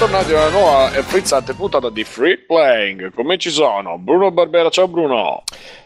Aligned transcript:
Bentornati, 0.00 0.32
bentornati 0.32 0.32
alla 0.32 0.48
nuova 0.48 0.94
e 0.94 1.02
frizzante 1.02 1.52
puntata 1.52 1.90
di 1.90 2.04
Free 2.04 2.38
Playing. 2.38 3.12
Come 3.12 3.36
ci 3.36 3.50
sono? 3.50 3.98
Bruno 3.98 4.30
Barbera, 4.30 4.70
ciao 4.70 4.88
Bruno. 4.88 5.42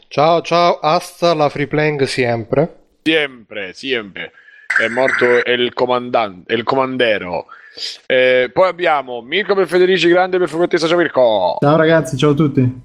Ciao 0.07 0.41
ciao, 0.41 0.79
hasta 0.79 1.35
la 1.35 1.49
free 1.49 1.67
playing 1.67 2.05
sempre. 2.05 2.83
Sempre, 3.03 3.73
sempre. 3.73 4.31
È 4.79 4.87
morto 4.87 5.25
il 5.25 5.73
comandante, 5.75 6.55
il 6.55 6.63
comandero. 6.63 7.47
Eh, 8.07 8.51
poi 8.53 8.69
abbiamo 8.69 9.21
Mirko 9.21 9.57
per 9.57 9.67
Federici, 9.67 10.07
grande 10.09 10.39
per 10.39 10.49
Fumettessa, 10.49 10.87
ciao 10.87 10.97
Mirko. 10.97 11.57
Ciao 11.59 11.77
ragazzi, 11.77 12.17
ciao 12.17 12.31
a 12.31 12.35
tutti. 12.35 12.81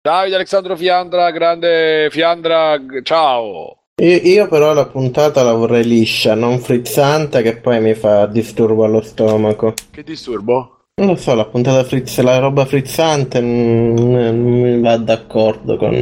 Davide 0.00 0.34
Alessandro 0.34 0.76
Fiandra, 0.76 1.30
grande 1.30 2.08
Fiandra, 2.10 2.78
g- 2.78 3.02
ciao. 3.02 3.80
Io, 4.00 4.16
io 4.16 4.48
però 4.48 4.72
la 4.72 4.86
puntata 4.86 5.42
la 5.42 5.52
vorrei 5.52 5.84
liscia, 5.84 6.34
non 6.34 6.58
frizzante 6.58 7.42
che 7.42 7.58
poi 7.58 7.82
mi 7.82 7.92
fa 7.92 8.24
disturbo 8.24 8.84
allo 8.84 9.02
stomaco. 9.02 9.74
Che 9.90 10.02
disturbo? 10.02 10.79
Non 11.00 11.08
lo 11.08 11.16
so, 11.16 11.34
la 11.34 11.46
puntata 11.46 11.82
frizz, 11.84 12.18
la 12.20 12.38
roba 12.38 12.66
frizzante 12.66 13.40
non, 13.40 13.94
non 13.94 14.36
mi 14.36 14.80
va 14.80 14.96
d'accordo 14.98 15.76
con 15.78 15.92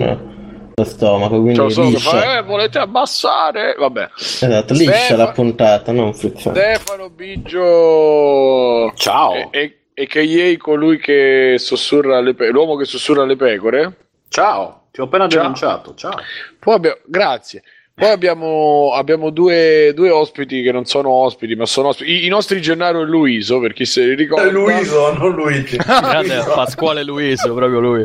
lo 0.75 0.85
stomaco, 0.85 1.37
quindi 1.41 1.55
Ciao, 1.55 1.69
solo 1.69 1.87
che 1.89 1.95
liscia. 1.95 2.11
fa, 2.11 2.39
eh, 2.39 2.43
volete 2.43 2.79
abbassare? 2.79 3.75
Vabbè. 3.79 4.09
Esatto, 4.17 4.73
liscia 4.75 4.93
Stefano- 4.93 5.23
la 5.25 5.31
puntata, 5.33 5.93
non 5.93 6.15
frizzante. 6.15 6.75
Stefano 6.75 7.11
Biggio. 7.11 8.93
Ciao. 8.97 9.35
E, 9.35 9.49
e, 9.53 9.79
e 9.95 10.07
che 10.07 10.21
ieri 10.23 10.57
colui 10.57 10.99
che 10.99 11.55
sussurra 11.59 12.21
le 12.21 12.35
pe- 12.35 12.49
l'uomo 12.51 12.75
che 12.77 12.85
sussurra 12.85 13.25
le 13.25 13.37
pecore. 13.37 13.97
Ciao, 14.29 14.89
ti 14.91 15.01
ho 15.01 15.05
appena 15.05 15.29
Ciao. 15.29 15.41
denunciato. 15.43 15.95
Ciao. 15.95 16.15
Poi 16.59 16.75
abbiamo, 16.75 16.97
grazie. 17.07 17.63
Poi 17.99 18.11
abbiamo, 18.11 18.93
abbiamo 18.95 19.31
due, 19.31 19.93
due 19.93 20.11
ospiti 20.11 20.63
che 20.63 20.71
non 20.71 20.85
sono 20.85 21.11
ospiti, 21.11 21.57
ma 21.57 21.67
sono 21.67 21.89
ospiti. 21.89 22.13
I, 22.13 22.27
i 22.27 22.29
nostri 22.29 22.61
Gennaro 22.61 23.01
e 23.01 23.05
Luiso, 23.07 23.59
per 23.59 23.73
chi 23.73 23.85
se 23.85 24.03
li 24.05 24.15
ricorda. 24.15 24.49
Luiso, 24.51 25.13
non 25.15 25.35
Luigi. 25.35 25.77
Grande 25.83 26.45
Pasquale 26.47 27.03
Luiso, 27.03 27.53
proprio 27.55 27.81
lui. 27.81 28.05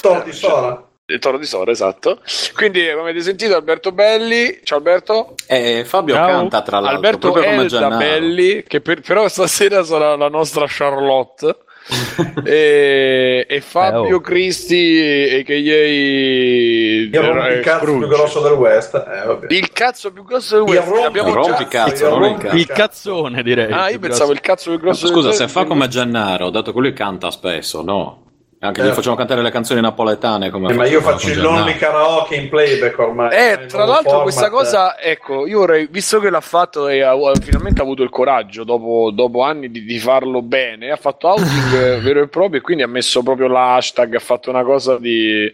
Toro 0.00 0.22
di 0.24 0.32
Sora. 0.32 0.82
Il 1.06 1.20
Toro 1.20 1.38
di 1.38 1.46
Sora, 1.46 1.70
esatto. 1.70 2.20
Quindi, 2.52 2.80
come 2.90 3.10
avete 3.10 3.20
sentito, 3.20 3.54
Alberto 3.54 3.92
Belli. 3.92 4.58
Ciao 4.64 4.78
Alberto. 4.78 5.34
E 5.46 5.84
Fabio 5.86 6.14
Ciao. 6.14 6.26
canta 6.26 6.60
tra 6.62 6.80
l'altro, 6.80 6.96
Alberto 6.96 7.30
proprio 7.30 7.44
come 7.52 7.62
Elda. 7.62 7.88
Belli, 7.96 8.64
che 8.66 8.80
per- 8.80 9.00
però 9.02 9.28
stasera 9.28 9.84
sarà 9.84 10.16
la 10.16 10.28
nostra 10.28 10.64
Charlotte. 10.66 11.56
e, 12.44 13.46
e 13.48 13.60
Fabio 13.60 14.06
Eh, 14.08 14.12
oh. 14.14 14.20
Cristi, 14.20 15.00
e 15.00 15.42
che 15.44 15.54
ieri 15.54 17.08
Il 17.10 17.18
rompicazzo 17.20 17.84
più 17.84 18.06
grosso 18.08 18.40
del 18.40 18.52
West. 18.52 18.94
Eh, 18.94 19.26
vabbè. 19.26 19.46
Il 19.54 19.70
cazzo 19.72 20.12
più 20.12 20.22
grosso 20.24 20.56
del 20.56 20.64
Il 20.68 20.74
West. 20.80 20.88
rompi- 20.88 21.06
Abbiamo 21.06 21.28
il 21.28 21.34
già- 21.34 21.40
rompicazzo, 21.50 22.04
il 22.04 22.10
non 22.10 22.22
il 22.22 22.28
rompicazzo. 22.28 22.56
Il 22.56 22.66
cazzone, 22.66 23.42
direi. 23.42 23.72
Ah, 23.72 23.90
io 23.90 23.98
pensavo 23.98 24.32
il 24.32 24.40
cazzo 24.40 24.70
più 24.70 24.78
grosso 24.80 25.06
Scusa, 25.06 25.28
del 25.28 25.36
se 25.36 25.48
fa 25.48 25.64
come 25.64 25.88
Gennaro, 25.88 26.50
dato 26.50 26.72
che 26.72 26.78
lui 26.78 26.92
canta 26.92 27.30
spesso, 27.30 27.82
no? 27.82 28.22
Anche 28.60 28.82
gli 28.82 28.88
Eh. 28.88 28.92
facciamo 28.92 29.14
cantare 29.14 29.40
le 29.40 29.52
canzoni 29.52 29.80
napoletane 29.80 30.50
come 30.50 30.72
Eh, 30.72 30.74
ma 30.74 30.84
io 30.86 31.00
faccio 31.00 31.28
il 31.30 31.40
lonely 31.40 31.76
karaoke 31.76 32.34
in 32.34 32.48
playback 32.48 32.98
ormai. 32.98 33.28
Eh, 33.32 33.66
tra 33.66 33.84
l'altro 33.84 34.10
format. 34.10 34.22
questa 34.22 34.50
cosa, 34.50 34.98
ecco, 34.98 35.46
io 35.46 35.58
vorrei, 35.60 35.86
visto 35.88 36.18
che 36.18 36.28
l'ha 36.28 36.40
fatto 36.40 36.88
e 36.88 37.00
ha, 37.02 37.12
ha 37.12 37.34
finalmente 37.40 37.80
avuto 37.82 38.02
il 38.02 38.10
coraggio 38.10 38.64
dopo, 38.64 39.12
dopo 39.12 39.42
anni 39.42 39.70
di, 39.70 39.84
di 39.84 39.98
farlo 40.00 40.42
bene, 40.42 40.90
ha 40.90 40.96
fatto 40.96 41.28
outing 41.28 42.00
vero 42.02 42.20
e 42.20 42.26
proprio 42.26 42.58
e 42.58 42.62
quindi 42.62 42.82
ha 42.82 42.88
messo 42.88 43.22
proprio 43.22 43.46
l'hashtag, 43.46 44.16
ha 44.16 44.20
fatto 44.20 44.50
una 44.50 44.64
cosa 44.64 44.98
di, 44.98 45.52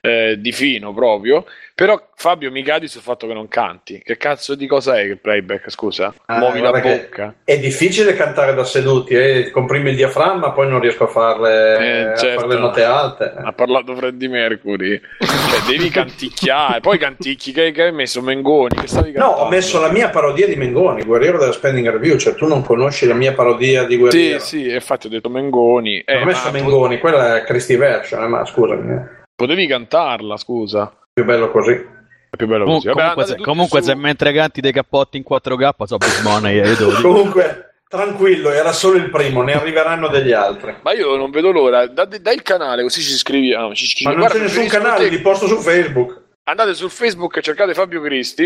eh, 0.00 0.36
di 0.38 0.52
fino 0.52 0.94
proprio. 0.94 1.44
Però 1.76 2.08
Fabio 2.14 2.50
mi 2.50 2.62
cadi 2.62 2.88
sul 2.88 3.02
fatto 3.02 3.26
che 3.26 3.34
non 3.34 3.48
canti. 3.48 4.00
Che 4.02 4.16
cazzo 4.16 4.54
di 4.54 4.66
cosa 4.66 4.98
è 4.98 5.06
che 5.06 5.16
playback, 5.16 5.70
scusa? 5.70 6.14
Ah, 6.24 6.38
Muovi 6.38 6.62
la 6.62 6.70
bocca. 6.70 7.34
È 7.44 7.58
difficile 7.58 8.14
cantare 8.14 8.54
da 8.54 8.64
seduti, 8.64 9.12
eh. 9.12 9.50
comprimi 9.50 9.90
il 9.90 9.96
diaframma, 9.96 10.52
poi 10.52 10.70
non 10.70 10.80
riesco 10.80 11.04
a 11.04 11.08
farle, 11.08 11.76
Eh, 11.78 12.00
a 12.12 12.16
certo. 12.16 12.40
fare 12.40 12.54
le 12.54 12.60
note 12.60 12.82
alte. 12.82 13.30
Ha 13.36 13.52
parlato 13.52 13.94
Freddie 13.94 14.26
Mercury. 14.26 14.98
Cioè, 15.18 15.60
devi 15.76 15.90
canticchiare. 15.90 16.80
Poi 16.80 16.96
canticchi. 16.96 17.52
Che, 17.52 17.70
che 17.72 17.82
hai 17.82 17.92
messo 17.92 18.22
Mengoni? 18.22 18.74
Che 18.80 18.86
stavi 18.86 19.12
No, 19.12 19.26
ho 19.26 19.48
messo 19.50 19.78
la 19.78 19.90
mia 19.90 20.08
parodia 20.08 20.46
di 20.46 20.56
Mengoni, 20.56 21.02
Guerriero 21.04 21.36
della 21.38 21.52
Spending 21.52 21.90
Review, 21.90 22.16
cioè 22.16 22.34
tu 22.36 22.46
non 22.46 22.62
conosci 22.62 23.06
la 23.06 23.12
mia 23.12 23.34
parodia 23.34 23.84
di 23.84 23.96
Sì, 23.96 23.98
Guerriero. 24.00 24.38
sì, 24.38 24.70
infatti 24.72 25.08
ho 25.08 25.10
detto 25.10 25.28
Mengoni. 25.28 25.98
Eh, 26.06 26.22
ho 26.22 26.24
messo 26.24 26.50
Mengoni, 26.50 26.98
quella 26.98 27.36
è 27.36 27.42
Christy 27.44 27.76
Version, 27.76 28.24
eh, 28.24 28.28
ma 28.28 28.46
scusami, 28.46 28.94
eh. 28.94 29.24
Potevi 29.36 29.66
cantarla, 29.66 30.38
scusa. 30.38 30.90
Più 31.16 31.24
bello 31.24 31.50
così. 31.50 31.72
È 31.72 32.36
più 32.36 32.46
bello 32.46 32.64
Com- 32.64 32.74
così. 32.74 32.88
Vabbè, 32.88 33.14
comunque, 33.14 33.36
comunque 33.42 33.80
su. 33.80 33.86
se 33.88 33.94
mentre 33.94 34.32
canti 34.34 34.60
dei 34.60 34.72
cappotti 34.72 35.16
in 35.16 35.22
4K 35.26 35.70
so 35.86 35.96
Big 35.96 36.20
Money 36.22 36.58
e 36.60 36.74
Dodi. 36.76 37.00
Comunque, 37.00 37.76
tranquillo, 37.88 38.50
era 38.50 38.70
solo 38.72 38.98
il 38.98 39.08
primo, 39.08 39.40
ne 39.40 39.54
arriveranno 39.54 40.08
degli 40.08 40.32
altri. 40.32 40.74
Ma 40.82 40.92
io 40.92 41.16
non 41.16 41.30
vedo 41.30 41.52
l'ora. 41.52 41.86
Da- 41.86 42.04
Dai 42.04 42.34
il 42.34 42.42
canale 42.42 42.82
così 42.82 43.00
ci 43.00 43.12
iscriviamo. 43.12 43.72
Ci 43.74 43.84
Ma 43.84 44.12
iscriviamo. 44.12 44.16
non 44.18 44.26
Guarda, 44.26 44.38
c'è 44.46 44.52
nessun 44.58 44.68
canale, 44.68 45.04
te- 45.04 45.08
li 45.16 45.20
posto 45.22 45.46
su 45.46 45.56
Facebook. 45.56 46.24
Andate 46.48 46.74
sul 46.74 46.90
Facebook 46.90 47.34
e 47.38 47.40
cercate 47.42 47.72
Fabio 47.72 48.02
Cristi. 48.02 48.44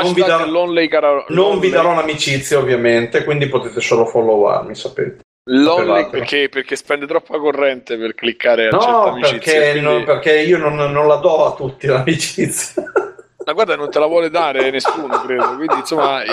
Non 0.00 0.12
vi 0.12 0.20
darò- 0.22 0.44
Cara- 0.88 1.24
Non 1.30 1.58
vi 1.58 1.70
darò 1.70 1.92
l'amicizia, 1.92 2.56
ovviamente, 2.58 3.24
quindi 3.24 3.48
potete 3.48 3.80
solo 3.80 4.06
followarmi, 4.06 4.76
sapete. 4.76 5.21
Sapevate. 5.44 6.10
perché, 6.10 6.48
perché 6.48 6.76
spende 6.76 7.06
troppa 7.06 7.36
corrente 7.38 7.96
per 7.98 8.14
cliccare 8.14 8.68
accetta 8.68 8.86
No, 8.90 9.02
amicizia. 9.06 9.38
perché, 9.38 9.70
quindi- 9.70 9.80
non- 9.80 10.04
perché 10.04 10.40
io 10.40 10.56
non, 10.58 10.74
non 10.76 11.06
la 11.08 11.16
do 11.16 11.46
a 11.46 11.54
tutti 11.54 11.86
l'amicizia. 11.88 12.84
Ma 13.44 13.52
guarda, 13.54 13.76
non 13.76 13.90
te 13.90 13.98
la 13.98 14.06
vuole 14.06 14.30
dare 14.30 14.70
nessuno, 14.70 15.20
credo. 15.20 15.56
Quindi, 15.56 15.74
insomma, 15.78 16.22
è, 16.22 16.28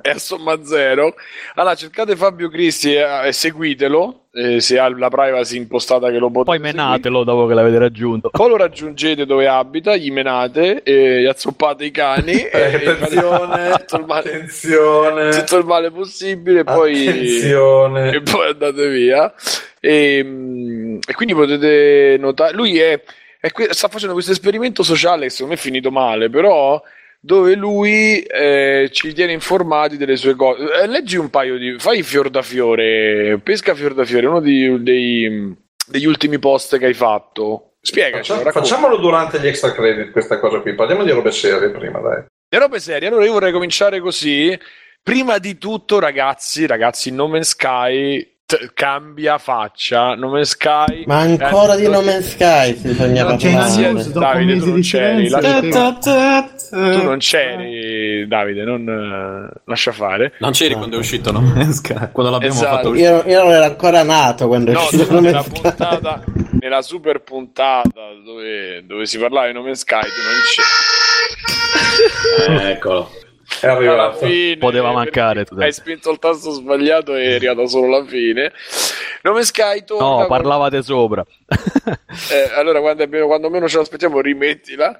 è 0.00 0.10
a 0.10 0.18
somma 0.18 0.62
zero. 0.64 1.14
Allora, 1.54 1.74
cercate 1.74 2.16
Fabio 2.16 2.48
Cristi 2.48 2.94
e, 2.94 3.04
e 3.26 3.32
seguitelo. 3.32 4.26
eh, 4.32 4.60
se 4.60 4.78
ha 4.78 4.88
la 4.88 5.08
privacy 5.08 5.56
impostata 5.56 6.10
che 6.10 6.18
lo 6.18 6.30
potete 6.30 6.58
Poi 6.58 6.58
seguire. 6.58 6.76
menatelo 6.76 7.24
dopo 7.24 7.46
che 7.46 7.54
l'avete 7.54 7.78
raggiunto. 7.78 8.30
Poi 8.30 8.48
lo 8.48 8.56
raggiungete 8.56 9.26
dove 9.26 9.46
abita, 9.48 9.96
gli 9.96 10.10
menate, 10.10 10.82
e 10.82 11.20
gli 11.22 11.26
azzoppate 11.26 11.84
i 11.84 11.90
cani. 11.90 12.32
Eh, 12.32 12.50
e 12.82 12.88
attenzione, 12.88 13.70
tutto 13.86 13.96
il 13.96 14.04
male, 14.06 14.28
attenzione, 14.28 15.30
tutto 15.30 15.56
il 15.58 15.64
male 15.64 15.90
possibile. 15.90 16.64
Poi, 16.64 17.06
attenzione. 17.08 18.10
e 18.14 18.20
poi 18.22 18.48
andate 18.48 18.88
via. 18.88 19.32
E, 19.80 20.22
mm, 20.24 20.98
e 21.06 21.14
quindi 21.14 21.34
potete 21.34 22.16
notare, 22.18 22.54
lui 22.54 22.78
è 22.78 23.00
que- 23.52 23.72
sta 23.72 23.88
facendo 23.88 24.14
questo 24.14 24.32
esperimento 24.32 24.82
sociale 24.82 25.24
che 25.24 25.30
secondo 25.30 25.54
me 25.54 25.58
è 25.58 25.62
finito 25.62 25.90
male, 25.90 26.30
però 26.30 26.82
dove 27.20 27.54
lui 27.54 28.20
eh, 28.20 28.88
ci 28.92 29.12
tiene 29.12 29.32
informati 29.32 29.96
delle 29.96 30.16
sue 30.16 30.36
cose. 30.36 30.64
Eh, 30.82 30.86
leggi 30.86 31.16
un 31.16 31.28
paio 31.30 31.58
di... 31.58 31.76
fai 31.78 32.02
fior 32.02 32.30
da 32.30 32.42
fiore, 32.42 33.40
pesca 33.42 33.74
fior 33.74 33.94
da 33.94 34.04
fiore, 34.04 34.26
uno 34.26 34.40
di- 34.40 34.82
dei, 34.82 35.54
degli 35.86 36.06
ultimi 36.06 36.38
post 36.38 36.78
che 36.78 36.86
hai 36.86 36.94
fatto. 36.94 37.72
Spiegaci. 37.80 38.32
Faccia- 38.32 38.50
facciamolo 38.50 38.96
durante 38.96 39.40
gli 39.40 39.46
extra 39.46 39.72
credit 39.72 40.10
questa 40.10 40.38
cosa 40.38 40.60
qui. 40.60 40.74
Parliamo 40.74 41.04
di 41.04 41.10
robe 41.10 41.30
serie 41.32 41.70
prima, 41.70 42.00
dai. 42.00 42.24
Le 42.48 42.58
robe 42.58 42.78
serie, 42.78 43.08
allora 43.08 43.24
io 43.24 43.32
vorrei 43.32 43.52
cominciare 43.52 44.00
così. 44.00 44.56
Prima 45.02 45.38
di 45.38 45.56
tutto, 45.56 46.00
ragazzi, 46.00 46.66
ragazzi, 46.66 47.12
No 47.12 47.28
Man's 47.28 47.50
Sky 47.50 48.35
t- 48.46 48.70
cambia 48.74 49.36
faccia. 49.38 50.14
No 50.14 50.28
Man's 50.30 50.50
Sky. 50.50 51.04
Ma 51.06 51.18
ancora 51.18 51.74
Eh, 51.74 51.78
di 51.78 51.88
No 51.88 52.00
Man's 52.02 52.30
Sky 52.30 52.74
parlare. 52.80 54.12
Davide, 54.12 54.58
tu 54.58 54.66
non 54.66 54.74
di 54.76 54.80
c'eri, 54.82 55.28
Tu 56.70 57.02
non 57.02 57.18
c'eri, 57.18 58.26
Davide, 58.28 58.64
non 58.64 58.88
eh, 58.88 59.60
lascia 59.64 59.92
fare. 59.92 60.32
Non 60.38 60.52
c'eri 60.52 60.74
quando 60.74 60.96
è 60.96 60.98
uscito 60.98 61.32
No 61.32 61.40
Man's 61.40 61.76
Sky, 61.76 62.08
quando 62.12 62.32
l'abbiamo 62.32 62.54
Esatto. 62.54 62.76
fatto 62.76 62.88
uscire. 62.90 63.08
Io, 63.08 63.22
io 63.26 63.42
non 63.42 63.52
ero 63.52 63.64
ancora 63.64 64.02
nato 64.02 64.46
quando 64.46 64.70
è 64.70 64.74
No, 64.74 64.80
uscito 64.80 65.12
No 65.12 65.20
Man's 65.20 65.46
Sky. 65.46 65.60
puntata, 65.60 66.24
nella 66.60 66.82
super 66.82 67.20
puntata 67.22 68.00
dove, 68.24 68.84
dove 68.86 69.06
si 69.06 69.18
parlava 69.18 69.46
di 69.48 69.52
No 69.52 69.62
Man's 69.62 69.80
Sky, 69.80 70.00
tu 70.00 70.22
non 72.48 72.56
c'eri. 72.56 72.64
Eh, 72.66 72.70
eccolo. 72.70 73.10
È 73.60 73.66
alla 73.66 73.76
arrivato. 73.76 74.26
fine 74.26 74.56
Poteva 74.58 74.92
mancare, 74.92 75.46
hai 75.58 75.72
spinto 75.72 76.10
il 76.10 76.18
tasto 76.18 76.50
sbagliato 76.50 77.14
e 77.14 77.22
è 77.24 77.34
arrivato 77.34 77.66
solo 77.66 77.86
alla 77.96 78.04
fine 78.06 78.52
Nome 79.22 79.44
Sky 79.44 79.84
torna 79.84 80.04
No, 80.06 80.16
con- 80.16 80.26
parlavate 80.26 80.82
sopra. 80.82 81.24
eh, 82.30 82.50
allora 82.54 82.80
quando, 82.80 83.02
è 83.02 83.06
meno- 83.06 83.26
quando 83.26 83.50
meno 83.50 83.68
ce 83.68 83.78
l'aspettiamo 83.78 84.20
rimettila 84.20 84.98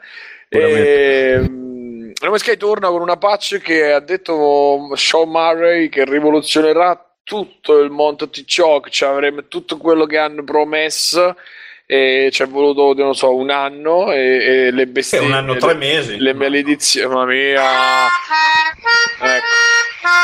Puramente. 0.49 1.32
Ehm, 1.32 2.12
Nome 2.23 2.38
Sky 2.38 2.56
torna 2.56 2.88
con 2.88 3.00
una 3.03 3.17
patch 3.17 3.58
che 3.58 3.93
ha 3.93 4.00
detto 4.00 4.91
Sean 4.94 5.29
Murray 5.29 5.88
che 5.88 6.05
rivoluzionerà 6.05 7.00
tutto 7.23 7.79
il 7.81 7.91
mondo 7.91 8.29
TikTok 8.29 8.88
cioè 8.88 9.08
avremo 9.11 9.47
tutto 9.49 9.76
quello 9.76 10.06
che 10.06 10.17
hanno 10.19 10.44
promesso 10.44 11.37
e 11.88 12.30
ci 12.32 12.42
è 12.42 12.46
voluto 12.48 13.00
non 13.00 13.14
so 13.14 13.36
un 13.36 13.48
anno 13.48 14.12
e, 14.12 14.66
e 14.66 14.70
le 14.72 14.88
bestemmie 14.88 15.28
un 15.28 15.34
anno, 15.34 15.56
tre 15.56 15.74
mesi. 15.74 16.18
le 16.18 16.34
maledizioni, 16.34 17.06
mamma 17.08 17.26
mia. 17.26 17.62
Ecco. 19.20 19.46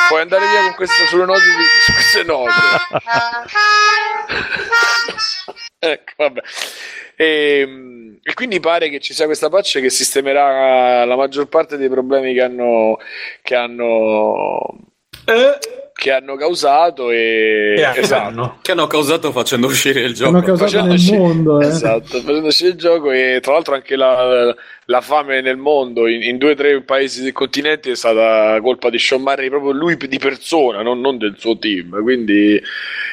Puoi 0.08 0.20
andare 0.20 0.48
via 0.48 0.62
con 0.62 0.74
queste 0.74 1.06
sulle 1.06 1.24
note 1.24 1.40
di 1.40 1.64
su 1.84 1.92
queste 1.92 2.22
note. 2.24 2.50
ecco, 5.78 6.12
vabbè. 6.16 6.40
E, 7.16 8.18
e 8.22 8.34
quindi 8.34 8.58
pare 8.58 8.88
che 8.88 8.98
ci 8.98 9.14
sia 9.14 9.26
questa 9.26 9.48
patch 9.48 9.80
che 9.80 9.90
sistemerà 9.90 11.04
la 11.04 11.16
maggior 11.16 11.46
parte 11.48 11.76
dei 11.76 11.88
problemi 11.88 12.34
che 12.34 12.42
hanno 12.42 12.98
che 13.42 13.54
hanno 13.54 14.78
che 16.02 16.10
hanno 16.10 16.34
causato 16.34 17.12
e... 17.12 17.74
E 17.78 17.92
esatto. 17.94 18.26
hanno. 18.26 18.58
Che 18.60 18.72
hanno 18.72 18.88
causato 18.88 19.30
facendo 19.30 19.68
uscire 19.68 20.00
il 20.00 20.14
gioco. 20.14 20.30
Hanno 20.30 20.42
causato 20.42 20.84
nel 20.84 20.98
Facendoci- 20.98 21.16
mondo, 21.16 21.60
eh. 21.60 21.66
Esatto, 21.66 22.18
facendoci 22.18 22.64
il 22.66 22.74
gioco 22.74 23.12
e 23.12 23.38
tra 23.40 23.52
l'altro 23.52 23.74
anche 23.74 23.94
la, 23.94 24.52
la 24.86 25.00
fame 25.00 25.40
nel 25.40 25.56
mondo 25.56 26.06
in, 26.08 26.22
in 26.22 26.38
due 26.38 26.52
o 26.52 26.54
tre 26.54 26.82
paesi 26.82 27.22
del 27.22 27.32
continente 27.32 27.92
è 27.92 27.96
stata 27.96 28.60
colpa 28.60 28.90
di 28.90 28.98
Sean 28.98 29.22
Murray 29.22 29.48
proprio 29.48 29.72
lui 29.72 29.96
di 29.96 30.18
persona, 30.18 30.82
non, 30.82 31.00
non 31.00 31.18
del 31.18 31.34
suo 31.38 31.56
team. 31.58 32.02
Quindi 32.02 32.60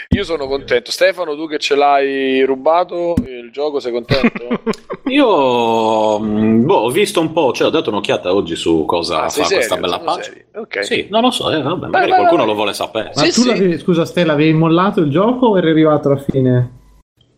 io 0.09 0.23
sono 0.23 0.47
contento. 0.47 0.91
Stefano, 0.91 1.35
tu 1.35 1.47
che 1.47 1.59
ce 1.59 1.75
l'hai 1.75 2.41
rubato 2.43 3.13
il 3.25 3.49
gioco, 3.51 3.79
sei 3.79 3.91
contento? 3.91 4.47
Io 5.09 6.19
mh, 6.19 6.65
boh, 6.65 6.75
ho 6.75 6.89
visto 6.89 7.19
un 7.19 7.31
po', 7.31 7.51
cioè 7.51 7.67
ho 7.67 7.71
dato 7.71 7.89
un'occhiata 7.89 8.33
oggi 8.33 8.55
su 8.55 8.85
cosa 8.85 9.23
Ah, 9.23 9.29
fa 9.29 9.43
questa 9.43 9.61
serio? 9.61 9.79
bella 9.81 9.93
Sono 9.97 10.05
patch. 10.05 10.23
serio? 10.23 10.43
Ok. 10.55 10.85
Sì, 10.85 11.07
non 11.09 11.21
lo 11.21 11.31
so, 11.31 11.51
eh, 11.51 11.61
vabbè, 11.61 11.87
magari 11.87 12.09
vai, 12.11 12.19
qualcuno 12.19 12.41
vai. 12.41 12.47
lo 12.51 12.53
vuole 12.55 12.73
sapere. 12.73 13.11
Ma 13.15 13.23
Sì, 13.23 13.31
tu 13.31 13.41
sì. 13.41 13.47
l'avevi, 13.47 13.77
scusa 13.79 14.05
Stella, 14.05 14.33
avevi 14.33 14.53
mollato 14.53 14.99
il 14.99 15.09
gioco 15.09 15.47
o 15.47 15.57
eri 15.57 15.69
arrivato 15.71 16.09
alla 16.09 16.19
fine? 16.19 16.77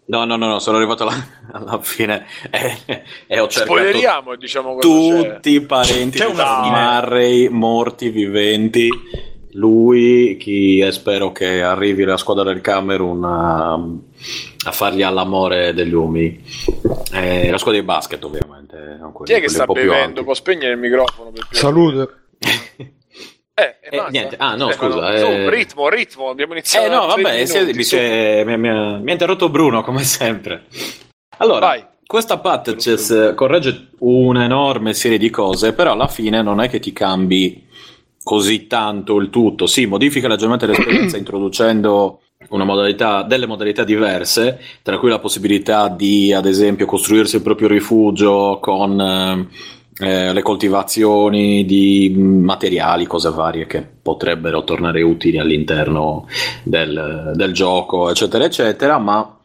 No, 0.06 0.26
no, 0.26 0.36
no, 0.36 0.48
no, 0.48 0.60
sono 0.60 0.78
arrivato 0.78 1.04
alla, 1.04 1.26
alla 1.54 1.80
fine 1.82 2.26
e, 2.50 2.78
e 3.28 3.40
ho 3.40 3.48
cercato 3.48 3.76
Spoileriamo, 3.76 4.36
diciamo 4.36 4.78
tutti 4.80 5.52
i 5.52 5.62
parenti 5.62 6.18
C'è 6.18 6.26
di. 6.26 6.70
Murray, 6.70 7.48
morti, 7.48 8.10
viventi. 8.10 8.90
Lui, 9.54 10.38
chi 10.38 10.80
e 10.80 10.92
spero 10.94 11.34
che 11.34 11.62
arrivi 11.62 12.06
la 12.06 12.16
squadra 12.16 12.44
del 12.44 12.62
Camerun 12.62 13.24
a, 13.26 13.74
a 13.74 14.72
fargli 14.72 15.04
all'amore 15.04 15.74
degli 15.74 15.94
umili. 15.94 16.42
Eh, 17.12 17.50
la 17.50 17.58
squadra 17.58 17.82
di 17.82 17.86
basket, 17.86 18.24
ovviamente. 18.24 18.98
Chi 19.26 19.34
è 19.34 19.42
che 19.42 19.50
sta 19.50 19.66
bevendo? 19.66 20.24
Può 20.24 20.34
spegnere 20.34 20.74
il 20.74 20.80
microfono? 20.80 21.32
Salute. 21.52 22.10
Eh, 23.62 23.76
Eh, 23.98 24.04
niente. 24.10 24.36
Ah, 24.38 24.56
no, 24.56 24.68
Stefano, 24.70 24.94
scusa, 24.94 25.18
su, 25.18 25.26
eh. 25.26 25.50
ritmo, 25.50 25.90
ritmo, 25.90 26.30
abbiamo 26.30 26.54
iniziato. 26.54 26.86
Eh 26.86 26.90
no, 26.90 27.06
vabbè, 27.08 27.46
minuti, 27.46 27.96
è- 27.96 28.44
mi- 28.46 28.58
mi 28.58 28.70
ha- 28.70 28.98
mi 28.98 29.10
ha 29.10 29.12
interrotto 29.12 29.50
Bruno 29.50 29.82
come 29.84 30.04
sempre. 30.04 30.64
Allora, 31.38 31.68
Vai. 31.68 31.86
questa 32.06 32.38
patches 32.40 33.34
corregge 33.36 33.90
un'enorme 34.00 34.94
serie 34.94 35.18
di 35.18 35.30
cose, 35.30 35.74
però 35.74 35.92
alla 35.94 36.08
fine 36.08 36.42
non 36.42 36.60
è 36.62 36.70
che 36.70 36.80
ti 36.80 36.92
cambi 36.94 37.68
così 38.24 38.68
tanto 38.68 39.18
il 39.18 39.30
tutto. 39.30 39.66
Sì, 39.68 39.86
modifica 39.86 40.28
leggermente 40.28 40.66
l'esperienza 40.66 41.18
introducendo 41.18 42.22
una 42.50 42.64
modalità, 42.64 43.22
delle 43.24 43.46
modalità 43.46 43.84
diverse, 43.84 44.60
tra 44.82 44.98
cui 44.98 45.10
la 45.10 45.20
possibilità 45.20 45.88
di, 45.90 46.34
ad 46.34 46.46
esempio, 46.48 46.86
costruirsi 46.88 47.36
il 47.36 47.42
proprio 47.44 47.68
rifugio 47.68 48.58
con 48.60 49.00
eh, 49.00 49.48
eh, 50.02 50.34
le 50.34 50.42
coltivazioni 50.42 51.64
di 51.64 52.12
materiali, 52.16 53.06
cose 53.06 53.30
varie 53.30 53.68
che 53.68 53.86
potrebbero 54.02 54.64
tornare 54.64 55.04
utili 55.04 55.38
all'interno 55.38 56.28
del, 56.64 57.34
del 57.36 57.54
gioco, 57.54 58.10
eccetera, 58.10 58.46
eccetera, 58.46 58.98
ma 58.98 59.38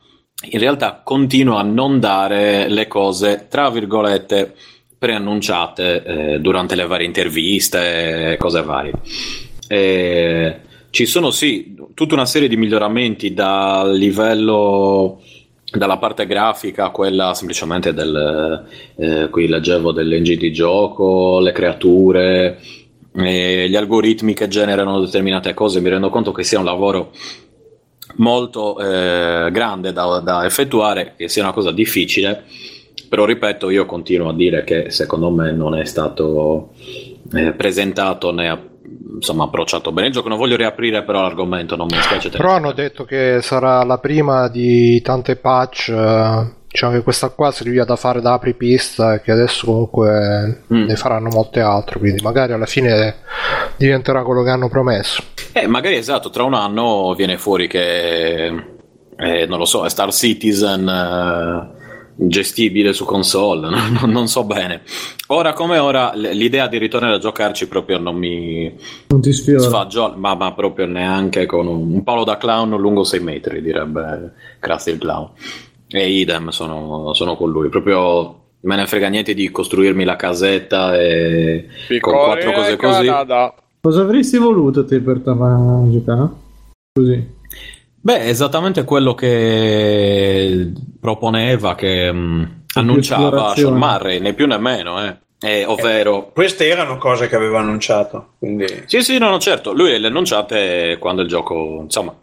in 0.50 0.58
realtà 0.58 1.02
continua 1.04 1.60
a 1.60 1.62
non 1.62 2.00
dare 2.00 2.68
le 2.68 2.88
cose, 2.88 3.48
tra 3.50 3.68
virgolette, 3.68 4.54
preannunciate 4.98 6.02
eh, 6.02 6.38
durante 6.40 6.74
le 6.74 6.86
varie 6.86 7.06
interviste, 7.06 8.36
cose 8.38 8.62
varie. 8.62 8.92
E 9.68 10.60
ci 10.88 11.04
sono 11.04 11.30
sì 11.30 11.74
tutta 11.92 12.14
una 12.14 12.24
serie 12.24 12.48
di 12.48 12.56
miglioramenti 12.56 13.34
dal 13.34 13.94
livello 13.94 15.20
dalla 15.70 15.98
parte 15.98 16.26
grafica 16.26 16.90
quella 16.90 17.34
semplicemente 17.34 17.92
del 17.92 18.66
eh, 18.96 19.28
qui 19.30 19.48
leggevo 19.48 19.92
dell'engine 19.92 20.36
di 20.36 20.52
gioco, 20.52 21.40
le 21.40 21.52
creature, 21.52 22.60
eh, 23.12 23.68
gli 23.68 23.76
algoritmi 23.76 24.34
che 24.34 24.48
generano 24.48 25.00
determinate 25.00 25.54
cose, 25.54 25.80
mi 25.80 25.88
rendo 25.88 26.10
conto 26.10 26.32
che 26.32 26.44
sia 26.44 26.58
un 26.58 26.64
lavoro 26.64 27.12
molto 28.16 28.78
eh, 28.78 29.50
grande 29.50 29.92
da, 29.92 30.20
da 30.20 30.44
effettuare, 30.44 31.14
che 31.16 31.28
sia 31.28 31.42
una 31.42 31.52
cosa 31.52 31.72
difficile, 31.72 32.44
però 33.08 33.24
ripeto, 33.24 33.70
io 33.70 33.86
continuo 33.86 34.28
a 34.28 34.34
dire 34.34 34.64
che 34.64 34.90
secondo 34.90 35.30
me 35.30 35.52
non 35.52 35.76
è 35.76 35.84
stato 35.84 36.70
eh, 37.34 37.52
presentato 37.52 38.32
né 38.32 38.48
a- 38.48 38.62
insomma 39.14 39.44
approcciato 39.44 39.92
bene 39.92 40.08
il 40.08 40.12
gioco. 40.12 40.28
Non 40.28 40.38
voglio 40.38 40.56
riaprire 40.56 41.02
però 41.04 41.22
l'argomento, 41.22 41.76
non 41.76 41.86
mi 41.90 42.00
spiace. 42.00 42.28
Però 42.30 42.50
hanno 42.50 42.72
detto 42.72 43.04
che 43.04 43.38
sarà 43.42 43.82
la 43.84 43.98
prima 43.98 44.48
di 44.48 45.00
tante 45.02 45.36
patch. 45.36 45.88
eh, 45.90 46.54
Diciamo 46.76 46.92
che 46.92 47.02
questa 47.02 47.30
qua 47.30 47.50
serviva 47.52 47.84
da 47.84 47.96
fare 47.96 48.20
da 48.20 48.34
apripista 48.34 49.14
e 49.14 49.22
che 49.22 49.32
adesso 49.32 49.64
comunque 49.66 50.64
Mm. 50.74 50.84
ne 50.84 50.96
faranno 50.96 51.30
molte 51.30 51.60
altre. 51.60 51.98
Quindi 51.98 52.20
magari 52.22 52.52
alla 52.52 52.66
fine 52.66 53.14
diventerà 53.78 54.22
quello 54.24 54.42
che 54.42 54.50
hanno 54.50 54.68
promesso. 54.68 55.22
Eh, 55.52 55.66
magari 55.68 55.96
esatto, 55.96 56.28
tra 56.28 56.42
un 56.42 56.52
anno 56.52 57.14
viene 57.16 57.38
fuori 57.38 57.66
che 57.66 58.44
eh, 59.16 59.46
non 59.46 59.56
lo 59.58 59.64
so, 59.64 59.86
è 59.86 59.88
Star 59.88 60.12
Citizen 60.12 60.86
eh, 60.86 61.85
gestibile 62.18 62.92
su 62.92 63.04
console, 63.04 63.68
non, 63.70 64.10
non 64.10 64.26
so 64.26 64.44
bene. 64.44 64.82
Ora 65.28 65.52
come 65.52 65.78
ora 65.78 66.12
l'idea 66.14 66.66
di 66.66 66.78
ritornare 66.78 67.14
a 67.16 67.18
giocarci 67.18 67.68
proprio 67.68 67.98
non 67.98 68.16
mi 68.16 68.72
Non 69.08 69.20
ti 69.20 69.32
sfiora. 69.32 69.62
sfaggio, 69.62 70.14
ma, 70.16 70.34
ma 70.34 70.52
proprio 70.54 70.86
neanche 70.86 71.46
con 71.46 71.66
un, 71.66 71.92
un 71.92 72.02
palo 72.02 72.24
da 72.24 72.36
clown 72.36 72.70
lungo 72.80 73.04
6 73.04 73.20
metri, 73.20 73.60
direbbe 73.62 74.32
Krusty 74.58 74.92
il 74.92 74.98
clown. 74.98 75.30
E 75.88 76.10
idem 76.10 76.48
sono, 76.48 77.12
sono 77.14 77.36
con 77.36 77.50
lui, 77.50 77.68
proprio 77.68 78.40
me 78.60 78.74
ne 78.76 78.86
frega 78.86 79.08
niente 79.08 79.34
di 79.34 79.50
costruirmi 79.50 80.02
la 80.04 80.16
casetta 80.16 80.98
e 80.98 81.68
con 82.00 82.12
quattro 82.14 82.50
cose 82.52 82.70
Piccole 82.76 82.92
così. 82.94 83.06
Canada. 83.06 83.54
Cosa 83.80 84.02
avresti 84.02 84.36
voluto 84.38 84.84
te 84.84 85.00
per 85.00 85.20
tornare 85.20 85.86
a 85.86 85.90
giocare? 85.92 86.28
Così. 86.92 87.34
Beh, 88.06 88.20
è 88.20 88.28
esattamente 88.28 88.84
quello 88.84 89.14
che 89.14 90.70
proponeva, 91.00 91.74
che 91.74 92.12
mh, 92.12 92.62
annunciava 92.74 93.24
esplorazione. 93.24 93.78
Sean 93.80 93.90
Murray, 93.92 94.20
né 94.20 94.32
più 94.32 94.46
né 94.46 94.58
meno, 94.58 95.04
eh. 95.04 95.16
Eh, 95.40 95.64
ovvero... 95.64 96.30
Queste 96.32 96.68
erano 96.68 96.98
cose 96.98 97.26
che 97.26 97.34
aveva 97.34 97.58
annunciato. 97.58 98.34
Quindi... 98.38 98.84
Sì, 98.86 99.02
sì, 99.02 99.18
no, 99.18 99.30
no, 99.30 99.40
certo, 99.40 99.72
lui 99.72 99.98
le 99.98 100.06
ha 100.06 100.10
annunciate 100.10 100.98
quando 101.00 101.22
il 101.22 101.26
gioco, 101.26 101.80
insomma, 101.82 102.16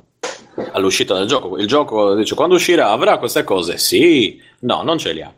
all'uscita 0.72 1.16
del 1.16 1.28
gioco. 1.28 1.58
Il 1.58 1.68
gioco 1.68 2.16
dice 2.16 2.34
quando 2.34 2.56
uscirà 2.56 2.92
avrà 2.92 3.18
queste 3.18 3.44
cose? 3.44 3.78
Sì, 3.78 4.42
no, 4.60 4.84
non 4.84 4.98
ce 4.98 5.12
li 5.12 5.22
ha. 5.22 5.34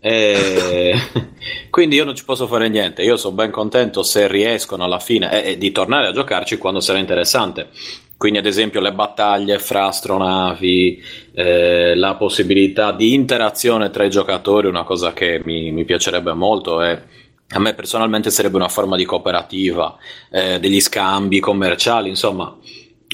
Eh, 0.00 0.94
quindi 1.70 1.96
io 1.96 2.04
non 2.04 2.14
ci 2.14 2.26
posso 2.26 2.46
fare 2.46 2.68
niente. 2.68 3.02
Io 3.02 3.16
sono 3.16 3.34
ben 3.34 3.50
contento 3.50 4.02
se 4.02 4.28
riescono 4.28 4.84
alla 4.84 4.98
fine 4.98 5.42
eh, 5.42 5.52
eh, 5.52 5.56
di 5.56 5.72
tornare 5.72 6.08
a 6.08 6.12
giocarci 6.12 6.58
quando 6.58 6.80
sarà 6.80 6.98
interessante. 6.98 7.70
Quindi, 8.18 8.40
ad 8.40 8.46
esempio, 8.46 8.80
le 8.80 8.92
battaglie 8.92 9.60
fra 9.60 9.86
astronavi, 9.86 11.00
eh, 11.34 11.94
la 11.94 12.16
possibilità 12.16 12.90
di 12.90 13.14
interazione 13.14 13.90
tra 13.90 14.02
i 14.04 14.10
giocatori, 14.10 14.66
una 14.66 14.82
cosa 14.82 15.12
che 15.12 15.40
mi, 15.44 15.70
mi 15.70 15.84
piacerebbe 15.84 16.32
molto 16.32 16.82
e 16.82 17.00
a 17.50 17.60
me 17.60 17.74
personalmente 17.74 18.30
sarebbe 18.30 18.56
una 18.56 18.68
forma 18.68 18.96
di 18.96 19.04
cooperativa, 19.04 19.96
eh, 20.30 20.58
degli 20.58 20.80
scambi 20.80 21.38
commerciali, 21.38 22.08
insomma, 22.08 22.54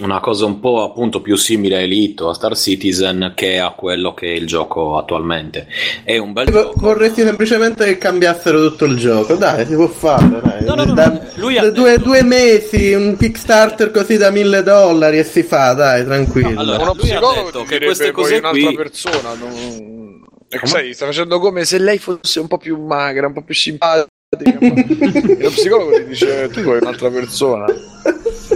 una 0.03 0.19
cosa 0.19 0.45
un 0.45 0.59
po' 0.59 0.83
appunto 0.83 1.21
più 1.21 1.37
simile 1.37 1.77
a 1.77 1.81
Elite 1.81 2.25
o 2.25 2.31
a 2.31 2.35
Star 2.35 2.57
Citizen 2.57 3.33
che 3.37 3.61
a 3.61 3.71
quello 3.71 4.13
che 4.13 4.27
è 4.33 4.35
il 4.37 4.45
gioco 4.47 4.97
attualmente. 4.99 5.69
È 6.03 6.19
un 6.19 6.33
bel 6.33 6.51
Vo- 6.51 6.63
gioco. 6.63 6.81
Vorresti 6.81 7.23
semplicemente 7.23 7.85
che 7.85 7.97
cambiassero 7.99 8.61
tutto 8.71 8.87
il 8.87 8.97
gioco. 8.97 9.35
Dai, 9.37 9.65
si 9.67 9.75
può 9.75 9.87
fare. 9.87 10.41
Dai. 10.43 10.65
No, 10.65 10.75
no, 10.75 10.85
no, 10.85 10.95
Da- 10.95 11.07
no, 11.11 11.21
lui 11.37 11.59
ha 11.59 11.63
da 11.63 11.71
due, 11.71 11.91
detto- 11.91 12.05
due 12.05 12.23
mesi, 12.25 12.93
un 12.93 13.17
Kickstarter 13.17 13.93
così 13.93 14.17
da 14.17 14.31
mille 14.31 14.65
dollari 14.65 15.19
e 15.19 15.25
si 15.25 15.45
fa, 15.45 15.73
dai, 15.75 16.05
tranquillo. 16.05 16.59
Allora, 16.59 16.83
Uno 16.83 16.95
psicologo 16.97 17.63
che 17.63 17.79
queste 17.79 18.11
poi 18.11 18.23
cose 18.23 18.37
un'altra 18.39 18.63
qui- 18.67 18.75
persona. 18.75 19.35
Non... 19.35 20.23
Sai, 20.65 20.93
sta 20.93 21.07
facendo 21.07 21.39
come 21.39 21.65
se 21.65 21.79
lei 21.79 21.99
fosse 21.99 22.41
un 22.41 22.49
po' 22.49 22.59
più 22.59 22.77
magra, 22.85 23.27
un 23.29 23.33
po' 23.33 23.43
più 23.43 23.55
simpatica. 23.55 24.07
e 24.43 25.37
lo 25.41 25.51
psicologo 25.51 25.95
ti 25.97 26.05
dice: 26.07 26.49
Tu 26.53 26.63
vuoi 26.63 26.79
un'altra 26.81 27.11
persona. 27.11 27.67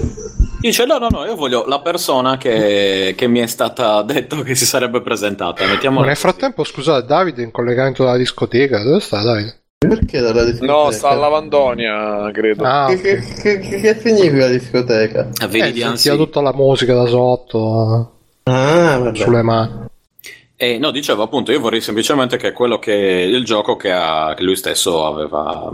Dice: 0.61 0.85
No, 0.85 0.99
no, 0.99 1.09
no, 1.11 1.25
io 1.25 1.35
voglio 1.37 1.65
la 1.67 1.81
persona 1.81 2.37
che, 2.37 3.15
che 3.17 3.27
mi 3.29 3.39
è 3.41 3.47
stata 3.47 4.03
detto 4.03 4.43
che 4.43 4.55
si 4.55 4.65
sarebbe 4.67 5.01
presentata. 5.01 5.65
Mettiamo 5.67 6.01
Ma 6.01 6.07
nel 6.07 6.17
frattempo, 6.17 6.65
scusate, 6.65 7.07
Davide 7.07 7.43
in 7.43 7.51
collegamento 7.51 8.05
dalla 8.05 8.17
discoteca, 8.17 8.83
dove 8.83 9.01
sta 9.01 9.23
Davide? 9.23 9.57
Perché 9.79 10.19
dalla 10.21 10.43
discoteca? 10.45 10.73
No, 10.73 10.91
sta 10.91 11.11
a 11.11 11.15
Lavandonia, 11.15 12.31
credo. 12.33 12.65
Ah, 12.65 12.87
Che, 12.89 12.95
ok. 12.95 13.41
che, 13.43 13.59
che- 13.61 13.81
che 13.81 13.99
significa 14.01 14.49
discoteca? 14.49 15.29
a 15.33 15.45
Eh, 15.45 15.49
Viridian 15.49 15.97
sentiva 15.97 16.17
Sea. 16.17 16.25
tutta 16.25 16.41
la 16.41 16.53
musica 16.53 16.95
da 16.95 17.07
sotto, 17.07 18.13
Ah, 18.45 18.99
vabbè. 18.99 19.17
sulle 19.17 19.43
mani. 19.43 19.87
E 20.57 20.79
no, 20.79 20.91
dicevo 20.91 21.23
appunto, 21.23 21.53
io 21.53 21.61
vorrei 21.61 21.81
semplicemente 21.81 22.37
che 22.37 22.51
quello 22.51 22.81
che 22.81 22.93
il 22.93 23.45
gioco 23.45 23.77
che, 23.77 23.93
ha- 23.93 24.35
che 24.37 24.43
lui 24.43 24.57
stesso 24.57 25.07
aveva 25.07 25.71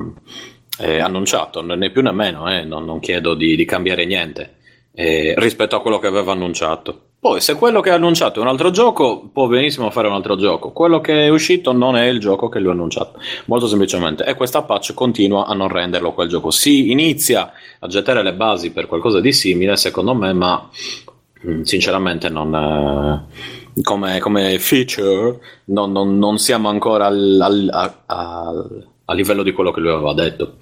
eh, 0.79 1.01
annunciato, 1.01 1.63
né 1.63 1.89
più 1.91 2.03
né 2.03 2.13
meno, 2.13 2.53
eh, 2.53 2.65
non, 2.65 2.85
non 2.85 3.01
chiedo 3.01 3.33
di, 3.33 3.57
di 3.57 3.65
cambiare 3.65 4.05
niente 4.05 4.57
eh, 4.95 5.35
rispetto 5.39 5.77
a 5.77 5.81
quello 5.81 5.99
che 5.99 6.07
aveva 6.07 6.33
annunciato. 6.33 7.01
Poi, 7.25 7.41
se 7.41 7.55
quello 7.55 7.81
che 7.81 7.89
ha 7.91 7.95
annunciato 7.95 8.39
è 8.39 8.43
un 8.43 8.49
altro 8.49 8.71
gioco, 8.71 9.31
può 9.33 9.47
benissimo 9.47 9.91
fare 9.91 10.09
un 10.09 10.13
altro 10.15 10.37
gioco. 10.37 10.73
Quello 10.73 11.01
che 11.01 11.25
è 11.25 11.29
uscito 11.31 11.73
non 11.73 11.97
è 11.97 12.05
il 12.05 12.21
gioco 12.21 12.51
che 12.51 12.59
lui 12.59 12.69
ha 12.69 12.73
annunciato, 12.73 13.19
molto 13.47 13.67
semplicemente. 13.67 14.25
E 14.27 14.35
questa 14.35 14.63
patch 14.63 14.93
continua 14.93 15.47
a 15.47 15.55
non 15.55 15.69
renderlo 15.69 16.13
quel 16.13 16.29
gioco. 16.29 16.51
Si 16.51 16.91
inizia 16.91 17.51
a 17.79 17.87
gettare 17.87 18.23
le 18.23 18.35
basi 18.35 18.73
per 18.73 18.87
qualcosa 18.87 19.21
di 19.21 19.33
simile, 19.33 19.77
secondo 19.77 20.15
me, 20.15 20.35
ma 20.35 20.69
mm, 21.47 21.63
sinceramente 21.63 22.29
non. 22.29 22.55
eh, 22.55 23.83
come, 23.83 24.19
come 24.21 24.59
feature, 24.59 25.39
non, 25.67 25.93
non- 25.93 26.19
non 26.19 26.39
siamo 26.39 26.69
ancora 26.69 27.07
al, 27.07 27.39
al- 27.41 27.69
a, 27.73 28.03
a- 28.07 28.65
a 29.07 29.15
livello 29.15 29.43
di 29.43 29.53
quello 29.53 29.71
che 29.71 29.81
lui 29.81 29.91
aveva 29.91 30.13
detto, 30.15 30.57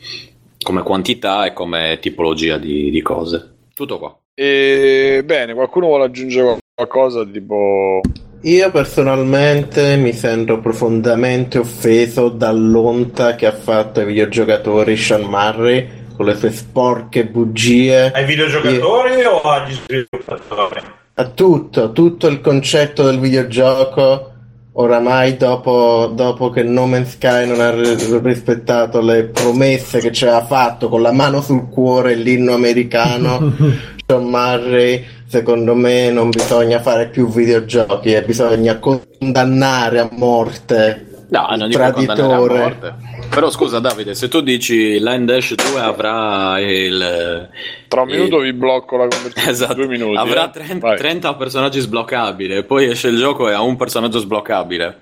come 0.62 0.82
quantità 0.82 1.44
e 1.46 1.52
come 1.52 1.98
tipologia 2.00 2.56
di, 2.58 2.90
di 2.90 3.02
cose. 3.02 3.50
Tutto 3.74 3.98
qua. 3.98 4.16
E, 4.34 5.22
bene, 5.24 5.52
qualcuno 5.54 5.86
vuole 5.86 6.04
aggiungere 6.04 6.58
qualcosa 6.74 7.24
tipo... 7.24 8.00
Io 8.44 8.70
personalmente 8.72 9.96
mi 9.96 10.12
sento 10.12 10.58
profondamente 10.58 11.58
offeso 11.58 12.28
dall'onta 12.28 13.36
che 13.36 13.46
ha 13.46 13.52
fatto 13.52 14.00
ai 14.00 14.06
videogiocatori 14.06 14.96
Sean 14.96 15.22
Murray 15.22 15.88
con 16.16 16.26
le 16.26 16.34
sue 16.34 16.50
sporche 16.50 17.26
bugie. 17.26 18.10
Ai 18.10 18.24
videogiocatori 18.24 19.22
o 19.24 19.40
agli 19.42 19.74
sviluppatori? 19.74 20.80
A 21.14 21.24
tutto, 21.28 21.92
tutto 21.92 22.26
il 22.26 22.40
concetto 22.40 23.04
del 23.04 23.20
videogioco. 23.20 24.30
Oramai 24.74 25.36
dopo, 25.36 26.10
dopo 26.14 26.48
che 26.48 26.62
No 26.62 26.86
Man's 26.86 27.10
Sky 27.10 27.46
non 27.46 27.60
ha 27.60 27.70
ri- 27.72 27.94
rispettato 28.22 29.02
le 29.02 29.24
promesse 29.24 30.00
che 30.00 30.12
ci 30.12 30.24
aveva 30.24 30.46
fatto 30.46 30.88
con 30.88 31.02
la 31.02 31.12
mano 31.12 31.42
sul 31.42 31.68
cuore 31.68 32.14
l'inno 32.14 32.54
americano, 32.54 33.52
Sean 34.06 34.24
Murray, 34.24 35.04
secondo 35.26 35.74
me 35.74 36.10
non 36.10 36.30
bisogna 36.30 36.80
fare 36.80 37.08
più 37.08 37.28
videogiochi 37.28 38.12
e 38.12 38.22
bisogna 38.22 38.78
condannare 38.78 39.98
a 40.00 40.08
morte 40.12 41.06
No, 41.32 41.46
non 41.56 41.62
il 41.62 41.68
dico 41.68 41.90
condannare 41.92 42.12
a 42.12 42.14
traditore. 42.36 42.58
morte. 42.58 42.94
Però 43.30 43.48
scusa 43.48 43.78
Davide, 43.78 44.14
se 44.14 44.28
tu 44.28 44.42
dici 44.42 44.98
Line 45.00 45.24
Dash 45.24 45.54
2 45.54 45.80
avrà 45.80 46.60
il... 46.60 47.48
Tra 47.88 48.02
un 48.02 48.10
il- 48.10 48.14
minuto 48.16 48.38
vi 48.40 48.52
blocco 48.52 48.98
la 48.98 49.06
conversazione. 49.08 49.50
Esatto, 49.50 49.74
Due 49.74 49.86
minuti. 49.86 50.18
avrà 50.18 50.48
eh. 50.48 50.50
30, 50.52 50.86
Vai. 50.86 50.96
30 50.98 51.34
personaggi 51.36 51.80
sbloccabili 51.80 52.56
e 52.56 52.64
poi 52.64 52.90
esce 52.90 53.08
il 53.08 53.16
gioco 53.16 53.48
e 53.48 53.54
ha 53.54 53.62
un 53.62 53.76
personaggio 53.76 54.18
sbloccabile. 54.18 54.98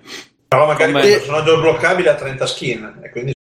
Però 0.47 0.67
magari 0.69 0.93
Come- 0.93 1.03
quel 1.05 1.15
personaggio 1.15 1.57
sbloccabile 1.57 2.09
ha 2.11 2.15
30 2.15 2.47
skin 2.47 3.01
e 3.03 3.11
quindi 3.11 3.33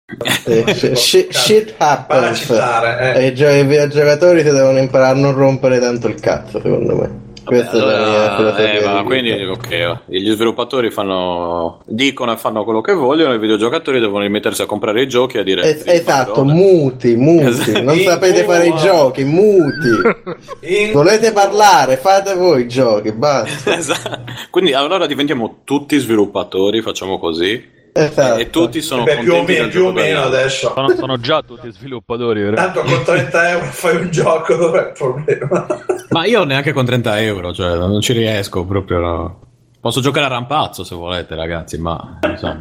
Eh, 0.45 0.75
sh- 0.75 0.93
sh- 0.99 1.27
shit 1.31 1.75
happens 1.79 2.39
citare, 2.41 3.15
eh. 3.15 3.25
e 3.25 3.27
i 3.29 3.35
gio- 3.35 3.49
i 3.49 3.65
videogiocatori 3.65 4.41
si 4.43 4.51
devono 4.51 4.79
imparare 4.79 5.17
a 5.17 5.21
non 5.21 5.35
rompere 5.35 5.79
tanto 5.79 6.09
il 6.09 6.15
cazzo 6.21 6.61
secondo 6.61 6.97
me 6.97 7.29
questa 7.43 7.73
è 7.73 7.81
la 7.81 7.87
mia 7.87 7.97
Allora, 8.37 8.37
filosofia 8.37 8.73
eh, 8.81 8.85
ma 8.85 8.99
di 8.99 9.05
quindi 9.05 9.33
ok, 9.45 9.99
gli 10.07 10.31
sviluppatori 10.31 10.91
fanno, 10.91 11.81
dicono 11.87 12.33
e 12.33 12.37
fanno 12.37 12.63
quello 12.65 12.81
che 12.81 12.93
vogliono, 12.93 13.33
i 13.35 13.39
videogiocatori 13.39 13.99
devono 13.99 14.23
rimettersi 14.23 14.63
a 14.63 14.67
comprare 14.67 15.03
i 15.03 15.09
giochi 15.09 15.37
e 15.39 15.41
a 15.41 15.43
dire 15.43 15.63
Es- 15.63 15.83
"Sì, 15.83 15.91
esatto 15.91 16.33
padrone". 16.43 16.53
muti 16.53 17.17
muti 17.17 17.47
Esatto. 17.47 17.83
non 17.83 17.99
sapete 17.99 18.45
fare 18.45 18.67
i 18.69 18.75
giochi 18.77 19.25
muti 19.25 20.93
volete 20.93 21.33
parlare 21.33 21.97
fate 21.97 22.35
voi 22.35 22.63
i 22.63 22.69
giochi 22.69 23.11
basta 23.13 23.75
Esatto. 23.79 24.19
Quindi 24.51 24.73
allora 24.75 25.07
diventiamo 25.07 25.61
tutti 25.65 25.99
sviluppatori, 25.99 26.83
facciamo 26.83 27.19
così. 27.19 27.79
Esatto 27.93 28.39
E 28.41 28.51
tutti 28.51 28.81
sono 28.83 29.05
Beh, 29.05 29.19
più 29.19 29.35
o 29.35 29.43
meno, 29.43 29.69
più 29.69 29.87
o 29.87 29.93
meno 29.93 30.23
adesso. 30.23 30.73
Sono, 30.75 30.89
sono 30.91 31.19
già 31.19 31.43
tutti 31.43 31.71
sviluppatori, 31.73 32.43
vero? 32.43 32.57
Tanto 32.57 32.83
con 32.83 33.03
30 33.05 33.51
euro 33.51 33.65
fai 33.67 33.97
un 33.97 34.11
gioco, 34.11 34.55
dov'è 34.57 34.81
il 34.89 34.93
problema? 34.93 35.67
Ma 36.11 36.25
io 36.27 36.45
neanche 36.45 36.73
con 36.73 36.85
30 36.85 37.21
euro, 37.21 37.53
cioè 37.53 37.77
non 37.77 38.01
ci 38.01 38.13
riesco 38.13 38.65
proprio. 38.65 38.99
no. 38.99 39.41
Posso 39.81 40.01
giocare 40.03 40.27
a 40.27 40.29
rampazzo 40.29 40.85
se 40.85 40.95
volete, 40.95 41.35
ragazzi, 41.35 41.79
ma 41.79 42.19
insomma. 42.23 42.59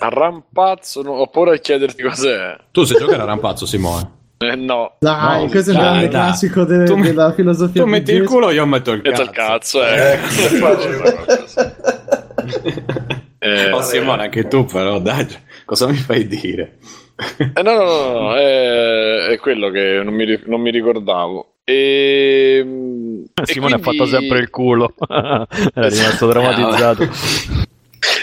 A 0.00 0.08
rampazzo, 0.10 1.00
no, 1.00 1.12
ho 1.12 1.26
paura 1.28 1.52
di 1.52 1.60
chiederti 1.60 2.02
cos'è. 2.02 2.54
Tu 2.70 2.84
sai 2.84 2.98
giocare 2.98 3.22
a 3.22 3.26
rampazzo, 3.26 3.64
Simone? 3.66 4.18
Eh, 4.42 4.56
no. 4.56 4.94
Dai, 4.98 5.42
No, 5.44 5.50
questo 5.50 5.70
è 5.70 5.74
il 5.74 5.78
dai, 5.80 5.88
grande 5.90 6.08
dai. 6.08 6.20
classico 6.22 6.64
de- 6.64 6.84
Tu 6.84 6.98
della 6.98 7.32
filosofia 7.34 7.82
Tu 7.82 7.86
metti 7.86 8.12
il 8.12 8.24
culo, 8.24 8.50
io 8.50 8.64
metto 8.64 8.92
il 8.92 9.02
Metto 9.04 9.20
il 9.20 9.28
cazzo. 9.28 9.80
cazzo, 9.80 9.86
Eh, 9.86 10.12
eh. 10.12 10.18
Eh, 13.42 13.72
Oh 13.72 13.80
Simone, 13.80 14.22
anche 14.24 14.46
tu 14.48 14.64
però, 14.66 14.98
dai, 15.00 15.26
cosa 15.64 15.86
mi 15.88 15.96
fai 15.96 16.26
dire? 16.26 16.76
Eh, 17.38 17.62
no, 17.62 17.72
no, 17.74 17.84
no, 17.84 18.12
no, 18.20 18.34
è, 18.36 19.26
è 19.28 19.38
quello 19.38 19.70
che 19.70 20.00
non 20.04 20.12
mi, 20.14 20.38
non 20.46 20.60
mi 20.60 20.70
ricordavo. 20.70 21.54
E, 21.70 22.64
Simone 23.44 23.74
e 23.74 23.76
ha 23.76 23.78
fatto 23.78 23.96
quindi- 24.04 24.10
sempre 24.10 24.38
il 24.40 24.50
culo. 24.50 24.92
Era 25.08 25.88
rimasto 25.88 26.26
drammatizzato. 26.28 27.08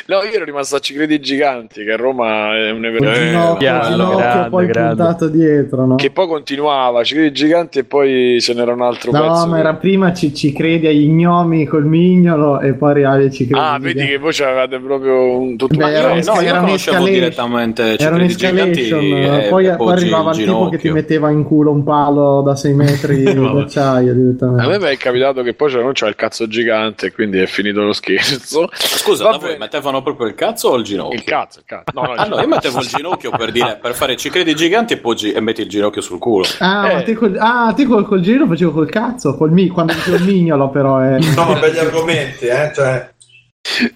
No, 0.07 0.23
io 0.23 0.31
ero 0.31 0.45
rimasto 0.45 0.77
a 0.77 0.79
Cicredi 0.79 1.19
Giganti, 1.19 1.83
che 1.83 1.91
a 1.91 1.97
Roma 1.97 2.55
è 2.55 2.71
un 2.71 2.85
evento. 2.85 3.57
grande, 3.59 4.49
poi 4.49 4.65
grande. 4.65 5.29
dietro, 5.31 5.85
no? 5.85 5.95
Che 5.95 6.11
poi 6.11 6.27
continuava, 6.27 7.03
Cicredi 7.03 7.31
Giganti 7.33 7.79
e 7.79 7.83
poi 7.83 8.37
ce 8.39 8.53
n'era 8.53 8.71
un 8.71 8.81
altro 8.81 9.11
No, 9.11 9.19
pezzo. 9.21 9.47
ma 9.47 9.59
era 9.59 9.73
prima 9.75 10.13
ci, 10.13 10.33
ci 10.33 10.53
credi 10.53 10.87
agli 10.87 11.09
gnomi 11.09 11.65
col 11.65 11.85
mignolo 11.85 12.59
e 12.61 12.73
poi 12.73 12.91
arrivavi 12.91 13.31
ci 13.31 13.45
credi. 13.47 13.59
Ah, 13.61 13.77
vedi 13.79 14.05
che 14.05 14.17
voi 14.17 14.31
c'avete 14.33 14.79
proprio 14.79 15.37
un 15.39 15.57
tutto 15.57 15.75
Beh, 15.75 15.83
ma 15.83 15.91
era 15.91 16.07
no, 16.13 16.13
un- 16.37 16.43
io 16.43 16.55
conoscevo 16.59 17.05
direttamente 17.05 17.97
Era 17.97 18.17
Cicredi 18.27 18.35
Giganti 18.35 18.89
e- 18.89 19.47
poi, 19.49 19.65
e 19.67 19.75
poi 19.75 19.91
arrivava 19.91 20.31
il 20.31 20.37
tipo 20.37 20.69
che 20.69 20.77
ti 20.77 20.89
metteva 20.89 21.29
in 21.31 21.43
culo 21.43 21.71
un 21.71 21.83
palo 21.83 22.41
da 22.41 22.55
6 22.55 22.73
metri 22.73 23.23
Vabbè. 23.35 23.59
d'acciaio 23.59 24.13
direttamente. 24.13 24.61
A 24.75 24.77
me 24.79 24.89
è 24.89 24.97
capitato 24.97 25.41
che 25.43 25.53
poi 25.53 25.71
non 25.73 25.91
c'era 25.91 26.09
il 26.09 26.15
cazzo 26.15 26.47
gigante, 26.47 27.11
quindi 27.11 27.39
è 27.39 27.45
finito 27.45 27.81
lo 27.81 27.91
scherzo. 27.93 28.69
Scusa, 28.73 29.25
Va 29.25 29.31
da 29.31 29.37
voi 29.37 29.45
bene. 29.47 29.57
Mettevano 29.97 30.01
proprio 30.01 30.27
il 30.27 30.35
cazzo 30.35 30.69
o 30.69 30.75
il 30.75 30.83
ginocchio? 30.83 31.17
Il 31.17 31.23
cazzo, 31.23 31.59
il 31.59 31.65
cazzo. 31.65 31.91
No, 31.93 32.01
no, 32.01 32.13
il 32.13 32.19
Ah 32.19 32.25
no, 32.25 32.39
io 32.39 32.47
mettevo 32.47 32.79
il 32.79 32.87
ginocchio 32.87 33.31
per 33.31 33.51
dire 33.51 33.77
per 33.81 33.93
fare 33.93 34.15
ci 34.15 34.29
credi 34.29 34.55
giganti 34.55 34.93
e 34.93 34.97
poi 34.97 35.15
gi- 35.15 35.31
e 35.31 35.39
metti 35.39 35.61
il 35.61 35.69
ginocchio 35.69 36.01
sul 36.01 36.19
culo. 36.19 36.45
Ah, 36.59 36.89
Eh. 36.89 36.93
ma 36.95 37.01
te 37.03 37.13
col, 37.13 37.37
ah, 37.39 37.73
te 37.75 37.85
col, 37.85 38.05
col 38.05 38.21
giro 38.21 38.47
facevo 38.47 38.71
col 38.71 38.89
cazzo, 38.89 39.35
col 39.35 39.51
mi, 39.51 39.67
quando 39.67 39.93
dicevo 39.93 40.17
il 40.17 40.23
mignolo 40.23 40.69
però 40.69 41.03
eh. 41.03 41.19
No, 41.35 41.45
ma 41.45 41.53
begli 41.59 41.77
argomenti, 41.77 42.45
eh, 42.45 42.71
cioè... 42.73 43.15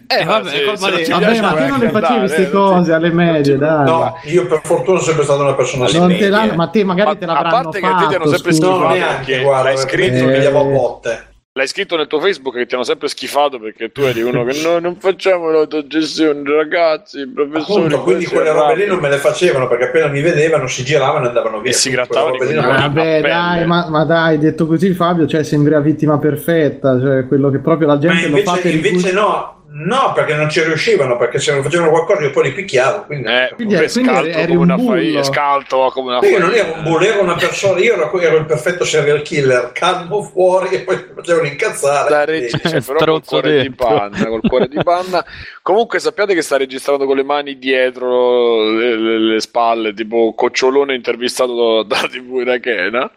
Eh, 0.08 0.25
vabbè, 0.25 0.65
non 0.65 0.75
di- 0.75 1.03
ti 1.03 1.12
Vabbè, 1.12 1.25
piace 1.25 1.41
ma 1.41 1.53
te 1.53 1.67
non 1.67 1.79
le 1.79 1.89
facevi 1.89 2.20
queste 2.20 2.41
eh, 2.41 2.50
cose 2.50 2.91
alle 2.93 3.10
medie, 3.12 3.55
dai. 3.58 3.86
No, 3.86 4.17
io 4.25 4.46
per 4.46 4.60
fortuna 4.63 4.98
sono 4.98 5.00
sempre 5.08 5.24
stata 5.24 5.41
una 5.43 5.53
persona 5.53 5.88
seria. 5.88 6.53
ma 6.55 6.67
te 6.67 6.84
magari 6.84 7.10
Ma 7.12 7.15
te 7.15 7.24
a 7.24 7.27
l'avranno 7.27 7.62
parte 7.63 7.79
che 7.79 7.86
a 7.86 7.89
te 7.96 8.08
ti 8.08 8.15
hanno 8.15 8.25
fatto, 8.25 8.29
sempre 8.36 8.53
scusa. 8.53 8.67
No, 8.70 8.88
neanche, 8.89 9.41
guarda, 9.41 9.70
perché 9.74 9.81
scritto, 9.81 10.25
mi 10.25 10.34
Eh. 10.34 10.46
a 10.46 10.63
botte. 10.65 11.29
L'hai 11.53 11.67
scritto 11.67 11.98
nel 11.98 12.08
tuo 12.08 12.22
Facebook 12.22 12.55
che 12.55 12.65
ti 12.65 12.75
hanno 12.75 12.86
sempre 12.86 13.10
schifato 13.10 13.60
perché 13.60 13.91
tu 13.91 14.01
eri 14.01 14.22
uno 14.22 14.46
che 14.46 14.62
no, 14.62 14.79
non 14.79 14.96
facciamo 14.96 15.50
l'autogestione, 15.50 16.41
ragazzi, 16.50 17.27
professori. 17.27 17.86
Appunto, 17.86 18.03
quindi 18.03 18.25
quelle 18.25 18.51
robe 18.51 18.75
lì 18.75 18.86
non 18.86 19.00
me 19.00 19.10
le 19.10 19.17
facevano 19.17 19.67
perché 19.67 19.86
appena 19.86 20.08
mi 20.08 20.22
vedevano 20.22 20.67
si 20.67 20.84
giravano 20.86 21.25
e 21.25 21.27
andavano 21.27 21.60
via. 21.60 21.72
E 21.72 21.74
si 21.74 21.89
grattavano. 21.89 22.38
Vabbè, 22.38 23.22
dai, 23.22 23.65
ma, 23.65 23.89
ma 23.89 24.05
dai, 24.05 24.38
detto 24.38 24.65
così 24.65 24.93
Fabio, 24.93 25.27
cioè 25.27 25.43
sembri 25.43 25.74
la 25.74 25.81
vittima 25.81 26.17
perfetta, 26.20 26.98
cioè 27.00 27.27
quello 27.27 27.50
che 27.50 27.60
proprio 27.60 27.88
la 27.88 27.96
Ma 27.96 28.00
gente 28.00 28.29
lo 28.29 28.38
fa 28.38 28.55
invece, 28.55 28.79
per 28.79 28.91
invece 28.91 29.12
no, 29.12 29.61
no, 29.74 30.12
perché 30.13 30.34
non 30.36 30.50
ci 30.50 30.62
riuscivano, 30.63 31.16
perché 31.18 31.40
se 31.40 31.54
non 31.54 31.63
facevano 31.63 31.90
qualcosa 31.92 32.22
io 32.24 32.32
poi 32.32 32.44
li 32.44 32.51
picchiavo. 32.51 33.04
Quindi, 33.06 33.28
Eh, 33.28 33.51
Quindi- 33.56 33.75
quindi 33.75 33.90
scaltro 33.90 34.32
eri 34.40 34.54
come 34.56 34.74
un 34.74 34.80
una 34.80 34.92
faia, 34.92 35.24
scalto 35.24 35.90
come 35.94 36.08
una 36.10 36.16
io 36.18 36.22
faia. 36.36 36.40
non 36.40 36.54
ero 36.54 36.74
un 36.75 36.84
bullo, 36.84 37.06
ero 37.06 37.22
una 37.22 37.36
persona, 37.36 37.80
io 37.80 37.94
ero, 37.94 38.20
ero 38.20 38.38
il 38.38 38.46
perfetto 38.46 38.84
serial 38.84 39.22
killer, 39.22 39.72
calmo 39.74 40.24
fuori 40.24 40.70
e 40.75 40.80
poi 40.82 40.96
mi 40.98 41.13
facevano 41.16 41.48
incazzare. 41.48 42.08
Sta 42.08 42.22
E- 42.22 42.25
regi- 42.25 42.60
cioè, 42.62 42.82
però 42.82 43.12
col 43.13 43.24
cuore 43.25 43.72
panna, 43.75 44.25
col 44.28 44.42
cuore 44.48 44.68
di 44.68 44.80
panna. 44.84 45.24
Comunque 45.72 46.00
sappiate 46.00 46.34
che 46.34 46.42
sta 46.42 46.58
registrando 46.58 47.06
con 47.06 47.16
le 47.16 47.24
mani 47.24 47.58
dietro 47.58 48.70
le, 48.72 48.98
le- 48.98 49.20
le 49.20 49.40
spalle, 49.40 49.94
tipo 49.94 50.34
Cocciolone 50.36 50.94
intervistato 50.94 51.82
da, 51.84 51.96
da 52.01 52.08
TV 52.10 52.42
Irachena. 52.42 53.10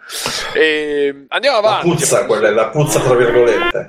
E 0.55 1.25
andiamo 1.31 1.61
La 1.61 1.69
avanti. 1.69 1.89
puzza, 1.89 2.25
quella 2.27 2.47
è 2.47 2.51
la 2.53 2.69
puzza 2.69 3.01
tra 3.01 3.15
virgolette. 3.17 3.89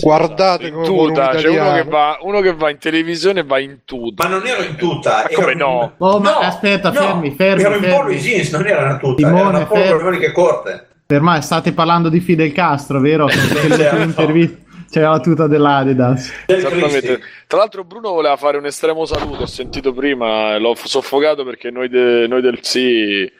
Guardate 0.00 0.70
come 0.72 0.86
tuta, 0.86 1.28
c'è 1.34 1.48
uno 1.48 1.72
che, 1.74 1.84
va, 1.84 2.18
uno 2.22 2.40
che 2.40 2.54
va 2.54 2.70
in 2.70 2.78
televisione 2.78 3.40
e 3.40 3.44
va 3.44 3.58
in 3.58 3.80
tuta. 3.84 4.26
Ma 4.26 4.34
non 4.36 4.46
ero 4.46 4.62
in 4.62 4.76
tuta. 4.76 5.24
Ma 5.28 5.34
come 5.34 5.50
ero- 5.52 5.58
no? 5.58 5.92
Oh, 5.98 6.20
ma 6.20 6.38
aspetta, 6.38 6.90
fermi, 6.90 7.32
fermi, 7.34 7.62
Ero 7.64 7.74
in 7.74 7.80
fermi. 7.82 7.96
polo 7.96 8.08
e 8.08 8.16
jeans, 8.16 8.50
non 8.50 8.66
era 8.66 8.82
una 8.82 8.96
tuta, 8.96 9.26
Simone, 9.26 9.40
era 9.40 9.48
una 9.50 9.66
polo 9.66 9.80
fermi. 9.82 9.90
con 9.90 9.98
le 9.98 10.10
maniche 10.16 10.32
corte. 10.32 10.86
Per 11.04 11.20
me 11.20 11.40
state 11.42 11.72
parlando 11.72 12.08
di 12.08 12.20
Fidel 12.20 12.52
Castro, 12.52 12.98
vero? 13.00 13.26
Perché 13.28 13.76
certo. 13.76 13.96
l'intervista 13.96 14.56
c'era 14.90 15.10
la 15.10 15.20
tuta 15.20 15.46
dell'Adidas. 15.46 16.32
Del 16.46 16.58
Esattamente. 16.58 17.20
Tra 17.46 17.58
l'altro 17.58 17.84
Bruno 17.84 18.12
voleva 18.12 18.36
fare 18.36 18.56
un 18.58 18.66
estremo 18.66 19.04
saluto, 19.04 19.42
ho 19.42 19.46
sentito 19.46 19.92
prima, 19.92 20.56
l'ho 20.58 20.74
soffocato 20.74 21.44
perché 21.44 21.70
noi, 21.70 21.88
de- 21.88 22.26
noi 22.28 22.40
del 22.40 22.58
sì 22.62 23.22
eh, 23.22 23.30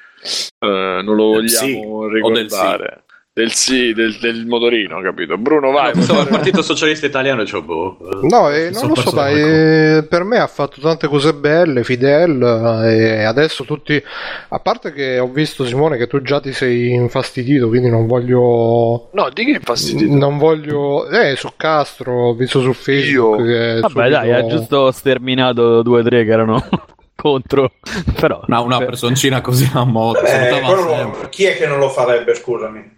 non 0.61 1.15
lo 1.15 1.41
sì 1.47 1.73
vogliamo 1.75 2.03
del 2.09 2.13
ricordare. 2.13 3.03
Del 3.39 3.53
sì, 3.53 3.93
del, 3.93 4.19
del 4.19 4.47
motorino, 4.47 5.01
capito? 5.01 5.39
Bruno, 5.39 5.71
vai. 5.71 5.93
Pensavo 5.93 6.21
al 6.21 6.27
Partito 6.29 6.61
Socialista 6.61 7.07
Italiano 7.07 7.43
e 7.43 7.45
c'ho 7.45 7.63
boh. 7.63 7.97
No, 8.23 8.51
eh, 8.51 8.71
non 8.71 8.89
lo 8.89 8.97
so, 8.97 9.13
qualcosa. 9.13 9.29
eh, 9.29 10.03
per 10.09 10.25
me 10.25 10.39
ha 10.39 10.47
fatto 10.49 10.81
tante 10.81 11.07
cose 11.07 11.33
belle, 11.35 11.85
Fidel, 11.85 12.43
eh, 12.85 13.21
e 13.21 13.23
adesso 13.23 13.63
tutti... 13.65 14.03
A 14.49 14.59
parte 14.59 14.93
che 14.93 15.21
ho 15.21 15.29
visto, 15.29 15.65
Simone, 15.65 15.97
che 15.97 16.09
tu 16.09 16.21
già 16.21 16.41
ti 16.41 16.53
sei 16.53 16.91
infastidito, 16.93 17.69
quindi 17.69 17.89
non 17.89 18.07
voglio... 18.09 19.09
No, 19.13 19.29
di 19.33 19.45
che 19.45 19.51
infastidito? 19.53 20.13
Non 20.17 20.37
voglio... 20.37 21.09
Eh, 21.09 21.37
su 21.37 21.51
Castro, 21.57 22.13
ho 22.31 22.35
visto 22.35 22.61
su 22.61 22.73
Facebook 22.73 23.39
Io? 23.39 23.45
che 23.45 23.81
Vabbè, 23.81 23.89
subito- 23.89 24.09
dai, 24.09 24.33
ha 24.33 24.47
giusto 24.47 24.91
sterminato 24.91 25.83
due 25.83 26.01
o 26.01 26.03
tre 26.03 26.25
che 26.25 26.31
erano 26.33 26.61
contro. 27.15 27.71
Però, 28.19 28.43
No, 28.47 28.63
una 28.65 28.79
Beh, 28.79 28.87
personcina 28.87 29.41
così 29.41 29.71
a 29.75 29.85
moto. 29.85 30.21
Eh, 30.25 31.29
chi 31.31 31.45
è 31.45 31.57
che 31.57 31.67
non 31.69 31.79
lo 31.79 31.89
farebbe, 31.91 32.35
scusami? 32.35 32.97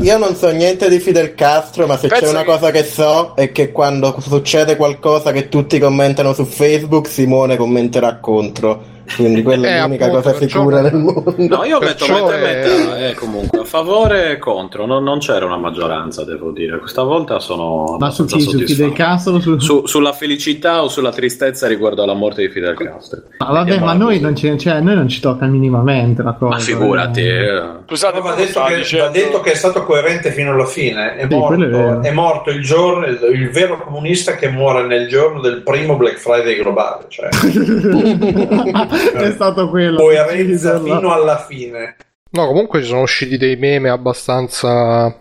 Io 0.00 0.18
non 0.18 0.34
so 0.34 0.50
niente 0.50 0.88
di 0.88 0.98
Fidel 0.98 1.34
Castro, 1.34 1.86
ma 1.86 1.96
se 1.96 2.08
Penso 2.08 2.24
c'è 2.24 2.30
una 2.30 2.40
che- 2.40 2.46
cosa 2.46 2.70
che 2.72 2.82
so 2.82 3.32
è 3.36 3.52
che 3.52 3.70
quando 3.70 4.16
succede 4.20 4.74
qualcosa 4.76 5.30
che 5.30 5.48
tutti 5.48 5.78
commentano 5.78 6.32
su 6.32 6.44
Facebook, 6.44 7.06
Simone 7.06 7.56
commenterà 7.56 8.18
contro. 8.18 8.82
Quindi 9.16 9.42
quella 9.42 9.68
è 9.68 9.76
Eh, 9.76 9.80
l'unica 9.82 10.04
appunto, 10.06 10.22
cosa 10.22 10.38
perciò- 10.38 10.58
sicura 10.58 10.80
del 10.82 10.94
mondo. 10.94 11.34
No, 11.36 11.64
io 11.64 11.78
metto 11.78 12.04
Perciò 12.06 12.24
metà 12.26 12.36
e 12.36 12.40
è- 12.40 12.68
metà, 12.84 13.08
eh, 13.08 13.14
comunque 13.14 13.58
a 13.60 13.64
favore 13.64 14.30
e 14.32 14.38
contro. 14.38 14.86
Non, 14.86 15.02
non 15.04 15.18
c'era 15.18 15.44
una 15.46 15.56
maggioranza, 15.56 16.24
devo 16.24 16.50
dire. 16.50 16.78
Questa 16.78 17.02
volta 17.02 17.38
sono 17.40 17.96
Ma 17.98 18.10
su 18.10 18.24
chi? 18.24 18.40
Su 18.40 18.50
Fidel 18.50 18.66
soddisfatto. 18.68 18.92
Castro? 18.92 19.40
Su... 19.40 19.58
Su- 19.58 19.86
sulla 19.86 20.12
felicità 20.12 20.82
o 20.82 20.88
sulla 20.88 21.10
tristezza 21.10 21.66
riguardo 21.66 22.02
alla 22.02 22.14
morte 22.14 22.42
di 22.42 22.48
Fidel 22.48 22.74
Castro. 22.76 23.22
Ma 23.38 23.46
vabbè, 23.50 23.78
ma 23.80 23.92
noi 23.94 24.20
non, 24.20 24.34
ci, 24.36 24.56
cioè, 24.58 24.80
noi 24.80 24.94
non 24.94 25.08
ci 25.08 25.20
tocca 25.20 25.46
minimamente 25.46 26.22
la 26.22 26.32
cosa. 26.34 26.54
Ma 26.54 26.60
figurati, 26.60 27.20
eh. 27.20 27.44
eh. 27.46 27.62
Scusate, 27.86 28.20
ma 28.20 28.34
detto 28.34 28.50
stava 28.50 28.68
che, 28.68 28.76
dicendo- 28.76 29.04
va 29.06 29.10
detto 29.12 29.40
che 29.40 29.52
è 29.52 29.54
stato 29.54 29.82
coerente 29.84 30.30
fino 30.32 30.52
alla 30.52 30.66
fine. 30.66 31.16
È, 31.16 31.26
Sì, 31.28 31.34
è 31.34 31.36
morto, 31.36 31.56
vero. 31.68 32.00
è 32.02 32.10
morto 32.12 32.50
il 32.50 32.62
giorno, 32.62 33.06
il, 33.06 33.18
il 33.32 33.50
vero 33.50 33.82
comunista 33.82 34.34
che 34.36 34.48
muore 34.48 34.86
nel 34.86 35.08
giorno 35.08 35.40
del 35.40 35.62
primo 35.62 35.96
Black 35.96 36.18
Friday 36.18 36.56
globale. 36.56 37.04
Cioè, 37.08 37.28
è 39.14 39.30
stato 39.32 39.68
quello. 39.68 39.98
coerenza 39.98 40.80
fino 40.80 41.12
alla 41.12 41.38
fine. 41.38 41.96
No, 42.30 42.46
comunque 42.46 42.80
ci 42.80 42.88
sono 42.88 43.02
usciti 43.02 43.36
dei 43.36 43.56
meme 43.56 43.90
abbastanza... 43.90 45.14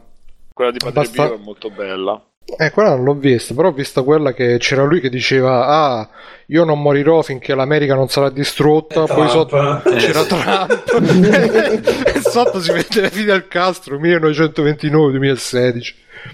Quella 0.53 0.71
di 0.71 0.77
Padre 0.77 1.00
Abbastan- 1.01 1.27
Pio 1.27 1.35
è 1.35 1.39
molto 1.43 1.69
bella. 1.69 2.23
Eh, 2.57 2.71
quella 2.71 2.89
non 2.95 3.03
l'ho 3.05 3.13
vista, 3.13 3.53
però 3.53 3.69
ho 3.69 3.71
visto 3.71 4.03
quella 4.03 4.33
che 4.33 4.57
c'era 4.57 4.83
lui 4.83 5.00
che 5.00 5.09
diceva 5.09 5.67
Ah, 5.67 6.09
io 6.47 6.65
non 6.65 6.81
morirò 6.81 7.21
finché 7.21 7.55
l'America 7.55 7.95
non 7.95 8.09
sarà 8.09 8.29
distrutta, 8.29 9.03
E 9.03 9.07
poi 9.13 9.29
sotto 9.29 9.57
Eh, 9.85 9.95
c'era 9.95 10.21
sì. 10.23 10.27
Trump 10.27 12.05
e 12.15 12.19
sotto 12.21 12.59
si 12.59 12.71
vede 12.73 13.09
Fidel 13.09 13.47
Castro 13.47 13.97
1929-2016 14.00 15.93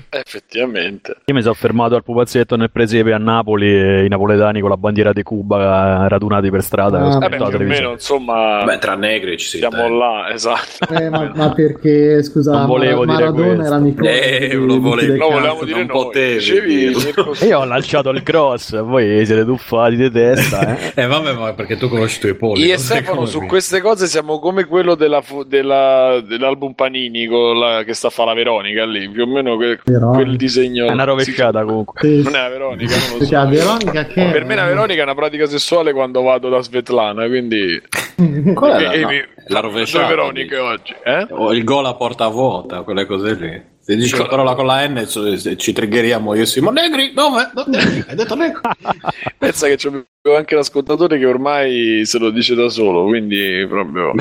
Effettivamente. 0.09 1.15
Io 1.25 1.33
mi 1.33 1.41
sono 1.41 1.53
fermato 1.53 1.95
al 1.95 2.03
pupazzetto 2.03 2.55
nel 2.55 2.71
presepe 2.71 3.13
a 3.13 3.17
Napoli 3.17 3.67
e 3.67 4.05
i 4.05 4.07
napoletani 4.07 4.61
con 4.61 4.69
la 4.69 4.77
bandiera 4.77 5.13
di 5.13 5.23
Cuba 5.23 6.05
eh, 6.05 6.09
radunati 6.09 6.49
per 6.49 6.61
strada. 6.61 6.97
Ah, 6.99 7.01
Vabbè, 7.09 7.25
aspettato 7.25 7.57
più 7.57 7.65
o 7.65 7.67
meno, 7.69 7.91
insomma, 7.91 8.63
Beh, 8.63 8.77
tra 8.79 8.95
negri 8.95 9.37
ci 9.37 9.47
si 9.47 9.57
siamo 9.57 9.75
intende. 9.77 9.97
là, 9.97 10.29
esatto. 10.33 10.93
Eh, 10.93 11.09
ma, 11.09 11.31
ma 11.35 11.51
perché, 11.53 12.23
scusa, 12.23 12.51
Non 12.53 12.65
volevo 12.67 13.03
Mar- 13.03 13.17
dire 13.17 13.29
Maradona 13.29 13.47
questo. 13.55 13.65
era 13.65 13.75
amico 13.75 14.03
Eh, 14.05 14.47
di- 14.49 14.55
lo 14.55 14.79
volevo- 14.79 15.17
volevamo 15.29 15.41
Castro. 15.47 15.65
dire 15.65 15.77
non 15.77 15.87
potevi 15.87 16.93
E 17.41 17.45
io 17.45 17.59
ho 17.59 17.65
lanciato 17.65 18.09
il 18.09 18.23
cross, 18.23 18.81
voi 18.83 19.25
siete 19.25 19.45
tuffati 19.45 19.95
di 19.95 20.11
testa. 20.11 20.77
Eh. 20.77 20.85
Eh 21.03 21.05
vabbè, 21.05 21.33
ma 21.33 21.53
perché 21.53 21.77
tu 21.77 21.87
conosci 21.89 22.17
i 22.17 22.21
tuoi 22.21 22.35
polli. 22.35 22.65
Io 22.65 22.73
e 22.73 22.77
Stefano 22.77 23.25
su 23.25 23.45
queste 23.45 23.81
cose 23.81 24.07
siamo 24.07 24.39
come 24.39 24.65
quello 24.65 24.95
della 24.95 25.21
fu- 25.21 25.43
della- 25.43 26.21
dell'album 26.25 26.73
Panini 26.73 27.25
con 27.27 27.59
la- 27.59 27.83
che 27.83 27.93
sta 27.93 28.07
a 28.07 28.09
fare 28.09 28.29
la 28.29 28.35
Veronica 28.35 28.85
lì, 28.85 29.07
più 29.09 29.23
o 29.23 29.27
meno 29.27 29.55
que- 29.57 29.76
Veronica. 29.83 30.23
quel 30.23 30.37
disegno. 30.37 30.87
È 30.87 30.91
una 30.91 31.03
rovesciata 31.03 31.63
comunque. 31.63 31.99
Sì. 32.01 32.21
Non 32.23 32.35
è 32.35 32.41
la 32.41 32.49
Veronica, 32.49 32.95
non 32.95 33.19
lo 33.19 33.25
so. 33.25 33.33
la 33.33 33.45
Veronica 33.45 34.05
che 34.05 34.29
Per 34.31 34.45
me 34.45 34.55
la 34.55 34.65
Veronica 34.65 34.99
è 35.01 35.03
una 35.03 35.15
pratica 35.15 35.45
sessuale 35.45 35.93
quando 35.93 36.21
vado 36.21 36.49
da 36.49 36.61
Svetlana, 36.61 37.27
quindi... 37.27 37.81
Qual 38.53 38.71
è 38.71 38.81
la, 38.83 38.91
e 38.91 38.99
no, 39.01 39.07
mi- 39.09 39.25
la 39.47 39.59
rovesciata? 39.59 40.05
Due 40.05 40.15
Veroniche 40.15 40.57
oggi, 40.57 40.95
eh? 41.03 41.27
O 41.29 41.53
il 41.53 41.63
gol 41.63 41.85
a 41.85 41.93
porta 41.93 42.27
vuota, 42.27 42.81
quelle 42.81 43.05
cose 43.05 43.33
lì. 43.35 43.75
Se 43.87 43.95
dici 43.95 44.15
una 44.15 44.25
parola 44.27 44.53
con 44.53 44.65
la 44.65 44.85
N 44.85 45.07
ci- 45.55 45.71
triggeriamo 45.71 46.33
io 46.35 46.41
e 46.41 46.45
Simo. 46.45 46.71
Negri, 46.71 47.13
dove? 47.13 47.49
No, 47.53 47.63
hai 48.05 48.15
detto 48.17 48.35
negri. 48.35 48.59
Pensa 49.39 49.67
che 49.67 49.77
c'è 49.77 49.89
anche 50.35 50.55
l'ascoltatore 50.55 51.17
che 51.17 51.25
ormai 51.25 52.01
se 52.05 52.17
lo 52.19 52.29
dice 52.29 52.53
da 52.53 52.67
solo, 52.67 53.05
quindi 53.05 53.65
proprio... 53.65 54.11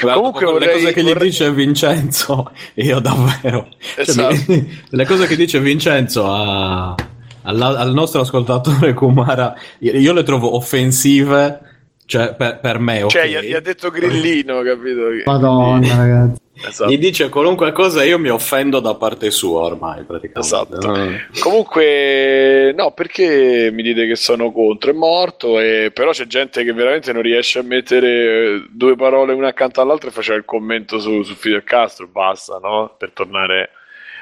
Guarda, 0.00 0.14
Comunque 0.16 0.46
dopo 0.46 0.56
le 0.58 0.64
vorrei- 0.66 0.80
cose 0.80 0.92
che 0.94 1.02
vorrei- 1.02 1.16
gli 1.28 1.30
dice 1.30 1.52
Vincenzo, 1.52 2.52
io 2.76 3.00
davvero. 3.00 3.68
Cioè, 3.96 4.00
Esatto. 4.00 4.34
mi- 4.46 4.80
le 4.88 5.04
cose 5.04 5.26
che 5.26 5.36
dice 5.36 5.60
Vincenzo 5.60 6.32
a- 6.32 6.94
alla- 7.42 7.76
al 7.78 7.92
nostro 7.92 8.22
ascoltatore 8.22 8.94
Kumara, 8.94 9.54
io 9.80 10.12
le 10.14 10.22
trovo 10.22 10.56
offensive, 10.56 11.60
cioè 12.06 12.34
per, 12.34 12.60
per 12.60 12.78
me. 12.78 13.06
Cioè, 13.08 13.22
ok. 13.22 13.28
gli, 13.28 13.48
gli 13.48 13.54
ha 13.54 13.60
detto 13.60 13.90
grillino, 13.90 14.62
capito? 14.62 15.08
Madonna, 15.24 15.96
ragazzi. 15.96 16.40
Esatto. 16.54 16.90
Gli 16.90 16.98
dice 16.98 17.28
qualunque 17.28 17.72
cosa 17.72 18.04
io 18.04 18.18
mi 18.18 18.28
offendo 18.28 18.78
da 18.78 18.94
parte 18.94 19.30
sua 19.30 19.62
ormai 19.62 20.04
praticamente. 20.04 20.40
Esatto. 20.40 20.94
Eh. 20.94 21.26
Comunque, 21.40 22.72
no, 22.76 22.92
perché 22.92 23.70
mi 23.72 23.82
dite 23.82 24.06
che 24.06 24.16
sono 24.16 24.52
contro? 24.52 24.90
È 24.90 24.94
morto, 24.94 25.58
e... 25.58 25.90
però 25.92 26.10
c'è 26.10 26.26
gente 26.26 26.62
che 26.62 26.72
veramente 26.72 27.12
non 27.12 27.22
riesce 27.22 27.58
a 27.58 27.62
mettere 27.62 28.66
due 28.70 28.96
parole 28.96 29.32
una 29.32 29.48
accanto 29.48 29.80
all'altra 29.80 30.10
e 30.10 30.12
faceva 30.12 30.36
il 30.36 30.44
commento 30.44 31.00
su, 31.00 31.22
su 31.22 31.34
Fidel 31.34 31.64
Castro, 31.64 32.06
basta, 32.06 32.58
no? 32.62 32.94
Per 32.98 33.12
tornare... 33.12 33.70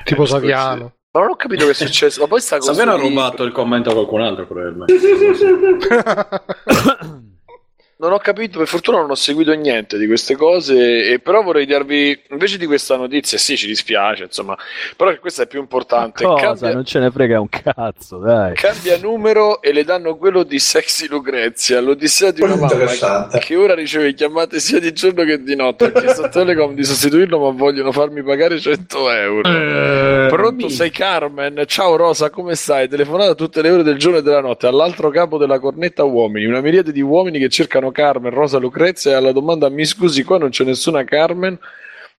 tipo 0.05 0.25
Saviano 0.25 0.93
Ma 1.11 1.21
non 1.21 1.31
ho 1.31 1.37
capito 1.37 1.65
che 1.65 1.73
è 1.73 1.75
successo. 1.75 2.21
Ma 2.21 2.29
poi 2.29 2.41
sta 2.41 2.59
cosa 2.59 2.73
Saviano 2.73 2.97
ha 2.97 3.01
rubato 3.01 3.43
il 3.43 3.53
commento 3.53 3.91
a 3.91 3.95
qualcun 3.95 4.23
altro 4.23 4.47
probabilmente. 4.47 4.95
Non 8.01 8.13
ho 8.13 8.19
capito, 8.19 8.57
per 8.57 8.67
fortuna 8.67 8.97
non 9.01 9.11
ho 9.11 9.15
seguito 9.15 9.53
niente 9.53 9.99
di 9.99 10.07
queste 10.07 10.35
cose, 10.35 11.05
e 11.13 11.19
però 11.19 11.43
vorrei 11.43 11.67
darvi, 11.67 12.19
invece 12.31 12.57
di 12.57 12.65
questa 12.65 12.97
notizia, 12.97 13.37
sì, 13.37 13.59
ci 13.59 13.67
dispiace, 13.67 14.23
insomma, 14.23 14.57
però 14.97 15.15
questa 15.19 15.43
è 15.43 15.47
più 15.47 15.61
importante. 15.61 16.25
Cosa? 16.25 16.41
Cambia, 16.41 16.73
Non 16.73 16.87
ce 16.87 16.99
ne 16.99 17.11
frega 17.11 17.39
un 17.39 17.49
cazzo, 17.51 18.17
dai. 18.17 18.55
cambia 18.55 18.97
numero 18.97 19.61
e 19.61 19.75
le 19.75 19.85
danno 19.85 20.17
quello 20.17 20.45
di 20.45 20.59
Sexy 20.59 21.09
Lucrezia, 21.09 21.79
l'odissea 21.83 22.31
di 22.31 22.41
una 22.41 22.55
mamma 22.55 22.73
interessante. 22.73 23.39
che 23.41 23.57
ora 23.57 23.75
riceve 23.75 24.15
chiamate 24.15 24.61
sia 24.61 24.79
di 24.81 24.95
giorno 24.95 25.23
che 25.25 25.43
di 25.43 25.55
notte. 25.55 25.85
Ha 25.85 25.93
chiesto 25.93 26.23
a 26.23 26.29
Telecom 26.31 26.73
di 26.75 26.85
sostituirlo, 26.85 27.39
ma 27.39 27.51
vogliono 27.51 27.93
farmi 27.93 28.23
pagare 28.23 28.59
100 28.59 29.11
euro. 29.11 29.47
Eh, 29.47 30.27
Pronto, 30.31 30.71
sei 30.71 30.91
Carmen? 30.91 31.65
Ciao 31.67 31.97
Rosa, 31.97 32.31
come 32.31 32.55
stai? 32.55 32.89
Telefonata 32.89 33.33
a 33.33 33.35
tutte 33.35 33.61
le 33.61 33.69
ore 33.69 33.83
del 33.83 33.99
giorno 33.99 34.17
e 34.17 34.23
della 34.23 34.41
notte, 34.41 34.67
all'altro 34.67 35.11
capo 35.11 35.37
della 35.37 35.59
cornetta 35.59 36.03
uomini, 36.05 36.47
una 36.47 36.63
miriade 36.63 36.93
di 36.93 37.03
uomini 37.03 37.39
che 37.39 37.51
cercano 37.51 37.89
Carmen, 37.91 38.31
Rosa, 38.33 38.59
Lucrezia 38.59 39.13
e 39.13 39.15
alla 39.15 39.33
domanda 39.33 39.69
mi 39.69 39.85
scusi, 39.85 40.23
qua 40.25 40.39
non 40.39 40.51
c'è 40.51 40.65
nessuna 40.65 41.05
Carmen? 41.05 41.59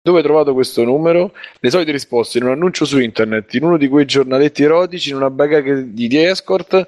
Dove 0.03 0.17
hai 0.17 0.23
trovato 0.23 0.53
questo 0.53 0.83
numero? 0.83 1.31
Le 1.59 1.69
solite 1.69 1.91
risposte 1.91 2.39
in 2.39 2.45
un 2.45 2.51
annuncio 2.51 2.85
su 2.85 2.99
internet, 2.99 3.53
in 3.53 3.63
uno 3.63 3.77
di 3.77 3.87
quei 3.87 4.05
giornaletti 4.05 4.63
erotici, 4.63 5.09
in 5.11 5.15
una 5.17 5.29
baga 5.29 5.59
di 5.61 6.07
di 6.07 6.23
escort. 6.23 6.87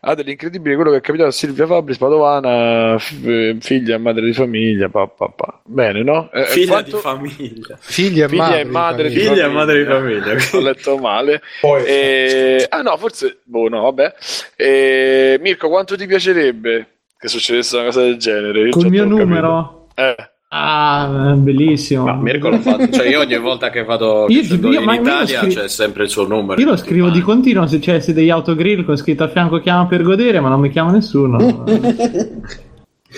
Ha 0.00 0.14
dell'incredibile 0.14 0.74
quello 0.76 0.90
che 0.92 0.98
è 0.98 1.00
capitato 1.00 1.28
a 1.30 1.32
Silvia 1.32 1.66
Fabris, 1.66 1.96
padovana, 1.98 2.96
f- 2.96 3.26
eh, 3.26 3.56
figlia, 3.60 3.98
madre 3.98 4.24
di 4.26 4.32
famiglia, 4.34 4.88
pa, 4.88 5.06
pa, 5.08 5.28
pa. 5.34 5.60
Bene, 5.64 6.02
no? 6.04 6.30
Eh, 6.32 6.44
Figlia 6.44 6.70
quanto- 6.72 6.96
di 6.96 7.02
famiglia. 7.02 7.76
figlia 7.80 8.24
e 8.26 8.28
Figlia 8.28 8.42
madre, 8.44 8.60
e 8.60 8.64
madre 8.64 9.08
di 9.08 9.14
famiglia. 9.16 9.32
Figlia 9.32 9.46
e 9.46 9.48
madre 9.52 9.78
di 9.78 9.84
famiglia. 9.84 10.36
Ho 10.52 10.60
letto 10.60 10.96
male. 10.98 11.42
Poi, 11.60 11.84
Eh, 11.84 12.66
ah 12.68 12.82
no, 12.82 12.96
forse, 12.98 13.38
boh, 13.42 13.68
no, 13.68 13.82
vabbè. 13.82 14.14
Eh, 14.54 15.38
Mirko, 15.42 15.68
quanto 15.68 15.96
ti 15.96 16.06
piacerebbe 16.06 16.86
che 17.18 17.28
succedesse 17.28 17.76
una 17.76 17.84
cosa 17.86 18.02
del 18.02 18.16
genere? 18.16 18.68
Col 18.70 18.82
già 18.82 18.88
mio 18.88 19.04
numero? 19.04 19.86
Eh, 19.94 20.14
Ah, 20.48 21.34
bellissimo. 21.36 22.04
Ma 22.04 22.14
Mirko 22.14 22.48
l'ho 22.50 22.58
fatto, 22.60 22.88
cioè 22.90 23.08
io 23.08 23.18
ogni 23.20 23.36
volta 23.36 23.68
che 23.68 23.82
vado 23.82 24.26
Io 24.30 24.42
che 24.42 24.54
io- 24.54 24.80
in 24.80 24.90
Italia 24.90 25.40
scri- 25.40 25.52
c'è 25.54 25.68
sempre 25.68 26.04
il 26.04 26.08
suo 26.08 26.26
numero. 26.26 26.58
Io 26.60 26.68
lo 26.68 26.76
scrivo 26.76 27.08
di 27.10 27.20
continuo 27.20 27.66
se 27.66 27.80
c'è 27.80 27.98
se 27.98 28.12
degli 28.14 28.30
autogrill 28.30 28.84
con 28.84 28.96
scritto 28.96 29.24
a 29.24 29.28
fianco 29.28 29.58
chiama 29.58 29.86
per 29.86 30.02
godere, 30.02 30.38
ma 30.40 30.48
non 30.48 30.60
mi 30.60 30.70
chiama 30.70 30.92
nessuno. 30.92 31.64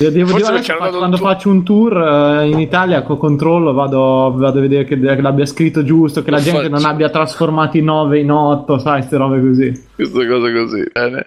Io 0.01 0.11
devo 0.13 0.29
Forse 0.29 0.53
dire, 0.61 0.73
un 0.79 0.89
quando 0.91 1.17
tu- 1.17 1.23
faccio 1.23 1.49
un 1.51 1.65
tour 1.65 1.97
eh, 2.43 2.47
in 2.49 2.61
Italia 2.61 3.03
co- 3.03 3.17
controllo, 3.17 3.73
vado, 3.73 4.33
vado 4.37 4.59
a 4.59 4.61
vedere 4.63 4.85
che, 4.85 4.99
che 4.99 5.21
l'abbia 5.21 5.45
scritto 5.47 5.83
giusto, 5.83 6.23
che 6.23 6.31
la 6.31 6.39
gente 6.41 6.69
faccio. 6.69 6.71
non 6.71 6.85
abbia 6.85 7.11
trasformato 7.11 7.77
i 7.77 7.83
9 7.83 8.21
in 8.21 8.31
8, 8.31 8.79
sai, 8.79 8.99
queste 8.99 9.17
robe 9.17 9.41
così. 9.41 9.87
queste 9.97 10.27
cose 10.29 10.53
così. 10.53 10.85
Bene. 10.93 11.27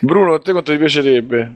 Bruno, 0.00 0.34
a 0.34 0.38
te 0.40 0.50
quanto 0.52 0.72
ti 0.72 0.78
piacerebbe? 0.78 1.54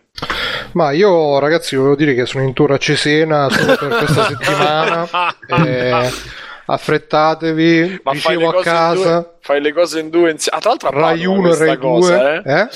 Ma 0.75 0.91
io 0.93 1.39
ragazzi 1.39 1.77
volevo 1.77 1.97
dire 1.97 2.15
che 2.15 2.27
sono 2.27 2.45
in 2.45 2.53
tour 2.53 2.73
a 2.73 2.79
Cesena 2.79 3.49
solo 3.49 3.77
per 3.77 3.89
questa 3.99 4.25
settimana. 4.29 5.09
eh, 5.67 6.11
affrettatevi, 6.67 8.01
Ma 8.03 8.13
fai 8.15 8.37
le, 8.37 8.41
dicevo 8.43 8.59
a 8.59 8.63
casa, 8.63 9.15
due, 9.21 9.31
fai 9.41 9.61
le 9.61 9.73
cose 9.73 10.01
in 10.01 10.11
due 10.11 10.31
insieme. 10.31 10.59
Ah, 10.59 10.61
tra 10.61 10.69
l'altro 10.71 10.89
a 10.89 10.93
Rai 10.93 11.19
Padova 11.21 11.39
1 11.39 11.53
e 11.53 11.59
Rai 11.59 11.79
cosa, 11.79 12.17
2. 12.17 12.43
eh? 12.45 12.61
Eh? 12.61 12.69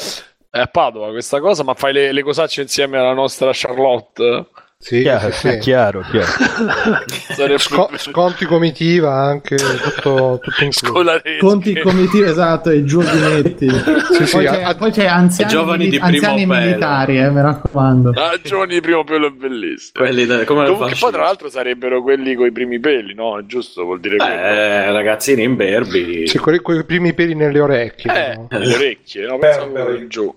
È 0.51 0.59
a 0.61 0.67
Padova 0.67 1.11
questa 1.11 1.41
cosa, 1.41 1.63
ma 1.63 1.75
fai 1.75 1.93
le, 1.93 2.13
le 2.13 2.23
cosacce 2.23 2.63
insieme 2.63 2.99
alla 2.99 3.13
nostra 3.13 3.51
Charlotte? 3.53 4.47
Sì, 4.81 5.01
Chiaro, 5.03 5.33
sì, 5.33 5.49
sì. 5.51 5.59
chiaro, 5.59 6.05
chiaro. 6.09 7.59
Sco- 7.59 7.91
sconti 7.97 8.45
comitiva 8.45 9.13
anche, 9.13 9.57
tutto, 9.57 10.39
tutto 10.41 10.63
incluso. 10.65 10.93
Conti 11.41 11.77
comitì, 11.81 12.23
esatto, 12.23 12.71
e 12.71 12.85
giovinetti. 12.85 13.69
sì, 13.69 14.31
poi, 14.31 14.47
a- 14.47 14.53
c'è, 14.53 14.63
a- 14.63 14.75
poi 14.77 14.93
c'è 14.93 15.07
anziani, 15.07 15.51
giovani 15.51 15.79
mili- 15.87 15.91
di 15.91 15.99
primo 15.99 16.15
anziani 16.15 16.47
pelo. 16.47 16.61
militari, 16.61 17.19
eh, 17.19 17.29
mi 17.29 17.41
raccomando. 17.43 18.11
Ah, 18.11 18.39
giovani 18.41 18.75
di 18.75 18.81
primo 18.81 19.03
pelo 19.03 19.27
è 19.27 19.31
bellissimo. 19.31 20.05
Quelli 20.07 20.27
come 20.45 20.67
Comunque, 20.67 20.95
poi 20.97 21.11
tra 21.11 21.23
l'altro 21.23 21.49
sarebbero 21.51 22.01
quelli 22.01 22.37
con 22.37 22.47
i 22.47 22.53
primi 22.53 22.79
peli, 22.79 23.15
no? 23.15 23.37
È 23.37 23.43
giusto, 23.47 23.83
vuol 23.83 23.99
dire 23.99 24.17
quello. 24.17 24.33
Eh, 24.33 24.93
ragazzini 24.93 25.43
imberbi. 25.43 26.29
Sì, 26.29 26.39
con 26.39 26.55
i 26.55 26.85
primi 26.85 27.13
peli 27.15 27.35
nelle 27.35 27.59
orecchie. 27.59 28.13
Eh, 28.13 28.41
però. 28.47 28.63
le 28.65 28.75
orecchie, 28.75 29.27
no? 29.27 29.39
Pensavo 29.39 29.73
per- 29.73 30.07
giù. 30.07 30.33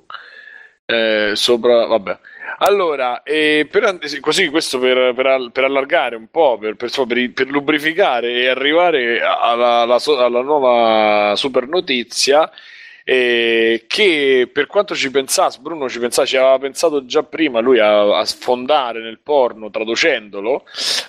Eh, 0.84 1.32
sopra, 1.36 1.86
vabbè. 1.86 2.18
Allora, 2.64 3.24
eh, 3.24 3.68
per, 3.70 3.98
sì, 4.04 4.20
così 4.20 4.50
questo 4.50 4.78
per, 4.78 5.14
per 5.16 5.50
per 5.52 5.64
allargare 5.64 6.16
un 6.16 6.28
po', 6.30 6.60
per, 6.60 6.76
per, 6.76 7.48
lubrificare 7.50 8.32
e 8.34 8.48
arrivare 8.50 9.20
alla, 9.20 9.82
alla 9.82 9.98
alla 10.20 10.42
nuova 10.42 11.36
super 11.36 11.68
notizia. 11.68 12.52
eh, 13.04 13.86
che 13.88 14.48
per 14.54 14.68
quanto 14.68 14.96
ci 14.96 15.10
pensasse, 15.10 15.60
Bruno 15.60 15.90
ci 15.90 15.98
pensava, 16.00 16.28
ci 16.28 16.38
aveva 16.38 16.60
pensato 16.60 17.04
già 17.06 17.24
prima 17.24 17.60
lui 17.62 17.80
a, 17.80 18.20
a 18.20 18.26
sfondare 18.26 19.02
nel 19.02 19.20
porno 19.24 19.72
traducendolo, 19.72 20.64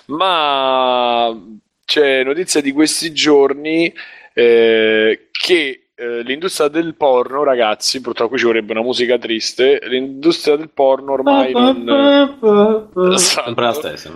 ma 0.07 1.39
c'è 1.85 2.23
notizia 2.23 2.61
di 2.61 2.71
questi 2.71 3.13
giorni 3.13 3.93
eh, 4.33 5.27
che 5.31 5.82
eh, 6.03 6.21
l'industria 6.23 6.67
del 6.67 6.95
porno, 6.95 7.43
ragazzi, 7.43 8.01
purtroppo 8.01 8.31
qui 8.31 8.39
ci 8.39 8.45
vorrebbe 8.45 8.71
una 8.73 8.81
musica 8.81 9.17
triste. 9.17 9.79
L'industria 9.83 10.55
del 10.57 10.69
porno 10.69 11.13
ormai 11.13 11.51
non. 11.53 11.87
Esatto. 11.89 13.17
Sempre 13.17 13.65
la 13.65 13.73
stessa. 13.73 14.11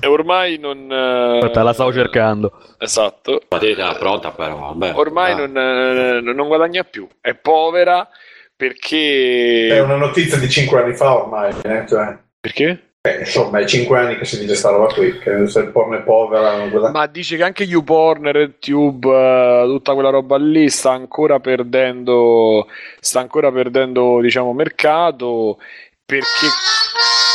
E 0.00 0.06
ormai 0.06 0.58
non. 0.58 0.90
eh, 0.90 1.36
Aspetta, 1.38 1.62
la 1.62 1.72
stavo 1.72 1.92
cercando. 1.92 2.52
Esatto. 2.78 3.40
Matita 3.50 3.94
pronta 3.94 4.30
però, 4.30 4.56
vabbè. 4.74 4.92
Ormai 4.94 5.34
non, 5.36 5.56
eh, 5.56 6.20
non 6.20 6.46
guadagna 6.48 6.82
più. 6.84 7.06
È 7.20 7.34
povera 7.34 8.08
perché. 8.56 9.68
È 9.68 9.80
una 9.80 9.96
notizia 9.96 10.38
di 10.38 10.48
5 10.48 10.80
anni 10.82 10.94
fa 10.94 11.16
ormai, 11.16 11.52
eh, 11.62 11.84
cioè, 11.88 12.16
Perché? 12.40 12.91
Eh, 13.04 13.18
insomma, 13.18 13.58
è 13.58 13.64
5 13.66 13.98
anni 13.98 14.16
che 14.16 14.24
si 14.24 14.38
dice 14.38 14.54
sta 14.54 14.70
roba 14.70 14.86
qui, 14.92 15.18
che 15.18 15.48
se 15.48 15.58
il 15.58 15.70
porno 15.70 15.96
è 15.96 16.02
povera 16.02 16.56
non 16.56 16.70
guadagna. 16.70 16.92
Ma 16.92 17.06
dice 17.06 17.36
che 17.36 17.42
anche 17.42 17.64
YouPorn, 17.64 18.30
RedTube, 18.30 19.08
eh, 19.08 19.64
tutta 19.66 19.94
quella 19.94 20.10
roba 20.10 20.36
lì 20.38 20.68
sta 20.70 20.92
ancora 20.92 21.40
perdendo, 21.40 22.68
sta 23.00 23.18
ancora 23.18 23.50
perdendo, 23.50 24.20
diciamo, 24.20 24.52
mercato 24.52 25.58
perché, 26.06 26.46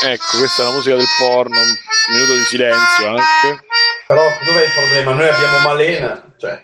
ecco, 0.05 0.37
questa 0.37 0.63
è 0.63 0.65
la 0.67 0.71
musica 0.71 0.95
del 0.95 1.05
porno, 1.19 1.57
un 1.57 2.13
minuto 2.13 2.33
di 2.33 2.43
silenzio 2.45 3.07
anche. 3.07 3.65
Però 4.07 4.21
dov'è 4.45 4.63
il 4.63 4.71
problema? 4.73 5.13
Noi 5.15 5.27
abbiamo 5.27 5.59
Malena, 5.67 6.33
cioè, 6.37 6.63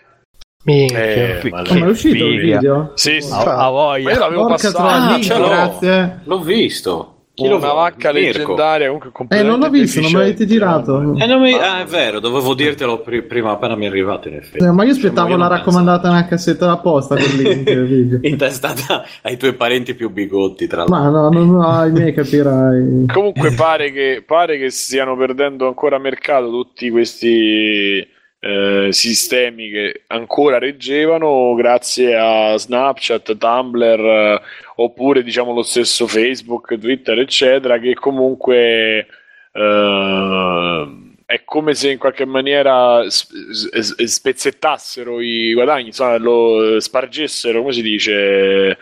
Minchia. 0.62 0.98
Eh, 0.98 1.48
ma 1.50 1.62
è 1.62 1.82
uscito 1.82 2.24
il 2.24 2.40
figa. 2.40 2.56
video? 2.58 2.92
Sì, 2.94 3.20
sì. 3.20 3.30
A, 3.32 3.42
a 3.42 3.44
Ma 3.44 3.64
io 3.66 3.70
voglia. 3.70 4.18
l'avevo 4.18 4.46
Porca 4.46 4.70
passato. 4.72 4.78
Ah, 4.78 5.18
l'ho. 5.38 5.46
grazie. 5.48 6.20
L'ho 6.24 6.40
visto. 6.40 7.13
Chi 7.34 7.48
lo 7.48 7.56
una 7.56 7.72
vacca 7.72 8.12
Mirko. 8.12 8.38
leggendaria 8.38 8.84
comunque 8.86 9.08
Eh, 9.08 9.12
completamente 9.12 9.58
non 9.58 9.66
l'ho 9.68 9.76
visto, 9.80 10.00
non 10.00 10.12
me 10.12 10.18
l'avete 10.18 10.46
girato. 10.46 11.00
Eh, 11.18 11.26
non 11.26 11.40
mi- 11.40 11.52
ah, 11.54 11.80
è 11.80 11.84
vero, 11.84 12.20
dovevo 12.20 12.54
dirtelo 12.54 13.00
pri- 13.00 13.22
prima 13.22 13.50
appena 13.50 13.74
mi 13.74 13.86
è 13.86 13.88
arrivato 13.88 14.28
in 14.28 14.34
effetti. 14.34 14.62
Eh, 14.62 14.70
ma 14.70 14.84
io 14.84 14.92
aspettavo 14.92 15.30
Io 15.30 15.36
la 15.36 15.48
raccomandata 15.48 16.08
nella 16.10 16.26
cassetta 16.26 16.66
da 16.66 16.76
posta 16.78 17.16
per 17.16 17.24
il 17.24 17.42
link. 17.42 18.18
Intestata 18.22 19.04
ai 19.22 19.36
tuoi 19.36 19.54
parenti 19.54 19.94
più 19.94 20.10
bigotti, 20.10 20.68
tra 20.68 20.84
l'altro. 20.84 20.96
Ma 20.96 21.08
no, 21.08 21.28
non 21.28 21.50
no, 21.50 21.66
ahimè, 21.66 22.12
capirai. 22.14 23.06
Comunque 23.12 23.50
pare 23.52 23.90
che, 23.90 24.22
pare 24.24 24.56
che 24.56 24.70
stiano 24.70 25.16
perdendo 25.16 25.66
ancora 25.66 25.98
mercato 25.98 26.48
tutti 26.50 26.88
questi 26.90 28.06
eh, 28.44 28.88
sistemi 28.92 29.70
che 29.70 30.02
ancora 30.08 30.58
reggevano 30.58 31.54
grazie 31.54 32.14
a 32.14 32.58
Snapchat, 32.58 33.38
Tumblr 33.38 34.00
eh, 34.00 34.40
oppure 34.76 35.22
diciamo 35.22 35.54
lo 35.54 35.62
stesso 35.62 36.06
Facebook, 36.06 36.78
Twitter 36.78 37.18
eccetera 37.18 37.78
che 37.78 37.94
comunque 37.94 39.06
eh, 39.50 41.03
è 41.34 41.42
come 41.44 41.74
se 41.74 41.90
in 41.90 41.98
qualche 41.98 42.24
maniera 42.24 43.02
spezzettassero 43.08 45.20
i 45.20 45.52
guadagni, 45.52 45.88
insomma, 45.88 46.16
lo 46.18 46.78
spargessero, 46.80 47.60
come 47.60 47.72
si 47.72 47.82
dice, 47.82 48.78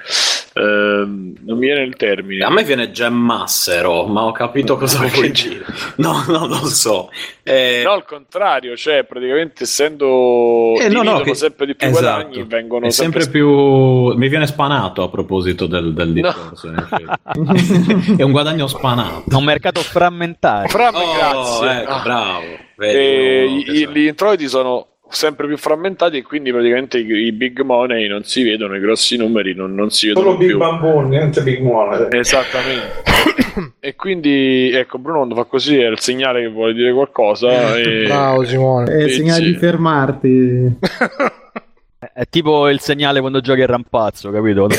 Ehm, 0.54 1.32
non 1.46 1.56
mi 1.56 1.64
viene 1.64 1.80
il 1.80 1.96
termine. 1.96 2.44
A 2.44 2.50
me 2.50 2.62
viene 2.62 2.90
gemmassero, 2.90 4.04
ma 4.04 4.24
ho 4.24 4.32
capito 4.32 4.76
cosa 4.76 4.98
vuoi 5.08 5.30
dire. 5.30 5.64
No, 5.96 6.22
no, 6.28 6.44
non 6.44 6.66
so. 6.66 7.08
Eh, 7.42 7.80
No, 7.82 7.92
al 7.92 8.04
contrario, 8.04 8.76
cioè 8.76 9.04
praticamente 9.04 9.62
essendo 9.62 10.74
Eh, 10.78 10.90
no, 10.90 11.02
no, 11.02 11.20
che- 11.20 11.34
sempre 11.34 11.64
di 11.64 11.74
più 11.74 11.86
esatto. 11.88 12.02
guadagni, 12.26 12.44
vengono 12.46 12.84
è 12.84 12.90
sempre 12.90 13.26
più. 13.30 13.48
Mi 14.14 14.28
viene 14.28 14.46
spanato 14.46 15.02
a 15.02 15.08
proposito 15.08 15.66
del, 15.66 15.94
del 15.94 16.12
discorso. 16.12 16.70
effetti. 16.70 18.12
è 18.20 18.22
un 18.22 18.30
guadagno 18.30 18.66
spanato. 18.66 19.30
È 19.30 19.34
un 19.34 19.44
mercato 19.44 19.80
frammentario. 19.80 20.68
Fram, 20.68 20.94
Oh, 20.94 21.14
grazie. 21.14 21.80
ecco, 21.80 21.90
Ah. 21.92 22.02
bravo. 22.02 22.41
E 22.42 22.58
Vedi, 22.76 23.80
uno 23.80 23.90
i- 23.92 24.00
gli 24.00 24.06
introiti 24.06 24.48
sono 24.48 24.86
sempre 25.12 25.46
più 25.46 25.56
frammentati 25.58 26.16
e 26.16 26.22
quindi 26.22 26.50
praticamente 26.50 26.98
i, 26.98 27.06
i 27.06 27.32
big 27.32 27.60
money 27.60 28.08
non 28.08 28.24
si 28.24 28.42
vedono, 28.42 28.74
i 28.74 28.80
grossi 28.80 29.16
numeri 29.16 29.54
non, 29.54 29.74
non 29.74 29.90
si 29.90 30.08
vedono 30.08 30.26
solo 30.26 30.38
Big 30.38 30.48
più. 30.48 30.58
Bamboo, 30.58 31.00
niente 31.02 31.42
Big 31.42 31.60
Money. 31.60 32.08
Esattamente. 32.10 33.02
e 33.80 33.94
quindi 33.94 34.70
ecco, 34.72 34.98
Bruno 34.98 35.18
quando 35.18 35.34
fa 35.34 35.44
così 35.44 35.78
è 35.78 35.86
il 35.86 36.00
segnale 36.00 36.40
che 36.40 36.48
vuole 36.48 36.72
dire 36.72 36.92
qualcosa. 36.92 37.76
E... 37.76 38.04
Bravo 38.06 38.44
Simone. 38.44 38.92
È 38.92 39.02
il 39.02 39.10
segnale 39.10 39.44
sì. 39.44 39.52
di 39.52 39.56
fermarti. 39.56 40.78
È 42.14 42.24
tipo 42.28 42.68
il 42.68 42.78
segnale 42.80 43.20
quando 43.20 43.40
giochi 43.40 43.62
a 43.62 43.66
rampazzo, 43.66 44.30
capito? 44.30 44.66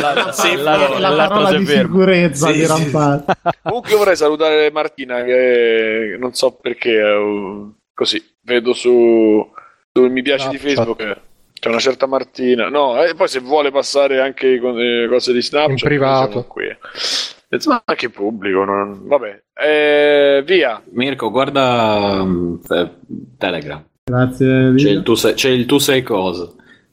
L'altro- 0.00 0.32
Sì, 0.32 0.54
l'altro- 0.56 0.96
è 0.96 1.00
la 1.00 1.26
parola 1.28 1.52
di 1.56 1.64
ferma. 1.64 1.82
sicurezza 1.92 2.46
Sì, 2.46 2.52
di 2.52 2.60
sì, 2.60 2.66
rampare. 2.66 3.24
Comunque 3.62 3.96
vorrei 3.96 4.16
salutare 4.16 4.70
Martina 4.70 5.22
che 5.24 6.16
non 6.18 6.32
so 6.34 6.52
perché 6.52 6.90
eh, 7.00 7.70
così 7.92 8.22
vedo 8.42 8.72
su, 8.72 9.44
su 9.92 10.02
mi 10.06 10.22
piace 10.22 10.48
di 10.48 10.58
Snapchat. 10.58 10.74
Facebook 10.86 11.00
eh, 11.00 11.20
c'è 11.58 11.68
una 11.68 11.78
certa 11.80 12.06
Martina 12.06 12.68
no 12.68 13.02
e 13.02 13.14
poi 13.14 13.26
se 13.28 13.40
vuole 13.40 13.70
passare 13.70 14.20
anche 14.20 14.58
con 14.60 14.78
eh, 14.78 15.06
cose 15.08 15.32
di 15.32 15.42
Snapchat 15.42 15.70
In 15.80 15.84
privato. 15.88 16.44
qui 16.44 16.66
Eh, 16.66 17.58
ma 17.66 17.82
anche 17.84 18.10
pubblico 18.10 18.64
non- 18.64 19.06
vabbè 19.08 19.42
Eh, 19.60 20.42
via 20.46 20.80
Mirko, 20.92 21.30
guarda 21.30 22.22
mm, 22.24 22.54
eh, 22.68 22.90
Telegram. 23.38 23.84
Grazie. 24.06 24.74
C'è 24.74 24.90
il, 24.90 25.02
tu 25.02 25.14
sei, 25.14 25.32
c'è 25.32 25.48
il 25.48 25.64
tu 25.64 25.78
sei 25.78 26.02
cosa. 26.02 26.46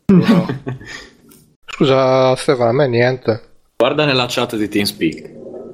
Scusa 1.65 2.35
Stefano, 2.37 2.69
a 2.69 2.73
me 2.73 2.87
niente. 2.87 3.41
Guarda 3.75 4.05
nella 4.05 4.27
chat 4.29 4.55
di 4.55 4.69
TeamSpeak. 4.69 5.31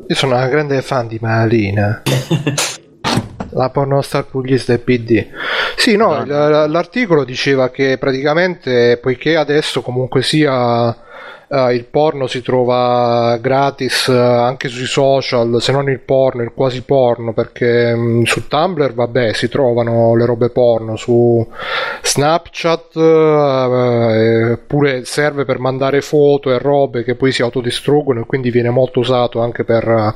Io 0.08 0.16
sono 0.16 0.36
una 0.36 0.48
grande 0.48 0.82
fan 0.82 1.08
di 1.08 1.20
Malina. 1.22 2.02
La 3.52 3.70
pornostar 3.70 4.26
pugliese 4.26 4.66
del 4.68 4.80
PD. 4.82 5.28
Sì, 5.76 5.96
no, 5.96 6.24
l- 6.24 6.28
l'articolo 6.70 7.24
diceva 7.24 7.70
che 7.70 7.98
praticamente, 8.00 8.98
poiché 8.98 9.36
adesso 9.36 9.82
comunque 9.82 10.24
sia 10.24 10.96
eh, 11.50 11.74
il 11.74 11.86
porno 11.86 12.28
si 12.28 12.42
trova 12.42 13.38
gratis 13.40 14.10
eh, 14.10 14.18
anche 14.18 14.68
sui 14.68 14.86
social, 14.86 15.62
se 15.62 15.72
non 15.72 15.90
il 15.90 16.00
porno, 16.00 16.44
il 16.44 16.52
quasi 16.54 16.82
porno, 16.82 17.34
perché 17.34 17.96
mh, 17.96 18.24
su 18.24 18.48
Tumblr, 18.48 18.94
vabbè, 18.94 19.34
si 19.34 19.48
trovano 19.50 20.16
le 20.16 20.26
robe 20.26 20.50
porno, 20.50 20.96
su 20.96 21.46
Snapchat 22.04 22.96
eh, 22.96 24.60
pure 24.68 25.06
serve 25.06 25.46
per 25.46 25.60
mandare 25.60 26.02
foto 26.02 26.52
e 26.52 26.58
robe 26.58 27.04
che 27.04 27.16
poi 27.16 27.32
si 27.32 27.42
autodistruggono 27.42 28.22
e 28.22 28.26
quindi 28.26 28.52
viene 28.52 28.70
molto 28.70 29.00
usato 29.00 29.40
anche 29.42 29.64
per, 29.64 30.16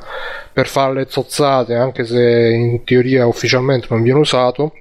per 0.51 0.67
fare 0.67 0.93
le 0.93 1.05
zozzate, 1.07 1.75
anche 1.75 2.05
se 2.05 2.49
in 2.49 2.83
teoria 2.83 3.25
ufficialmente 3.25 3.87
non 3.89 4.01
viene 4.01 4.19
usato. 4.19 4.73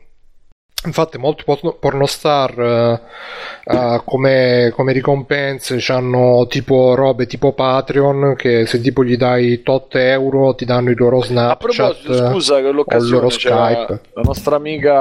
Infatti 0.87 1.19
molti 1.19 1.45
porno- 1.45 1.75
pornostar 1.75 2.59
eh, 2.59 3.01
eh, 3.64 4.01
come, 4.05 4.73
come 4.75 4.93
ricompense 4.95 5.79
hanno 5.93 6.47
tipo 6.49 6.95
robe 6.95 7.27
tipo 7.27 7.53
Patreon 7.53 8.35
che 8.35 8.64
se 8.64 8.81
tipo 8.81 9.05
gli 9.05 9.16
dai 9.16 9.62
tot 9.62 9.95
euro 9.97 10.55
ti 10.55 10.64
danno 10.64 10.88
i 10.90 10.95
loro 10.97 11.19
a 11.19 11.25
Snapchat 11.25 11.59
proposito 12.03 12.31
scusa 12.31 12.57
che 12.61 12.64
o 12.66 12.69
il 12.71 12.75
l'occasione 12.77 13.31
Skype. 13.31 14.01
la 14.14 14.23
nostra 14.23 14.57
amica 14.57 14.93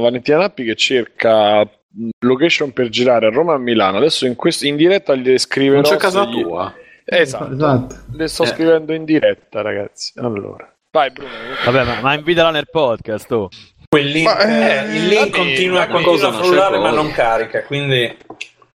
Valentina 0.00 0.38
Nappi 0.38 0.64
che 0.64 0.74
cerca 0.74 1.60
mh, 1.62 2.08
location 2.26 2.72
per 2.72 2.88
girare 2.88 3.26
a 3.26 3.30
Roma 3.30 3.52
e 3.52 3.56
a 3.56 3.58
Milano 3.58 3.98
adesso 3.98 4.26
in, 4.26 4.34
questo, 4.34 4.66
in 4.66 4.74
diretta 4.74 5.14
gli 5.14 5.38
scriverò 5.38 5.82
Non 5.82 5.90
c'è 5.90 5.96
casa 5.98 6.24
gli- 6.24 6.42
tua? 6.42 6.74
esatto 7.04 7.52
Esatto. 7.52 7.96
Le 8.12 8.26
sto 8.26 8.42
Eh. 8.42 8.46
scrivendo 8.48 8.92
in 8.92 9.04
diretta, 9.04 9.62
ragazzi. 9.62 10.12
Allora, 10.18 10.68
vai, 10.90 11.10
Bruno. 11.12 11.30
Vabbè, 11.64 11.84
ma, 11.84 12.00
ma 12.02 12.14
invitala 12.14 12.50
nel 12.50 12.66
podcast. 12.70 13.30
Oh. 13.32 13.48
Quel 13.90 14.06
link, 14.06 14.26
Ma, 14.26 14.38
eh, 14.40 14.76
eh, 14.92 14.96
il 14.96 15.06
link 15.06 15.34
continua, 15.34 15.82
a 15.82 15.86
non 15.86 16.32
frullare 16.34 16.78
ma 16.78 16.90
non 16.90 17.10
carica, 17.10 17.62
quindi 17.64 18.16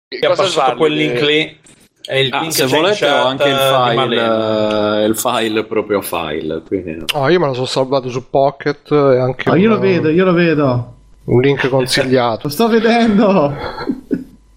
Che 0.08 0.18
chi 0.18 0.24
ha 0.24 0.30
passato 0.30 0.76
quel 0.76 0.94
link 0.94 1.20
lì 1.20 1.60
È 2.00 2.16
il 2.16 2.32
Ah, 2.32 2.40
link 2.40 2.52
se 2.54 2.62
in 2.62 2.68
volete 2.70 3.10
ho 3.10 3.26
anche 3.26 3.48
il 3.48 3.54
eh, 3.54 3.94
file, 3.94 5.02
eh, 5.02 5.04
il 5.04 5.16
file 5.16 5.64
proprio 5.64 6.00
file. 6.00 6.62
Quindi... 6.66 7.04
Oh, 7.14 7.28
io 7.28 7.38
me 7.38 7.46
lo 7.46 7.52
sono 7.52 7.66
salvato 7.66 8.08
su 8.08 8.30
Pocket 8.30 8.90
e 8.90 9.18
anche 9.20 9.50
Oh, 9.50 9.54
io 9.54 9.68
un, 9.68 9.74
lo 9.74 9.80
vedo, 9.80 10.08
io 10.08 10.24
lo 10.24 10.32
vedo. 10.32 10.94
un 11.24 11.40
link 11.42 11.68
consigliato. 11.68 12.40
Lo 12.44 12.48
sto 12.48 12.68
vedendo. 12.68 13.54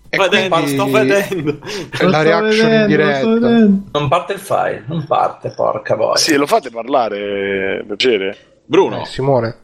E 0.09 0.17
Vedendo, 0.17 0.65
sto 0.67 0.85
vedendo. 0.85 1.59
Lo 1.99 2.07
la 2.09 2.19
sto 2.21 2.23
reaction 2.23 2.71
in 2.71 2.87
vedendo, 2.87 3.13
sto 3.13 3.37
diretta. 3.39 3.99
Non 3.99 4.07
parte 4.07 4.33
il 4.33 4.39
file, 4.39 4.83
non 4.87 5.05
parte, 5.05 5.49
porca 5.53 5.97
boia. 5.97 6.15
Sì, 6.15 6.35
lo 6.37 6.47
fate 6.47 6.69
parlare, 6.69 7.83
piacere. 7.85 8.37
Bruno, 8.65 9.01
Eh, 9.01 9.05
Simone. 9.05 9.55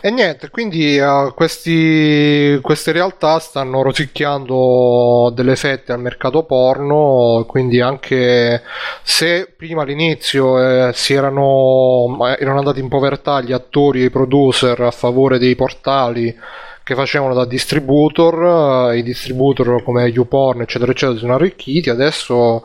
E 0.00 0.10
niente, 0.10 0.48
quindi 0.50 0.96
eh, 0.96 1.32
questi- 1.34 2.58
queste 2.62 2.92
realtà 2.92 3.38
stanno 3.40 3.82
rosicchiando 3.82 5.32
delle 5.34 5.56
fette 5.56 5.92
al 5.92 6.00
mercato 6.00 6.44
porno, 6.44 7.44
quindi 7.48 7.80
anche 7.80 8.62
se 9.02 9.52
prima 9.56 9.82
all'inizio 9.82 10.88
eh, 10.88 10.92
si 10.92 11.14
erano, 11.14 12.16
erano 12.38 12.58
andati 12.58 12.78
in 12.80 12.88
povertà 12.88 13.40
gli 13.40 13.52
attori 13.52 14.02
e 14.02 14.06
i 14.06 14.10
producer 14.10 14.80
a 14.80 14.90
favore 14.92 15.38
dei 15.38 15.56
portali 15.56 16.36
che 16.84 16.94
facevano 16.94 17.34
da 17.34 17.44
distributor, 17.44 18.92
eh, 18.92 18.98
i 18.98 19.02
distributor 19.02 19.82
come 19.82 20.06
YouPorn 20.06 20.60
eccetera 20.62 20.92
eccetera 20.92 21.18
sono 21.18 21.34
arricchiti, 21.34 21.90
adesso 21.90 22.62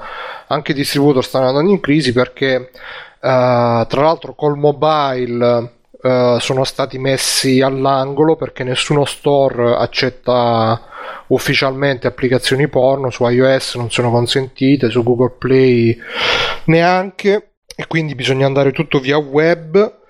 anche 0.48 0.72
i 0.72 0.76
distributor 0.76 1.24
stanno 1.26 1.48
andando 1.48 1.72
in 1.72 1.80
crisi 1.80 2.14
perché 2.14 2.54
eh, 2.56 2.70
tra 3.20 4.02
l'altro 4.02 4.36
col 4.36 4.56
mobile 4.58 5.82
eh, 6.04 6.36
sono 6.40 6.66
stati 6.66 6.98
messi 6.98 7.62
all'angolo 7.62 8.36
perché 8.36 8.66
nessuno 8.66 9.06
store 9.06 9.74
accetta 9.74 10.82
ufficialmente 11.28 12.08
applicazioni 12.08 12.68
porno 12.68 13.10
su 13.10 13.26
iOS 13.26 13.76
non 13.76 13.90
sono 13.90 14.12
consentite 14.12 14.90
su 14.90 15.02
Google 15.02 15.36
Play 15.38 15.98
neanche 16.66 17.52
e 17.74 17.88
quindi 17.88 18.16
bisogna 18.16 18.46
andare 18.46 18.74
tutto 18.74 19.00
via 19.00 19.18
web. 19.18 20.02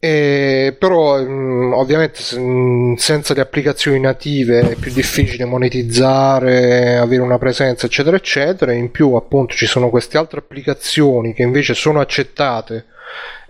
E 0.00 0.76
però 0.78 1.20
mh, 1.20 1.72
ovviamente 1.74 2.22
se- 2.22 2.38
mh, 2.38 2.94
senza 2.94 3.34
le 3.34 3.40
applicazioni 3.42 4.00
native 4.00 4.60
è 4.70 4.74
più 4.76 4.92
difficile 4.92 5.44
monetizzare, 5.44 6.96
avere 6.96 7.20
una 7.20 7.36
presenza 7.38 7.84
eccetera 7.84 8.16
eccetera. 8.16 8.72
In 8.72 8.90
più 8.90 9.12
appunto 9.14 9.54
ci 9.54 9.66
sono 9.66 9.90
queste 9.90 10.16
altre 10.16 10.38
applicazioni 10.38 11.34
che 11.34 11.42
invece 11.42 11.74
sono 11.74 12.00
accettate 12.00 12.86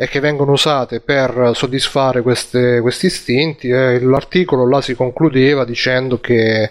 e 0.01 0.07
che 0.09 0.21
vengono 0.21 0.53
usate 0.53 1.01
per 1.01 1.51
soddisfare 1.55 2.23
queste- 2.23 2.81
questi 2.81 3.07
istinti 3.07 3.68
e 3.68 3.99
l'articolo 4.01 4.68
là 4.68 4.81
si 4.81 4.94
concludeva 4.94 5.64
dicendo 5.64 6.21
che 6.21 6.62
eh, 6.62 6.71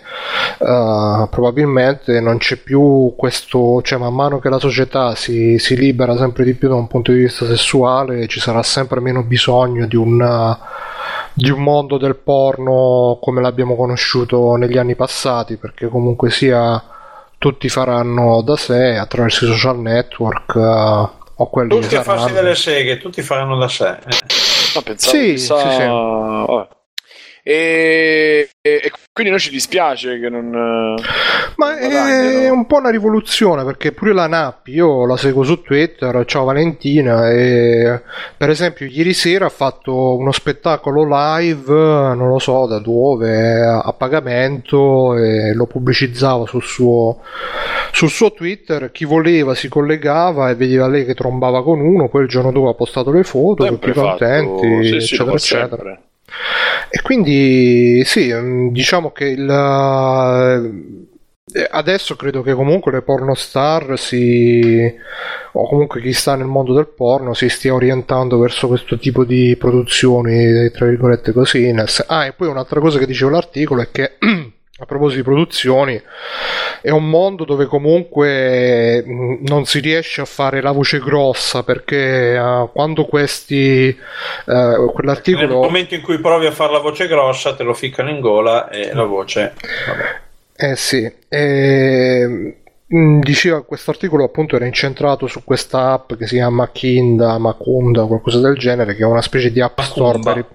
probabilmente 1.29 2.21
non 2.21 2.37
c'è 2.37 2.55
più 2.55 3.13
questo 3.17 3.81
cioè 3.81 3.99
man 3.99 4.13
mano 4.13 4.39
che 4.39 4.47
la 4.47 4.59
società 4.59 5.13
si, 5.15 5.57
si 5.59 5.75
libera 5.75 6.15
sempre 6.15 6.45
di 6.45 6.53
più 6.53 6.69
da 6.69 6.75
un 6.75 6.87
punto 6.87 7.11
di 7.11 7.19
vista 7.19 7.45
sessuale 7.45 8.27
ci 8.27 8.39
sarà 8.39 8.63
sempre 8.63 9.01
meno 9.01 9.23
bisogno 9.23 9.85
di 9.87 9.95
un 9.97 10.57
di 11.33 11.51
un 11.51 11.61
mondo 11.61 11.97
del 11.97 12.15
porno 12.15 13.19
come 13.21 13.41
l'abbiamo 13.41 13.75
conosciuto 13.75 14.55
negli 14.55 14.77
anni 14.77 14.95
passati 14.95 15.57
perché 15.57 15.87
comunque 15.87 16.31
sia 16.31 16.81
tutti 17.37 17.69
faranno 17.69 18.41
da 18.41 18.55
sé 18.55 18.95
attraverso 18.95 19.45
i 19.45 19.49
social 19.49 19.79
network 19.79 20.55
eh, 20.55 21.16
o 21.37 21.49
quelli 21.49 21.69
Tutti 21.69 21.95
a 21.95 22.03
farsi 22.03 22.33
delle 22.33 22.55
seghe, 22.55 22.97
tutti 22.97 23.21
faranno 23.21 23.57
da 23.57 23.67
sé. 23.67 23.87
Eh. 23.89 24.17
No, 24.75 24.81
pensavo 24.81 25.17
Sì, 25.17 25.29
chissà- 25.33 25.57
sì, 25.59 25.75
sì. 25.75 25.85
vabbè. 25.85 26.67
E, 27.49 28.49
e- 28.59 28.81
e 28.83 28.91
quindi 29.13 29.31
noi 29.31 29.39
ci 29.39 29.49
dispiace 29.51 30.19
che 30.19 30.27
non... 30.27 30.49
Ma 31.55 31.77
è 31.77 31.87
guadagnano. 31.87 32.53
un 32.53 32.65
po' 32.65 32.75
una 32.79 32.89
rivoluzione 32.89 33.63
perché 33.63 33.93
pure 33.93 34.13
la 34.13 34.27
Nappi, 34.27 34.71
io 34.73 35.05
la 35.05 35.15
seguo 35.15 35.43
su 35.43 35.61
Twitter, 35.61 36.25
ciao 36.25 36.43
Valentina, 36.43 37.31
e 37.31 38.01
per 38.35 38.49
esempio 38.49 38.85
ieri 38.85 39.13
sera 39.13 39.45
ha 39.45 39.49
fatto 39.49 40.17
uno 40.17 40.33
spettacolo 40.33 41.07
live, 41.09 41.71
non 41.73 42.27
lo 42.27 42.37
so 42.37 42.65
da 42.67 42.79
dove, 42.79 43.61
a 43.65 43.93
pagamento 43.93 45.15
e 45.15 45.53
lo 45.53 45.67
pubblicizzava 45.67 46.45
sul 46.45 46.63
suo, 46.63 47.21
sul 47.93 48.09
suo 48.09 48.33
Twitter, 48.33 48.91
chi 48.91 49.05
voleva 49.05 49.55
si 49.55 49.69
collegava 49.69 50.49
e 50.49 50.55
vedeva 50.55 50.89
lei 50.89 51.05
che 51.05 51.13
trombava 51.15 51.63
con 51.63 51.79
uno, 51.79 52.09
poi 52.09 52.23
il 52.23 52.27
giorno 52.27 52.51
dopo 52.51 52.67
ha 52.67 52.73
postato 52.75 53.09
le 53.09 53.23
foto, 53.23 53.63
Sempre 53.63 53.93
tutti 53.93 53.99
fatto- 53.99 54.25
contenti, 54.25 54.83
sì, 54.83 54.99
sì, 54.99 55.13
eccetera, 55.13 55.35
eccetera. 55.35 55.67
sempre. 55.77 56.01
E 56.89 57.01
quindi 57.01 58.03
sì, 58.05 58.33
mm, 58.33 58.69
diciamo 58.69 59.11
che 59.11 59.25
il, 59.25 59.49
eh, 61.53 61.67
adesso 61.71 62.15
credo 62.15 62.41
che 62.41 62.53
comunque 62.53 62.91
le 62.91 63.01
pornostar 63.01 63.97
si 63.97 64.93
o 65.53 65.67
comunque 65.67 66.01
chi 66.01 66.13
sta 66.13 66.35
nel 66.35 66.47
mondo 66.47 66.73
del 66.73 66.87
porno 66.87 67.33
si 67.33 67.49
stia 67.49 67.73
orientando 67.73 68.37
verso 68.37 68.67
questo 68.67 68.97
tipo 68.97 69.23
di 69.25 69.55
produzioni, 69.57 70.69
tra 70.71 70.85
virgolette 70.85 71.31
così. 71.31 71.73
Ah, 72.07 72.25
e 72.25 72.33
poi 72.33 72.47
un'altra 72.47 72.79
cosa 72.79 72.99
che 72.99 73.05
diceva 73.05 73.31
l'articolo 73.31 73.81
è 73.81 73.89
che 73.91 74.17
a 74.79 74.85
proposito 74.85 75.21
di 75.21 75.27
produzioni 75.27 76.01
è 76.81 76.91
un 76.91 77.09
mondo 77.09 77.45
dove 77.45 77.65
comunque 77.65 79.03
mh, 79.03 79.37
non 79.41 79.65
si 79.65 79.79
riesce 79.79 80.21
a 80.21 80.25
fare 80.25 80.61
la 80.61 80.71
voce 80.71 80.99
grossa 80.99 81.63
perché 81.63 82.35
eh, 82.35 82.69
quando 82.71 83.05
questi 83.05 83.97
Nel 84.45 84.89
quell'articolo 84.93 85.61
momento 85.63 85.95
in 85.95 86.01
cui 86.01 86.19
provi 86.19 86.45
a 86.45 86.51
fare 86.51 86.71
la 86.71 86.79
voce 86.79 87.07
grossa, 87.07 87.55
te 87.55 87.63
lo 87.63 87.73
ficcano 87.73 88.09
in 88.09 88.19
gola 88.19 88.69
e 88.69 88.93
la 88.93 89.03
voce. 89.03 89.53
Vabbè. 89.87 90.71
Eh 90.71 90.75
sì, 90.75 91.11
e, 91.27 92.55
mh, 92.85 93.19
diceva 93.19 93.63
questo 93.63 93.91
articolo 93.91 94.23
appunto 94.23 94.55
era 94.55 94.65
incentrato 94.65 95.27
su 95.27 95.43
questa 95.43 95.91
app 95.91 96.13
che 96.13 96.27
si 96.27 96.35
chiama 96.35 96.69
Kinda, 96.71 97.37
Makunda, 97.37 98.05
qualcosa 98.05 98.39
del 98.39 98.57
genere, 98.57 98.95
che 98.95 99.01
è 99.01 99.05
una 99.05 99.21
specie 99.21 99.51
di 99.51 99.61
app 99.61 99.79
store 99.79 100.19
Macumba. 100.19 100.33
per 100.33 100.45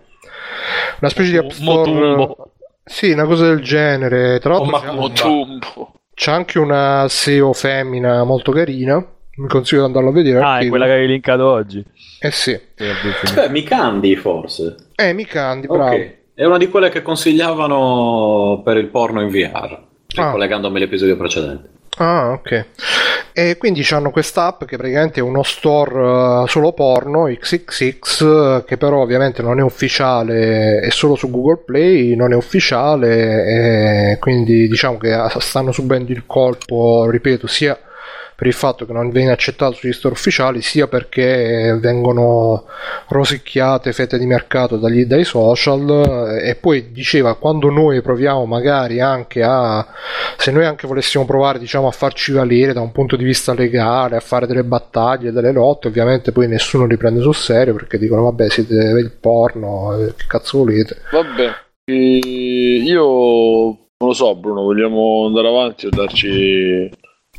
una 1.01 1.11
specie 1.11 1.31
di 1.31 1.37
app 1.39 1.51
store 1.51 1.91
Motumbo. 1.91 2.52
Sì, 2.85 3.11
una 3.12 3.25
cosa 3.25 3.47
del 3.47 3.61
genere. 3.62 4.38
Tra 4.40 4.55
l'altro 4.59 4.79
c'è. 4.81 4.92
Motumbo. 4.92 5.92
c'è 6.14 6.31
anche 6.33 6.59
una 6.59 7.07
SEO 7.09 7.53
femmina 7.53 8.25
molto 8.25 8.53
carina. 8.53 9.05
Mi 9.35 9.49
consiglio 9.49 9.81
di 9.81 9.87
andarlo 9.87 10.11
a 10.11 10.12
vedere. 10.12 10.40
Ah, 10.45 10.59
è 10.59 10.68
quella 10.68 10.85
che 10.85 10.92
hai 10.92 11.07
linkato 11.07 11.47
oggi. 11.51 11.83
Eh 12.21 12.31
sì. 12.31 12.59
Beh, 12.77 13.49
Mikandi 13.49 14.14
forse. 14.16 14.77
Eh, 14.95 15.12
Mikandi, 15.14 15.66
bravo. 15.66 15.95
Ok. 15.95 16.16
È 16.35 16.45
una 16.45 16.59
di 16.59 16.68
quelle 16.68 16.90
che 16.90 17.03
consigliavano 17.03 18.61
per 18.64 18.77
il 18.77 18.88
porno 18.88 19.23
in 19.23 19.29
VR, 19.29 19.79
Ah. 20.16 20.31
collegandomi 20.33 20.77
all'episodio 20.77 21.16
precedente. 21.16 21.71
Ah, 21.98 22.31
ok. 22.33 22.66
E 23.35 23.57
quindi 23.59 23.87
hanno 23.90 24.11
quest'app 24.11 24.64
che 24.64 24.76
praticamente 24.76 25.20
è 25.20 25.22
uno 25.22 25.42
store 25.42 26.44
eh, 26.44 26.48
solo 26.48 26.72
porno, 26.72 27.24
XXX, 27.24 28.20
eh, 28.22 28.64
che 28.66 28.76
però 28.76 29.00
ovviamente 29.02 29.42
non 29.42 29.59
è 29.59 29.62
ufficiale, 29.62 30.81
è 30.81 30.90
solo 30.90 31.14
su 31.16 31.31
Google 31.31 31.62
Play, 31.64 32.14
non 32.14 32.33
è 32.33 32.37
ufficiale, 32.37 34.12
e 34.12 34.18
quindi 34.18 34.68
diciamo 34.68 34.98
che 34.98 35.14
stanno 35.38 35.72
subendo 35.72 36.12
il 36.12 36.24
colpo, 36.26 37.09
ripeto, 37.11 37.46
sia 37.46 37.78
per 38.35 38.47
il 38.47 38.53
fatto 38.53 38.87
che 38.87 38.92
non 38.92 39.11
viene 39.11 39.31
accettato 39.31 39.73
sugli 39.73 39.92
store 39.92 40.14
ufficiali, 40.14 40.62
sia 40.62 40.87
perché 40.87 41.77
vengono 41.81 42.64
rosicchiate 43.09 43.92
fette 43.92 44.18
di 44.18 44.27
mercato 44.27 44.77
dagli- 44.77 45.05
dai 45.05 45.25
social 45.25 46.38
eh, 46.40 46.51
e 46.51 46.55
poi 46.57 46.92
diceva 46.92 47.35
quando 47.35 47.71
noi 47.71 48.01
proviamo 48.03 48.45
magari 48.47 49.01
anche 49.01 49.42
a 49.42 49.87
se 50.37 50.51
noi 50.51 50.64
anche 50.64 50.87
volessimo 50.87 51.25
provare 51.25 51.59
diciamo 51.59 51.87
a 51.87 51.90
farci 51.90 52.33
valere 52.33 52.73
da 52.73 52.81
un 52.81 52.92
punto 52.92 53.16
di 53.16 53.25
vista 53.25 53.55
legale 53.55 54.16
a 54.16 54.21
fare 54.21 54.47
delle 54.47 54.64
battaglie 54.64 55.33
delle 55.33 55.53
lotte 55.53 55.88
ovviamente 55.88 56.33
poi 56.33 56.49
nessuno 56.49 56.87
li 56.87 56.97
prende 56.97 57.21
sul 57.21 57.35
serio 57.35 57.75
perché 57.75 57.99
dicono 57.99 58.23
vabbè 58.23 58.49
siete 58.49 58.75
il 58.75 59.12
porno 59.21 59.97
eh, 59.97 60.14
che 60.16 60.25
cazzo 60.27 60.59
volete. 60.59 60.97
Vabbè, 61.11 61.51
eh, 61.85 62.83
io 62.85 63.05
non 63.05 64.09
lo 64.09 64.12
so, 64.12 64.35
Bruno, 64.35 64.62
vogliamo 64.62 65.27
andare 65.27 65.49
avanti 65.49 65.87
o 65.87 65.90
darci 65.90 66.90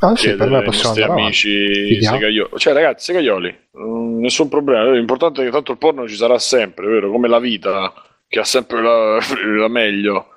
ah 0.07 0.15
sì 0.15 0.35
per 0.35 0.49
me 0.49 0.57
ai 0.57 0.63
possiamo 0.63 0.95
nostri 0.95 1.03
andare 1.03 1.21
amici 1.21 2.01
segaioli. 2.01 2.49
Cioè, 2.57 2.73
ragazzi, 2.73 3.05
segaioli, 3.05 3.57
mm, 3.77 4.19
nessun 4.19 4.49
problema. 4.49 4.91
L'importante 4.91 5.41
è 5.41 5.45
che 5.45 5.51
tanto 5.51 5.71
il 5.71 5.77
porno 5.77 6.07
ci 6.07 6.15
sarà 6.15 6.37
sempre, 6.39 6.87
vero? 6.87 7.11
Come 7.11 7.27
la 7.27 7.39
vita, 7.39 7.93
che 8.27 8.39
ha 8.39 8.43
sempre 8.43 8.81
la, 8.81 9.17
la 9.57 9.67
meglio 9.67 10.27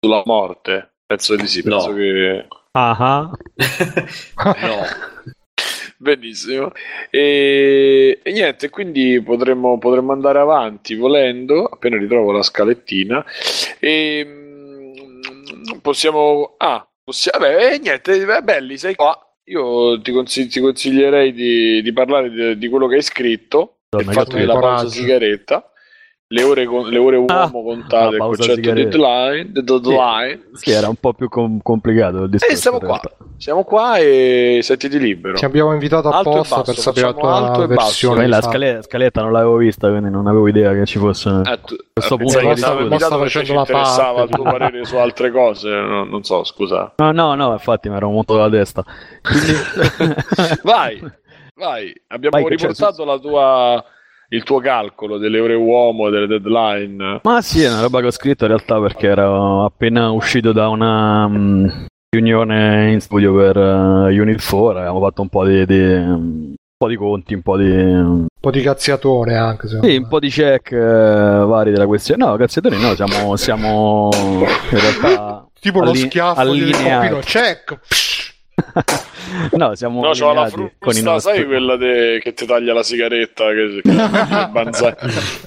sulla 0.00 0.22
morte. 0.24 0.92
Penso 1.06 1.36
di 1.36 1.46
sì, 1.46 1.62
penso 1.62 1.90
No. 1.90 1.96
che. 1.96 2.46
Ah, 2.72 2.96
ah. 2.98 3.30
No. 4.60 4.84
Benissimo. 6.00 6.72
E, 7.10 8.20
e 8.22 8.32
niente, 8.32 8.70
quindi 8.70 9.20
potremmo, 9.22 9.78
potremmo 9.78 10.12
andare 10.12 10.38
avanti 10.38 10.94
volendo, 10.94 11.64
appena 11.64 11.96
ritrovo 11.98 12.30
la 12.32 12.42
scalettina. 12.42 13.24
E 13.80 14.24
mm, 14.26 15.78
possiamo. 15.82 16.54
Ah. 16.58 16.87
Vabbè, 17.32 17.72
e 17.72 17.78
niente, 17.78 18.24
beh, 18.24 18.42
belli, 18.42 18.76
sei 18.78 18.94
qua. 18.94 19.18
Io 19.44 20.00
ti, 20.02 20.12
consigli- 20.12 20.48
ti 20.48 20.60
consiglierei 20.60 21.32
di, 21.32 21.80
di 21.80 21.92
parlare 21.92 22.30
di, 22.30 22.58
di 22.58 22.68
quello 22.68 22.86
che 22.86 22.96
hai 22.96 23.02
scritto, 23.02 23.78
Madonna, 23.90 24.10
il 24.10 24.16
fatto 24.16 24.34
che 24.34 24.40
della 24.40 24.58
pausa 24.58 24.88
sigaretta. 24.88 25.67
Le 26.30 26.42
ore, 26.42 26.66
con- 26.66 26.86
le 26.90 26.98
ore 26.98 27.16
uomo 27.16 27.32
Ah, 27.32 27.50
contate, 27.50 28.04
la 28.04 28.10
il 28.10 28.18
concetto 28.18 28.54
sigaretta. 28.56 28.88
deadline, 28.98 29.52
the 29.52 29.62
deadline. 29.62 30.40
Sì, 30.52 30.70
era 30.72 30.88
un 30.88 30.96
po' 30.96 31.14
più 31.14 31.26
com- 31.30 31.58
complicato 31.62 32.24
il 32.24 32.28
discorso. 32.28 32.54
E 32.54 32.58
siamo 32.58 32.78
qua, 32.80 33.00
siamo 33.38 33.64
qua 33.64 33.96
e 33.96 34.58
sentiti 34.60 34.98
libero. 34.98 35.38
Ti 35.38 35.46
abbiamo 35.46 35.72
invitato 35.72 36.10
Alto 36.10 36.28
e 36.28 36.32
apposta 36.34 36.56
basso, 36.56 36.70
per 36.72 36.80
sapere 36.80 37.06
la 37.06 37.12
tua 37.14 37.64
e 37.64 37.66
versione. 37.66 38.26
La 38.26 38.36
di 38.36 38.42
fatto. 38.42 38.48
scale- 38.58 38.82
scaletta 38.82 39.22
non 39.22 39.32
l'avevo 39.32 39.56
vista, 39.56 39.88
quindi 39.88 40.10
non 40.10 40.26
avevo 40.26 40.48
idea 40.48 40.74
che 40.74 40.84
ci 40.84 40.98
fosse. 40.98 41.30
Eh, 41.30 41.60
tu- 41.64 41.76
questo 41.94 42.14
eh, 42.14 42.18
punto 42.18 42.38
di 42.40 42.46
che 42.46 42.56
stavo 42.56 42.80
invitato 42.80 43.04
Sta 43.06 43.16
perché 43.16 43.38
facendo 43.38 43.46
ci 43.46 43.54
la 43.54 43.60
interessava 43.60 44.22
il 44.22 44.28
tuo 44.28 44.44
di- 44.44 44.50
parere 44.50 44.84
su 44.84 44.96
altre 44.96 45.30
cose, 45.30 45.68
no- 45.70 46.04
non 46.04 46.22
so, 46.24 46.44
scusa. 46.44 46.92
No, 46.96 47.12
no, 47.12 47.34
no, 47.36 47.52
infatti 47.52 47.88
mi 47.88 47.96
ero 47.96 48.10
montato 48.10 48.38
la 48.38 48.50
testa. 48.50 48.84
Quindi... 49.22 49.52
Vai, 50.62 51.00
vai, 51.54 51.90
abbiamo 52.08 52.38
Vai, 52.38 52.50
riportato 52.54 53.04
la 53.06 53.18
tua, 53.18 53.82
il 54.30 54.42
tuo 54.42 54.58
calcolo 54.60 55.18
delle 55.18 55.40
ore 55.40 55.54
uomo, 55.54 56.10
delle 56.10 56.26
deadline. 56.26 57.20
Ma 57.22 57.40
sì, 57.40 57.62
è 57.62 57.68
una 57.70 57.80
roba 57.80 58.00
che 58.00 58.06
ho 58.06 58.10
scritto 58.10 58.44
in 58.44 58.50
realtà 58.50 58.78
perché 58.80 59.06
ero 59.08 59.64
appena 59.64 60.10
uscito 60.10 60.52
da 60.52 60.68
una 60.68 61.26
mm, 61.28 61.66
riunione 62.10 62.92
in 62.92 63.00
studio 63.00 63.34
per 63.34 63.56
eh, 63.56 64.20
Unit 64.20 64.44
4, 64.46 64.78
avevamo 64.78 65.00
fatto 65.00 65.22
un 65.22 65.28
po' 65.28 65.44
di, 65.46 65.64
di- 65.66 65.74
un 65.94 66.54
po' 66.76 66.88
di 66.88 66.96
conti, 66.96 67.34
un 67.34 67.42
po' 67.42 67.56
di... 67.56 67.70
Un 67.70 68.26
po' 68.40 68.50
di 68.50 68.60
cazziatone 68.62 69.34
anche. 69.36 69.66
secondo 69.66 69.86
Sì, 69.88 69.92
me. 69.94 70.02
un 70.02 70.08
po' 70.08 70.18
di 70.20 70.28
check 70.28 70.72
eh, 70.72 70.78
vari 70.78 71.70
della 71.72 71.86
questione. 71.86 72.24
No, 72.24 72.36
cazziatori 72.36 72.78
no, 72.80 72.94
siamo, 72.94 73.34
siamo 73.36 74.10
in 74.14 74.46
realtà 74.78 75.42
Tipo 75.60 75.80
lo 75.80 75.90
alli- 75.90 75.98
schiaffo 75.98 76.42
di 76.52 76.60
allineati. 76.60 77.08
Copino, 77.08 77.18
check. 77.24 77.78
Psh. 77.88 78.27
No, 79.56 79.74
siamo 79.74 80.00
No, 80.02 80.10
c'ho 80.10 80.32
la 80.32 80.46
frusta, 80.48 81.02
nostri... 81.10 81.34
sai 81.36 81.46
quella 81.46 81.76
de- 81.76 82.20
che 82.22 82.32
ti 82.34 82.46
taglia 82.46 82.72
la 82.74 82.82
sigaretta 82.82 83.44
che, 83.52 83.80
che 83.82 83.90
Banzai 84.50 84.94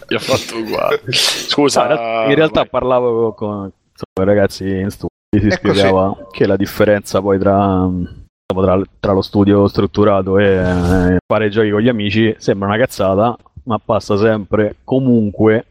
gli 0.08 0.16
ha 0.16 0.20
fatto 0.20 0.58
uguale. 0.60 1.02
Scusa, 1.10 1.88
No, 1.88 2.30
in 2.30 2.36
realtà- 2.36 2.62
vai. 2.62 2.70
parlavo 2.70 3.34
con, 3.34 3.72
con 4.14 4.24
i 4.24 4.28
ragazzi 4.28 4.66
in 4.68 4.90
studio, 4.90 5.10
si 5.32 5.48
È 5.48 5.52
spiegava 5.52 6.28
che 6.32 6.46
la 6.46 6.56
differenza 6.56 7.22
poi 7.22 7.40
tra, 7.40 7.88
tra, 8.54 8.82
tra 9.00 9.12
lo 9.14 9.22
studio 9.22 9.68
strutturato 9.68 10.38
e 10.38 10.46
eh, 10.46 11.18
fare 11.26 11.50
giochi 11.50 11.70
con 11.72 11.82
gli 11.82 11.90
amici 11.90 12.34
sembra 12.38 12.68
una 12.68 12.78
cazzata, 12.78 13.36
ma 13.64 13.80
passa 13.84 14.18
sempre 14.18 14.78
comunque 14.84 15.66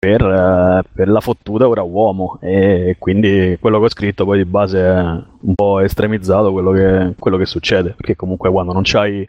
per, 0.00 0.22
eh, 0.22 0.82
per 0.92 1.08
la 1.08 1.20
fottuta 1.20 1.68
ora 1.68 1.82
uomo. 1.82 2.38
E 2.40 2.96
quindi 2.98 3.56
quello 3.60 3.78
che 3.78 3.84
ho 3.84 3.90
scritto 3.90 4.24
poi 4.24 4.38
di 4.38 4.44
base 4.46 4.80
è 4.80 4.98
un 5.00 5.54
po' 5.54 5.80
estremizzato 5.80 6.50
quello 6.52 6.72
che, 6.72 7.14
quello 7.18 7.36
che 7.36 7.46
succede, 7.46 7.90
perché 7.90 8.16
comunque 8.16 8.50
quando 8.50 8.72
non 8.72 8.82
c'hai 8.84 9.28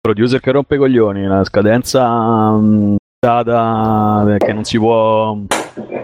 producer 0.00 0.40
che 0.40 0.52
rompe 0.52 0.76
i 0.76 0.78
coglioni, 0.78 1.26
la 1.26 1.44
scadenza 1.44 2.52
mm, 2.52 2.96
data 3.18 4.36
che 4.38 4.52
non 4.52 4.62
si 4.64 4.78
può 4.78 5.36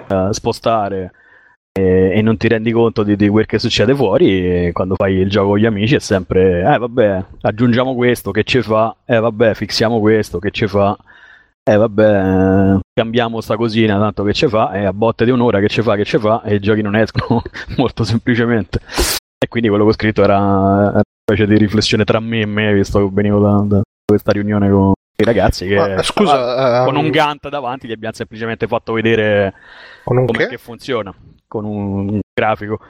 eh, 0.08 0.28
spostare 0.32 1.12
e, 1.72 2.10
e 2.14 2.22
non 2.22 2.36
ti 2.36 2.48
rendi 2.48 2.72
conto 2.72 3.04
di, 3.04 3.14
di 3.14 3.28
quel 3.28 3.46
che 3.46 3.60
succede 3.60 3.94
fuori 3.94 4.70
quando 4.72 4.96
fai 4.96 5.14
il 5.14 5.30
gioco 5.30 5.50
con 5.50 5.58
gli 5.58 5.66
amici 5.66 5.94
è 5.94 6.00
sempre 6.00 6.60
eh 6.60 6.78
vabbè 6.78 7.24
aggiungiamo 7.42 7.94
questo 7.94 8.32
che 8.32 8.42
ci 8.42 8.62
fa? 8.62 8.96
Eh 9.04 9.18
vabbè 9.20 9.54
fixiamo 9.54 10.00
questo 10.00 10.38
che 10.40 10.50
ci 10.50 10.66
fa 10.66 10.96
eh 11.66 11.76
vabbè 11.76 12.74
eh, 12.74 12.80
cambiamo 12.92 13.40
sta 13.40 13.56
cosina 13.56 13.98
tanto 13.98 14.22
che 14.22 14.34
ci 14.34 14.46
fa 14.48 14.72
e 14.72 14.84
a 14.84 14.92
botte 14.92 15.24
di 15.24 15.30
un'ora 15.30 15.60
che 15.60 15.68
ci 15.68 15.80
fa 15.80 15.96
che 15.96 16.04
ci 16.04 16.18
fa 16.18 16.42
e 16.42 16.56
i 16.56 16.60
giochi 16.60 16.82
non 16.82 16.94
escono 16.94 17.42
molto 17.78 18.04
semplicemente 18.04 18.80
e 19.38 19.48
quindi 19.48 19.68
quello 19.68 19.84
che 19.84 19.90
ho 19.90 19.94
scritto 19.94 20.22
era 20.22 20.38
una 20.38 21.02
specie 21.22 21.46
di 21.46 21.56
riflessione 21.56 22.04
tra 22.04 22.20
me 22.20 22.40
e 22.40 22.46
me 22.46 22.74
visto 22.74 22.98
che 22.98 23.08
venivo 23.10 23.40
da, 23.40 23.64
da 23.66 23.82
questa 24.04 24.32
riunione 24.32 24.70
con 24.70 24.92
i 25.16 25.24
ragazzi 25.24 25.66
che 25.66 25.76
Ma, 25.76 26.02
scusa, 26.02 26.84
con 26.84 26.96
ehm, 26.96 27.04
un 27.04 27.10
Gantt 27.10 27.48
davanti 27.48 27.88
gli 27.88 27.92
abbiamo 27.92 28.14
semplicemente 28.14 28.66
fatto 28.66 28.92
vedere 28.92 29.54
con 30.04 30.26
come 30.26 30.38
che? 30.38 30.48
che 30.48 30.58
funziona 30.58 31.14
con 31.48 31.64
un 31.64 32.20
grafico 32.34 32.80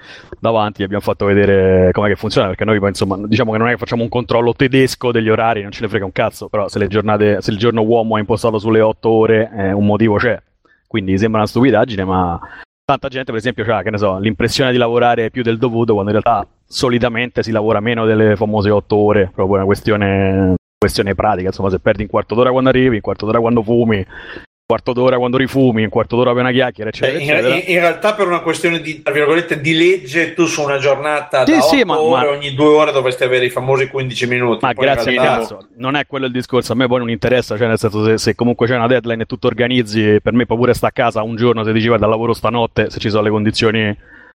davanti 0.41 0.83
abbiamo 0.83 1.03
fatto 1.03 1.27
vedere 1.27 1.91
come 1.93 2.09
che 2.09 2.17
funziona 2.17 2.49
perché 2.49 2.65
noi 2.65 2.81
insomma 2.83 3.19
diciamo 3.27 3.53
che 3.53 3.59
non 3.59 3.69
è 3.69 3.73
che 3.73 3.77
facciamo 3.77 4.03
un 4.03 4.09
controllo 4.09 4.55
tedesco 4.55 5.13
degli 5.13 5.29
orari 5.29 5.61
non 5.61 5.71
ce 5.71 5.83
ne 5.83 5.89
frega 5.89 6.07
un 6.07 6.13
cazzo 6.13 6.49
però 6.49 6.67
se 6.69 6.79
le 6.79 6.89
giornate 6.89 7.43
se 7.43 7.51
il 7.51 7.59
giorno 7.59 7.83
uomo 7.83 8.17
è 8.17 8.21
impostato 8.21 8.59
sulle 8.59 8.81
8 8.81 9.09
ore 9.09 9.51
eh, 9.55 9.73
un 9.73 9.85
motivo 9.85 10.17
c'è. 10.17 10.41
Quindi 10.87 11.19
sembra 11.19 11.41
una 11.41 11.49
stupidaggine 11.49 12.05
ma 12.05 12.41
tanta 12.85 13.09
gente 13.09 13.33
per 13.33 13.41
esempio 13.41 13.65
ha 13.75 13.83
che 13.83 13.91
ne 13.91 13.99
so 13.99 14.19
l'impressione 14.19 14.73
di 14.73 14.79
lavorare 14.79 15.31
più 15.31 15.43
del 15.43 15.59
dovuto 15.59 15.93
quando 15.93 16.13
in 16.13 16.21
realtà 16.23 16.49
solitamente 16.67 17.43
si 17.43 17.51
lavora 17.51 17.81
meno 17.81 18.07
delle 18.07 18.37
famose 18.37 18.71
8 18.71 18.97
ore 18.97 19.31
proprio 19.35 19.57
una 19.57 19.65
questione 19.65 20.55
questione 20.79 21.15
pratica 21.15 21.49
insomma 21.49 21.71
se 21.71 21.81
perdi 21.81 22.03
un 22.03 22.09
quarto 22.09 22.35
d'ora 22.35 22.51
quando 22.51 22.69
arrivi 22.69 22.97
un 22.97 23.01
quarto 23.01 23.27
d'ora 23.27 23.41
quando 23.41 23.63
fumi 23.63 24.07
quarto 24.67 24.95
d'ora 24.95 25.19
quando 25.19 25.37
rifumi 25.37 25.83
un 25.85 25.91
quarto 25.91 26.17
d'ora 26.17 26.33
per 26.33 26.41
una 26.41 26.51
chiacchiera 26.51 26.89
eccetera 26.89 27.19
in, 27.19 27.29
eccetera. 27.31 27.55
in- 27.55 27.79
realtà 27.81 28.15
per 28.15 28.27
una 28.27 28.41
questione 28.41 28.81
di, 28.81 29.03
di 29.61 29.75
legge 29.77 30.33
tu 30.33 30.47
su 30.47 30.63
una 30.63 30.79
giornata 30.79 31.45
Sì, 31.45 31.53
da 31.53 31.61
sì, 31.61 31.77
8 31.81 31.85
ma- 31.87 32.01
ore 32.01 32.25
ma- 32.25 32.31
ogni 32.33 32.55
due 32.55 32.69
ore 32.69 32.91
dovresti 32.91 33.25
avere 33.25 33.45
i 33.45 33.51
famosi 33.51 33.89
15 33.89 34.27
minuti 34.27 34.65
Ma 34.65 34.73
Poi 34.73 34.85
grazie 34.87 35.11
al 35.11 35.23
realtà- 35.23 35.39
cazzo, 35.41 35.69
non 35.77 35.97
è 35.97 36.07
quello 36.07 36.25
il 36.25 36.33
discorso, 36.33 36.73
a 36.73 36.77
me 36.77 36.87
poi 36.87 36.99
non 37.01 37.11
interessa, 37.11 37.59
cioè 37.59 37.67
nel 37.69 37.79
senso 37.79 38.05
se, 38.07 38.17
se 38.17 38.35
comunque 38.35 38.67
c'è 38.67 38.75
una 38.75 38.87
deadline 38.87 39.23
e 39.23 39.27
tu 39.27 39.37
organizzi, 39.43 40.19
per 40.23 40.33
me 40.33 40.47
puoi 40.47 40.57
pure 40.57 40.73
sta 40.73 40.87
a 40.87 40.93
casa 40.93 41.23
un 41.23 41.37
giorno 41.37 41.63
se 41.63 41.71
dici 41.73 41.89
guarda 41.89 42.07
lavoro 42.07 42.33
stanotte, 42.33 42.89
se 42.89 42.99
ci 43.01 43.11
sono 43.11 43.23
le 43.23 43.31
condizioni 43.31 43.95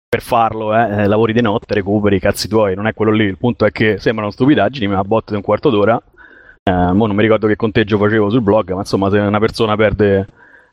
per 0.09 0.23
farlo, 0.23 0.75
eh, 0.77 1.03
eh, 1.03 1.07
lavori 1.07 1.35
di 1.35 1.41
notte, 1.41 1.73
recuperi 1.75 2.17
i 2.17 2.21
cazzi 2.21 2.49
tuoi, 2.49 2.75
non 2.75 2.89
è 2.89 2.95
quello 2.95 3.12
lì, 3.12 3.25
il 3.27 3.39
punto 3.39 3.65
è 3.65 3.71
che 3.71 3.99
sembrano 4.01 4.33
stupidaggini, 4.33 4.89
ma 4.89 4.99
a 4.99 5.05
botte 5.05 5.27
di 5.31 5.37
un 5.37 5.43
quarto 5.43 5.71
d'ora, 5.71 6.01
eh, 6.68 6.72
non 6.72 7.14
mi 7.14 7.22
ricordo 7.22 7.46
che 7.46 7.57
conteggio 7.57 7.98
facevo 7.98 8.29
sul 8.29 8.42
blog, 8.42 8.72
ma 8.72 8.81
insomma 8.81 9.09
se 9.11 9.18
una 9.18 9.38
persona 9.38 9.76
perde 9.76 10.26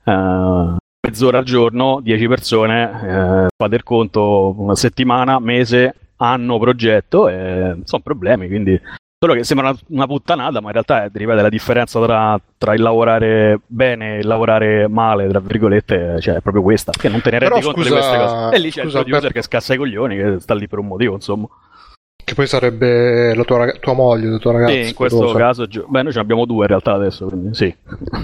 eh, 0.04 0.76
mezz'ora 1.08 1.38
al 1.38 1.44
giorno, 1.46 2.00
10 2.02 2.28
persone, 2.28 2.84
eh, 2.84 3.48
fate 3.56 3.76
il 3.76 3.84
conto 3.84 4.56
una 4.58 4.76
settimana, 4.76 5.40
mese, 5.40 5.96
anno, 6.18 6.58
progetto, 6.58 7.28
e 7.30 7.78
sono 7.84 8.02
problemi, 8.02 8.48
quindi 8.48 8.80
Solo 9.24 9.36
che 9.36 9.46
sembra 9.46 9.70
una, 9.70 9.80
una 9.88 10.06
puttanata, 10.06 10.60
ma 10.60 10.68
in 10.68 10.74
realtà, 10.74 11.06
eh, 11.06 11.10
ripeto, 11.14 11.42
la 11.42 11.48
differenza 11.48 12.02
tra, 12.02 12.38
tra 12.58 12.74
il 12.74 12.82
lavorare 12.82 13.62
bene 13.66 14.16
e 14.16 14.20
il 14.20 14.28
lavorare 14.28 14.90
male, 14.90 15.30
tra 15.30 15.40
virgolette, 15.40 16.20
cioè, 16.20 16.36
è 16.36 16.42
proprio 16.42 16.62
questa, 16.62 16.92
che 16.92 17.08
non 17.08 17.22
te 17.22 17.32
ne 17.32 17.38
Però 17.38 17.52
rendi 17.56 17.66
conto 17.66 17.84
scusa- 17.84 17.96
di 17.96 18.02
queste 18.02 18.18
cose. 18.18 18.56
E 18.56 18.60
lì 18.60 18.70
c'è 18.70 18.82
scusa, 18.82 18.82
il 18.82 18.92
producer 19.06 19.16
Alberto. 19.16 19.34
che 19.40 19.42
scassa 19.44 19.74
i 19.76 19.78
coglioni, 19.78 20.18
che 20.18 20.40
sta 20.42 20.54
lì 20.54 20.68
per 20.68 20.80
un 20.80 20.88
motivo, 20.88 21.14
insomma. 21.14 21.48
Che 22.24 22.34
poi 22.36 22.48
sarebbe 22.48 23.36
la 23.36 23.44
tua, 23.44 23.58
raga- 23.58 23.78
tua 23.80 23.94
moglie, 23.94 24.30
la 24.30 24.38
tua 24.38 24.54
ragazza. 24.54 24.74
Sì, 24.74 24.88
in 24.88 24.94
questo 24.94 25.28
sposa. 25.28 25.38
caso, 25.38 25.68
gio- 25.68 25.86
beh, 25.88 26.04
noi 26.04 26.12
ce 26.12 26.18
ne 26.18 26.24
abbiamo 26.24 26.46
due 26.46 26.62
in 26.62 26.68
realtà 26.68 26.94
adesso, 26.94 27.26
quindi 27.26 27.54
sì. 27.54 27.74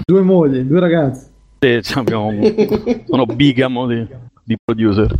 Due 0.04 0.22
mogli, 0.22 0.60
due 0.60 0.80
ragazzi. 0.80 1.26
Sì, 1.58 1.82
ce 1.82 1.94
ne 1.96 2.00
abbiamo, 2.00 2.32
sono 3.06 3.26
bigamo 3.26 3.86
di, 3.86 4.06
di 4.42 4.56
producer. 4.64 5.14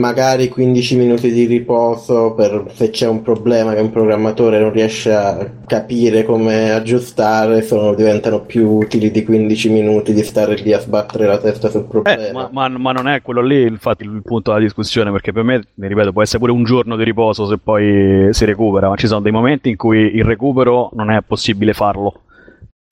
magari 0.00 0.48
15 0.48 0.96
minuti 0.96 1.30
di 1.30 1.44
riposo 1.44 2.32
per 2.32 2.64
se 2.72 2.88
c'è 2.88 3.06
un 3.06 3.20
problema 3.20 3.74
che 3.74 3.82
un 3.82 3.90
programmatore 3.90 4.58
non 4.58 4.72
riesce 4.72 5.12
a 5.12 5.46
capire 5.66 6.24
come 6.24 6.70
aggiustare 6.70 7.60
sono, 7.60 7.92
diventano 7.92 8.40
più 8.40 8.70
utili 8.70 9.10
di 9.10 9.22
15 9.22 9.68
minuti 9.68 10.14
di 10.14 10.22
stare 10.22 10.54
lì 10.54 10.72
a 10.72 10.80
sbattere 10.80 11.26
la 11.26 11.36
testa 11.36 11.68
sul 11.68 11.84
problema. 11.84 12.26
Eh, 12.26 12.32
ma, 12.32 12.48
ma- 12.50 12.78
ma 12.78 12.92
non 12.92 13.06
è 13.06 13.20
quello 13.20 13.42
lì 13.42 13.66
infatti 13.66 14.04
il 14.04 14.22
punto 14.24 14.50
della 14.50 14.62
discussione 14.62 15.10
perché 15.10 15.30
per 15.30 15.42
me, 15.42 15.60
mi 15.74 15.88
ripeto, 15.88 16.10
può 16.10 16.22
essere 16.22 16.38
pure 16.38 16.52
un 16.52 16.64
giorno 16.64 16.96
di 16.96 17.04
riposo 17.04 17.46
se 17.46 17.58
poi 17.58 18.28
si 18.30 18.46
recupera, 18.46 18.88
ma 18.88 18.96
ci 18.96 19.06
sono 19.06 19.20
dei 19.20 19.32
momenti 19.32 19.68
in 19.68 19.76
cui 19.76 20.16
il 20.16 20.24
recupero 20.24 20.88
non 20.94 21.10
è 21.10 21.20
possibile 21.20 21.74
farlo. 21.74 22.22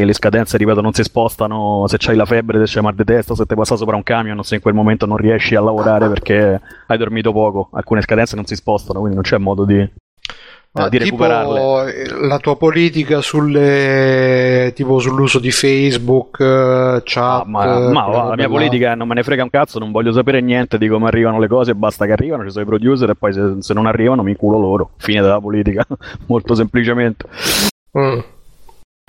Le 0.04 0.12
scadenze, 0.12 0.56
ripeto, 0.56 0.80
non 0.80 0.92
si 0.92 1.02
spostano 1.02 1.84
se 1.86 1.96
c'hai 1.98 2.16
la 2.16 2.24
febbre, 2.24 2.64
se 2.66 2.74
c'hai 2.74 2.82
mal 2.82 2.94
di 2.94 3.04
testa, 3.04 3.34
se 3.34 3.44
ti 3.46 3.54
passa 3.54 3.76
sopra 3.76 3.96
un 3.96 4.02
camion, 4.02 4.42
se 4.42 4.56
in 4.56 4.60
quel 4.60 4.74
momento 4.74 5.06
non 5.06 5.16
riesci 5.16 5.54
a 5.54 5.60
lavorare 5.60 6.08
perché 6.10 6.60
hai 6.86 6.98
dormito 6.98 7.32
poco. 7.32 7.68
Alcune 7.72 8.00
scadenze 8.02 8.36
non 8.36 8.46
si 8.46 8.54
spostano, 8.54 8.98
quindi 9.00 9.16
non 9.16 9.24
c'è 9.24 9.38
modo 9.38 9.64
di, 9.64 9.76
Ma 10.72 10.88
di 10.88 10.98
tipo 10.98 11.24
recuperarle. 11.24 12.26
la 12.28 12.38
tua 12.38 12.56
politica 12.56 13.20
sulle 13.20 14.72
tipo 14.74 15.00
sull'uso 15.00 15.38
di 15.40 15.50
Facebook, 15.50 16.38
eh, 16.40 17.02
chat. 17.04 17.42
Ah, 17.42 17.44
ma, 17.46 17.64
ma 17.90 18.08
la 18.08 18.34
mia 18.36 18.44
là. 18.44 18.48
politica 18.48 18.94
non 18.94 19.08
me 19.08 19.14
ne 19.14 19.22
frega 19.22 19.42
un 19.42 19.50
cazzo, 19.50 19.78
non 19.78 19.90
voglio 19.90 20.12
sapere 20.12 20.40
niente 20.40 20.78
di 20.78 20.86
come 20.86 21.08
arrivano 21.08 21.40
le 21.40 21.48
cose, 21.48 21.74
basta 21.74 22.06
che 22.06 22.12
arrivano, 22.12 22.44
ci 22.44 22.50
sono 22.50 22.64
i 22.64 22.68
producer 22.68 23.10
e 23.10 23.14
poi 23.16 23.32
se, 23.32 23.56
se 23.58 23.74
non 23.74 23.86
arrivano 23.86 24.22
mi 24.22 24.36
culo 24.36 24.58
loro. 24.58 24.90
Fine 24.98 25.20
della 25.20 25.40
politica, 25.40 25.84
molto 26.26 26.54
semplicemente. 26.54 27.26
Mm. 27.98 28.18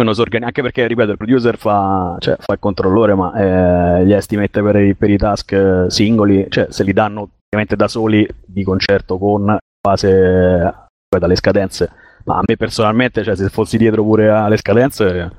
Uno 0.02 0.14
si 0.14 0.22
organi- 0.22 0.46
anche 0.46 0.62
perché, 0.62 0.88
ripeto, 0.88 1.12
il 1.12 1.18
producer 1.18 1.58
fa, 1.58 2.16
cioè, 2.20 2.36
fa 2.40 2.54
il 2.54 2.60
controllore, 2.60 3.14
ma 3.14 3.34
eh, 3.34 4.06
gli 4.06 4.14
estimate 4.14 4.62
per 4.62 4.76
i, 4.78 4.96
per 4.96 5.10
i 5.10 5.18
task 5.18 5.52
eh, 5.52 5.86
singoli, 5.90 6.48
cioè 6.50 6.68
se 6.70 6.84
li 6.84 6.92
danno 6.94 7.30
ovviamente 7.46 7.76
da 7.76 7.88
soli 7.88 8.28
di 8.46 8.64
concerto 8.64 9.18
con 9.18 9.58
base 9.80 10.74
dalle 11.18 11.36
scadenze. 11.36 11.92
Ma 12.24 12.38
a 12.38 12.42
me 12.46 12.56
personalmente, 12.58 13.24
cioè, 13.24 13.36
se 13.36 13.50
fossi 13.50 13.78
dietro 13.78 14.04
pure 14.04 14.30
alle 14.30 14.58
scadenze, 14.58 15.14
non 15.14 15.32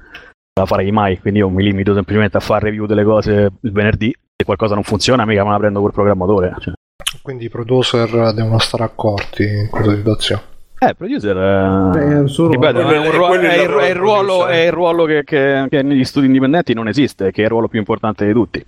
la 0.61 0.67
farei 0.67 0.91
mai. 0.93 1.19
Quindi 1.19 1.41
io 1.41 1.49
mi 1.49 1.63
limito 1.63 1.95
semplicemente 1.95 2.37
a 2.37 2.41
fare 2.41 2.67
review 2.67 2.87
delle 2.87 3.05
cose 3.05 3.51
il 3.61 3.73
venerdì. 3.73 4.11
Se 4.13 4.45
qualcosa 4.45 4.75
non 4.75 4.85
funziona, 4.85 5.25
mica 5.25 5.45
me 5.45 5.51
la 5.51 5.59
prendo 5.59 5.81
col 5.81 5.93
programmatore. 5.93 6.55
Cioè. 6.59 6.75
Quindi 7.23 7.47
i 7.47 7.51
producer 7.51 8.33
devono 8.33 8.59
stare 8.59 8.85
accorti 8.85 9.45
in 9.45 9.69
questa 9.71 9.95
situazione. 9.95 10.52
Eh, 10.83 10.89
il 10.89 10.97
producer 10.97 11.37
eh, 11.37 11.91
Beh, 11.99 12.25
ripeto, 12.49 12.81
è, 12.81 12.99
un 12.99 13.11
ruolo- 13.13 13.35
il 13.35 13.41
è 13.41 13.55
il- 13.55 13.61
lavoro 13.61 13.79
è 13.79 13.83
il 13.87 13.93
del 13.93 13.97
ruolo, 14.03 14.47
è 14.47 14.57
il 14.67 14.73
ruolo 14.73 15.05
che, 15.05 15.23
che- 15.25 15.67
che 15.69 15.83
negli 15.83 16.05
studi 16.05 16.27
indipendenti 16.27 16.75
non 16.75 16.89
esiste, 16.89 17.31
che 17.31 17.43
è 17.43 17.45
il 17.45 17.51
ruolo 17.51 17.69
più 17.69 17.79
importante 17.79 18.27
di 18.27 18.33
tutti. 18.33 18.65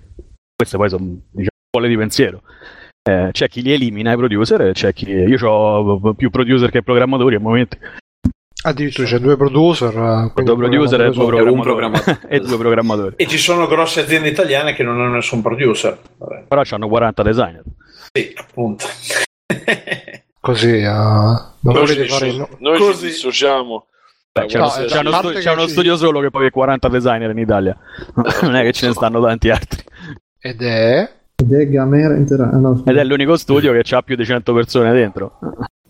Queste 0.55 0.77
poi 0.77 0.87
sono 0.89 1.03
diciamo, 1.03 1.49
scuole 1.69 1.87
di 1.89 1.97
pensiero. 1.97 2.41
Eh, 3.07 3.29
c'è 3.31 3.47
chi 3.49 3.61
li 3.61 3.73
elimina 3.73 4.13
i 4.13 4.15
producer 4.17 4.61
e 4.61 4.71
c'è 4.71 4.93
chi. 4.93 5.09
Io 5.11 5.49
ho 5.49 6.13
più 6.13 6.29
producer 6.29 6.69
che 6.71 6.81
programmatori 6.81 7.35
al 7.35 7.41
momento. 7.41 7.77
Addirittura 8.63 9.05
c'è 9.07 9.19
due 9.19 9.35
producer, 9.37 9.93
eh, 9.95 10.41
Due 10.41 10.55
producer 10.55 11.01
e 11.01 11.11
due 11.11 11.25
programmatori. 11.27 11.61
programmatore. 11.61 12.19
e 12.29 12.39
due 12.39 12.57
programmatori. 12.57 13.13
E 13.17 13.27
ci 13.27 13.37
sono 13.37 13.67
grosse 13.67 13.99
aziende 13.99 14.29
italiane 14.29 14.73
che 14.73 14.81
non 14.83 14.99
hanno 15.01 15.15
nessun 15.15 15.41
producer. 15.41 15.99
Vabbè. 16.17 16.45
Però 16.47 16.61
hanno 16.67 16.87
40 16.87 17.21
designer. 17.23 17.63
Sì, 18.13 18.33
appunto. 18.35 18.85
Così, 20.45 20.77
eh, 20.77 20.83
non 20.83 21.53
Noi, 21.61 21.73
volete 21.73 22.03
ci, 22.03 22.09
fare... 22.09 22.25
disso- 22.29 22.37
no- 22.37 22.57
noi 22.59 22.77
Così. 22.77 22.99
ci 22.99 23.05
dissociamo. 23.07 23.87
Beh, 24.31 24.45
c'è, 24.45 24.57
No, 24.59 24.65
uno, 24.65 24.75
eh, 24.77 24.85
c'è 24.85 24.97
a 24.97 24.99
uno 25.01 25.11
stu- 25.11 25.31
che 25.33 25.39
c'è 25.39 25.51
uno 25.53 25.67
studio 25.67 25.95
solo 25.95 26.19
che 26.19 26.29
poi 26.29 26.45
ha 26.45 26.51
40 26.51 26.87
designer 26.89 27.29
in 27.31 27.37
Italia. 27.39 27.75
non 28.43 28.55
è 28.55 28.61
che 28.61 28.71
ce 28.73 28.85
ne 28.87 28.93
stanno 28.93 29.19
tanti 29.23 29.49
altri. 29.49 29.81
Ed 30.39 30.61
è... 30.61 31.11
Ed 31.35 31.51
è 31.51 31.67
Gamera 31.67 32.15
Intera- 32.15 32.51
ah, 32.51 32.57
no. 32.57 32.83
Ed 32.85 32.95
è 32.95 33.03
l'unico 33.03 33.35
studio 33.37 33.73
che 33.73 33.95
ha 33.95 34.01
più 34.03 34.15
di 34.15 34.23
100 34.23 34.53
persone 34.53 34.93
dentro. 34.93 35.39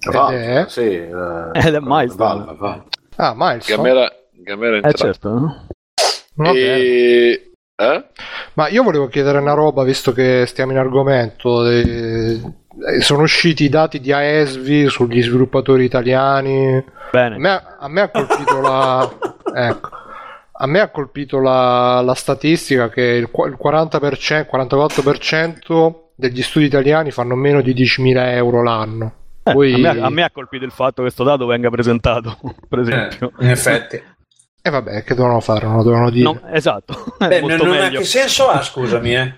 Valve, 0.09 0.45
è? 0.45 0.65
sì, 0.69 0.81
eh, 0.81 1.49
Ed 1.51 1.73
è 1.73 1.79
Milestone. 1.81 2.15
Valve, 2.45 2.55
Valve. 2.57 2.83
Ah, 3.17 3.33
Milestone. 3.35 3.75
Gamera, 3.89 4.11
Gamera 4.31 4.71
Eh 4.71 4.75
entrato. 4.75 4.97
certo. 4.97 5.29
Va 6.35 6.51
bene. 6.51 6.77
E... 6.77 7.51
Eh? 7.75 8.05
Ma 8.53 8.69
io 8.69 8.83
volevo 8.83 9.07
chiedere 9.07 9.37
una 9.39 9.53
roba, 9.53 9.83
visto 9.83 10.13
che 10.13 10.45
stiamo 10.47 10.71
in 10.71 10.77
argomento. 10.77 11.67
eh, 11.67 11.79
eh, 11.81 12.41
sono 12.99 13.21
usciti 13.23 13.63
i 13.65 13.69
dati 13.69 13.99
di 13.99 14.11
AESVI 14.11 14.89
sugli 14.89 15.21
sviluppatori 15.21 15.83
italiani. 15.83 16.75
A 16.77 16.83
Bene. 17.11 17.37
me, 17.37 17.63
a 17.79 17.87
me 17.87 18.01
ha 18.01 18.09
colpito 18.09 18.59
la. 18.61 19.11
Ecco. 19.57 19.89
A 20.57 20.67
me 20.67 20.79
ha 20.81 20.89
colpito 20.89 21.39
la, 21.39 22.01
la 22.01 22.13
statistica 22.13 22.89
che 22.89 23.01
il, 23.01 23.29
il 23.31 23.57
40%, 23.61 24.47
44% 24.51 25.93
degli 26.15 26.41
studi 26.41 26.65
italiani 26.65 27.11
fanno 27.11 27.35
meno 27.35 27.61
di 27.61 27.73
10.000 27.73 28.33
euro 28.33 28.63
l'anno. 28.63 29.13
Eh, 29.43 29.51
Poi- 29.53 29.73
a, 29.73 29.93
me, 29.93 30.01
a 30.01 30.09
me 30.09 30.23
ha 30.23 30.31
colpito 30.31 30.65
il 30.65 30.71
fatto 30.71 30.95
che 30.95 31.01
questo 31.03 31.23
dato 31.23 31.45
venga 31.45 31.69
presentato, 31.69 32.37
per 32.67 32.79
esempio. 32.79 33.31
Eh, 33.39 33.43
in 33.45 33.49
effetti. 33.51 34.01
E 34.61 34.69
vabbè, 34.69 35.03
che 35.03 35.13
dovevano 35.13 35.41
fare? 35.41 35.65
Non 35.67 35.75
lo 35.77 35.83
dovevano 35.83 36.09
dire. 36.09 36.23
No, 36.23 36.41
esatto, 36.51 37.15
è 37.19 37.27
Beh, 37.27 37.41
molto 37.41 37.65
non 37.65 37.75
ha 37.75 37.81
meglio. 37.81 37.99
che 37.99 38.05
senso 38.05 38.47
ha, 38.49 38.61
scusami, 38.63 39.15
eh? 39.15 39.33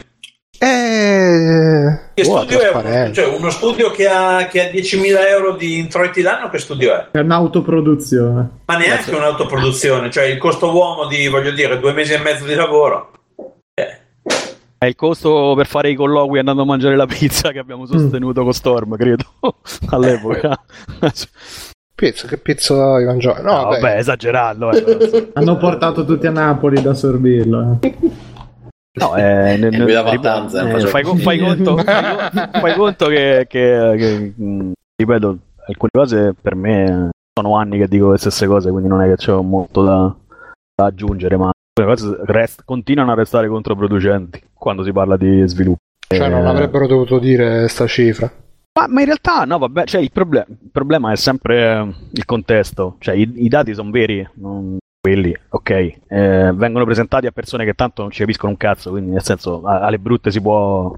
Eh, 0.59 1.99
Che 2.13 2.23
studio 2.23 2.59
è 2.59 3.11
cioè, 3.13 3.27
uno 3.27 3.49
studio 3.51 3.91
che 3.91 4.07
ha, 4.07 4.47
che 4.47 4.67
ha 4.67 4.71
10.000 4.71 5.27
euro 5.29 5.55
di 5.55 5.77
introiti 5.77 6.21
l'anno, 6.21 6.49
che 6.49 6.57
studio 6.57 6.93
è? 6.95 7.07
È 7.11 7.19
un'autoproduzione. 7.19 8.49
Ma 8.65 8.77
neanche 8.77 9.13
un'autoproduzione, 9.15 10.09
cioè 10.09 10.25
il 10.25 10.37
costo 10.37 10.73
uomo 10.73 11.05
di, 11.07 11.27
voglio 11.27 11.51
dire, 11.51 11.79
due 11.79 11.93
mesi 11.93 12.13
e 12.13 12.17
mezzo 12.19 12.45
di 12.45 12.55
lavoro. 12.55 13.11
Eh, 13.73 13.99
È 14.79 14.85
il 14.85 14.95
costo 14.95 15.53
per 15.55 15.67
fare 15.67 15.89
i 15.91 15.95
colloqui 15.95 16.39
andando 16.39 16.63
a 16.63 16.65
mangiare 16.65 16.95
la 16.95 17.05
pizza 17.05 17.51
che 17.51 17.59
abbiamo 17.59 17.85
sostenuto 17.85 18.43
con 18.43 18.53
Storm, 18.53 18.95
credo, 18.95 19.25
all'epoca. 19.89 20.59
Pizza, 21.95 22.27
che 22.27 22.37
pizza 22.37 22.97
di 22.97 23.05
mangiare? 23.05 23.41
No, 23.41 23.51
No, 23.53 23.63
vabbè. 23.63 23.79
vabbè, 23.79 23.97
esagerando. 23.97 24.71
eh. 24.71 25.29
Hanno 25.33 25.57
portato 25.57 26.05
tutti 26.05 26.27
a 26.27 26.31
Napoli 26.31 26.81
da 26.81 26.93
sorbirlo. 26.93 27.79
eh. 27.81 27.95
No, 28.99 29.15
eh, 29.15 29.57
ne- 29.57 29.69
ne- 29.69 29.83
guidava 29.83 30.11
ripeto, 30.11 30.27
Tanzan, 30.33 30.67
eh, 30.67 30.71
faceva 30.71 30.89
fai, 30.89 31.17
fai 31.19 31.39
conto, 31.39 31.77
fai, 31.77 32.49
fai 32.61 32.75
conto 32.75 33.05
che, 33.07 33.45
che- 33.47 33.93
che, 33.97 34.33
mh, 34.35 34.71
ripeto, 34.95 35.37
alcune 35.67 35.89
cose 35.91 36.35
per 36.39 36.55
me 36.55 37.09
sono 37.37 37.55
anni 37.55 37.77
che 37.77 37.87
dico 37.87 38.11
le 38.11 38.17
stesse 38.17 38.47
cose, 38.47 38.69
quindi 38.71 38.87
non 38.89 39.01
è 39.01 39.07
che 39.07 39.15
c'è 39.15 39.33
molto 39.33 39.83
da, 39.83 40.15
da 40.75 40.85
aggiungere, 40.85 41.37
ma 41.37 41.51
alcune 41.77 41.95
cose 41.95 42.17
rest- 42.25 42.63
continuano 42.65 43.11
a 43.11 43.15
restare 43.15 43.47
controproducenti 43.47 44.41
quando 44.53 44.83
si 44.83 44.91
parla 44.91 45.17
di 45.17 45.43
sviluppo. 45.47 45.77
Cioè, 46.07 46.29
non 46.29 46.45
Eh, 46.45 46.49
avrebbero 46.49 46.87
dovuto 46.87 47.19
dire 47.19 47.67
sta 47.67 47.85
cifra. 47.85 48.31
Ma, 48.79 48.87
ma 48.87 48.99
in 48.99 49.05
realtà 49.07 49.43
no, 49.43 49.57
vabbè, 49.57 49.85
cioè 49.85 50.01
il, 50.01 50.11
proble- 50.11 50.45
il 50.47 50.69
problema 50.71 51.11
è 51.11 51.15
sempre 51.15 51.73
eh, 51.73 51.93
il 52.13 52.25
contesto, 52.25 52.95
cioè 52.99 53.15
i, 53.15 53.29
i 53.43 53.47
dati 53.49 53.73
sono 53.73 53.91
veri, 53.91 54.27
non 54.35 54.77
quelli, 55.07 55.33
ok, 55.49 55.69
eh, 55.69 56.51
vengono 56.53 56.83
presentati 56.83 57.27
a 57.27 57.31
persone 57.31 57.63
che 57.63 57.73
tanto 57.73 58.01
non 58.01 58.11
ci 58.11 58.19
capiscono 58.19 58.51
un 58.51 58.57
cazzo, 58.57 58.89
quindi 58.91 59.11
nel 59.11 59.23
senso 59.23 59.61
a- 59.63 59.79
alle 59.79 59.99
brutte 59.99 60.31
si 60.31 60.41
può, 60.41 60.93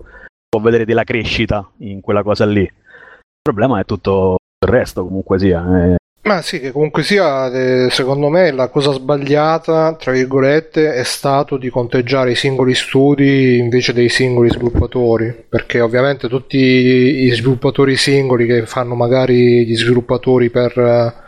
può 0.49 0.60
vedere 0.62 0.84
della 0.86 1.03
crescita 1.03 1.70
in 1.80 2.01
quella 2.01 2.24
cosa 2.24 2.45
lì. 2.45 2.62
Il 2.62 3.41
problema 3.43 3.80
è 3.80 3.86
tutto 3.86 4.38
il 4.66 4.72
resto 4.72 5.03
comunque 5.05 5.38
sia. 5.38 5.93
eh. 5.93 5.97
Ma 6.24 6.41
sì, 6.41 6.60
che 6.60 6.72
comunque 6.72 7.03
sia, 7.03 7.47
eh, 7.51 7.89
secondo 7.91 8.30
me 8.30 8.51
la 8.51 8.68
cosa 8.68 8.91
sbagliata, 8.91 9.93
tra 9.95 10.12
virgolette, 10.12 10.93
è 10.93 11.03
stato 11.03 11.57
di 11.57 11.70
conteggiare 11.70 12.32
i 12.32 12.36
singoli 12.36 12.74
studi 12.74 13.57
invece 13.57 13.93
dei 13.93 14.10
singoli 14.10 14.49
sviluppatori, 14.49 15.45
perché 15.47 15.80
ovviamente 15.82 16.28
tutti 16.28 16.57
i 16.57 17.30
sviluppatori 17.30 17.95
singoli 17.95 18.45
che 18.47 18.66
fanno 18.66 18.95
magari 18.95 19.66
gli 19.66 19.76
sviluppatori 19.76 20.49
per, 20.49 20.78
eh, 20.78 21.28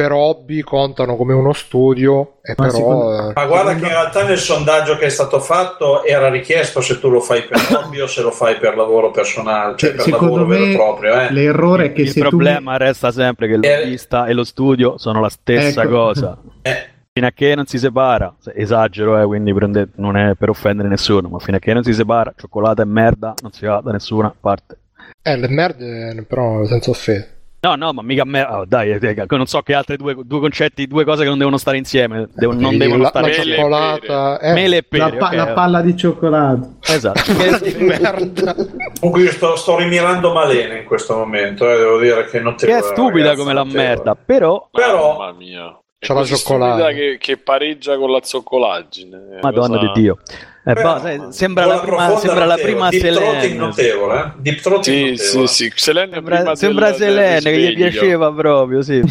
per 0.00 0.12
hobby 0.12 0.62
contano 0.62 1.14
come 1.16 1.34
uno 1.34 1.52
studio 1.52 2.36
e 2.42 2.54
Ma 2.56 2.64
però... 2.64 2.70
secondo- 2.76 3.28
eh, 3.28 3.32
Ma 3.34 3.44
guarda 3.46 3.74
che 3.74 3.82
in 3.82 3.88
realtà 3.88 4.24
nel 4.24 4.38
sondaggio 4.38 4.96
che 4.96 5.04
è 5.06 5.08
stato 5.10 5.40
fatto 5.40 6.04
era 6.04 6.30
richiesto 6.30 6.80
se 6.80 6.98
tu 6.98 7.10
lo 7.10 7.20
fai 7.20 7.42
per 7.42 7.58
hobby 7.76 8.00
o 8.00 8.06
se 8.06 8.22
lo 8.22 8.30
fai 8.30 8.56
per 8.56 8.76
lavoro 8.76 9.10
personale, 9.10 9.74
cioè 9.76 9.90
per 9.92 10.00
Secondo 10.02 10.36
lavoro 10.36 10.46
vero 10.46 10.64
me 10.64 10.72
e 10.72 10.74
proprio. 10.74 11.20
Eh. 11.20 11.32
l'errore 11.32 11.84
è 11.86 11.92
che 11.92 12.02
il 12.02 12.10
se 12.10 12.20
problema 12.20 12.76
resta 12.78 13.10
sempre 13.12 13.46
che 13.46 13.54
il 13.54 13.64
Eh. 13.64 13.98
e 14.28 14.32
lo 14.32 14.44
studio 14.44 14.96
sono 14.96 15.20
la 15.20 15.28
stessa 15.28 15.82
Ecco. 15.82 15.90
cosa. 15.90 16.38
Eh, 16.62 16.88
Fino 17.12 17.26
a 17.26 17.32
che 17.32 17.54
non 17.56 17.66
si 17.66 17.76
separa, 17.76 18.32
se- 18.38 18.52
esagero, 18.54 19.20
eh, 19.20 19.26
quindi 19.26 19.52
prende- 19.52 19.88
non 19.96 20.16
è 20.16 20.34
per 20.38 20.48
offendere 20.48 20.88
nessuno, 20.88 21.28
ma 21.28 21.38
fino 21.40 21.56
a 21.56 21.60
che 21.60 21.74
non 21.74 21.82
si 21.82 21.92
separa, 21.92 22.32
cioccolata 22.36 22.82
e 22.82 22.84
merda, 22.86 23.34
non 23.42 23.50
si 23.50 23.66
va 23.66 23.80
da 23.84 23.90
nessuna 23.90 24.32
parte. 24.40 24.78
eh, 25.22 25.36
le 25.36 25.48
merde 25.48 26.24
però 26.28 26.64
senza 26.66 26.90
offesa. 26.90 27.26
No, 27.62 27.74
no, 27.76 27.92
ma 27.92 28.00
mica 28.00 28.24
me. 28.24 28.42
oh, 28.42 28.64
dai, 28.66 28.90
eh, 28.92 29.24
non 29.28 29.46
so 29.46 29.60
che 29.60 29.74
altre 29.74 29.96
due, 29.98 30.16
due 30.24 30.40
concetti, 30.40 30.86
due 30.86 31.04
cose 31.04 31.24
che 31.24 31.28
non 31.28 31.36
devono 31.36 31.58
stare 31.58 31.76
insieme. 31.76 32.26
devono- 32.34 32.58
non 32.58 32.70
Vedi, 32.70 32.84
devono 32.84 33.02
la, 33.02 33.08
stare 33.08 33.28
la 33.28 33.34
insieme. 33.36 33.56
cioccolata... 33.58 34.38
Eh, 34.40 34.52
Mele 34.54 34.76
e 34.78 34.88
tu 34.88 34.96
la, 34.96 35.04
pere. 35.06 35.16
pa- 35.18 35.26
ok, 35.26 35.32
la 35.34 35.46
palla 35.52 35.80
di 35.82 35.96
cioccolato. 35.96 36.74
Esatto. 36.86 37.20
di 37.62 37.74
merda. 37.84 38.54
comunque 38.98 39.22
io 39.24 39.30
sto, 39.30 39.56
sto 39.56 39.76
rimirando 39.76 40.32
Malene 40.32 40.78
in 40.78 40.84
questo 40.84 41.14
momento, 41.16 41.70
eh, 41.70 41.76
devo 41.76 41.98
dire 41.98 42.24
che 42.24 42.40
non 42.40 42.56
te 42.56 42.66
che 42.66 42.78
è 42.78 42.82
stupida 42.82 43.36
come 43.36 43.52
la 43.52 43.64
merda, 43.64 44.14
però. 44.14 44.68
Però 44.72 45.18
Mamma 45.18 45.32
mia. 45.32 45.78
C'ha 45.98 46.14
la 46.14 46.24
cioccolata. 46.24 46.92
Che, 46.92 47.18
che 47.20 47.36
pareggia 47.36 47.98
con 47.98 48.10
la 48.10 48.20
zoccolaggine. 48.22 49.16
Eh, 49.36 49.38
Madonna 49.42 49.76
cosa- 49.76 49.92
di 49.92 50.00
Dio. 50.00 50.18
Eh, 50.62 50.74
Però, 50.74 50.94
boh, 50.94 51.00
sai, 51.00 51.20
sembra 51.30 51.64
la 51.64 51.78
prima, 51.80 52.16
sembra 52.18 52.44
la 52.44 52.56
prima 52.56 52.88
Deep 52.90 53.02
Selene. 53.02 53.54
notevole, 53.54 54.18
eh? 54.18 54.30
Deep 54.40 54.60
throating 54.60 55.14
Sì, 55.14 55.22
notevole. 55.24 55.46
sì, 55.48 55.64
sì. 55.70 55.72
Selene 55.74 56.12
Sembra, 56.12 56.36
prima 56.36 56.54
sembra 56.54 56.90
del- 56.90 56.98
del 56.98 57.08
Selene 57.08 57.40
che 57.50 57.58
gli 57.58 57.74
piaceva 57.74 58.32
proprio, 58.32 58.82
sì. 58.82 59.00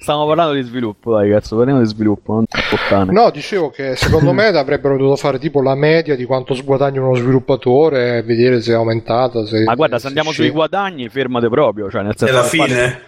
Stiamo 0.00 0.26
parlando 0.26 0.54
di 0.54 0.62
sviluppo, 0.62 1.14
dai 1.14 1.30
cazzo, 1.30 1.56
parliamo 1.56 1.80
di 1.80 1.86
sviluppo, 1.86 2.32
non 2.32 2.44
di 2.48 2.60
puttane. 2.70 3.12
No, 3.12 3.30
dicevo 3.30 3.68
che 3.68 3.96
secondo 3.96 4.32
me 4.32 4.46
avrebbero 4.46 4.96
dovuto 4.96 5.16
fare 5.16 5.38
tipo 5.38 5.60
la 5.62 5.74
media 5.74 6.16
di 6.16 6.24
quanto 6.24 6.54
sguadagna 6.54 7.02
uno 7.02 7.14
sviluppatore 7.16 8.16
e 8.16 8.22
vedere 8.22 8.62
se 8.62 8.72
è 8.72 8.74
aumentata. 8.76 9.44
Se, 9.44 9.62
Ma 9.62 9.74
guarda, 9.74 9.96
se 9.96 10.00
se 10.02 10.06
andiamo 10.08 10.32
sui 10.32 10.48
guadagni, 10.48 11.08
fermate 11.10 11.48
proprio. 11.50 11.90
Cioè, 11.90 12.02
nel 12.02 12.14
senso 12.16 12.34
alla 12.34 12.48
che 12.48 12.56
fate- 12.56 12.72
fine? 12.72 13.00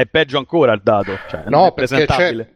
è 0.00 0.06
peggio 0.10 0.38
ancora 0.38 0.72
il 0.72 0.80
dato. 0.82 1.12
Cioè, 1.30 1.44
No, 1.46 1.68
è 1.68 1.72
perché 1.72 2.04
c'è, 2.04 2.46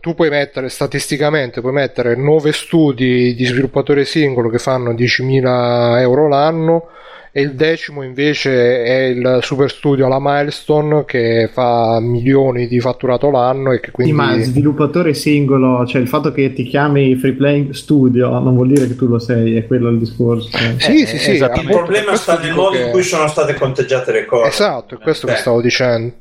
tu 0.00 0.14
puoi 0.14 0.30
mettere 0.30 0.68
statisticamente, 0.68 1.60
puoi 1.60 1.72
mettere 1.72 2.16
9 2.16 2.52
studi 2.52 3.34
di 3.34 3.44
sviluppatore 3.44 4.04
singolo 4.04 4.48
che 4.48 4.58
fanno 4.58 4.92
10.000 4.92 5.98
euro 6.00 6.28
l'anno 6.28 6.88
e 7.36 7.40
il 7.40 7.54
decimo 7.54 8.04
invece 8.04 8.84
è 8.84 8.98
il 9.06 9.38
super 9.42 9.68
studio 9.68 10.06
alla 10.06 10.18
Milestone 10.20 11.04
che 11.04 11.50
fa 11.52 11.98
milioni 12.00 12.68
di 12.68 12.78
fatturato 12.78 13.28
l'anno 13.28 13.72
e 13.72 13.80
che 13.80 13.86
Sì, 13.86 13.90
quindi... 13.92 14.12
ma 14.12 14.38
sviluppatore 14.38 15.14
singolo, 15.14 15.84
cioè 15.84 16.00
il 16.00 16.06
fatto 16.06 16.30
che 16.30 16.52
ti 16.52 16.62
chiami 16.62 17.16
Free 17.16 17.32
Playing 17.32 17.70
Studio 17.72 18.28
non 18.38 18.54
vuol 18.54 18.68
dire 18.68 18.86
che 18.86 18.94
tu 18.94 19.08
lo 19.08 19.18
sei, 19.18 19.56
è 19.56 19.66
quello 19.66 19.88
il 19.88 19.98
discorso. 19.98 20.48
Sì, 20.78 21.02
Eh, 21.02 21.06
sì, 21.06 21.18
sì, 21.18 21.30
esattamente. 21.32 21.72
Il 21.72 21.76
appunto, 21.76 21.76
problema 21.92 22.14
sta 22.16 22.38
nel 22.38 22.54
modo 22.54 22.76
in 22.76 22.84
che- 22.84 22.90
cui 22.92 23.02
sono 23.02 23.26
state 23.26 23.54
conteggiate 23.54 24.12
le 24.12 24.24
cose. 24.26 24.48
Esatto, 24.50 24.94
è 24.94 24.98
questo 24.98 25.26
che 25.26 25.32
Beh, 25.32 25.38
stavo 25.40 25.60
dicendo. 25.60 26.14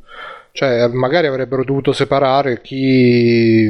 Cioè, 0.55 0.87
magari 0.89 1.25
avrebbero 1.25 1.63
dovuto 1.63 1.93
separare 1.93 2.61
chi... 2.61 3.65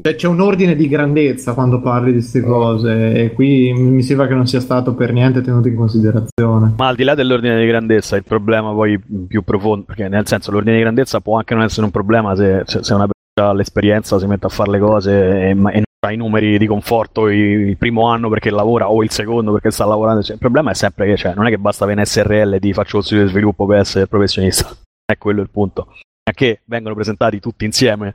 Cioè, 0.00 0.14
c'è 0.14 0.28
un 0.28 0.40
ordine 0.40 0.76
di 0.76 0.86
grandezza 0.86 1.52
quando 1.52 1.80
parli 1.80 2.12
di 2.12 2.18
queste 2.18 2.42
cose 2.42 3.12
e 3.12 3.32
qui 3.32 3.72
mi 3.72 4.02
sembra 4.02 4.28
che 4.28 4.34
non 4.34 4.46
sia 4.46 4.60
stato 4.60 4.94
per 4.94 5.12
niente 5.12 5.40
tenuto 5.40 5.66
in 5.66 5.74
considerazione. 5.74 6.74
Ma 6.76 6.86
al 6.86 6.94
di 6.94 7.02
là 7.02 7.16
dell'ordine 7.16 7.58
di 7.58 7.66
grandezza, 7.66 8.14
il 8.14 8.22
problema 8.22 8.70
poi 8.72 9.00
più 9.26 9.42
profondo, 9.42 9.84
perché 9.86 10.06
nel 10.06 10.28
senso 10.28 10.52
l'ordine 10.52 10.76
di 10.76 10.82
grandezza 10.82 11.20
può 11.20 11.38
anche 11.38 11.54
non 11.54 11.64
essere 11.64 11.86
un 11.86 11.90
problema 11.90 12.36
se, 12.36 12.62
se- 12.66 12.84
se 12.84 12.94
una 12.94 13.08
persona 13.08 13.50
ha 13.50 13.52
l'esperienza, 13.56 14.20
si 14.20 14.26
mette 14.26 14.46
a 14.46 14.50
fare 14.50 14.70
le 14.70 14.78
cose 14.78 15.48
e, 15.48 15.54
ma- 15.54 15.72
e 15.72 15.78
non 15.78 15.84
ha 16.06 16.12
i 16.12 16.16
numeri 16.16 16.56
di 16.56 16.66
conforto 16.68 17.26
il 17.26 17.76
primo 17.76 18.06
anno 18.06 18.28
perché 18.28 18.50
lavora 18.50 18.88
o 18.88 19.02
il 19.02 19.10
secondo 19.10 19.50
perché 19.50 19.72
sta 19.72 19.84
lavorando. 19.86 20.22
Cioè, 20.22 20.34
il 20.34 20.40
problema 20.40 20.70
è 20.70 20.74
sempre 20.74 21.06
che 21.06 21.16
cioè, 21.16 21.34
non 21.34 21.48
è 21.48 21.50
che 21.50 21.58
basta 21.58 21.82
avere 21.82 21.98
un 21.98 22.06
SRL 22.06 22.58
di 22.60 22.72
faccio 22.72 22.98
lo 22.98 23.02
studio 23.02 23.24
di 23.24 23.30
sviluppo 23.30 23.66
per 23.66 23.78
essere 23.78 24.06
professionista, 24.06 24.68
è 25.04 25.18
quello 25.18 25.42
il 25.42 25.50
punto. 25.50 25.88
Che 26.32 26.60
vengono 26.64 26.94
presentati 26.94 27.40
tutti 27.40 27.64
insieme, 27.64 28.14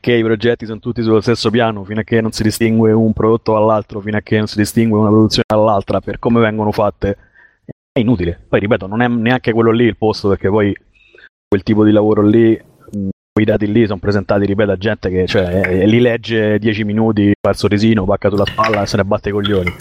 che 0.00 0.12
i 0.12 0.22
progetti 0.22 0.66
sono 0.66 0.80
tutti 0.80 1.02
sullo 1.02 1.20
stesso 1.20 1.50
piano, 1.50 1.84
fino 1.84 2.00
a 2.00 2.02
che 2.02 2.20
non 2.20 2.32
si 2.32 2.42
distingue 2.42 2.92
un 2.92 3.12
prodotto 3.12 3.52
dall'altro, 3.52 4.00
fino 4.00 4.16
a 4.16 4.20
che 4.20 4.38
non 4.38 4.46
si 4.46 4.56
distingue 4.56 4.98
una 4.98 5.08
produzione 5.08 5.46
dall'altra 5.46 6.00
per 6.00 6.18
come 6.18 6.40
vengono 6.40 6.72
fatte 6.72 7.16
è 7.98 8.00
inutile. 8.00 8.38
Poi 8.48 8.60
ripeto, 8.60 8.86
non 8.86 9.02
è 9.02 9.08
neanche 9.08 9.52
quello 9.52 9.70
lì 9.70 9.84
il 9.84 9.96
posto 9.96 10.28
perché 10.28 10.48
poi 10.48 10.76
quel 11.48 11.62
tipo 11.62 11.84
di 11.84 11.90
lavoro 11.90 12.22
lì, 12.22 12.60
quei 13.32 13.46
dati 13.46 13.70
lì 13.70 13.86
sono 13.86 13.98
presentati, 13.98 14.44
ripeto, 14.44 14.70
a 14.70 14.76
gente 14.76 15.08
che 15.10 15.26
cioè, 15.26 15.62
eh, 15.64 15.86
li 15.86 16.00
legge 16.00 16.58
10 16.58 16.84
minuti, 16.84 17.32
fa 17.40 17.50
il 17.50 17.56
sorrisino, 17.56 18.04
pacca 18.04 18.28
sulla 18.28 18.44
spalla 18.44 18.82
e 18.82 18.86
se 18.86 18.96
ne 18.96 19.04
batte 19.04 19.30
i 19.30 19.32
coglioni. 19.32 19.72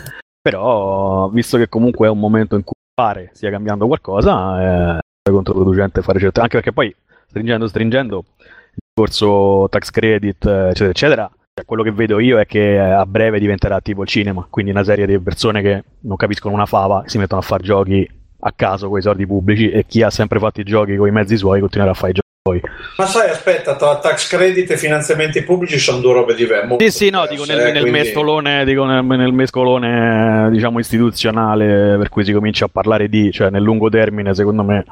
Però, 0.41 1.27
visto 1.29 1.57
che 1.57 1.67
comunque 1.67 2.07
è 2.07 2.09
un 2.09 2.19
momento 2.19 2.55
in 2.55 2.63
cui 2.63 2.75
pare 2.93 3.31
stia 3.33 3.51
cambiando 3.51 3.85
qualcosa, 3.85 4.97
è 4.97 5.29
controproducente 5.29 6.01
fare 6.01 6.19
certe... 6.19 6.39
Anche 6.39 6.55
perché 6.55 6.71
poi, 6.71 6.95
stringendo, 7.27 7.67
stringendo, 7.67 8.25
il 8.37 8.81
discorso 8.93 9.67
tax 9.69 9.89
credit, 9.89 10.45
eccetera, 10.45 10.89
eccetera, 10.89 11.31
quello 11.65 11.83
che 11.83 11.91
vedo 11.91 12.19
io 12.19 12.39
è 12.39 12.45
che 12.45 12.79
a 12.79 13.05
breve 13.05 13.39
diventerà 13.39 13.79
tipo 13.81 14.03
il 14.03 14.07
cinema, 14.07 14.45
quindi 14.49 14.71
una 14.71 14.83
serie 14.83 15.05
di 15.05 15.19
persone 15.19 15.61
che 15.61 15.83
non 16.01 16.15
capiscono 16.15 16.53
una 16.53 16.65
fava, 16.65 17.03
si 17.05 17.17
mettono 17.17 17.41
a 17.41 17.43
fare 17.43 17.63
giochi 17.63 18.09
a 18.39 18.53
caso 18.55 18.89
con 18.89 18.99
i 18.99 19.01
soldi 19.01 19.25
pubblici 19.25 19.69
e 19.71 19.85
chi 19.85 20.03
ha 20.03 20.11
sempre 20.11 20.37
fatto 20.37 20.61
i 20.61 20.63
giochi 20.63 20.95
con 20.95 21.07
i 21.07 21.11
mezzi 21.11 21.35
suoi 21.37 21.59
continuerà 21.59 21.93
a 21.93 21.95
fare 21.95 22.11
i 22.11 22.13
giochi 22.13 22.25
suoi. 22.47 22.61
Ma 22.97 23.05
sai, 23.05 23.29
aspetta, 23.29 23.75
tra 23.75 23.99
tax 23.99 24.29
credit 24.29 24.71
e 24.71 24.77
finanziamenti 24.77 25.43
pubblici 25.43 25.77
sono 25.77 25.99
due 25.99 26.13
robe 26.13 26.35
diverse. 26.35 26.75
Sì, 26.79 26.91
sì, 26.91 27.09
no, 27.09 27.25
dico 27.27 27.43
nel, 27.43 27.73
nel 27.73 27.89
mescolone, 27.91 28.63
dico 28.63 28.85
nel, 28.85 29.03
nel 29.03 29.33
mescolone, 29.33 30.49
diciamo, 30.51 30.79
istituzionale 30.79 31.97
per 31.97 32.09
cui 32.09 32.23
si 32.23 32.31
comincia 32.31 32.65
a 32.65 32.69
parlare 32.69 33.09
di, 33.09 33.31
cioè 33.31 33.49
nel 33.49 33.63
lungo 33.63 33.89
termine, 33.89 34.33
secondo 34.33 34.63
me, 34.63 34.85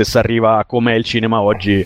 se 0.00 0.04
si 0.04 0.18
arriva 0.18 0.58
a 0.58 0.64
com'è 0.64 0.94
il 0.94 1.02
cinema 1.02 1.40
oggi, 1.40 1.84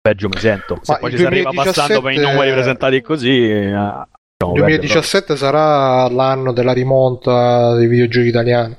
peggio 0.00 0.28
mi 0.28 0.38
sento. 0.38 0.78
Se 0.80 0.92
Ma 0.92 0.98
poi 0.98 1.10
ci 1.10 1.18
si 1.18 1.24
arriva 1.26 1.50
2017 1.50 1.80
passando 1.80 2.00
per 2.00 2.12
i 2.12 2.18
numeri 2.18 2.52
presentati 2.52 3.00
così, 3.02 3.50
eh, 3.50 3.64
diciamo, 3.66 4.54
Il 4.54 4.60
2017 4.60 5.36
sarà 5.36 6.08
l'anno 6.08 6.52
della 6.52 6.72
rimonta 6.72 7.74
dei 7.74 7.88
videogiochi 7.88 8.28
italiani. 8.28 8.76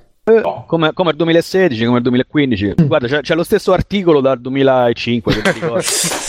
Come, 0.67 0.93
come 0.93 1.09
il 1.09 1.17
2016, 1.17 1.83
come 1.83 1.97
il 1.97 2.03
2015. 2.03 2.73
Guarda, 2.85 3.07
c'è, 3.07 3.19
c'è 3.19 3.35
lo 3.35 3.43
stesso 3.43 3.73
articolo 3.73 4.21
dal 4.21 4.39
2005, 4.39 5.33
che 5.33 5.41
ti 5.41 5.51
ricordo, 5.59 5.83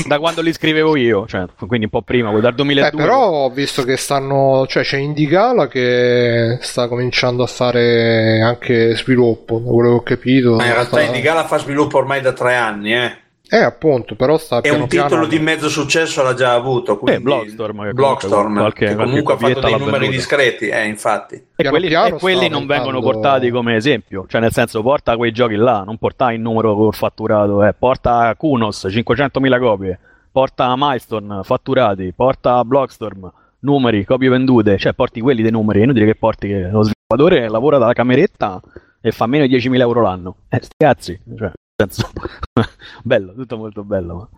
da 0.09 0.19
quando 0.19 0.43
li 0.43 0.53
scrivevo 0.53 0.97
io, 0.97 1.27
cioè, 1.29 1.45
quindi 1.59 1.85
un 1.85 1.91
po' 1.91 2.03
prima, 2.03 2.29
quello 2.29 2.43
dal 2.43 2.55
2002. 2.55 2.89
Eh, 3.01 3.05
però 3.07 3.29
ho 3.29 3.51
visto 3.51 3.85
che 3.85 3.97
stanno, 3.97 4.67
cioè 4.69 4.83
c'è 4.83 4.97
Indigala 4.97 5.69
che 5.69 6.59
sta 6.61 6.89
cominciando 6.89 7.45
a 7.45 7.47
fare 7.47 8.41
anche 8.41 8.97
sviluppo, 8.97 9.61
da 9.61 9.71
quello 9.71 9.89
che 9.91 9.95
ho 9.95 10.03
capito. 10.03 10.55
Ma 10.57 10.67
in 10.67 10.73
realtà 10.73 10.97
sta- 10.97 11.03
Indigala 11.03 11.45
fa 11.45 11.59
sviluppo 11.59 11.99
ormai 11.99 12.21
da 12.21 12.33
tre 12.33 12.57
anni, 12.57 12.95
eh. 12.95 13.23
Eh, 13.55 13.63
appunto, 13.63 14.17
però 14.17 14.37
sta 14.37 14.61
E 14.63 14.71
un 14.71 14.89
titolo 14.89 15.09
piano- 15.09 15.27
di 15.27 15.39
mezzo 15.39 15.69
successo 15.69 16.23
l'ha 16.25 16.35
già 16.35 16.55
avuto. 16.55 16.99
Quindi... 16.99 17.21
Eh, 17.21 17.23
Blockstorm, 17.23 17.85
che 17.85 17.93
Blockstorm, 17.93 18.33
comunque 18.35 18.61
qualche- 18.63 18.87
che 18.87 18.95
qualche 18.95 19.11
comunque 19.11 19.35
ha 19.35 19.37
fatto 19.37 19.61
dei 19.61 19.79
numeri 19.79 20.09
discreti, 20.09 20.69
eh, 20.69 20.85
infatti. 20.87 21.35
E 21.37 21.45
Piano 21.55 21.71
quelli, 21.71 21.87
piano 21.89 22.17
e 22.17 22.19
quelli 22.19 22.49
non 22.49 22.67
vengono 22.67 23.01
portati 23.01 23.51
come 23.51 23.77
esempio, 23.77 24.27
cioè 24.29 24.41
nel 24.41 24.51
senso 24.51 24.83
porta 24.83 25.17
quei 25.17 25.31
giochi 25.31 25.55
là, 25.55 25.85
non 25.85 25.99
porta 25.99 26.33
il 26.33 26.41
numero 26.41 26.75
col 26.75 26.95
fatturato, 26.95 27.65
eh, 27.65 27.73
porta 27.75 28.35
Kunos 28.37 28.87
500.000 28.89 29.59
copie, 29.61 29.99
porta 30.33 30.75
Milestone 30.77 31.41
fatturati, 31.45 32.13
porta 32.13 32.65
Blockstorm 32.65 33.33
numeri, 33.61 34.05
copie 34.05 34.29
vendute, 34.29 34.79
cioè 34.79 34.95
porti 34.95 35.21
quelli 35.21 35.43
dei 35.43 35.53
numeri, 35.53 35.79
è 35.81 35.85
inutile 35.85 36.07
che 36.07 36.17
porti 36.17 36.49
che 36.49 36.69
lo 36.73 36.83
sviluppatore 36.83 37.49
lavora 37.49 37.79
dalla 37.79 37.93
cameretta 37.93 38.61
e 39.01 39.13
fa 39.13 39.27
meno 39.27 39.47
di 39.47 39.55
10.000 39.57 39.79
euro 39.81 40.03
l'anno, 40.03 40.37
eh 40.49 40.59
sti 40.61 40.75
cazzi, 40.77 41.21
cioè, 41.37 41.53
nel 41.77 41.91
senso, 41.91 42.11
bello, 43.03 43.35
tutto 43.35 43.57
molto 43.57 43.83
bello, 43.85 44.15
ma 44.15 44.29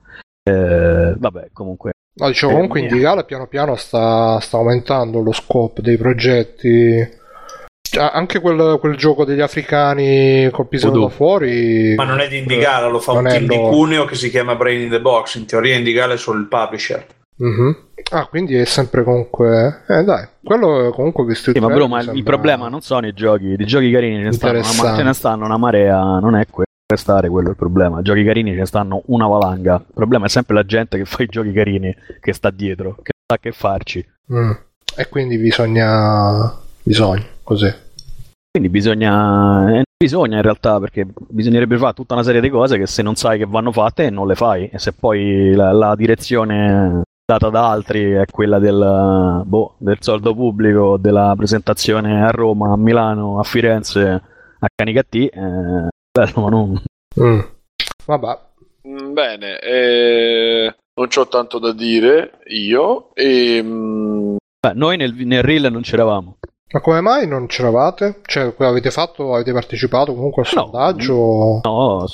eh, 0.53 1.14
vabbè 1.18 1.51
comunque 1.53 1.93
No, 2.18 2.28
dicevo, 2.28 2.53
Eh, 2.53 2.55
comunque 2.55 2.80
mia. 2.80 2.89
Indigala 2.89 3.24
piano 3.24 3.47
piano 3.47 3.76
sta, 3.76 4.41
sta 4.41 4.57
aumentando 4.57 5.20
lo 5.20 5.32
scope 5.32 5.82
dei 5.82 5.99
progetti. 5.99 7.07
Cioè, 7.82 8.11
anche 8.11 8.41
quel, 8.41 8.78
quel 8.80 8.97
gioco 8.97 9.26
degli 9.26 9.43
africani 9.43 10.49
col 10.51 10.66
pisello 10.66 10.99
da 11.03 11.09
fuori. 11.11 11.95
Ma 11.95 12.05
non 12.05 12.20
è 12.20 12.28
di 12.28 12.39
Indigala, 12.39 12.89
lo 12.89 13.01
fa 13.01 13.12
un 13.12 13.24
team 13.24 13.47
di 13.47 13.55
loro. 13.55 13.68
Cuneo 13.68 14.07
che 14.07 14.14
si 14.14 14.30
chiama 14.30 14.55
Brain 14.57 14.80
in 14.80 14.89
the 14.89 15.01
Box. 15.03 15.34
In 15.34 15.45
teoria 15.45 15.76
Indigala 15.76 16.14
è 16.14 16.16
solo 16.16 16.39
il 16.39 16.47
publisher. 16.47 17.05
Mhm. 17.37 17.76
Ah, 18.12 18.24
quindi 18.28 18.55
è 18.55 18.64
sempre 18.64 19.05
comunque. 19.05 19.82
Eh, 19.87 20.03
dai, 20.03 20.26
quello 20.43 20.91
comunque 20.95 21.26
visto 21.26 21.53
Sì, 21.53 21.59
ma 21.59 21.66
bro, 21.66 21.87
ma 21.87 21.99
il 21.99 22.05
sembra- 22.07 22.22
problema 22.32 22.68
non 22.68 22.80
sono 22.80 23.07
i 23.07 23.12
giochi, 23.12 23.57
di 23.57 23.66
giochi 23.66 23.91
carini 23.91 24.22
ne 24.22 24.32
stanno, 24.32 24.59
una, 24.61 24.72
ma- 24.82 24.97
ce 24.97 25.03
ne 25.03 25.12
stanno 25.12 25.45
una 25.45 25.59
marea, 25.59 26.18
non 26.18 26.34
è 26.34 26.47
quello 26.49 26.66
restare 26.87 27.28
quello 27.28 27.51
il 27.51 27.57
problema. 27.57 28.03
Giochi 28.03 28.24
carini 28.24 28.53
ce 28.53 28.59
ne 28.59 28.66
stanno 28.66 29.03
una 29.07 29.26
valanga. 29.26 29.76
Il 29.76 29.95
problema 29.95 30.26
è 30.26 30.28
sempre 30.28 30.55
la 30.55 30.64
gente 30.64 30.97
che 30.97 31.05
fa 31.05 31.22
i 31.22 31.26
giochi 31.26 31.53
carini 31.53 31.95
che 32.20 32.32
sta 32.32 32.51
dietro, 32.51 32.97
che 33.03 33.12
sa 33.26 33.39
che 33.39 33.53
farci. 33.53 34.07
Mm. 34.32 34.53
E 34.97 35.09
quindi 35.09 35.37
bisogna. 35.39 36.55
Bisogna, 36.82 37.24
così. 37.43 37.72
Quindi 38.51 38.70
bisogna, 38.70 39.80
eh, 39.80 39.82
bisogna 39.99 40.37
in 40.37 40.43
realtà, 40.43 40.78
perché 40.78 41.07
bisognerebbe 41.28 41.76
fare 41.76 41.93
tutta 41.93 42.14
una 42.14 42.22
serie 42.22 42.41
di 42.41 42.49
cose 42.49 42.78
che 42.78 42.87
se 42.87 43.03
non 43.03 43.16
sai 43.16 43.39
che 43.39 43.45
vanno 43.45 43.72
fatte 43.72 44.09
non 44.09 44.26
le 44.26 44.34
fai. 44.34 44.68
E 44.68 44.78
se 44.78 44.93
poi 44.93 45.53
la, 45.55 45.72
la 45.72 45.95
direzione 45.97 47.03
data 47.26 47.51
da 47.51 47.68
altri 47.68 48.12
è 48.12 48.24
quella 48.30 48.61
del, 48.61 49.43
boh, 49.45 49.74
del 49.78 49.97
soldo 49.99 50.32
pubblico, 50.34 50.97
della 50.97 51.34
presentazione 51.37 52.24
a 52.24 52.30
Roma, 52.30 52.72
a 52.72 52.76
Milano, 52.76 53.41
a 53.41 53.43
Firenze, 53.43 54.09
a 54.09 54.68
Canicattì, 54.72 55.26
eh, 55.26 55.89
bello, 56.17 56.41
ma 56.43 56.49
non... 56.49 56.83
Mm. 57.21 57.41
Vabbè. 58.07 58.39
Mm, 58.89 59.12
Bene, 59.12 59.59
eh, 59.61 60.75
non 60.95 61.09
c'ho 61.09 61.29
tanto 61.29 61.59
da 61.59 61.73
dire 61.73 62.39
io. 62.49 63.11
E, 63.14 63.61
mm, 63.62 64.37
Beh, 64.67 64.73
noi 64.75 64.97
nel, 64.97 65.12
nel 65.14 65.43
reel 65.43 65.71
non 65.71 65.83
c'eravamo. 65.83 66.37
Ma 66.73 66.81
come 66.81 67.01
mai 67.01 67.27
non 67.29 67.47
c'eravate? 67.47 68.21
Cioè, 68.25 68.53
avete 68.59 68.91
fatto, 68.91 69.33
avete 69.35 69.53
partecipato 69.53 70.14
comunque 70.14 70.43
al 70.43 70.49
No. 70.53 70.62
sondaggio? 70.62 71.61
No, 71.62 72.07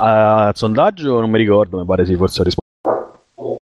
al 0.00 0.56
sondaggio 0.56 1.20
non 1.20 1.30
mi 1.30 1.38
ricordo, 1.38 1.78
mi 1.78 1.84
pare 1.84 2.04
sì, 2.04 2.16
forse 2.16 2.40
ho 2.40 2.44
risposto. 2.44 2.68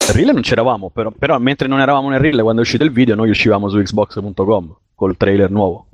Nel 0.07 0.15
reel 0.15 0.31
non 0.33 0.41
c'eravamo, 0.41 0.89
però, 0.89 1.11
però 1.11 1.37
mentre 1.37 1.67
non 1.67 1.79
eravamo 1.81 2.09
nel 2.09 2.19
reel 2.21 2.41
quando 2.41 2.61
è 2.61 2.63
uscito 2.63 2.83
il 2.85 2.91
video 2.91 3.15
noi 3.15 3.29
uscivamo 3.29 3.67
su 3.69 3.77
xbox.com 3.81 4.75
col 4.95 5.17
trailer 5.17 5.51
nuovo. 5.51 5.87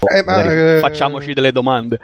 Oh, 0.00 0.14
Eh, 0.14 0.22
ma, 0.22 0.42
eh, 0.44 0.78
Facciamoci 0.80 1.32
delle 1.32 1.50
domande. 1.52 1.98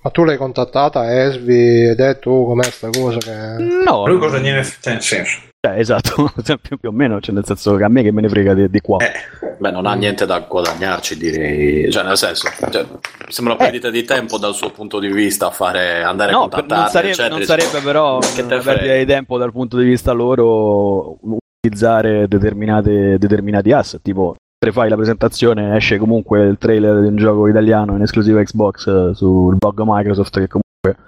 Ma 0.00 0.10
tu 0.10 0.22
l'hai 0.22 0.36
contattata 0.36 1.12
Esvi 1.12 1.82
e 1.82 1.88
hai 1.88 1.94
detto 1.96 2.30
oh, 2.30 2.46
com'è 2.46 2.64
sta 2.64 2.88
cosa 2.88 3.18
che... 3.18 3.62
No, 3.62 4.06
Lui 4.06 4.18
cosa 4.18 4.38
gliene 4.38 4.62
cioè, 4.62 4.92
nel 4.92 5.02
senso. 5.02 5.46
Cioè, 5.60 5.76
esatto, 5.76 6.32
più, 6.62 6.78
più 6.78 6.88
o 6.88 6.92
meno, 6.92 7.20
cioè 7.20 7.34
nel 7.34 7.44
senso 7.44 7.74
che 7.74 7.82
a 7.82 7.88
me 7.88 8.04
che 8.04 8.12
me 8.12 8.20
ne 8.20 8.28
frega 8.28 8.54
di, 8.54 8.70
di 8.70 8.80
qua. 8.80 8.98
Beh, 8.98 9.70
non 9.72 9.86
ha 9.86 9.94
niente 9.94 10.24
da 10.24 10.38
guadagnarci, 10.38 11.16
direi. 11.16 11.90
Cioè, 11.90 12.04
nel 12.04 12.16
senso, 12.16 12.48
cioè, 12.70 12.86
sembra 13.26 13.54
una 13.54 13.64
perdita 13.64 13.90
di 13.90 14.04
tempo 14.04 14.38
dal 14.38 14.54
suo 14.54 14.70
punto 14.70 15.00
di 15.00 15.08
vista 15.08 15.50
fare 15.50 16.04
andare 16.04 16.30
a 16.30 16.34
No, 16.34 16.48
per- 16.48 16.60
contattarli, 16.60 16.82
non 16.84 16.90
sarebbe, 16.90 17.10
eccetera, 17.10 17.34
non 17.34 17.44
sarebbe 17.44 17.80
però 17.84 18.18
una 18.18 18.62
perdita 18.62 18.94
di 18.94 19.04
tempo 19.04 19.36
dal 19.36 19.50
punto 19.50 19.78
di 19.78 19.84
vista 19.84 20.12
loro 20.12 21.18
utilizzare 21.60 22.28
determinate, 22.28 23.18
determinati 23.18 23.72
asset, 23.72 24.00
tipo 24.00 24.36
fai 24.72 24.88
la 24.88 24.96
presentazione 24.96 25.76
esce 25.76 25.98
comunque 25.98 26.44
il 26.44 26.58
trailer 26.58 27.00
di 27.00 27.06
un 27.06 27.16
gioco 27.16 27.46
italiano 27.46 27.94
in 27.94 28.02
esclusiva 28.02 28.42
Xbox 28.42 28.86
eh, 28.86 29.14
sul 29.14 29.56
blog 29.56 29.82
Microsoft 29.84 30.38
che 30.38 30.48
comunque 30.48 31.04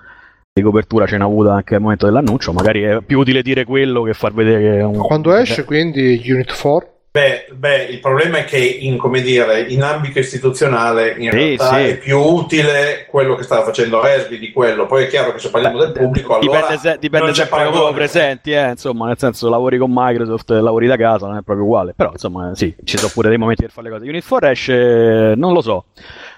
di 0.53 0.63
copertura 0.63 1.07
ce 1.07 1.17
n'ha 1.17 1.25
avuta 1.25 1.55
anche 1.55 1.75
al 1.75 1.81
momento 1.81 2.07
dell'annuncio, 2.07 2.53
magari 2.53 2.83
è 2.83 3.01
più 3.03 3.19
utile 3.19 3.43
dire 3.43 3.65
quello 3.65 4.03
che 4.03 4.15
far 4.15 4.33
vedere 4.33 4.83
un... 4.83 4.97
Quando 4.99 5.35
esce 5.35 5.65
quindi 5.65 6.21
Unit 6.27 6.61
4? 6.61 6.90
Beh, 7.13 7.49
beh, 7.53 7.87
il 7.87 7.99
problema 7.99 8.39
è 8.39 8.45
che 8.45 8.57
in, 8.59 8.97
come 8.97 9.21
dire, 9.21 9.63
in 9.63 9.83
ambito 9.83 10.21
istituzionale 10.21 11.17
in 11.19 11.31
Sì, 11.33 11.37
realtà 11.57 11.69
sì. 11.71 11.83
è 11.89 11.99
più 11.99 12.17
utile 12.19 13.07
quello 13.11 13.35
che 13.35 13.43
stava 13.43 13.65
facendo 13.65 14.01
Resby 14.01 14.39
di 14.39 14.53
quello. 14.53 14.87
Poi 14.87 15.05
è 15.05 15.07
chiaro 15.09 15.33
che 15.33 15.41
se 15.41 15.51
parliamo 15.51 15.79
del 15.79 15.91
pubblico, 15.91 16.37
allora 16.39 16.61
dipende, 16.61 16.79
se- 16.79 16.99
dipende 17.01 17.27
non 17.27 17.35
c'è 17.35 17.47
sempre 17.47 17.65
da 17.65 17.71
come 17.71 17.95
presenti, 17.95 18.53
eh, 18.53 18.69
insomma, 18.71 19.07
nel 19.09 19.19
senso 19.19 19.49
lavori 19.49 19.77
con 19.79 19.91
Microsoft 19.93 20.53
e 20.53 20.61
lavori 20.61 20.87
da 20.87 20.97
casa, 20.97 21.27
non 21.27 21.39
è 21.39 21.43
proprio 21.43 21.65
uguale, 21.67 21.95
però 21.97 22.13
insomma 22.13 22.55
sì, 22.55 22.73
ci 22.85 22.97
sono 22.97 23.11
pure 23.13 23.29
dei 23.29 23.39
momenti 23.39 23.63
per 23.63 23.73
fare 23.73 23.89
le 23.89 23.97
cose. 23.99 24.09
Unit 24.09 24.25
4 24.29 24.49
esce, 24.49 25.33
non 25.37 25.53
lo 25.53 25.63
so, 25.63 25.87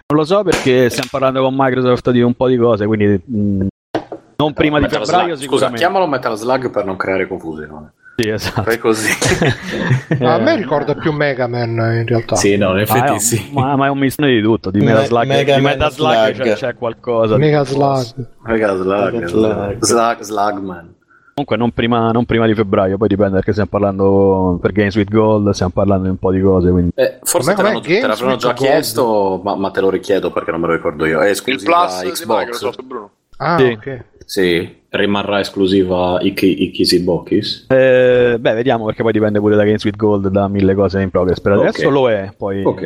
non 0.07 0.19
lo 0.21 0.25
so 0.25 0.43
perché 0.43 0.89
stiamo 0.89 1.09
parlando 1.11 1.43
con 1.43 1.55
Microsoft 1.55 2.11
di 2.13 2.23
un 2.23 2.33
po' 2.33 2.49
di 2.49 2.57
cose, 2.57 2.87
quindi 2.87 3.21
mh, 3.23 3.67
non 4.37 4.55
prima 4.55 4.79
di 4.79 4.89
febbraio 4.89 5.05
Slug. 5.07 5.29
Scusa, 5.33 5.37
sicuramente. 5.43 5.79
chiamalo 5.81 6.07
Metal 6.07 6.35
Slug 6.39 6.71
per 6.71 6.87
non 6.87 6.97
creare 6.97 7.29
confusione. 7.29 7.93
Sì, 8.15 8.29
esatto. 8.29 8.63
Fai 8.63 8.79
così. 8.79 9.11
A 10.23 10.39
me 10.39 10.53
Eh, 10.53 10.57
ricorda 10.57 10.95
più 10.95 11.13
Mega 11.13 11.47
Man 11.47 11.71
in 11.71 12.05
realtà. 12.07 12.37
sì, 12.37 12.57
no, 12.57 12.69
in 12.69 12.73
ma, 12.75 12.79
è 12.79 12.83
effetti 12.83 13.11
un, 13.13 13.19
sì. 13.19 13.51
ma, 13.53 13.75
ma 13.77 13.87
è 13.87 13.89
un 13.89 13.99
mistione 13.99 14.31
di 14.33 14.43
tutto, 14.43 14.71
di 14.71 14.79
Me- 14.81 14.87
Metal 14.87 15.07
Slug, 15.07 15.27
Mega 15.27 15.55
di 15.57 15.61
Man 15.63 15.73
Metal 15.73 15.93
Slug 15.93 16.33
Slug. 16.35 16.47
c'è, 16.49 16.55
c'è 16.55 16.75
qualcosa. 16.75 17.37
Mega 17.39 17.65
Slug. 17.65 18.05
Metal 18.45 18.77
Slug, 18.77 19.25
Slug, 19.25 19.27
Slug. 19.27 19.79
Slug, 19.83 20.21
Slugman. 20.21 20.95
Comunque 21.35 21.57
non 21.57 21.71
prima, 21.71 22.11
non 22.11 22.27
prima 22.27 22.47
di 22.47 22.55
febbraio, 22.55 22.99
poi 22.99 23.09
dipende 23.09 23.37
perché 23.37 23.53
stiamo 23.53 23.71
parlando 23.71 24.59
per 24.61 24.73
Games 24.73 24.95
with 24.97 25.11
Gold, 25.11 25.49
stiamo 25.51 25.73
parlando 25.75 26.05
di 26.05 26.11
un 26.11 26.19
po' 26.19 26.31
di 26.31 26.43
cose, 26.43 26.71
quindi... 26.71 26.91
Eh, 26.95 27.21
forse 27.23 27.55
te 27.55 27.63
l'hanno, 27.63 27.81
te 27.81 28.01
Games 28.01 28.19
già 28.37 28.49
Gold? 28.49 28.55
chiesto, 28.59 29.41
ma, 29.43 29.57
ma 29.57 29.71
te 29.71 29.81
lo 29.81 29.89
richiedo 29.89 30.31
perché 30.31 30.51
non 30.51 30.61
me 30.61 30.67
lo 30.67 30.75
ricordo 30.75 31.07
io. 31.07 31.21
È 31.21 31.31
Il 31.31 31.41
plus 31.43 31.63
Xbox. 32.03 32.27
Microsoft, 32.27 32.83
Bruno. 32.83 33.11
Ah, 33.39 33.57
Sì. 33.59 33.65
ok. 33.65 34.05
Sì, 34.27 34.81
rimarrà 34.91 35.41
esclusiva 35.41 36.19
Iki, 36.21 36.63
Ikisi 36.65 37.01
Bokis. 37.01 37.67
Eh, 37.69 38.37
beh, 38.39 38.55
vediamo 38.55 38.85
perché 38.87 39.03
poi 39.03 39.13
dipende 39.13 39.39
pure 39.41 39.57
da 39.57 39.65
Games 39.65 39.85
with 39.85 39.97
Gold, 39.97 40.29
da 40.29 40.49
mille 40.49 40.75
cose 40.75 41.01
in 41.01 41.11
progress. 41.11 41.41
Per 41.41 41.53
adesso 41.53 41.89
lo 41.91 42.11
è, 42.11 42.33
poi 42.37 42.63
Ok. 42.65 42.81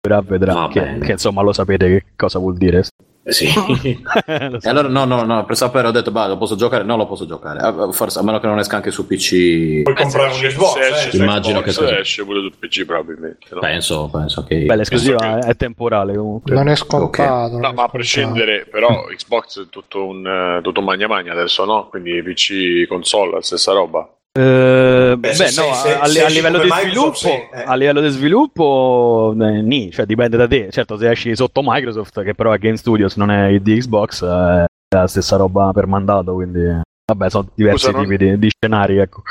vedrà, 0.00 0.20
vedrà 0.20 0.68
che, 0.70 0.98
che, 1.00 1.12
insomma 1.12 1.42
lo 1.42 1.52
sapete 1.52 1.88
che 1.88 2.04
cosa 2.16 2.38
vuol 2.38 2.56
dire. 2.56 2.82
Eh, 3.28 3.32
Sì. 3.32 3.46
E 4.26 4.56
so. 4.60 4.68
allora 4.70 4.88
no, 4.88 5.04
no, 5.04 5.22
no, 5.24 5.44
per 5.44 5.56
sapere 5.56 5.88
ho 5.88 5.90
detto, 5.90 6.10
bah, 6.10 6.26
lo 6.28 6.38
posso 6.38 6.56
giocare? 6.56 6.82
No, 6.84 6.96
lo 6.96 7.06
posso 7.06 7.26
giocare. 7.26 7.60
Ah, 7.60 7.92
Forse, 7.92 8.18
a 8.18 8.22
meno 8.22 8.40
che 8.40 8.46
non 8.46 8.58
esca 8.58 8.76
anche 8.76 8.90
su 8.90 9.06
PC. 9.06 9.82
Puoi 9.82 9.94
comprare 9.94 10.32
un 10.32 10.38
Xbox, 10.40 10.76
eh, 11.12 11.16
Immagino 11.18 11.60
Xbox, 11.60 11.76
che 11.78 11.84
così. 11.84 11.98
esce 12.00 12.24
pure 12.24 12.40
su 12.40 12.58
PC 12.58 12.84
probabilmente. 12.86 13.46
no? 13.50 13.60
Penso, 13.60 14.08
penso 14.10 14.44
che... 14.44 14.64
Beh, 14.64 14.76
l'esclusiva 14.76 15.16
penso 15.18 15.40
che- 15.46 15.52
è 15.52 15.56
temporale 15.56 16.16
comunque. 16.16 16.54
Non 16.54 16.68
è 16.68 16.76
scontato. 16.76 17.52
non 17.52 17.60
No, 17.60 17.68
è 17.70 17.72
ma 17.74 17.82
a 17.84 17.88
prescindere, 17.88 18.66
però 18.70 19.04
Xbox 19.14 19.64
è 19.64 19.68
tutto 19.68 20.06
un 20.06 20.26
eh, 20.26 20.60
tutto 20.62 20.80
magna 20.80 21.06
magna 21.06 21.32
adesso, 21.32 21.64
no? 21.64 21.88
Quindi 21.88 22.22
PC 22.22 22.86
console, 22.88 23.32
la 23.32 23.42
stessa 23.42 23.72
roba. 23.72 24.08
Eh, 24.40 25.16
Beh, 25.16 25.28
beh, 25.30 25.34
se- 25.34 25.60
no, 25.60 25.74
se- 25.74 25.94
a, 25.98 26.06
se 26.06 26.24
a 26.24 26.28
livello 26.28 26.62
sviluppo, 26.62 27.14
sì, 27.14 27.28
eh. 27.28 27.48
a 27.64 27.74
livello 27.74 28.00
di 28.00 28.08
sviluppo, 28.10 29.34
eh, 29.40 29.62
nì, 29.62 29.90
cioè 29.90 30.06
dipende 30.06 30.36
da 30.36 30.46
te. 30.46 30.68
Certo, 30.70 30.96
se 30.96 31.10
esci 31.10 31.34
sotto 31.34 31.60
Microsoft, 31.64 32.22
che 32.22 32.34
però 32.34 32.52
è 32.52 32.58
Game 32.58 32.76
Studios, 32.76 33.16
non 33.16 33.30
è 33.32 33.58
di 33.58 33.78
Xbox, 33.78 34.22
eh, 34.22 34.64
è 34.64 34.96
la 34.96 35.06
stessa 35.08 35.36
roba 35.36 35.72
per 35.72 35.86
mandato, 35.86 36.34
quindi 36.34 36.60
vabbè, 37.04 37.30
sono 37.30 37.48
diversi 37.54 37.86
Scusa, 37.86 37.96
non- 37.98 38.06
tipi 38.08 38.16
di, 38.24 38.38
di 38.38 38.48
scenari, 38.48 38.98
ecco. 38.98 39.22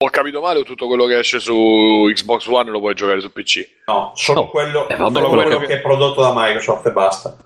Ho 0.00 0.08
capito 0.10 0.40
male 0.40 0.60
o 0.60 0.62
tutto 0.62 0.86
quello 0.86 1.06
che 1.06 1.18
esce 1.18 1.40
su 1.40 2.08
Xbox 2.12 2.46
One 2.46 2.70
lo 2.70 2.78
puoi 2.78 2.94
giocare 2.94 3.20
su 3.20 3.32
PC? 3.32 3.66
No, 3.88 4.12
solo 4.14 4.42
No. 4.42 4.48
quello, 4.48 4.88
Eh, 4.88 4.94
vabbè, 4.96 5.12
solo 5.12 5.28
quello 5.28 5.42
quello 5.42 5.58
che- 5.58 5.66
che... 5.66 5.74
è 5.74 5.80
prodotto 5.80 6.20
da 6.22 6.32
Microsoft 6.34 6.86
e 6.86 6.92
basta. 6.92 7.36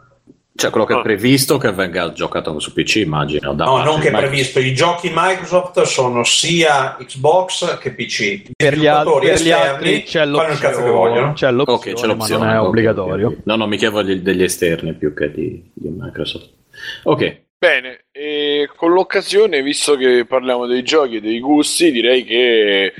Cioè, 0.54 0.70
quello 0.70 0.84
che 0.84 0.92
Ah. 0.92 0.98
è 0.98 1.02
previsto 1.02 1.56
che 1.56 1.72
venga 1.72 2.12
giocato 2.12 2.58
su 2.60 2.72
PC, 2.74 2.96
immagino. 2.96 3.54
da 3.54 3.64
No, 3.64 3.72
parte 3.76 3.90
non 3.90 4.00
che 4.00 4.08
è 4.08 4.12
previsto. 4.12 4.58
I 4.60 4.74
giochi 4.74 5.10
Microsoft 5.12 5.80
sono 5.82 6.24
sia 6.24 6.96
Xbox 7.00 7.78
che 7.78 7.92
PC. 7.94 8.50
Per 8.54 8.76
gli, 8.76 8.86
al- 8.86 9.04
per 9.04 9.22
gli 9.24 9.28
esterni 9.30 9.68
altri 9.68 10.02
c'è 10.02 10.18
fanno 10.24 10.52
il 10.52 10.58
cazzo 10.58 10.58
che 10.58 10.66
l'opzione, 10.66 10.90
vogliono. 10.90 11.32
c'è 11.32 11.50
l'opzione, 11.50 11.78
Ok, 11.92 12.00
c'è 12.00 12.06
l'opzione. 12.06 12.40
ma 12.40 12.46
non 12.46 12.54
è 12.54 12.60
ok, 12.60 12.66
obbligatorio. 12.68 13.26
ok, 13.28 13.32
ok. 13.38 13.40
No, 13.46 13.56
no, 13.56 13.66
mi 13.66 13.76
chiedo 13.78 14.02
degli, 14.02 14.20
degli 14.20 14.42
esterni 14.42 14.92
più 14.94 15.14
che 15.14 15.30
di, 15.32 15.70
di 15.72 15.88
Microsoft. 15.88 16.50
Ok. 17.04 17.40
Bene, 17.58 18.06
e 18.10 18.68
con 18.76 18.92
l'occasione, 18.92 19.62
visto 19.62 19.96
che 19.96 20.24
parliamo 20.26 20.66
dei 20.66 20.82
giochi 20.82 21.16
e 21.16 21.20
dei 21.20 21.38
gusti, 21.40 21.92
direi 21.92 22.24
che 22.24 22.92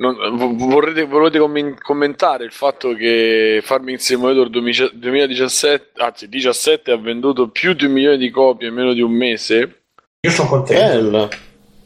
non- 0.00 0.16
vo- 0.36 0.54
vorrete, 0.56 1.04
volete 1.04 1.38
commen- 1.38 1.78
commentare 1.80 2.44
il 2.44 2.52
fatto 2.52 2.94
che 2.94 3.60
Farming 3.62 3.98
Simulator 3.98 4.48
2000 4.48 4.90
2017, 4.92 5.90
anzi 6.02 6.28
17, 6.28 6.90
ha 6.90 6.96
venduto 6.96 7.48
più 7.48 7.74
di 7.74 7.84
un 7.84 7.92
milione 7.92 8.16
di 8.16 8.30
copie 8.30 8.68
in 8.68 8.74
meno 8.74 8.92
di 8.92 9.02
un 9.02 9.12
mese 9.12 9.82
Io 10.20 10.30
sono 10.30 10.48
contento. 10.48 10.82
Bello. 10.82 11.28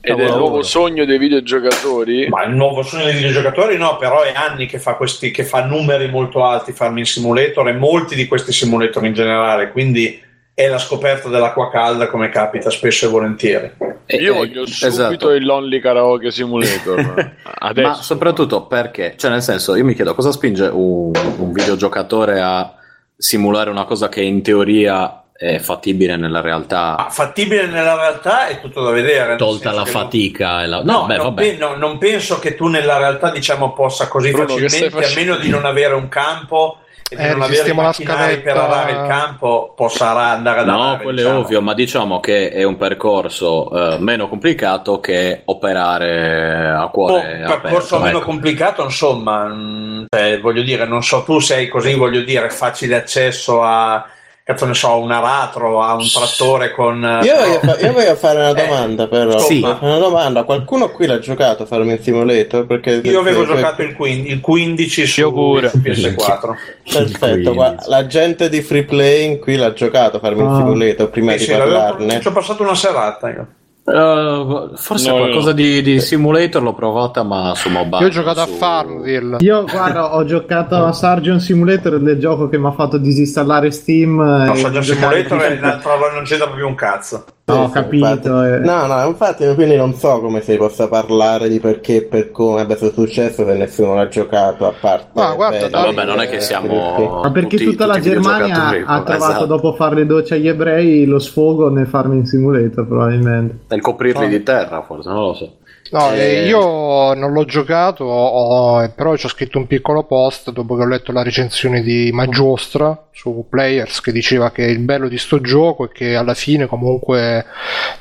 ed 0.01 0.21
è 0.21 0.25
il 0.25 0.37
nuovo 0.37 0.62
sogno 0.62 1.05
dei 1.05 1.19
videogiocatori. 1.19 2.29
Ma 2.29 2.45
il 2.45 2.55
nuovo 2.55 2.83
sogno 2.83 3.05
dei 3.05 3.15
videogiocatori 3.15 3.77
no, 3.77 3.97
però 3.97 4.23
è 4.23 4.33
anni 4.35 4.67
che 4.67 4.79
fa, 4.79 4.95
questi, 4.95 5.31
che 5.31 5.45
fa 5.45 5.65
numeri 5.65 6.09
molto 6.09 6.45
alti 6.45 6.73
Farming 6.73 7.07
Simulator 7.07 7.69
e 7.69 7.73
molti 7.73 8.15
di 8.15 8.27
questi 8.27 8.53
simulator 8.53 9.05
in 9.05 9.15
generale, 9.15 9.71
quindi 9.71 10.23
è 10.55 10.69
la 10.69 10.79
scoperta 10.79 11.29
dell'acqua 11.29 11.69
calda 11.71 12.07
come 12.07 12.29
capita 12.29 12.71
spesso 12.71 13.07
e 13.07 13.09
volentieri. 13.09 13.73
Eh, 14.07 14.17
Io 14.19 14.35
eh, 14.35 14.37
voglio 14.37 14.67
subito 14.67 14.87
esatto. 14.87 15.31
il 15.33 15.45
Lonely 15.45 15.81
Karaoke 15.81 16.31
Simulator. 16.31 17.33
Adesso. 17.59 17.89
Ma 17.89 17.95
soprattutto 17.95 18.67
perché, 18.67 19.15
cioè 19.17 19.31
nel 19.31 19.43
senso, 19.43 19.75
io 19.75 19.85
mi 19.85 19.95
chiedo 19.95 20.15
cosa 20.15 20.31
spinge 20.31 20.67
un, 20.67 21.11
un 21.39 21.53
videogiocatore 21.53 22.41
a 22.41 22.73
simulare 23.17 23.71
una 23.71 23.85
cosa 23.85 24.09
che 24.09 24.21
in 24.23 24.43
teoria 24.43 25.21
è 25.37 25.59
fattibile 25.59 26.17
nella 26.17 26.41
realtà, 26.41 26.97
Ah, 26.97 27.11
fattibile 27.11 27.67
nella 27.67 27.97
realtà 27.97 28.47
è 28.47 28.61
tutto 28.61 28.83
da 28.85 28.91
vedere. 28.91 29.35
tolta 29.37 29.71
la 29.73 29.79
non- 29.79 29.87
fatica 29.87 30.63
e 30.63 30.67
la... 30.69 30.83
No, 30.85 31.01
No, 31.01 31.07
beh, 31.07 31.17
non, 31.17 31.25
vabbè. 31.27 31.43
pe- 31.43 31.57
no, 31.57 31.75
non 31.75 31.99
penso 31.99 32.39
che 32.39 32.55
tu 32.55 32.69
nella 32.69 32.99
realtà 32.99 33.31
diciamo 33.31 33.73
possa 33.73 34.07
così 34.07 34.31
Bruno, 34.31 34.57
facilmente, 34.57 35.05
a 35.05 35.13
meno 35.17 35.37
di 35.37 35.49
non 35.49 35.65
avere 35.65 35.95
un 35.95 36.09
campo 36.09 36.79
e 37.09 37.17
di 37.17 37.23
Eh, 37.23 37.29
non 37.29 37.43
avere 37.43 37.75
la 37.75 37.75
macchinari 37.75 38.41
per 38.41 38.57
scaletta. 38.57 38.63
arare 38.65 38.93
il 38.93 39.07
campo, 39.07 39.73
possa 39.77 40.11
andare 40.31 40.61
ad 40.61 40.67
No, 40.67 40.99
quello 41.03 41.21
è 41.21 41.23
diciamo. 41.23 41.39
ovvio, 41.41 41.61
ma 41.63 41.75
diciamo 41.75 42.21
che 42.21 42.51
è 42.51 42.63
un 42.65 42.77
percorso 42.77 43.71
eh, 43.95 43.99
meno 43.99 44.29
complicato 44.29 45.01
che 45.01 45.43
operare 45.45 46.67
a 46.71 46.85
Oh, 46.85 46.91
cuore 46.91 47.41
un 47.41 47.45
percorso 47.61 47.97
aperto, 47.97 47.99
meno 47.99 48.17
ecco. 48.19 48.27
complicato, 48.27 48.83
insomma, 48.85 49.47
mm, 49.47 50.05
cioè, 50.09 50.41
voglio 50.41 50.63
dire, 50.63 50.87
non 50.87 51.03
so, 51.03 51.23
tu 51.25 51.39
sei 51.41 51.69
così, 51.69 51.95
voglio 51.95 52.23
dire, 52.23 52.49
facile 52.51 52.97
accesso 52.97 53.63
a, 53.63 54.05
cazzo 54.45 54.67
ne 54.67 54.75
so, 54.75 54.99
un 54.99 55.11
aratro, 55.11 55.83
a 55.83 55.95
un 55.95 56.07
trattore 56.07 56.71
con... 56.73 57.03
eh, 57.03 57.25
Io 57.25 57.35
voglio, 57.35 57.59
fa- 57.61 57.79
io 57.81 57.93
voglio 57.95 58.15
fare 58.15 58.39
una 58.41 58.51
Eh, 58.55 58.67
domanda, 58.67 59.07
però. 59.09 59.39
sì. 59.39 59.61
Una 59.63 59.99
domanda. 59.99 60.45
Qualcuno 60.45 60.91
qui 60.91 61.07
l'ha 61.07 61.19
giocato 61.19 61.65
Farming 61.65 61.99
Simulator? 61.99 62.67
Perché 62.67 63.01
Io 63.05 63.21
avevo 63.21 63.41
perché- 63.45 63.55
giocato 63.57 63.83
il 63.83 63.95
15, 63.97 64.31
il 64.33 64.41
15 64.41 65.07
su, 65.07 65.21
Io 65.21 65.33
pure. 65.33 65.69
su 65.71 65.79
PS4. 65.79 66.55
Perfetto, 66.93 67.55
qua- 67.55 67.75
la 67.87 68.07
gente 68.07 68.49
di 68.51 68.61
Free 68.61 68.85
Playing 68.85 69.39
qui 69.39 69.57
l'ha 69.57 69.73
giocato 69.73 70.19
Farming 70.19 70.51
Ah. 70.51 70.57
Simulator 70.57 71.09
prima 71.09 71.33
Sì, 71.33 71.39
di 71.39 71.45
sì, 71.45 71.51
parlarne. 71.53 72.21
ci 72.21 72.29
ho 72.29 72.33
passato 72.33 72.63
una 72.63 72.75
serata 72.75 73.29
io. 73.31 73.47
Eh, 73.87 74.70
forse 74.76 75.11
No, 75.11 75.16
qualcosa 75.18 75.49
no. 75.49 75.53
Di, 75.53 75.82
di 75.82 76.01
simulator 76.01 76.62
l'ho 76.62 76.72
provata, 76.72 77.22
ma 77.22 77.53
su 77.55 77.68
mobile. 77.68 77.99
Io 78.01 78.07
ho 78.07 78.11
giocato 78.11 78.41
a 78.41 78.47
su- 78.47 78.53
Farmville. 78.55 79.37
Io 79.41 79.64
guarda, 79.64 80.14
ho 80.16 80.24
giocato 80.24 80.74
a 80.76 80.93
Sargent 80.93 81.41
Simulator 81.41 81.99
del 82.01 82.18
gioco 82.18 82.49
che 82.49 82.57
mi 82.59 82.66
ha 82.66 82.72
fatto 82.72 82.97
disinstallare 82.97 83.70
Steam. 83.70 84.16
No, 84.16 84.53
e 84.55 84.57
già 84.70 84.80
giocare 84.80 85.22
Simulator 85.26 85.39
più- 85.53 85.61
l'altro 85.61 85.91
non 86.14 86.24
c'entra 86.24 86.47
proprio 86.47 86.66
un 86.66 86.74
cazzo. 86.74 87.24
No, 87.47 87.65
ho 87.65 87.69
capito. 87.69 88.07
infatti. 88.07 88.27
eh. 88.29 88.59
No, 88.61 88.87
no, 88.87 89.07
infatti 89.07 89.55
quindi 89.55 89.77
non 89.77 89.93
so 89.93 90.19
come 90.21 90.41
si 90.41 90.57
possa 90.57 90.89
parlare 90.89 91.51
di 91.51 91.61
perché 91.61 91.97
e 91.97 92.03
per 92.05 92.31
come 92.31 92.63
abbia 92.63 92.75
successo 92.77 93.45
se 93.45 93.53
nessuno 93.55 93.95
l'ha 93.95 94.09
giocato 94.09 94.67
a 94.67 94.73
parte. 94.81 95.09
Ma 95.13 95.35
guarda, 95.35 95.69
beh, 95.69 95.69
No, 95.77 95.83
vabbè, 95.93 96.05
non 96.07 96.21
è 96.21 96.29
che 96.31 96.37
eh, 96.37 96.41
siamo. 96.41 97.21
Ma 97.23 97.31
perché 97.31 97.59
tutti- 97.59 97.71
tutta 97.71 97.85
la 97.85 98.01
Germania 98.01 98.69
ha 98.87 99.03
trovato 99.03 99.31
esatto. 99.33 99.45
dopo 99.47 99.75
fare 99.75 99.95
le 99.97 100.07
docce 100.07 100.35
agli 100.37 100.49
ebrei 100.49 101.05
lo 101.05 101.19
sfogo 101.19 101.69
nel 101.69 101.87
Farming 101.87 102.25
Simulator, 102.25 102.87
probabilmente. 102.87 103.59
Nel 103.69 103.81
coprirli 103.83 104.25
Ah. 104.25 104.29
di 104.29 104.43
terra, 104.43 104.83
forse, 104.83 105.09
non 105.11 105.19
lo 105.25 105.35
so. 105.35 105.53
No, 105.91 106.12
Eh, 106.12 106.18
eh, 106.18 106.47
io 106.47 107.14
non 107.14 107.32
l'ho 107.32 107.45
giocato, 107.45 108.05
ho- 108.05 108.89
però 108.97 109.16
ci 109.16 109.26
ho 109.26 109.28
scritto 109.28 109.59
un 109.59 109.66
piccolo 109.66 110.03
post 110.05 110.51
dopo 110.51 110.74
che 110.76 110.82
ho 110.82 110.87
letto 110.87 111.12
la 111.12 111.22
recensione 111.22 111.82
di 111.82 112.11
Maggiostra 112.12 113.07
su 113.12 113.47
Players 113.49 114.01
che 114.01 114.11
diceva 114.11 114.51
che 114.51 114.62
il 114.64 114.80
bello 114.80 115.09
di 115.09 115.18
sto 115.18 115.41
gioco 115.41 115.85
è 115.85 115.89
che 115.93 116.16
alla 116.16 116.35
fine 116.35 116.66
comunque 116.66 117.45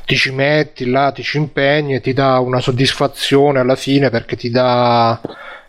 ti 0.06 0.16
ci 0.16 0.32
metti 0.32 0.90
là, 0.90 1.12
ti 1.12 1.22
ci 1.24 1.38
impegni 1.38 1.96
e 1.96 2.02
ti 2.02 2.14
dà 2.14 2.40
una 2.40 2.60
soddisfazione 2.60 3.60
alla 3.60 3.76
fine 3.76 4.10
perché 4.10 4.38
ti 4.38 4.50
dà, 4.50 5.20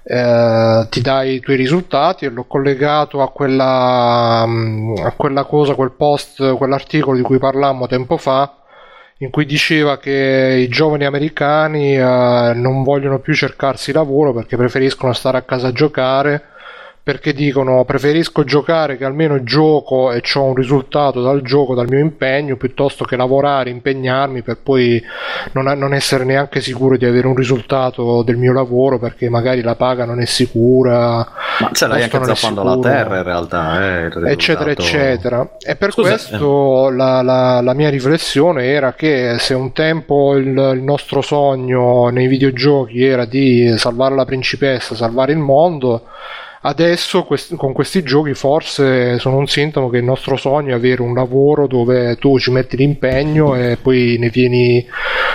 eh, 0.02 0.86
ti 0.88 1.00
dà 1.02 1.22
i 1.24 1.40
tuoi 1.40 1.56
risultati 1.56 2.24
e 2.24 2.28
l'ho 2.30 2.44
collegato 2.44 3.20
a 3.22 3.30
quella, 3.30 4.44
mm, 4.46 4.96
a 5.04 5.10
quella 5.12 5.44
cosa, 5.44 5.74
quel 5.74 5.92
post, 5.92 6.54
quell'articolo 6.56 7.16
di 7.16 7.22
cui 7.22 7.38
parlammo 7.38 7.86
tempo 7.86 8.16
fa 8.16 8.50
in 9.18 9.30
cui 9.30 9.46
diceva 9.46 9.98
che 9.98 10.56
i 10.58 10.68
giovani 10.68 11.04
americani 11.04 11.96
eh, 11.96 12.52
non 12.54 12.82
vogliono 12.82 13.20
più 13.20 13.34
cercarsi 13.34 13.92
lavoro 13.92 14.32
perché 14.32 14.56
preferiscono 14.56 15.12
stare 15.12 15.38
a 15.38 15.42
casa 15.42 15.68
a 15.68 15.72
giocare 15.72 16.42
perché 17.04 17.34
dicono 17.34 17.84
preferisco 17.84 18.44
giocare 18.44 18.96
che 18.96 19.04
almeno 19.04 19.42
gioco 19.42 20.10
e 20.10 20.22
ho 20.36 20.42
un 20.42 20.54
risultato 20.54 21.20
dal 21.20 21.42
gioco, 21.42 21.74
dal 21.74 21.86
mio 21.86 21.98
impegno, 21.98 22.56
piuttosto 22.56 23.04
che 23.04 23.14
lavorare, 23.14 23.68
impegnarmi 23.68 24.40
per 24.40 24.56
poi 24.62 25.02
non, 25.52 25.66
non 25.76 25.92
essere 25.92 26.24
neanche 26.24 26.62
sicuro 26.62 26.96
di 26.96 27.04
avere 27.04 27.26
un 27.26 27.34
risultato 27.36 28.22
del 28.22 28.38
mio 28.38 28.54
lavoro 28.54 28.98
perché 28.98 29.28
magari 29.28 29.60
la 29.60 29.74
paga 29.74 30.06
non 30.06 30.18
è 30.18 30.24
sicura. 30.24 31.18
Ma 31.60 31.70
ce 31.72 31.86
l'hai 31.86 32.04
anche 32.04 32.24
zappando 32.24 32.62
la 32.62 32.78
terra 32.78 33.18
in 33.18 33.22
realtà, 33.22 33.82
eh, 33.84 34.04
risultato- 34.04 34.26
eccetera 34.32 34.70
eccetera. 34.70 35.50
E 35.60 35.76
per 35.76 35.92
Scusa, 35.92 36.08
questo 36.08 36.88
la, 36.88 37.20
la- 37.20 37.60
la 37.60 37.74
mia 37.74 37.90
riflessione 37.90 38.64
era 38.64 38.94
che 38.94 39.36
se 39.38 39.52
un 39.52 39.72
tempo 39.72 40.36
il, 40.36 40.46
il 40.46 40.82
nostro 40.82 41.20
sogno 41.20 42.08
nei 42.08 42.28
videogiochi 42.28 43.04
era 43.04 43.26
di 43.26 43.74
salvare 43.76 44.14
la 44.14 44.24
principessa 44.24 44.94
salvare 44.94 45.32
il 45.32 45.38
mondo 45.38 46.04
adesso 46.66 47.24
quest- 47.24 47.56
con 47.56 47.72
questi 47.72 48.02
giochi 48.02 48.34
forse 48.34 49.18
sono 49.18 49.36
un 49.36 49.46
sintomo 49.46 49.88
che 49.88 49.98
il 49.98 50.04
nostro 50.04 50.36
sogno 50.36 50.72
è 50.72 50.74
avere 50.74 51.02
un 51.02 51.14
lavoro 51.14 51.66
dove 51.66 52.16
tu 52.16 52.38
ci 52.38 52.50
metti 52.50 52.76
l'impegno 52.76 53.54
e 53.54 53.76
poi 53.80 54.16
ne 54.18 54.28
vieni 54.28 54.86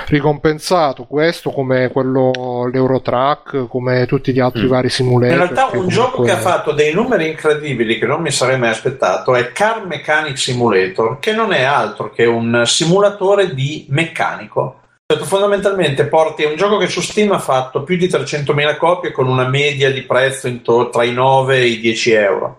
ricompensato 0.07 1.05
questo 1.05 1.51
come 1.51 1.89
quello 1.89 2.67
l'Eurotrack 2.71 3.67
come 3.67 4.05
tutti 4.05 4.31
gli 4.31 4.39
altri 4.39 4.67
vari 4.67 4.89
simulator 4.89 5.31
In 5.31 5.37
realtà 5.37 5.77
un 5.77 5.87
gioco 5.87 6.23
che 6.23 6.31
ha 6.31 6.37
fatto 6.37 6.71
dei 6.71 6.93
numeri 6.93 7.27
incredibili 7.27 7.97
che 7.97 8.05
non 8.05 8.21
mi 8.21 8.31
sarei 8.31 8.57
mai 8.57 8.69
aspettato 8.69 9.35
è 9.35 9.51
Car 9.51 9.85
Mechanic 9.85 10.37
Simulator, 10.37 11.19
che 11.19 11.33
non 11.33 11.53
è 11.53 11.63
altro 11.63 12.11
che 12.11 12.25
un 12.25 12.63
simulatore 12.65 13.53
di 13.53 13.85
meccanico. 13.89 14.78
Cioè, 15.11 15.17
tu 15.17 15.25
fondamentalmente 15.25 16.05
porti 16.05 16.43
è 16.43 16.47
un 16.47 16.55
gioco 16.55 16.77
che 16.77 16.87
su 16.87 17.01
Steam 17.01 17.31
ha 17.31 17.39
fatto 17.39 17.81
più 17.81 17.97
di 17.97 18.05
300.000 18.05 18.77
copie 18.77 19.11
con 19.11 19.27
una 19.27 19.47
media 19.47 19.91
di 19.91 20.03
prezzo 20.03 20.47
intorno 20.47 20.89
tra 20.89 21.03
i 21.03 21.11
9 21.11 21.57
e 21.57 21.65
i 21.65 21.79
10 21.79 22.11
euro, 22.11 22.57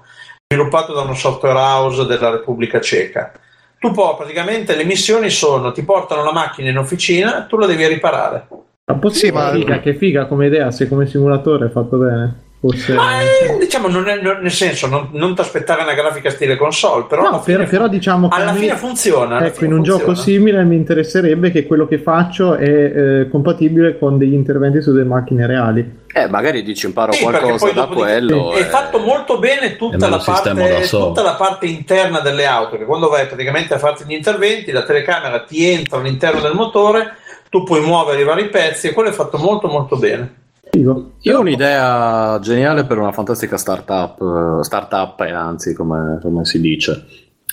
sviluppato 0.48 0.92
da 0.92 1.02
uno 1.02 1.14
software 1.14 1.56
house 1.56 2.06
della 2.06 2.30
Repubblica 2.30 2.80
Ceca. 2.80 3.30
Tu 3.78 3.92
poi 3.92 4.16
praticamente 4.16 4.74
le 4.74 4.82
missioni 4.82 5.30
sono 5.30 5.70
ti 5.70 5.84
portano 5.84 6.24
la 6.24 6.32
macchina 6.32 6.70
in 6.70 6.78
officina, 6.78 7.44
tu 7.44 7.56
la 7.56 7.66
devi 7.66 7.86
riparare. 7.86 8.48
Ma 8.84 8.98
possibile, 8.98 9.42
Sì, 9.42 9.46
ma- 9.46 9.52
figa, 9.52 9.78
che 9.78 9.94
figa 9.94 10.26
come 10.26 10.46
idea, 10.48 10.72
se 10.72 10.88
come 10.88 11.06
simulatore 11.06 11.66
è 11.66 11.70
fatto 11.70 11.98
bene. 11.98 12.49
Forse... 12.60 12.92
Ma 12.92 13.22
eh, 13.22 13.56
diciamo, 13.58 13.88
non 13.88 14.06
è- 14.06 14.20
non- 14.20 14.40
nel 14.42 14.50
senso, 14.50 14.86
non, 14.86 15.08
non 15.12 15.34
ti 15.34 15.40
aspettare 15.40 15.82
una 15.82 15.94
grafica 15.94 16.28
stile 16.28 16.56
console, 16.56 17.06
però, 17.08 17.22
No, 17.22 17.28
alla 17.28 17.40
fine, 17.40 17.56
però, 17.64 17.68
però 17.70 17.88
diciamo 17.88 18.28
che 18.28 18.38
alla 18.38 18.52
fine 18.52 18.76
funziona. 18.76 19.36
alla 19.38 19.46
Ecco, 19.46 19.54
fine 19.60 19.66
in 19.68 19.76
un 19.78 19.82
gioco 19.82 20.14
simile 20.14 20.62
mi 20.64 20.76
interesserebbe 20.76 21.50
che 21.50 21.64
quello 21.66 21.86
che 21.88 21.98
faccio 21.98 22.56
è 22.56 22.68
eh, 22.68 23.28
compatibile 23.30 23.98
con 23.98 24.18
degli 24.18 24.34
interventi 24.34 24.82
su 24.82 24.92
delle 24.92 25.06
macchine 25.06 25.46
reali. 25.46 25.98
Eh, 26.12 26.28
magari 26.28 26.62
dici 26.62 26.84
imparo 26.84 27.12
Sì, 27.12 27.22
qualcosa 27.22 27.66
da 27.68 27.72
dopo 27.72 27.94
di- 27.94 28.00
quello. 28.00 28.52
È 28.52 28.58
e- 28.60 28.64
fatto 28.64 28.98
molto 28.98 29.38
bene 29.38 29.76
tutta 29.76 30.08
la, 30.10 30.18
parte, 30.18 30.52
tutta 30.88 31.22
la 31.22 31.34
parte 31.36 31.64
interna 31.64 32.20
delle 32.20 32.44
auto, 32.44 32.76
che 32.76 32.84
quando 32.84 33.08
vai 33.08 33.26
praticamente 33.26 33.72
a 33.72 33.78
farti 33.78 34.04
gli 34.06 34.12
interventi, 34.12 34.70
la 34.70 34.82
telecamera 34.82 35.44
ti 35.44 35.64
entra 35.66 35.96
all'interno 35.98 36.40
del 36.42 36.52
motore, 36.52 37.14
tu 37.48 37.62
puoi 37.62 37.80
muovere 37.80 38.20
i 38.20 38.24
vari 38.24 38.48
pezzi 38.50 38.88
e 38.88 38.92
quello 38.92 39.08
è 39.08 39.12
fatto 39.12 39.38
molto 39.38 39.66
molto 39.66 39.96
bene. 39.96 40.34
Figo. 40.70 41.12
Io 41.20 41.36
ho 41.36 41.40
un'idea 41.40 42.38
geniale 42.40 42.84
per 42.84 42.98
una 42.98 43.12
fantastica 43.12 43.56
startup, 43.56 44.20
eh, 44.60 44.64
startup 44.64 45.20
eh, 45.20 45.30
anzi 45.32 45.74
come, 45.74 46.18
come 46.22 46.44
si 46.44 46.60
dice. 46.60 47.06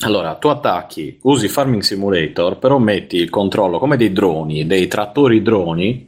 Allora, 0.06 0.36
tu 0.36 0.48
attacchi, 0.48 1.18
usi 1.24 1.48
Farming 1.48 1.82
Simulator, 1.82 2.60
però 2.60 2.78
metti 2.78 3.18
il 3.18 3.32
controllo 3.32 3.80
come 3.80 3.98
dei 3.98 4.14
droni, 4.14 4.68
dei 4.68 4.88
trattori 4.88 5.42
droni, 5.42 6.08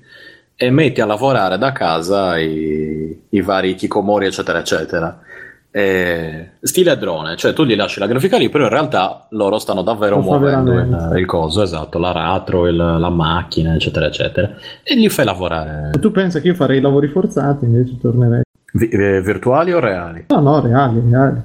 e 0.56 0.70
metti 0.70 1.02
a 1.02 1.06
lavorare 1.06 1.58
da 1.58 1.72
casa 1.72 2.38
i, 2.38 3.18
i 3.30 3.42
vari 3.42 3.76
Kikomori, 3.76 4.28
eccetera, 4.28 4.60
eccetera. 4.60 5.20
Eh, 5.72 6.52
stile 6.62 6.98
drone, 6.98 7.36
cioè 7.36 7.54
tu 7.54 7.64
gli 7.64 7.76
lasci 7.76 8.00
la 8.00 8.08
grafica 8.08 8.38
lì, 8.38 8.50
però 8.50 8.64
in 8.64 8.72
realtà 8.72 9.28
loro 9.32 9.60
stanno 9.60 9.84
davvero 9.84 10.16
Lo 10.16 10.22
muovendo 10.24 10.74
il, 10.80 11.18
il 11.20 11.26
coso, 11.28 11.62
esatto, 11.62 12.00
l'aratro, 12.00 12.68
il- 12.68 12.76
la 12.76 13.10
macchina, 13.10 13.76
eccetera, 13.76 14.08
eccetera, 14.08 14.50
e 14.84 14.98
gli 14.98 15.08
fai 15.10 15.26
lavorare 15.26 15.92
Tu 16.00 16.10
pensa 16.12 16.40
che 16.40 16.48
io 16.48 16.56
farei 16.56 16.80
i 16.80 16.82
lavori 16.82 17.08
forzati, 17.08 17.66
invece 17.66 17.98
tornerei. 18.00 18.42
Vi- 18.74 18.90
eh, 18.90 19.22
virtuali 19.22 19.72
o 19.72 19.80
reali? 19.80 20.26
No, 20.30 20.40
no, 20.40 20.60
reali, 20.60 21.02
reali. 21.08 21.42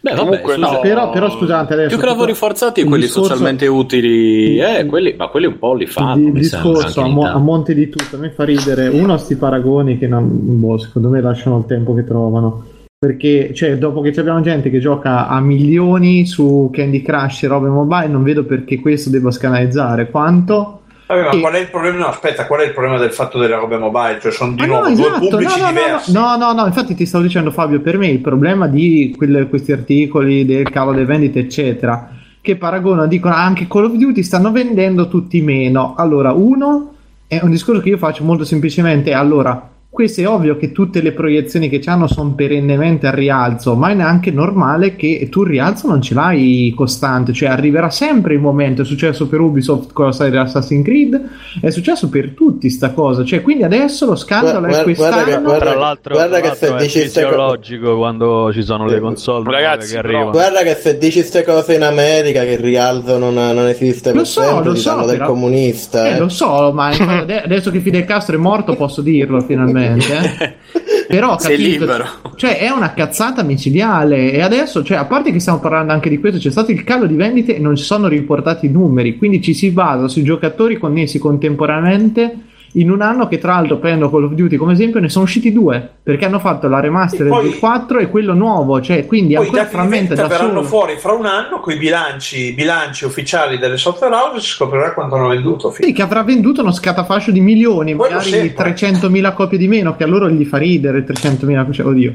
Beh, 0.00 0.10
vabbè, 0.14 0.18
Comunque 0.18 0.54
su- 0.54 0.60
no. 0.60 0.80
Però, 0.80 1.10
però 1.10 1.30
scusate 1.30 1.74
adesso. 1.74 1.88
più 1.90 1.98
che 1.98 2.06
lavori 2.06 2.34
forzati, 2.34 2.82
quelli 2.82 3.04
discorso- 3.04 3.28
socialmente 3.28 3.66
utili, 3.68 4.58
eh, 4.58 4.84
quelli, 4.86 5.14
ma 5.16 5.28
quelli 5.28 5.46
un 5.46 5.58
po' 5.58 5.74
li 5.74 5.86
fanno. 5.86 6.16
il 6.16 6.32
mi 6.32 6.42
sembra, 6.42 6.70
discorso 6.72 7.00
a, 7.02 7.06
mo- 7.06 7.24
a 7.26 7.38
monte 7.38 7.72
di 7.72 7.88
tutto 7.88 8.16
a 8.16 8.18
me 8.18 8.30
fa 8.30 8.42
ridere 8.44 8.88
uno 8.88 9.16
sti 9.16 9.36
paragoni 9.36 9.96
che 9.96 10.08
non, 10.08 10.28
boh, 10.58 10.78
secondo 10.78 11.08
me 11.08 11.20
lasciano 11.20 11.58
il 11.58 11.66
tempo 11.66 11.94
che 11.94 12.04
trovano 12.04 12.64
perché 12.98 13.52
cioè, 13.54 13.76
dopo 13.78 14.00
che 14.00 14.12
abbiamo 14.18 14.40
gente 14.40 14.70
che 14.70 14.78
gioca 14.80 15.28
a 15.28 15.38
milioni 15.40 16.26
su 16.26 16.70
Candy 16.72 17.02
Crush 17.02 17.44
e 17.44 17.46
robe 17.46 17.68
mobile 17.68 18.08
non 18.08 18.22
vedo 18.24 18.44
perché 18.44 18.80
questo 18.80 19.10
debba 19.10 19.30
scanalizzare 19.30 20.10
quanto 20.10 20.80
Vabbè, 21.06 21.22
ma 21.22 21.32
Sì. 21.32 21.40
qual 21.40 21.52
è 21.54 21.58
il 21.60 21.70
problema? 21.70 21.98
No, 21.98 22.06
aspetta, 22.06 22.46
qual 22.46 22.60
è 22.60 22.64
il 22.64 22.72
problema 22.72 22.98
del 22.98 23.12
fatto 23.12 23.38
delle 23.38 23.54
robe 23.54 23.78
mobile? 23.78 24.18
Cioè, 24.20 24.32
sono 24.32 24.52
di 24.54 24.62
Ah, 24.62 24.66
nuovo 24.66 24.88
no, 24.88 24.94
due 24.94 25.04
esatto, 25.06 25.28
pubblici 25.28 25.58
no, 25.60 25.64
no, 25.66 25.70
no, 25.70 25.78
diversi. 25.78 26.12
No, 26.12 26.36
no, 26.36 26.52
no, 26.52 26.66
infatti 26.66 26.94
ti 26.94 27.06
stavo 27.06 27.22
dicendo 27.24 27.50
Fabio, 27.52 27.80
per 27.80 27.96
me 27.96 28.08
il 28.08 28.18
problema 28.18 28.66
di 28.66 29.14
quelle- 29.16 29.46
questi 29.46 29.70
articoli 29.72 30.44
del 30.44 30.68
cavolo 30.70 30.94
delle 30.96 31.06
vendite, 31.06 31.38
eccetera, 31.38 32.10
che 32.40 32.56
paragonano, 32.56 33.06
dicono 33.06 33.34
"Ah, 33.34 33.44
anche 33.44 33.66
Call 33.68 33.84
of 33.84 33.92
Duty 33.94 34.22
stanno 34.22 34.50
vendendo 34.50 35.08
tutti 35.08 35.40
meno. 35.42 35.94
Allora, 35.96 36.32
uno 36.32 36.94
è 37.28 37.38
un 37.42 37.50
discorso 37.50 37.80
che 37.80 37.88
io 37.90 37.98
faccio 37.98 38.24
molto 38.24 38.44
semplicemente, 38.44 39.12
allora, 39.12 39.68
questo 39.96 40.20
è 40.20 40.28
ovvio 40.28 40.58
che 40.58 40.72
tutte 40.72 41.00
le 41.00 41.12
proiezioni 41.12 41.70
che 41.70 41.80
hanno 41.86 42.06
sono 42.06 42.32
perennemente 42.34 43.06
al 43.06 43.14
rialzo, 43.14 43.74
ma 43.76 43.88
è 43.88 43.94
neanche 43.94 44.30
normale 44.30 44.94
che 44.94 45.28
tu 45.30 45.40
il 45.40 45.48
rialzo 45.48 45.88
non 45.88 46.02
ce 46.02 46.12
l'hai 46.12 46.70
costante, 46.76 47.32
cioè 47.32 47.48
arriverà 47.48 47.88
sempre 47.88 48.34
il 48.34 48.40
momento, 48.40 48.82
è 48.82 48.84
successo 48.84 49.26
per 49.26 49.40
Ubisoft 49.40 49.94
con 49.94 50.04
la 50.04 50.12
serie 50.12 50.32
di 50.32 50.36
Assassin's 50.36 50.84
Creed, 50.84 51.22
è 51.62 51.70
successo 51.70 52.10
per 52.10 52.32
tutti 52.32 52.68
sta 52.68 52.90
cosa, 52.90 53.24
cioè 53.24 53.40
quindi 53.40 53.62
adesso 53.62 54.04
lo 54.04 54.16
scandalo 54.16 54.58
Guarda- 54.58 54.82
è 54.82 54.94
guarda 54.94 55.14
quest'anno 55.14 55.24
che- 55.38 55.42
guarda- 55.42 55.64
Tra 55.70 55.74
l'altro, 55.78 56.14
guarda 56.14 56.38
tra 56.40 56.50
che 56.50 56.56
se 56.56 56.66
l'altro 56.68 56.76
è 56.84 56.86
dici 56.86 57.08
ste 57.08 57.22
co- 57.22 57.28
fisiologico 57.28 57.96
quando 57.96 58.52
ci 58.52 58.62
sono 58.62 58.84
le 58.84 59.00
console 59.00 59.50
Ragazzi, 59.50 59.92
che 59.92 59.98
arrivano. 59.98 60.30
Guarda 60.32 60.60
che 60.62 60.74
se 60.74 60.98
dici 60.98 61.20
queste 61.20 61.42
cose 61.42 61.74
in 61.74 61.82
America 61.82 62.42
che 62.42 62.50
il 62.52 62.58
rialzo 62.58 63.16
non, 63.16 63.32
non 63.32 63.66
esiste 63.66 64.10
Lo 64.10 64.16
per 64.18 64.26
so, 64.26 64.42
sempre, 64.42 64.64
lo 64.68 64.74
so, 64.74 64.96
del 65.06 65.16
però- 65.16 65.26
comunista. 65.26 66.06
Eh, 66.06 66.16
eh. 66.16 66.18
lo 66.18 66.28
so, 66.28 66.70
ma 66.74 66.88
ade- 66.88 67.40
adesso 67.44 67.70
che 67.70 67.80
Fidel 67.80 68.04
Castro 68.04 68.36
è 68.36 68.38
morto 68.38 68.74
posso 68.76 69.00
dirlo 69.00 69.40
finalmente. 69.40 69.84
Eh. 69.86 70.54
Però 71.08 71.38
Sei 71.38 71.56
capito, 71.56 71.84
libero. 71.84 72.04
Cioè, 72.34 72.58
è 72.58 72.68
una 72.70 72.92
cazzata 72.92 73.42
micidiale. 73.42 74.32
E 74.32 74.40
adesso, 74.40 74.82
cioè, 74.82 74.96
a 74.96 75.04
parte 75.04 75.32
che 75.32 75.38
stiamo 75.38 75.60
parlando 75.60 75.92
anche 75.92 76.08
di 76.08 76.18
questo, 76.18 76.38
c'è 76.38 76.50
stato 76.50 76.72
il 76.72 76.82
calo 76.84 77.06
di 77.06 77.14
vendite 77.14 77.56
e 77.56 77.58
non 77.60 77.76
ci 77.76 77.84
sono 77.84 78.08
riportati 78.08 78.66
i 78.66 78.70
numeri. 78.70 79.16
Quindi 79.16 79.40
ci 79.40 79.54
si 79.54 79.70
basa 79.70 80.08
sui 80.08 80.24
giocatori 80.24 80.78
connessi 80.78 81.18
contemporaneamente. 81.18 82.36
In 82.72 82.90
un 82.90 83.00
anno 83.00 83.26
che 83.28 83.38
tra 83.38 83.54
l'altro 83.54 83.78
prendo 83.78 84.10
Call 84.10 84.24
of 84.24 84.32
Duty 84.32 84.56
come 84.56 84.72
esempio 84.72 85.00
ne 85.00 85.08
sono 85.08 85.24
usciti 85.24 85.52
due 85.52 85.88
perché 86.02 86.26
hanno 86.26 86.38
fatto 86.38 86.68
la 86.68 86.80
remaster 86.80 87.28
poi- 87.28 87.48
del 87.48 87.58
4 87.58 87.98
e 87.98 88.10
quello 88.10 88.34
nuovo 88.34 88.80
cioè 88.80 89.06
quindi 89.06 89.34
Poi 89.34 89.46
ancora 89.46 89.66
frammenta 89.66 90.14
da 90.14 90.26
verranno 90.26 90.48
solo 90.50 90.62
fuori 90.64 90.96
fra 90.96 91.12
un 91.12 91.26
anno 91.26 91.60
con 91.60 91.72
i 91.72 91.76
bilanci, 91.76 92.52
bilanci 92.52 93.04
ufficiali 93.04 93.58
delle 93.58 93.76
software 93.76 94.14
house 94.14 94.40
si 94.40 94.50
scoprirà 94.50 94.92
quanto 94.92 95.14
hanno 95.14 95.28
venduto. 95.28 95.70
Sì, 95.70 95.92
che 95.92 96.02
avrà 96.02 96.22
venduto 96.22 96.62
uno 96.62 96.72
scatafascio 96.72 97.30
di 97.30 97.40
milioni, 97.40 97.94
Quello 97.94 98.14
magari 98.16 98.30
sempre. 98.30 98.74
300.000 98.74 99.34
copie 99.34 99.58
di 99.58 99.68
meno, 99.68 99.96
che 99.96 100.04
a 100.04 100.06
loro 100.06 100.28
gli 100.28 100.44
fa 100.44 100.58
ridere 100.58 101.04
300.000 101.04 101.72
cioè, 101.72 101.86
oddio. 101.86 102.14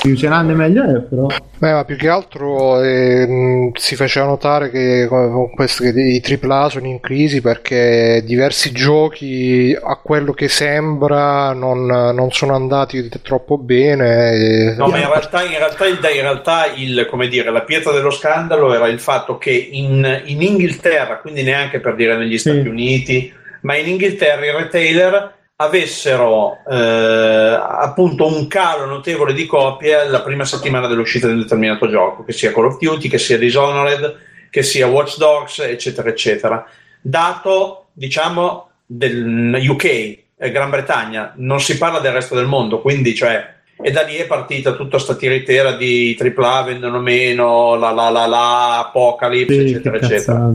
Più 0.00 0.16
ce 0.16 0.26
n'hanno 0.26 0.54
meglio 0.56 0.82
è, 0.82 1.00
però. 1.02 1.26
Beh, 1.58 1.72
ma 1.72 1.84
più 1.84 1.94
che 1.96 2.08
altro 2.08 2.82
ehm, 2.82 3.70
si 3.74 3.94
faceva 3.94 4.26
notare 4.26 4.70
che 4.70 5.06
con 5.08 5.50
questo, 5.52 5.84
che 5.84 5.90
i 5.90 6.20
AAA 6.20 6.68
sono 6.68 6.86
in 6.88 6.98
crisi 6.98 7.40
perché 7.40 8.20
diversi 8.24 8.72
giochi 8.72 9.76
a 9.80 9.94
quello 10.02 10.32
che 10.32 10.48
sembra 10.48 11.52
non, 11.52 11.86
non 11.86 12.30
sono 12.32 12.56
andati 12.56 13.08
troppo 13.22 13.56
bene. 13.56 14.32
e- 14.32 14.74
No, 14.76 14.88
ma 14.88 14.98
in 14.98 15.06
realtà, 15.06 15.44
in 15.44 15.56
realtà, 15.58 15.86
il, 15.86 15.98
in 16.12 16.20
realtà 16.22 16.64
il- 16.74 17.06
come 17.08 17.28
dire, 17.28 17.52
la 17.52 17.62
pietra 17.62 17.92
dello 17.92 18.10
scandalo 18.10 18.74
era 18.74 18.88
il 18.88 18.98
fatto 18.98 19.38
che 19.38 19.52
in, 19.52 20.22
in 20.24 20.42
Inghilterra, 20.42 21.18
quindi 21.18 21.44
neanche 21.44 21.78
per 21.78 21.94
dire 21.94 22.16
negli 22.16 22.36
Sì. 22.36 22.50
Stati 22.50 22.66
Uniti, 22.66 23.32
ma 23.60 23.76
in 23.76 23.86
Inghilterra 23.86 24.44
i 24.44 24.50
retailer 24.50 25.34
avessero 25.60 26.58
eh, 26.70 26.76
appunto 26.76 28.26
un 28.26 28.46
calo 28.46 28.84
notevole 28.84 29.32
di 29.32 29.44
copie 29.46 30.06
la 30.06 30.22
prima 30.22 30.44
settimana 30.44 30.86
dell'uscita 30.86 31.26
di 31.26 31.32
un 31.32 31.40
determinato 31.40 31.88
gioco, 31.88 32.24
che 32.24 32.32
sia 32.32 32.52
Call 32.52 32.66
of 32.66 32.78
Duty, 32.78 33.08
che 33.08 33.18
sia 33.18 33.38
Dishonored, 33.38 34.16
che 34.50 34.62
sia 34.62 34.86
Watch 34.86 35.16
Dogs, 35.18 35.58
eccetera, 35.58 36.08
eccetera. 36.08 36.64
dato, 37.00 37.86
diciamo, 37.92 38.70
del 38.86 39.58
UK, 39.68 39.84
eh, 39.84 40.50
Gran 40.52 40.70
Bretagna, 40.70 41.32
non 41.36 41.60
si 41.60 41.76
parla 41.76 41.98
del 41.98 42.12
resto 42.12 42.36
del 42.36 42.46
mondo, 42.46 42.80
quindi 42.80 43.14
cioè 43.14 43.56
e 43.80 43.90
da 43.92 44.02
lì 44.02 44.16
è 44.16 44.26
partita 44.26 44.72
tutta 44.72 44.98
sta 44.98 45.14
tiritera 45.14 45.72
di 45.72 46.16
AAA 46.18 46.62
vendono 46.62 47.00
meno, 47.00 47.76
la 47.76 47.90
la 47.90 48.10
la 48.10 48.26
la, 48.26 48.78
Apocalypse, 48.78 49.54
Sì, 49.54 49.60
eccetera, 49.60 49.96
eccetera. 49.96 50.52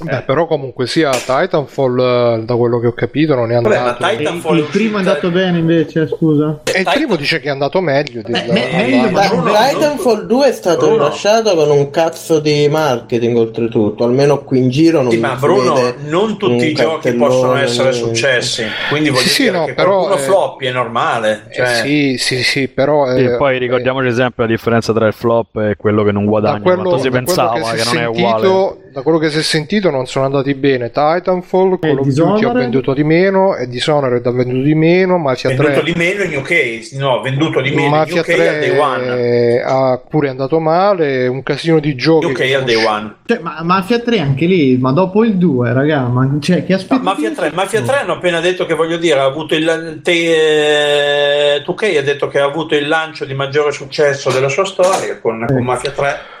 Beh, 0.00 0.22
però 0.22 0.46
comunque 0.46 0.86
sia 0.86 1.10
Titanfall, 1.10 1.98
eh, 1.98 2.42
da 2.44 2.54
quello 2.54 2.78
che 2.78 2.86
ho 2.86 2.92
capito, 2.92 3.34
non 3.34 3.50
è 3.50 3.54
Vabbè, 3.60 3.68
ma 3.68 3.80
andato. 3.96 4.06
E 4.06 4.16
Titanfall 4.16 4.56
il 4.58 4.64
primo 4.70 4.96
è 4.96 4.98
andato 5.00 5.30
bene 5.30 5.58
invece, 5.58 6.06
scusa. 6.06 6.60
E 6.72 6.78
il 6.80 6.88
primo 6.92 7.16
dice 7.16 7.40
che 7.40 7.48
è 7.48 7.50
andato 7.50 7.80
meglio. 7.80 8.22
Beh, 8.24 8.44
me- 8.48 8.68
meglio, 8.72 9.10
ma- 9.10 9.26
Bruno, 9.26 9.52
Titanfall 9.52 10.26
2 10.26 10.46
è 10.48 10.52
stato 10.52 10.86
Bruno. 10.86 11.04
rilasciato 11.04 11.54
con 11.56 11.70
un 11.70 11.90
cazzo 11.90 12.38
di 12.38 12.68
marketing 12.68 13.36
oltretutto, 13.36 14.04
almeno 14.04 14.44
qui 14.44 14.58
in 14.58 14.70
giro 14.70 15.02
non 15.02 15.10
Sì, 15.10 15.18
ma 15.18 15.34
Bruno, 15.34 15.94
non 16.06 16.36
tutti 16.38 16.66
i 16.66 16.74
giochi 16.74 17.12
possono 17.14 17.56
essere 17.56 17.92
successi, 17.92 18.64
quindi 18.88 19.08
voglio 19.08 19.22
Sì, 19.22 19.28
sì, 19.28 19.42
dire 19.44 19.58
no, 19.58 19.64
che 19.64 19.74
però, 19.74 20.04
qualcuno 20.06 20.14
eh, 20.14 20.18
floppi 20.24 20.66
è 20.66 20.72
normale. 20.72 21.46
Eh, 21.48 21.54
Cioè, 21.54 21.66
sì, 21.82 22.16
sì, 22.18 22.42
sì, 22.44 22.68
però. 22.68 23.12
Eh, 23.12 23.36
poi 23.36 23.58
ricordiamoci 23.58 24.12
sempre 24.14 24.44
la 24.44 24.50
differenza 24.50 24.92
tra 24.92 25.06
il 25.08 25.12
flop 25.12 25.56
e 25.56 25.74
quello 25.76 26.04
che 26.04 26.12
non 26.12 26.22
da 26.24 26.30
guadagna. 26.30 26.60
quello, 26.60 26.82
quanto 26.82 26.98
si 26.98 27.08
da 27.08 27.16
pensava 27.16 27.52
che, 27.54 27.60
che, 27.62 27.78
si 27.78 27.80
è 27.80 27.84
non 27.94 28.02
è 28.02 28.06
uguale. 28.06 28.46
Da 28.90 29.02
quello 29.02 29.18
che 29.18 29.30
si 29.30 29.38
è 29.38 29.42
sentito 29.42 29.90
non 29.90 30.06
sono 30.06 30.24
andati 30.24 30.54
bene 30.54 30.90
Titanfall, 30.90 31.78
Call 31.78 31.98
of 31.98 32.08
Duty 32.08 32.44
ha 32.44 32.52
venduto 32.52 32.94
di 32.94 33.04
meno 33.04 33.56
e 33.56 33.68
Dishonored 33.68 34.24
ha 34.26 34.30
venduto 34.30 34.62
di 34.62 34.74
meno 34.74 35.18
Mafia 35.18 35.54
3 35.54 35.56
venduto 35.56 35.84
di 35.84 35.94
meno 35.96 36.22
in 36.22 36.36
UK, 36.36 36.88
no, 36.92 37.20
venduto 37.20 37.60
di 37.60 37.70
meno 37.70 37.82
in 37.82 37.90
Mafia 37.90 38.20
UK 38.20 38.28
al 38.28 38.58
day 38.58 38.78
one. 38.78 39.04
3 39.04 39.18
eh, 39.18 39.62
ha 39.64 40.02
pure 40.08 40.28
andato 40.28 40.58
male 40.60 41.26
un 41.26 41.42
casino 41.42 41.78
di 41.78 41.94
giochi 41.94 42.26
UK 42.26 42.40
al 42.54 42.64
day 42.64 42.84
one. 42.84 43.16
Cioè, 43.26 43.38
ma 43.40 43.60
Mafia 43.62 43.98
3 43.98 44.20
anche 44.20 44.46
lì, 44.46 44.76
ma 44.78 44.92
dopo 44.92 45.24
il 45.24 45.36
2, 45.36 45.72
raga, 45.72 46.06
ma 46.06 46.36
cioè, 46.40 46.64
che 46.64 46.72
No, 46.72 46.78
aspetta? 46.78 47.02
Mafia 47.02 47.30
3, 47.30 47.50
Mafia 47.52 47.82
3 47.82 47.96
hanno 47.98 48.12
appena 48.14 48.40
detto 48.40 48.64
che 48.64 48.74
voglio 48.74 48.96
dire, 48.96 49.18
ha 49.18 49.24
avuto 49.24 49.54
il 49.54 50.00
te, 50.02 51.54
eh, 51.54 51.62
2K 51.64 51.96
ha 51.96 52.02
detto 52.02 52.28
che 52.28 52.38
ha 52.38 52.44
avuto 52.44 52.74
il 52.74 52.88
lancio 52.88 53.24
di 53.24 53.34
maggiore 53.34 53.72
successo 53.72 54.30
della 54.30 54.48
sua 54.48 54.64
storia 54.64 55.18
con, 55.20 55.44
con 55.46 55.64
Mafia 55.64 55.90
3. 55.90 56.36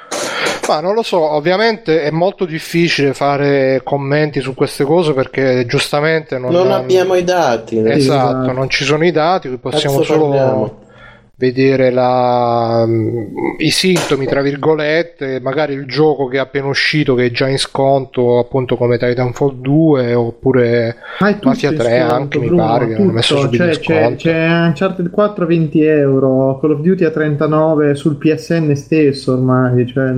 Ma 0.68 0.80
non 0.80 0.94
lo 0.94 1.02
so, 1.02 1.20
ovviamente 1.20 2.02
è 2.02 2.10
molto 2.10 2.44
difficile 2.44 3.14
fare 3.14 3.80
commenti 3.82 4.40
su 4.40 4.54
queste 4.54 4.84
cose 4.84 5.12
perché 5.14 5.64
giustamente 5.66 6.38
non, 6.38 6.52
Non 6.52 6.70
abbiamo 6.70 7.14
i 7.14 7.24
dati. 7.24 7.78
Esatto, 7.78 8.52
non 8.52 8.68
ci 8.68 8.84
sono 8.84 9.04
i 9.04 9.10
dati, 9.10 9.48
possiamo 9.58 9.98
Cazzo 9.98 10.12
solo 10.12 10.28
parliamo? 10.28 10.86
vedere 11.38 11.90
la- 11.90 12.84
i 13.58 13.70
sintomi, 13.70 14.26
tra 14.26 14.42
virgolette, 14.42 15.38
magari 15.40 15.72
il 15.74 15.86
gioco 15.86 16.26
che 16.26 16.36
è 16.36 16.40
appena 16.40 16.66
uscito, 16.66 17.14
che 17.14 17.26
è 17.26 17.30
già 17.30 17.46
in 17.48 17.58
sconto, 17.58 18.38
appunto 18.38 18.76
come 18.76 18.98
Titanfall 18.98 19.60
2, 19.60 20.14
oppure 20.14 20.96
tutto 21.18 21.48
Mafia 21.48 21.70
in 21.70 21.76
3 21.76 21.98
sconto, 21.98 22.14
anche, 22.14 22.38
mi 22.40 22.46
Bruno, 22.46 22.66
pare, 22.66 22.86
che 22.88 22.94
hanno 22.94 23.12
messo 23.12 23.36
subito 23.38 23.62
Cioè, 23.64 23.78
c'è, 23.78 24.00
sconto. 24.00 24.16
c'è 24.16 24.48
Uncharted 24.48 25.10
4 25.10 25.44
a 25.44 25.46
20 25.46 25.82
euro, 25.84 26.58
Call 26.60 26.72
of 26.72 26.80
Duty 26.80 27.04
a 27.04 27.10
39 27.10 27.94
sul 27.94 28.16
PSN 28.16 28.72
stesso 28.74 29.32
ormai. 29.34 29.86
Cioè, 29.86 30.12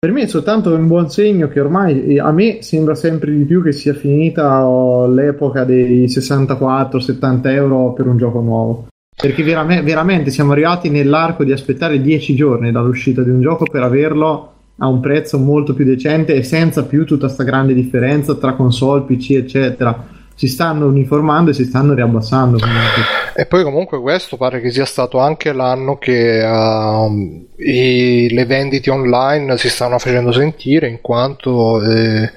per 0.00 0.12
me 0.12 0.22
è 0.22 0.26
soltanto 0.28 0.72
un 0.72 0.86
buon 0.86 1.10
segno 1.10 1.48
che 1.48 1.58
ormai 1.58 2.20
a 2.20 2.30
me 2.30 2.58
sembra 2.62 2.94
sempre 2.94 3.32
di 3.32 3.42
più 3.42 3.60
che 3.64 3.72
sia 3.72 3.94
finita 3.94 4.64
oh, 4.64 5.08
l'epoca 5.08 5.64
dei 5.64 6.04
64-70 6.04 7.40
euro 7.48 7.92
per 7.94 8.06
un 8.06 8.16
gioco 8.16 8.40
nuovo. 8.40 8.86
Perché 9.20 9.42
verame- 9.42 9.82
veramente 9.82 10.30
siamo 10.30 10.52
arrivati 10.52 10.88
nell'arco 10.88 11.42
di 11.42 11.50
aspettare 11.50 12.00
10 12.00 12.36
giorni 12.36 12.70
dall'uscita 12.70 13.22
di 13.22 13.30
un 13.30 13.40
gioco 13.40 13.64
per 13.64 13.82
averlo 13.82 14.52
a 14.76 14.86
un 14.86 15.00
prezzo 15.00 15.36
molto 15.36 15.74
più 15.74 15.84
decente 15.84 16.32
e 16.32 16.44
senza 16.44 16.84
più 16.84 17.04
tutta 17.04 17.26
questa 17.26 17.42
grande 17.42 17.74
differenza 17.74 18.36
tra 18.36 18.52
console, 18.52 19.02
PC, 19.02 19.30
eccetera. 19.30 20.06
Si 20.32 20.46
stanno 20.46 20.86
uniformando 20.86 21.50
e 21.50 21.54
si 21.54 21.64
stanno 21.64 21.94
riabbassando. 21.94 22.56
comunque. 22.56 23.17
E 23.38 23.46
poi 23.46 23.62
comunque 23.62 24.00
questo 24.00 24.36
pare 24.36 24.60
che 24.60 24.68
sia 24.72 24.84
stato 24.84 25.18
anche 25.18 25.52
l'anno 25.52 25.96
che 25.96 26.42
um, 26.44 27.46
i- 27.58 28.26
le 28.32 28.44
vendite 28.46 28.90
online 28.90 29.56
si 29.58 29.68
stanno 29.68 29.96
facendo 30.00 30.32
sentire 30.32 30.88
in 30.88 31.00
quanto 31.00 31.80
eh, 31.84 32.32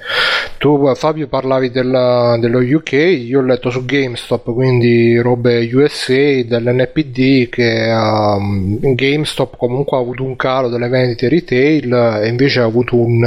tu 0.59 0.93
Fabio 0.93 1.27
parlavi 1.27 1.71
della- 1.71 2.37
dello 2.39 2.59
UK, 2.59 2.91
io 2.91 3.39
ho 3.39 3.41
letto 3.41 3.71
su 3.71 3.83
GameStop, 3.83 4.53
quindi 4.53 5.17
robe 5.17 5.67
USA 5.73 6.43
dell'NPD 6.45 7.49
che 7.49 7.91
um, 7.91 8.77
GameStop 8.79 9.57
comunque 9.57 9.97
ha 9.97 10.01
avuto 10.01 10.23
un 10.23 10.35
calo 10.35 10.69
delle 10.69 10.87
vendite 10.87 11.29
retail 11.29 12.19
e 12.21 12.27
invece 12.27 12.59
ha 12.59 12.65
avuto 12.65 12.95
un, 12.95 13.23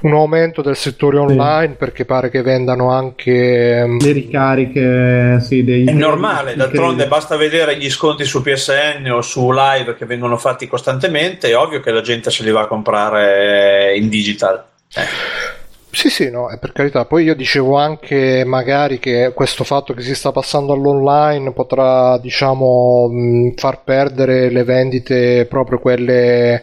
un 0.00 0.12
aumento 0.14 0.62
del 0.62 0.74
settore 0.76 1.18
online 1.18 1.74
perché 1.74 2.06
pare 2.06 2.30
che 2.30 2.40
vendano 2.40 2.90
anche 2.90 3.82
um, 3.84 3.98
Le 4.00 4.12
ricariche, 4.12 5.38
sì, 5.40 5.62
dei. 5.62 5.84
È 5.84 5.92
normale, 5.92 6.54
dei- 6.56 6.76
d'altronde 6.78 7.08
basta 7.08 7.36
vedere 7.36 7.76
gli 7.76 7.90
sconti 7.90 8.24
su 8.24 8.40
PSN 8.40 9.10
o 9.10 9.20
su 9.20 9.50
live 9.50 9.96
che 9.96 10.06
vengono 10.06 10.36
fatti 10.36 10.66
costantemente, 10.66 11.48
è 11.48 11.56
ovvio 11.56 11.80
che 11.80 11.90
la 11.90 12.00
gente 12.00 12.30
se 12.30 12.44
li 12.44 12.50
va 12.50 12.62
a 12.62 12.66
comprare 12.66 13.96
in 13.96 14.08
digital. 14.08 14.64
Eh. 14.94 15.57
Sì, 15.90 16.10
sì, 16.10 16.30
no, 16.30 16.50
è 16.50 16.58
per 16.58 16.72
carità. 16.72 17.06
Poi 17.06 17.24
io 17.24 17.34
dicevo 17.34 17.76
anche 17.76 18.44
magari 18.44 18.98
che 18.98 19.32
questo 19.34 19.64
fatto 19.64 19.94
che 19.94 20.02
si 20.02 20.14
sta 20.14 20.30
passando 20.32 20.74
all'online 20.74 21.52
potrà, 21.52 22.18
diciamo, 22.18 23.08
mh, 23.08 23.54
far 23.56 23.82
perdere 23.84 24.50
le 24.50 24.64
vendite 24.64 25.46
proprio 25.46 25.78
quelle 25.78 26.62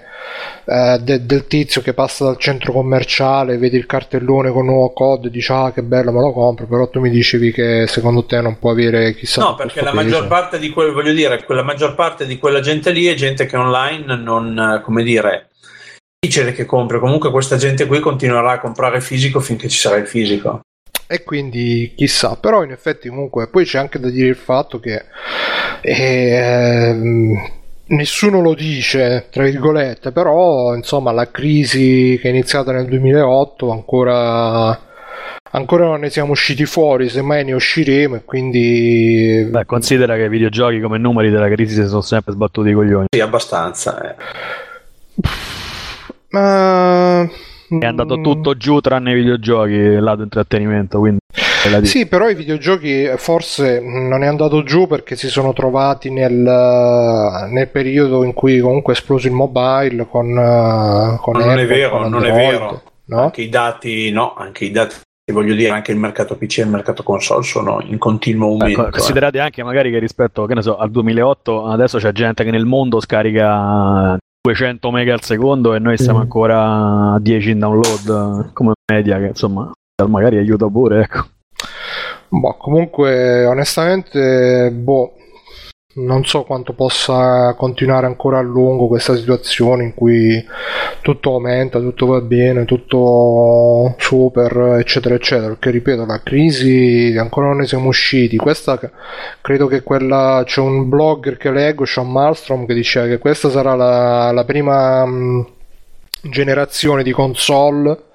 eh, 0.65 0.99
de- 1.01 1.25
del 1.25 1.47
tizio 1.47 1.81
che 1.81 1.93
passa 1.93 2.25
dal 2.25 2.37
centro 2.37 2.71
commerciale, 2.71 3.57
vedi 3.57 3.77
il 3.77 3.85
cartellone 3.87 4.51
con 4.51 4.65
nuovo 4.65 4.91
code 4.93 5.29
dici 5.31 5.51
ah 5.51 5.71
che 5.73 5.81
bello 5.81 6.11
me 6.11 6.21
lo 6.21 6.31
compro, 6.31 6.67
però 6.67 6.87
tu 6.89 6.99
mi 6.99 7.09
dicevi 7.09 7.51
che 7.51 7.85
secondo 7.87 8.25
te 8.25 8.41
non 8.41 8.57
può 8.59 8.71
avere 8.71 9.13
chissà 9.15 9.41
No, 9.41 9.55
perché 9.55 9.81
la 9.81 9.91
peso. 9.91 10.03
maggior 10.03 10.27
parte 10.27 10.59
di 10.59 10.69
quel, 10.69 10.91
voglio 10.93 11.13
dire, 11.13 11.43
quella 11.45 11.63
maggior 11.63 11.95
parte 11.95 12.25
di 12.25 12.37
quella 12.37 12.59
gente 12.59 12.91
lì 12.91 13.05
è 13.05 13.15
gente 13.15 13.45
che 13.47 13.57
online 13.57 14.15
non, 14.17 14.57
eh, 14.77 14.81
come 14.81 15.03
dire, 15.03 15.49
difficile 16.25 16.51
che 16.51 16.65
compri. 16.65 16.99
Comunque 16.99 17.31
questa 17.31 17.57
gente 17.57 17.85
qui 17.85 17.99
continuerà 17.99 18.51
a 18.51 18.59
comprare 18.59 19.01
fisico 19.01 19.39
finché 19.39 19.67
ci 19.69 19.77
sarà 19.77 19.97
il 19.97 20.07
fisico. 20.07 20.61
E 21.07 21.23
quindi 21.23 21.93
chissà, 21.95 22.35
però 22.35 22.63
in 22.63 22.71
effetti 22.71 23.09
comunque 23.09 23.47
poi 23.47 23.63
c'è 23.63 23.77
anche 23.77 23.99
da 23.99 24.09
dire 24.09 24.29
il 24.29 24.35
fatto 24.35 24.79
che 24.79 25.03
ehm, 25.81 27.33
nessuno 27.87 28.41
lo 28.41 28.55
dice, 28.55 29.27
tra 29.29 29.43
virgolette, 29.43 30.11
però 30.11 30.73
insomma 30.75 31.11
la 31.11 31.29
crisi 31.29 32.17
che 32.19 32.27
è 32.27 32.31
iniziata 32.31 32.71
nel 32.71 32.87
2008 32.87 33.69
ancora, 33.69 34.79
ancora 35.51 35.85
non 35.85 35.99
ne 35.99 36.09
siamo 36.09 36.31
usciti 36.31 36.65
fuori, 36.65 37.07
semmai 37.07 37.45
ne 37.45 37.53
usciremo 37.53 38.15
e 38.15 38.23
quindi... 38.25 39.47
Beh, 39.47 39.65
considera 39.65 40.15
che 40.15 40.23
i 40.23 40.29
videogiochi 40.29 40.79
come 40.79 40.97
numeri 40.97 41.29
della 41.29 41.49
crisi 41.49 41.83
si 41.83 41.87
sono 41.87 42.01
sempre 42.01 42.33
sbattuti 42.33 42.69
i 42.69 42.73
coglioni. 42.73 43.05
Sì, 43.13 43.21
abbastanza. 43.21 44.09
eh. 44.09 44.15
Ma... 46.35 47.29
È 47.67 47.85
andato 47.85 48.21
tutto 48.21 48.55
giù 48.55 48.79
tranne 48.79 49.11
i 49.11 49.15
videogiochi, 49.15 49.71
il 49.71 50.03
lato 50.03 50.21
intrattenimento, 50.21 50.99
quindi. 50.99 51.19
Sì, 51.81 52.05
però 52.05 52.29
i 52.29 52.35
videogiochi 52.35 53.09
forse 53.17 53.79
non 53.81 54.21
è 54.21 54.27
andato 54.27 54.61
giù 54.61 54.85
perché 54.85 55.15
si 55.15 55.29
sono 55.29 55.51
trovati 55.51 56.11
nel, 56.11 56.31
nel 56.31 57.69
periodo 57.69 58.23
in 58.23 58.33
cui 58.33 58.59
comunque 58.59 58.93
è 58.93 58.97
esploso 58.97 59.25
il 59.25 59.33
mobile 59.33 60.05
con, 60.07 60.29
eh, 60.29 61.17
con 61.19 61.37
Non 61.37 61.49
è 61.57 61.63
Apple, 61.63 61.65
vero, 61.65 61.97
con 61.97 62.09
non 62.11 62.25
è 62.25 62.31
vero. 62.31 62.81
No? 63.05 63.21
Anche 63.21 63.41
i 63.41 63.49
dati, 63.49 64.11
no, 64.11 64.35
anche 64.35 64.65
i 64.65 64.71
dati, 64.71 64.95
voglio 65.33 65.55
dire, 65.55 65.71
anche 65.71 65.91
il 65.91 65.97
mercato 65.97 66.37
PC 66.37 66.59
e 66.59 66.61
il 66.61 66.69
mercato 66.69 67.01
console 67.01 67.41
sono 67.41 67.81
in 67.81 67.97
continuo 67.97 68.49
aumento. 68.49 68.81
Ecco, 68.81 68.87
eh. 68.89 68.91
considerate 68.91 69.39
anche 69.39 69.63
magari 69.63 69.89
che 69.89 69.97
rispetto 69.97 70.45
che 70.45 70.53
ne 70.53 70.61
so, 70.61 70.77
al 70.77 70.91
2008 70.91 71.65
adesso 71.65 71.97
c'è 71.97 72.11
gente 72.11 72.43
che 72.43 72.51
nel 72.51 72.65
mondo 72.65 72.99
scarica 72.99 74.17
200 74.45 74.91
mega 74.91 75.13
al 75.13 75.23
secondo 75.23 75.73
e 75.73 75.79
noi 75.79 75.97
siamo 75.97 76.19
ancora 76.19 77.13
a 77.13 77.19
10 77.19 77.49
in 77.49 77.59
download 77.59 78.53
come 78.53 78.73
media 78.91 79.17
che 79.17 79.27
insomma 79.27 79.71
magari 80.07 80.37
aiuta 80.37 80.67
pure 80.67 81.01
ecco. 81.01 81.25
Boh, 82.27 82.55
comunque, 82.57 83.45
onestamente, 83.45 84.69
boh, 84.71 85.13
non 85.97 86.25
so 86.25 86.43
quanto 86.43 86.73
possa 86.73 87.53
continuare 87.53 88.05
ancora 88.05 88.39
a 88.39 88.41
lungo 88.41 88.87
questa 88.87 89.15
situazione 89.15 89.83
in 89.83 89.93
cui 89.93 90.43
tutto 91.01 91.33
aumenta, 91.33 91.79
tutto 91.79 92.07
va 92.07 92.19
bene, 92.19 92.65
tutto 92.65 93.95
super, 93.97 94.77
eccetera, 94.79 95.15
eccetera. 95.15 95.47
Perché 95.49 95.69
ripeto, 95.71 96.05
la 96.05 96.21
crisi 96.21 97.15
ancora 97.17 97.47
non 97.47 97.57
ne 97.57 97.67
siamo 97.67 97.87
usciti. 97.87 98.35
Questa 98.35 98.77
credo 99.41 99.67
che 99.67 99.83
quella 99.83 100.43
c'è 100.45 100.59
un 100.59 100.89
blogger 100.89 101.37
che 101.37 101.51
leggo, 101.51 101.85
Sean 101.85 102.11
Malmstrom, 102.11 102.65
che 102.65 102.73
diceva 102.73 103.07
che 103.07 103.17
questa 103.17 103.49
sarà 103.49 103.75
la, 103.75 104.31
la 104.31 104.43
prima 104.43 105.05
mh, 105.05 105.47
generazione 106.23 107.03
di 107.03 107.11
console 107.11 108.13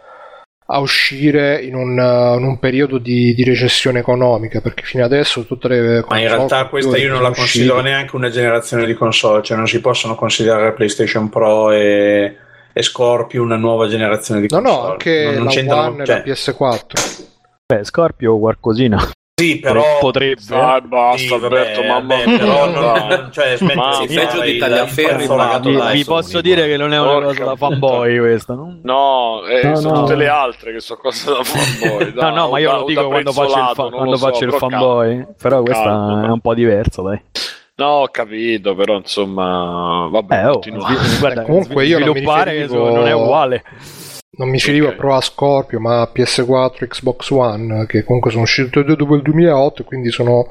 a 0.72 0.78
uscire 0.78 1.60
in 1.60 1.74
un, 1.74 1.98
uh, 1.98 2.38
in 2.38 2.44
un 2.44 2.58
periodo 2.58 2.98
di, 2.98 3.34
di 3.34 3.42
recessione 3.44 3.98
economica 3.98 4.60
perché 4.60 4.84
fino 4.84 5.04
adesso 5.04 5.44
tutte 5.44 5.66
le 5.68 5.78
Ma 5.78 5.86
in 5.90 6.02
console 6.04 6.28
realtà 6.28 6.66
questa 6.66 6.96
io 6.96 7.10
non 7.12 7.22
la 7.22 7.32
considero 7.32 7.74
uscite. 7.74 7.90
neanche 7.90 8.16
una 8.16 8.30
generazione 8.30 8.86
di 8.86 8.94
console, 8.94 9.42
cioè 9.42 9.56
non 9.56 9.66
si 9.66 9.80
possono 9.80 10.14
considerare 10.14 10.72
PlayStation 10.72 11.28
Pro 11.28 11.72
e, 11.72 12.36
e 12.72 12.82
Scorpio 12.82 13.42
una 13.42 13.56
nuova 13.56 13.88
generazione 13.88 14.40
di 14.40 14.46
no 14.50 14.60
console. 14.60 14.82
no 14.84 14.90
anche 14.92 15.24
non, 15.24 15.34
non 15.34 15.44
la 15.44 15.50
c'entrano- 15.50 15.88
One 15.88 16.02
e 16.02 16.06
cioè, 16.06 16.22
la 16.24 16.32
PS4 16.32 17.24
Beh, 17.66 17.84
Scorpio 17.84 18.38
qualcosina. 18.38 19.10
Sì, 19.41 19.59
però 19.59 19.82
potrebbe. 20.01 20.41
Dai, 20.47 20.80
basta, 20.82 21.16
Sì, 21.18 21.32
Alberto, 21.32 21.82
mamma 21.82 22.16
mia. 22.24 22.38
però 22.38 22.66
non- 22.70 23.28
cioè, 23.32 23.57
smetti 23.59 23.76
Ma- 23.76 23.99
di 24.01 24.09
Sì, 24.09 24.14
peggio 24.14 24.41
di 24.43 24.59
tagliaferri 24.59 25.26
pagato 25.26 25.62
personaggio. 25.70 25.93
Vi, 25.93 26.05
posso 26.05 26.41
dire 26.41 26.66
che 26.66 26.76
non 26.76 26.93
è 26.93 27.01
una 27.01 27.11
Porca 27.12 27.26
cosa 27.28 27.45
da 27.45 27.57
fanboy 27.57 28.18
questa, 28.18 28.55
no? 28.55 28.78
No, 28.82 29.45
eh, 29.47 29.66
No, 29.68 29.76
sono 29.76 29.95
no. 29.95 30.01
tutte 30.03 30.14
le 30.16 30.28
altre 30.28 30.72
che 30.72 30.80
sono 30.80 31.01
cose 31.01 31.32
da 31.32 31.43
fanboy. 31.43 32.12
No, 32.20 32.30
no, 32.30 32.49
ma 32.51 32.59
io 32.59 32.70
da- 32.70 32.76
lo 32.78 32.84
dico 32.84 33.01
da 33.03 33.07
quando 33.09 33.32
faccio 33.32 33.59
il, 33.59 33.70
fa- 33.74 33.88
quando 33.88 34.16
so, 34.16 34.26
faccio 34.26 34.45
il 34.45 34.53
fanboy, 34.53 35.26
però 35.41 35.62
questa 35.62 35.82
calma. 35.84 36.26
è 36.26 36.30
un 36.30 36.41
po' 36.41 36.55
diversa, 36.55 37.03
dai. 37.03 37.20
No, 37.76 37.86
ho 37.86 38.09
capito, 38.09 38.74
però 38.74 38.97
insomma, 38.97 40.07
vabbè, 40.11 40.34
Eh, 40.43 40.47
oh, 40.49 40.61
guarda, 41.18 41.43
comunque 41.45 41.86
io 41.86 41.99
non 41.99 42.09
mi 42.09 42.14
sviluppare 42.18 42.53
riferivo- 42.53 42.91
non 42.91 43.07
è 43.07 43.12
uguale. 43.12 43.64
Non 44.33 44.47
mi 44.49 44.55
riferivo 44.55 44.87
Ok. 44.87 44.93
a 44.93 44.97
Pro 44.97 45.16
a 45.16 45.20
Scorpio, 45.20 45.81
ma 45.81 46.03
a 46.03 46.11
PS4, 46.14 46.87
Xbox 46.87 47.31
One, 47.31 47.85
che 47.87 48.05
comunque 48.05 48.31
sono 48.31 48.45
uscite 48.45 48.78
e 48.81 48.85
due 48.85 48.95
dopo 48.97 49.16
il 49.16 49.22
2008, 49.22 49.83
quindi 49.83 50.11
sono 50.12 50.47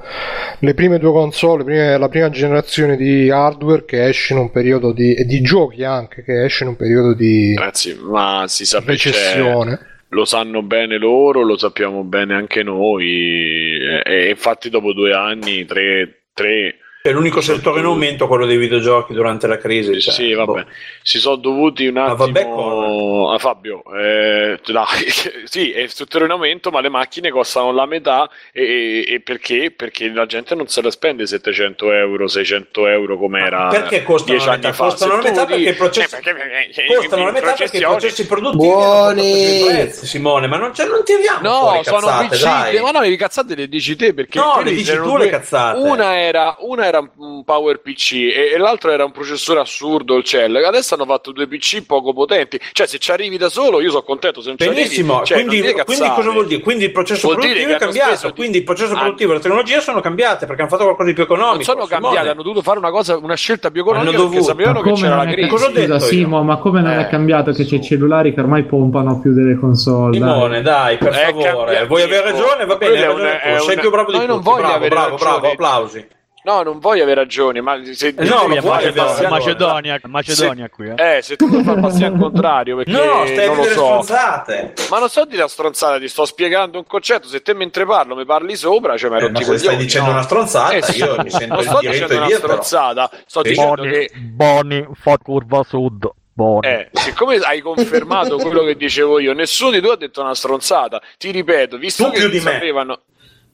le 0.59 0.73
prime 0.73 0.99
due 0.99 1.11
console, 1.13 1.59
le 1.59 1.63
prime- 1.63 1.97
la 1.97 2.09
prima 2.09 2.29
generazione 2.29 2.97
di 2.97 3.29
hardware 3.31 3.85
che 3.85 4.05
esce 4.05 4.33
in 4.33 4.39
un 4.39 4.51
periodo 4.51 4.91
di, 4.91 5.13
e 5.15 5.23
di 5.23 5.39
giochi 5.41 5.85
anche, 5.85 6.23
che 6.23 6.43
esce 6.43 6.63
in 6.63 6.71
un 6.71 6.75
periodo 6.75 7.13
di 7.13 7.55
Ragazzi, 7.55 7.97
ma 8.03 8.43
si 8.47 8.65
sa 8.65 8.81
recessione. 8.85 9.79
lo 10.09 10.25
sanno 10.25 10.61
bene 10.61 10.97
loro, 10.97 11.41
lo 11.43 11.57
sappiamo 11.57 12.03
bene 12.03 12.33
anche 12.35 12.63
noi. 12.63 13.07
E, 13.07 14.01
e 14.05 14.29
infatti, 14.29 14.69
dopo 14.69 14.91
due 14.91 15.13
anni, 15.13 15.63
tre, 15.65 16.23
tre 16.33 16.75
È 17.01 17.11
l'unico 17.11 17.39
settore 17.39 17.79
in 17.79 17.85
aumento 17.85 18.27
quello 18.27 18.45
dei 18.45 18.57
videogiochi 18.57 19.13
durante 19.13 19.47
la 19.47 19.57
crisi. 19.57 20.01
cioè, 20.01 20.13
sì, 20.13 20.33
vabbè, 20.33 20.63
boh. 20.63 20.65
si 21.01 21.17
sono 21.17 21.37
dovuti 21.37 21.87
un 21.87 21.93
Ma 21.93 22.07
attimo. 22.11 22.17
vabbè, 22.25 23.33
Ah, 23.33 23.37
Fabio, 23.37 23.83
eh, 23.95 24.59
dai, 24.65 25.05
sì, 25.45 25.71
è 25.71 25.87
tutto 25.87 26.21
in 26.21 26.29
aumento, 26.29 26.71
ma 26.71 26.81
le 26.81 26.89
macchine 26.89 27.29
costano 27.29 27.71
la 27.71 27.85
metà. 27.85 28.29
E, 28.51 29.05
e- 29.07 29.21
perché? 29.21 29.71
Perché 29.71 30.09
la 30.09 30.25
gente 30.25 30.55
non 30.55 30.67
se 30.67 30.81
la 30.81 30.91
spende 30.91 31.25
700 31.25 31.89
euro, 31.93 32.27
600 32.27 32.87
euro 32.87 33.17
come 33.17 33.45
era 33.45 33.67
Perché 33.69 34.03
costano 34.03 34.31
dieci 34.33 34.45
la 34.47 34.53
anni 34.55 34.61
metà? 34.63 34.75
fa. 34.75 34.83
Costano 34.83 35.11
Se 35.11 35.17
la 35.21 35.23
metà 35.29 35.45
perché 35.45 35.69
i 35.69 35.73
processi- 35.75 36.15
eh, 36.15 36.19
perché- 36.21 36.81
eh, 36.85 36.95
Costano 36.95 37.25
la 37.25 37.31
metà 37.31 37.53
perché 37.53 37.77
i 37.77 37.81
processi 37.81 38.25
produttivi 38.27 38.73
Buoni! 38.73 39.63
prezzi, 39.65 40.05
Simone, 40.05 40.47
ma 40.47 40.57
non, 40.57 40.71
c'è, 40.71 40.85
non 40.85 41.01
tiriamo 41.05 41.39
No, 41.47 41.59
fuori 41.59 41.83
sono 41.85 42.07
cazzate, 42.07 42.81
ma 42.81 42.91
no, 42.91 42.99
le 42.99 43.15
cazzate 43.15 43.55
le 43.55 43.69
dici 43.69 43.95
te 43.95 44.13
perché 44.13 44.37
No, 44.37 44.59
le 44.61 44.71
dici 44.73 44.93
tu 44.97 45.15
le 45.15 45.29
cazzate. 45.29 45.79
Una 45.79 46.19
era, 46.19 46.57
una 46.59 46.87
era 46.89 46.99
un 47.17 47.43
Power 47.43 47.79
PC 47.81 48.13
e, 48.13 48.51
e 48.53 48.57
l'altro 48.57 48.91
era 48.91 49.05
un 49.05 49.11
processore 49.11 49.59
assurdo, 49.61 50.15
il 50.17 50.23
Cell. 50.23 50.55
Adesso 50.55 50.95
hanno 50.95 51.05
fatto 51.05 51.31
due 51.31 51.47
PC 51.47 51.85
poco 51.85 52.11
potenti. 52.13 52.59
Cioè, 52.73 52.85
se 52.87 52.97
ci 52.99 53.11
arrivi 53.11 53.37
da 53.37 53.49
solo, 53.49 53.79
io 53.81 53.89
sono 53.89 54.03
contento. 54.03 54.41
Se 54.41 54.49
non 54.49 54.57
ci 54.57 54.67
Benissimo, 54.67 55.21
arrivi, 55.21 55.25
cioè, 55.27 55.43
quindi, 55.45 55.73
quindi 55.83 56.09
cosa 56.09 56.29
vuol 56.31 56.47
dire? 56.47 56.61
Quindi 56.61 56.83
il 56.85 56.91
processo 56.91 57.27
Vuol 57.27 57.39
dire 57.41 57.53
produttivo 57.53 57.75
è 57.77 57.79
cambiato, 57.79 58.27
di- 58.27 58.33
quindi 58.33 58.57
il 58.57 58.63
processo 58.63 58.93
produttivo 58.93 59.31
e 59.31 59.35
la 59.35 59.39
tecnologia 59.41 59.79
sono 59.79 60.01
cambiate 60.01 60.45
perché 60.45 60.61
hanno 60.61 60.69
fatto 60.69 60.83
qualcosa 60.83 61.07
di 61.07 61.13
più 61.15 61.23
economico. 61.23 61.55
Non 61.55 61.63
sono 61.63 61.85
Simone. 61.85 62.01
cambiate, 62.01 62.29
hanno 62.29 62.41
dovuto 62.43 62.61
fare 62.61 62.77
una, 62.79 62.91
cosa, 62.91 63.17
una 63.17 63.35
scelta 63.35 63.71
più 63.71 63.81
economica 63.81 64.09
Hanno 64.09 64.17
perché 64.19 64.35
dovuto. 64.35 64.51
sapevano 64.51 64.79
Ma 64.79 64.83
che 64.83 64.89
come 64.91 65.01
c'era 65.01 65.15
la 65.15 65.31
crisi. 65.31 65.49
Cosa 65.49 65.65
ho 65.67 65.71
detto? 65.71 65.99
Simo, 65.99 66.43
ma 66.43 66.57
come 66.57 66.81
non 66.81 66.91
Eh, 66.91 67.01
è 67.05 67.07
cambiato 67.09 67.51
che 67.51 67.65
c'è 67.65 67.75
i 67.75 67.83
cellulari 67.83 68.33
che 68.33 68.39
ormai 68.41 68.63
pompano 68.63 69.19
più 69.19 69.33
delle 69.33 69.55
console? 69.57 70.17
dai? 70.17 70.29
Simone, 70.29 70.61
dai, 70.61 70.97
per 70.97 71.09
È 71.13 71.25
favore, 71.25 71.43
cambiato, 71.51 71.87
vuoi 71.87 72.01
avere 72.01 72.31
ragione? 72.31 72.65
Va 72.65 72.75
bene, 72.75 72.95
è 73.03 73.07
un- 73.09 73.21
è 73.41 73.59
sei 73.59 73.77
più 73.79 73.89
bravo 73.89 74.11
di 74.11 74.17
No, 74.17 74.23
io 74.23 74.27
non 74.29 74.41
voglio 74.41 74.57
bravo, 74.61 74.73
avere 74.75 74.89
bravo, 74.95 75.15
bravo, 75.17 75.47
applausi. 75.51 76.07
No, 76.43 76.61
non 76.63 76.79
voglio 76.79 77.03
avere 77.03 77.21
ragione, 77.21 77.59
ma 77.61 77.77
se 77.83 78.13
no, 78.17 78.23
lo 78.23 78.55
fare 78.55 78.59
vuoi 78.61 78.75
avere 78.77 78.91
passi- 78.93 79.21
ragione. 79.23 79.29
Macedonia, 79.29 79.99
Macedonia 80.05 80.69
qui. 80.69 80.87
Eh. 80.95 81.17
Eh, 81.17 81.21
se 81.21 81.35
tu 81.35 81.47
lo 81.49 81.61
fai 81.63 81.79
passi 81.81 82.03
al 82.05 82.17
contrario, 82.17 82.77
perché 82.77 82.91
No, 82.91 83.25
stai 83.25 83.43
a 83.43 83.47
non 83.47 83.55
lo 83.57 83.61
dire 83.63 83.73
so. 83.73 84.01
stronzate. 84.01 84.73
Ma 84.89 84.99
non 84.99 85.09
sto 85.09 85.25
di 85.25 85.35
la 85.35 85.47
stronzata, 85.49 85.99
ti 85.99 86.07
sto 86.07 86.25
spiegando 86.25 86.77
un 86.77 86.85
concetto. 86.87 87.27
Se 87.27 87.41
te 87.41 87.53
mentre 87.53 87.85
parlo 87.85 88.15
mi 88.15 88.25
parli 88.25 88.55
sopra, 88.55 88.95
cioè 88.97 89.09
mi 89.09 89.17
hai 89.17 89.21
Eh, 89.23 89.27
rotto 89.27 89.39
ma 89.39 89.39
i 89.39 89.43
se 89.43 89.57
stai 89.57 89.67
coglioni, 89.67 89.83
dicendo 89.85 90.07
no? 90.07 90.13
una 90.13 90.23
stronzata, 90.23 90.71
Eh, 90.73 90.81
sì. 90.81 90.97
io 90.99 91.15
mi 91.21 91.29
sento 91.29 91.53
non 91.55 91.63
sto 91.63 91.77
dicendo 91.79 92.07
di 92.07 92.15
una 92.15 92.25
dirtelo. 92.27 92.47
stronzata, 92.47 93.09
sto 93.25 93.41
Sì. 93.43 93.49
dicendo 93.49 93.75
Boni, 93.75 93.91
che 93.91 94.11
Boni, 94.15 94.87
fa 94.93 95.17
curva 95.17 95.63
sud. 95.67 96.09
Boni. 96.33 96.67
eh, 96.67 96.89
siccome 96.93 97.35
hai 97.35 97.59
confermato 97.59 98.37
quello 98.37 98.63
che 98.63 98.77
dicevo 98.77 99.19
io, 99.19 99.33
nessuno 99.33 99.71
di 99.71 99.81
due 99.81 99.91
ha 99.91 99.97
detto 99.97 100.21
una 100.21 100.33
stronzata. 100.33 101.01
Ti 101.17 101.31
ripeto, 101.31 101.77
visto 101.77 102.05
Tu 102.09 102.11
che 102.11 102.39
sapevano 102.39 103.01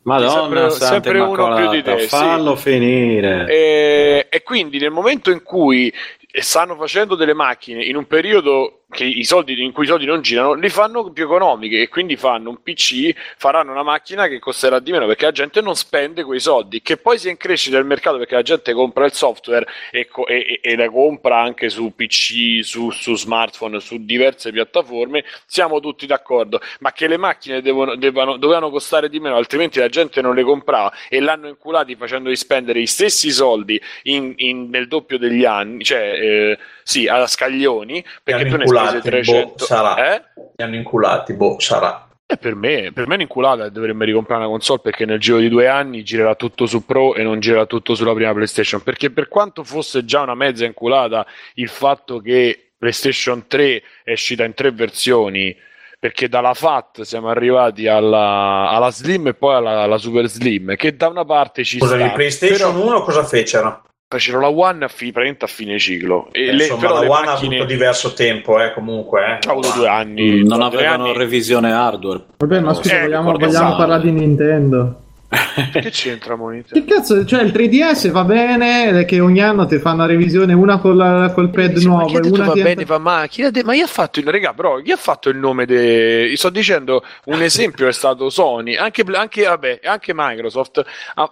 Madonna 0.06 0.30
Sempre- 0.32 0.70
santa 0.70 0.86
sempre 0.86 1.20
uno 1.20 1.56
più 1.56 1.70
di 1.70 1.82
te, 1.82 2.00
sì. 2.02 2.08
fallo 2.08 2.56
finire. 2.56 3.48
E, 3.48 4.28
e 4.30 4.44
quindi 4.44 4.78
nel 4.78 4.92
momento 4.92 5.32
in 5.32 5.42
cui 5.42 5.92
stanno 6.32 6.76
facendo 6.76 7.16
delle 7.16 7.34
macchine 7.34 7.84
in 7.84 7.96
un 7.96 8.06
periodo 8.06 8.84
soldi, 9.24 9.62
in 9.64 9.72
cui 9.72 9.84
i 9.84 9.88
soldi 9.88 10.06
non 10.06 10.22
girano, 10.22 10.54
li 10.54 10.70
fanno 10.70 11.12
più 11.12 11.24
economiche 11.24 11.82
e 11.82 11.90
quindi 11.90 12.16
fanno 12.16 12.50
un 12.50 12.62
PC, 12.62 13.14
faranno 13.38 13.72
una 13.72 13.84
macchina 13.84 14.28
che 14.28 14.40
costerà 14.40 14.80
di 14.80 14.92
meno 14.92 15.08
perché 15.08 15.26
la 15.26 15.32
gente 15.32 15.62
non 15.62 15.76
spende 15.76 16.24
quei 16.24 16.40
soldi, 16.40 16.82
che 16.82 16.98
poi 16.98 17.18
sia 17.18 17.32
in 17.32 17.38
crescita 17.38 17.78
il 17.78 17.86
mercato 17.86 18.18
perché 18.18 18.36
la 18.36 18.42
gente 18.42 18.74
compra 18.74 19.06
il 19.06 19.14
software 19.14 19.66
e, 19.92 20.08
co- 20.08 20.28
e- 20.28 20.60
e- 20.62 20.76
la 20.76 20.90
compra 20.90 21.40
anche 21.42 21.70
su 21.70 21.94
PC, 21.96 22.64
su, 22.64 22.92
su 22.92 23.16
smartphone, 23.16 23.80
su 23.80 24.04
diverse 24.06 24.52
piattaforme, 24.52 25.24
siamo 25.46 25.80
tutti 25.80 26.06
d'accordo, 26.06 26.60
ma 26.80 26.92
che 26.92 27.08
le 27.08 27.18
macchine 27.18 27.62
devono, 27.62 27.96
devono- 27.96 28.38
dovevano 28.38 28.70
costare 28.70 29.10
di 29.10 29.20
meno, 29.20 29.36
altrimenti 29.36 29.80
la 29.80 29.90
gente 29.90 30.22
non 30.22 30.36
le 30.36 30.44
comprava 30.44 30.92
e 31.10 31.20
l'hanno 31.20 31.48
inculati 31.48 31.96
facendogli 31.96 32.36
spendere 32.36 32.80
gli 32.82 32.86
stessi 32.86 33.32
soldi 33.32 33.80
in- 34.04 34.34
in- 34.38 34.70
nel 34.70 34.88
doppio 34.88 35.18
degli 35.18 35.46
anni, 35.46 35.84
cioè 35.84 36.00
eh, 36.00 36.58
sì, 36.84 37.08
a 37.08 37.26
scaglioni, 37.26 38.04
perché 38.24 38.46
tu 38.46 38.58
ne 38.58 38.68
inculati, 38.82 39.08
spesi 39.08 39.32
boh, 39.32 39.54
300. 39.54 39.66
sarà. 39.66 40.16
Eh? 40.16 40.24
Mi 40.58 40.64
hanno 40.64 40.76
inculati, 40.76 41.34
boh, 41.34 41.60
sarà. 41.60 42.08
Eh, 42.28 42.38
per 42.38 42.56
me, 42.56 42.92
per 42.92 43.06
me 43.06 43.14
è 43.14 43.18
un'inculata 43.18 43.66
e 43.66 43.72
dovremmo 43.72 44.04
ricomprare 44.04 44.42
una 44.42 44.50
console 44.50 44.80
perché 44.82 45.06
nel 45.06 45.20
giro 45.20 45.38
di 45.38 45.48
due 45.48 45.68
anni 45.68 46.04
girerà 46.04 46.34
tutto 46.34 46.66
su 46.66 46.84
Pro 46.84 47.14
e 47.14 47.22
non 47.22 47.40
girerà 47.40 47.68
tutto 47.68 47.94
sulla 47.94 48.14
prima 48.14 48.34
PlayStation. 48.34 48.82
Perché 48.82 49.12
per 49.12 49.28
quanto 49.28 49.64
fosse 49.64 50.06
già 50.06 50.22
una 50.22 50.34
mezza 50.34 50.66
inculata 50.66 51.26
il 51.56 51.70
fatto 51.70 52.20
che 52.20 52.72
PlayStation 52.78 53.46
3 53.48 53.84
è 54.04 54.12
uscita 54.14 54.44
in 54.44 54.56
tre 54.56 54.72
versioni, 54.72 55.56
perché 56.00 56.28
dalla 56.28 56.54
FAT 56.54 57.02
siamo 57.02 57.30
arrivati 57.30 57.88
alla, 57.88 58.70
alla 58.70 58.92
Slim 58.92 59.28
e 59.28 59.34
poi 59.36 59.56
alla, 59.56 59.82
alla 59.82 59.98
Super 59.98 60.28
Slim, 60.28 60.76
che 60.76 60.96
da 60.96 61.08
una 61.08 61.26
parte 61.26 61.64
ci 61.64 61.78
Scusami, 61.78 62.06
sta, 62.06 62.14
PlayStation 62.14 62.74
però 62.74 62.88
1 62.88 63.02
cosa 63.04 63.24
fecero? 63.24 63.84
Fecero 64.08 64.40
la 64.40 64.50
One 64.50 64.86
a, 64.86 64.88
fi, 64.88 65.12
praticamente 65.12 65.46
a 65.46 65.48
fine 65.48 65.78
ciclo. 65.80 66.30
E 66.32 66.48
Eh, 66.48 66.52
le, 66.54 66.64
Insomma, 66.64 66.82
però 66.82 66.94
la 66.96 67.00
le 67.02 67.08
One 67.08 67.22
ha 67.22 67.26
macchine 67.32 67.56
avuto 67.56 67.70
diverso 67.72 68.14
tempo, 68.14 68.62
eh, 68.62 68.74
comunque. 68.74 69.22
Eh. 69.26 69.48
ha 69.48 69.52
avuto 69.52 69.72
due 69.76 69.88
anni. 69.88 70.44
non 70.44 70.60
due 70.60 70.68
avevano 70.68 71.06
anni. 71.06 71.18
revisione 71.18 71.72
hardware. 71.72 72.24
Vabbè, 72.38 72.60
ma 72.60 72.74
scusa, 72.74 72.98
Eh, 72.98 73.02
vogliamo, 73.02 73.32
vogliamo 73.34 73.76
parlare 73.76 74.04
di 74.04 74.12
Nintendo? 74.12 75.00
Che 75.28 75.90
c'entra 75.90 76.36
Monitor? 76.36 76.72
Che 76.72 76.86
cazzo, 76.86 77.26
cioè 77.26 77.42
il 77.42 77.52
3DS 77.52 78.10
va 78.12 78.24
bene 78.24 79.06
che 79.06 79.20
ogni 79.20 79.42
anno 79.42 79.66
ti 79.66 79.78
fanno 79.80 79.96
una 80.04 80.06
revisione, 80.06 80.54
una 80.54 80.78
col, 80.80 81.32
col 81.34 81.50
pad 81.50 81.76
Sì, 81.76 81.88
ma 81.88 81.96
nuovo 81.96 82.16
ha 82.16 82.18
e 82.18 82.22
detto 82.22 82.34
una 82.36 82.46
va 82.46 82.54
bene 82.54 82.86
va 82.86 82.98
male? 82.98 83.28
Chi 83.28 83.42
ha 83.44 83.50
de- 83.50 83.64
ma 83.64 83.74
io 83.74 83.84
ho 83.86 83.88
fatto 83.88 84.20
il 84.20 84.28
regà, 84.28 84.54
però 84.54 84.80
chi 84.82 84.92
ha 84.92 84.98
fatto 84.98 85.30
il 85.30 85.38
nome 85.38 85.66
de... 85.66 86.28
Io 86.30 86.36
sto 86.36 86.50
dicendo 86.50 87.04
un 87.26 87.42
esempio 87.42 87.88
è 87.88 87.92
stato 87.92 88.30
Sony, 88.30 88.76
anche, 88.76 89.04
anche, 89.14 89.44
vabbè, 89.46 89.80
anche 89.84 90.12
Microsoft. 90.14 90.84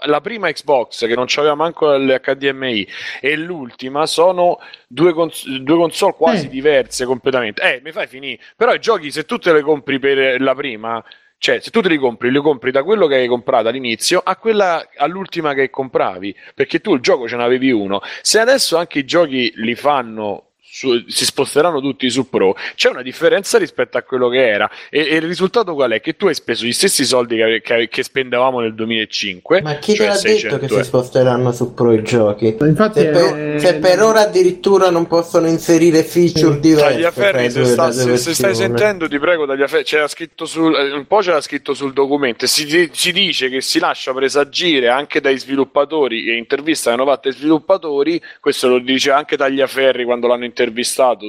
La 0.05 0.21
prima 0.21 0.51
Xbox 0.51 1.05
che 1.05 1.15
non 1.15 1.25
c'aveva 1.27 1.55
manco 1.55 1.95
l'HDMI 1.95 2.87
e 3.21 3.35
l'ultima 3.37 4.05
sono 4.05 4.59
due, 4.87 5.13
cons- 5.13 5.47
due 5.59 5.75
console 5.75 6.13
quasi 6.17 6.45
Eh. 6.45 6.49
diverse 6.49 7.05
completamente. 7.05 7.61
Eh, 7.61 7.81
mi 7.83 7.91
fai 7.91 8.07
finire. 8.07 8.39
Però 8.55 8.73
i 8.73 8.79
giochi 8.79 9.11
se 9.11 9.25
tu 9.25 9.37
te 9.37 9.53
le 9.53 9.61
compri 9.61 9.99
per 9.99 10.41
la 10.41 10.55
prima 10.55 11.03
cioè, 11.43 11.59
se 11.59 11.71
tu 11.71 11.81
te 11.81 11.89
li 11.89 11.97
compri, 11.97 12.31
li 12.31 12.39
compri 12.39 12.71
da 12.71 12.83
quello 12.83 13.05
che 13.05 13.15
hai 13.15 13.27
comprato 13.27 13.67
all'inizio 13.67 14.21
a 14.23 14.37
quella 14.37 14.87
all'ultima 14.95 15.53
che 15.53 15.69
compravi, 15.69 16.33
perché 16.55 16.79
tu 16.79 16.93
il 16.93 17.01
gioco 17.01 17.27
ce 17.27 17.35
n'avevi 17.35 17.69
uno. 17.69 17.99
Se 18.21 18.39
adesso 18.39 18.77
anche 18.77 18.99
i 18.99 19.03
giochi 19.03 19.51
li 19.55 19.75
fanno 19.75 20.51
su- 20.73 21.03
si 21.07 21.23
sposteranno 21.23 21.79
tutti 21.81 22.09
su 22.09 22.27
Pro, 22.29 22.55
c'è 22.73 22.89
una 22.89 23.03
differenza 23.03 23.59
rispetto 23.59 23.99
a 23.99 24.01
quello 24.01 24.27
che 24.27 24.47
era. 24.47 24.67
E, 24.89 25.01
e 25.07 25.15
il 25.17 25.21
risultato 25.21 25.75
qual 25.75 25.91
è? 25.91 26.01
Che 26.01 26.15
tu 26.15 26.25
hai 26.25 26.33
speso 26.33 26.65
gli 26.65 26.73
stessi 26.73 27.05
soldi 27.05 27.35
che, 27.35 27.61
che- 27.63 27.87
che 27.87 28.01
spendevamo 28.03 28.59
nel 28.59 28.73
2005. 28.73 29.61
Ma 29.61 29.75
chi 29.75 29.93
cioè 29.93 30.07
te 30.07 30.11
l'ha 30.13 30.17
600 30.17 30.47
detto 30.47 30.57
che 30.61 30.67
si 30.67 30.73
euro. 30.73 30.83
sposteranno 30.85 31.51
su 31.51 31.73
Pro 31.75 31.91
i 31.93 32.01
giochi? 32.01 32.55
Infatti, 32.59 32.99
Se 33.01 33.05
per, 33.09 33.37
eh, 33.37 33.59
se 33.59 33.75
per 33.75 34.01
ora 34.01 34.21
addirittura 34.21 34.89
non 34.89 35.05
possono 35.05 35.47
inserire 35.47 36.03
feature 36.03 36.59
diverse 36.59 36.89
Tagliaferri, 36.93 37.51
se, 37.51 37.59
i 37.61 37.65
sta- 37.65 37.91
se- 37.91 38.17
se 38.17 38.33
stai 38.33 38.55
sentendo, 38.55 39.07
ti 39.07 39.19
prego, 39.19 39.45
Tagliaferri, 39.45 39.83
c'era 39.83 40.07
scritto 40.07 40.45
sul, 40.45 40.73
eh, 40.75 40.91
un 40.91 41.05
po' 41.05 41.19
c'era 41.19 41.39
scritto 41.39 41.75
sul 41.75 41.93
documento. 41.93 42.45
e 42.45 42.47
Si, 42.47 42.89
si 42.91 43.11
dice 43.11 43.47
che 43.49 43.61
si 43.61 43.77
lascia 43.77 44.11
presagire 44.11 44.89
anche 44.89 45.21
dai 45.21 45.37
sviluppatori, 45.37 46.29
e 46.31 46.35
interviste 46.37 46.89
che 46.89 46.95
hanno 46.95 47.05
fatto 47.05 47.27
ai 47.27 47.35
sviluppatori. 47.35 48.19
Questo 48.39 48.67
lo 48.69 48.79
dice 48.79 49.11
anche 49.11 49.37
Tagliaferri 49.37 50.03
quando 50.03 50.25
l'hanno 50.25 50.45
intervistato 50.45 50.61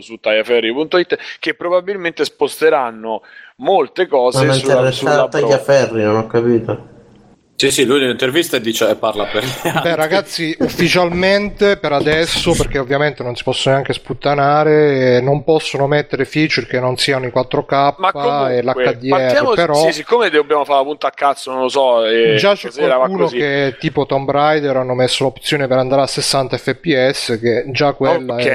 su 0.01 0.16
tagliaferri.it. 0.18 1.18
Che 1.39 1.55
probabilmente 1.55 2.24
sposteranno 2.24 3.22
molte 3.57 4.07
cose 4.07 4.53
sulla, 4.53 4.91
sulla 4.91 5.28
tagliaferri, 5.28 6.03
non 6.03 6.16
ho 6.16 6.26
capito. 6.26 6.93
Sì, 7.57 7.70
sì, 7.70 7.84
lui 7.84 8.00
nell'intervista 8.00 8.59
dice 8.59 8.90
e 8.90 8.96
parla 8.96 9.26
per 9.26 9.44
gli 9.44 9.48
altri. 9.68 9.80
Beh, 9.82 9.94
ragazzi, 9.94 10.57
ufficialmente 10.59 11.76
per 11.76 11.92
adesso, 11.92 12.52
perché 12.52 12.78
ovviamente 12.78 13.22
non 13.22 13.36
si 13.36 13.44
possono 13.44 13.76
neanche 13.76 13.92
sputtanare, 13.92 15.20
non 15.20 15.44
possono 15.44 15.86
mettere 15.86 16.24
feature 16.24 16.66
che 16.66 16.80
non 16.80 16.96
siano 16.96 17.26
i 17.26 17.30
4K 17.30 17.94
Ma 17.98 18.11
comunque, 18.12 18.57
e 18.57 18.62
l'HDR, 18.62 19.09
partiamo- 19.09 19.50
però 19.52 19.74
sì, 19.86 19.92
siccome 19.92 20.30
dobbiamo 20.30 20.64
fare 20.64 20.78
la 20.80 20.84
punta 20.84 21.07
a 21.07 21.11
cazzo, 21.12 21.52
non 21.52 21.61
lo 21.62 21.68
so. 21.68 22.05
E 22.05 22.34
già 22.38 22.55
c'è 22.55 22.70
qualcuno 22.70 23.28
che 23.28 23.76
tipo 23.78 24.05
Tomb 24.05 24.28
Raider 24.30 24.76
hanno 24.76 24.94
messo 24.94 25.22
l'opzione 25.22 25.68
per 25.68 25.78
andare 25.78 26.02
a 26.02 26.07
60 26.09 26.57
fps, 26.59 27.38
che 27.40 27.64
già 27.68 27.92
quella 27.92 28.34
Ok. 28.34 28.44
è, 28.44 28.50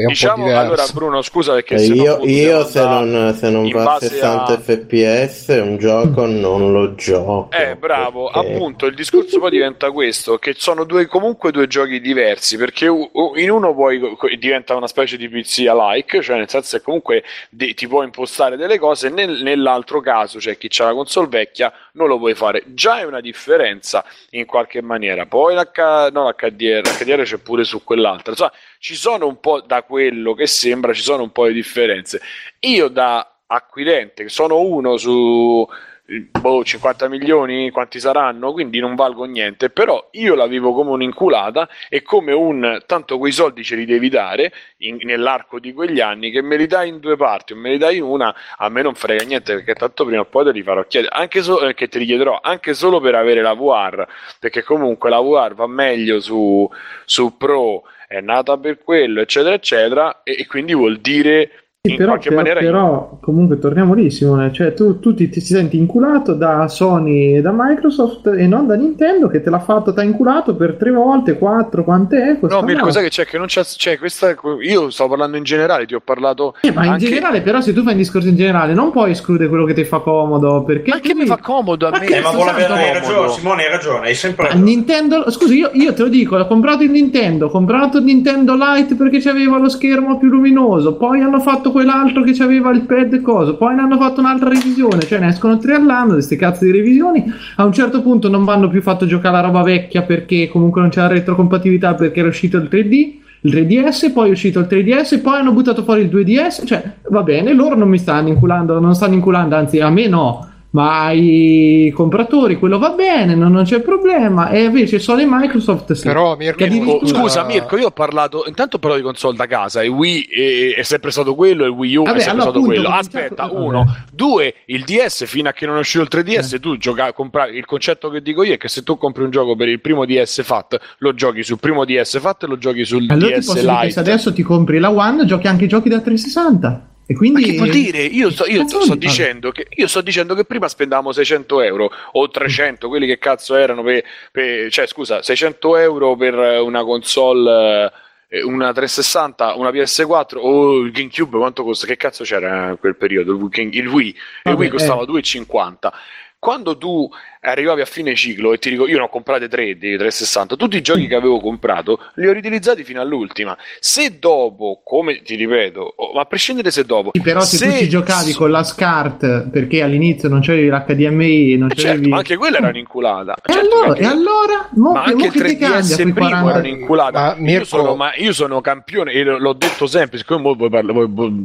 un 0.02 0.06
diciamo, 0.08 0.34
po' 0.34 0.40
diversa. 0.42 0.60
allora 0.60 0.84
Bruno, 0.92 1.22
scusa 1.22 1.54
perché 1.54 1.74
Eh, 1.76 1.78
se 1.78 1.92
io, 1.94 2.18
io 2.24 2.64
se 2.66 2.82
non, 2.84 3.34
se 3.38 3.48
non 3.48 3.70
va 3.70 3.80
a 3.80 3.84
base 3.84 4.08
60 4.08 4.52
a- 4.52 4.58
fps 4.58 5.46
un 5.62 5.78
gioco 5.78 6.26
non 6.26 6.72
lo 6.72 6.94
gioco. 6.94 7.48
Eh, 7.50 7.74
bravo, 7.76 8.32
appunto, 8.52 8.86
il 8.86 8.94
discorso 8.94 9.38
poi 9.38 9.50
diventa 9.50 9.90
questo, 9.90 10.38
che 10.38 10.54
sono 10.56 10.84
due, 10.84 11.06
comunque 11.06 11.50
due 11.50 11.66
giochi 11.66 12.00
diversi, 12.00 12.56
perché 12.56 12.86
in 12.86 13.50
uno 13.50 13.74
poi 13.74 14.16
diventa 14.38 14.74
una 14.74 14.86
specie 14.86 15.16
di 15.16 15.28
pizia-like, 15.28 16.22
cioè 16.22 16.36
nel 16.36 16.48
senso 16.48 16.76
che 16.76 16.82
comunque 16.82 17.24
ti 17.50 17.88
puoi 17.88 18.04
impostare 18.04 18.56
delle 18.56 18.78
cose, 18.78 19.08
nel- 19.08 19.42
nell'altro 19.42 20.00
caso, 20.00 20.40
cioè 20.40 20.56
chi 20.56 20.68
ha 20.80 20.86
la 20.86 20.94
console 20.94 21.28
vecchia, 21.28 21.72
non 21.92 22.08
lo 22.08 22.18
puoi 22.18 22.34
fare. 22.34 22.62
Già 22.66 23.00
è 23.00 23.04
una 23.04 23.20
differenza 23.20 24.04
in 24.30 24.46
qualche 24.46 24.82
maniera. 24.82 25.26
Poi 25.26 25.54
l'H- 25.54 26.10
no, 26.12 26.28
l'HDR, 26.28 26.82
l'HDR 26.82 27.22
c'è 27.22 27.38
pure 27.38 27.64
su 27.64 27.82
quell'altra. 27.84 28.32
Insomma, 28.32 28.52
ci 28.78 28.94
sono 28.94 29.26
un 29.26 29.40
po' 29.40 29.60
da 29.60 29.82
quello 29.82 30.34
che 30.34 30.46
sembra, 30.46 30.92
ci 30.92 31.02
sono 31.02 31.22
un 31.22 31.32
po' 31.32 31.46
di 31.46 31.54
differenze. 31.54 32.20
Io 32.60 32.88
da 32.88 33.28
acquirente, 33.46 34.24
che 34.24 34.28
sono 34.28 34.58
uno 34.60 34.96
su 34.96 35.66
boh, 36.06 36.62
50 36.64 37.08
milioni, 37.08 37.70
quanti 37.70 37.98
saranno, 37.98 38.52
quindi 38.52 38.78
non 38.78 38.94
valgo 38.94 39.24
niente, 39.24 39.70
però 39.70 40.08
io 40.12 40.34
la 40.34 40.46
vivo 40.46 40.74
come 40.74 40.90
un'inculata 40.90 41.68
e 41.88 42.02
come 42.02 42.32
un 42.32 42.82
tanto 42.86 43.16
quei 43.18 43.32
soldi 43.32 43.64
ce 43.64 43.74
li 43.76 43.86
devi 43.86 44.10
dare 44.10 44.52
in- 44.78 44.98
nell'arco 45.02 45.58
di 45.58 45.72
quegli 45.72 46.00
anni 46.00 46.30
che 46.30 46.42
me 46.42 46.56
li 46.56 46.66
dai 46.66 46.88
in 46.90 47.00
due 47.00 47.16
parti 47.16 47.54
o 47.54 47.56
me 47.56 47.70
li 47.70 47.78
dai 47.78 47.96
in 47.96 48.02
una, 48.02 48.34
a 48.58 48.68
me 48.68 48.82
non 48.82 48.94
frega 48.94 49.24
niente 49.24 49.54
perché 49.54 49.74
tanto 49.74 50.04
prima 50.04 50.20
o 50.20 50.26
poi 50.26 50.44
te 50.44 50.52
li 50.52 50.62
farò 50.62 50.84
chiedere, 50.86 51.14
anche 51.14 51.42
so- 51.42 51.66
eh, 51.66 51.74
che 51.74 51.88
te 51.88 51.98
li 51.98 52.04
chiederò, 52.06 52.38
anche 52.42 52.74
solo 52.74 53.00
per 53.00 53.14
avere 53.14 53.40
la 53.40 53.54
VR, 53.54 54.06
perché 54.38 54.62
comunque 54.62 55.08
la 55.08 55.20
VR 55.20 55.54
va 55.54 55.66
meglio 55.66 56.20
su, 56.20 56.68
su 57.06 57.36
Pro, 57.36 57.84
è 58.06 58.20
nata 58.20 58.56
per 58.58 58.78
quello, 58.82 59.20
eccetera, 59.22 59.54
eccetera, 59.54 60.22
e, 60.22 60.36
e 60.40 60.46
quindi 60.46 60.74
vuol 60.74 60.98
dire 60.98 61.63
in 61.86 61.96
però, 61.96 62.12
qualche 62.12 62.30
però- 62.30 62.40
maniera 62.40 62.60
però, 62.60 63.18
comunque 63.20 63.58
torniamo 63.58 63.92
lì 63.92 64.10
Simone, 64.10 64.50
cioè 64.54 64.72
tu, 64.72 65.00
tu 65.00 65.12
ti, 65.12 65.28
ti 65.28 65.40
senti 65.42 65.76
inculato 65.76 66.32
da 66.32 66.66
Sony 66.66 67.34
e 67.36 67.40
da 67.42 67.52
Microsoft 67.54 68.28
e 68.28 68.46
non 68.46 68.66
da 68.66 68.74
Nintendo 68.74 69.28
che 69.28 69.42
te 69.42 69.50
l'ha 69.50 69.58
fatto, 69.58 69.92
ti 69.92 70.00
ha 70.00 70.02
inculato 70.02 70.54
per 70.56 70.76
tre 70.78 70.90
volte, 70.90 71.36
quattro, 71.36 71.84
quant'è? 71.84 72.38
Questa 72.38 72.58
No, 72.58 72.64
Mirko, 72.64 72.86
no. 72.86 72.90
sai 72.90 73.02
che 73.02 73.10
c'è? 73.10 73.26
Che 73.26 73.36
non 73.36 73.48
c'è, 73.48 73.62
c'è 73.64 73.98
questa. 73.98 74.34
Io 74.62 74.88
sto 74.88 75.08
parlando 75.08 75.36
in 75.36 75.42
generale, 75.42 75.84
ti 75.84 75.92
ho 75.94 76.00
parlato. 76.02 76.54
Eh, 76.62 76.72
ma 76.72 76.86
in 76.86 76.92
anche- 76.92 77.04
generale, 77.04 77.42
però, 77.42 77.60
se 77.60 77.74
tu 77.74 77.82
fai 77.82 77.92
un 77.92 77.98
discorso 77.98 78.28
in 78.28 78.36
generale, 78.36 78.72
non 78.72 78.90
puoi 78.90 79.10
escludere 79.10 79.50
quello 79.50 79.66
che 79.66 79.74
ti 79.74 79.84
fa 79.84 79.98
comodo. 79.98 80.62
Perché 80.64 80.88
Ma 80.90 81.00
che 81.00 81.12
tu 81.12 81.18
mi 81.18 81.26
fa 81.26 81.36
comodo 81.36 81.86
a 81.86 81.90
Ma 81.90 81.98
me? 81.98 82.06
che 82.06 82.16
Eh, 82.16 82.20
ma 82.22 82.30
vuole 82.30 82.48
avere 82.50 82.92
ragione, 82.94 83.28
Simone, 83.28 83.62
hai 83.64 83.70
ragione, 83.70 84.06
hai 84.06 84.14
sempre 84.14 84.44
Ma 84.44 84.48
ragione. 84.52 84.70
Nintendo, 84.70 85.30
scusi, 85.30 85.58
io, 85.58 85.68
io 85.74 85.92
te 85.92 86.00
lo 86.00 86.08
dico, 86.08 86.36
ho 86.38 86.46
comprato 86.46 86.82
il 86.82 86.90
Nintendo, 86.90 87.44
ho 87.46 87.50
comprato 87.50 87.98
il 87.98 88.04
Nintendo 88.04 88.54
Lite 88.56 88.94
perché 88.94 89.20
c'aveva 89.20 89.58
lo 89.58 89.68
schermo 89.68 90.16
più 90.16 90.28
luminoso, 90.28 90.96
poi 90.96 91.20
hanno 91.20 91.40
fatto 91.40 91.72
quell'altro 91.74 92.22
che 92.22 92.32
c'aveva 92.32 92.70
il 92.70 92.82
pad 92.82 93.12
e 93.12 93.20
coso, 93.20 93.56
poi 93.56 93.74
ne 93.74 93.80
hanno 93.82 93.98
fatto 93.98 94.20
un'altra 94.20 94.48
revisione, 94.48 95.00
cioè 95.00 95.18
ne 95.18 95.26
escono 95.26 95.58
tre 95.58 95.74
all'anno, 95.74 96.12
queste 96.12 96.36
cazzo 96.36 96.64
di 96.64 96.70
revisioni, 96.70 97.24
a 97.56 97.64
un 97.64 97.72
certo 97.72 98.00
punto 98.00 98.28
non 98.28 98.44
vanno 98.44 98.68
più 98.68 98.80
fatto 98.80 99.06
giocare 99.06 99.34
la 99.34 99.40
roba 99.42 99.62
vecchia 99.62 100.02
perché 100.02 100.46
comunque 100.46 100.80
non 100.80 100.90
c'è 100.90 101.00
la 101.00 101.08
retrocompatibilità 101.08 101.94
perché 101.94 102.20
era 102.20 102.28
uscito 102.28 102.56
il 102.58 102.68
3D. 102.70 103.22
Il 103.40 103.52
3DS, 103.52 104.12
poi 104.12 104.28
è 104.28 104.32
uscito 104.32 104.60
il 104.60 104.66
3DS, 104.70 105.20
poi 105.20 105.38
hanno 105.38 105.52
buttato 105.52 105.82
fuori 105.82 106.00
il 106.00 106.08
2DS. 106.08 106.64
Cioè, 106.64 106.92
va 107.10 107.22
bene, 107.22 107.52
loro 107.52 107.76
non 107.76 107.90
mi 107.90 107.98
stanno 107.98 108.28
inculando, 108.28 108.80
non 108.80 108.94
stanno 108.94 109.12
inculando, 109.12 109.54
anzi, 109.54 109.80
a 109.80 109.90
me 109.90 110.08
no. 110.08 110.48
Ma 110.74 111.04
ai 111.04 111.92
compratori 111.94 112.58
quello 112.58 112.80
va 112.80 112.90
bene, 112.90 113.36
non, 113.36 113.52
non 113.52 113.62
c'è 113.62 113.80
problema. 113.80 114.48
E 114.50 114.64
invece 114.64 114.98
solo 114.98 115.20
in 115.20 115.28
Microsoft 115.30 115.92
sì. 115.92 116.02
Però 116.04 116.34
Mirko, 116.36 116.64
addirittura- 116.64 117.06
scusa 117.06 117.44
Mirko, 117.44 117.76
io 117.76 117.86
ho 117.86 117.90
parlato 117.92 118.42
intanto 118.48 118.80
però 118.80 118.96
di 118.96 119.02
console 119.02 119.36
da 119.36 119.46
casa, 119.46 119.84
il 119.84 119.90
Wii 119.90 120.22
è, 120.24 120.74
è 120.78 120.82
sempre 120.82 121.12
stato 121.12 121.36
quello, 121.36 121.64
il 121.64 121.70
Wii 121.70 121.94
U 121.96 122.02
Vabbè, 122.02 122.16
è 122.16 122.20
sempre 122.22 122.42
allora, 122.42 122.58
stato 122.58 122.66
quello. 122.66 122.88
Aspetta, 122.88 123.46
cominciato- 123.48 123.64
uno, 123.64 123.84
vabbè. 123.84 123.98
due, 124.12 124.54
il 124.66 124.82
DS 124.82 125.26
fino 125.26 125.48
a 125.48 125.52
che 125.52 125.64
non 125.64 125.76
è 125.76 125.78
uscito 125.78 126.02
il 126.02 126.08
3DS, 126.10 126.54
Eh. 126.54 126.58
tu 126.58 126.76
gioca, 126.76 127.12
compravi 127.12 127.56
il 127.56 127.64
concetto 127.66 128.10
che 128.10 128.20
dico 128.20 128.42
io 128.42 128.54
è 128.54 128.56
che 128.56 128.66
se 128.68 128.82
tu 128.82 128.98
compri 128.98 129.22
un 129.22 129.30
gioco 129.30 129.54
per 129.54 129.68
il 129.68 129.80
primo 129.80 130.04
DS 130.04 130.42
FAT, 130.42 130.80
lo 130.98 131.14
giochi 131.14 131.44
sul 131.44 131.60
primo 131.60 131.84
DS 131.84 132.18
FAT 132.18 132.42
e 132.42 132.46
lo 132.48 132.58
giochi 132.58 132.84
sul 132.84 133.06
Allora 133.10 133.38
DS 133.38 133.62
Lite. 133.62 134.00
adesso 134.00 134.32
ti 134.32 134.42
compri 134.42 134.80
la 134.80 134.90
One, 134.90 135.24
giochi 135.24 135.46
anche 135.46 135.66
i 135.66 135.68
giochi 135.68 135.88
da 135.88 136.00
360. 136.00 136.88
E 137.06 137.12
Ma 137.12 137.18
quindi. 137.18 137.42
che 137.42 137.56
vuol 137.56 137.68
dire? 137.68 137.98
Io, 138.02 138.30
sto, 138.30 138.46
io 138.46 138.66
sto 138.66 138.78
dire? 138.82 138.98
dicendo 138.98 139.50
che, 139.52 139.66
io 139.68 139.86
sto 139.86 140.00
dicendo 140.00 140.34
che 140.34 140.44
prima 140.44 140.68
spendavamo 140.68 141.12
600 141.12 141.60
euro 141.60 141.90
o 142.12 142.30
300, 142.30 142.88
quelli 142.88 143.06
che 143.06 143.18
cazzo 143.18 143.54
erano 143.56 143.82
per, 143.82 144.02
per- 144.32 144.70
cioè 144.70 144.86
scusa, 144.86 145.22
600 145.22 145.76
euro 145.76 146.16
per 146.16 146.34
una 146.34 146.82
console, 146.82 147.92
eh, 148.28 148.42
una 148.42 148.72
360, 148.72 149.54
una 149.54 149.70
PS4 149.70 150.36
o 150.38 150.78
il 150.78 150.92
GameCube, 150.92 151.36
quanto 151.36 151.62
costa? 151.62 151.86
Che 151.86 151.96
cazzo 151.96 152.24
c'era 152.24 152.70
in 152.70 152.78
quel 152.78 152.96
periodo? 152.96 153.32
Il 153.32 153.38
Wii, 153.38 153.68
il 153.78 153.86
Wii, 153.86 154.06
il 154.08 154.14
Vabbè, 154.44 154.56
Wii 154.58 154.70
costava 154.70 155.02
eh. 155.02 155.06
2,50. 155.06 155.92
Quando 156.38 156.76
tu 156.76 157.08
arrivavi 157.44 157.80
a 157.80 157.84
fine 157.84 158.14
ciclo 158.14 158.52
e 158.52 158.58
ti 158.58 158.70
dico, 158.70 158.86
io 158.88 158.96
ne 158.96 159.02
ho 159.04 159.08
comprate 159.08 159.48
3 159.48 159.64
di 159.76 159.96
360, 159.96 160.56
tutti 160.56 160.76
i 160.76 160.80
giochi 160.80 161.06
che 161.06 161.14
avevo 161.14 161.38
comprato 161.40 162.00
li 162.14 162.26
ho 162.26 162.32
riutilizzati 162.32 162.84
fino 162.84 163.00
all'ultima. 163.00 163.56
Se 163.80 164.18
dopo, 164.18 164.80
come 164.84 165.22
ti 165.22 165.34
ripeto, 165.34 165.94
ma 166.14 166.22
a 166.22 166.24
prescindere 166.24 166.70
se 166.70 166.84
dopo, 166.84 167.10
Sì, 167.12 167.20
però 167.20 167.40
se, 167.40 167.66
tu 167.68 167.72
ci 167.76 167.88
giocavi 167.88 168.32
con 168.32 168.50
la 168.50 168.62
SCART 168.62 169.50
perché 169.50 169.82
all'inizio 169.82 170.28
non 170.28 170.40
c'avevi 170.40 170.68
l'HDMI, 170.68 171.56
non 171.56 171.70
Eh 171.70 171.74
c'avevi. 171.74 171.80
certo, 171.96 172.08
ma 172.08 172.16
anche 172.16 172.36
quella 172.36 172.56
era 172.58 172.68
un'inculata. 172.68 173.34
E 173.42 173.52
Certo 173.52 173.74
allora, 173.80 173.94
e 173.98 174.04
allora? 174.04 174.68
Mo, 174.74 174.92
ma 174.92 175.02
che- 175.04 175.10
anche 175.10 175.22
mo 175.22 175.24
il 175.26 175.32
che 175.32 175.38
ti 175.38 175.54
3DS 175.56 175.68
cambia 175.68 175.96
quei 175.96 176.12
primo 176.12 176.28
40 176.28 176.48
era 176.50 176.58
un'inculata. 176.58 177.36
Ma 177.38 177.50
io, 177.50 177.64
sono, 177.64 177.94
ma 177.96 178.14
io 178.16 178.32
sono 178.32 178.60
campione 178.60 179.12
e 179.12 179.22
l'ho 179.24 179.52
detto 179.52 179.86
sempre. 179.86 180.18
Siccome 180.18 180.54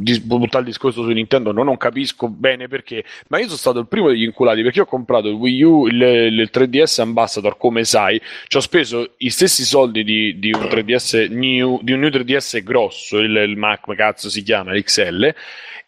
dis- 0.02 0.24
vuoi 0.26 0.38
buttare 0.38 0.64
il 0.64 0.70
discorso 0.70 1.02
su 1.02 1.08
Nintendo, 1.08 1.52
non, 1.52 1.66
non 1.66 1.76
capisco 1.76 2.28
bene 2.28 2.68
perché. 2.68 3.04
Ma 3.28 3.38
io 3.38 3.44
sono 3.46 3.56
stato 3.56 3.78
il 3.80 3.86
primo 3.88 4.08
degli 4.08 4.22
inculati 4.22 4.62
perché 4.62 4.80
ho 4.80 4.86
comprato 4.86 5.28
il 5.28 5.34
Wii 5.34 5.62
U, 5.62 5.86
il, 5.90 6.02
il 6.02 6.50
3DS 6.52 7.00
Ambassador. 7.00 7.56
Come 7.56 7.84
sai, 7.84 8.20
ci 8.46 8.56
ho 8.56 8.60
speso 8.60 9.14
i 9.18 9.30
stessi 9.30 9.64
soldi 9.64 10.04
di, 10.04 10.38
di 10.38 10.52
un 10.52 10.62
3DS 10.62 11.30
new, 11.30 11.80
di 11.82 11.92
un 11.92 12.00
new 12.00 12.08
3DS 12.08 12.62
grosso, 12.62 13.18
il, 13.18 13.34
il 13.36 13.56
Mac, 13.56 13.92
cazzo 13.94 14.30
si 14.30 14.42
chiama, 14.42 14.72
l'XL, 14.72 15.34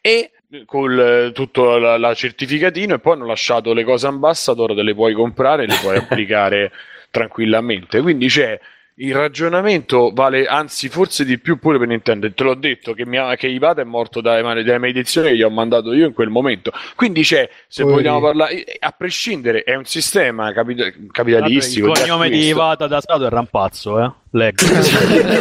e 0.01 0.31
con 0.67 1.31
tutto 1.33 1.79
la, 1.79 1.97
la 1.97 2.15
certificatino 2.15 2.95
e 2.95 2.99
poi 2.99 3.15
hanno 3.15 3.27
lasciato 3.27 3.73
le 3.73 3.85
cose 3.85 4.07
ambassador, 4.07 4.75
te 4.75 4.83
le 4.83 4.95
puoi 4.95 5.15
comprare 5.15 5.65
e 5.65 5.67
le 5.67 5.79
puoi 5.81 5.97
applicare 5.99 6.73
tranquillamente. 7.11 8.01
Quindi 8.01 8.27
c'è 8.27 8.59
il 8.97 9.15
ragionamento 9.15 10.11
vale 10.13 10.45
anzi 10.47 10.89
forse 10.89 11.25
di 11.25 11.39
più 11.39 11.59
pure 11.59 11.79
per 11.79 11.89
Nintendo. 11.89 12.31
Te 12.33 12.43
l'ho 12.45 12.55
detto 12.55 12.93
che, 12.93 13.07
mia, 13.07 13.35
che 13.37 13.47
Ivata 13.49 13.81
è 13.81 13.85
morto 13.85 14.21
dalle, 14.21 14.43
mani- 14.43 14.63
dalle 14.63 14.79
maledizioni 14.79 15.29
che 15.29 15.37
gli 15.37 15.43
ho 15.43 15.51
mandato 15.51 15.93
io 15.93 16.07
in 16.07 16.13
quel 16.13 16.29
momento. 16.29 16.73
Quindi 16.95 17.23
c'è, 17.23 17.49
se 17.69 17.83
Poi- 17.85 17.93
vogliamo 17.93 18.21
parlare, 18.21 18.65
eh, 18.65 18.77
a 18.79 18.91
prescindere, 18.97 19.63
è 19.65 19.75
un 19.75 19.85
sistema 19.87 20.53
capita- 20.53 20.91
capitalistico. 21.11 21.89
il 21.89 21.99
cognome 22.01 22.29
di. 22.29 22.47
Ivata 22.47 22.87
da 22.87 23.01
stato 23.01 23.27
è 23.27 23.29
Rampazzo, 23.31 23.99
eh? 24.03 24.13
Leggo. 24.35 24.65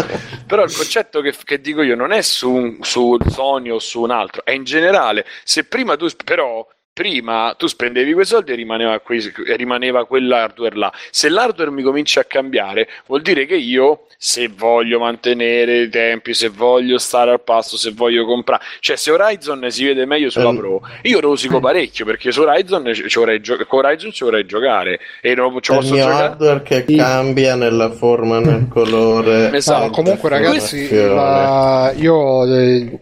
Però 0.46 0.62
il 0.64 0.74
concetto 0.74 1.20
che, 1.20 1.34
che 1.44 1.60
dico 1.60 1.82
io 1.82 1.96
non 1.96 2.12
è 2.12 2.20
su, 2.22 2.50
un- 2.50 2.76
su 2.82 3.16
Sony 3.28 3.70
o 3.70 3.78
su 3.78 4.00
un 4.02 4.10
altro, 4.10 4.44
è 4.44 4.50
in 4.52 4.64
generale. 4.64 5.24
Se 5.42 5.64
prima 5.64 5.96
tu, 5.96 6.06
però, 6.24 6.66
prima 6.94 7.54
tu 7.58 7.66
spendevi 7.66 8.12
quei 8.12 8.24
soldi 8.24 8.52
e 8.52 8.54
rimaneva, 8.54 9.00
qui- 9.00 9.32
e 9.46 9.56
rimaneva 9.56 10.06
quell'hardware 10.06 10.76
là. 10.76 10.92
Se 11.10 11.28
l'hardware 11.28 11.72
mi 11.72 11.82
comincia 11.82 12.20
a 12.20 12.24
cambiare, 12.24 12.88
vuol 13.06 13.20
dire 13.20 13.46
che 13.46 13.56
io, 13.56 14.06
se 14.16 14.48
voglio 14.48 15.00
mantenere 15.00 15.82
i 15.82 15.88
tempi, 15.88 16.32
se 16.34 16.48
voglio 16.48 16.96
stare 16.98 17.32
al 17.32 17.40
passo, 17.42 17.76
se 17.76 17.90
voglio 17.90 18.24
comprare, 18.24 18.62
cioè 18.78 18.94
se 18.96 19.10
Horizon 19.10 19.66
si 19.70 19.84
vede 19.84 20.06
meglio 20.06 20.30
sulla 20.30 20.48
Ehm. 20.50 20.56
Pro, 20.56 20.80
io 21.02 21.18
rosico 21.20 21.58
parecchio 21.58 22.04
perché 22.04 22.30
su 22.30 22.42
Horizon 22.42 22.92
ci 22.94 23.18
vorrei, 23.18 23.40
gio- 23.40 23.58
con 23.66 23.84
Horizon 23.84 24.12
ci 24.12 24.22
vorrei 24.22 24.46
giocare 24.46 25.00
e 25.20 25.34
non 25.34 25.58
ci 25.60 25.72
posso 25.72 25.92
mio 25.94 26.04
giocare. 26.04 26.24
hardware 26.26 26.62
che 26.62 26.84
Sì. 26.86 26.94
cambia 26.96 27.56
nella 27.56 27.90
forma, 27.90 28.38
nel 28.38 28.68
colore. 28.72 29.50
Esatto. 29.52 29.90
Comunque 29.90 30.28
ragazzi, 30.28 30.88
la- 30.94 31.92
io 31.96 32.44
eh, 32.54 32.98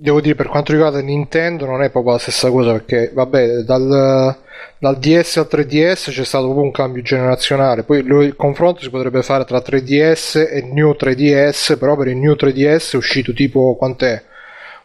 devo 0.00 0.20
dire 0.20 0.34
per 0.34 0.48
quanto 0.48 0.72
riguarda 0.72 1.00
Nintendo 1.00 1.66
non 1.66 1.82
è 1.82 1.90
proprio 1.90 2.12
la 2.14 2.18
stessa 2.18 2.50
cosa 2.50 2.72
perché 2.72 3.10
vabbè 3.12 3.58
dal, 3.64 4.34
dal 4.78 4.98
DS 4.98 5.36
al 5.36 5.46
3DS 5.48 6.10
c'è 6.10 6.24
stato 6.24 6.44
proprio 6.44 6.64
un 6.64 6.70
cambio 6.72 7.02
generazionale, 7.02 7.82
poi 7.82 8.02
lo- 8.02 8.22
il 8.22 8.34
confronto 8.34 8.80
si 8.80 8.88
potrebbe 8.90 9.22
fare 9.22 9.44
tra 9.44 9.60
3DS 9.60 10.36
e 10.50 10.62
New 10.62 10.94
3DS, 10.94 11.76
però 11.76 11.96
per 11.96 12.08
il 12.08 12.16
New 12.16 12.34
3DS 12.34 12.94
è 12.94 12.96
uscito 12.96 13.32
tipo 13.34 13.76
quant'è? 13.76 14.22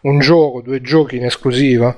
Un 0.01 0.19
gioco, 0.19 0.61
due 0.61 0.81
giochi 0.81 1.15
in 1.17 1.25
esclusiva 1.25 1.95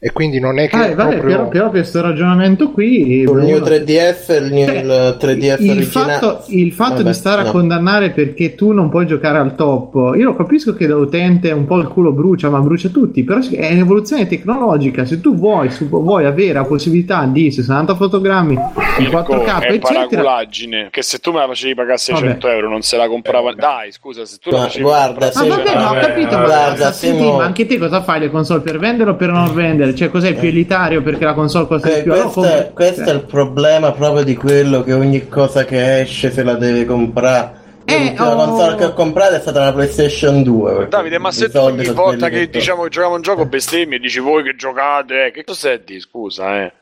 e 0.00 0.12
quindi 0.12 0.38
non 0.38 0.60
è 0.60 0.68
che 0.68 0.76
Ah, 0.76 0.94
vabbè, 0.94 0.94
proprio... 1.16 1.20
però, 1.22 1.48
però 1.48 1.70
questo 1.70 2.00
ragionamento 2.00 2.70
qui 2.70 3.24
New 3.24 3.32
uno- 3.32 3.56
3DS 3.56 4.30
e 4.32 4.36
il, 4.36 4.52
new, 4.52 4.66
Cioè, 4.66 4.76
il 4.76 5.16
3DS 5.20 5.56
il 5.60 5.84
fatto, 5.84 6.44
il 6.48 6.72
fatto 6.72 6.90
Vabbè, 6.98 7.08
di 7.08 7.14
stare 7.14 7.42
no. 7.42 7.48
a 7.48 7.50
condannare 7.50 8.10
perché 8.10 8.54
tu 8.54 8.70
non 8.72 8.90
puoi 8.90 9.06
giocare 9.06 9.38
al 9.38 9.56
top, 9.56 10.14
io 10.16 10.24
lo 10.24 10.36
capisco 10.36 10.72
che 10.74 10.86
da 10.86 10.94
utente 10.94 11.50
un 11.50 11.64
po' 11.66 11.78
il 11.78 11.88
culo 11.88 12.12
brucia, 12.12 12.48
ma 12.48 12.60
brucia 12.60 12.90
tutti, 12.90 13.24
però 13.24 13.40
è 13.40 13.72
un'evoluzione 13.72 14.28
tecnologica. 14.28 15.04
Se 15.04 15.20
tu 15.20 15.34
vuoi, 15.34 15.68
su- 15.70 15.88
vuoi 15.88 16.24
avere 16.26 16.52
la 16.52 16.64
possibilità 16.64 17.24
di 17.26 17.50
60 17.50 17.96
fotogrammi 17.96 18.54
in 18.54 18.60
Mirko, 18.98 19.34
4K, 19.34 19.60
è 19.62 19.72
eccetera, 19.72 19.78
paraculaggine 19.80 20.88
che 20.92 21.02
se 21.02 21.18
tu 21.18 21.32
me 21.32 21.40
la 21.40 21.46
facevi 21.48 21.74
pagare 21.74 21.98
600 21.98 22.46
Vabbè. 22.46 22.54
euro 22.54 22.68
non 22.70 22.82
se 22.82 22.96
la 22.96 23.08
comprava 23.08 23.52
dai 23.52 23.90
scusa 23.90 24.24
se 24.24 24.36
tu 24.40 24.50
la 24.50 24.58
Ma 24.58 24.62
facevi 24.64 24.84
guarda, 24.84 25.26
Ah, 25.26 25.30
sì, 25.32 25.48
vabbè, 25.48 25.74
ma 25.74 25.90
ho 25.90 25.94
vabbè, 25.94 26.06
capito, 26.06 26.36
ma, 26.38 26.44
guarda, 26.44 26.92
senti, 26.92 27.18
Simo- 27.24 27.36
ma 27.38 27.44
anche 27.44 27.66
te 27.66 27.78
cosa 27.78 28.00
fai 28.02 28.20
le 28.20 28.30
console 28.30 28.60
per 28.60 28.78
vendere 28.78 29.10
o 29.10 29.16
per 29.16 29.30
non 29.32 29.52
vendere? 29.52 29.86
Cioè, 29.94 30.10
cos'è 30.10 30.34
più 30.34 30.48
elitario 30.48 31.02
perché 31.02 31.24
la 31.24 31.34
console 31.34 31.66
costa 31.66 31.88
di 31.88 31.94
Que- 31.94 32.02
più? 32.02 32.12
Allora, 32.12 32.28
questo, 32.28 32.44
è, 32.44 32.56
come- 32.56 32.72
questo 32.74 33.10
è 33.10 33.12
il 33.12 33.24
problema 33.24 33.92
proprio 33.92 34.24
di 34.24 34.34
quello 34.36 34.82
che 34.82 34.92
ogni 34.92 35.28
cosa 35.28 35.64
che 35.64 36.00
esce 36.00 36.30
se 36.30 36.42
la 36.42 36.54
deve 36.54 36.84
comprare. 36.84 37.66
Eh, 37.84 37.98
L'ultima 37.98 38.34
oh. 38.34 38.46
console 38.46 38.76
che 38.76 38.84
ho 38.84 38.92
comprato 38.92 39.34
è 39.36 39.40
stata 39.40 39.64
la 39.64 39.72
PlayStation 39.72 40.42
2. 40.42 40.72
perché 40.74 40.88
Davide 40.88 41.18
ma 41.18 41.32
se 41.32 41.48
tu 41.48 41.56
ogni 41.56 41.86
volta 41.86 42.28
quelli 42.28 42.44
che 42.44 42.50
diciamo 42.50 42.82
che 42.82 42.90
giochiamo 42.90 43.14
un 43.14 43.22
gioco 43.22 43.46
bestemmi 43.46 43.94
e 43.94 43.98
dici 43.98 44.18
voi 44.18 44.42
che 44.42 44.54
giocate 44.56 45.26
eh, 45.26 45.30
che 45.30 45.42
cos'è 45.42 45.80
di 45.80 45.98
scusa 45.98 46.64
eh 46.64 46.72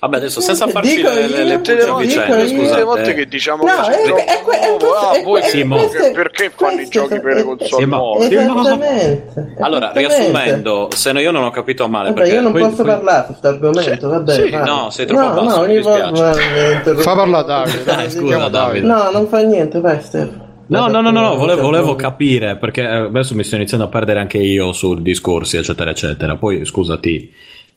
Vabbè, 0.00 0.16
adesso 0.16 0.40
senza 0.40 0.66
farci 0.68 0.96
Dico 0.96 1.08
le, 1.10 1.28
le, 1.28 1.44
le 1.44 1.50
io, 1.50 1.56
tutte 1.56 1.74
le 1.74 1.84
puzze 1.84 1.90
a 1.90 1.96
vicenda, 2.24 2.46
scusate. 2.48 2.82
volte 2.82 3.14
che 3.14 3.26
diciamo 3.26 3.62
No, 3.64 3.70
che 3.74 3.80
c'è 3.82 3.96
è- 3.96 4.00
il 4.00 4.06
gioco 4.06 4.20
è 4.20 4.24
è 4.24 4.66
nuovo, 4.68 4.76
questo- 4.78 4.96
ah, 5.06 5.12
è 5.12 5.22
voi 5.22 5.40
che- 5.42 5.48
Simo. 5.48 5.76
che- 5.88 6.10
perché 6.14 6.52
fanno 6.56 6.80
i 6.80 6.88
giochi 6.88 7.20
per 7.20 7.34
le 7.34 7.42
console 7.42 7.82
Simo. 7.82 7.96
nuove 7.96 8.26
Esattamente. 8.28 9.54
Allora, 9.60 9.92
riassumendo, 9.94 10.88
se 10.94 11.12
no 11.12 11.20
io 11.20 11.30
non 11.30 11.44
ho 11.44 11.50
capito 11.50 11.88
male, 11.88 12.08
Vabbè, 12.08 12.20
perché 12.20 12.34
io 12.36 12.40
non 12.40 12.52
poi- 12.52 12.60
posso 12.62 12.76
poi- 12.76 12.84
parlare 12.86 13.20
su 13.20 13.26
questo 13.26 13.48
argomento, 13.48 14.08
va 14.08 14.20
bene. 14.20 14.42
Sì, 14.44 14.50
vai. 14.50 14.64
no, 14.64 14.90
sei 14.90 15.06
troppo 15.06 15.22
no, 15.22 15.42
basso, 15.46 15.60
no, 15.60 15.66
mi 15.66 15.74
dispiace. 15.76 16.94
Fa 17.02 17.14
parlare 17.14 17.46
Davide, 17.46 17.84
Dai, 17.84 17.96
dai, 17.96 18.10
scusa, 18.10 18.48
Davide. 18.48 18.86
No, 18.86 19.10
non 19.10 19.26
fa 19.28 19.38
niente, 19.40 19.80
vai 19.80 20.00
Stefano. 20.00 20.44
No, 20.68 20.88
no, 20.88 21.00
no, 21.00 21.10
no, 21.12 21.20
no, 21.20 21.36
volevo, 21.36 21.62
volevo 21.62 21.94
capire 21.94 22.56
perché 22.56 22.80
eh, 22.82 22.86
adesso 22.86 23.36
mi 23.36 23.44
sto 23.44 23.54
iniziando 23.54 23.86
a 23.86 23.88
perdere 23.88 24.18
anche 24.18 24.38
io 24.38 24.72
sul 24.72 25.00
discorsi, 25.00 25.56
eccetera, 25.58 25.90
eccetera. 25.90 26.34
Poi 26.36 26.64
scusati, 26.64 27.32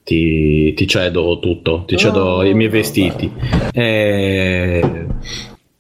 ti, 0.10 0.74
ti 0.74 0.88
cedo 0.88 1.38
tutto, 1.38 1.84
ti 1.86 1.94
No, 1.94 2.00
cedo 2.00 2.42
i 2.44 2.56
miei 2.56 2.70
vestiti. 2.70 3.32
Eh, 3.72 5.06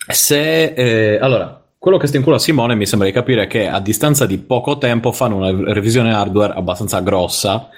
se 0.07 0.65
eh, 0.65 1.17
allora, 1.19 1.59
quello 1.79 1.97
che 1.97 2.05
sta 2.05 2.17
in 2.17 2.23
culo 2.23 2.35
a 2.35 2.39
Simone 2.39 2.75
mi 2.75 2.85
sembra 2.85 3.07
di 3.07 3.13
capire 3.13 3.47
che 3.47 3.67
a 3.67 3.79
distanza 3.79 4.27
di 4.27 4.37
poco 4.37 4.77
tempo 4.77 5.11
fanno 5.11 5.37
una 5.37 5.73
revisione 5.73 6.13
hardware 6.13 6.53
abbastanza 6.53 6.99
grossa. 6.99 7.69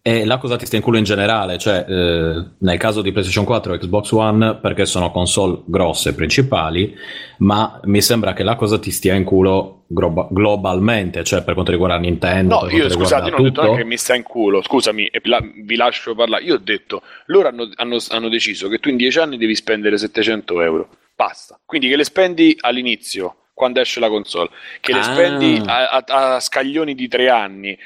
E 0.00 0.24
la 0.24 0.38
cosa 0.38 0.56
ti 0.56 0.64
sta 0.64 0.76
in 0.76 0.82
culo 0.82 0.96
in 0.96 1.04
generale, 1.04 1.58
cioè 1.58 1.84
eh, 1.86 2.44
nel 2.58 2.78
caso 2.78 3.02
di 3.02 3.10
PlayStation 3.12 3.44
4 3.44 3.74
e 3.74 3.78
Xbox 3.78 4.10
One 4.12 4.54
perché 4.56 4.86
sono 4.86 5.10
console 5.10 5.60
grosse 5.66 6.14
principali, 6.14 6.96
ma 7.38 7.78
mi 7.84 8.00
sembra 8.00 8.32
che 8.32 8.42
la 8.42 8.54
cosa 8.56 8.78
ti 8.78 8.90
stia 8.90 9.14
in 9.14 9.24
culo 9.24 9.84
groba- 9.86 10.28
globalmente, 10.30 11.24
cioè 11.24 11.42
per 11.42 11.52
quanto 11.52 11.72
riguarda 11.72 11.98
Nintendo. 11.98 12.60
No, 12.62 12.70
io 12.70 12.88
scusate, 12.88 13.28
non 13.30 13.40
ho 13.40 13.42
detto 13.50 13.74
che 13.74 13.84
mi 13.84 13.98
sta 13.98 14.14
in 14.14 14.22
culo. 14.22 14.62
Scusami, 14.62 15.10
la- 15.24 15.42
vi 15.62 15.76
lascio 15.76 16.14
parlare. 16.14 16.42
Io 16.44 16.54
ho 16.54 16.58
detto, 16.62 17.02
loro 17.26 17.48
hanno, 17.48 17.68
hanno- 17.74 17.98
hanno 18.08 18.28
deciso 18.30 18.68
che 18.68 18.78
tu 18.78 18.88
in 18.88 18.96
dieci 18.96 19.18
anni 19.18 19.36
devi 19.36 19.54
spendere 19.54 19.98
700 19.98 20.62
euro. 20.62 20.88
Basta. 21.14 21.58
Quindi 21.66 21.88
che 21.88 21.96
le 21.96 22.04
spendi 22.04 22.56
all'inizio, 22.60 23.34
quando 23.52 23.80
esce 23.80 24.00
la 24.00 24.08
console, 24.08 24.48
che 24.80 24.92
le 24.94 25.00
Ah. 25.00 25.02
spendi 25.02 25.60
a, 25.66 25.88
a- 25.88 26.34
a 26.36 26.40
scaglioni 26.40 26.94
di 26.94 27.08
tre 27.08 27.28
anni, 27.28 27.76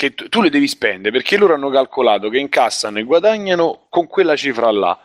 che 0.00 0.14
tu, 0.14 0.30
tu 0.30 0.40
le 0.40 0.48
devi 0.48 0.66
spendere 0.66 1.10
perché 1.10 1.36
loro 1.36 1.52
hanno 1.52 1.68
calcolato 1.68 2.30
che 2.30 2.38
incassano 2.38 2.98
e 2.98 3.02
guadagnano 3.02 3.84
con 3.90 4.06
quella 4.06 4.34
cifra 4.34 4.70
là. 4.70 4.98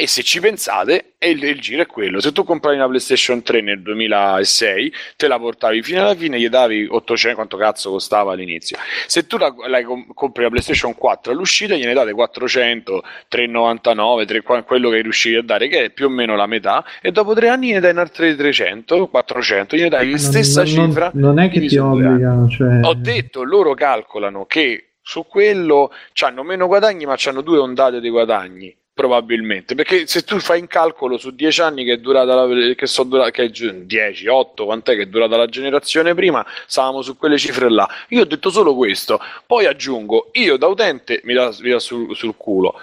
E 0.00 0.06
se 0.06 0.22
ci 0.22 0.40
pensate, 0.40 1.12
il, 1.18 1.44
il 1.44 1.60
giro 1.60 1.82
è 1.82 1.86
quello. 1.86 2.20
Se 2.20 2.32
tu 2.32 2.42
compravi 2.42 2.76
una 2.76 2.88
PlayStation 2.88 3.42
3 3.42 3.60
nel 3.60 3.82
2006, 3.82 4.92
te 5.14 5.28
la 5.28 5.38
portavi 5.38 5.82
fino 5.82 6.00
alla 6.00 6.14
fine, 6.14 6.40
gli 6.40 6.48
davi 6.48 6.86
800, 6.88 7.34
quanto 7.34 7.58
cazzo 7.58 7.90
costava 7.90 8.32
all'inizio. 8.32 8.78
Se 9.06 9.26
tu 9.26 9.36
la, 9.36 9.54
la 9.68 9.84
com- 9.84 10.06
compri 10.14 10.44
la 10.44 10.48
PlayStation 10.48 10.94
4 10.94 11.32
all'uscita, 11.32 11.74
gliene 11.74 11.92
date 11.92 12.14
400, 12.14 13.02
399, 13.28 14.24
3, 14.24 14.40
qua- 14.40 14.62
quello 14.62 14.88
che 14.88 15.02
riuscivi 15.02 15.36
a 15.36 15.42
dare, 15.42 15.68
che 15.68 15.84
è 15.84 15.90
più 15.90 16.06
o 16.06 16.08
meno 16.08 16.34
la 16.34 16.46
metà, 16.46 16.82
e 17.02 17.12
dopo 17.12 17.34
tre 17.34 17.50
anni 17.50 17.66
gliene 17.66 17.80
dai 17.80 17.90
un'altra 17.90 18.34
300, 18.34 19.06
400, 19.06 19.76
gliene 19.76 19.90
dai 19.90 20.10
la 20.12 20.16
stessa 20.16 20.62
non, 20.62 20.74
non- 20.74 20.86
cifra. 20.88 21.10
non 21.12 21.38
è 21.38 21.50
che 21.50 21.60
ti 21.60 21.76
obbligano, 21.76 22.48
cioè... 22.48 22.80
Ho 22.84 22.94
detto, 22.94 23.42
loro 23.42 23.74
calcolano 23.74 24.46
che 24.46 24.92
su 25.02 25.26
quello 25.26 25.92
hanno 26.22 26.42
meno 26.42 26.66
guadagni, 26.66 27.04
ma 27.04 27.16
hanno 27.22 27.42
due 27.42 27.58
ondate 27.58 28.00
di 28.00 28.08
guadagni. 28.08 28.74
Probabilmente, 29.00 29.74
perché 29.74 30.06
se 30.06 30.24
tu 30.24 30.38
fai 30.40 30.60
un 30.60 30.66
calcolo 30.66 31.16
su 31.16 31.30
10 31.30 31.62
anni 31.62 31.84
che 31.84 31.94
è 31.94 31.96
durata 31.96 32.34
la, 32.34 32.74
che 32.74 32.86
sono 32.86 33.08
durata, 33.08 33.30
che 33.30 33.44
è 33.44 33.50
gi- 33.50 33.86
10, 33.86 34.26
8, 34.26 34.66
quant'è 34.66 34.94
che 34.94 35.02
è 35.04 35.06
durata 35.06 35.38
la 35.38 35.46
generazione 35.46 36.12
prima, 36.14 36.44
stavamo 36.66 37.00
su 37.00 37.16
quelle 37.16 37.38
cifre 37.38 37.70
là. 37.70 37.88
Io 38.08 38.20
ho 38.20 38.24
detto 38.26 38.50
solo 38.50 38.74
questo, 38.74 39.18
poi 39.46 39.64
aggiungo, 39.64 40.28
io 40.32 40.58
da 40.58 40.66
utente 40.66 41.22
mi 41.24 41.32
dà 41.32 41.50
sul, 41.78 42.14
sul 42.14 42.34
culo. 42.36 42.74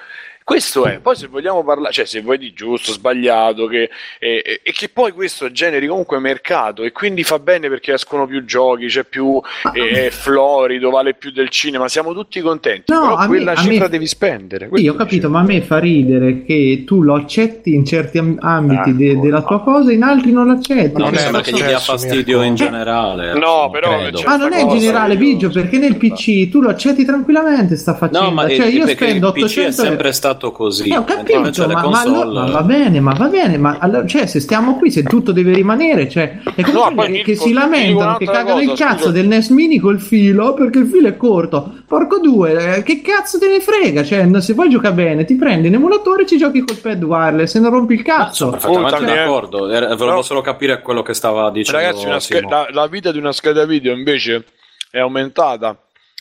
Questo 0.47 0.85
è, 0.85 0.99
poi 1.03 1.13
se 1.17 1.27
vogliamo 1.27 1.61
parlare, 1.61 1.91
cioè 1.91 2.05
se 2.05 2.21
vuoi 2.21 2.37
di 2.37 2.53
giusto, 2.53 2.93
sbagliato, 2.93 3.65
che, 3.67 3.89
e, 4.17 4.41
e- 4.45 4.59
e 4.63 4.71
che 4.71 4.87
poi 4.87 5.11
questo 5.11 5.51
generi 5.51 5.87
comunque 5.87 6.19
mercato 6.19 6.83
e 6.83 6.93
quindi 6.93 7.23
fa 7.25 7.37
bene 7.37 7.67
perché 7.67 7.91
escono 7.91 8.25
più 8.25 8.45
giochi, 8.45 8.85
c'è 8.85 9.03
più 9.03 9.41
è 9.73 10.07
florido, 10.09 10.89
vale 10.89 11.15
più 11.15 11.31
del 11.31 11.49
cinema, 11.49 11.89
siamo 11.89 12.13
tutti 12.13 12.39
contenti, 12.39 12.93
No, 12.93 13.01
però 13.01 13.17
me- 13.17 13.27
quella 13.27 13.51
a 13.51 13.55
cifra 13.55 13.83
me- 13.83 13.89
devi 13.89 14.07
spendere. 14.07 14.69
Sì, 14.73 14.87
ho 14.87 14.93
capito, 14.93 15.29
ma 15.29 15.41
a 15.41 15.43
me 15.43 15.59
fa 15.63 15.79
ridere 15.79 16.45
che 16.45 16.83
tu 16.85 17.01
lo 17.01 17.15
accetti 17.15 17.73
in 17.73 17.83
certi 17.83 18.17
am- 18.17 18.37
ambiti 18.39 18.95
de- 18.95 19.11
Ecco, 19.11 19.21
della 19.21 19.41
tua 19.43 19.61
cosa, 19.61 19.91
in 19.91 20.03
altri 20.03 20.31
non 20.31 20.47
l'accetti. 20.47 20.93
Non 20.93 21.01
Non 21.01 21.09
mi 21.11 21.17
è 21.17 21.19
sembra 21.19 21.41
che 21.41 21.51
gli 21.51 21.61
dia 21.61 21.79
fastidio 21.79 22.41
in 22.41 22.55
generale. 22.55 23.37
No, 23.37 23.69
però, 23.69 23.97
credo. 23.99 24.19
cioè, 24.19 24.29
Ah, 24.31 24.37
non 24.37 24.53
è 24.53 24.61
in 24.61 24.69
generale, 24.69 25.13
io- 25.15 25.19
Biggio, 25.19 25.49
perché 25.49 25.77
nel 25.77 25.97
PC 25.97 26.49
tu 26.49 26.61
lo 26.61 26.69
accetti 26.69 27.03
tranquillamente 27.03 27.75
sta 27.75 27.95
faccenda. 27.95 28.21
No, 28.27 28.31
ma 28.31 28.47
cioè, 28.47 28.67
il, 28.67 28.75
io 28.75 28.85
perché 28.85 29.05
spendo 29.07 29.27
il 29.27 29.33
PC 29.33 29.41
800 29.43 29.67
è 29.67 29.71
sempre 29.73 29.95
euro. 29.95 30.07
Stato 30.37 30.51
così. 30.51 30.89
Eh, 30.89 30.97
ho 30.97 31.03
capito, 31.03 31.67
ma, 31.67 31.87
ma 31.87 31.99
allora- 32.01 32.43
ma 32.43 32.51
va 32.51 32.61
bene, 32.61 32.99
ma 32.99 33.13
va 33.13 33.27
bene, 33.27 33.57
ma 33.57 33.77
allora, 33.79 34.05
cioè, 34.05 34.25
se 34.27 34.39
stiamo 34.39 34.77
qui, 34.77 34.91
se 34.91 35.03
tutto 35.03 35.31
deve 35.31 35.53
rimanere, 35.53 36.07
cioè, 36.07 36.39
è 36.55 36.61
come 36.63 36.77
No, 36.77 37.03
che, 37.03 37.23
che 37.23 37.35
si 37.35 37.51
lamentano, 37.51 38.17
che 38.17 38.25
cagano 38.25 38.61
il 38.61 38.69
cosa, 38.69 38.85
cazzo 38.85 38.97
scusa. 39.05 39.11
del 39.11 39.27
NES 39.27 39.49
Mini 39.49 39.79
col 39.79 39.99
filo, 39.99 40.53
perché 40.53 40.79
il 40.79 40.85
filo 40.87 41.07
è 41.07 41.17
corto. 41.17 41.73
Porco 41.87 42.19
due, 42.19 42.75
eh, 42.77 42.83
che 42.83 43.01
cazzo 43.01 43.39
te 43.39 43.47
ne 43.47 43.59
frega? 43.59 44.03
Cioè, 44.03 44.29
se 44.41 44.53
vuoi 44.53 44.69
gioca 44.69 44.91
bene, 44.91 45.25
ti 45.25 45.35
prendi 45.35 45.67
un 45.67 45.73
emulatore 45.75 46.23
e 46.23 46.25
ci 46.27 46.37
giochi 46.37 46.63
col 46.63 46.77
pad 46.77 47.03
wireless 47.03 47.55
e 47.55 47.59
non 47.59 47.71
rompi 47.71 47.93
il 47.95 48.03
cazzo. 48.03 48.55
sono 48.59 48.81
perfettamente 48.81 49.11
eh. 49.11 49.15
d'accordo. 49.15 49.57
Volevo 49.67 50.05
No. 50.17 50.21
solo 50.21 50.41
capire 50.41 50.81
quello 50.81 51.01
che 51.01 51.13
stava 51.13 51.49
dicendo. 51.51 51.81
Ragazzi, 51.81 52.05
una 52.05 52.19
sch- 52.19 52.41
la, 52.47 52.67
la 52.71 52.87
vita 52.87 53.11
di 53.11 53.17
una 53.17 53.31
scheda 53.31 53.65
video 53.65 53.93
invece 53.93 54.45
è 54.91 54.99
aumentata. 54.99 55.77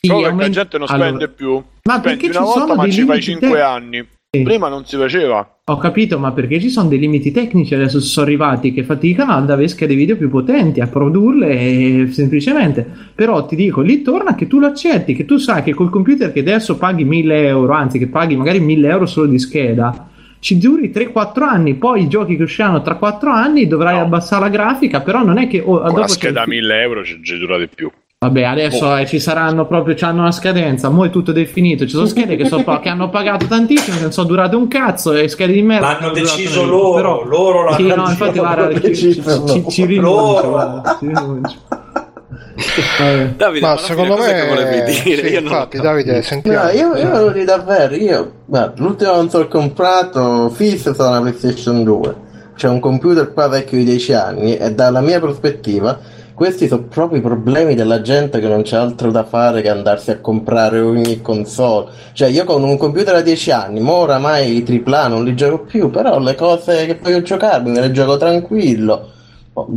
Sì, 0.07 0.13
Proprio 0.13 0.29
perché 0.29 0.43
aument- 0.45 0.55
la 0.57 0.61
gente 0.63 0.79
non 0.79 0.87
Allora, 0.89 1.07
spende 1.09 1.29
più. 1.29 1.53
ma 1.53 1.63
Spendi 1.99 2.03
perché 2.03 2.25
una 2.27 2.35
ci 2.35 2.41
volta, 2.45 2.61
sono 2.61 2.75
ma 2.75 2.83
ci 2.85 2.91
fai 2.91 3.05
limiti 3.07 3.23
5 3.23 3.49
te- 3.49 3.61
anni. 3.61 4.09
Sì. 4.37 4.43
Prima 4.43 4.69
non 4.69 4.85
si 4.85 4.97
faceva. 4.97 5.51
Ho 5.69 5.79
capito, 5.79 6.19
ma 6.19 6.33
perché 6.33 6.61
ci 6.61 6.69
sono 6.69 6.89
dei 6.89 6.99
limiti 6.99 7.33
tecnici 7.33 7.75
adesso 7.75 8.01
sono 8.01 8.27
arrivati 8.27 8.73
che 8.73 8.83
faticano 8.85 9.33
ad 9.33 9.49
avere 9.51 9.69
schede 9.69 9.95
video 9.95 10.17
più 10.17 10.29
potenti, 10.29 10.81
a 10.81 10.87
produrle 10.89 11.49
e- 11.59 12.09
semplicemente. 12.13 12.87
Però 13.15 13.47
ti 13.47 13.57
dico, 13.57 13.81
lì 13.81 14.03
torna 14.03 14.35
che 14.35 14.47
tu 14.47 14.59
lo 14.59 14.67
accetti, 14.67 15.15
che 15.15 15.25
tu 15.25 15.39
sai 15.39 15.63
che 15.63 15.73
col 15.75 15.89
computer 15.91 16.33
che 16.33 16.41
adesso 16.41 16.77
paghi 16.77 17.05
1000 17.05 17.47
euro, 17.47 17.73
anzi 17.73 17.99
che 17.99 18.09
paghi 18.09 18.37
magari 18.37 18.61
1000 18.61 18.89
euro 18.89 19.07
solo 19.07 19.27
di 19.27 19.39
scheda, 19.39 20.09
ci 20.39 20.59
duri 20.59 20.91
3-4 20.91 21.45
anni, 21.45 21.75
poi 21.75 22.03
i 22.03 22.09
giochi 22.09 22.37
che 22.37 22.43
usciranno 22.43 22.83
tra 22.83 22.97
4 22.97 23.31
anni 23.31 23.67
dovrai 23.67 23.97
No. 23.97 24.03
abbassare 24.03 24.43
la 24.43 24.49
grafica, 24.51 25.01
però 25.01 25.25
non 25.25 25.39
è 25.39 25.47
che... 25.49 25.61
oh, 25.61 25.79
Con 25.79 25.85
dopo 25.87 26.01
la 26.01 26.09
scheda 26.09 26.43
il- 26.43 26.49
1000 26.49 26.81
euro 26.83 27.05
ci, 27.05 27.21
ci 27.25 27.39
dura 27.39 27.59
di 27.59 27.69
più. 27.75 27.91
Vabbè, 28.19 28.45
adesso 28.45 28.97
eh, 28.97 29.05
ci 29.07 29.21
saranno 29.21 29.67
proprio, 29.67 29.95
hanno 30.01 30.23
una 30.23 30.33
scadenza, 30.33 30.89
mo 30.89 31.05
è 31.05 31.11
tutto 31.11 31.33
definito. 31.33 31.85
Ci 31.85 31.91
sono 31.91 32.07
schede 32.07 32.37
che, 32.37 32.47
so, 32.47 32.65
che 32.81 32.89
hanno 32.89 33.11
pagato 33.11 33.45
tantissimo, 33.45 33.95
che 33.99 34.03
non 34.05 34.11
sono 34.13 34.27
durate 34.27 34.57
un 34.57 34.69
cazzo, 34.69 35.13
e 35.13 35.29
schede 35.29 35.53
di 35.53 35.61
merda. 35.61 35.99
L'hanno 36.01 36.13
deciso 36.13 36.65
loro, 36.65 36.95
però- 36.95 37.25
loro 37.25 37.65
l'hanno 37.65 37.77
Sì, 37.77 37.83
no, 37.89 37.95
deciso. 37.95 38.11
infatti, 38.13 38.39
guarda, 38.39 38.81
ci, 38.81 38.97
ci, 38.97 39.23
ci, 39.23 39.65
ci 39.69 39.85
rinuncio, 39.85 40.49
guarda, 40.49 40.97
ci 40.99 41.07
rinuncio. 41.09 41.57
Davide, 43.37 43.67
Ma 43.67 43.77
secondo 43.77 44.15
cos'è 44.17 44.35
che 44.35 44.49
volevi 44.49 44.77
me, 44.79 44.85
dire? 45.05 45.29
sì, 45.29 45.35
infatti. 45.37 45.79
Davide, 45.79 46.23
sentiamo. 46.23 46.65
No, 46.65 46.71
io, 46.71 46.95
io 46.97 47.11
volevo 47.11 47.31
dire 47.33 47.45
davvero, 47.45 47.95
io, 47.97 48.33
guarda, 48.47 48.73
l'ultima 48.79 49.11
console 49.11 49.47
che 49.47 49.57
ho 49.59 49.61
comprato 49.61 50.49
fissa 50.49 50.91
è 50.91 50.95
stata 50.95 51.11
una 51.11 51.21
PlayStation 51.21 51.85
2. 51.85 52.15
C'è 52.57 52.69
un 52.69 52.81
computer 52.81 53.31
qua 53.35 53.49
vecchio 53.49 53.77
di 53.77 53.85
10 53.85 54.13
anni 54.15 54.57
e 54.57 54.73
dalla 54.73 55.03
mia 55.03 55.21
prospettiva 55.21 55.99
questi 56.37 56.69
sono 56.69 56.83
proprio 56.83 57.19
i 57.19 57.23
problemi 57.23 57.75
della 57.75 58.03
gente 58.03 58.41
che 58.41 58.47
non 58.47 58.61
c'è 58.61 58.77
altro 58.77 59.11
da 59.11 59.25
fare 59.25 59.63
che 59.63 59.71
andarsi 59.71 60.11
a 60.11 60.19
comprare 60.21 60.81
ogni 60.81 61.23
console. 61.23 61.87
Cioè 62.13 62.29
io 62.29 62.45
con 62.45 62.63
un 62.63 62.77
computer 62.77 63.15
da 63.15 63.23
10 63.23 63.51
anni, 63.53 63.81
mo 63.81 63.95
oramai 63.95 64.59
i 64.59 64.83
AAA 64.85 65.09
non 65.09 65.25
li 65.25 65.35
gioco 65.35 65.61
più, 65.61 65.89
però 65.89 66.19
le 66.19 66.35
cose 66.35 66.85
che 66.85 66.99
voglio 67.03 67.23
giocarmi 67.23 67.71
me 67.71 67.81
le 67.81 67.91
gioco 67.91 68.19
tranquillo. 68.19 69.13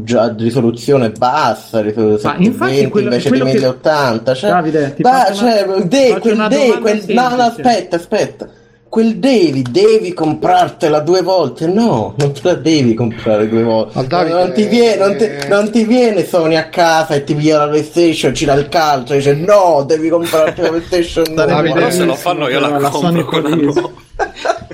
già 0.03 0.35
risoluzione 0.37 1.09
bassa, 1.11 1.79
risoluzione 1.79 2.35
Ma 2.37 2.43
infatti 2.43 2.73
720 2.75 2.89
quello- 2.91 3.07
invece 3.07 3.29
quello 3.29 3.43
di 3.45 3.51
che- 3.51 3.57
1080. 3.59 4.33
Cioè, 4.33 4.49
Davide, 4.49 4.93
ti 4.93 5.01
Bah, 5.01 5.11
faccio 5.23 5.43
una- 5.45 5.51
cioè, 5.55 5.65
faccio 5.67 5.83
de- 5.87 6.17
quel 6.19 6.33
una 6.33 6.47
de- 6.49 6.77
quel- 6.81 7.03
no, 7.07 7.29
no, 7.29 7.41
aspetta, 7.43 7.95
aspetta. 7.95 8.47
Quel 8.89 9.17
devi, 9.17 9.61
devi 9.61 10.13
comprartela 10.13 10.99
due 11.01 11.21
volte. 11.21 11.67
No, 11.67 12.15
non 12.17 12.31
te 12.31 12.39
la 12.41 12.55
devi 12.55 12.95
comprare 12.95 13.47
due 13.47 13.61
volte. 13.61 13.91
Ma 13.93 14.03
Davide, 14.03 14.33
non, 14.33 14.51
ti 14.51 14.65
viene, 14.65 14.95
non, 14.95 15.15
ti, 15.15 15.23
eh, 15.25 15.47
non 15.47 15.71
ti 15.71 15.83
viene 15.85 16.25
Sony 16.25 16.55
a 16.55 16.69
casa 16.69 17.13
e 17.13 17.23
ti 17.23 17.35
via 17.35 17.59
la 17.59 17.67
PlayStation, 17.67 18.33
ci 18.33 18.45
dà 18.45 18.55
il 18.55 18.67
calcio 18.67 19.13
e 19.13 19.17
dice 19.17 19.35
no, 19.35 19.83
devi 19.85 20.09
comprarti 20.09 20.61
la 20.61 20.69
PlayStation 20.69 21.35
Davide, 21.35 21.71
Però 21.71 21.89
se 21.91 22.03
lo 22.03 22.15
fanno 22.15 22.49
io 22.49 22.59
la 22.59 22.79
la 22.79 22.89
compro 22.89 23.25
quella 23.25 23.49
nuova. 23.49 24.07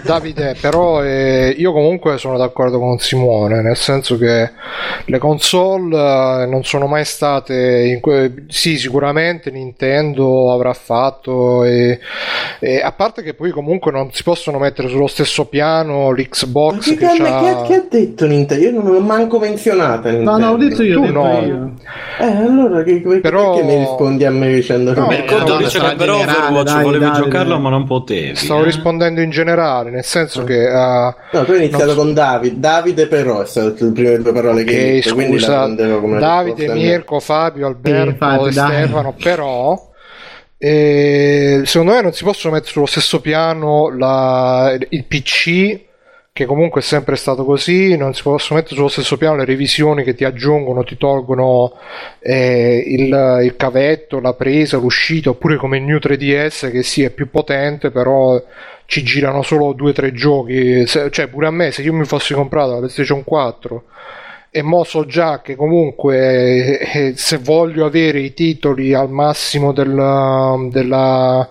Davide, 0.04 0.56
però 0.62 1.04
eh, 1.04 1.56
io 1.58 1.72
comunque 1.72 2.18
sono 2.20 2.38
d'accordo 2.38 2.78
con 2.78 3.00
Simone, 3.00 3.62
nel 3.64 3.76
senso 3.76 4.18
che 4.18 4.52
le 5.06 5.18
console 5.18 5.96
eh, 6.44 6.46
non 6.46 6.64
sono 6.64 6.86
mai 6.86 7.06
state, 7.06 7.86
in 7.88 8.02
que- 8.02 8.44
sì 8.48 8.78
sicuramente 8.78 9.50
Nintendo 9.50 10.52
avrà 10.52 10.74
fatto, 10.74 11.64
e, 11.64 12.00
e 12.60 12.82
a 12.82 12.92
parte 12.92 13.24
che 13.24 13.34
poi 13.34 13.50
comunque 13.50 13.92
non 13.92 14.10
si 14.12 14.22
possono 14.22 14.60
mettere 14.60 14.90
sullo 14.90 15.08
stesso 15.08 15.46
piano 15.46 16.10
Ma 16.10 16.16
l'Xbox 16.16 16.84
che, 16.84 16.98
che, 16.98 17.08
che, 17.08 17.18
c'ha... 17.24 17.62
che, 17.64 17.68
che 17.68 17.74
ha 17.74 17.84
detto 17.90 18.28
Nintendo? 18.28 18.64
Io 18.64 18.72
non 18.72 18.92
l'ho 18.92 19.00
manco 19.00 19.40
menzionata. 19.40 20.12
No, 20.12 20.38
no, 20.38 20.52
ho 20.52 20.58
detto 20.58 20.84
io, 20.84 20.96
Tu 21.00 21.02
detto 21.08 21.14
no. 21.14 21.42
io. 21.42 21.74
Eh, 22.20 22.26
allora 22.26 22.84
che, 22.84 23.02
perché, 23.02 23.20
Però- 23.22 23.56
perché 23.56 23.66
mi 23.68 23.78
rispondi 23.80 24.24
a 24.26 24.30
me 24.32 24.54
dicendo 24.54 24.94
che 24.94 25.00
No, 25.00 25.10
Eh, 25.10 25.22
ricordo 25.22 25.54
no, 25.54 25.58
dice 25.58 25.70
sarà 25.80 25.96
per 25.96 26.10
Overwatch, 26.12 26.64
dai, 26.64 26.84
volevi 26.84 27.06
dai, 27.06 27.14
giocarlo 27.16 27.54
dai. 27.54 27.62
ma 27.62 27.70
non 27.70 27.86
potevi. 27.86 28.36
Stavo 28.36 28.62
eh. 28.62 28.66
rispondendo 28.66 29.22
in 29.22 29.32
generale, 29.36 29.92
nel 29.92 30.04
senso 30.04 30.44
che... 30.44 30.66
eh, 30.68 31.14
No, 31.32 31.44
tu 31.46 31.52
hai 31.52 31.58
iniziato 31.58 31.86
Non 31.86 31.94
so- 31.94 32.00
con 32.02 32.14
Davide. 32.14 32.56
Davide 32.60 33.08
però 33.08 33.42
è 33.42 33.46
stato 33.46 33.76
le 33.86 33.92
prime 33.92 34.18
due 34.18 34.32
parole 34.34 34.64
che 34.64 34.76
hai 34.76 34.92
detto, 35.02 35.14
quindi 35.14 35.40
la 35.40 35.68
scusa, 35.68 36.20
Davide. 36.20 36.74
Mirko, 36.74 37.20
Fabio, 37.20 37.68
Alberto 37.68 38.48
e. 38.48 38.52
Stefano, 38.52 39.14
però 39.22 39.92
eh, 40.58 41.62
secondo 41.66 41.94
me 41.94 42.02
non 42.02 42.14
si 42.14 42.24
possono 42.24 42.54
mettere 42.54 42.72
sullo 42.72 42.86
stesso 42.86 43.20
piano 43.22 43.96
la- 43.96 44.76
il 44.90 45.04
PC, 45.06 45.80
che 46.32 46.46
comunque 46.46 46.82
è 46.82 46.84
sempre 46.84 47.16
stato 47.16 47.46
così, 47.46 47.96
non 47.96 48.14
si 48.14 48.22
possono 48.22 48.60
mettere 48.60 48.76
sullo 48.76 48.90
stesso 48.90 49.16
piano 49.18 49.38
le 49.38 49.46
revisioni 49.46 50.04
che 50.04 50.16
ti 50.16 50.26
aggiungono, 50.26 50.84
ti 50.84 50.98
tolgono 50.98 51.74
eh, 52.20 52.84
il, 52.88 53.40
il 53.44 53.56
cavetto, 53.56 54.20
la 54.20 54.34
presa, 54.34 54.76
l'uscita, 54.78 55.30
oppure 55.30 55.56
come 55.56 55.78
il 55.78 55.84
New 55.84 55.98
3DS 55.98 56.72
che 56.72 56.84
sì 56.84 57.04
è 57.04 57.10
più 57.12 57.30
potente, 57.30 57.90
però 57.90 58.42
ci 58.86 59.04
girano 59.04 59.42
solo 59.42 59.74
due 59.74 59.90
o 59.90 59.94
tre 59.94 60.12
giochi, 60.14 60.86
Se- 60.88 61.10
cioè 61.12 61.28
pure 61.28 61.48
a 61.48 61.52
me 61.52 61.72
se 61.72 61.82
io 61.82 61.94
mi 61.94 62.06
fossi 62.06 62.34
comprato 62.34 62.72
la 62.72 62.78
PlayStation 62.78 63.24
4 63.24 63.84
e 64.52 64.62
mo 64.62 64.86
so 64.86 65.06
già 65.06 65.42
che 65.42 65.58
comunque 65.58 66.80
eh, 66.80 67.14
se 67.18 67.38
voglio 67.40 67.86
avere 67.86 68.20
i 68.22 68.34
titoli 68.34 68.94
al 68.94 69.10
massimo 69.10 69.74
del- 69.74 70.70
della, 70.72 71.50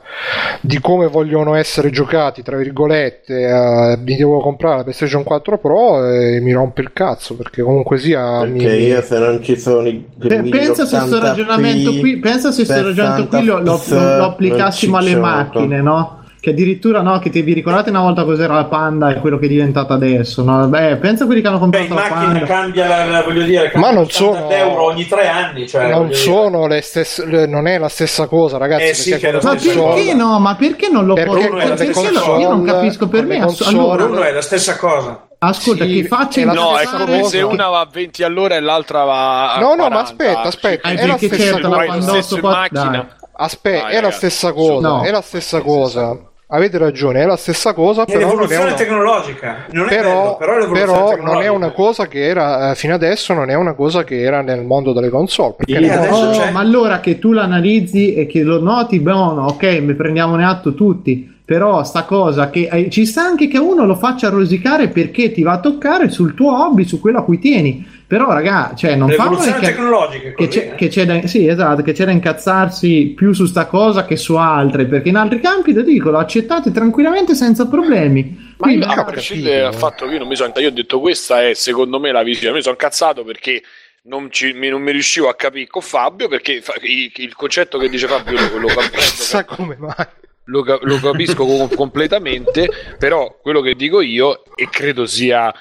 di 0.62 0.81
come 0.81 1.09
vogliono 1.09 1.55
essere 1.55 1.90
giocati, 1.90 2.43
tra 2.43 2.56
virgolette, 2.56 3.43
eh, 3.47 3.98
mi 3.98 4.16
devo 4.16 4.39
comprare 4.40 4.77
la 4.78 4.82
PlayStation 4.85 5.23
4 5.23 5.59
Pro 5.59 6.09
e 6.09 6.40
mi 6.40 6.52
rompe 6.52 6.81
il 6.81 6.93
cazzo 6.94 7.36
perché 7.36 7.61
comunque 7.62 7.98
sia 7.98 8.40
Perché 8.40 8.69
mi- 8.69 8.86
io 8.86 9.02
se 9.02 9.19
non 9.19 9.43
ci 9.43 9.59
sono 9.59 9.86
i 9.86 10.02
Pe- 10.19 10.40
pensa 10.48 10.86
se 10.86 10.97
sto 10.97 11.19
1080p, 11.19 11.20
ragionamento 11.20 11.90
qui, 11.98 12.16
pensa 12.19 12.52
se 12.52 12.65
sto 12.65 12.82
ragionamento 12.82 13.36
qui 13.36 13.44
lo, 13.44 13.59
lo- 13.59 13.82
lo- 13.86 14.16
lo 14.16 14.24
applicassimo 14.24 14.97
alle 14.97 15.11
macchine, 15.20 15.82
no? 15.82 16.23
Che 16.44 16.50
addirittura 16.50 17.00
no, 17.00 17.18
che 17.20 17.30
ti 17.30 17.40
vi 17.40 17.54
ricordate 17.54 17.88
una 17.88 18.02
volta 18.02 18.22
cos'era 18.22 18.52
la 18.52 18.66
Panda 18.66 19.08
e 19.08 19.18
quello 19.18 19.38
che 19.38 19.46
è 19.46 19.48
diventata 19.48 19.94
adesso, 19.94 20.42
no? 20.44 20.66
Beh, 20.68 20.96
pensa 20.96 21.22
a 21.22 21.26
quelli 21.26 21.40
che 21.40 21.48
hanno 21.48 21.66
Beh, 21.66 21.78
in 21.78 21.88
comprato 21.88 22.12
la 22.12 22.20
macchina 22.20 22.38
Panda. 22.40 22.46
cambia, 22.46 22.86
la, 22.86 23.04
la- 23.06 23.22
voglio 23.22 23.42
dire, 23.44 23.70
cambia 23.70 23.80
Ma 23.80 23.90
non 23.94 24.02
80 24.02 24.12
sono- 24.12 24.50
euro 24.50 24.82
ogni 24.84 25.06
tre 25.06 25.26
anni. 25.26 25.66
Cioè, 25.66 25.84
non 25.84 25.92
voglio 25.92 26.04
dire. 26.08 26.18
sono 26.18 26.66
le 26.66 26.80
stesse 26.82 27.24
le- 27.24 27.46
non 27.46 27.66
è 27.66 27.78
la 27.78 27.88
stessa 27.88 28.26
cosa 28.26 28.58
ragazzi 28.58 28.84
Eh 28.84 28.92
sì, 28.92 29.10
la 29.22 29.32
Ma 29.32 29.38
console- 29.40 29.94
perché 29.94 30.12
no? 30.12 30.38
Ma 30.38 30.54
perché 30.54 30.88
non 30.90 31.06
lo 31.06 31.14
Perché 31.14 31.48
può? 31.48 31.56
Perché 31.56 31.90
console- 31.92 32.10
lo- 32.12 32.38
io 32.38 32.48
non 32.50 32.64
capisco 32.64 33.08
per 33.08 33.24
me. 33.24 33.36
ass- 33.36 33.44
console- 33.44 33.78
allora, 33.78 34.04
Bruno 34.04 34.22
è 34.24 34.32
la 34.32 34.42
stessa 34.42 34.76
cosa. 34.76 35.26
ascolta, 35.38 35.84
Sì, 35.86 36.02
che 36.02 36.06
faccia 36.08 36.44
la 36.44 36.52
No, 36.52 36.74
è 36.76 36.84
stessa 36.84 37.04
come 37.04 37.18
cosa 37.20 37.28
se 37.30 37.40
una 37.42 37.68
va 37.68 37.80
a 37.80 37.88
20 37.90 38.22
all'ora 38.22 38.54
e 38.56 38.60
l'altra 38.60 39.04
va 39.04 39.54
a 39.54 39.58
No, 39.60 39.68
no, 39.74 39.88
ma 39.88 39.88
40. 39.88 40.00
aspetta, 40.02 40.40
aspetta, 40.42 40.88
Eh, 40.90 40.94
è 40.96 41.06
la 41.06 41.16
stessa 41.16 41.58
cosa. 41.58 41.68
la 41.68 41.84
in. 41.86 43.06
Aspetta, 43.36 43.88
è 43.88 44.00
la 44.00 44.10
stessa 44.12 44.52
cosa, 44.52 44.88
No. 44.88 45.02
è 45.02 45.10
la 45.10 45.20
stessa 45.22 45.60
cosa. 45.62 46.16
Avete 46.48 46.76
ragione, 46.78 47.22
è 47.22 47.26
la 47.26 47.36
stessa 47.36 47.72
cosa, 47.72 48.02
È 48.02 48.04
però 48.04 48.18
non 48.18 48.26
è 48.26 48.30
l'evoluzione 48.32 48.64
una... 48.66 48.74
tecnologica. 48.74 49.56
Non 49.70 49.86
è 49.86 49.96
però, 49.96 50.10
bello, 50.22 50.36
però 50.36 50.58
l'evoluzione 50.58 51.14
però 51.16 51.32
non 51.32 51.42
è 51.42 51.48
una 51.48 51.70
cosa 51.72 52.06
che 52.06 52.24
era 52.26 52.70
eh, 52.70 52.74
fino 52.74 52.94
adesso 52.94 53.32
non 53.32 53.48
è 53.50 53.54
una 53.54 53.72
cosa 53.72 54.04
che 54.04 54.20
era 54.20 54.42
nel 54.42 54.62
mondo 54.62 54.92
delle 54.92 55.08
console 55.08 55.54
perché 55.56 55.80
console- 55.88 56.08
Oh, 56.10 56.30
c'è- 56.38 56.50
ma 56.50 56.60
allora 56.60 57.00
che 57.00 57.18
tu 57.18 57.32
l'analizzi 57.32 58.14
e 58.14 58.26
che 58.26 58.42
lo 58.42 58.60
noti, 58.60 59.00
buono, 59.00 59.46
ok, 59.46 59.62
ne 59.62 59.94
prendiamone 59.94 60.44
atto 60.44 60.74
tutti. 60.74 61.32
Però 61.46 61.84
sta 61.84 62.04
cosa 62.04 62.48
che 62.48 62.68
eh, 62.72 62.88
ci 62.88 63.04
sta 63.04 63.22
anche 63.22 63.48
che 63.48 63.58
uno 63.58 63.84
lo 63.84 63.96
faccia 63.96 64.30
rosicare 64.30 64.88
perché 64.88 65.30
ti 65.30 65.42
va 65.42 65.52
a 65.52 65.60
toccare 65.60 66.08
sul 66.08 66.34
tuo 66.34 66.58
hobby, 66.58 66.84
su 66.84 67.00
quello 67.00 67.18
a 67.18 67.24
cui 67.24 67.38
tieni. 67.38 67.86
Però, 68.06 68.32
raga, 68.32 68.72
cioè, 68.76 68.96
non 68.96 69.10
fa 69.10 69.28
che, 69.28 69.60
tecnologica 69.60 70.28
che 70.28 70.34
così, 70.34 70.48
c'è, 70.48 70.70
eh. 70.72 70.74
che 70.74 70.88
c'è 70.88 71.04
da, 71.04 71.26
sì, 71.26 71.46
esatto, 71.46 71.82
che 71.82 71.92
c'è 71.92 72.04
da 72.04 72.12
incazzarsi 72.12 73.12
più 73.16 73.32
su 73.32 73.44
sta 73.46 73.66
cosa 73.66 74.04
che 74.04 74.16
su 74.16 74.36
altre. 74.36 74.86
Perché 74.86 75.08
in 75.08 75.16
altri 75.16 75.40
campi, 75.40 75.74
te 75.74 75.82
dico, 75.82 76.10
lo 76.10 76.18
accettate 76.18 76.70
tranquillamente 76.70 77.34
senza 77.34 77.66
problemi. 77.66 78.54
Ma 78.58 78.70
io, 78.70 78.78
Quindi, 78.78 78.84
a 78.84 79.04
prescindere 79.04 79.60
dal 79.62 79.74
fatto 79.74 80.06
che 80.06 80.12
io 80.12 80.18
non 80.18 80.28
mi 80.28 80.36
sono 80.36 80.52
io 80.56 80.68
ho 80.68 80.72
detto 80.72 81.00
questa 81.00 81.46
è 81.46 81.54
secondo 81.54 81.98
me 81.98 82.12
la 82.12 82.22
visione, 82.22 82.54
mi 82.54 82.62
sono 82.62 82.74
incazzato 82.74 83.24
perché 83.24 83.62
non, 84.02 84.30
ci- 84.30 84.52
mi, 84.52 84.68
non 84.68 84.80
mi 84.80 84.92
riuscivo 84.92 85.28
a 85.28 85.34
capire 85.34 85.66
con 85.66 85.82
Fabio 85.82 86.28
perché 86.28 86.60
fa- 86.62 86.74
il, 86.82 87.10
il 87.14 87.34
concetto 87.34 87.78
che 87.78 87.88
dice 87.88 88.06
Fabio 88.06 88.32
lo, 88.32 88.58
lo 88.58 88.66
comprendo, 88.72 88.98
chissà 88.98 89.44
come 89.44 89.76
mai. 89.78 90.06
Lo, 90.44 90.78
lo 90.82 90.98
capisco 90.98 91.44
com- 91.44 91.72
completamente, 91.74 92.68
però 92.98 93.38
quello 93.40 93.60
che 93.60 93.74
dico 93.74 94.00
io, 94.00 94.44
e 94.54 94.68
credo 94.68 95.06
sia 95.06 95.52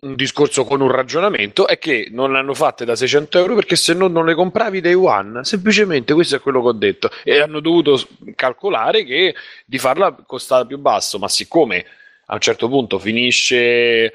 un 0.00 0.14
discorso 0.16 0.64
con 0.64 0.80
un 0.80 0.90
ragionamento, 0.90 1.66
è 1.66 1.78
che 1.78 2.08
non 2.10 2.32
le 2.32 2.38
hanno 2.38 2.54
fatte 2.54 2.84
da 2.84 2.96
600 2.96 3.38
euro 3.38 3.54
perché 3.54 3.76
se 3.76 3.94
no 3.94 4.08
non 4.08 4.24
le 4.24 4.34
compravi 4.34 4.80
day 4.80 4.94
one. 4.94 5.44
Semplicemente 5.44 6.14
questo 6.14 6.36
è 6.36 6.40
quello 6.40 6.60
che 6.62 6.68
ho 6.68 6.72
detto. 6.72 7.10
E 7.22 7.38
hanno 7.40 7.60
dovuto 7.60 8.00
calcolare 8.34 9.04
che 9.04 9.34
di 9.64 9.78
farla 9.78 10.12
costava 10.26 10.64
più 10.64 10.78
basso, 10.78 11.18
ma 11.18 11.28
siccome 11.28 11.84
a 12.26 12.34
un 12.34 12.40
certo 12.40 12.68
punto 12.68 12.98
finisce 12.98 14.12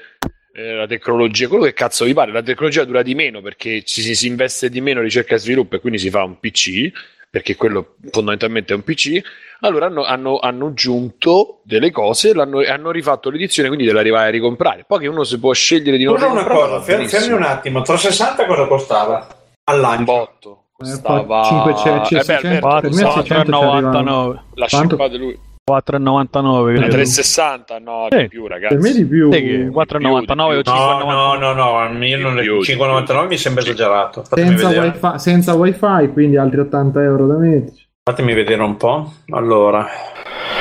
eh, 0.52 0.74
la 0.74 0.86
tecnologia, 0.86 1.48
quello 1.48 1.64
che 1.64 1.72
cazzo 1.72 2.04
vi 2.04 2.12
pare, 2.12 2.32
la 2.32 2.42
tecnologia 2.42 2.84
dura 2.84 3.02
di 3.02 3.14
meno 3.14 3.40
perché 3.40 3.82
ci 3.84 4.02
si, 4.02 4.14
si 4.14 4.26
investe 4.26 4.68
di 4.68 4.80
meno 4.80 5.00
ricerca 5.00 5.36
e 5.36 5.38
sviluppo 5.38 5.76
e 5.76 5.80
quindi 5.80 5.98
si 5.98 6.10
fa 6.10 6.24
un 6.24 6.38
PC, 6.40 6.90
perché 7.30 7.54
quello 7.54 7.94
fondamentalmente 8.10 8.72
è 8.72 8.76
un 8.76 8.82
PC, 8.82 9.20
allora 9.60 9.86
hanno, 9.86 10.02
hanno, 10.04 10.38
hanno 10.40 10.66
aggiunto 10.66 11.60
delle 11.64 11.90
cose 11.92 12.34
l'hanno- 12.34 12.60
e 12.60 12.68
hanno 12.70 12.90
rifatto 12.90 13.30
l'edizione, 13.30 13.68
quindi 13.68 13.86
devi 13.86 13.98
arrivare 13.98 14.26
a 14.28 14.30
ricomprare. 14.30 14.84
Poi 14.86 14.98
che 14.98 15.06
uno 15.06 15.22
si 15.22 15.38
può 15.38 15.52
scegliere 15.52 15.96
di 15.96 16.04
non 16.04 16.16
Guarda 16.16 16.32
una 16.40 16.44
cosa, 16.44 16.80
fer- 16.80 16.96
benissimo. 16.98 17.20
fermi 17.20 17.36
un 17.36 17.42
attimo, 17.44 17.82
360 17.82 18.46
cosa 18.46 18.66
costava? 18.66 19.26
Al 19.64 19.76
un 19.76 19.80
lancio. 19.80 20.04
botto. 20.04 20.64
Eh, 20.82 20.86
Stava... 20.86 21.42
500, 21.44 21.90
Eh 22.14 22.16
beh, 22.16 22.24
600, 22.24 22.46
Alberto, 22.66 22.80
per 22.80 22.90
me 22.90 22.96
600 22.96 23.22
ci 23.22 23.32
arrivano. 23.34 23.80
4,99 23.90 24.38
la 24.54 24.66
Quanto? 24.66 24.88
scippate 24.96 25.16
lui. 25.18 25.38
4,99 25.70 26.66
La 26.66 26.72
credo. 26.72 26.92
360, 26.92 27.78
no, 27.78 28.06
Sì. 28.10 28.16
di 28.18 28.28
più 28.28 28.46
ragazzi. 28.46 28.74
Per 28.74 28.82
me 28.82 28.92
di 28.92 29.04
più. 29.06 29.32
Sì, 29.32 29.40
che 29.42 29.68
4,99 29.70 30.56
o 30.56 30.62
5,99 30.62 31.04
No, 31.06 31.34
no, 31.34 31.52
no, 31.52 31.52
no, 31.88 32.04
io 32.04 32.18
non 32.18 32.36
di 32.36 32.46
5,99 32.62 33.26
mi 33.28 33.36
sembra 33.36 33.62
esagerato. 33.62 34.24
Senza 34.30 34.68
wifi, 34.68 35.18
senza 35.18 35.54
wifi, 35.54 36.10
quindi 36.12 36.36
altri 36.36 36.60
80 36.60 37.02
euro 37.02 37.26
da 37.26 37.34
metterci. 37.36 37.88
Fatemi 38.02 38.32
vedere 38.34 38.62
un 38.62 38.76
po'. 38.76 39.12
Allora, 39.30 39.86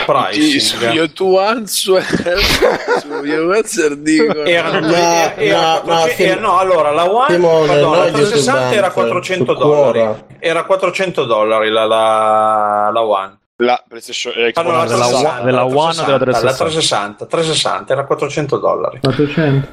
pricing. 0.06 0.92
YouTube 0.92 1.40
Answer 1.40 2.04
su 2.04 3.24
YouTube 3.24 4.02
dicono 4.02 4.44
Erano, 4.44 4.80
No, 4.80 4.88
era- 4.94 5.36
era 5.36 5.60
no, 5.62 5.74
no, 5.74 5.82
400 5.84 6.16
Sim- 6.16 6.28
eh, 6.30 6.40
no, 6.40 6.58
allora 6.58 6.92
la 6.92 7.10
One 7.12 7.34
Simone, 7.34 7.68
pardon, 7.68 7.92
la 7.92 7.98
no, 8.06 8.12
360 8.12 8.72
era 8.72 8.88
YouTube 8.88 8.94
400 8.94 9.54
su 9.54 9.60
dollari. 9.60 10.24
Era 10.40 10.64
400 10.64 11.26
dollari 11.26 11.70
la, 11.70 11.86
la, 11.86 12.90
la 12.94 13.02
One. 13.04 13.38
La 13.62 13.84
PlayStation 13.88 14.34
eh, 14.36 14.54
no, 14.56 14.72
la 14.72 14.86
della 14.86 15.06
360, 15.06 15.34
One- 15.34 15.44
della 15.44 15.58
la 15.58 15.66
One 15.66 16.00
o 16.00 16.06
della 16.06 16.18
360, 16.18 16.56
360? 16.58 17.24
La 17.24 17.26
360, 17.26 17.26
360 17.26 17.94
era 17.94 18.06
400 18.06 18.58
dollari. 18.58 19.00
400. 19.00 19.68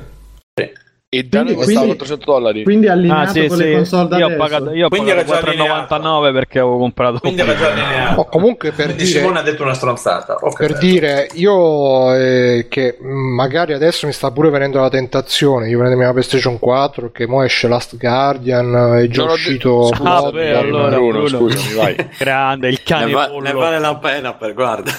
E 1.09 1.23
da 1.23 1.39
noi 1.43 1.55
Quindi- 1.55 1.55
costava 1.55 1.87
quindi- 1.87 1.97
400 1.99 2.33
dollari. 2.33 2.63
Quindi 2.65 2.89
allineato 2.89 3.21
Ah, 3.23 3.33
sì, 3.33 3.47
con 3.47 3.57
sì. 3.57 3.63
le 3.65 3.73
console 3.75 4.09
da 4.09 4.19
Io 4.19 4.27
ho 4.27 4.37
pagato, 4.37 4.73
io 4.73 4.87
ho 4.87 4.89
Quindi 4.89 5.11
pagato 5.11 5.33
era 5.33 5.41
già 5.43 5.49
allineato. 5.51 5.87
4,99 5.95 6.33
perché 6.33 6.59
avevo 6.59 6.79
comprato 6.79 7.19
Quindi 7.21 7.41
era 7.41 7.57
già 7.57 7.67
allineato. 7.71 8.21
Oh, 8.21 8.25
comunque 8.27 8.73
per 8.73 8.85
Quindi 8.87 9.05
dire, 9.05 9.19
Simone 9.21 9.39
ha 9.39 9.43
detto 9.43 9.63
una 9.63 9.75
stronzata. 9.75 10.35
Ok. 10.41 10.57
per 10.59 10.79
dire 10.79 11.29
io 11.35 12.13
eh, 12.15 12.67
che 12.69 12.99
magari 13.01 13.73
adesso 13.73 14.07
mi 14.07 14.13
sta 14.13 14.31
pure 14.33 14.51
venendo 14.51 14.81
la 14.81 14.91
tentazione 14.91 15.67
di 15.69 15.77
prendermi 15.77 16.03
la 16.05 16.11
PlayStation 16.11 16.59
4 16.59 17.11
che 17.13 17.27
mo 17.27 17.43
esce 17.45 17.69
Last 17.69 17.97
Guardian 17.97 18.97
è 18.99 19.07
già 19.09 19.23
Non 19.25 19.33
uscito 19.33 19.89
detto- 19.91 20.03
Ah, 20.03 20.31
beh, 20.31 20.55
allora, 20.57 20.97
Bruno, 20.97 21.23
Bruno. 21.23 21.29
scusami, 21.29 21.75
vai. 21.75 22.09
grande 22.19 22.69
il 22.69 22.83
cane 22.83 23.07
Ne, 23.07 23.13
va- 23.13 23.29
ne 23.41 23.53
vale 23.53 23.79
la 23.79 23.95
pena 23.97 24.35
per 24.35 24.55
guarda. 24.55 24.91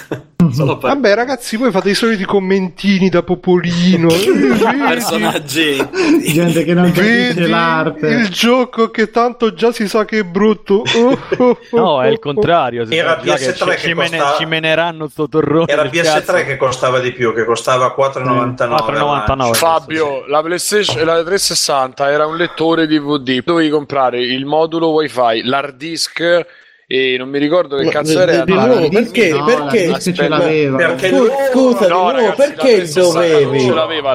Solo 0.52 0.78
per 0.78 0.90
Vabbè, 0.90 1.14
ragazzi, 1.14 1.56
voi 1.56 1.70
fate 1.70 1.90
i 1.90 1.94
soliti 1.94 2.24
commentini 2.24 3.08
da 3.08 3.22
popolino. 3.22 4.08
Eh, 4.68 4.88
personaggi. 4.88 5.76
Gente 6.22 6.64
che 6.64 6.74
non 6.74 6.90
capisce 6.92 7.46
l'arte. 7.46 8.06
il 8.08 8.28
gioco 8.28 8.90
che 8.90 9.10
tanto 9.10 9.54
già 9.54 9.72
si 9.72 9.88
sa 9.88 10.04
che 10.04 10.20
è 10.20 10.24
brutto. 10.24 10.82
Oh, 10.94 11.18
oh, 11.38 11.58
oh, 11.70 11.76
No, 11.78 12.02
è 12.02 12.08
il 12.08 12.18
contrario. 12.20 12.86
Era 12.88 13.18
sa 13.18 13.24
già 13.24 13.34
PS3 13.34 13.54
ci, 13.54 13.64
che 13.64 13.76
ci, 13.78 13.94
costava- 13.94 14.36
ci 14.36 14.44
meneranno 14.44 15.08
sto 15.08 15.28
torrone. 15.28 15.70
Era 15.70 15.82
del 15.82 15.90
PS3 15.90 16.24
cazzo. 16.24 16.44
che 16.44 16.56
costava 16.56 16.98
di 16.98 17.12
più, 17.12 17.32
che 17.34 17.44
costava 17.44 17.94
4,99. 17.98 18.54
4,99. 18.56 19.54
Fabio, 19.54 20.26
la 20.26 20.42
PlayStation 20.42 21.04
la 21.04 21.22
360 21.22 22.10
era 22.10 22.26
un 22.26 22.36
lettore 22.36 22.86
DVD. 22.86 23.42
Dovevi 23.44 23.70
comprare 23.70 24.20
il 24.20 24.44
modulo 24.44 24.88
WiFi, 24.88 25.42
l'hard 25.44 25.76
disk 25.76 26.46
e 26.90 27.16
non 27.18 27.28
mi 27.28 27.38
ricordo 27.38 27.76
che 27.76 27.86
cazzo 27.90 28.14
di- 28.14 28.32
era. 28.32 28.44
di 28.46 28.52
ma- 28.52 28.64
nuovo, 28.64 28.88
perché? 28.88 29.28
no, 29.28 29.44
Perché? 29.44 29.86
la 29.88 29.96
disc 29.98 30.12
ce 30.12 30.28
l'aveva. 30.28 30.76
perché 30.78 31.12
scusa, 31.50 31.86
No, 31.88 32.10
ragazzi, 32.10 32.36
perché 32.36 32.70
la 32.70 32.82
il 32.82 32.90
360 32.90 33.28
Non 33.28 33.42
dovevi? 33.42 33.60
ce 33.60 33.72
l'aveva 33.74 34.14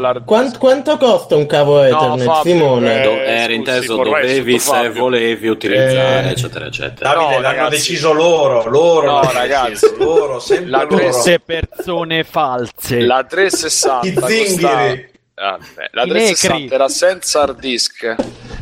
quanto 0.57 0.97
costa 0.97 1.35
un 1.35 1.45
cavo 1.45 1.83
Ethernet, 1.83 2.23
Fabio, 2.23 2.51
Simone? 2.51 2.99
eh, 2.99 3.03
Do- 3.03 3.11
era 3.11 3.53
inteso 3.53 3.95
dovevi 3.97 4.57
se 4.59 4.89
volevi 4.89 5.47
utilizzare, 5.49 6.27
Eh. 6.27 6.31
eccetera, 6.31 6.65
eccetera. 6.65 7.09
Davide, 7.13 7.25
No, 7.35 7.41
l'hanno 7.41 7.55
ragazzi. 7.57 7.69
deciso 7.75 8.11
loro, 8.11 8.67
loro 8.67 9.05
No, 9.21 9.31
ragazzi. 9.31 9.69
deciso, 9.69 9.95
loro, 9.99 10.39
sempre 10.39 10.69
La 10.71 10.77
loro. 10.81 10.95
360 10.95 11.43
Queste 11.45 11.75
persone 11.75 12.23
false. 12.23 12.99
La 13.01 13.23
360 13.23 14.07
I 14.07 14.13
costava- 14.13 14.27
zingheri. 14.47 15.11
Ah, 15.35 15.57
beh, 15.75 15.89
la 15.91 16.03
I 16.03 16.07
360 16.09 16.57
necri. 16.57 16.75
era 16.75 16.87
senza 16.89 17.41
hard 17.41 17.59
disk. 17.59 18.15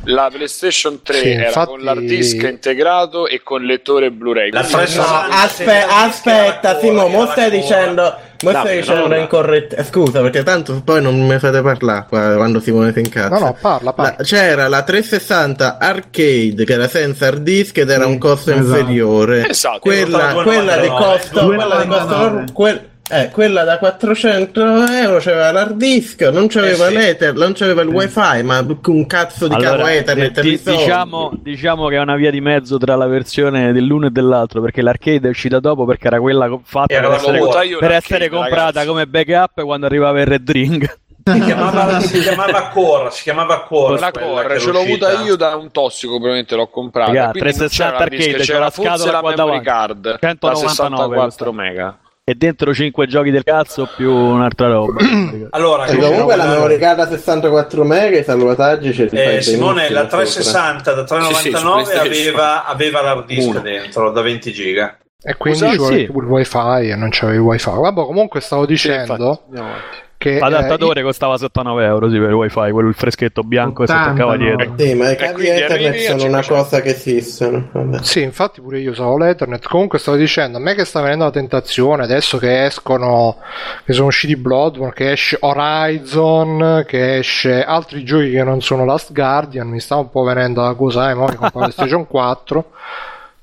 La 0.06 0.30
PlayStation 0.34 1.02
3 1.04 1.14
Sì, 1.20 1.30
era 1.30 1.46
infatti- 1.46 1.70
con 1.70 1.82
l'hard 1.84 2.00
disk 2.00 2.42
integrato 2.42 3.28
e 3.28 3.42
con 3.44 3.62
lettore 3.62 4.10
Blu-ray. 4.10 4.50
La 4.50 4.62
Quindi- 4.62 4.78
360 4.86 5.28
No, 5.28 5.34
aspe- 5.44 5.86
aspetta, 5.88 6.80
Simo, 6.80 7.08
mo 7.08 7.28
stai 7.28 7.52
dicendo, 7.52 8.16
mo 8.42 8.50
stai 8.50 8.78
dicendo 8.78 9.08
no. 9.08 9.16
incorretta. 9.16 9.76
eh, 9.76 9.84
Scusa, 9.84 10.22
perché 10.22 10.42
tanto 10.42 10.82
poi 10.84 11.04
non 11.04 11.20
mi 11.24 11.38
fate 11.38 11.62
parlare 11.62 12.06
qua 12.10 12.34
quando 12.36 12.60
Simone 12.60 12.92
si 12.94 13.00
incazza. 13.00 13.30
No, 13.30 13.40
no, 13.40 13.58
parla, 13.62 13.94
parla. 13.94 14.16
La- 14.18 14.24
c'era 14.24 14.68
la 14.68 14.82
360 14.82 15.78
arcade 15.78 16.64
che 16.66 16.74
era 16.74 16.88
senza 16.88 17.28
hard 17.28 17.42
disk 17.44 17.78
ed 17.78 17.90
era 17.92 18.08
un 18.08 18.18
costo 18.18 18.50
esatto. 18.50 18.66
inferiore. 18.66 19.50
Esatto, 19.50 19.80
Quella, 19.82 20.34
quella 20.42 20.78
di 20.78 20.88
2,99, 20.88 20.88
costo, 20.88 21.46
quella 21.46 21.82
di 21.82 21.88
costo, 21.88 22.06
2,99. 22.08 22.90
Eh, 23.12 23.30
quella 23.30 23.64
da 23.64 23.78
400 23.78 24.86
euro 24.88 25.18
c'aveva 25.20 25.52
l'hard 25.52 25.76
disk, 25.76 26.22
non 26.32 26.48
c'aveva 26.48 26.88
Eh 26.88 26.90
sì. 26.90 26.96
l'ether, 26.96 27.34
non 27.34 27.54
c'aveva 27.54 27.82
il 27.82 27.90
wifi, 27.90 28.44
ma 28.44 28.66
un 28.86 29.06
cazzo 29.08 29.48
di 29.48 29.56
cavo 29.58 29.86
ethernet 29.86 30.38
risolvi. 30.40 30.80
diciamo, 30.80 31.32
diciamo 31.42 31.88
che 31.88 31.96
è 31.96 32.00
una 32.00 32.16
via 32.16 32.32
di 32.32 32.42
mezzo 32.42 32.78
tra 32.78 32.96
la 32.96 33.08
versione 33.08 33.72
dell'uno 33.74 34.08
e 34.08 34.10
dell'altro 34.12 34.62
perché 34.62 34.82
l'arcade 34.82 35.28
è 35.28 35.30
uscita 35.30 35.60
dopo 35.60 35.86
perché 35.86 36.08
era 36.08 36.20
quella 36.20 36.60
fatta 36.64 36.94
Era 36.94 37.08
per 37.10 37.18
essere, 37.18 37.78
per 37.78 37.92
essere 37.92 38.30
comprata 38.30 38.66
ragazzi. 38.66 38.88
come 38.88 39.08
backup 39.08 39.62
quando 39.64 39.86
arrivava 39.86 40.20
il 40.22 40.28
Red 40.28 40.50
Ring 40.50 40.94
Si 41.24 41.40
chiamava, 41.40 42.00
si 42.00 42.20
chiamava 42.20 42.70
Core, 42.70 43.12
si 43.12 43.22
chiamava 43.22 43.62
Core. 43.62 44.00
La 44.00 44.12
Core, 44.12 44.60
ce 44.60 44.72
l'ho 44.72 44.80
avuta 44.80 45.12
io 45.22 45.36
da 45.36 45.56
un 45.56 45.70
tossico, 45.70 46.14
probabilmente 46.14 46.56
l'ho 46.56 46.68
comprata. 46.68 47.12
Raga, 47.12 47.30
quindi 47.32 47.50
non 47.58 47.70
360 47.70 47.86
c'era 47.86 47.98
l'hard 48.00 48.10
disk, 48.10 48.28
arcade, 48.28 48.44
c'era 48.44 48.58
c'ho 48.58 48.64
la 48.64 48.72
scatola 48.72 49.12
la 49.12 49.20
qua 49.20 49.30
memory 49.30 49.62
davanti. 49.62 49.66
card 49.66 50.18
da 50.40 50.54
199 50.56 50.58
64 50.68 51.26
costava. 51.26 51.52
mega. 51.52 51.98
E 52.32 52.36
dentro 52.36 52.74
5 52.74 53.08
giochi 53.08 53.30
del 53.30 53.44
cazzo 53.44 53.90
più 53.96 54.10
un'altra 54.14 54.68
roba 54.68 54.94
Allora, 55.52 55.86
E 55.86 55.96
io- 55.96 56.00
comunque 56.10 56.36
la 56.38 56.46
memory 56.46 56.78
card 56.78 57.00
a 57.00 57.08
64 57.08 57.84
mega 57.84 58.18
i 58.20 58.24
salvataggi 58.24 58.94
ce 58.94 59.04
li 59.04 59.10
fai 59.10 59.36
eh, 59.38 59.42
Simone, 59.42 59.90
la 59.90 60.02
sopra. 60.04 60.18
360 60.20 60.94
da 60.94 61.02
Sì, 61.02 61.06
sì, 61.06 61.50
su 61.50 61.50
399 61.50 61.84
PlayStation. 61.84 62.28
aveva, 62.34 62.66
aveva 62.66 63.02
l'hard 63.02 63.26
disk 63.26 63.50
Uno. 63.50 63.60
dentro 63.60 64.12
da 64.12 64.22
20 64.22 64.52
giga. 64.52 64.98
E 65.24 65.36
quindi 65.36 65.60
ci 65.70 65.78
vuole 65.78 65.98
sì. 66.00 66.06
pure 66.06 66.26
il 66.26 66.32
wifi 66.32 66.90
e 66.90 66.96
non 66.96 67.10
c'avevi 67.12 67.38
il 67.38 67.44
wifi. 67.44 67.70
Vabbè, 67.70 68.02
comunque 68.06 68.40
stavo 68.42 68.66
dicendo 68.66 69.14
infatti, 69.14 69.42
andiamo 69.48 69.68
avanti. 69.70 69.98
Che 70.22 70.38
l'adattatore 70.38 71.02
costava 71.02 71.36
79 71.36 71.84
euro 71.84 72.08
sì, 72.12 72.20
per 72.20 72.28
il 72.30 72.34
wifi 72.36 72.70
quello 72.72 72.88
il 72.90 72.94
freschetto 72.94 73.42
bianco 73.42 73.82
che 73.84 73.88
si 73.90 73.94
80, 73.94 74.10
attaccava 74.12 74.36
no. 74.36 74.38
dietro 74.38 74.74
Sì, 74.78 74.94
ma 74.94 75.10
i 75.10 75.16
cavi 75.16 75.48
Ethernet 75.48 75.96
sono 75.98 76.24
una 76.26 76.42
500. 76.44 76.54
cosa 76.54 76.82
che 76.82 76.90
esistono. 76.90 77.70
Vabbè. 77.72 77.96
eh, 77.98 78.04
Sì, 78.04 78.22
infatti 78.22 78.62
pure 78.62 78.78
io 78.80 78.92
usavo 78.92 79.18
l'Ethernet. 79.18 79.68
Comunque 79.68 79.98
stavo 79.98 80.18
dicendo, 80.18 80.58
a 80.58 80.62
me 80.62 80.76
che 80.76 80.86
sta 80.86 81.02
venendo 81.02 81.24
la 81.26 81.32
tentazione 81.32 82.04
adesso 82.04 82.38
che 82.38 82.66
escono, 82.66 83.38
che 83.84 83.94
sono 83.94 84.08
usciti 84.08 84.36
Bloodborne, 84.36 84.94
che 84.94 85.12
esce 85.12 85.38
Horizon, 85.40 86.84
che 86.88 87.18
esce 87.18 87.64
altri 87.64 88.04
giochi 88.04 88.30
che 88.32 88.44
non 88.44 88.62
sono 88.62 88.86
Last 88.86 89.14
Guardian, 89.14 89.68
mi 89.68 89.80
sta 89.80 89.96
un 89.96 90.10
po' 90.12 90.22
venendo 90.24 90.62
la 90.62 90.74
cosa, 90.76 91.10
eh, 91.10 91.16
mo 91.16 91.26
mi 91.28 91.36
compro 91.36 91.60
la 91.62 91.66
PlayStation 91.68 92.06
4. 92.08 92.66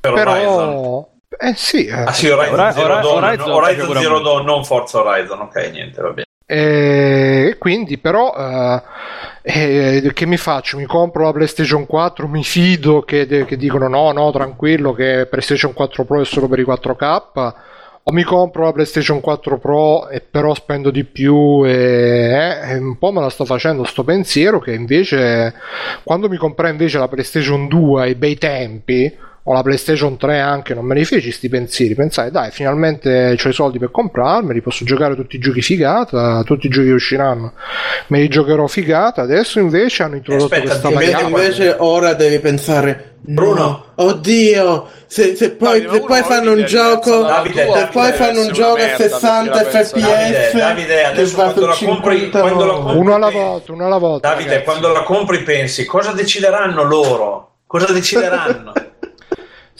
Per 0.00 0.12
Horizon. 0.12 0.56
Però, 0.56 1.09
eh 1.40 1.55
sì, 1.56 1.86
eh. 1.86 1.92
Ah 2.05 2.12
sì, 2.12 2.28
Horizon, 2.28 2.55
Ora- 2.55 2.72
Zero 2.72 3.00
Dawn, 3.00 3.24
Horizon 3.24 3.50
Horizon 3.50 3.96
Zero. 3.96 4.20
Dawn, 4.20 4.44
non 4.44 4.64
Forza 4.64 5.02
Horizon, 5.05 5.40
ok, 5.40 5.70
niente, 5.72 6.00
va 6.00 6.09
bene. 6.10 6.26
E 6.50 7.56
quindi 7.58 7.98
però 7.98 8.34
eh, 8.34 8.82
eh, 9.42 10.12
che 10.14 10.24
mi 10.24 10.38
faccio? 10.38 10.78
Mi 10.78 10.86
compro 10.86 11.24
la 11.24 11.32
PlayStation 11.32 11.84
4, 11.84 12.26
mi 12.26 12.42
fido 12.42 13.02
che, 13.02 13.26
che 13.26 13.56
dicono 13.58 13.86
no, 13.86 14.12
no, 14.12 14.30
tranquillo 14.30 14.94
che 14.94 15.26
PlayStation 15.28 15.74
4 15.74 16.04
Pro 16.06 16.22
è 16.22 16.24
solo 16.24 16.48
per 16.48 16.60
i 16.60 16.64
4K 16.64 17.54
o 18.02 18.12
mi 18.12 18.22
compro 18.22 18.64
la 18.64 18.72
PlayStation 18.72 19.20
4 19.20 19.58
Pro 19.58 20.08
e 20.08 20.22
però 20.22 20.54
spendo 20.54 20.90
di 20.90 21.04
più 21.04 21.66
e, 21.66 22.58
eh, 22.62 22.78
un 22.78 22.96
po' 22.96 23.12
me 23.12 23.20
la 23.20 23.28
sto 23.28 23.44
facendo 23.44 23.84
sto 23.84 24.02
pensiero 24.02 24.58
che 24.58 24.72
invece 24.72 25.52
quando 26.02 26.30
mi 26.30 26.38
comprai 26.38 26.70
invece 26.70 26.96
la 26.96 27.08
PlayStation 27.08 27.68
2 27.68 28.02
ai 28.02 28.14
bei 28.14 28.38
tempi 28.38 29.14
o 29.48 29.54
la 29.54 29.62
PlayStation 29.62 30.18
3 30.18 30.40
anche 30.40 30.74
non 30.74 30.84
me 30.84 30.94
li 30.94 31.06
feci 31.06 31.32
sti 31.32 31.48
pensieri 31.48 31.94
pensai 31.94 32.30
dai 32.30 32.50
finalmente 32.50 33.34
ho 33.42 33.48
i 33.48 33.52
soldi 33.54 33.78
per 33.78 33.90
comprarmeli 33.90 34.60
posso 34.60 34.84
giocare 34.84 35.14
tutti 35.14 35.36
i 35.36 35.38
giochi 35.38 35.62
figata 35.62 36.42
tutti 36.44 36.66
i 36.66 36.68
giochi 36.68 36.88
che 36.88 36.92
usciranno 36.92 37.52
me 38.08 38.20
li 38.20 38.28
giocherò 38.28 38.66
figata 38.66 39.22
adesso 39.22 39.58
invece 39.58 40.02
hanno 40.02 40.16
introdotto 40.16 40.52
Aspetta, 40.52 40.68
questa 40.80 40.88
invece- 40.90 41.22
Invece, 41.24 41.76
ora 41.78 42.12
devi 42.12 42.38
pensare 42.40 43.14
Bruno. 43.20 43.54
no, 43.54 43.84
oddio 43.96 44.86
se, 45.06 45.34
se 45.34 45.50
poi, 45.52 45.80
Davide, 45.80 45.92
se 45.98 46.00
poi 46.06 46.22
fanno 46.22 46.52
un 46.52 46.64
gioco 46.64 47.22
Davide, 47.22 47.54
se 47.62 47.66
Davide, 47.66 47.88
poi 47.92 48.12
fanno 48.12 48.40
un 48.42 48.52
gioco 48.52 48.72
a 48.74 48.76
merda, 48.76 48.96
60 49.08 49.50
perché 49.50 49.56
la 49.56 49.70
pensa- 49.70 49.84
fps 49.84 50.52
Davide, 50.58 50.86
che 50.94 51.04
adesso 51.04 51.34
quando 51.34 51.66
la 51.66 51.74
compri- 51.74 52.16
50 52.18 52.40
quando 52.40 52.64
la 52.66 52.72
compri- 52.74 52.96
uno 52.98 53.14
alla 53.14 53.30
volta 53.30 53.72
uno 53.72 53.86
alla 53.86 53.98
volta 53.98 54.28
Davide, 54.28 54.48
ragazzi. 54.50 54.64
quando 54.66 54.92
la 54.92 55.02
compri 55.04 55.42
pensi, 55.42 55.84
cosa 55.86 56.12
decideranno 56.12 56.82
loro? 56.82 57.52
Cosa 57.66 57.92
decideranno? 57.92 58.72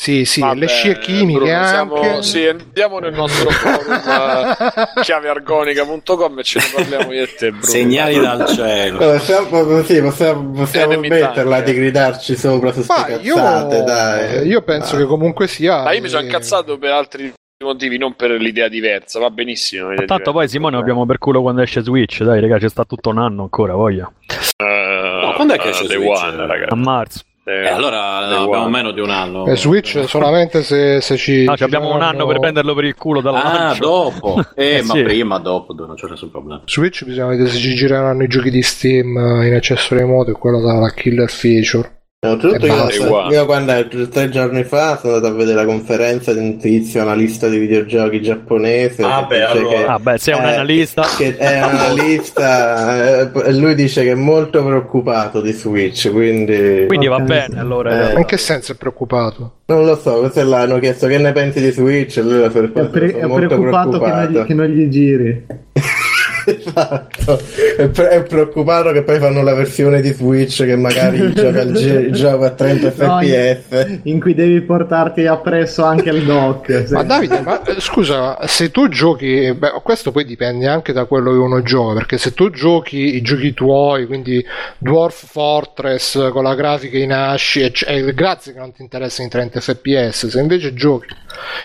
sì 0.01 0.25
sì 0.25 0.41
Vabbè, 0.41 0.61
le 0.61 0.66
scie 0.69 0.97
chimiche 1.01 1.39
Bruno, 1.41 1.53
anche 1.57 1.69
siamo- 1.69 2.23
sì, 2.23 2.47
andiamo 2.47 2.99
nel 3.01 3.12
nostro 3.15 3.51
forum 3.51 3.93
eh, 3.93 5.01
chiaveargonica.com 5.03 6.39
e 6.39 6.43
ce 6.45 6.59
ne 6.61 6.65
parliamo 6.75 7.12
io 7.12 7.23
e 7.25 7.35
te, 7.35 7.49
Bruno. 7.51 7.65
Segnali 7.65 8.19
dal 8.20 8.47
cielo. 8.47 9.01
Eh, 9.01 9.16
possiamo, 9.19 9.83
sì, 9.83 10.01
possiamo, 10.01 10.51
possiamo 10.53 10.99
metterla 11.01 11.61
di 11.62 11.75
gridarci 11.75 12.37
sopra 12.37 12.73
su 12.73 12.85
Ma 12.87 13.05
queste 13.05 13.23
io, 13.27 13.35
cazzate 13.35 13.83
dai 13.83 14.47
io 14.47 14.62
penso 14.62 14.93
Dai. 14.95 15.03
che 15.03 15.09
comunque 15.09 15.47
sia 15.49 15.83
Ma 15.83 15.93
io 15.93 16.01
mi 16.03 16.09
sono 16.09 16.23
eh, 16.23 16.27
incazzato 16.27 16.79
per 16.79 16.93
altri 16.93 17.33
motivi, 17.65 17.99
non 17.99 18.15
per 18.15 18.31
l'idea 18.31 18.69
diversa, 18.69 19.19
va 19.19 19.31
benissimo. 19.31 19.91
l'idea 19.91 20.07
tanto 20.07 20.31
poi 20.31 20.47
diversa. 20.47 20.53
Simone 20.53 20.77
abbiamo 20.77 21.07
per 21.07 21.19
culo 21.19 21.43
quando 21.43 21.61
esce 21.62 21.83
Switch 21.83 22.23
dai 22.23 22.41
raga 22.41 22.61
ci 22.61 22.69
sta 22.69 22.85
tutto 22.85 23.09
un 23.11 23.19
anno 23.19 23.43
ancora 23.43 23.75
voglia 23.75 24.09
Eh, 24.57 24.77
No, 25.25 25.33
quando 25.35 25.55
è 25.55 25.59
che 25.59 25.70
esce 25.70 25.87
Day 25.89 25.97
Switch? 25.97 26.23
One, 26.23 26.47
raga. 26.47 26.66
a 26.69 26.77
marzo 26.77 27.20
Eh, 27.49 27.65
Eh, 27.65 27.69
allora 27.69 28.16
abbiamo 28.19 28.51
One. 28.65 28.70
meno 28.70 28.91
di 28.91 29.01
un 29.01 29.11
anno. 29.11 29.47
eh, 29.47 29.57
Switch 29.57 30.05
solamente 30.07 30.62
se, 30.62 31.01
se 31.01 31.16
ci 31.16 31.45
no, 31.45 31.57
ci 31.57 31.62
abbiamo 31.65 31.95
un 31.95 32.03
anno 32.03 32.27
per 32.27 32.39
prenderlo 32.41 32.75
per 32.75 32.85
il 32.85 32.95
culo 32.95 33.20
dal 33.23 33.35
Ah, 33.37 33.43
lancio 33.43 33.81
dopo. 33.85 34.43
Eh, 34.55 34.77
Eh, 34.79 34.83
ma 34.83 34.93
sì. 34.95 35.03
prima, 35.03 35.39
dopo, 35.39 35.73
non 35.75 35.95
c'è 35.95 36.09
nessun 36.09 36.31
problema. 36.31 36.61
Switch 36.66 37.05
bisogna 37.05 37.29
vedere 37.29 37.49
se 37.49 37.59
ci 37.59 37.75
gireranno 37.75 38.23
i 38.23 38.29
giochi 38.29 38.51
di 38.51 38.62
Steam 38.62 39.16
eh, 39.16 39.47
in 39.47 39.55
accesso 39.55 39.95
remoto 39.95 40.31
e 40.31 40.35
quello 40.35 40.61
sarà 40.61 40.79
la 40.79 40.91
killer 40.91 41.31
feature 41.31 41.98
Oltretutto 42.27 42.66
E 42.66 42.97
io, 42.97 43.31
io 43.31 43.47
quando 43.47 43.73
tre 44.11 44.28
giorni 44.28 44.65
fa 44.65 44.99
sono 44.99 45.15
andato 45.15 45.32
a 45.32 45.36
vedere 45.36 45.55
la 45.55 45.65
conferenza 45.65 46.32
di 46.32 46.40
un 46.40 46.57
tizio 46.57 47.01
analista 47.03 47.47
di 47.49 47.59
videogiochi 47.59 48.20
giapponese 48.20 49.05
Ah, 49.05 49.24
che 49.28 49.36
beh, 49.36 49.47
dice 49.47 49.59
allora. 49.59 49.77
che- 49.78 49.85
ah 49.86 49.99
beh 50.01 50.19
sei 50.19 50.35
un 50.35 50.40
eh, 50.45 50.55
analista 50.55 51.03
che 51.16 51.36
è 51.36 51.62
un 51.62 51.74
analista 51.77 53.20
eh, 53.20 53.31
e 53.45 53.53
lui 53.53 53.77
dice 53.77 54.03
che 54.03 54.11
è 54.11 54.15
molto 54.16 54.65
preoccupato 54.65 55.40
di 55.40 55.53
Switch 55.53 56.11
quindi 56.11 56.86
quindi 56.89 57.07
va 57.07 57.20
bene 57.20 57.61
allora 57.61 58.11
Eh. 58.11 58.12
Ma 58.15 58.19
in 58.19 58.24
che 58.27 58.36
senso 58.36 58.73
è 58.73 58.74
preoccupato? 58.74 59.53
non 59.66 59.85
lo 59.85 59.95
so 59.95 60.19
questo 60.19 60.43
l'hanno 60.43 60.81
chiesto 60.81 61.07
che 61.07 61.19
ne 61.19 61.31
pensi 61.31 61.61
di 61.61 61.70
Switch 61.70 62.16
e 62.16 62.23
lui 62.23 62.43
ha 62.43 62.47
È, 62.47 62.51
pre- 62.51 63.16
è 63.16 63.28
preoccupato 63.28 64.01
che 64.01 64.09
non, 64.11 64.27
gli, 64.27 64.45
che 64.45 64.55
non 64.55 64.66
gli 64.66 64.89
giri. 64.89 65.47
esatto 66.57 67.41
è, 67.77 67.89
pre- 67.89 68.09
è 68.09 68.23
preoccupato 68.23 68.93
che 68.93 69.03
poi 69.03 69.19
fanno 69.19 69.43
la 69.43 69.55
versione 69.55 70.01
di 70.01 70.12
Switch 70.12 70.65
che 70.65 70.77
magari 70.77 71.33
gioca 71.35 71.61
il, 71.61 71.73
ge- 71.75 72.01
il 72.01 72.12
gioco 72.12 72.45
a 72.45 72.51
30 72.51 72.87
No, 72.99 73.20
fps 73.20 73.87
in, 73.89 74.01
in 74.05 74.20
cui 74.20 74.35
devi 74.35 74.61
portarti 74.62 75.27
appresso 75.27 75.85
anche 75.85 76.11
il 76.11 76.25
dock. 76.25 76.91
Ma. 76.91 77.03
Davide, 77.03 77.41
ma 77.41 77.62
eh, 77.62 77.81
scusa, 77.81 78.39
se 78.47 78.70
tu 78.70 78.89
giochi, 78.89 79.53
beh, 79.55 79.81
questo 79.83 80.11
poi 80.11 80.25
dipende 80.25 80.66
anche 80.66 80.93
da 80.93 81.05
quello 81.05 81.31
che 81.33 81.39
uno 81.39 81.62
gioca, 81.62 81.95
perché 81.95 82.19
se 82.19 82.35
tu 82.35 82.51
giochi 82.51 83.16
i 83.16 83.23
giochi 83.23 83.55
tuoi, 83.55 84.07
quindi 84.07 84.45
Dwarf 84.79 85.27
Fortress 85.31 86.31
con 86.31 86.43
la 86.45 86.55
grafica 86.55 86.99
in 86.99 87.12
asci, 87.12 87.61
e 87.62 87.70
c- 87.70 88.15
grazie 88.15 88.53
che 88.53 88.59
non 88.59 88.73
ti 88.73 88.83
interessano 88.83 89.29
i 89.29 89.31
30 89.31 89.61
fps, 89.61 90.27
se 90.27 90.41
invece 90.41 90.75
giochi 90.75 91.07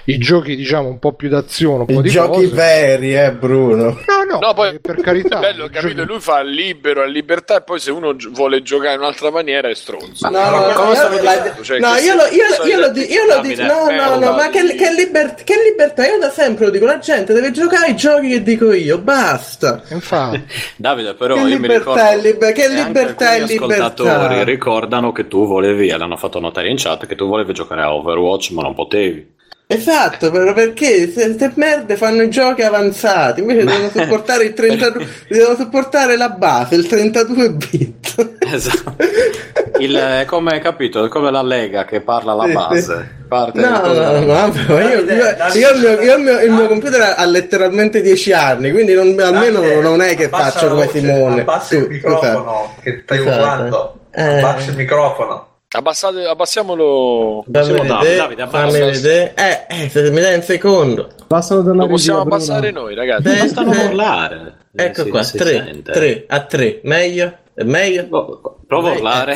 i 0.05 0.17
giochi 0.17 0.55
diciamo 0.55 0.87
un 0.87 0.99
po' 0.99 1.13
più 1.13 1.29
d'azione, 1.29 1.79
un 1.79 1.85
po' 1.85 1.99
I 1.99 2.01
di 2.03 2.09
giochi 2.09 2.41
cose. 2.41 2.47
veri, 2.55 3.15
eh, 3.15 3.31
Bruno. 3.31 3.83
No, 3.83 4.23
no, 4.29 4.39
No, 4.39 4.53
poi 4.53 4.79
per 4.79 4.95
carità. 5.01 5.37
è 5.37 5.41
bello, 5.53 5.67
capito? 5.71 5.93
giochi- 5.95 6.07
Lui 6.07 6.19
fa 6.19 6.41
libero, 6.41 7.03
è 7.03 7.07
libertà, 7.07 7.57
e 7.57 7.61
poi 7.61 7.79
se 7.79 7.91
uno 7.91 8.15
gi- 8.15 8.29
vuole 8.31 8.61
giocare 8.61 8.93
in 8.95 8.99
un'altra 9.01 9.29
maniera 9.31 9.69
è 9.69 9.73
stronzo. 9.75 10.29
No, 10.29 10.39
no, 10.39 10.49
no, 10.49 10.67
io-? 10.67 11.63
Cioè, 11.63 11.77
io 11.77 12.15
lo, 12.15 12.25
io, 12.27 13.25
lo 13.27 13.41
dico, 13.41 13.61
no, 13.63 13.89
no, 13.89 14.09
no, 14.09 14.19
no, 14.19 14.31
ma 14.33 14.49
che, 14.49 14.75
che, 14.75 14.93
liber- 14.93 15.43
che 15.43 15.55
libertà, 15.69 16.05
io 16.07 16.17
da 16.19 16.29
sempre 16.29 16.65
lo 16.65 16.71
dico, 16.71 16.85
la 16.85 16.99
gente 16.99 17.33
deve 17.33 17.51
giocare 17.51 17.87
ai 17.87 17.95
giochi 17.95 18.29
che 18.29 18.43
dico 18.43 18.71
io, 18.73 18.97
basta. 18.99 19.81
Infatti, 19.89 20.43
Davide, 20.77 21.13
però 21.13 21.35
Che 21.35 21.39
io 21.41 21.45
mi 21.45 21.51
libertà 21.53 21.79
ricordo 21.79 22.01
è 22.01 22.17
liber- 22.21 22.53
che 22.53 22.67
libertà 22.69 23.33
è 23.35 23.39
libertà. 23.45 23.85
ascoltatori 23.85 24.43
ricordano 24.43 25.11
che 25.11 25.27
tu 25.27 25.45
volevi, 25.47 25.89
e 25.89 25.97
l'hanno 25.97 26.17
fatto 26.17 26.39
notare 26.39 26.69
in 26.69 26.77
chat, 26.77 27.05
che 27.05 27.15
tu 27.15 27.27
volevi 27.27 27.53
giocare 27.53 27.81
a 27.81 27.93
Overwatch, 27.93 28.51
ma 28.51 28.61
non 28.61 28.73
potevi. 28.73 29.31
Esatto, 29.73 30.31
però 30.31 30.53
perché 30.53 31.11
queste 31.11 31.51
merde 31.55 31.95
fanno 31.95 32.21
i 32.23 32.29
giochi 32.29 32.61
avanzati, 32.61 33.41
invece 33.41 33.63
devono 33.65 33.89
supportare 33.89 34.43
il 34.45 34.53
32, 34.53 35.07
devono 35.27 35.55
supportare 35.55 36.17
la 36.17 36.29
base, 36.29 36.75
il 36.75 36.87
32 36.87 37.49
bit. 37.51 38.35
Esatto. 38.39 38.95
Il, 39.79 39.95
è 39.95 40.25
come 40.25 40.59
capito, 40.59 41.03
è 41.03 41.09
come 41.09 41.31
la 41.31 41.41
Lega 41.41 41.83
che 41.83 41.99
parla 41.99 42.37
Sì, 42.45 42.51
base. 42.53 43.15
Parte 43.27 43.59
No, 43.59 43.69
no, 43.81 43.91
no, 43.91 44.19
no, 44.19 44.51
però 44.51 44.79
io, 44.79 44.99
io, 44.99 45.25
io 45.53 45.71
il, 45.73 45.79
mio, 45.79 45.99
io 45.99 46.39
il 46.41 46.51
mio- 46.51 46.67
computer 46.67 47.15
ha 47.17 47.25
letteralmente 47.25 48.01
10 48.01 48.31
anni, 48.33 48.71
quindi 48.71 48.93
non- 48.93 49.19
almeno 49.19 49.59
Davide, 49.61 49.81
non 49.81 50.01
è 50.01 50.15
che 50.15 50.29
faccio 50.29 50.65
la 50.67 50.73
come 50.73 50.87
Simone. 50.89 51.41
Abbassa 51.41 51.75
il 51.75 51.81
Sì, 51.83 51.87
microfono, 51.89 52.75
che 52.83 53.01
stai 53.03 53.17
Esatto. 53.17 53.33
urlando. 53.35 53.99
Eh. 54.13 54.37
Abbassa 54.37 54.69
il 54.69 54.77
microfono. 54.77 55.47
Abbassate, 55.75 56.23
abbassiamolo. 56.25 57.43
Possiamo 57.51 57.83
Davide, 57.83 58.15
Davide, 58.15 58.41
abbassa. 58.43 58.77
Eh, 58.77 59.65
eh, 59.69 59.89
se 59.89 60.11
mi 60.11 60.21
dai 60.21 60.35
un 60.35 60.41
secondo. 60.43 61.09
Passalo 61.27 61.61
dalla 61.61 61.83
Lo 61.83 61.87
possiamo 61.87 62.19
regia, 62.19 62.29
Bruno. 62.29 62.43
abbassare 62.43 62.71
noi, 62.71 62.95
ragazzi. 62.95 63.23
Beh, 63.23 63.37
Basta 63.39 63.61
non 63.63 63.73
eh, 63.73 63.85
urlare. 63.85 64.53
Ecco 64.75 65.03
Si- 65.03 65.09
qua, 65.09 65.23
si 65.23 65.37
3, 65.37 65.49
sente. 65.65 65.91
3, 65.91 66.25
a 66.27 66.39
3, 66.41 66.79
meglio? 66.83 67.37
È 67.55 67.63
meglio? 67.63 68.03
Boh, 68.03 68.59
Prova 68.67 68.89
a 68.89 68.93
Eh, 68.93 68.95
urlare. 68.97 69.33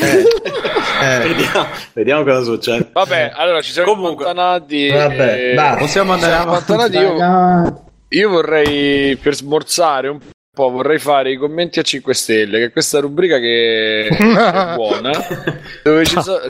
Eh, 0.00 0.22
eh. 1.02 1.18
vediamo, 1.28 1.66
vediamo 1.92 2.22
cosa 2.24 2.42
succede. 2.42 2.88
Vabbè, 2.92 3.32
allora 3.34 3.60
ci 3.60 3.72
siamo 3.72 3.92
Comunque- 3.94 4.24
allontanati. 4.26 4.88
Vabbè, 4.90 5.50
eh, 5.50 5.54
basta. 5.54 5.76
Possiamo 5.78 6.12
andare 6.12 6.34
avanti. 6.34 6.96
Io, 6.96 7.90
io 8.10 8.28
vorrei, 8.30 9.16
per 9.16 9.34
smorzare 9.34 10.06
un 10.08 10.18
po', 10.58 10.70
vorrei 10.70 10.98
fare 10.98 11.30
i 11.30 11.36
commenti 11.36 11.78
a 11.78 11.82
5 11.82 12.12
Stelle, 12.12 12.58
che 12.58 12.64
è 12.64 12.72
questa 12.72 12.98
rubrica 12.98 13.38
che 13.38 14.08
è 14.08 14.74
buona. 14.74 15.12
Dove 15.84 16.04
ci 16.04 16.20
sono... 16.20 16.40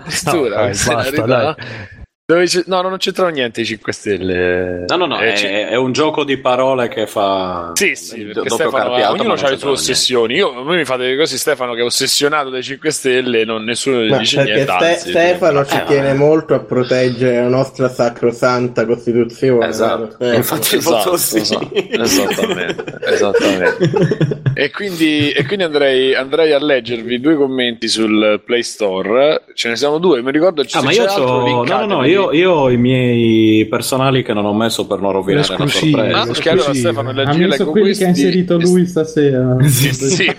Basta, 0.48 1.02
verità. 1.02 1.56
Dove 2.30 2.46
ci- 2.46 2.62
No, 2.66 2.82
no, 2.82 2.90
non 2.90 2.98
c'entrano 2.98 3.30
niente 3.30 3.62
i 3.62 3.64
5 3.64 3.90
Stelle. 3.90 4.84
No, 4.86 4.96
no, 4.96 5.06
no, 5.06 5.18
Eh, 5.18 5.32
è, 5.32 5.34
ci- 5.34 5.46
è 5.46 5.76
un 5.76 5.92
gioco 5.92 6.24
di 6.24 6.36
parole 6.36 6.88
che 6.88 7.06
fa. 7.06 7.70
Sì, 7.72 7.94
sì, 7.94 8.26
do- 8.26 8.42
Stefano, 8.46 8.70
carpiato, 8.90 9.12
ognuno 9.14 9.32
ha 9.32 9.48
le 9.48 9.56
sue 9.56 9.70
ossessioni. 9.70 10.34
Io, 10.34 10.52
voi 10.62 10.76
mi 10.76 10.84
fate 10.84 11.16
così, 11.16 11.38
Stefano, 11.38 11.72
che 11.72 11.80
è 11.80 11.84
ossessionato 11.84 12.50
dai 12.50 12.62
5 12.62 12.90
Stelle, 12.90 13.46
non 13.46 13.64
nessuno 13.64 14.02
gli 14.02 14.10
Ma 14.10 14.18
dice 14.18 14.36
perché 14.44 14.52
niente. 14.52 14.72
Ste- 14.72 14.84
anzi, 14.84 15.08
Stefano 15.08 15.64
ci 15.64 15.76
Eh, 15.76 15.84
tiene 15.86 16.06
vabbè. 16.08 16.18
molto 16.18 16.52
a 16.54 16.58
proteggere 16.60 17.40
la 17.40 17.48
nostra 17.48 17.88
sacrosanta 17.88 18.84
Costituzione. 18.84 19.66
Esatto. 19.66 20.10
Stefano? 20.10 20.36
Infatti- 20.36 20.76
Esatto, 20.76 21.16
sì. 21.16 21.38
esatto, 21.38 21.70
esattamente, 21.74 22.84
esattamente. 23.06 24.36
E 24.52 24.70
quindi, 24.70 25.30
e 25.30 25.46
quindi 25.46 25.64
andrei, 25.64 26.14
andrei 26.14 26.52
a 26.52 26.62
leggervi 26.62 27.20
due 27.20 27.36
commenti 27.36 27.88
sul 27.88 28.42
Play 28.44 28.62
Store. 28.64 29.44
Ce 29.54 29.68
ne 29.70 29.76
sono 29.76 29.96
due, 29.98 30.20
mi 30.20 30.30
ricordo. 30.30 30.60
Ah, 30.62 30.66
se 30.68 30.82
ma 30.82 30.92
io 30.92 31.04
altro. 31.04 31.24
No, 31.24 31.30
no, 31.30 31.40
no, 31.40 31.44
linkatemi. 31.46 32.16
Io, 32.22 32.32
io 32.32 32.52
ho 32.52 32.70
i 32.70 32.76
miei 32.76 33.66
personali 33.66 34.22
che 34.22 34.32
non 34.32 34.44
ho 34.44 34.52
messo 34.54 34.86
per 34.86 35.00
non 35.00 35.12
rovinare 35.12 35.46
la 35.46 35.52
Esclusivi. 35.64 35.94
Ah, 35.94 35.98
sorpresa. 35.98 36.26
perché 36.32 36.50
allora. 36.50 36.74
Stefano 36.74 37.10
ha 37.10 37.34
messo 37.34 37.66
quelli 37.70 37.94
che 37.94 38.04
ha 38.04 38.08
inserito 38.08 38.58
lui 38.58 38.86
stasera. 38.86 39.56
Sì, 39.68 39.92
sì, 39.92 40.08
sì, 40.10 40.24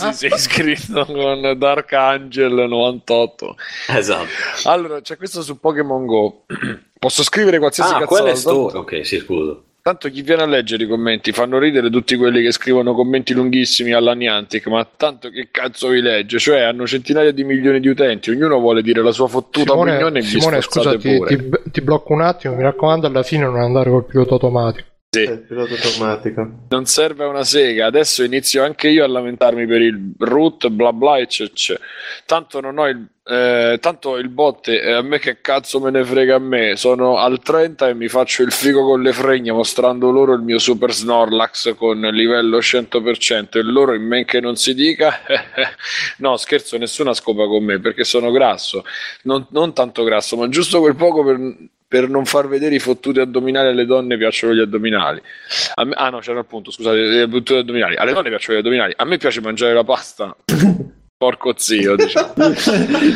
sì, 0.00 0.12
sei 0.12 0.30
iscritto 0.34 1.04
con 1.06 1.54
Dark 1.58 1.92
Angel 1.92 2.52
98. 2.68 3.56
Esatto. 3.88 4.26
Allora, 4.64 5.00
c'è 5.00 5.16
questo 5.16 5.42
su 5.42 5.58
Pokémon 5.58 6.06
Go. 6.06 6.44
Posso 6.98 7.22
scrivere 7.22 7.58
qualsiasi 7.58 7.94
Ah, 7.94 7.98
cazzata? 8.00 8.20
quelle 8.20 8.36
sto... 8.36 8.66
tanto, 8.66 8.78
Ok, 8.80 9.04
sì, 9.06 9.18
scusa. 9.18 9.56
Tanto 9.82 10.08
chi 10.08 10.22
viene 10.22 10.42
a 10.42 10.46
leggere 10.46 10.84
i 10.84 10.86
commenti 10.86 11.32
fanno 11.32 11.58
ridere 11.58 11.90
tutti 11.90 12.14
quelli 12.16 12.40
che 12.40 12.52
scrivono 12.52 12.94
commenti 12.94 13.34
lunghissimi 13.34 13.92
alla 13.92 14.14
Niantic, 14.14 14.68
ma 14.68 14.86
tanto 14.96 15.28
che 15.28 15.48
cazzo 15.50 15.88
vi 15.88 16.00
legge? 16.00 16.38
Cioè, 16.38 16.60
hanno 16.60 16.86
centinaia 16.86 17.32
di 17.32 17.42
milioni 17.42 17.80
di 17.80 17.88
utenti, 17.88 18.30
ognuno 18.30 18.60
vuole 18.60 18.80
dire 18.82 19.02
la 19.02 19.10
sua 19.10 19.26
fottuta 19.26 19.72
opinione 19.72 19.98
Simone, 20.00 20.18
e 20.18 20.22
vi 20.22 20.28
Simone 20.28 20.60
scusa, 20.60 20.96
ti, 20.96 21.20
ti- 21.26 21.70
ti 21.72 21.80
blocco 21.80 22.12
un 22.12 22.22
attimo. 22.22 22.54
Mi 22.54 22.62
raccomando, 22.62 23.08
alla 23.08 23.24
fine 23.24 23.44
non 23.44 23.56
andare 23.60 23.90
col 23.90 24.06
pilota 24.06 24.34
automatico. 24.34 24.90
Sì. 25.14 25.24
Il 25.24 25.40
pilota 25.40 25.74
automatico. 25.74 26.50
non 26.70 26.86
serve 26.86 27.26
una 27.26 27.44
sega. 27.44 27.84
Adesso 27.84 28.22
inizio 28.22 28.64
anche 28.64 28.88
io 28.88 29.04
a 29.04 29.08
lamentarmi 29.08 29.66
per 29.66 29.82
il 29.82 30.14
root, 30.16 30.68
bla 30.70 30.90
bla, 30.94 31.18
eccetera. 31.18 31.78
Tanto 32.24 32.60
non 32.60 32.78
ho 32.78 32.88
il. 32.88 33.06
eh, 33.24 33.76
tanto 33.78 34.16
il 34.16 34.30
bot, 34.30 34.68
eh, 34.68 34.90
a 34.90 35.02
me 35.02 35.18
che 35.18 35.42
cazzo 35.42 35.80
me 35.80 35.90
ne 35.90 36.02
frega 36.02 36.36
a 36.36 36.38
me. 36.38 36.76
Sono 36.76 37.18
al 37.18 37.40
30 37.42 37.90
e 37.90 37.94
mi 37.94 38.08
faccio 38.08 38.42
il 38.42 38.52
figo 38.52 38.84
con 38.86 39.02
le 39.02 39.12
fregne 39.12 39.52
mostrando 39.52 40.10
loro 40.10 40.32
il 40.32 40.40
mio 40.40 40.58
super 40.58 40.92
Snorlax 40.94 41.74
con 41.74 42.00
livello 42.00 42.58
100% 42.60 43.58
e 43.58 43.62
loro 43.62 43.92
in 43.92 44.04
men 44.06 44.24
che 44.24 44.40
non 44.40 44.56
si 44.56 44.72
dica. 44.72 45.12
no, 46.20 46.38
scherzo, 46.38 46.78
nessuna 46.78 47.12
scopa 47.12 47.46
con 47.46 47.62
me 47.62 47.78
perché 47.80 48.04
sono 48.04 48.30
grasso. 48.30 48.82
Non, 49.24 49.46
non 49.50 49.74
tanto 49.74 50.04
grasso, 50.04 50.38
ma 50.38 50.48
giusto 50.48 50.80
quel 50.80 50.96
poco 50.96 51.22
per, 51.22 51.38
per 51.92 52.08
non 52.08 52.24
far 52.24 52.48
vedere 52.48 52.74
i 52.74 52.78
fottuti 52.78 53.20
addominali 53.20 53.68
alle 53.68 53.84
donne 53.84 54.16
piacciono 54.16 54.54
gli 54.54 54.60
addominali. 54.60 55.20
A 55.74 55.84
me- 55.84 55.94
ah 55.94 56.08
no, 56.08 56.20
c'era 56.20 56.40
appunto, 56.40 56.70
scusate, 56.70 56.96
le 56.96 57.28
fottuti 57.28 57.52
addominali. 57.58 57.96
Alle 57.96 58.14
donne 58.14 58.30
piacciono 58.30 58.56
gli 58.56 58.60
addominali, 58.62 58.94
a 58.96 59.04
me 59.04 59.18
piace 59.18 59.42
mangiare 59.42 59.74
la 59.74 59.84
pasta. 59.84 60.34
Porco 61.18 61.52
zio, 61.54 61.94
diciamo. 61.96 62.32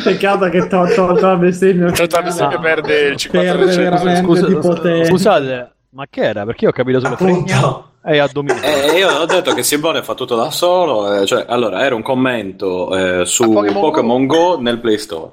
Peccato 0.03 0.47
che 0.49 0.67
to- 0.67 0.91
tolto 0.93 1.25
la 1.25 1.35
bestemmia. 1.37 1.91
Tolto 1.91 2.15
la 2.17 2.21
bestemmia 2.21 2.59
perde 2.59 2.99
il 3.07 3.15
50%. 3.15 3.29
Perde 3.31 3.65
veramente 3.75 4.21
Scusa- 4.21 4.47
di 4.47 4.53
potenza. 4.55 5.09
Scusate, 5.09 5.71
ma 5.89 6.05
che 6.07 6.21
era? 6.21 6.45
Perché 6.45 6.65
io 6.65 6.69
ho 6.69 6.73
capito 6.73 6.99
solo 6.99 7.13
Appunto. 7.15 7.91
e 8.05 8.19
addominali. 8.19 8.61
Eh, 8.65 8.97
io 8.99 9.09
ho 9.09 9.25
detto 9.25 9.53
che 9.55 9.63
Simone 9.63 10.03
fa 10.03 10.13
tutto 10.13 10.35
da 10.35 10.51
solo, 10.51 11.15
eh, 11.15 11.25
cioè, 11.25 11.45
allora, 11.49 11.83
era 11.83 11.95
un 11.95 12.03
commento 12.03 12.95
eh, 12.95 13.25
su 13.25 13.51
Pokémon 13.51 13.81
Pokémon, 13.81 14.25
Go. 14.27 14.61
nel 14.61 14.77
Play 14.79 14.99
Store. 14.99 15.31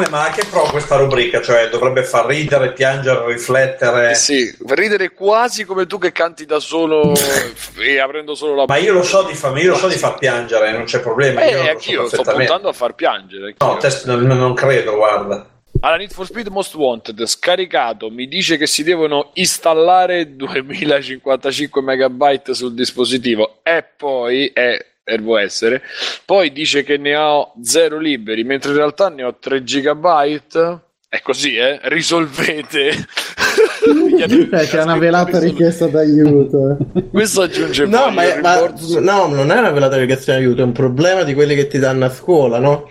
È 0.00 0.08
ma 0.08 0.30
che 0.30 0.44
pro 0.48 0.62
questa 0.62 0.96
rubrica, 0.96 1.40
cioè 1.42 1.68
dovrebbe 1.68 2.02
far 2.02 2.26
ridere, 2.26 2.72
piangere, 2.72 3.26
riflettere. 3.26 4.10
Eh 4.10 4.14
sì, 4.14 4.54
ridere 4.68 5.10
quasi 5.10 5.64
come 5.64 5.86
tu 5.86 5.98
che 5.98 6.12
canti 6.12 6.46
da 6.46 6.60
solo 6.60 7.12
e 7.78 7.98
aprendo 7.98 8.34
solo 8.34 8.54
la 8.54 8.64
Ma 8.66 8.76
io 8.76 8.92
lo 8.92 9.02
so 9.02 9.22
di 9.24 9.34
far, 9.34 9.56
io 9.58 9.70
lo 9.70 9.76
so 9.76 9.88
di 9.88 9.96
far 9.96 10.18
piangere, 10.18 10.72
non 10.72 10.84
c'è 10.84 11.00
problema. 11.00 11.42
Eh, 11.42 11.50
io 11.50 11.56
lo 11.58 11.64
so 11.64 11.70
anch'io 11.70 12.08
sto 12.08 12.22
puntando 12.22 12.68
a 12.68 12.72
far 12.72 12.94
piangere. 12.94 13.54
No, 13.58 13.66
anch'io. 13.66 13.80
test- 13.80 14.06
non, 14.06 14.22
non 14.22 14.54
credo, 14.54 14.96
guarda. 14.96 15.46
Alla 15.80 15.96
Need 15.96 16.12
for 16.12 16.26
Speed 16.26 16.46
Most 16.46 16.74
Wanted 16.74 17.24
scaricato 17.24 18.08
mi 18.08 18.28
dice 18.28 18.56
che 18.56 18.68
si 18.68 18.84
devono 18.84 19.30
installare 19.34 20.36
2055 20.36 21.82
megabyte 21.82 22.54
sul 22.54 22.72
dispositivo 22.72 23.58
e 23.64 23.84
poi 23.96 24.46
è 24.54 24.91
devo 25.04 25.36
essere 25.36 25.82
poi 26.24 26.52
dice 26.52 26.82
che 26.82 26.96
ne 26.96 27.16
ho 27.16 27.52
zero 27.62 27.98
liberi 27.98 28.44
mentre 28.44 28.70
in 28.70 28.76
realtà 28.76 29.08
ne 29.08 29.24
ho 29.24 29.36
3 29.38 29.62
gigabyte 29.64 30.80
è 31.08 31.20
così 31.22 31.56
eh 31.56 31.80
risolvete 31.84 32.92
Eh, 33.84 34.66
c'è 34.68 34.82
una 34.82 34.96
velata 34.96 35.40
richiesta 35.40 35.88
d'aiuto. 35.88 36.78
eh. 36.94 37.08
questo 37.10 37.42
aggiunge 37.42 37.84
No, 37.86 38.10
ma, 38.10 38.22
ma- 38.40 38.72
no, 39.00 39.26
non 39.26 39.50
è 39.50 39.58
una 39.58 39.70
velata 39.72 39.96
richiesta 39.98 40.32
di 40.32 40.44
aiuto, 40.44 40.62
è 40.62 40.64
un 40.64 40.72
problema 40.72 41.24
di 41.24 41.34
quelli 41.34 41.56
che 41.56 41.66
ti 41.66 41.78
danno 41.80 42.04
a 42.04 42.10
scuola, 42.10 42.60
no? 42.60 42.86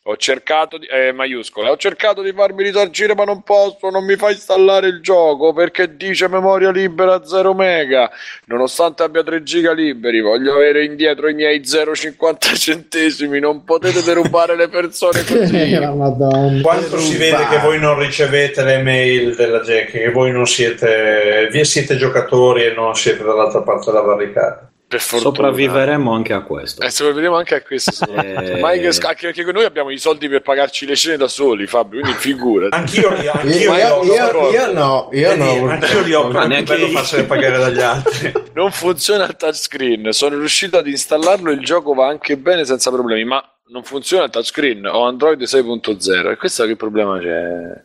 ho 0.09 0.17
cercato 0.17 0.79
di 0.79 0.87
eh, 0.87 1.13
maiuscola 1.13 1.71
ho 1.71 1.77
cercato 1.77 2.23
di 2.23 2.33
farmi 2.33 2.63
risarcire 2.63 3.15
ma 3.15 3.25
non 3.25 3.43
posso 3.43 3.91
non 3.91 4.05
mi 4.05 4.17
fa 4.17 4.31
installare 4.31 4.89
il 4.89 5.01
gioco 5.01 5.53
perché 5.53 5.97
dice 5.97 6.29
memoria 6.29 6.71
libera 6.71 7.25
0 7.25 7.55
mega 7.55 8.11
nonostante 8.47 9.03
abbia 9.03 9.23
3 9.23 9.43
giga 9.43 9.73
liberi 9.73 10.21
voglio 10.21 10.55
avere 10.55 10.85
indietro 10.85 11.29
i 11.29 11.35
miei 11.35 11.61
0,50 11.61 12.57
centesimi 12.57 13.41
non 13.41 13.65
potete 13.65 14.03
derubare 14.03 14.57
le 14.57 14.69
persone 14.69 15.23
così 15.27 15.75
Eh, 15.77 15.95
madonna. 15.95 16.61
Quanto 16.61 16.99
si 16.99 17.17
vede 17.17 17.47
che 17.49 17.59
voi 17.59 17.79
non 17.79 17.99
ricevete 17.99 18.63
le 18.63 18.83
mail 18.83 19.35
della 19.35 19.61
gente, 19.61 19.91
che 19.91 20.11
voi 20.11 20.31
non 20.31 20.47
siete, 20.47 21.49
vi 21.51 21.65
siete 21.65 21.97
giocatori 21.97 22.65
e 22.65 22.73
non 22.73 22.95
siete 22.95 23.23
dall'altra 23.23 23.63
parte 23.63 23.91
della 23.91 24.05
barricata. 24.05 24.71
Per 24.89 25.01
fortuna 25.01 25.31
Sopravviveremo 25.35 26.13
anche 26.13 26.33
a 26.33 26.43
questo. 26.43 26.83
eh, 26.83 26.91
sopravviveremo 26.91 27.37
anche 27.37 27.55
a 27.57 27.63
questo 27.63 28.07
Eh. 28.15 28.61
ma 28.61 28.69
anche, 28.71 28.87
anche 28.89 29.33
perché 29.33 29.51
noi 29.53 29.65
abbiamo 29.65 29.91
i 29.91 29.99
soldi 29.99 30.29
per 30.29 30.43
pagarci 30.43 30.87
le 30.87 30.95
cene 30.95 31.17
da 31.17 31.27
soli 31.27 31.67
Fabio 31.67 32.01
quindi 32.01 32.17
figurati 32.19 32.77
Anch'io 32.77 33.11
li 33.15 33.27
ho, 33.27 33.33
Io, 33.33 33.33
anch'io 33.33 33.73
li 33.75 33.81
ho, 33.81 34.03
io- 34.05 34.51
io- 34.51 34.73
no, 34.73 35.09
io 35.13 35.29
Vedi, 35.29 35.61
no. 35.61 35.69
anch'io 35.71 36.01
li 36.03 36.15
ho, 36.15 36.29
Ma 36.29 36.45
è 36.45 36.47
neanche 36.47 36.75
bello 36.75 36.87
io. 36.87 36.93
farsene 36.99 37.25
pagare 37.25 37.59
dagli 37.59 37.81
altri. 37.81 38.33
Non 38.57 38.71
funziona 38.73 39.27
il 39.27 39.37
touchscreen. 39.37 40.13
Sono 40.13 40.39
riuscito 40.39 40.79
ad 40.79 40.87
installarlo. 40.87 41.51
Il 41.51 41.61
gioco 41.61 41.93
va 41.93 42.07
anche 42.09 42.39
bene 42.39 42.65
senza 42.65 42.91
problemi. 42.91 43.25
Ma 43.25 43.43
non 43.69 43.83
funziona 43.83 44.25
il 44.25 44.31
touchscreen, 44.31 44.87
ho 44.87 45.05
Android 45.07 45.43
6.0 45.43 46.31
e 46.31 46.37
questo 46.37 46.65
che 46.65 46.75
problema 46.77 47.19
c'è? 47.19 47.85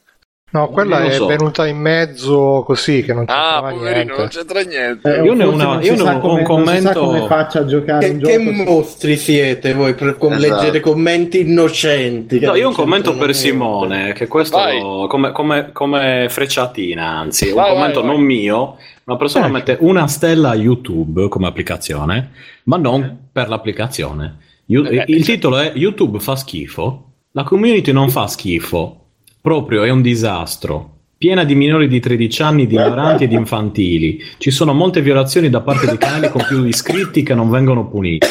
No, 0.54 0.68
quella 0.68 1.00
Non 1.00 1.08
è 1.08 1.14
so. 1.14 1.28
venuta 1.28 1.66
in 1.66 1.78
mezzo 1.78 2.64
così 2.66 3.04
che 3.04 3.14
non 3.14 3.26
c'entrava 3.26 3.70
Ah, 3.70 3.72
poverino, 3.72 4.06
non 4.06 4.16
niente. 4.18 4.38
c'entra 4.38 4.62
niente. 4.62 5.16
Eh, 5.16 5.24
Io 5.24 5.34
ne 5.34 5.44
ho 5.46 5.52
una- 5.52 5.64
non 5.64 5.84
io 5.84 5.92
ne 5.92 5.98
sa 5.98 6.16
ho 6.18 6.20
come- 6.20 6.42
un 6.42 6.46
non 6.48 6.68
si 6.68 6.82
sa 6.82 6.92
commento- 6.94 7.00
come 7.06 7.28
faccia 7.28 7.60
a 7.60 7.66
giocare 7.66 8.06
Che, 8.06 8.12
un 8.14 8.20
che 8.20 8.64
mostri 8.66 9.16
siete 9.16 9.74
voi 9.74 9.94
per 9.94 10.08
Esatto. 10.10 10.36
leggere 10.38 10.80
commenti 10.82 11.40
innocenti? 11.40 12.40
No, 12.42 12.56
io 12.56 12.66
ho 12.66 12.70
un 12.70 12.74
non 12.76 12.84
commento 12.84 13.12
per 13.12 13.20
niente. 13.30 13.34
Simone, 13.34 14.14
che 14.14 14.28
questo 14.28 14.58
Vai. 14.58 14.80
come, 15.08 15.32
come, 15.32 15.70
come 15.72 16.26
frecciatina, 16.30 17.06
anzi, 17.08 17.48
un 17.50 17.56
Vai, 17.56 17.70
commento 17.72 18.00
vai, 18.02 18.10
vai. 18.10 18.18
non 18.18 18.26
mio. 18.26 18.76
Una 19.06 19.18
persona 19.18 19.46
Eh. 19.48 19.50
mette 19.52 19.78
una 19.80 20.08
stella 20.08 20.50
a 20.50 20.56
YouTube 20.56 21.30
come 21.30 21.48
applicazione, 21.48 22.32
ma 22.64 22.76
non 22.76 23.30
per 23.32 23.48
l'applicazione. 23.48 24.38
You- 24.66 24.86
Eh, 24.86 25.06
il 25.08 25.24
cioè- 25.24 25.36
titolo 25.36 25.58
è 25.60 25.72
YouTube 25.76 26.20
fa 26.20 26.36
schifo, 26.36 27.06
la 27.32 27.44
community 27.44 27.92
non 27.94 28.10
fa 28.10 28.28
schifo, 28.28 29.01
proprio 29.42 29.84
è 29.84 29.90
un 29.90 30.02
disastro. 30.02 31.00
Piena 31.18 31.44
di 31.44 31.56
minori 31.56 31.88
di 31.88 32.00
13 32.00 32.42
anni, 32.42 32.68
di 32.68 32.76
ignoranti 32.76 33.26
ed 33.26 33.32
infantili. 33.32 34.22
Ci 34.38 34.52
sono 34.52 34.74
molte 34.74 35.02
violazioni 35.02 35.50
da 35.50 35.62
parte 35.62 35.88
dei 35.88 35.98
canali 35.98 36.30
con 36.30 36.44
più 36.48 36.64
iscritti 36.66 37.24
che 37.24 37.34
non 37.34 37.50
vengono 37.50 37.88
puniti. 37.88 38.28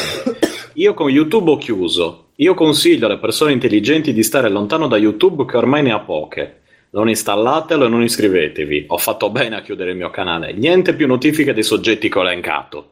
Io 0.75 0.93
con 0.93 1.09
YouTube 1.09 1.51
ho 1.51 1.57
chiuso. 1.57 2.27
Io 2.35 2.53
consiglio 2.53 3.05
alle 3.05 3.19
persone 3.19 3.51
intelligenti 3.51 4.13
di 4.13 4.23
stare 4.23 4.49
lontano 4.49 4.87
da 4.87 4.97
YouTube 4.97 5.45
che 5.45 5.57
ormai 5.57 5.83
ne 5.83 5.91
ha 5.91 5.99
poche. 5.99 6.61
Non 6.91 7.07
installatelo 7.07 7.85
e 7.85 7.89
non 7.89 8.03
iscrivetevi. 8.03 8.85
Ho 8.87 8.97
fatto 8.97 9.29
bene 9.29 9.57
a 9.57 9.61
chiudere 9.61 9.91
il 9.91 9.97
mio 9.97 10.09
canale. 10.09 10.53
Niente 10.53 10.93
più 10.93 11.07
notifiche 11.07 11.53
dei 11.53 11.63
soggetti 11.63 12.09
che 12.09 12.19
ho 12.19 12.23
elencato. 12.23 12.90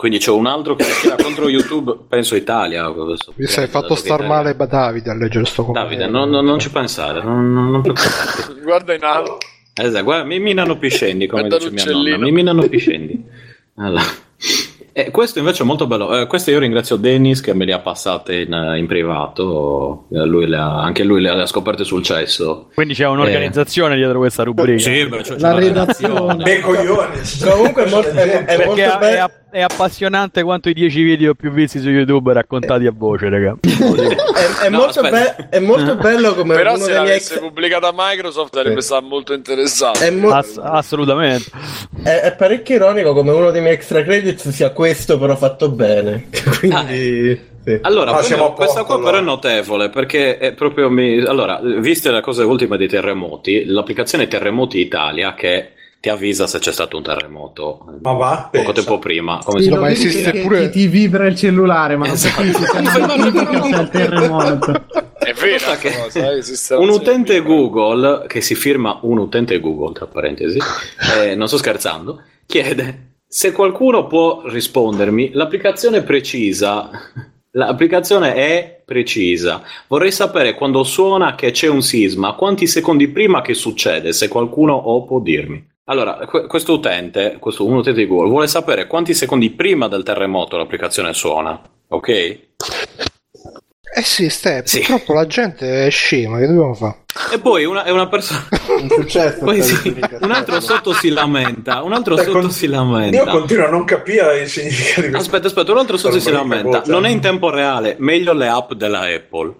Quindi 0.00 0.16
c'è 0.16 0.30
un 0.30 0.46
altro 0.46 0.76
che 0.76 0.84
schiera 0.84 1.16
contro 1.22 1.46
YouTube, 1.50 1.94
penso 2.08 2.34
Italia. 2.34 2.90
questo- 2.90 3.34
Mi 3.36 3.44
sei 3.44 3.66
fatto 3.66 3.94
star 3.94 4.26
male 4.26 4.56
da 4.56 4.64
Davide 4.64 5.10
a 5.10 5.14
leggere 5.14 5.44
sto 5.44 5.62
commento. 5.62 5.86
Davide, 5.86 6.06
non, 6.08 6.30
non- 6.30 6.42
non 6.42 6.58
ci 6.58 6.70
pensare, 6.70 7.22
non, 7.22 7.52
non, 7.52 7.70
non 7.70 7.82
preoccuparti. 7.82 8.60
Guarda 8.62 8.94
in 8.94 9.04
alto. 9.04 9.36
Esatto, 9.74 10.02
guarda, 10.04 10.24
mi 10.24 10.38
minano 10.40 10.78
piscendi, 10.78 11.26
come 11.26 11.42
Guarda 11.48 11.58
dice 11.58 11.70
mia 11.70 11.84
l'uccellino. 11.84 12.16
nonna. 12.16 12.24
Mi 12.24 12.32
minano 12.32 12.62
piscendi. 12.66 13.24
Allora. 13.76 14.02
E 14.92 15.10
questo 15.10 15.38
invece 15.38 15.62
è 15.62 15.66
molto 15.66 15.86
bello. 15.86 16.18
Eh, 16.18 16.26
questo 16.26 16.50
io 16.50 16.58
ringrazio 16.58 16.96
Dennis 16.96 17.40
che 17.42 17.52
me 17.54 17.64
le 17.66 17.72
ha 17.74 17.78
passate 17.78 18.40
in, 18.40 18.74
in 18.78 18.86
privato. 18.86 20.06
Eh, 20.12 20.24
lui 20.24 20.46
le 20.46 20.56
ha- 20.56 20.82
anche 20.82 21.04
lui 21.04 21.20
le 21.20 21.28
ha, 21.28 21.34
le 21.34 21.42
ha 21.42 21.46
scoperte 21.46 21.84
sul 21.84 22.02
cesso. 22.02 22.70
Quindi 22.74 22.94
c'è 22.94 23.06
un'organizzazione 23.06 23.96
dietro 23.96 24.18
questa 24.18 24.42
rubrica. 24.44 24.78
Sì, 24.80 25.06
beh, 25.06 25.22
cioè, 25.22 25.36
c'è 25.36 25.42
La 25.42 25.54
redazione. 25.54 26.42
Che 26.42 26.60
coglioni. 26.60 27.20
Comunque 27.48 27.84
è 27.84 27.90
molto, 27.90 28.08
è, 28.08 28.44
è 28.44 28.44
Perché 28.44 28.64
molto 28.64 28.80
è, 28.82 28.96
bello. 28.98 29.26
è- 29.26 29.39
è 29.50 29.60
appassionante 29.60 30.42
quanto 30.42 30.68
i 30.68 30.74
10 30.74 31.02
video 31.02 31.34
più 31.34 31.50
visti 31.50 31.78
su 31.80 31.88
YouTube 31.90 32.32
raccontati 32.32 32.86
a 32.86 32.92
voce, 32.94 33.28
raga. 33.28 33.56
È, 33.60 34.64
è 34.66 34.68
No, 34.70 34.78
molto, 34.78 35.02
be- 35.02 35.48
è 35.50 35.58
molto 35.58 35.96
bello 35.96 36.34
come 36.34 36.54
Però 36.54 36.74
uno 36.74 36.84
se 36.84 36.92
l'avesse 36.92 37.34
ex... 37.34 37.40
pubblicata 37.40 37.90
Microsoft 37.94 38.54
sarebbe 38.54 38.80
Sì. 38.80 38.86
stato 38.86 39.06
molto 39.06 39.32
interessato. 39.34 40.00
È, 40.00 40.10
mo- 40.10 40.30
Ass- 40.30 40.58
assolutamente. 40.62 41.50
è- 42.02 42.20
è 42.20 42.34
parecchio 42.36 42.76
ironico 42.76 43.12
come 43.12 43.32
uno 43.32 43.50
dei 43.50 43.60
miei 43.60 43.74
extra 43.74 44.02
credits 44.02 44.48
sia 44.50 44.70
questo 44.70 45.18
però 45.18 45.36
fatto 45.36 45.68
bene. 45.70 46.28
Quindi... 46.58 47.40
sì. 47.64 47.78
Allora, 47.82 48.12
Ah, 48.12 48.14
a 48.14 48.16
questa 48.22 48.36
posto, 48.36 48.84
qua 48.84 48.94
allora. 48.94 49.10
però 49.10 49.22
è 49.22 49.24
notevole 49.24 49.90
perché 49.90 50.38
è 50.38 50.52
proprio 50.54 50.88
mi... 50.88 51.18
allora, 51.20 51.60
viste 51.62 52.10
le 52.10 52.20
cose 52.22 52.42
ultime 52.42 52.76
dei 52.78 52.88
terremoti, 52.88 53.64
l'applicazione 53.66 54.26
Terremoti 54.28 54.80
Italia 54.80 55.34
che 55.34 55.72
ti 56.00 56.08
avvisa 56.08 56.46
se 56.46 56.58
c'è 56.58 56.72
stato 56.72 56.96
un 56.96 57.02
terremoto 57.02 57.84
eh, 57.90 57.98
Ma 58.00 58.12
va, 58.12 58.48
poco 58.50 58.72
pensa. 58.72 58.72
tempo 58.72 58.98
prima, 58.98 59.38
come 59.44 59.60
Sì, 59.60 59.68
si 59.68 59.74
ma 59.76 59.90
esiste 59.90 60.30
che 60.30 60.40
pure- 60.40 60.70
ti, 60.70 60.80
ti 60.80 60.86
vibra 60.88 61.26
il 61.26 61.36
cellulare, 61.36 61.96
ma 61.96 62.06
non 62.06 62.14
Esatto. 62.14 62.42
notifica, 62.42 62.80
c'è 62.80 63.80
il 63.82 63.88
terremoto. 63.90 64.84
È 65.18 65.34
sta 65.58 65.76
che- 65.76 65.92
cosa, 65.92 66.30
eh, 66.32 66.76
un 66.76 66.88
utente. 66.88 67.42
Google 67.42 68.24
che 68.26 68.40
si 68.40 68.54
firma 68.54 68.98
un 69.02 69.18
utente 69.18 69.60
Google 69.60 69.92
tra 69.92 70.06
parentesi 70.06 70.58
eh, 71.22 71.34
non 71.34 71.46
sto 71.46 71.58
scherzando 71.58 72.22
chiede 72.46 73.16
se 73.26 73.52
qualcuno 73.52 74.06
può 74.06 74.42
rispondermi 74.46 75.30
l'applicazione 75.34 76.02
precisa 76.02 76.90
l'applicazione 77.52 78.34
è 78.34 78.82
precisa 78.84 79.62
vorrei 79.88 80.10
sapere 80.10 80.54
quando 80.54 80.82
suona 80.82 81.34
che 81.34 81.50
c'è 81.50 81.68
un 81.68 81.82
sisma 81.82 82.32
quanti 82.34 82.66
secondi 82.66 83.08
prima 83.08 83.40
che 83.42 83.54
succede 83.54 84.12
se 84.12 84.28
qualcuno 84.28 84.72
o 84.72 85.04
può 85.04 85.20
dirmi 85.20 85.68
allora, 85.90 86.14
que- 86.26 86.46
questo 86.46 86.74
utente, 86.74 87.36
questo 87.40 87.66
un 87.66 87.74
utente 87.76 88.00
di 88.00 88.06
Google, 88.06 88.28
vuole 88.30 88.46
sapere 88.46 88.86
quanti 88.86 89.12
secondi 89.14 89.50
prima 89.50 89.88
del 89.88 90.02
terremoto 90.04 90.56
l'applicazione 90.56 91.12
suona, 91.12 91.60
ok? 91.88 92.08
Eh 93.92 94.02
sì, 94.02 94.28
Ste, 94.30 94.62
Sì. 94.66 94.78
purtroppo 94.78 95.14
la 95.14 95.26
gente 95.26 95.86
è 95.86 95.90
scema, 95.90 96.38
che 96.38 96.46
dobbiamo 96.46 96.74
fare? 96.74 96.98
E 97.32 97.40
poi 97.40 97.64
una, 97.64 97.82
è 97.82 97.90
una 97.90 98.06
persona... 98.06 98.46
Un 98.80 98.88
successo. 98.88 99.44
Poi 99.44 99.60
sì, 99.62 100.00
un 100.20 100.30
altro 100.30 100.60
sotto 100.60 100.92
si 100.92 101.08
lamenta, 101.10 101.82
un 101.82 101.92
altro 101.92 102.14
Cioè, 102.14 102.24
sotto 102.26 102.38
con- 102.38 102.50
si 102.52 102.66
Io 102.66 102.70
lamenta. 102.70 103.24
continuo 103.26 103.66
a 103.66 103.68
non 103.68 103.84
capire 103.84 104.42
il 104.42 104.48
significato 104.48 105.00
di 105.00 105.08
questo. 105.08 105.16
Aspetta, 105.18 105.46
aspetta, 105.48 105.72
un 105.72 105.78
altro 105.78 105.96
sotto 105.96 106.20
si 106.20 106.30
lamenta. 106.30 106.82
Non 106.86 107.04
è 107.04 107.08
in 107.10 107.20
tempo 107.20 107.50
reale, 107.50 107.96
meglio 107.98 108.32
le 108.32 108.46
app 108.46 108.72
della 108.74 109.00
Apple. 109.00 109.54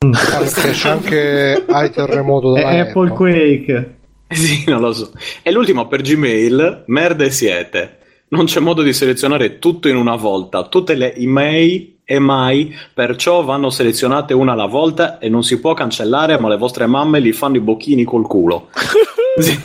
Ah, 0.00 0.38
perché 0.38 0.70
c'è 0.72 0.88
anche 0.88 1.64
hai 1.70 1.90
terremoto 1.90 2.56
È 2.56 2.62
dalla 2.62 2.80
Apple 2.82 3.10
Quake. 3.10 3.97
Sì, 4.34 4.64
non 4.66 4.80
lo 4.80 4.92
so. 4.92 5.10
E 5.42 5.50
l'ultimo 5.50 5.86
per 5.88 6.02
Gmail, 6.02 6.84
merde 6.86 7.30
siete. 7.30 7.96
Non 8.28 8.44
c'è 8.44 8.60
modo 8.60 8.82
di 8.82 8.92
selezionare 8.92 9.58
tutto 9.58 9.88
in 9.88 9.96
una 9.96 10.16
volta. 10.16 10.64
Tutte 10.68 10.94
le 10.94 11.14
email 11.14 12.00
e 12.04 12.18
mai, 12.18 12.74
perciò 12.92 13.42
vanno 13.42 13.70
selezionate 13.70 14.34
una 14.34 14.52
alla 14.52 14.66
volta 14.66 15.18
e 15.18 15.28
non 15.28 15.42
si 15.42 15.58
può 15.60 15.72
cancellare, 15.74 16.38
ma 16.38 16.48
le 16.48 16.56
vostre 16.58 16.86
mamme 16.86 17.20
li 17.20 17.32
fanno 17.32 17.56
i 17.56 17.60
bocchini 17.60 18.04
col 18.04 18.26
culo. 18.26 18.68
Sì. 19.38 19.56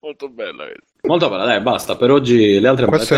Molto 0.00 0.28
bella. 0.28 0.64
questa. 0.64 1.08
Molto 1.08 1.30
bella, 1.30 1.44
dai, 1.46 1.60
basta. 1.62 1.96
Per 1.96 2.10
oggi 2.10 2.60
le 2.60 2.68
altre 2.68 2.84
me 2.84 2.90
le 2.90 2.96
Questo 2.98 3.14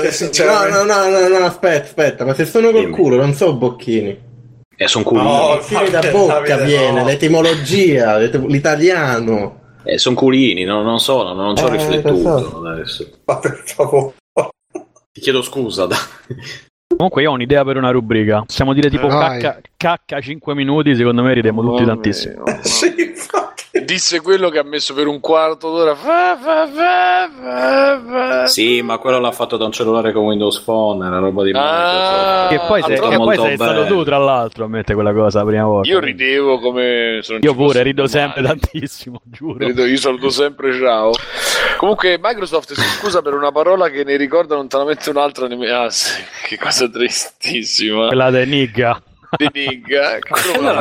Che 0.00 0.10
se- 0.10 0.24
sinceramente- 0.24 0.76
no, 0.76 0.82
no, 0.82 1.08
no, 1.08 1.28
no, 1.28 1.38
no, 1.38 1.44
aspetta, 1.44 1.84
aspetta, 1.84 2.24
ma 2.24 2.34
se 2.34 2.44
sono 2.46 2.70
col 2.72 2.80
Dimmi. 2.80 2.92
culo 2.94 3.14
non 3.16 3.32
so 3.32 3.54
bocchini. 3.54 4.18
E 4.76 4.88
sono 4.88 5.04
culini. 5.04 5.24
No, 5.26 5.38
Bocchini 5.56 5.90
da 5.90 6.00
bocca 6.10 6.56
viene, 6.56 7.00
no. 7.00 7.06
l'etimologia, 7.06 8.16
l'et- 8.18 8.44
l'italiano. 8.46 9.60
Eh, 9.84 9.98
sono 9.98 10.16
culini, 10.16 10.64
no- 10.64 10.82
non 10.82 10.98
so, 11.00 11.22
non, 11.22 11.36
non 11.36 11.56
ci 11.56 11.64
ho 11.64 11.68
Eh, 11.68 11.70
riflettuto 11.72 12.62
adesso. 12.66 13.08
Ma 13.24 13.38
per 13.38 13.62
favore. 13.64 14.14
Ti 15.12 15.20
chiedo 15.20 15.42
scusa. 15.42 15.86
Comunque 16.94 17.22
io 17.22 17.30
ho 17.30 17.34
un'idea 17.34 17.64
per 17.64 17.76
una 17.76 17.90
rubrica. 17.90 18.42
Possiamo 18.44 18.72
dire 18.72 18.90
tipo 18.90 19.06
cacca, 19.08 19.60
cacca 19.76 20.20
5 20.20 20.54
minuti, 20.54 20.94
secondo 20.96 21.22
me 21.22 21.32
ridemo 21.32 21.62
tutti 21.62 21.84
tantissimo. 21.84 22.42
mia. 22.44 22.62
Sì, 22.62 22.94
infatti. 22.98 23.47
Disse 23.88 24.20
quello 24.20 24.50
che 24.50 24.58
ha 24.58 24.62
messo 24.64 24.92
per 24.92 25.06
un 25.06 25.18
quarto 25.18 25.70
d'ora. 25.74 25.94
Fa, 25.94 26.36
fa, 26.36 26.66
fa, 26.68 27.30
fa, 27.40 28.00
fa. 28.06 28.46
Sì, 28.46 28.82
ma 28.82 28.98
quello 28.98 29.18
l'ha 29.18 29.32
fatto 29.32 29.56
da 29.56 29.64
un 29.64 29.72
cellulare 29.72 30.12
con 30.12 30.24
Windows 30.26 30.58
Phone, 30.60 31.06
era 31.06 31.18
roba 31.18 31.42
di 31.42 31.52
Ah, 31.54 32.48
Che 32.50 32.60
poi, 32.66 32.82
sei, 32.82 33.00
che 33.00 33.16
poi 33.16 33.36
sei 33.38 33.54
stato 33.54 33.86
tu, 33.86 34.04
tra 34.04 34.18
l'altro, 34.18 34.64
a 34.66 34.68
mettere 34.68 34.92
quella 34.92 35.14
cosa 35.14 35.38
la 35.38 35.46
prima 35.46 35.64
volta. 35.64 35.88
Io 35.88 36.00
ridevo 36.00 36.58
come. 36.58 37.22
Io 37.40 37.54
pure 37.54 37.82
rido 37.82 38.04
domani. 38.06 38.10
sempre 38.10 38.42
tantissimo, 38.42 39.22
giuro. 39.24 39.66
Rido- 39.66 39.86
io 39.86 39.96
saluto 39.96 40.28
sempre 40.28 40.78
ciao. 40.78 41.12
Comunque, 41.78 42.18
Microsoft 42.20 42.72
si 42.74 42.82
scusa 42.98 43.22
per 43.22 43.32
una 43.32 43.52
parola 43.52 43.88
che 43.88 44.04
ne 44.04 44.16
ricorda 44.16 44.54
lontanamente 44.54 45.08
un'altra. 45.08 45.46
ne- 45.46 45.70
Ah, 45.70 45.88
sì, 45.88 46.22
che 46.46 46.58
cosa 46.58 46.90
tristissima. 46.90 48.08
Quella 48.08 48.30
di 48.30 48.44
Nigga. 48.44 49.00
Di 49.36 49.48
Nig. 49.52 49.86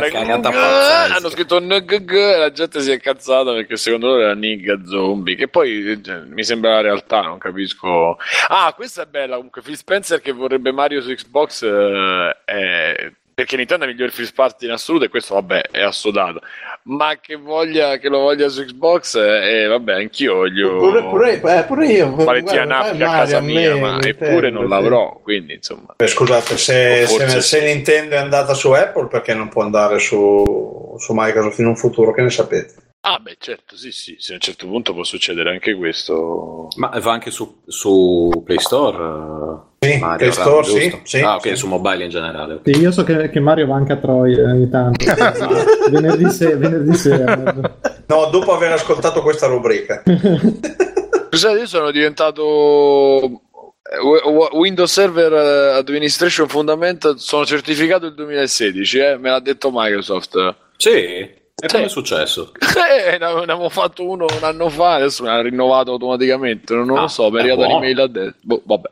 Nig- 0.02 0.40
pazzesca. 0.62 1.16
Hanno 1.16 1.30
scritto 1.30 1.60
NGG 1.60 2.12
e 2.14 2.38
la 2.38 2.52
gente 2.52 2.80
si 2.82 2.92
è 2.92 3.00
cazzata 3.00 3.54
perché 3.54 3.76
secondo 3.78 4.08
loro 4.08 4.22
era 4.22 4.34
Nig 4.34 4.84
zombie. 4.86 5.36
Che 5.36 5.48
poi 5.48 5.92
eh, 5.92 6.22
mi 6.28 6.44
sembra 6.44 6.76
la 6.76 6.82
realtà, 6.82 7.22
non 7.22 7.38
capisco. 7.38 8.18
Ah, 8.48 8.74
questa 8.76 9.04
è 9.04 9.06
bella. 9.06 9.36
Comunque, 9.36 9.62
Phil 9.62 9.78
Spencer 9.78 10.22
che 10.22 10.32
vorrebbe 10.32 10.72
Mario 10.72 11.02
su 11.02 11.10
Xbox. 11.14 11.64
eh, 11.64 13.14
Perché 13.38 13.56
Nintendo 13.56 13.86
è 13.86 13.88
il 13.90 13.94
miglior 13.94 14.10
first 14.10 14.34
party 14.34 14.66
in 14.66 14.72
assoluto 14.72 15.06
e 15.06 15.10
questo 15.10 15.36
vabbè 15.36 15.62
è 15.70 15.84
assodato. 15.84 16.42
Ma 16.90 17.18
che, 17.20 17.36
voglia, 17.36 17.98
che 17.98 18.08
lo 18.08 18.20
voglia 18.20 18.48
su 18.48 18.64
Xbox, 18.64 19.16
eh, 19.16 19.64
eh, 19.64 19.68
vabbè, 19.68 19.94
anch'io 19.96 20.36
voglio 20.36 20.78
Pure, 20.78 21.04
pure, 21.04 21.34
eh, 21.34 21.64
pure 21.64 21.88
io. 21.88 22.12
Guarda, 22.12 22.64
Nappi 22.64 22.98
fai 22.98 23.02
a 23.02 23.10
casa 23.10 23.42
mia, 23.42 23.74
me, 23.74 23.80
ma 23.80 24.02
eppure 24.02 24.50
non 24.50 24.70
l'avrò, 24.70 25.20
quindi 25.22 25.56
insomma. 25.56 25.96
Beh, 25.98 26.08
scusate, 26.08 26.58
se, 26.58 27.06
se- 27.06 27.42
se 27.42 27.66
Nintendo 27.66 28.16
è 28.16 28.20
andata 28.20 28.54
su 28.54 28.72
Apple, 28.72 29.08
perché 29.08 29.34
non 29.34 29.50
può 29.50 29.64
andare 29.64 30.00
su, 30.00 30.96
su 30.98 31.14
Microsoft 31.14 31.60
in 31.60 31.68
un 31.68 31.76
futuro? 31.76 32.14
Che 32.14 32.22
ne 32.22 32.30
sapete? 32.30 32.74
Ah, 33.02 33.20
beh, 33.20 33.36
certo, 33.38 33.76
sì, 33.76 33.92
sì, 33.92 34.16
sì, 34.18 34.32
a 34.32 34.36
un 34.36 34.42
certo 34.42 34.66
punto 34.68 34.94
può 34.94 35.04
succedere 35.04 35.50
anche 35.50 35.76
questo. 35.76 36.68
Ma 36.78 36.90
va 37.00 37.12
anche 37.12 37.32
su, 37.32 37.64
su 37.68 38.44
Play 38.46 38.60
Store? 38.60 39.76
Eh, 39.80 39.92
Sì, 39.94 40.00
Mario, 40.00 40.32
Store, 40.32 40.64
sì, 40.66 41.00
sì, 41.04 41.20
ah, 41.22 41.36
ok, 41.36 41.48
sì. 41.50 41.56
su 41.56 41.68
mobile 41.68 42.04
in 42.06 42.10
generale. 42.10 42.60
Sì, 42.64 42.72
io 42.80 42.92
so 42.92 43.04
che, 43.04 43.30
che 43.30 43.40
Mario 43.40 43.68
va 43.68 43.76
anche 43.76 43.94
a 43.94 43.98
Troia 43.98 44.44
ogni 44.50 44.70
tanto. 44.70 45.06
venerdì, 45.90 46.30
se- 46.30 46.56
venerdì 46.56 46.94
sera. 46.96 47.76
No, 48.08 48.30
dopo 48.32 48.54
aver 48.54 48.72
ascoltato 48.72 49.22
questa 49.22 49.48
rubrica. 49.48 50.02
Scusate, 51.30 51.60
io 51.60 51.66
sono 51.68 51.92
diventato 51.92 53.42
Eh, 53.84 54.50
Windows 54.54 54.92
Server 54.92 55.34
eh, 55.34 55.78
Administration 55.78 56.48
Fundamental 56.48 57.20
sono 57.20 57.46
certificato 57.46 58.06
il 58.06 58.14
2016, 58.16 58.98
eh? 58.98 59.18
me 59.18 59.30
l'ha 59.30 59.40
detto 59.42 59.72
Microsoft. 59.74 60.56
Sì, 60.78 60.90
e 60.90 61.40
Sì. 61.56 61.68
come 61.68 61.86
è 61.86 61.90
successo? 61.90 62.52
Eh, 62.60 63.18
ne 63.18 63.26
avevo 63.26 63.68
fatto 63.70 64.08
uno 64.08 64.26
un 64.26 64.44
anno 64.44 64.70
fa, 64.70 64.94
adesso 64.96 65.24
me 65.24 65.30
l'ha 65.30 65.42
rinnovato 65.42 65.92
automaticamente, 65.92 66.74
non, 66.76 66.86
non 66.86 66.98
Ah, 66.98 67.02
lo 67.02 67.08
so, 67.10 67.30
mi 67.30 67.38
è 67.38 67.40
eh, 67.46 67.50
arrivata 67.52 67.68
l'email 67.68 68.00
a 68.00 68.08
destra. 68.08 68.36
Boh, 68.42 68.62
vabbè. 68.66 68.90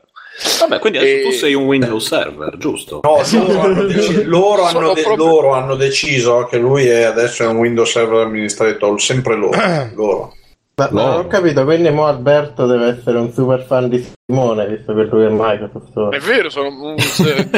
Vabbè, 0.60 0.78
quindi 0.78 0.98
adesso 0.98 1.14
E- 1.16 1.22
tu 1.22 1.30
sei 1.30 1.54
un 1.54 1.64
Windows 1.64 2.06
Server, 2.06 2.56
giusto? 2.58 3.00
No, 3.02 3.22
loro, 3.32 3.60
hanno, 3.60 3.82
deci- 3.86 4.24
loro 4.24 4.62
hanno 4.64 4.92
de- 4.92 5.02
proprio- 5.02 5.24
loro 5.26 5.52
hanno 5.54 5.76
deciso 5.76 6.44
che 6.44 6.58
lui 6.58 6.86
è 6.86 7.04
adesso 7.04 7.42
è 7.42 7.46
un 7.46 7.56
Windows 7.56 7.90
Server 7.90 8.26
Administrator, 8.26 9.00
sempre 9.00 9.36
loro. 9.36 9.56
loro. 9.96 10.34
Ma, 10.78 10.88
ma 10.92 11.06
non 11.06 11.18
ho 11.20 11.26
capito, 11.26 11.64
quindi 11.64 11.88
mo 11.88 12.04
Alberto 12.04 12.66
deve 12.66 12.88
essere 12.88 13.16
un 13.16 13.32
super 13.32 13.64
fan 13.64 13.88
di 13.88 14.06
Simone, 14.26 14.66
visto 14.68 14.92
che 14.94 15.04
lui 15.04 15.24
è 15.24 15.28
Microsoft. 15.30 16.14
È 16.14 16.18
vero, 16.18 16.50
sono, 16.50 16.68
un- 16.68 16.98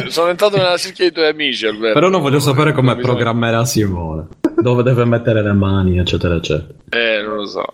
sono 0.06 0.28
entrato 0.28 0.56
nella 0.56 0.76
cerchia 0.76 1.06
dei 1.06 1.12
tuoi 1.12 1.26
amici, 1.26 1.66
Alberto. 1.66 1.94
Però 1.98 2.08
non 2.10 2.20
voglio 2.20 2.38
sapere 2.38 2.72
come 2.72 2.94
programmerà 2.94 3.64
Simone. 3.64 4.28
Dove 4.54 4.84
deve 4.84 5.04
mettere 5.04 5.42
le 5.42 5.52
mani, 5.52 5.98
eccetera, 5.98 6.36
eccetera. 6.36 6.68
Eh, 6.90 7.20
non 7.22 7.34
lo 7.38 7.46
so. 7.46 7.64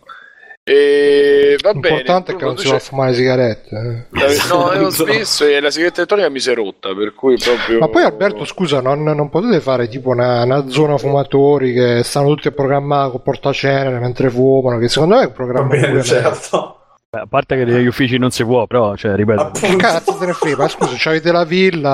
E 0.66 1.58
va 1.62 1.74
bene. 1.74 1.96
L'importante 1.96 2.32
è 2.32 2.36
che 2.36 2.44
non 2.46 2.56
si 2.56 2.68
va 2.70 2.76
a 2.76 2.78
fumare 2.78 3.12
sigarette. 3.12 4.06
eh. 4.10 4.26
No, 4.48 4.64
ho 4.86 4.88
smesso 4.88 5.44
e 5.44 5.60
la 5.60 5.70
sigaretta 5.70 5.98
elettronica 5.98 6.30
mi 6.30 6.40
si 6.40 6.50
è 6.50 6.54
rotta, 6.54 6.94
per 6.94 7.12
cui 7.14 7.36
proprio... 7.36 7.80
Ma 7.80 7.88
poi 7.88 8.02
Alberto, 8.02 8.46
scusa, 8.46 8.80
non, 8.80 9.02
non 9.02 9.28
potete 9.28 9.60
fare 9.60 9.88
tipo 9.88 10.08
una, 10.08 10.42
una 10.44 10.66
zona 10.68 10.96
fumatori 10.96 11.74
che 11.74 12.02
stanno 12.02 12.28
tutti 12.28 12.48
a 12.48 12.52
programmare 12.52 13.10
con 13.10 13.20
portacenere 13.22 13.98
mentre 13.98 14.30
fumano, 14.30 14.78
che 14.78 14.88
secondo 14.88 15.16
me 15.16 15.20
è 15.20 15.24
un 15.26 15.28
Va 15.30 15.34
programma 15.34 15.68
bene, 15.68 16.02
certo. 16.02 16.78
Beh, 17.10 17.20
a 17.20 17.26
parte 17.28 17.56
che 17.56 17.64
negli 17.66 17.86
uffici 17.86 18.16
non 18.16 18.30
si 18.30 18.42
può, 18.42 18.66
però, 18.66 18.96
cioè, 18.96 19.14
ripeto, 19.14 19.40
Appunto. 19.42 19.76
Cazzo 19.76 20.14
te 20.14 20.24
ne 20.26 20.32
frega, 20.32 20.56
ma 20.56 20.68
scusa, 20.68 20.94
c'avete 20.96 21.30
la 21.30 21.44
villa. 21.44 21.90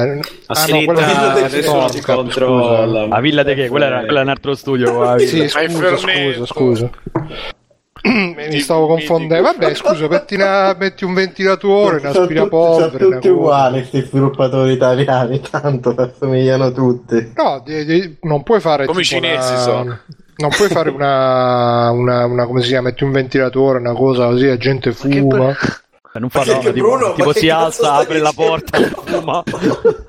A 0.00 0.04
Ah, 0.46 0.66
no, 0.68 0.84
quella 0.84 1.46
ti 1.48 1.60
Stormcap, 1.62 2.14
controlla. 2.14 3.06
la 3.06 3.20
villa 3.20 3.42
di 3.42 3.54
che? 3.54 3.68
Quella 3.68 3.86
era, 3.86 4.00
quella 4.04 4.20
è 4.20 4.22
un 4.22 4.28
altro 4.30 4.54
studio. 4.54 4.92
qua. 4.94 5.18
Sì, 5.18 5.40
Ma 5.42 5.48
scusa, 5.48 5.96
scusa, 5.98 6.46
scusa. 6.46 6.90
Mi 8.08 8.60
stavo 8.60 8.86
confondendo. 8.86 9.42
Vabbè, 9.42 9.74
scusa, 9.74 10.08
metti, 10.08 10.34
una- 10.34 10.74
metti 10.78 11.04
un 11.04 11.14
ventilatore, 11.14 11.94
un 11.96 12.00
sono 12.00 12.12
tutti, 12.12 12.18
aspirapolvere. 12.20 12.90
sono 12.98 13.10
tutti 13.14 13.28
una 13.28 13.36
uguali 13.36 13.78
questi 13.78 14.00
sviluppatori 14.08 14.72
italiani, 14.72 15.40
tanto 15.50 15.94
si 15.96 16.00
assomigliano 16.00 16.72
tutti. 16.72 17.32
No, 17.34 17.62
di- 17.64 17.84
di- 17.84 18.16
non 18.22 18.42
puoi 18.42 18.60
fare 18.60 18.86
Come 18.86 19.00
i 19.00 19.04
cinesi 19.04 19.52
una- 19.52 19.60
sono. 19.60 19.98
Non 20.38 20.50
puoi 20.50 20.68
fare 20.68 20.90
una, 20.90 21.90
una, 21.92 22.26
una- 22.26 22.44
come 22.46 22.60
si 22.60 22.68
chiama? 22.68 22.88
Metti 22.88 23.04
un 23.04 23.10
ventilatore, 23.12 23.78
una 23.78 23.94
cosa 23.94 24.26
così, 24.26 24.46
la 24.46 24.58
gente 24.58 24.92
fuma. 24.92 25.56
Eh, 26.16 26.20
Non 26.20 26.28
fa 26.30 26.38
Ma 26.38 26.44
che- 26.44 26.52
no, 26.52 26.58
tipo, 26.60 26.72
Bruno, 26.72 27.12
tipo 27.14 27.32
si 27.32 27.48
alza, 27.50 27.92
apre 27.94 28.18
la 28.18 28.30
dicendo? 28.30 28.50
porta, 28.50 28.78
fuma. 29.04 29.42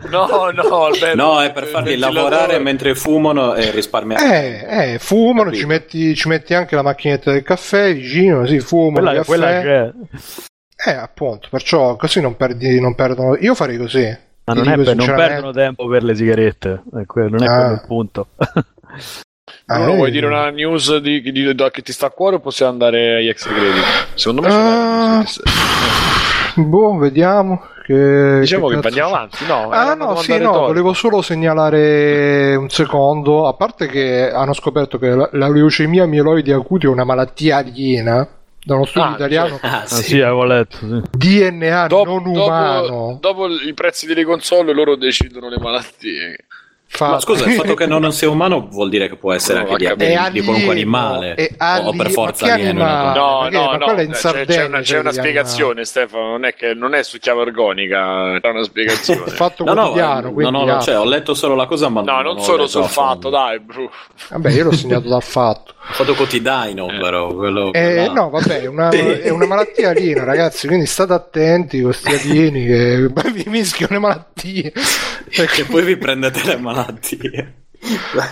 No, 0.10 0.52
no, 0.54 0.84
Alberto. 0.86 1.16
No, 1.16 1.42
è 1.42 1.52
per 1.52 1.64
il 1.64 1.70
farli 1.70 1.98
lavorare 1.98 2.60
mentre 2.60 2.96
fumano 2.96 3.54
e 3.56 3.72
risparmiare. 3.72 4.66
Eh, 4.68 4.94
eh, 4.94 5.00
fumano, 5.00 5.52
ci 5.52 5.66
metti, 5.66 6.16
ci 6.16 6.28
metti 6.28 6.54
anche 6.54 6.76
la 6.76 6.82
macchinetta 6.84 7.32
del 7.32 7.44
caffè 7.44 7.94
vicino, 7.94 8.46
sì, 8.46 8.60
fumano, 8.60 8.94
Quella, 8.94 9.12
il 9.20 9.26
quella 9.26 9.46
caffè. 9.48 9.62
che 9.64 10.90
Eh, 10.90 10.94
appunto, 10.94 11.48
perciò 11.50 11.96
così 11.96 12.22
non 12.22 12.36
perdi, 12.36 12.80
non 12.80 12.96
perdono. 12.96 13.36
Io 13.38 13.56
farei 13.56 13.78
così. 13.78 14.26
Ma 14.46 14.54
non, 14.54 14.70
è 14.70 14.76
per- 14.82 14.96
non 14.96 15.06
perdono 15.14 15.52
tempo 15.52 15.88
per 15.88 16.04
le 16.04 16.16
sigarette, 16.16 16.84
non 16.92 17.02
è 17.02 17.02
Ah. 17.02 17.06
quello 17.06 17.38
il 17.74 17.84
punto. 17.86 18.28
Ah, 19.68 19.80
eh, 19.90 19.96
vuoi 19.96 20.12
dire 20.12 20.26
una 20.26 20.50
news 20.50 20.98
di, 20.98 21.22
di- 21.22 21.32
di- 21.32 21.56
che 21.72 21.82
ti 21.82 21.92
sta 21.92 22.08
a 22.08 22.10
cuore 22.12 22.36
o 22.36 22.40
possiamo 22.40 22.72
andare 22.72 23.18
agli 23.18 23.28
ex 23.30 23.46
credit? 23.48 23.84
Secondo 24.16 24.42
me 24.42 24.48
c'è 24.50 24.56
Ah, 24.56 25.16
una 25.16 25.24
che- 25.24 26.62
Boh, 26.62 26.98
vediamo. 26.98 27.62
Che, 27.86 28.40
Diciamo 28.42 28.68
che, 28.68 28.76
cazzo 28.76 28.88
andiamo 28.88 29.10
c'è. 29.12 29.16
avanti, 29.16 29.46
no? 29.48 29.70
Ah 29.70 29.94
no, 29.94 30.16
sì, 30.18 30.32
no, 30.32 30.38
retorica. 30.40 30.60
volevo 30.66 30.94
solo 30.94 31.22
segnalare 31.22 32.56
un 32.56 32.68
secondo, 32.70 33.48
a 33.48 33.54
parte 33.54 33.88
che 33.88 34.30
hanno 34.30 34.52
scoperto 34.54 34.98
che 34.98 35.08
la, 35.10 35.30
la 35.32 35.48
leucemia 35.50 36.06
mieloide 36.06 36.52
acuta 36.52 36.88
è 36.88 36.90
una 36.90 37.06
malattia 37.06 37.58
aliena 37.58 38.28
da 38.62 38.76
uno 38.76 38.84
studio 38.86 39.12
Ah, 39.12 39.14
italiano, 39.16 39.58
Ah, 39.62 39.82
Ah, 39.84 39.86
sì, 39.86 40.20
avevo 40.20 40.44
letto. 40.44 40.76
sì. 40.78 41.02
DNA 41.12 41.88
Dopo, 41.88 42.10
non 42.20 42.24
dopo- 42.34 42.46
umano. 42.46 43.18
dopo 43.22 43.48
i 43.48 43.74
prezzi 43.74 44.06
delle 44.06 44.26
console 44.26 44.74
loro 44.74 44.98
decidono 44.98 45.48
le 45.48 45.58
malattie. 45.58 46.36
Fa- 46.90 47.10
Ma 47.10 47.20
scusa, 47.20 47.46
il 47.46 47.52
fatto 47.52 47.74
che 47.74 47.86
non 47.86 48.12
sia 48.14 48.30
umano 48.30 48.68
vuol 48.72 48.88
dire 48.90 49.10
che 49.10 49.18
può 49.18 49.34
essere 49.34 49.60
No, 49.62 49.72
anche 49.72 49.94
di, 49.96 50.06
di- 50.06 50.32
di 50.40 50.42
qualunque 50.42 50.72
animale. 50.72 51.36
o 51.84 51.92
per 51.94 52.10
forza 52.12 52.54
alieno. 52.54 52.84
No, 53.14 53.40
perché- 53.44 53.58
no, 53.58 53.76
no, 53.76 53.86
c'è- 53.96 54.14
Sardegna, 54.14 54.46
c'è 54.46 54.66
una, 54.66 54.80
c'è 54.82 55.00
una 55.00 55.12
spiegazione, 55.12 55.84
Stefano. 55.86 56.30
Non 56.30 56.46
è, 56.46 56.54
che, 56.56 56.74
non 56.74 56.96
è 56.96 57.04
su 57.04 57.18
chiave 57.20 57.42
organica, 57.42 58.40
c'è 58.40 58.50
una 58.50 58.64
spiegazione. 58.64 59.24
fatto 59.32 59.64
No, 59.66 59.74
no, 59.74 59.82
quotidiano, 59.82 60.32
no, 60.34 60.50
no, 60.50 60.64
no, 60.66 60.76
ah, 60.78 60.80
cioè, 60.82 60.98
ho 60.98 61.06
letto 61.06 61.34
solo 61.34 61.56
la 61.56 61.66
cosa, 61.66 61.90
ma 61.90 62.02
no, 62.02 62.22
non 62.22 62.38
ho 62.38 62.42
solo 62.42 62.68
sul 62.68 62.86
fatto, 62.86 63.30
dai, 63.30 63.60
bro. 63.60 63.92
vabbè, 64.30 64.50
io 64.52 64.64
l'ho 64.64 64.72
segnato 64.72 65.10
dal 65.10 65.24
fatto. 65.24 65.74
Fatto 65.88 66.16
quotidiano, 66.16 66.90
Eh. 66.90 66.98
però. 67.00 67.34
Quello, 67.34 67.72
Eh, 67.72 68.10
no, 68.14 68.30
vabbè, 68.30 68.62
è 68.64 68.66
una, 68.66 68.90
è 68.92 69.30
una 69.30 69.46
malattia 69.46 69.92
aliena, 69.92 70.26
ragazzi. 70.26 70.68
Quindi 70.68 70.86
state 70.86 71.14
attenti 71.14 71.80
con 71.82 71.92
questi 71.92 72.10
alieni 72.14 72.66
che 72.66 73.08
vi 73.32 73.44
mischiano 73.48 73.94
le 73.94 74.00
malattie. 74.00 74.74
E 75.30 75.64
poi 75.70 75.84
vi 75.84 75.96
prendete 75.96 76.44
le 76.44 76.58
malattie. 76.58 76.76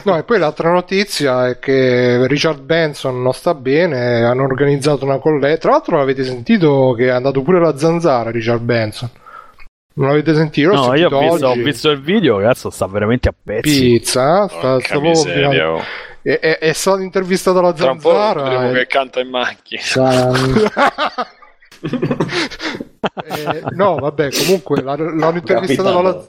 No, 0.04 0.18
e 0.18 0.24
poi 0.24 0.40
l'altra 0.40 0.72
notizia 0.72 1.48
è 1.48 1.60
che 1.60 2.26
Richard 2.28 2.62
Benson 2.62 3.22
non 3.22 3.34
sta 3.34 3.54
bene. 3.54 4.24
Hanno 4.24 4.44
organizzato 4.44 5.06
una 5.06 5.20
colletta. 5.20 5.58
Tra 5.58 5.72
l'altro, 5.72 5.98
l'avete 5.98 6.24
sentito 6.24 6.94
che 6.98 7.06
è 7.06 7.12
andato 7.12 7.42
pure 7.42 7.60
la 7.60 7.78
zanzara. 7.78 8.32
Richard 8.32 8.62
Benson, 8.62 9.10
non 9.98 10.10
l'avete 10.10 10.34
sentito? 10.34 10.70
L'ho 10.70 10.76
No, 10.76 10.94
io 10.96 11.10
sentito 11.10 11.16
ho 11.16 11.32
visto, 11.32 11.48
ho 11.48 11.54
visto 11.54 11.90
il 11.92 12.02
video, 12.02 12.38
cazzo, 12.40 12.70
sta 12.70 12.88
veramente 12.88 13.30
a 13.30 13.34
pezzi. 13.42 13.80
Pizza, 13.80 14.46
eh? 14.46 14.50
sta, 14.50 14.80
sta 14.80 15.00
proprio 15.00 15.74
oh. 15.76 15.82
è, 16.22 16.40
è, 16.40 16.58
è 16.58 16.74
stato 16.74 17.02
intervistato 17.02 17.60
alla 17.60 17.72
Tra 17.72 17.92
un 17.92 18.00
po' 18.00 18.12
zanzara. 18.12 18.44
vedremo 18.44 18.72
e- 18.72 18.74
che 18.80 18.88
canta 18.88 19.20
in 19.20 19.30
macchina. 19.30 19.82
Eh, 23.24 23.62
no, 23.76 23.96
vabbè, 23.98 24.30
comunque 24.32 24.82
la- 24.82 24.96
l'hanno 24.96 25.38
intervistato 25.38 26.00
alla, 26.00 26.28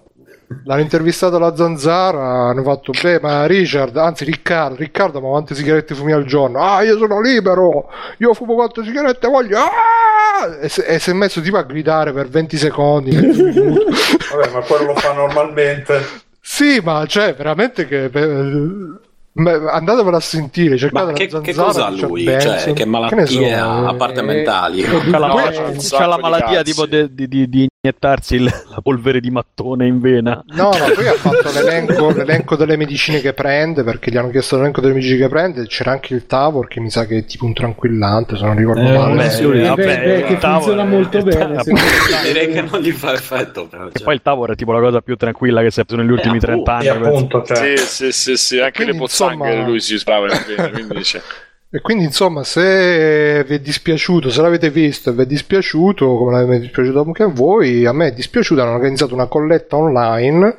l'hanno 0.65 0.81
intervistato 0.81 1.37
alla 1.37 1.55
zanzara. 1.57 2.49
Hanno 2.49 2.63
fatto, 2.63 2.93
beh, 3.01 3.21
ma 3.21 3.47
Richard, 3.47 3.97
anzi 3.97 4.25
Riccardo, 4.25 4.77
Riccardo, 4.77 5.21
ma 5.21 5.29
quante 5.29 5.55
sigarette 5.55 5.95
fumi 5.95 6.13
al 6.13 6.25
giorno? 6.25 6.61
Ah, 6.61 6.83
io 6.83 6.97
sono 6.99 7.21
libero, 7.21 7.89
io 8.19 8.35
fumo 8.35 8.55
quante 8.55 8.85
sigarette 8.85 9.29
voglio. 9.29 9.59
Ah! 9.59 10.57
E, 10.61 10.69
si- 10.69 10.83
e 10.83 10.99
si 10.99 11.11
è 11.11 11.13
messo 11.13 11.41
tipo 11.41 11.57
a 11.57 11.63
gridare 11.63 12.13
per 12.13 12.29
20 12.29 12.57
secondi. 12.57 13.11
20 13.17 13.43
minuti. 13.61 13.85
Vabbè, 14.31 14.51
ma 14.53 14.61
quello 14.61 14.85
lo 14.87 14.95
fa 14.97 15.13
normalmente. 15.13 16.01
sì, 16.41 16.81
ma 16.83 17.05
cioè, 17.07 17.35
veramente 17.35 17.87
che. 17.87 18.05
eh, 18.13 18.91
andatevelo 19.39 20.17
a 20.17 20.21
sentire, 20.21 20.79
cercate 20.79 21.05
Ma 21.07 21.13
che, 21.13 21.29
la 21.31 21.41
che 21.41 21.55
cosa 21.55 21.87
ha 21.87 21.91
lui? 21.91 22.25
Cioè, 22.25 22.73
che 22.73 22.85
malattie 22.87 23.27
so, 23.27 23.63
ha, 23.63 23.87
a 23.89 23.93
eh, 23.93 23.97
parte 23.97 24.23
mentali? 24.23 24.83
C'ha 24.83 25.19
la, 25.19 25.75
sacco 25.77 26.09
la 26.09 26.19
malattia 26.19 26.63
tipo 26.63 26.87
di, 26.87 27.15
di- 27.15 27.49
di 27.49 27.69
iniettarsi 27.87 28.35
il- 28.37 28.45
la 28.45 28.81
polvere 28.83 29.21
di 29.21 29.31
mattone 29.31 29.87
in 29.87 30.01
vena. 30.01 30.43
No, 30.49 30.71
no, 30.71 30.93
poi 30.95 31.07
ha 31.07 31.13
fatto 31.15 31.51
l'elenco, 31.53 32.11
l'elenco 32.11 32.57
delle 32.57 32.77
medicine 32.77 33.21
che 33.21 33.33
prende, 33.33 33.85
perché 33.85 34.11
gli 34.11 34.17
hanno 34.17 34.31
chiesto 34.31 34.57
l'elenco 34.57 34.81
delle 34.81 34.95
medicine 34.95 35.19
che 35.19 35.29
prende, 35.29 35.67
c'era 35.67 35.93
anche 35.93 36.15
il 36.15 36.27
Tavor 36.27 36.67
che 36.69 36.81
mi 36.81 36.91
sa 36.91 37.07
che 37.07 37.19
è 37.19 37.25
tipo 37.25 37.45
un 37.45 37.53
tranquillante, 37.55 38.37
se 38.37 38.45
non 38.45 38.57
ricordo 38.57 38.81
Eh, 38.81 38.97
male. 38.97 39.15
vabbè, 39.15 39.31
sì, 39.31 39.37
sì, 39.37 39.45
vabbè, 39.45 39.75
beh, 39.75 39.85
beh, 40.05 40.19
il 40.19 40.25
che 40.25 40.37
funziona 40.39 40.85
molto 40.85 41.23
bene, 41.23 41.63
Direi 42.25 42.53
che 42.53 42.63
non 42.63 42.81
gli 42.81 42.91
fa 42.93 43.13
effetto. 43.13 43.67
Però, 43.67 43.87
E 43.87 43.91
cioè. 43.95 44.03
poi 44.05 44.15
il 44.15 44.23
tavolo 44.23 44.53
è 44.53 44.57
tipo 44.57 44.73
la 44.73 44.81
cosa 44.81 45.01
più 45.01 45.17
tranquilla 45.17 45.63
che 45.63 45.71
si 45.71 45.81
è 45.81 45.85
preso 45.85 46.03
negli 46.03 46.11
ultimi 46.13 46.37
Eh, 46.37 46.41
30 46.41 46.75
anni. 46.75 46.87
E 46.87 46.89
appunto, 46.91 47.43
cioè, 47.45 47.77
Sì, 47.77 47.87
sì, 47.87 48.13
sì, 48.13 48.37
sì, 48.37 48.59
anche 48.59 48.73
Quindi, 48.83 48.93
le 48.95 48.99
pozzanghere 48.99 49.51
insomma- 49.51 49.69
lui 49.69 49.81
si 49.81 49.97
bene, 50.05 50.71
quindi 50.71 50.95
dice... 50.97 51.23
E 51.69 51.81
quindi, 51.81 52.05
insomma, 52.05 52.45
se 52.45 53.45
vi 53.45 53.55
è 53.55 53.59
dispiaciuto, 53.59 54.31
se 54.31 54.41
l'avete 54.41 54.71
visto 54.71 55.11
e 55.11 55.13
vi 55.15 55.23
è 55.23 55.27
dispiaciuto, 55.27 56.17
come 56.17 56.57
è 56.57 56.61
dispiaciuto 56.61 57.03
anche 57.03 57.25
a 57.25 57.29
voi, 57.29 57.85
a 57.85 57.93
me 57.93 58.07
è 58.09 58.13
dispiaciuto, 58.13 58.63
hanno 58.63 58.75
organizzato 58.75 59.15
una 59.15 59.27
colletta 59.27 59.77
online 59.77 60.59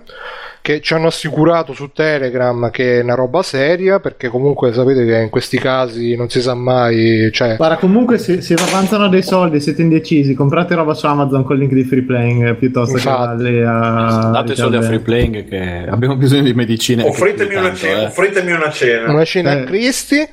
che 0.61 0.81
ci 0.81 0.93
hanno 0.93 1.07
assicurato 1.07 1.71
su 1.71 1.91
Telegram 1.93 2.69
che 2.71 2.99
è 2.99 3.01
una 3.03 3.15
roba 3.15 3.41
seria, 3.41 4.01
perché 4.01 4.27
comunque 4.27 4.73
sapete 4.73 5.05
che 5.05 5.17
in 5.21 5.29
questi 5.29 5.57
casi 5.57 6.13
non 6.17 6.29
si 6.29 6.41
sa 6.41 6.55
mai, 6.55 7.29
cioè... 7.31 7.55
Guarda, 7.55 7.77
comunque 7.77 8.17
se, 8.17 8.41
se 8.41 8.53
avanzano 8.55 9.07
dei 9.07 9.23
soldi 9.23 9.55
e 9.55 9.59
siete 9.61 9.81
indecisi, 9.81 10.33
comprate 10.33 10.75
roba 10.75 10.93
su 10.93 11.05
Amazon 11.05 11.45
con 11.45 11.55
il 11.55 11.61
link 11.61 11.73
di 11.73 11.85
free 11.85 12.03
playing 12.03 12.47
eh, 12.49 12.55
piuttosto 12.55 12.97
Infatti. 12.97 13.43
che 13.45 13.63
a... 13.65 14.29
Date 14.33 14.55
soldi 14.55 14.75
a 14.75 14.81
free 14.81 14.99
playing 14.99 15.47
che 15.47 15.85
abbiamo 15.89 16.17
bisogno 16.17 16.41
di 16.43 16.53
medicine. 16.53 17.01
offritemi, 17.03 17.55
una 17.55 17.61
tanto, 17.67 17.77
cena, 17.77 18.01
eh. 18.01 18.05
offritemi 18.07 18.51
una 18.51 18.69
cena. 18.69 19.09
una 19.09 19.23
cena 19.23 19.55
Eh. 19.55 19.61
a 19.61 19.63
Cristi 19.63 20.27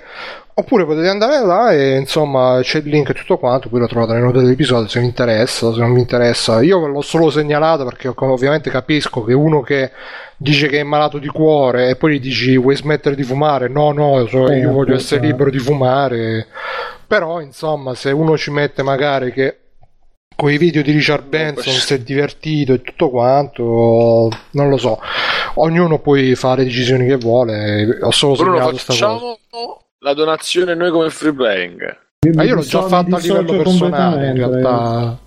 oppure 0.56 0.84
potete 0.84 1.08
andare 1.08 1.44
là 1.44 1.72
e 1.72 1.96
insomma 1.96 2.60
c'è 2.62 2.78
il 2.78 2.88
link 2.88 3.08
e 3.10 3.14
tutto 3.14 3.38
quanto 3.38 3.68
poi 3.68 3.80
lo 3.80 3.88
trovate 3.88 4.12
nelle 4.12 4.24
note 4.24 4.38
dell'episodio 4.38 4.86
se 4.86 5.00
vi 5.00 5.06
interessa 5.06 5.72
se 5.72 5.78
non 5.80 5.92
vi 5.92 6.00
interessa. 6.00 6.62
Io 6.62 6.80
ve 6.80 6.88
l'ho 6.88 7.00
solo 7.00 7.28
segnalato 7.30 7.84
perché 7.84 8.08
ov- 8.08 8.22
ovviamente 8.22 8.70
capisco 8.70 9.24
che 9.24 9.32
uno 9.32 9.62
che 9.62 9.90
dice 10.36 10.68
che 10.68 10.78
è 10.80 10.82
malato 10.84 11.18
di 11.18 11.26
cuore 11.28 11.88
e 11.90 11.96
poi 11.96 12.14
gli 12.14 12.20
dici 12.20 12.56
vuoi 12.56 12.76
smettere 12.76 13.16
di 13.16 13.24
fumare? 13.24 13.68
No 13.68 13.92
no 13.92 14.26
so- 14.28 14.48
Eh, 14.48 14.58
io 14.58 14.70
voglio 14.72 14.94
essere 14.94 15.20
libero 15.26 15.50
di 15.50 15.58
fumare. 15.58 16.46
Però 17.06 17.40
insomma 17.40 17.94
se 17.94 18.10
uno 18.12 18.36
ci 18.36 18.50
mette 18.50 18.82
magari 18.82 19.32
che 19.32 19.58
con 20.36 20.50
i 20.50 20.58
video 20.58 20.82
di 20.82 20.90
Richard 20.90 21.26
Benson 21.28 21.72
si 21.72 21.94
è 21.94 21.98
divertito 22.00 22.72
e 22.72 22.82
tutto 22.82 23.10
quanto 23.10 24.28
non 24.52 24.68
lo 24.68 24.76
so. 24.76 25.00
Ognuno 25.56 25.98
poi 26.00 26.34
fa 26.34 26.54
le 26.56 26.64
decisioni 26.64 27.06
che 27.06 27.16
vuole 27.16 27.98
ho 28.00 28.10
solo 28.10 28.34
Bruno, 28.34 28.56
sta 28.58 28.64
cosa. 28.70 28.78
facciamo 28.78 29.38
la 30.04 30.12
donazione 30.12 30.74
noi 30.74 30.90
come 30.90 31.08
free 31.08 31.32
playing. 31.32 31.98
ma 32.34 32.42
io 32.44 32.56
l'ho 32.56 32.60
già 32.60 32.82
fatto 32.82 33.16
a 33.16 33.18
livello 33.18 33.56
personale 33.56 34.28
in 34.28 34.36
realtà. 34.36 35.18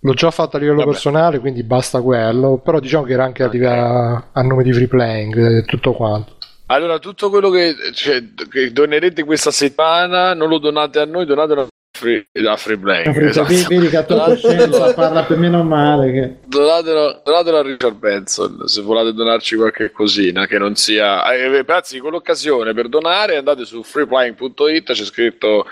L'ho 0.00 0.12
già 0.12 0.30
fatto 0.30 0.56
a 0.56 0.58
livello 0.60 0.80
Vabbè. 0.80 0.90
personale 0.90 1.38
quindi 1.38 1.62
basta 1.62 2.02
quello. 2.02 2.58
Però 2.58 2.78
diciamo 2.80 3.04
che 3.04 3.14
era 3.14 3.24
anche 3.24 3.42
a, 3.42 4.28
a 4.30 4.42
nome 4.42 4.62
di 4.62 4.72
free 4.74 4.88
playing 4.88 5.36
e 5.38 5.64
tutto 5.64 5.94
quanto. 5.94 6.36
Allora, 6.66 6.98
tutto 6.98 7.30
quello 7.30 7.50
che, 7.50 7.74
cioè, 7.94 8.22
che 8.50 8.72
donerete 8.72 9.24
questa 9.24 9.50
settimana 9.50 10.34
non 10.34 10.48
lo 10.48 10.58
donate 10.58 10.98
a 10.98 11.04
noi, 11.04 11.24
donatelo 11.24 11.62
a 11.62 11.66
free, 11.96 12.26
a 12.46 12.56
free 12.56 12.76
playing. 12.76 13.04
Capito? 13.04 13.26
esatto. 13.26 13.68
Vedi- 13.68 13.88
che 13.88 14.04
coscienza 14.04 14.94
parla 14.94 15.22
per 15.24 15.38
meno 15.38 15.62
male 15.62 16.12
che... 16.12 16.36
Donatelo, 16.46 17.22
donatelo 17.24 17.58
a 17.58 17.62
Richard 17.62 17.96
Benson 17.96 18.62
se 18.66 18.82
volete 18.82 19.12
donarci 19.14 19.56
qualche 19.56 19.92
cosina 19.92 20.46
che 20.46 20.58
non 20.58 20.74
sia. 20.74 21.24
Eh, 21.32 21.48
ragazzi, 21.48 21.98
con 22.00 22.10
l'occasione 22.10 22.74
per 22.74 22.88
donare 22.88 23.36
andate 23.36 23.64
su 23.64 23.82
freeplaying.it, 23.82 24.92
c'è 24.92 25.04
scritto 25.04 25.66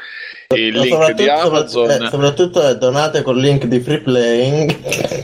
il 0.54 0.78
link 0.78 1.12
di 1.12 1.24
soprattutto- 1.24 1.82
Amazon. 1.84 1.90
eh, 1.90 2.08
soprattutto 2.08 2.68
eh, 2.68 2.76
donate 2.76 3.22
col 3.22 3.38
link 3.38 3.64
di 3.64 3.80
free 3.80 4.00
playing. 4.00 4.76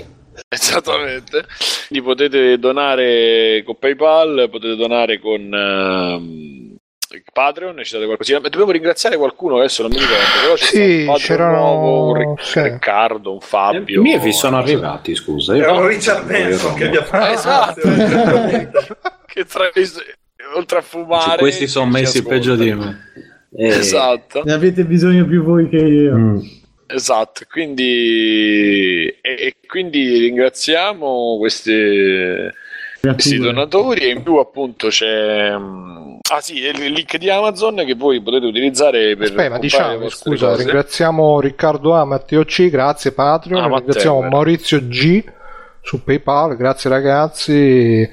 Esattamente. 0.51 1.45
Quindi 1.89 2.05
potete 2.05 2.59
donare 2.59 3.63
con 3.65 3.77
PayPal, 3.79 4.49
potete 4.51 4.77
donare 4.77 5.21
con 5.21 5.53
ehm, 5.53 6.68
Patreon, 7.33 7.81
ci 7.85 7.93
date 7.95 8.05
qualcosina. 8.05 8.39
Ma 8.41 8.49
dobbiamo 8.49 8.71
ringraziare 8.73 9.17
qualcuno 9.17 9.59
adesso, 9.59 9.83
non 9.83 9.91
mi 9.93 9.99
ricordo. 9.99 10.23
Però 10.43 10.55
c'è 10.55 10.65
Sì, 10.65 11.05
un 11.09 11.15
c'erano- 11.17 11.57
nuovo, 11.57 12.07
un 12.11 12.15
Ric- 12.35 12.43
sì. 12.45 12.61
Riccardo, 12.63 13.31
un 13.33 13.39
I 13.39 13.41
Fabio. 13.45 14.03
miei 14.03 14.19
vi 14.19 14.33
sono 14.33 14.57
arrivati, 14.59 15.15
scusa. 15.15 15.57
Io 15.57 15.63
Era 15.63 15.73
un 15.73 15.87
Richard 15.87 16.27
Benson 16.27 16.75
che 16.75 16.89
vi 16.91 16.97
ha 16.97 17.01
Ah, 17.01 17.05
fatto. 17.37 17.89
esatto. 17.89 18.97
che 19.27 19.45
tra, 19.45 19.71
oltre 20.55 20.79
a 20.79 20.83
fumare, 20.83 21.31
Cioè, 21.31 21.39
questi 21.39 21.67
sono 21.67 21.87
messi 21.91 22.19
ascolta. 22.19 22.37
peggio 22.37 22.57
di 22.57 22.73
me. 22.75 23.13
Eh, 23.57 23.69
Esatto. 23.79 24.43
Ne 24.45 24.53
avete 24.53 24.85
bisogno 24.85 25.25
più 25.27 25.43
voi 25.43 25.69
che 25.69 25.77
io. 25.77 26.15
mm. 26.15 26.39
Esatto, 26.91 27.43
quindi, 27.51 29.07
e, 29.07 29.21
e 29.23 29.55
quindi 29.67 30.19
ringraziamo 30.21 31.37
questi, 31.39 31.71
Creature. 33.01 33.39
donatori 33.39 34.01
e 34.01 34.11
in 34.11 34.23
più 34.23 34.37
appunto 34.37 34.89
c'è 34.89 35.57
mm, 35.57 36.17
ah 36.33 36.41
sì, 36.41 36.59
il 36.59 36.93
link 36.93 37.17
di 37.17 37.31
Amazon 37.31 37.77
che 37.87 37.95
voi 37.95 38.21
potete 38.21 38.47
utilizzare 38.47 39.17
per 39.17 39.29
Aspetta, 39.29 39.59
diciamo, 39.59 40.09
scusa, 40.09 40.49
cose. 40.49 40.63
ringraziamo 40.65 41.41
Riccardo 41.41 41.95
A, 41.95 42.05
Matteo 42.05 42.45
C, 42.45 42.69
grazie 42.69 43.13
Patreon, 43.13 43.63
Ah, 43.63 43.69
Matteo, 43.69 43.79
ringraziamo 43.79 44.19
vero. 44.21 44.31
Maurizio 44.31 44.81
G 44.89 45.25
su 45.89 46.05
PayPal, 46.05 46.55
grazie 46.55 46.91
ragazzi. 46.91 48.07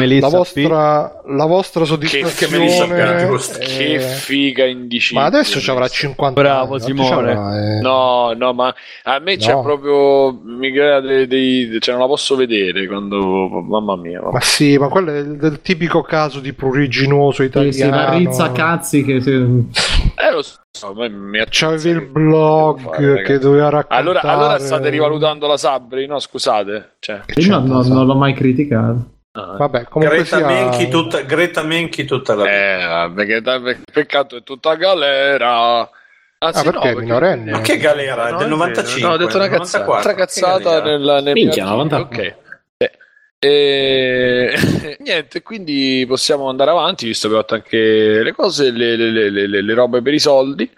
Melissa 0.00 0.26
La 0.26 0.32
P. 0.32 0.36
vostra, 0.36 1.22
la 1.26 1.46
vostra 1.46 1.84
che, 1.84 1.88
che, 1.98 2.08
soddisfazione. 2.10 2.58
Melissa 2.58 3.58
P, 3.58 3.58
che 3.60 3.98
figa 4.00 4.64
indicibile 4.64 5.20
ma 5.20 5.26
adesso 5.28 5.60
ci 5.60 5.70
avrà 5.70 5.86
50 5.86 6.40
Bravo, 6.40 6.74
anni, 6.74 6.82
Simone. 6.82 7.30
avrà, 7.30 7.76
eh. 7.76 7.80
No, 7.80 8.32
no, 8.36 8.52
ma 8.52 8.74
a 9.04 9.18
me 9.20 9.36
c'è 9.36 9.52
No. 9.52 9.62
proprio 9.62 10.32
mi 10.44 10.72
crea 10.72 10.98
dei, 10.98 11.28
dei- 11.28 11.76
cioè 11.78 11.94
non 11.94 12.02
la 12.02 12.08
posso 12.08 12.34
vedere 12.34 12.88
quando 12.88 13.48
mamma 13.68 13.94
mia. 13.94 14.20
Ma 14.28 14.40
sì, 14.40 14.76
ma 14.76 14.88
quello 14.88 15.12
è 15.12 15.18
il, 15.18 15.36
del 15.36 15.60
tipico 15.62 16.02
caso 16.02 16.40
di 16.40 16.52
pruriginoso 16.52 17.42
Sì, 17.42 17.44
italiano. 17.44 17.72
sì, 17.72 17.88
la 17.88 18.10
rizza 18.10 18.50
cazzi 18.50 19.04
che... 19.04 19.14
Eh 19.14 20.32
lo 20.32 20.42
so, 20.42 20.56
ma 20.94 21.08
mi 21.08 21.42
C'avevi 21.48 21.88
il 21.90 22.00
blog 22.06 22.80
fare, 22.80 23.22
che 23.22 23.38
doveva 23.38 23.68
raccontare. 23.68 24.00
Allora, 24.00 24.20
allora 24.22 24.58
state 24.58 24.88
rivalutando 24.88 25.46
la 25.46 25.56
Sabri? 25.58 26.06
No, 26.06 26.18
scusate. 26.18 26.94
Cioè, 26.98 27.20
Io 27.34 27.58
no- 27.60 27.66
no- 27.66 27.82
sa? 27.82 27.92
non 27.92 28.06
l'ho 28.06 28.14
mai 28.16 28.32
criticato. 28.32 29.10
ah, 29.32 29.56
Vabbè, 29.58 29.84
comunque 29.84 30.16
Greta, 30.18 30.36
sia... 30.38 30.46
Menchi 30.46 30.88
tutta, 30.88 31.20
Greta 31.20 31.62
Menchi 31.62 32.04
tutta 32.04 32.34
la 32.34 32.44
eh, 32.46 33.82
peccato 33.92 34.36
è 34.36 34.42
tutta 34.42 34.74
galera. 34.76 35.88
Anzi, 36.38 36.66
Ah, 36.66 36.70
perché 36.72 36.90
è 36.90 36.94
minorenne? 36.94 37.50
Ma 37.52 37.60
che 37.60 37.76
galera? 37.76 38.26
È 38.28 38.30
No, 38.32 38.38
del 38.38 38.46
è 38.46 38.50
95, 38.50 38.94
vero. 39.00 39.06
No, 39.08 39.14
ho 39.14 39.16
detto 39.26 39.36
una 39.36 39.48
cazzata, 39.48 39.84
94. 39.84 39.94
altra 39.94 40.14
cazzata 40.14 40.80
galera? 40.80 40.84
nel, 41.14 41.22
nel 41.22 41.32
Minchia, 41.34 41.64
mio 41.64 41.72
articolo. 41.82 41.98
94. 42.00 42.22
Ok. 42.26 42.40
E- 43.44 44.54
niente, 45.02 45.42
quindi 45.42 46.04
possiamo 46.06 46.48
andare 46.48 46.70
avanti, 46.70 47.06
visto 47.06 47.28
che 47.28 47.34
ho 47.34 47.38
fatto 47.38 47.54
anche 47.54 48.22
le 48.22 48.32
cose, 48.32 48.70
le, 48.70 48.94
le- 48.94 49.30
le- 49.30 49.46
le- 49.48 49.62
le 49.62 49.74
robe 49.74 50.00
per 50.00 50.14
i 50.14 50.20
soldi. 50.20 50.70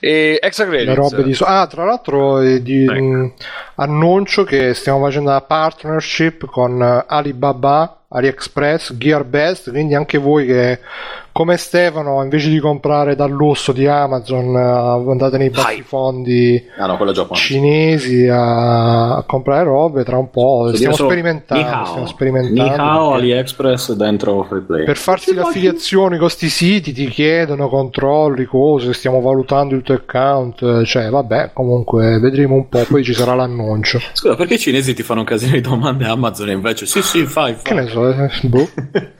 E 0.00 0.38
extra 0.40 0.66
credits. 0.66 1.20
di 1.22 1.34
so- 1.34 1.44
ah 1.44 1.66
tra 1.66 1.84
l'altro 1.84 2.40
eh, 2.40 2.62
di- 2.62 2.84
Ecco. 2.84 2.92
mh, 3.02 3.32
annuncio 3.76 4.44
che 4.44 4.72
stiamo 4.72 5.04
facendo 5.04 5.28
una 5.30 5.40
partnership 5.42 6.46
con 6.46 6.80
Alibaba 7.06 8.04
AliExpress 8.08 8.96
Gearbest 8.96 9.70
quindi 9.70 9.94
anche 9.94 10.18
voi 10.18 10.46
che 10.46 10.80
come 11.32 11.56
Stefano 11.56 12.22
invece 12.22 12.48
di 12.48 12.58
comprare 12.58 13.14
dal 13.14 13.30
lusso 13.30 13.72
di 13.72 13.86
Amazon 13.86 14.56
eh, 14.56 15.10
andate 15.10 15.36
nei 15.38 15.50
bassi 15.50 15.82
fondi 15.82 16.64
Ah 16.78 16.86
no, 16.86 16.98
cinesi 17.32 18.26
a, 18.26 19.16
a 19.16 19.22
comprare 19.22 19.64
robe 19.64 20.04
tra 20.04 20.16
un 20.16 20.30
po' 20.30 20.70
stiamo 20.74 20.94
sperimentando 20.94 21.86
stiamo 21.86 22.06
sperimentando 22.06 22.62
Nihao, 22.62 23.12
AliExpress 23.14 23.92
dentro 23.92 24.44
Free 24.44 24.62
Play. 24.62 24.84
per 24.84 24.96
farsi 24.96 25.34
le 25.34 25.42
affiliazioni 25.42 26.18
con 26.18 26.30
sti 26.30 26.48
siti 26.48 26.92
ti 26.92 27.08
chiedono 27.08 27.68
controlli, 27.68 28.44
cose, 28.44 28.92
stiamo 28.92 29.20
valutando 29.20 29.74
il 29.74 29.82
tuo 29.82 29.94
account, 29.94 30.82
cioè 30.84 31.10
vabbè, 31.10 31.50
comunque 31.52 32.18
vedremo 32.18 32.54
un 32.54 32.68
po', 32.68 32.84
poi 32.88 33.04
ci 33.04 33.12
sarà 33.12 33.34
l'annuncio. 33.34 34.00
Scusa, 34.12 34.34
perché 34.36 34.54
i 34.54 34.58
cinesi 34.58 34.94
ti 34.94 35.02
fanno 35.02 35.20
un 35.20 35.26
casino 35.26 35.52
di 35.52 35.60
domande 35.60 36.06
a 36.06 36.12
Amazon 36.12 36.50
invece 36.50 36.86
sì, 36.86 37.02
sì, 37.02 37.26
fai, 37.26 37.56
Che 37.62 37.74
fai. 37.74 37.86
Ne 38.02 38.28
so, 38.30 38.44
eh, 38.44 38.46
boh, 38.48 38.68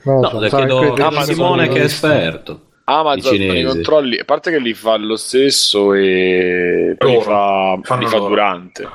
No, 0.03 0.39
chiedo 0.49 0.93
che- 0.93 1.01
a 1.01 1.07
Amazon 1.07 1.33
Simone 1.33 1.67
che 1.69 1.79
è 1.79 1.83
esperto. 1.83 2.61
Amazon 2.85 3.33
I 3.35 3.47
con 3.47 3.55
i 3.57 3.63
controlli, 3.63 4.17
a 4.19 4.23
parte 4.23 4.49
che 4.51 4.59
li 4.59 4.73
fa 4.73 4.95
lo 4.95 5.17
stesso 5.17 5.93
e 5.93 6.95
poi 6.97 7.11
li 7.17 7.21
fa, 7.21 7.77
Fanno 7.83 8.01
li 8.01 8.07
fa 8.07 8.17
durante. 8.19 8.87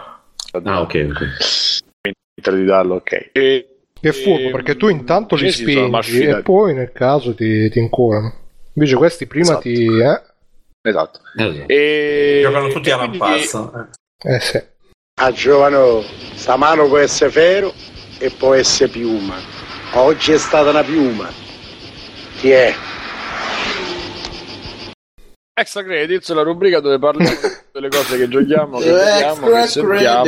Ah, 0.65 0.81
ok, 0.81 1.07
ok. 1.11 2.11
Mentre 2.35 2.57
di 2.61 2.65
darlo, 2.65 2.95
ok. 2.97 3.29
E, 3.33 3.69
Che 4.01 4.09
è 4.09 4.13
furbo, 4.13 4.49
e- 4.49 4.51
perché 4.51 4.77
tu 4.77 4.89
intanto 4.89 5.37
li 5.37 5.51
spingi 5.53 6.23
e 6.23 6.41
poi 6.43 6.73
nel 6.75 6.91
caso 6.93 7.35
ti, 7.35 7.69
ti 7.69 7.79
incolano. 7.79 8.33
Invece 8.75 8.97
questi 8.97 9.27
prima 9.27 9.45
Esatto. 9.51 9.61
ti... 9.61 9.85
Eh? 9.85 10.23
Esatto. 10.85 11.21
Esatto. 11.37 11.65
E, 11.69 12.41
Giocano 12.43 12.69
tutti 12.69 12.91
a 12.91 12.97
quindi- 12.99 13.19
rampazzo. 13.19 13.73
eh. 14.25 14.35
eh 14.35 14.41
sì. 14.41 14.63
A 15.21 15.31
giovano, 15.33 16.03
sta 16.35 16.57
mano 16.57 16.87
può 16.89 16.97
essere 16.97 17.31
ferro 17.31 17.73
e 18.19 18.31
può 18.31 18.55
essere 18.55 18.91
piuma. 18.91 19.35
Oggi 19.95 20.33
è 20.33 20.39
stata 20.39 20.71
una 20.71 20.83
piuma. 20.83 21.29
Chi 22.39 22.51
è? 22.51 22.73
Extra 25.55 25.83
Credits, 25.83 26.33
la 26.33 26.43
rubrica 26.43 26.81
dove 26.81 26.99
parliamo 26.99 27.37
delle 27.73 27.89
cose 27.89 28.17
che 28.17 28.27
giochiamo, 28.27 28.79
che 28.79 28.91
vediamo, 28.91 29.47
che 29.49 29.67
sentiamo. 29.67 30.25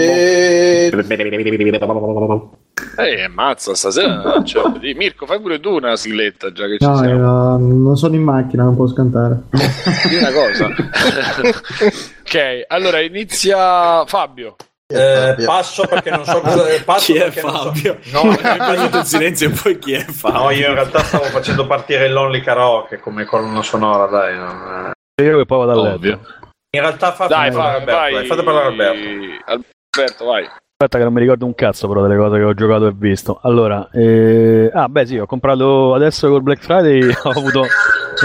Eh, 2.98 3.28
mazza, 3.28 3.74
stasera 3.74 4.42
cioè, 4.44 4.70
Mirko, 4.94 5.24
fai 5.24 5.40
pure 5.40 5.58
tu 5.60 5.70
una 5.76 5.96
sigletta 5.96 6.52
già 6.52 6.66
che 6.66 6.76
ci 6.78 6.84
No, 6.86 6.98
siamo. 6.98 7.56
eh, 7.56 7.58
non 7.58 7.96
sono 7.96 8.14
in 8.16 8.22
macchina, 8.22 8.64
non 8.64 8.76
posso 8.76 8.92
cantare. 8.94 9.44
Di 10.08 10.16
una 10.16 10.30
cosa. 10.30 10.66
ok, 12.20 12.64
allora 12.68 13.00
inizia 13.00 14.04
Fabio. 14.04 14.56
Eh, 14.94 15.44
passo 15.44 15.86
perché 15.86 16.10
non 16.10 16.24
so 16.24 16.40
cosa 16.42 16.64
passo 16.84 17.12
Chi 17.12 17.18
è 17.18 17.24
non 17.42 17.52
so- 17.52 17.72
Fabio? 17.72 17.98
No, 18.12 18.24
mi 18.24 18.36
è 18.36 18.40
piaciuto 18.56 18.98
il 18.98 19.04
silenzio 19.04 19.48
e 19.48 19.52
poi 19.62 19.78
chi 19.78 19.92
è 19.94 20.00
Fabio? 20.04 20.38
no, 20.40 20.50
io 20.50 20.68
in 20.68 20.74
realtà 20.74 20.98
stavo 21.02 21.24
facendo 21.24 21.66
partire 21.66 22.06
il 22.06 22.12
Lonely 22.12 22.40
Karaoke 22.40 22.98
come 23.00 23.24
colonna 23.24 23.62
sonora, 23.62 24.06
dai. 24.06 24.36
non- 24.36 24.92
Io 25.22 25.38
che 25.38 25.44
poi 25.46 25.66
vado 25.66 25.80
a 25.80 25.82
letto. 25.82 25.94
Ovvio. 25.96 26.20
In 26.74 26.80
realtà 26.80 27.12
fate 27.12 27.32
Dai, 27.34 27.50
parlare 27.52 27.70
vai, 27.72 27.78
Alberto, 27.80 28.00
vai. 28.00 28.12
dai, 28.14 28.26
fate 28.26 28.42
parlare 28.42 28.66
Alberto. 28.66 29.08
Alberto, 29.96 30.24
vai. 30.24 30.44
Aspetta 30.44 30.98
che 30.98 31.04
non 31.04 31.12
mi 31.12 31.20
ricordo 31.20 31.46
un 31.46 31.54
cazzo 31.54 31.86
però 31.86 32.02
delle 32.02 32.16
cose 32.16 32.36
che 32.36 32.42
ho 32.42 32.52
giocato 32.52 32.88
e 32.88 32.92
visto. 32.96 33.38
Allora, 33.42 33.88
eh... 33.92 34.68
ah 34.74 34.88
beh 34.88 35.06
sì, 35.06 35.16
ho 35.18 35.24
comprato 35.26 35.94
adesso 35.94 36.28
col 36.28 36.42
Black 36.42 36.62
Friday, 36.64 37.08
ho 37.22 37.30
avuto 37.30 37.64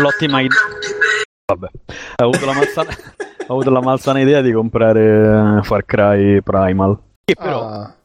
l'ottima 0.02 0.42
idea. 0.42 0.58
Vabbè, 1.46 1.68
ho 2.18 2.24
avuto 2.24 2.46
la 2.46 2.54
malsana, 2.54 2.90
ho 3.50 3.54
avuto 3.54 3.70
la 3.72 3.82
malsana 3.82 4.20
idea 4.20 4.42
di 4.42 4.52
comprare 4.52 5.58
eh, 5.60 5.64
Far 5.64 5.84
Cry 5.86 6.42
Primal. 6.42 6.98
Che 7.26 7.36
però 7.36 7.62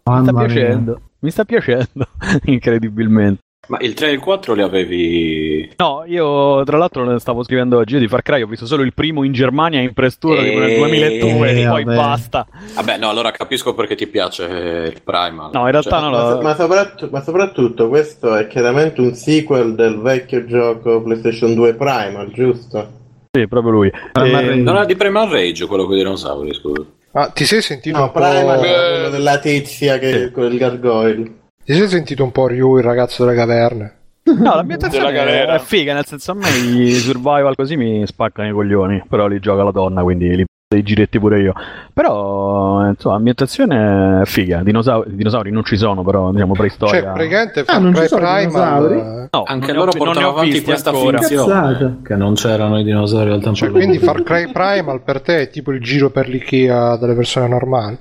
Ah, 0.06 0.20
mi 0.20 0.22
sta 0.28 0.32
piacendo, 0.34 1.00
mi 1.20 1.30
sta 1.30 1.44
piacendo, 1.44 2.06
incredibilmente. 2.44 3.40
Ma 3.66 3.78
il 3.80 3.94
3 3.94 4.08
e 4.08 4.12
il 4.12 4.18
4 4.20 4.52
li 4.52 4.60
avevi... 4.60 5.72
No, 5.78 6.02
io 6.06 6.62
tra 6.64 6.76
l'altro 6.76 7.02
ne 7.10 7.18
stavo 7.18 7.42
scrivendo 7.42 7.78
oggi 7.78 7.94
io 7.94 8.00
di 8.00 8.08
Far 8.08 8.20
Cry, 8.20 8.42
ho 8.42 8.46
visto 8.46 8.66
solo 8.66 8.82
il 8.82 8.92
primo 8.92 9.22
in 9.24 9.32
Germania 9.32 9.80
in 9.80 9.94
prestura 9.94 10.42
tipo 10.42 10.58
nel 10.58 10.72
Eh, 10.72 10.76
2002 10.76 11.54
e 11.62 11.66
poi 11.68 11.84
vabbè. 11.84 11.96
basta. 11.96 12.46
Vabbè, 12.74 12.98
no, 12.98 13.08
allora 13.08 13.30
capisco 13.30 13.72
perché 13.74 13.94
ti 13.94 14.06
piace 14.06 14.46
eh, 14.48 14.86
il 14.88 15.00
Primal. 15.02 15.48
No, 15.54 15.60
in 15.64 15.70
realtà 15.70 15.98
Cioè, 15.98 16.00
no, 16.00 16.10
Ma, 16.10 16.20
no. 16.22 16.28
so- 16.36 16.40
ma 16.42 16.54
soprattutto, 16.54 17.08
ma 17.10 17.22
soprattutto 17.22 17.88
questo 17.88 18.34
è 18.36 18.46
chiaramente 18.48 19.00
un 19.00 19.14
sequel 19.14 19.74
del 19.74 19.98
vecchio 19.98 20.44
gioco 20.44 21.00
PlayStation 21.02 21.54
2 21.54 21.74
Primal, 21.74 22.30
giusto? 22.32 22.88
Sì, 23.34 23.48
proprio 23.48 23.72
lui. 23.72 23.88
Eh. 23.88 24.54
Non 24.54 24.76
era 24.76 24.84
di 24.84 24.94
Primal 24.94 25.28
Rage 25.28 25.66
quello 25.66 25.86
con 25.86 25.94
i 25.94 25.98
dinosauri, 25.98 26.54
scusa. 26.54 26.84
Ma 27.10 27.26
ti 27.30 27.44
sei 27.44 27.62
sentito 27.62 27.98
No, 27.98 28.04
un 28.04 28.12
po'. 28.12 28.20
Primal 28.20 28.56
è 28.56 28.58
quello 28.58 29.08
della 29.08 29.38
tizia 29.38 29.98
che 29.98 30.30
con 30.30 30.44
il 30.44 30.56
gargoyle. 30.56 31.32
Ti 31.64 31.74
sei 31.74 31.88
sentito 31.88 32.22
un 32.22 32.30
po' 32.30 32.46
Ryu, 32.46 32.76
il 32.78 32.84
ragazzo 32.84 33.24
delle 33.24 33.36
caverne? 33.36 33.96
No, 34.24 34.54
l'ambientazione 34.54 35.46
è 35.46 35.58
figa, 35.58 35.94
nel 35.94 36.06
senso 36.06 36.30
a 36.30 36.34
me 36.34 36.48
i 36.48 36.92
survival 36.92 37.56
così 37.56 37.76
mi 37.76 38.06
spaccano 38.06 38.48
i 38.48 38.52
coglioni, 38.52 39.02
però 39.08 39.26
li 39.26 39.40
gioca 39.40 39.64
la 39.64 39.70
donna, 39.70 40.02
quindi 40.02 40.34
li 40.36 40.44
dei 40.68 40.82
giretti 40.82 41.18
pure 41.18 41.40
io. 41.40 41.52
Però, 41.92 42.86
insomma, 42.88 43.14
l'ambientazione 43.14 44.22
è 44.22 44.24
figa. 44.24 44.62
Dinosauri, 44.62 45.14
dinosauri 45.14 45.50
non 45.50 45.64
ci 45.64 45.76
sono, 45.76 46.02
però 46.02 46.32
diciamo 46.32 46.52
preistoria. 46.54 47.00
Cioè, 47.02 47.12
praticamente 47.12 47.64
Ah, 47.66 47.78
non 47.78 47.94
ci 47.94 48.06
sono 48.06 48.20
Primal. 48.20 48.42
dinosauri? 48.88 48.94
eh, 48.98 49.28
No, 49.30 49.42
Anche 49.46 49.66
non 49.72 49.84
loro 49.84 49.90
ho- 49.98 50.04
ho 50.26 50.28
avanti 50.30 50.62
questa 50.62 50.90
ancora. 50.90 51.18
finzione. 51.18 51.98
Che 52.04 52.16
non 52.16 52.34
c'erano 52.34 52.78
i 52.78 52.84
dinosauri 52.84 53.30
al 53.30 53.40
tempo 53.40 53.56
Cioè, 53.56 53.70
quindi 53.70 53.98
Far 53.98 54.22
Cry 54.22 54.50
Primal 54.50 55.02
per 55.02 55.20
te 55.20 55.42
è 55.42 55.50
tipo 55.50 55.70
il 55.72 55.80
giro 55.80 56.10
per 56.10 56.28
l'IKEA 56.28 56.96
delle 56.96 57.14
persone 57.14 57.48
normali. 57.48 57.98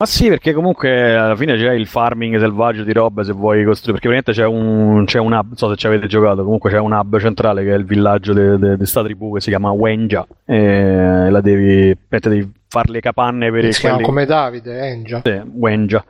Ma 0.00 0.06
sì, 0.06 0.28
perché 0.28 0.54
comunque 0.54 1.14
alla 1.14 1.36
fine 1.36 1.56
c'è 1.58 1.72
il 1.72 1.86
farming 1.86 2.38
selvaggio 2.38 2.84
di 2.84 2.92
robe 2.94 3.22
se 3.22 3.32
vuoi 3.32 3.62
costruire. 3.64 4.00
Perché 4.00 4.08
veramente 4.08 4.32
c'è 4.32 4.46
un, 4.46 5.04
c'è 5.04 5.18
un 5.18 5.32
hub, 5.32 5.46
non 5.48 5.56
so 5.56 5.68
se 5.68 5.76
ci 5.76 5.86
avete 5.86 6.06
giocato, 6.06 6.42
comunque 6.42 6.70
c'è 6.70 6.78
un 6.78 6.92
hub 6.92 7.18
centrale 7.18 7.62
che 7.64 7.74
è 7.74 7.76
il 7.76 7.84
villaggio 7.84 8.32
di 8.32 8.76
questa 8.76 9.02
tribù 9.02 9.34
che 9.34 9.42
si 9.42 9.50
chiama 9.50 9.70
Wenja. 9.72 10.26
E 10.46 11.28
la 11.28 11.40
devi, 11.42 11.94
devi 12.08 12.50
fare 12.66 12.90
le 12.92 13.00
capanne 13.00 13.50
per 13.50 13.66
i 13.66 13.72
Si 13.74 13.80
chiama 13.80 13.96
quelli- 13.96 14.08
come 14.08 14.24
Davide, 14.24 14.78
Engia. 14.80 15.20
sì, 15.22 15.38
Wenja. 15.54 16.02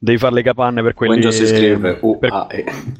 Devi 0.00 0.18
fare 0.18 0.34
le 0.34 0.42
capanne 0.42 0.82
per 0.82 0.92
quelli, 0.92 1.14
Wenja 1.14 1.30
si 1.30 1.46
scrive 1.46 1.94
per, 1.94 2.46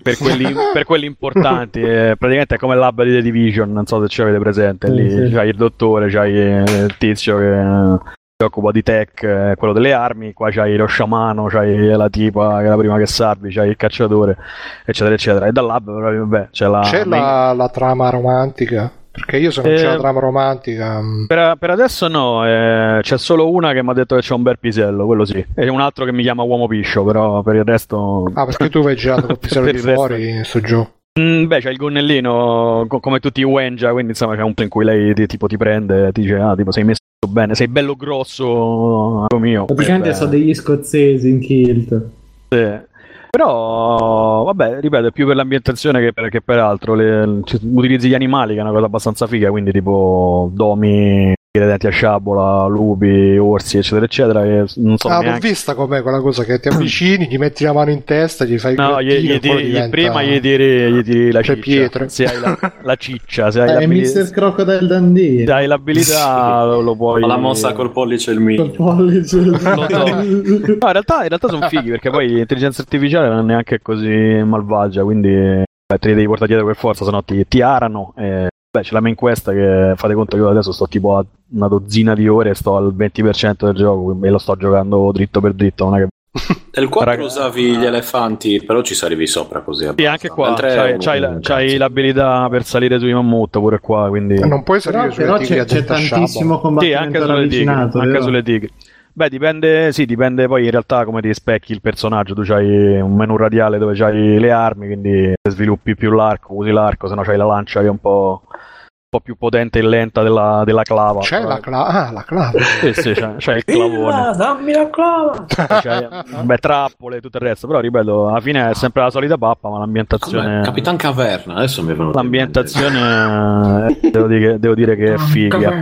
per 0.02 0.16
quelli, 0.16 0.52
per 0.72 0.84
quelli 0.84 1.04
importanti. 1.04 1.80
eh, 1.80 2.14
praticamente 2.18 2.54
è 2.54 2.58
come 2.58 2.74
l'hub 2.74 3.02
di 3.04 3.10
The 3.12 3.20
Division, 3.22 3.70
non 3.70 3.84
so 3.84 4.00
se 4.00 4.08
ci 4.08 4.22
avete 4.22 4.38
presente. 4.38 4.90
Lì 4.90 5.10
Sì, 5.10 5.26
sì. 5.26 5.32
c'hai 5.34 5.50
il 5.50 5.56
dottore, 5.56 6.08
c'hai 6.08 6.34
eh, 6.40 6.62
il 6.62 6.94
tizio 6.98 7.36
che 7.36 7.60
eh, 7.60 7.98
occupa 8.44 8.70
di 8.70 8.82
tech, 8.85 9.23
eh, 9.24 9.55
quello 9.56 9.73
delle 9.73 9.93
armi. 9.93 10.32
Qua 10.32 10.51
c'hai 10.51 10.77
lo 10.77 10.86
sciamano, 10.86 11.47
c'hai 11.47 11.89
la 11.89 12.09
tipa 12.09 12.59
che 12.60 12.66
è 12.66 12.69
la 12.69 12.77
prima 12.77 12.97
che 12.97 13.06
salvi, 13.06 13.51
c'hai 13.52 13.69
il 13.70 13.77
cacciatore, 13.77 14.36
eccetera, 14.85 15.15
eccetera. 15.15 15.47
E 15.47 15.52
dall'hub, 15.52 15.85
però, 15.85 16.16
vabbè, 16.27 16.48
c'è 16.52 16.69
la. 16.69 16.81
C'è 16.82 17.05
la, 17.05 17.52
la 17.56 17.69
trama 17.69 18.10
romantica? 18.10 18.90
Perché 19.10 19.39
io 19.39 19.51
se 19.51 19.62
non 19.62 19.74
c'è 19.74 19.81
Eh, 19.82 19.86
la 19.86 19.97
trama 19.98 20.20
romantica... 20.20 21.01
mm, 21.02 21.27
Per, 21.27 21.56
per 21.59 21.70
adesso 21.70 22.06
no, 22.06 22.47
eh, 22.47 23.01
c'è 23.02 23.19
solo 23.19 23.51
una 23.51 23.73
che 23.73 23.82
mi 23.82 23.90
ha 23.90 23.93
detto 23.94 24.15
che 24.15 24.20
c'è 24.20 24.35
un 24.35 24.43
bel 24.43 24.60
pisello, 24.60 25.06
quello 25.06 25.24
sì. 25.24 25.44
E 25.56 25.69
un 25.69 25.81
altro 25.81 26.05
che 26.05 26.12
mi 26.12 26.23
chiama 26.23 26.44
uomo 26.44 26.69
piscio, 26.69 27.02
però 27.02 27.43
per 27.43 27.56
il 27.56 27.65
resto. 27.65 28.31
Ah, 28.35 28.44
perché 28.44 28.69
tu 28.69 28.82
vai 28.82 28.94
girato 28.94 29.27
col 29.27 29.39
pisello 29.40 29.66
di 29.66 29.73
resto- 29.73 29.94
fuori 29.94 30.44
sto 30.44 30.60
gioco. 30.60 30.90
Mm, 31.19 31.47
beh, 31.47 31.59
c'è 31.59 31.70
il 31.70 31.77
gonnellino 31.77 32.85
co- 32.86 33.01
come 33.01 33.19
tutti 33.19 33.40
i 33.40 33.44
Wenja, 33.44 33.90
quindi 33.90 34.10
insomma 34.10 34.35
c'è 34.36 34.43
un 34.43 34.47
punto 34.55 34.62
in 34.62 34.69
cui 34.69 34.85
lei 34.85 35.12
ti, 35.15 35.27
tipo, 35.27 35.48
ti 35.48 35.56
prende 35.56 36.06
e 36.06 36.12
ti 36.12 36.20
dice: 36.20 36.36
Ah, 36.36 36.55
tipo, 36.55 36.70
sei 36.70 36.85
messo 36.85 37.01
bene, 37.26 37.54
sei 37.54 37.68
bello 37.68 37.94
grosso, 37.94 39.26
amico 39.28 39.38
mio. 39.38 39.64
Praticamente 39.64 40.14
sono 40.14 40.30
degli 40.30 40.54
scozzesi 40.54 41.28
in 41.28 41.40
kilt. 41.40 42.08
sì. 42.48 42.86
Però, 43.30 44.42
vabbè, 44.44 44.80
ripeto, 44.80 45.08
è 45.08 45.12
più 45.12 45.26
per 45.26 45.36
l'ambientazione 45.36 46.00
che 46.00 46.12
per, 46.14 46.30
che 46.30 46.40
per 46.40 46.58
altro. 46.58 46.94
Le- 46.94 47.42
utilizzi 47.60 48.08
gli 48.08 48.14
animali, 48.14 48.54
che 48.54 48.58
è 48.58 48.62
una 48.62 48.72
cosa 48.72 48.86
abbastanza 48.86 49.26
figa, 49.26 49.50
quindi 49.50 49.70
tipo 49.70 50.50
domi, 50.52 51.34
denti 51.50 51.86
a 51.86 51.90
sciabola, 51.90 52.66
lupi, 52.66 53.36
orsi, 53.38 53.78
eccetera, 53.78 54.04
eccetera. 54.04 54.42
Che 54.42 54.64
non 54.76 54.96
so 54.96 55.08
ah, 55.08 55.16
l'ho 55.16 55.22
neanche. 55.22 55.48
vista 55.48 55.74
com'è 55.74 56.02
quella 56.02 56.20
cosa 56.20 56.44
che 56.44 56.60
ti 56.60 56.68
avvicini, 56.68 57.26
gli 57.28 57.38
metti 57.38 57.64
la 57.64 57.72
mano 57.72 57.90
in 57.90 58.04
testa, 58.04 58.44
gli 58.44 58.58
fai 58.58 58.76
No, 58.76 59.00
gli, 59.02 59.12
gli 59.18 59.38
tiri- 59.40 59.64
diventa- 59.64 59.88
prima 59.88 60.22
gli 60.22 60.38
tiri, 60.40 60.92
gli 60.92 61.02
tiri 61.02 61.32
la 61.32 61.38
Le 61.38 61.44
ciccia. 61.44 61.60
pietre. 61.60 62.08
Se 62.10 62.24
hai 62.26 62.38
la, 62.40 62.58
la 62.82 62.94
ciccia, 62.96 63.50
se 63.50 63.60
hai, 63.62 63.70
È 63.70 63.72
l'abili- 63.80 64.00
Mr. 64.02 64.30
Crocodile 64.30 64.86
Dundee. 64.86 65.46
se 65.46 65.52
hai 65.52 65.66
l'abilità 65.66 66.64
lo, 66.80 66.94
puoi. 66.94 67.22
La 67.22 67.36
mossa 67.38 67.72
col 67.72 67.90
pollice 67.92 68.30
e 68.30 68.34
il 68.34 68.38
Col 68.38 68.46
miglio. 68.46 68.70
pollice. 68.70 69.40
Lo 69.42 69.58
so. 69.58 69.74
No, 69.74 70.22
in 70.22 70.76
realtà, 70.80 71.22
in 71.22 71.28
realtà 71.28 71.48
sono 71.48 71.66
fighi 71.68 71.90
perché 71.90 72.10
poi 72.10 72.28
l'intelligenza 72.28 72.82
artificiale 72.82 73.28
non 73.28 73.38
è 73.40 73.42
neanche 73.42 73.80
così 73.80 74.06
malvagia, 74.44 75.02
quindi 75.02 75.28
beh, 75.30 75.98
te 75.98 76.08
li 76.08 76.14
devi 76.14 76.26
portare 76.26 76.48
dietro 76.48 76.66
per 76.66 76.76
forza, 76.76 77.04
sennò 77.04 77.22
ti, 77.22 77.44
ti 77.48 77.62
arano. 77.62 78.12
E, 78.16 78.48
beh, 78.70 78.82
c'è 78.82 78.92
la 78.92 79.00
main 79.00 79.14
quest 79.14 79.50
che 79.52 79.92
fate 79.96 80.14
conto 80.14 80.36
che 80.36 80.42
io 80.42 80.48
adesso 80.50 80.72
sto 80.72 80.86
tipo 80.86 81.16
a 81.16 81.24
una 81.50 81.68
dozzina 81.68 82.14
di 82.14 82.28
ore 82.28 82.50
e 82.50 82.54
sto 82.54 82.76
al 82.76 82.94
20% 82.94 83.64
del 83.64 83.74
gioco, 83.74 84.02
quindi 84.04 84.28
lo 84.28 84.38
sto 84.38 84.56
giocando 84.56 85.10
dritto 85.12 85.40
per 85.40 85.54
dritto, 85.54 85.84
non 85.88 85.96
è 85.96 86.00
che 86.00 86.08
Nel 86.78 86.88
4 86.88 87.10
Raga- 87.10 87.24
usavi 87.24 87.76
gli 87.78 87.84
elefanti, 87.84 88.62
però 88.64 88.82
ci 88.82 88.94
salivi 88.94 89.26
sopra 89.26 89.60
così. 89.62 89.84
Sì, 89.84 89.88
abbastanza. 89.88 90.10
anche 90.12 90.28
qua 90.28 90.54
c'hai, 90.54 90.98
c'hai 90.98 91.18
la- 91.20 91.38
c'hai 91.40 91.76
l'abilità 91.78 92.46
per 92.50 92.64
salire 92.64 92.98
sui 92.98 93.12
mammut 93.14 93.58
pure 93.58 93.80
qua, 93.80 94.08
quindi... 94.08 94.38
Non 94.38 94.62
puoi 94.62 94.78
Però, 94.80 94.98
salire 94.98 95.14
sulle 95.14 95.24
però 95.26 95.38
tigri 95.38 95.54
c'è, 95.56 95.64
c'è 95.64 95.84
tantissimo 95.84 96.26
sciabola. 96.26 96.56
Sì, 96.56 96.60
combattimento 96.60 96.98
anche 97.02 97.20
sulle 97.20 97.48
tigri, 97.48 97.64
ravvicinato. 97.64 97.98
anche 97.98 98.22
sulle 98.22 98.42
tigri. 98.42 98.70
Beh, 99.18 99.28
dipende, 99.28 99.90
sì, 99.90 100.06
dipende 100.06 100.46
poi 100.46 100.66
in 100.66 100.70
realtà 100.70 101.04
come 101.04 101.20
ti 101.20 101.34
specchi 101.34 101.72
il 101.72 101.80
personaggio. 101.80 102.34
Tu 102.34 102.52
hai 102.52 103.00
un 103.00 103.16
menu 103.16 103.36
radiale 103.36 103.78
dove 103.78 104.00
hai 104.04 104.38
le 104.38 104.52
armi, 104.52 104.86
quindi 104.86 105.34
sviluppi 105.42 105.96
più 105.96 106.12
l'arco, 106.12 106.54
usi 106.54 106.70
l'arco, 106.70 107.08
se 107.08 107.16
no 107.16 107.22
c'hai 107.22 107.36
la 107.36 107.44
lancia 107.44 107.80
che 107.80 107.86
è 107.86 107.90
un 107.90 107.98
po', 107.98 108.42
un 108.46 109.08
po' 109.10 109.18
più 109.18 109.36
potente 109.36 109.80
e 109.80 109.82
lenta 109.82 110.22
della, 110.22 110.62
della 110.64 110.84
clava. 110.84 111.18
C'è 111.18 111.42
la 111.42 111.58
clava. 111.58 112.06
Ah, 112.06 112.12
la 112.12 112.22
clava. 112.22 112.60
Sì, 112.78 112.92
sì, 112.92 113.12
c'è, 113.12 113.34
c'è 113.38 113.56
il 113.56 113.64
clavone. 113.64 114.36
dammi 114.36 114.72
la 114.72 114.88
clava! 114.88 115.46
C'è, 115.80 116.08
beh, 116.44 116.58
trappole 116.58 117.16
e 117.16 117.20
tutto 117.20 117.38
il 117.38 117.42
resto. 117.42 117.66
Però, 117.66 117.80
ripeto, 117.80 118.28
alla 118.28 118.40
fine 118.40 118.70
è 118.70 118.74
sempre 118.74 119.02
la 119.02 119.10
solita 119.10 119.36
pappa, 119.36 119.68
ma 119.68 119.78
l'ambientazione... 119.78 120.60
Capitan 120.62 120.96
Caverna, 120.96 121.54
adesso 121.54 121.82
mi 121.82 121.90
è 121.90 121.96
venuto. 121.96 122.16
L'ambientazione 122.16 123.98
devo 124.00 124.28
dire, 124.28 124.60
devo 124.60 124.74
dire 124.76 124.94
che 124.94 125.14
è 125.14 125.18
figa. 125.18 125.72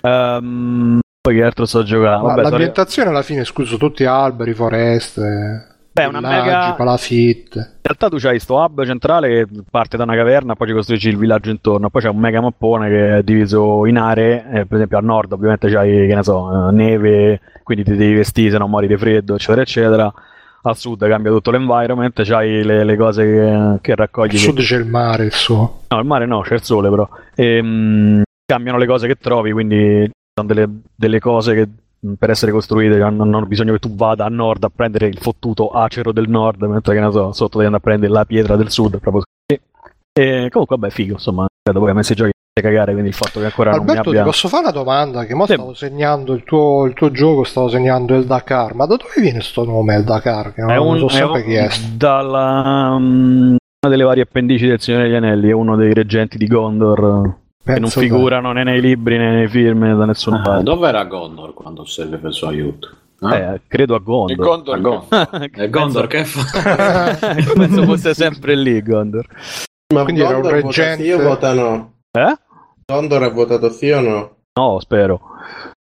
Ehm, 0.00 1.02
poi 1.24 1.36
che 1.36 1.42
altro 1.42 1.64
sto 1.64 1.82
giocando? 1.82 2.26
Vabbè, 2.26 2.42
l'ambientazione 2.42 3.08
alla 3.08 3.22
fine, 3.22 3.44
scuso, 3.44 3.78
tutti 3.78 4.04
alberi, 4.04 4.52
foreste, 4.52 5.68
Beh, 5.90 6.04
una 6.04 6.20
mega- 6.20 6.74
palafitte. 6.76 7.58
In 7.60 7.80
realtà 7.80 8.10
tu 8.10 8.18
c'hai 8.18 8.38
sto 8.38 8.56
hub 8.56 8.84
centrale 8.84 9.28
che 9.28 9.46
parte 9.70 9.96
da 9.96 10.02
una 10.02 10.16
caverna, 10.16 10.54
poi 10.54 10.68
ci 10.68 10.74
costruisci 10.74 11.08
il 11.08 11.16
villaggio 11.16 11.48
intorno, 11.48 11.88
poi 11.88 12.02
c'è 12.02 12.10
un 12.10 12.18
mega 12.18 12.42
mappone 12.42 12.90
che 12.90 13.16
è 13.16 13.22
diviso 13.22 13.86
in 13.86 13.96
aree, 13.96 14.44
eh, 14.52 14.66
per 14.66 14.74
esempio 14.76 14.98
a 14.98 15.00
nord 15.00 15.32
ovviamente 15.32 15.70
c'hai, 15.70 16.06
che 16.06 16.14
ne 16.14 16.22
so, 16.22 16.68
eh, 16.68 16.72
neve, 16.72 17.40
quindi 17.62 17.84
ti 17.84 17.96
devi 17.96 18.16
vestire 18.16 18.50
se 18.50 18.58
non 18.58 18.68
muori 18.68 18.86
di 18.86 18.96
freddo, 18.98 19.34
eccetera, 19.36 19.62
eccetera. 19.62 20.12
Al 20.66 20.76
sud 20.76 21.08
cambia 21.08 21.30
tutto 21.30 21.50
l'environment, 21.50 22.22
c'hai 22.22 22.62
le, 22.62 22.84
le 22.84 22.96
cose 22.98 23.24
che, 23.24 23.78
che 23.80 23.94
raccogli. 23.94 24.26
Al 24.26 24.30
che- 24.32 24.38
sud 24.38 24.58
c'è 24.60 24.76
il 24.76 24.86
mare, 24.86 25.24
il 25.24 25.32
suo. 25.32 25.84
No, 25.88 25.98
il 25.98 26.04
mare 26.06 26.26
no, 26.26 26.42
c'è 26.42 26.52
il 26.52 26.62
sole 26.62 26.90
però. 26.90 27.08
Ehm, 27.34 28.22
cambiano 28.44 28.76
le 28.76 28.86
cose 28.86 29.06
che 29.06 29.14
trovi, 29.14 29.52
quindi 29.52 30.10
sono 30.34 30.48
delle, 30.52 30.68
delle 30.94 31.20
cose 31.20 31.54
che 31.54 31.68
mh, 32.00 32.12
per 32.14 32.30
essere 32.30 32.50
costruite 32.52 33.00
hanno, 33.00 33.22
hanno 33.22 33.46
bisogno 33.46 33.72
che 33.72 33.78
tu 33.78 33.94
vada 33.94 34.24
a 34.24 34.28
nord 34.28 34.64
a 34.64 34.70
prendere 34.74 35.06
il 35.06 35.18
fottuto 35.18 35.70
acero 35.70 36.12
del 36.12 36.28
nord, 36.28 36.62
mentre 36.64 36.94
che 36.94 37.00
ne 37.00 37.10
so, 37.12 37.32
sotto 37.32 37.58
devi 37.58 37.66
andare 37.66 37.76
a 37.76 37.86
prendere 37.86 38.12
la 38.12 38.24
pietra 38.24 38.56
del 38.56 38.70
sud. 38.70 38.98
Proprio 38.98 39.22
così. 39.22 39.60
E 40.16 40.48
comunque, 40.50 40.76
vabbè, 40.76 40.90
figo, 40.92 41.12
insomma, 41.14 41.46
dopo 41.62 41.84
che 41.84 41.90
hai 41.90 41.96
messo 41.96 42.12
i 42.12 42.16
giochi 42.16 42.30
a 42.56 42.62
cagare, 42.62 42.92
quindi 42.92 43.10
il 43.10 43.16
fatto 43.16 43.40
che 43.40 43.46
ancora 43.46 43.70
non 43.70 43.80
Alberto, 43.80 44.00
mi 44.02 44.04
ti 44.04 44.10
abbia... 44.18 44.24
posso 44.30 44.48
fare 44.48 44.62
una 44.64 44.72
domanda? 44.72 45.24
Che 45.24 45.34
mo 45.34 45.46
Sì. 45.46 45.52
stavo 45.54 45.74
segnando 45.74 46.34
il 46.34 46.42
tuo, 46.44 46.84
il 46.86 46.94
tuo 46.94 47.10
gioco, 47.10 47.42
stavo 47.44 47.68
segnando 47.68 48.14
il 48.16 48.24
Dakar. 48.26 48.74
Ma 48.74 48.86
da 48.86 48.96
dove 48.96 49.12
viene 49.20 49.40
sto 49.40 49.64
nome, 49.64 49.96
il 49.96 50.04
Dakar? 50.04 50.52
Che 50.54 50.60
non 50.60 50.70
È 50.70 50.76
un, 50.76 50.98
lo 50.98 51.08
so 51.08 51.16
è 51.16 51.18
sempre 51.18 51.40
un- 51.40 51.46
chiesto. 51.46 51.86
dalla 51.96 52.96
mm, 52.98 53.48
una 53.86 53.90
delle 53.90 54.04
varie 54.04 54.22
appendici 54.22 54.66
del 54.66 54.80
Signore 54.80 55.04
degli 55.04 55.14
Anelli, 55.14 55.48
è 55.48 55.52
uno 55.52 55.74
dei 55.76 55.92
reggenti 55.92 56.38
di 56.38 56.46
Gondor 56.46 57.36
che 57.64 57.72
non 57.72 57.80
Penso 57.82 58.00
figurano 58.00 58.52
né 58.52 58.62
nei 58.62 58.80
libri 58.80 59.16
né 59.16 59.30
nei 59.32 59.48
film 59.48 59.84
né 59.84 59.94
da 59.96 60.04
nessuna 60.04 60.40
Ah, 60.40 60.42
parte. 60.42 60.62
dove 60.64 60.86
era 60.88 61.04
Gondor 61.04 61.54
quando 61.54 61.84
serve 61.84 62.18
per 62.18 62.28
il 62.30 62.34
suo 62.34 62.48
aiuto? 62.48 62.88
Ah? 63.20 63.36
Eh, 63.54 63.60
credo 63.66 63.94
a 63.94 63.98
Gondor. 64.00 64.36
Gondor, 64.36 64.74
A 64.74 64.78
Gondor. 64.78 65.48
È 65.50 65.70
Gondor 65.70 66.06
che 66.06 66.24
fa? 66.26 67.16
Penso 67.56 67.84
fosse 67.84 68.12
sempre 68.12 68.54
lì 68.54 68.82
Gondor. 68.82 69.26
Ma 69.94 70.02
Quindi 70.04 70.20
era 70.20 70.36
un 70.36 70.42
Gondor 70.42 70.52
reggente. 70.62 71.02
sì 71.04 71.10
o 71.12 71.22
vota 71.22 71.54
no? 71.54 71.92
Eh? 72.10 72.34
Gondor 72.86 73.22
ha 73.22 73.30
votato 73.30 73.70
sì 73.70 73.90
o 73.90 74.00
no? 74.00 74.36
No, 74.60 74.78
spero. 74.80 75.20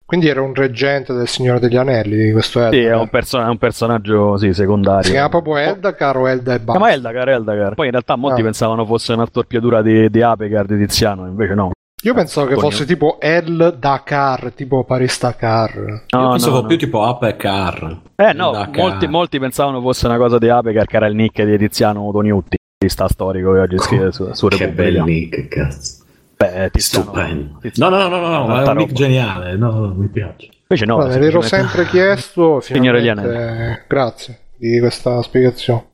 Quindi 0.06 0.28
era 0.28 0.42
un 0.42 0.54
reggente 0.54 1.14
del 1.14 1.28
Signore 1.28 1.60
degli 1.60 1.78
Anelli 1.78 2.26
di 2.26 2.32
questo 2.32 2.60
Sì, 2.70 2.78
Eldar. 2.78 2.92
è 2.92 2.96
un, 3.02 3.08
perso- 3.10 3.40
è 3.42 3.48
un 3.48 3.58
personaggio 3.58 4.38
sì, 4.38 4.54
secondario. 4.54 5.04
Si 5.04 5.12
chiama 5.12 5.30
proprio 5.30 5.58
Eldakar 5.58 6.18
o 6.18 6.30
Elda 6.30 6.54
e 6.54 6.58
Si 6.58 6.64
basta? 6.64 6.80
chiama 6.80 6.94
Eldacar, 6.94 7.30
Eldacar. 7.30 7.74
Poi 7.74 7.86
in 7.86 7.92
realtà 7.92 8.16
molti 8.16 8.42
Ah. 8.42 8.44
pensavano 8.44 8.86
fosse 8.86 9.14
una 9.14 9.26
storpiatura 9.26 9.82
di, 9.82 10.10
di 10.10 10.22
Apegar 10.22 10.66
di 10.66 10.78
Tiziano, 10.78 11.26
invece 11.28 11.54
no. 11.56 11.72
Io 12.04 12.14
pensavo 12.14 12.48
che 12.48 12.58
fosse 12.58 12.86
tipo 12.86 13.18
El 13.22 13.78
Dakar, 13.80 14.52
tipo 14.54 14.84
Paris 14.84 15.18
Dakar. 15.22 16.04
No, 16.10 16.22
Io 16.22 16.30
pensavo 16.32 16.56
no, 16.56 16.62
no. 16.64 16.68
più 16.68 16.78
tipo 16.78 17.04
Ape 17.06 17.36
Car. 17.38 18.02
Eh 18.18 18.34
no, 18.34 18.68
molti, 18.74 19.08
molti 19.08 19.40
pensavano 19.40 19.80
fosse 19.80 20.06
una 20.08 20.18
cosa 20.18 20.38
di 20.38 20.50
Apegar, 20.50 20.86
che 20.86 20.98
era 20.98 21.08
il 21.08 21.16
nick 21.16 21.42
di 21.44 21.58
Tiziano 21.58 22.12
Toniutti, 22.12 22.58
sta 22.86 23.08
storico 23.08 23.54
che 23.54 23.60
oggi 23.60 23.78
scrive 23.78 24.12
su, 24.12 24.30
su 24.34 24.48
Che 24.50 24.58
Repubblica. 24.58 24.92
bel 24.92 25.04
nick, 25.04 25.48
cazzo. 25.48 26.03
Beh, 26.52 26.70
Tiziano, 26.72 27.06
Stupendo. 27.06 27.58
Tiziano- 27.62 27.98
No, 27.98 28.08
no, 28.08 28.18
no, 28.18 28.22
no, 28.22 28.38
no, 28.40 28.48
ma 28.48 28.64
è 28.64 28.68
un 28.70 28.78
nick 28.78 28.92
geniale. 28.94 29.56
No, 29.56 29.72
no, 29.72 29.94
mi 29.96 30.08
piace. 30.08 30.50
Invece 30.68 30.86
no, 30.86 30.98
l'ero 31.06 31.12
semplicemente- 31.42 31.50
sempre 31.50 31.86
chiesto. 31.88 32.60
Signore 32.62 33.00
finalmente- 33.02 33.86
Grazie 33.88 34.40
di 34.58 34.80
questa 34.80 35.22
spiegazione. 35.22 35.86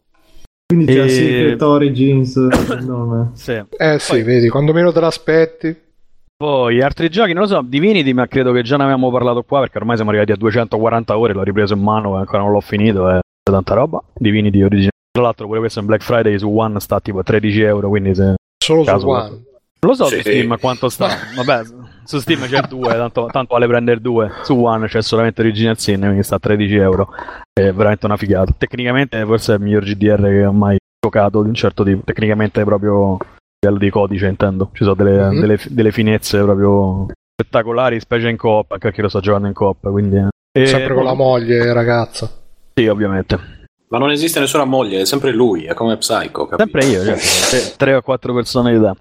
Quindi 0.68 0.94
c'è 0.94 1.04
E- 1.04 1.10
Secret 1.10 1.62
Origins 1.62 2.36
il 2.80 2.86
nome. 2.86 3.32
Sì. 3.34 3.62
Eh 3.78 3.98
sì, 4.00 4.12
Poi- 4.12 4.24
vedi, 4.24 4.50
quando 4.50 4.72
meno 4.74 4.92
te 4.92 5.00
l'aspetti. 5.00 5.76
Poi 6.38 6.82
altri 6.82 7.10
giochi, 7.10 7.34
non 7.34 7.42
lo 7.44 7.48
so, 7.50 7.62
Divinity, 7.62 8.14
ma 8.14 8.26
credo 8.28 8.54
che 8.54 8.62
già 8.62 8.78
ne 8.78 8.84
avevamo 8.84 9.12
parlato 9.12 9.44
qua 9.44 9.60
perché 9.60 9.78
ormai 9.78 9.96
siamo 9.96 10.12
arrivati 10.12 10.32
a 10.32 10.38
240 10.38 11.18
ore, 11.18 11.34
l'ho 11.34 11.44
ripreso 11.44 11.74
in 11.74 11.82
mano 11.82 12.16
e 12.16 12.20
ancora 12.20 12.44
non 12.44 12.52
l'ho 12.52 12.62
finito, 12.62 13.10
è 13.10 13.20
tanta 13.44 13.74
roba. 13.74 14.02
Divinity 14.14 14.62
originale. 14.62 14.92
Tra 15.12 15.24
l'altro 15.24 15.48
pure 15.48 15.60
questo 15.60 15.80
in 15.80 15.86
Black 15.88 16.02
Friday 16.04 16.40
su 16.40 16.48
One 16.48 16.80
sta 16.80 17.02
tipo 17.02 17.20
a 17.20 17.24
13 17.24 17.62
euro, 17.62 17.90
quindi 17.90 18.16
se... 18.16 18.36
Solo 18.64 18.84
su 18.84 18.90
Caso- 18.90 19.08
One. 19.10 19.42
Non 19.81 19.91
lo 19.91 19.93
so 19.95 20.06
Sì. 20.06 20.15
su 20.15 20.22
Steam 20.22 20.57
quanto 20.60 20.89
sta. 20.89 21.07
Vabbè, 21.35 21.61
su 22.03 22.19
Steam 22.19 22.45
c'è 22.47 22.57
il 22.60 22.68
2, 22.68 22.88
tanto, 22.93 23.27
tanto 23.31 23.53
vale 23.53 23.68
prendere 23.68 23.97
il 23.97 24.01
2. 24.01 24.31
Su 24.43 24.56
One 24.64 24.88
c'è 24.88 25.01
solamente 25.01 25.41
Original 25.41 25.77
Sin, 25.77 25.99
quindi 25.99 26.23
sta 26.23 26.35
a 26.35 26.39
13 26.39 26.76
euro. 26.76 27.10
È 27.53 27.72
veramente 27.72 28.06
una 28.06 28.18
figata. 28.18 28.53
Tecnicamente 28.57 29.23
forse 29.26 29.53
è 29.53 29.56
il 29.56 29.61
miglior 29.61 29.84
GDR 29.84 30.22
che 30.22 30.45
ho 30.45 30.51
mai 30.51 30.77
giocato 31.01 31.41
di 31.43 31.47
un 31.49 31.53
certo 31.56 31.84
tipo. 31.84 32.01
Tecnicamente 32.03 32.64
proprio 32.65 33.14
a 33.15 33.18
livello 33.61 33.80
di 33.80 33.89
codice 33.89 34.27
intendo. 34.27 34.69
Ci 34.73 34.84
sono 34.84 34.95
delle, 34.95 35.30
Mhm. 35.30 35.39
delle, 35.39 35.60
delle 35.69 35.91
finezze 35.91 36.39
proprio 36.41 37.07
spettacolari, 37.41 37.99
specie 38.01 38.27
in 38.30 38.35
coop, 38.38 38.72
anche 38.72 38.88
perché 38.88 39.01
lo 39.01 39.07
sto 39.10 39.22
giocando 39.22 39.47
in 39.47 39.53
coop. 39.53 39.89
Quindi... 39.89 40.18
eh. 40.18 40.27
E- 40.61 40.65
Sempre 40.65 40.93
con 40.95 41.03
la 41.06 41.14
moglie, 41.14 41.72
ragazza. 41.72 42.30
Sì, 42.73 42.85
ovviamente. 42.88 43.57
Ma 43.89 43.97
non 43.97 44.11
esiste 44.11 44.39
nessuna 44.39 44.65
moglie, 44.65 45.01
è 45.01 45.06
sempre 45.06 45.31
lui, 45.31 45.64
è 45.65 45.73
come 45.73 45.97
Psycho. 45.97 46.45
capito? 46.47 46.57
Sempre 46.80 46.85
io, 46.85 47.03
cioè, 47.03 47.15
tre- 47.49 47.73
tre 47.77 47.93
o 47.95 48.01
quattro 48.01 48.34
personalità. 48.34 48.95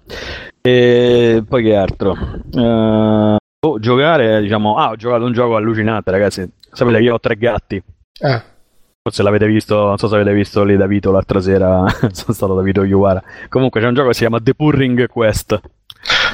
E 0.69 1.43
poi 1.47 1.63
che 1.63 1.75
altro? 1.75 2.15
Eh, 2.53 3.37
oh, 3.65 3.79
giocare, 3.79 4.41
diciamo, 4.41 4.75
ah, 4.77 4.89
ho 4.89 4.95
giocato 4.95 5.25
un 5.25 5.33
gioco 5.33 5.55
allucinante, 5.55 6.11
ragazzi. 6.11 6.47
Sapete 6.71 6.97
che 6.97 7.03
io 7.03 7.15
ho 7.15 7.19
tre 7.19 7.35
gatti. 7.37 7.81
Eh, 8.21 8.41
Forse 9.01 9.23
l'avete 9.23 9.47
visto, 9.47 9.75
non 9.75 9.97
so 9.97 10.07
se 10.07 10.15
avete 10.15 10.33
visto 10.33 10.63
lì 10.63 10.77
da 10.77 10.85
Vito 10.85 11.11
l'altra 11.11 11.39
sera, 11.39 11.85
sono 12.11 12.33
stato 12.33 12.53
da 12.53 12.61
Vito 12.61 12.83
Iuara. 12.83 13.23
Comunque 13.47 13.81
c'è 13.81 13.87
un 13.87 13.95
gioco 13.95 14.09
che 14.09 14.13
si 14.13 14.19
chiama 14.19 14.39
The 14.39 14.53
Purring 14.53 15.07
Quest, 15.07 15.59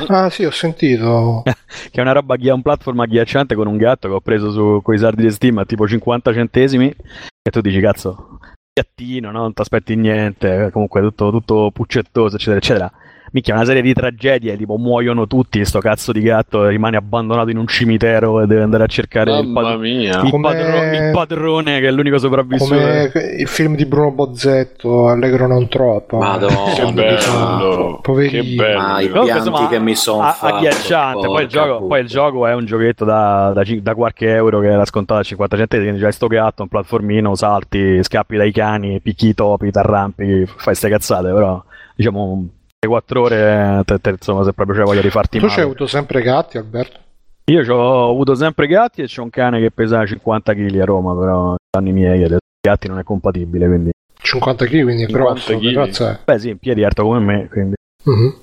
Ah 0.09 0.29
sì, 0.29 0.43
ho 0.43 0.51
sentito. 0.51 1.43
che 1.45 1.91
è 1.91 2.01
una 2.01 2.11
roba 2.11 2.35
è 2.35 2.51
un 2.51 2.61
platform 2.61 2.99
agghiacciante 2.99 3.55
con 3.55 3.67
un 3.67 3.77
gatto 3.77 4.07
che 4.07 4.13
ho 4.13 4.19
preso 4.19 4.51
su 4.51 4.81
quei 4.83 4.97
sardi 4.97 5.23
di 5.23 5.31
Steam 5.31 5.57
a 5.57 5.65
tipo 5.65 5.87
50 5.87 6.33
centesimi 6.33 6.89
e 6.89 7.51
tu 7.51 7.61
dici 7.61 7.79
cazzo, 7.79 8.39
gattino, 8.73 9.31
no? 9.31 9.39
non 9.39 9.53
ti 9.53 9.61
aspetti 9.61 9.95
niente, 9.95 10.69
comunque 10.71 11.01
tutto, 11.01 11.31
tutto 11.31 11.71
puccettoso, 11.71 12.35
eccetera, 12.35 12.57
eccetera. 12.57 12.91
Minchia, 13.31 13.53
una 13.55 13.65
serie 13.65 13.81
di 13.81 13.93
tragedie, 13.93 14.55
tipo 14.55 14.77
muoiono 14.77 15.27
tutti, 15.27 15.63
sto 15.65 15.79
cazzo 15.79 16.11
di 16.11 16.21
gatto 16.21 16.67
rimane 16.67 16.95
abbandonato 16.95 17.49
in 17.49 17.57
un 17.57 17.67
cimitero 17.67 18.41
e 18.41 18.47
deve 18.47 18.61
andare 18.61 18.83
a 18.83 18.87
cercare 18.87 19.31
il, 19.39 19.47
Mamma 19.47 19.71
pad- 19.71 19.79
mia. 19.79 20.21
il 20.21 20.29
Come- 20.29 20.47
padro- 20.53 20.83
il 21.05 21.11
padrone 21.11 21.79
che 21.79 21.87
è 21.87 21.91
l'unico 21.91 22.17
sopravvissuto. 22.17 22.75
Come 22.75 23.11
il 23.37 23.47
film 23.47 23.75
di 23.75 23.85
Bruno 23.85 24.11
Bozzetto, 24.11 25.09
Allegro 25.09 25.47
non 25.47 25.67
troppo. 25.67 26.17
Madonna. 26.17 26.53
Che 26.73 26.91
bello. 26.93 27.99
Poverino. 28.01 28.43
Che 28.43 28.55
bello. 28.55 28.79
Ma 28.79 29.01
i 29.01 29.09
pianti 29.09 29.31
insomma, 29.37 29.67
che 29.67 29.79
mi 29.79 29.95
sono 29.95 30.21
a- 30.23 30.31
fatto. 30.31 30.55
agghiacciante. 30.55 31.27
Poi 31.27 31.41
il, 31.43 31.49
gioco, 31.49 31.87
poi 31.87 31.99
il 32.01 32.07
gioco 32.07 32.47
è 32.47 32.53
un 32.53 32.65
giochetto 32.65 33.03
da, 33.05 33.51
da 33.53 33.63
da 33.81 33.95
qualche 33.95 34.27
euro 34.33 34.59
che 34.59 34.67
era 34.71 34.85
scontato 34.85 35.19
a 35.19 35.23
50 35.23 35.57
centesimi. 35.57 35.87
Quindi 35.89 36.03
c'hai 36.03 36.13
sto 36.13 36.27
gatto, 36.27 36.61
un 36.61 36.67
platformino, 36.69 37.35
salti, 37.35 38.01
scappi 38.03 38.37
dai 38.37 38.51
cani, 38.51 39.01
picchi 39.01 39.27
i 39.29 39.33
topi, 39.33 39.71
t'arrampichi, 39.71 40.45
fai 40.57 40.75
ste 40.75 40.89
cazzate. 40.89 41.31
Però 41.33 41.61
diciamo 41.95 42.47
4 42.85 43.21
ore, 43.21 43.81
te- 43.85 43.99
te- 43.99 44.09
insomma, 44.11 44.43
se 44.43 44.53
proprio 44.53 44.77
c'è 44.77 44.83
voglia 44.83 45.01
di 45.01 45.09
farti 45.09 45.37
Tu 45.37 45.43
male. 45.43 45.53
ci 45.53 45.59
hai 45.59 45.65
avuto 45.65 45.87
sempre 45.87 46.21
gatti, 46.21 46.57
Alberto? 46.57 46.99
Io 47.45 47.63
c'ho- 47.63 47.73
ho 47.75 48.09
avuto 48.11 48.35
sempre 48.35 48.67
gatti 48.67 49.01
e 49.01 49.07
c'ho 49.07 49.23
un 49.23 49.29
cane 49.29 49.59
che 49.59 49.71
pesa 49.71 50.05
50 50.05 50.53
kg 50.53 50.79
a 50.79 50.85
Roma, 50.85 51.15
però 51.17 51.55
anni 51.77 51.91
miei 51.91 52.19
adesso 52.23 52.35
i 52.37 52.67
gatti 52.67 52.87
non 52.87 52.99
è 52.99 53.03
compatibile, 53.03 53.67
quindi 53.67 53.89
50 54.21 54.65
kg, 54.65 54.83
quindi 54.83 55.03
è 55.03 55.07
50 55.07 55.17
grosso. 55.33 55.57
chili. 55.59 55.73
Grazie. 55.73 56.07
è. 56.07 56.19
beh 56.25 56.39
sì, 56.39 56.49
in 56.49 56.57
piedi 56.57 56.83
alto 56.83 57.03
come 57.03 57.19
me, 57.19 57.47
quindi 57.49 57.75
Mhm. 58.03 58.33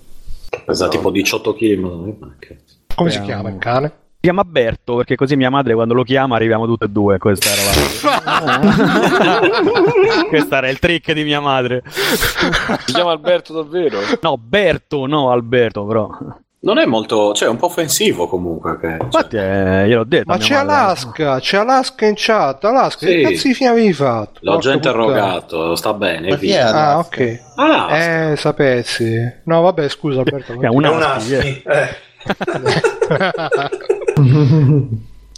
Pesa 0.66 0.88
tipo 0.88 1.10
18 1.10 1.54
kg, 1.54 1.78
ma 2.18 2.34
che- 2.38 2.58
Come 2.94 3.10
si 3.10 3.16
Abbiamo- 3.18 3.26
chiama 3.42 3.48
il 3.54 3.58
cane? 3.60 3.92
Si 4.24 4.28
chiama 4.28 4.44
Berto 4.44 4.94
perché 4.94 5.16
così 5.16 5.34
mia 5.34 5.50
madre 5.50 5.74
quando 5.74 5.94
lo 5.94 6.04
chiama 6.04 6.36
arriviamo 6.36 6.64
tutte 6.64 6.84
e 6.84 6.88
due. 6.90 7.18
Questa 7.18 7.48
era 7.50 7.62
la... 8.30 8.60
Questo 10.28 10.54
era 10.54 10.68
il 10.68 10.78
trick 10.78 11.10
di 11.10 11.24
mia 11.24 11.40
madre. 11.40 11.82
Si 12.86 12.92
chiama 12.92 13.10
Alberto 13.10 13.52
davvero? 13.52 13.98
No, 14.20 14.38
Berto, 14.38 15.06
no 15.06 15.32
Alberto, 15.32 15.84
però. 15.84 16.08
Non 16.60 16.78
è 16.78 16.86
molto, 16.86 17.34
cioè, 17.34 17.48
è 17.48 17.50
un 17.50 17.56
po' 17.56 17.66
offensivo 17.66 18.28
comunque. 18.28 18.78
Che, 18.78 18.86
cioè, 18.90 19.02
Infatti, 19.02 19.36
eh, 19.38 19.88
gliel'ho 19.88 20.04
detto. 20.04 20.26
Ma 20.30 20.36
c'è 20.38 20.54
madre. 20.54 20.72
Alaska, 20.72 21.40
c'è 21.40 21.56
Alaska 21.56 22.06
in 22.06 22.14
chat. 22.16 22.64
Alaska, 22.64 23.04
Sì. 23.06 23.12
che 23.16 23.22
cazzo 23.22 23.48
di 23.48 23.54
fine 23.54 23.70
avevi 23.70 23.92
fatto? 23.92 24.38
l'ho 24.42 24.52
Porca 24.52 24.68
già 24.68 24.72
puttana. 24.76 25.02
interrogato, 25.02 25.74
sta 25.74 25.94
bene. 25.94 26.28
Ma 26.28 26.36
chi 26.36 26.46
via. 26.46 26.68
Ah, 26.68 26.92
Alaska? 26.92 27.22
ok. 27.22 27.40
Ah, 27.56 27.96
Eh, 27.98 28.36
sapessi. 28.36 29.32
No, 29.46 29.62
vabbè, 29.62 29.88
scusa 29.88 30.20
Alberto. 30.20 30.52
È 30.60 30.68
un 30.68 30.84
husky, 30.84 31.34
husky. 31.34 31.62
Eh. 31.66 32.10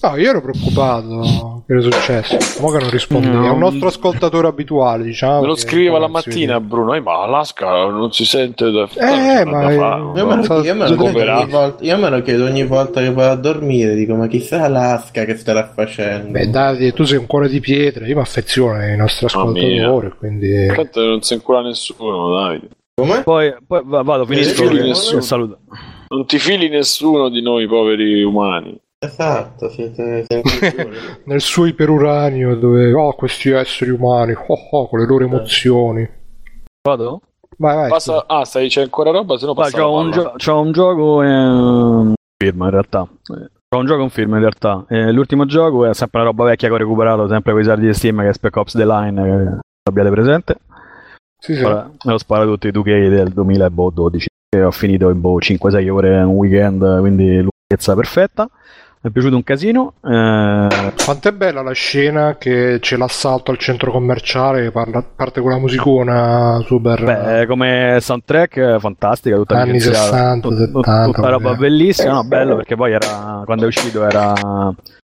No, 0.04 0.16
io 0.16 0.28
ero 0.28 0.42
preoccupato. 0.42 1.62
Che 1.66 1.72
era 1.72 1.80
successo? 1.80 2.36
Ma 2.62 2.72
che 2.72 2.78
non 2.78 2.90
rispondevi. 2.90 3.34
No. 3.36 3.46
È 3.46 3.48
un 3.48 3.58
nostro 3.58 3.88
ascoltatore 3.88 4.48
abituale, 4.48 5.02
diciamo. 5.02 5.40
Me 5.40 5.46
lo 5.46 5.54
scriveva 5.54 5.98
la 5.98 6.08
mattina 6.08 6.58
vede. 6.58 6.66
Bruno, 6.66 6.92
eh, 6.92 7.00
ma 7.00 7.22
Alaska 7.22 7.86
non 7.86 8.12
si 8.12 8.26
sente 8.26 8.70
da, 8.70 8.86
Eh, 8.96 9.44
ma-. 9.46 10.12
Io 10.14 10.26
me, 10.26 10.46
lo, 10.46 10.62
io 10.62 10.74
me 10.74 10.88
lo 10.90 10.96
chiedo 10.96 11.32
ogni 11.32 11.50
volta, 11.50 11.84
io 11.84 11.96
me 11.98 12.10
lo 12.10 12.20
chiedo 12.22 12.44
ogni 12.44 12.66
volta 12.66 13.00
che 13.00 13.12
vado 13.12 13.30
a 13.30 13.36
dormire, 13.36 13.94
dico 13.94 14.14
ma 14.14 14.26
chissà 14.26 14.64
Alaska 14.64 15.24
che 15.24 15.36
starà 15.36 15.70
facendo? 15.74 16.32
Beh, 16.32 16.50
Davide, 16.50 16.92
tu 16.92 17.04
sei 17.04 17.16
un 17.16 17.26
cuore 17.26 17.48
di 17.48 17.60
pietra. 17.60 18.06
Io 18.06 18.16
mi 18.16 18.20
affeziono 18.20 18.74
ai 18.74 18.98
nostri 18.98 19.24
ascoltatori, 19.24 20.12
quindi. 20.18 20.66
Tanto 20.66 21.02
non 21.02 21.22
si 21.22 21.32
incula 21.32 21.62
nessuno, 21.62 22.34
dai. 22.34 22.60
Come? 22.94 23.22
Poi, 23.22 23.54
poi 23.66 23.80
va- 23.84 24.02
vado, 24.02 24.26
finisco. 24.26 25.20
saluto. 25.22 25.60
Non 26.14 26.26
ti 26.26 26.38
fili 26.38 26.68
nessuno 26.68 27.28
di 27.28 27.42
noi 27.42 27.66
poveri 27.66 28.22
umani. 28.22 28.80
Esatto, 29.00 29.68
siete, 29.68 30.24
siete 30.28 31.22
Nel 31.26 31.40
suo 31.40 31.66
iperuranio, 31.66 32.54
dove. 32.54 32.92
Oh, 32.92 33.14
questi 33.14 33.50
esseri 33.50 33.90
umani. 33.90 34.32
Oh, 34.32 34.68
oh, 34.70 34.88
con 34.88 35.00
le 35.00 35.06
loro 35.06 35.24
emozioni. 35.24 36.08
Vado? 36.88 37.20
Vai, 37.58 37.74
vai. 37.74 37.88
Passa... 37.88 38.24
Ah, 38.28 38.44
stai 38.44 38.68
c'è 38.68 38.82
ancora 38.82 39.10
roba? 39.10 39.36
Se 39.36 39.46
no 39.46 39.54
passa 39.54 39.76
c'ho, 39.76 39.92
un 39.92 40.10
gio- 40.12 40.34
c'ho 40.36 40.60
un 40.60 40.70
gioco 40.70 41.22
e 41.22 41.28
un 41.28 42.14
film 42.36 42.62
in 42.62 42.70
realtà. 42.70 43.08
Eh, 43.10 43.50
C'ho 43.68 43.80
un 43.80 43.86
gioco 43.86 44.00
e 44.00 44.02
un 44.04 44.10
film 44.10 44.34
in 44.34 44.40
realtà. 44.40 44.84
Eh, 44.88 45.10
l'ultimo 45.10 45.46
gioco 45.46 45.84
è 45.84 45.94
sempre 45.94 46.20
una 46.20 46.28
roba 46.28 46.44
vecchia 46.44 46.68
che 46.68 46.74
ho 46.74 46.78
recuperato, 46.78 47.26
sempre 47.26 47.52
con 47.52 47.60
i 47.60 47.64
sardi 47.64 47.86
di 47.86 47.94
Steam, 47.94 48.20
che 48.20 48.28
è 48.28 48.32
Spec 48.32 48.56
Ops 48.56 48.74
The 48.74 48.86
Line, 48.86 49.22
che 49.22 49.58
abbiate 49.88 50.10
presente. 50.10 50.56
Sì, 51.38 51.56
sì. 51.56 51.64
Ora, 51.64 51.90
me 52.04 52.12
lo 52.12 52.18
sparo 52.18 52.46
tutti 52.46 52.68
i 52.68 52.72
2K 52.72 53.08
del 53.08 53.30
2012 53.30 54.26
e 54.26 54.33
ho 54.62 54.70
finito 54.70 55.10
in 55.10 55.20
boh, 55.20 55.38
5-6 55.38 55.88
ore 55.90 56.20
un 56.22 56.34
weekend, 56.34 57.00
quindi 57.00 57.36
lunghezza 57.36 57.94
perfetta. 57.94 58.48
Mi 59.04 59.10
è 59.10 59.12
piaciuto 59.12 59.36
un 59.36 59.44
casino. 59.44 59.92
Eh, 60.02 60.68
Quanto 61.04 61.28
è 61.28 61.32
bella 61.32 61.60
la 61.60 61.72
scena 61.72 62.36
che 62.38 62.78
c'è 62.80 62.96
l'assalto 62.96 63.50
al 63.50 63.58
centro 63.58 63.90
commerciale, 63.90 64.70
parla- 64.70 65.02
parte 65.02 65.42
con 65.42 65.50
la 65.50 65.58
musicona 65.58 66.58
super 66.64 67.04
beh, 67.04 67.46
come 67.46 67.98
soundtrack 68.00 68.56
eh, 68.56 68.78
fantastica, 68.78 69.36
tutta 69.36 69.58
Anni 69.58 69.72
licenziata, 69.72 70.06
60, 70.06 70.48
tut- 70.48 70.70
tut- 70.70 70.84
70, 70.86 71.04
tutta 71.04 71.28
roba 71.28 71.48
vabbè. 71.50 71.58
bellissima, 71.58 72.12
no, 72.12 72.24
bello 72.24 72.56
perché 72.56 72.76
poi 72.76 72.92
era 72.92 73.42
quando 73.44 73.64
è 73.64 73.66
uscito 73.66 74.02
era, 74.06 74.32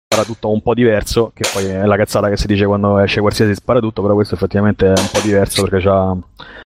era 0.09 0.24
tutto 0.24 0.51
un 0.51 0.62
po' 0.62 0.73
diverso, 0.73 1.31
che 1.35 1.44
poi 1.52 1.66
è 1.66 1.85
la 1.85 1.97
cazzata 1.97 2.31
che 2.31 2.39
si 2.39 2.47
dice 2.47 2.64
quando 2.64 2.98
esce 2.98 3.20
qualsiasi 3.20 3.55
sparatutto, 3.55 4.01
però 4.01 4.14
questo 4.14 4.36
effettivamente 4.36 4.86
è 4.86 4.98
un 4.98 5.09
po' 5.12 5.20
diverso 5.23 5.64
perché 5.64 5.85
c'ha 5.86 6.16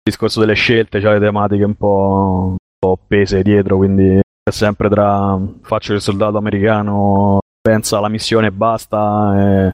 discorso 0.05 0.41
delle 0.41 0.55
scelte, 0.55 1.01
c'ha 1.01 1.13
le 1.13 1.19
tematiche 1.19 1.65
un 1.65 1.75
po', 1.75 2.49
un 2.51 2.57
po' 2.79 2.99
pese 3.07 3.43
dietro, 3.43 3.79
quindi 3.79 4.19
è 4.19 4.51
sempre 4.51 4.91
tra 4.91 5.41
faccio 5.63 5.95
il 5.95 6.03
soldato 6.03 6.37
americano, 6.37 7.39
pensa 7.63 7.97
alla 7.97 8.11
missione 8.11 8.49
e 8.49 8.53
basta, 8.53 9.35
e, 9.67 9.71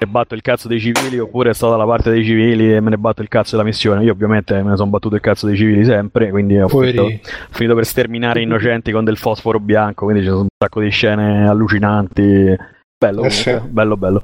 e 0.00 0.06
batto 0.06 0.34
il 0.34 0.42
cazzo 0.42 0.66
dei 0.66 0.80
civili, 0.80 1.20
oppure 1.20 1.54
sto 1.54 1.70
dalla 1.70 1.86
parte 1.86 2.10
dei 2.10 2.24
civili 2.24 2.74
e 2.74 2.80
me 2.80 2.90
ne 2.90 2.98
batto 2.98 3.22
il 3.22 3.28
cazzo 3.28 3.52
della 3.52 3.68
missione. 3.68 4.02
Io 4.02 4.10
ovviamente 4.10 4.60
me 4.60 4.70
ne 4.70 4.76
sono 4.76 4.90
battuto 4.90 5.14
il 5.14 5.20
cazzo 5.20 5.46
dei 5.46 5.56
civili 5.56 5.84
sempre, 5.84 6.30
quindi 6.30 6.58
ho 6.58 6.66
finito, 6.66 7.02
ho 7.04 7.20
finito 7.50 7.76
per 7.76 7.86
sterminare 7.86 8.42
innocenti 8.42 8.90
con 8.90 9.04
del 9.04 9.18
fosforo 9.18 9.60
bianco, 9.60 10.06
quindi 10.06 10.22
ci 10.22 10.30
sono 10.30 10.40
un 10.40 10.48
sacco 10.58 10.80
di 10.80 10.90
scene 10.90 11.48
allucinanti. 11.48 12.56
Bello, 12.98 13.22
comunque, 13.22 13.62
bello, 13.70 13.96
bello. 13.96 14.22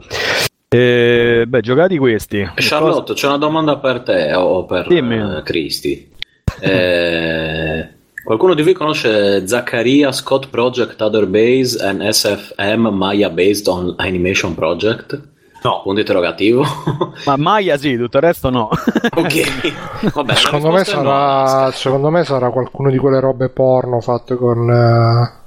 E, 0.77 1.44
beh, 1.47 1.61
giocati 1.61 1.97
questi. 1.97 2.48
Charlotte, 2.57 3.15
c'è 3.15 3.27
una 3.27 3.39
domanda 3.39 3.78
per 3.78 4.01
te 4.03 4.35
o 4.35 4.65
per 4.65 4.86
Dimmi. 4.89 5.16
eh, 5.39 5.43
Cristi. 5.43 6.12
Eh, 6.61 7.89
qualcuno 8.24 8.55
di 8.55 8.62
voi 8.62 8.73
conosce 8.74 9.47
Zaccaria 9.47 10.12
Scott 10.12 10.48
Project 10.48 11.01
Other 11.01 11.27
Base 11.27 11.82
and 11.85 12.03
SFM 12.03 12.89
Maya 12.93 13.31
Based 13.31 13.66
on 13.69 13.94
Animation 13.98 14.55
Project? 14.55 15.20
No. 15.62 15.81
Punto 15.82 16.01
interrogativo. 16.01 16.65
Ma 17.27 17.36
Maya 17.36 17.77
sì, 17.77 17.97
tutto 17.97 18.19
il 18.19 18.23
resto 18.23 18.51
no. 18.51 18.69
ok, 19.16 20.12
vabbè. 20.12 20.35
Secondo 20.35 20.69
me, 20.70 20.78
no, 20.78 20.85
sarà, 20.85 21.43
Alaska. 21.43 21.70
secondo 21.73 22.11
me 22.11 22.24
sarà 22.24 22.51
qualcuno 22.51 22.90
di 22.90 22.98
quelle 22.98 23.19
robe 23.20 23.48
porno 23.48 24.01
fatte 24.01 24.36
con... 24.36 24.70
eh, 24.70 25.44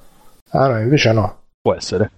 Ah 0.52 0.68
no, 0.68 0.80
invece 0.80 1.14
no. 1.14 1.36
Può 1.62 1.74
essere. 1.76 2.12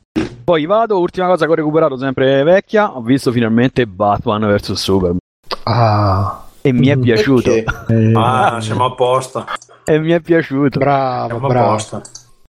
Poi 0.43 0.65
vado, 0.65 0.99
ultima 0.99 1.27
cosa 1.27 1.45
che 1.45 1.51
ho 1.51 1.55
recuperato 1.55 1.97
sempre 1.97 2.43
vecchia, 2.43 2.95
ho 2.97 3.01
visto 3.01 3.31
finalmente 3.31 3.85
Batman 3.87 4.41
vs 4.53 4.73
Superman. 4.73 5.19
Ah, 5.63 6.45
E 6.61 6.73
mi 6.73 6.87
è 6.87 6.97
piaciuto. 6.97 7.51
Perché? 7.51 7.93
Eh, 7.93 8.11
Ah, 8.15 8.59
siamo 8.59 8.85
a 8.85 8.91
posto. 8.93 9.45
E 9.85 9.99
mi 9.99 10.11
è 10.11 10.19
piaciuto. 10.19 10.79
bravo, 10.79 11.27
Siamo 11.29 11.45
a 11.45 11.49
bravo. 11.49 11.71
posto. 11.71 12.01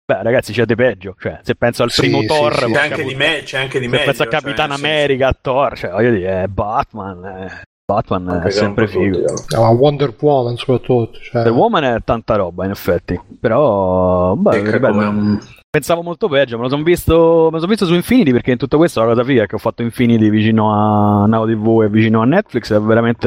Beh, 0.05 0.23
ragazzi, 0.23 0.53
c'è 0.53 0.65
di 0.65 0.75
peggio. 0.75 1.15
Cioè, 1.19 1.41
se 1.43 1.55
penso 1.55 1.85
al 1.85 1.91
Sì, 1.91 2.01
primo 2.03 2.21
sì, 2.21 2.27
Thor, 2.27 2.55
sì. 2.59 2.73
C'è 2.73 2.81
anche 2.81 3.05
di, 3.05 3.15
me, 3.15 3.41
c'è 3.45 3.59
anche 3.59 3.79
di 3.79 3.85
se 3.85 3.91
meglio. 3.91 4.05
penso 4.05 4.23
a 4.23 4.27
cioè, 4.27 4.35
Capitan 4.41 4.69
senso- 4.71 4.85
America, 4.87 5.39
Thor, 5.41 5.79
cioè, 5.79 5.91
voglio 5.91 6.11
dire, 6.11 6.43
è 6.43 6.47
Batman. 6.49 7.25
eh, 7.25 7.63
Batman 7.85 8.29
Anche 8.29 8.49
è 8.49 8.51
se 8.51 8.59
sempre 8.59 8.87
figo. 8.89 9.19
eh. 9.19 9.57
Ma 9.59 9.69
Wonder 9.69 10.13
Woman 10.19 10.57
soprattutto. 10.57 11.19
Cioè, 11.19 11.43
The 11.45 11.51
Woman 11.51 11.85
è 11.85 11.97
tanta 12.05 12.35
roba, 12.35 12.65
in 12.65 12.71
effetti. 12.73 13.19
Però, 13.39 14.35
beh, 14.35 14.57
Ecco, 14.57 14.71
ripeto, 14.73 14.93
come 14.93 15.07
un- 15.07 15.39
pensavo 15.73 16.03
molto 16.03 16.29
peggio. 16.29 16.57
Me 16.59 16.65
lo 16.65 16.69
sono 16.69 16.83
visto, 16.83 17.49
son 17.51 17.67
visto 17.67 17.87
su 17.87 17.95
Infinity 17.95 18.31
perché 18.31 18.51
in 18.51 18.59
tutto 18.59 18.77
questo 18.77 19.01
la 19.01 19.07
cosa 19.07 19.25
figa 19.25 19.45
è 19.45 19.47
che 19.47 19.55
ho 19.55 19.59
fatto 19.59 19.81
Infinity 19.81 20.29
vicino 20.29 20.71
a 20.71 21.25
Now 21.27 21.47
TV 21.47 21.85
e 21.85 21.89
vicino 21.89 22.21
a 22.21 22.27
Netflix. 22.27 22.75
È 22.75 22.79
veramente 22.79 23.27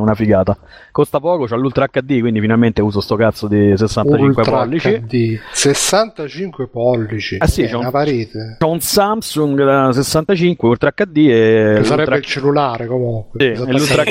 una 0.00 0.14
figata. 0.14 0.56
Costa 0.90 1.20
poco, 1.20 1.44
c'ha 1.44 1.56
l'Ultra 1.56 1.86
HD, 1.86 2.20
quindi 2.20 2.40
finalmente 2.40 2.80
uso 2.80 3.02
sto 3.02 3.14
cazzo 3.16 3.46
di 3.46 3.74
65 3.76 4.26
Ultra 4.42 4.56
pollici. 4.56 4.88
HD. 5.06 5.38
65 5.52 6.68
pollici. 6.68 7.36
Ah, 7.38 7.46
sì, 7.46 7.64
Eh, 7.64 7.74
un- 7.74 7.80
una 7.82 7.90
parete. 7.90 8.56
C'ho 8.58 8.70
un 8.70 8.80
Samsung 8.80 9.62
da 9.62 9.92
65 9.92 10.66
Ultra 10.66 10.92
HD 10.92 11.16
e 11.28 11.74
Che 11.76 11.84
sarebbe 11.84 12.16
il 12.16 12.24
cellulare 12.24 12.86
comunque. 12.86 13.38
Sì, 13.38 13.48
è 13.50 13.52
attacca 13.52 13.70
l'Ultra- 13.70 14.04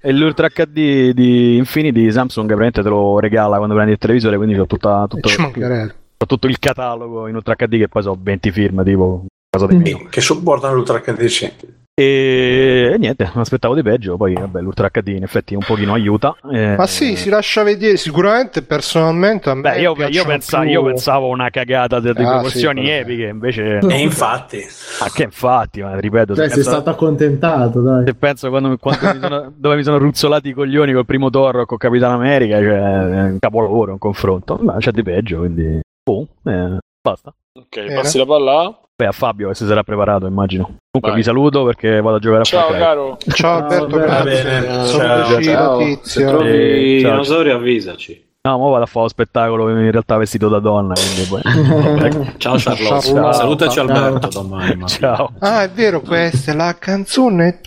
e 0.00 0.12
l'Ultra 0.12 0.48
HD 0.48 1.12
di 1.12 1.56
Infinity 1.58 2.10
Samsung 2.10 2.46
praticamente 2.46 2.80
te 2.82 2.88
lo 2.88 3.18
regala 3.20 3.58
quando 3.58 3.74
prendi 3.74 3.92
il 3.92 3.98
televisore, 3.98 4.36
quindi 4.38 4.58
ho 4.58 4.64
tutta, 4.66 5.04
tutto, 5.06 5.28
Ci 5.28 5.42
mancherebbe. 5.42 5.94
Tutto 6.26 6.46
il 6.46 6.58
catalogo 6.58 7.26
in 7.28 7.34
Ultra 7.34 7.54
HD 7.54 7.78
che 7.78 7.88
poi 7.88 8.02
so 8.02 8.16
20 8.20 8.50
film 8.50 8.82
tipo 8.84 9.24
cosa 9.50 9.66
di 9.66 9.76
meno. 9.76 10.06
che 10.10 10.20
supportano 10.20 10.74
l'Ultra 10.74 11.00
HD, 11.00 11.24
sì. 11.26 11.52
E, 11.98 12.90
e 12.92 12.98
niente, 12.98 13.30
mi 13.34 13.40
aspettavo 13.40 13.74
di 13.74 13.80
peggio, 13.80 14.18
poi 14.18 14.34
vabbè 14.34 14.60
l'Ultra 14.60 14.90
HD 14.90 15.08
in 15.08 15.22
effetti 15.22 15.54
un 15.54 15.62
pochino 15.64 15.94
aiuta. 15.94 16.36
eh, 16.52 16.76
Ma 16.76 16.86
sì, 16.86 17.16
si 17.16 17.30
lascia 17.30 17.62
vedere. 17.62 17.96
Sicuramente 17.96 18.60
personalmente 18.60 19.48
a 19.48 19.54
me 19.54 19.62
Beh, 19.62 19.80
io, 19.80 19.94
io, 20.08 20.24
pensa- 20.26 20.60
più- 20.60 20.68
io 20.72 20.84
pensavo 20.84 21.28
una 21.28 21.48
cagata 21.48 21.98
di, 21.98 22.12
di 22.12 22.22
Ah, 22.22 22.28
proporzioni 22.32 22.84
sì, 22.84 22.90
epiche, 22.90 23.22
invece... 23.28 23.78
E 23.78 23.98
infatti, 24.02 24.62
Ah, 25.00 25.08
che 25.10 25.22
infatti, 25.22 25.80
ma 25.80 25.98
ripeto, 25.98 26.34
Dai, 26.34 26.48
sei 26.48 26.54
penso- 26.56 26.70
stato 26.70 26.90
accontentato, 26.90 27.80
dai. 27.80 28.04
Se 28.04 28.14
penso 28.14 28.50
quando, 28.50 28.76
quando 28.76 29.14
mi 29.14 29.18
sono, 29.20 29.52
dove 29.56 29.76
mi 29.76 29.82
sono 29.82 29.96
ruzzolati 29.96 30.48
i 30.50 30.52
coglioni 30.52 30.92
col 30.92 31.06
primo 31.06 31.30
Thor 31.30 31.64
con 31.64 31.78
Capitan 31.78 32.10
America, 32.12 32.58
cioè 32.58 32.76
è 32.78 33.22
un 33.22 33.36
capolavoro, 33.40 33.92
un 33.92 33.98
confronto. 33.98 34.58
Ma 34.60 34.76
c'è 34.76 34.90
di 34.90 35.02
peggio, 35.02 35.38
quindi. 35.38 35.80
Boh, 36.08 36.28
eh, 36.44 36.78
basta. 37.02 37.34
Ok, 37.58 37.66
Bene. 37.74 37.94
passi 37.94 38.16
la 38.18 38.26
palla. 38.26 38.60
a- 38.60 38.78
Beh, 38.94 39.06
a 39.06 39.12
Fabio 39.12 39.48
che 39.48 39.54
si 39.56 39.66
sarà 39.66 39.82
preparato, 39.82 40.26
immagino. 40.26 40.62
Comunque 40.64 41.10
Vai. 41.10 41.14
vi 41.16 41.22
saluto 41.22 41.64
perché 41.64 42.00
vado 42.00 42.16
a 42.16 42.18
giocare 42.20 42.42
a 42.42 42.44
Ciao, 42.44 42.68
Far 42.70 42.78
caro. 42.78 43.18
Ciao 43.28 43.56
Alberto, 43.56 43.98
Va 43.98 44.22
bene. 44.22 44.84
Sono 44.86 45.02
Ciao. 45.02 45.42
Ciao. 45.42 45.98
Se 46.02 46.24
trovi 46.24 46.96
i 46.96 47.00
ciao. 47.00 47.10
dinosauri 47.10 47.50
avvisaci. 47.50 48.24
No, 48.46 48.58
ma 48.58 48.70
vado 48.70 48.84
a 48.84 48.86
fare 48.86 49.02
lo 49.02 49.08
spettacolo 49.08 49.68
in 49.70 49.90
realtà 49.90 50.16
vestito 50.16 50.48
da 50.48 50.60
donna, 50.60 50.94
quindi 50.94 51.28
poi... 51.28 51.42
Ciao 52.38 52.54
Charlotte. 52.56 53.00
Ciao. 53.06 53.32
Salutaci 53.32 53.74
Ciao. 53.74 53.86
Alberto 53.88 54.28
domani. 54.28 54.76
ma- 54.78 54.86
Ciao. 54.86 55.32
Ah, 55.40 55.62
è 55.64 55.70
vero, 55.70 56.00
questa 56.00 56.52
è 56.52 56.54
la 56.54 56.74
canzone 56.78 57.60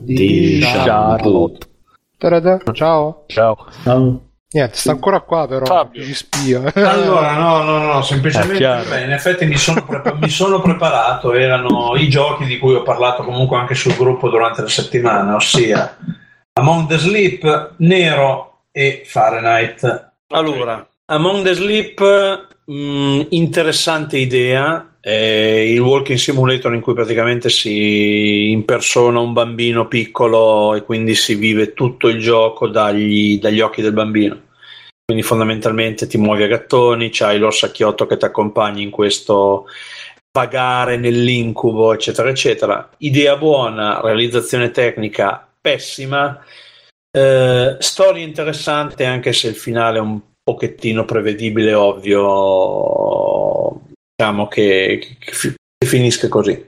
di 0.00 0.58
Di 0.58 0.60
Charlotte. 0.62 1.66
Ciao. 2.72 3.24
Ciao. 3.26 3.66
Ciao. 3.82 4.27
Niente, 4.50 4.76
sta 4.76 4.92
ancora 4.92 5.20
qua 5.20 5.46
però. 5.46 5.66
Fabio. 5.66 6.02
Ci 6.02 6.14
spia. 6.14 6.72
allora, 6.74 7.36
no, 7.36 7.62
no, 7.64 7.92
no, 7.92 8.02
semplicemente 8.02 8.88
beh, 8.88 9.02
in 9.02 9.12
effetti 9.12 9.44
mi 9.44 9.56
sono, 9.58 9.84
prepa- 9.84 10.14
mi 10.14 10.30
sono 10.30 10.62
preparato, 10.62 11.34
erano 11.34 11.94
i 11.96 12.08
giochi 12.08 12.46
di 12.46 12.58
cui 12.58 12.74
ho 12.74 12.82
parlato 12.82 13.24
comunque 13.24 13.58
anche 13.58 13.74
sul 13.74 13.94
gruppo 13.94 14.30
durante 14.30 14.62
la 14.62 14.68
settimana, 14.68 15.34
ossia 15.34 15.98
Among 16.54 16.88
the 16.88 16.96
Sleep, 16.96 17.74
Nero 17.76 18.62
e 18.72 19.02
Fahrenheit. 19.04 20.12
Allora, 20.28 20.86
Among 21.04 21.44
the 21.44 21.54
Sleep, 21.54 22.48
mh, 22.64 23.26
interessante 23.28 24.16
idea, 24.16 24.87
è 25.08 25.60
il 25.60 25.80
walking 25.80 26.18
simulator 26.18 26.74
in 26.74 26.82
cui 26.82 26.92
praticamente 26.92 27.48
si 27.48 28.50
impersona 28.50 29.18
un 29.18 29.32
bambino 29.32 29.88
piccolo 29.88 30.74
e 30.74 30.82
quindi 30.82 31.14
si 31.14 31.34
vive 31.34 31.72
tutto 31.72 32.08
il 32.08 32.20
gioco 32.20 32.68
dagli, 32.68 33.38
dagli 33.38 33.60
occhi 33.60 33.80
del 33.80 33.94
bambino. 33.94 34.38
Quindi 35.06 35.24
fondamentalmente 35.24 36.06
ti 36.06 36.18
muovi 36.18 36.42
a 36.42 36.48
gattoni, 36.48 37.08
c'hai 37.10 37.38
l'orsacchiotto 37.38 38.04
che 38.04 38.18
ti 38.18 38.26
accompagna 38.26 38.82
in 38.82 38.90
questo 38.90 39.64
vagare 40.30 40.98
nell'incubo, 40.98 41.94
eccetera, 41.94 42.28
eccetera. 42.28 42.90
Idea 42.98 43.36
buona, 43.36 44.02
realizzazione 44.02 44.70
tecnica 44.70 45.48
pessima, 45.58 46.38
eh, 47.10 47.76
storia 47.78 48.22
interessante 48.22 49.06
anche 49.06 49.32
se 49.32 49.48
il 49.48 49.54
finale 49.54 49.96
è 49.96 50.02
un 50.02 50.20
pochettino 50.42 51.06
prevedibile, 51.06 51.72
ovvio, 51.72 52.20
diciamo 54.18 54.48
che, 54.48 55.16
che 55.20 55.32
fi- 55.32 55.54
che 55.78 55.86
finisca 55.86 56.28
così. 56.28 56.66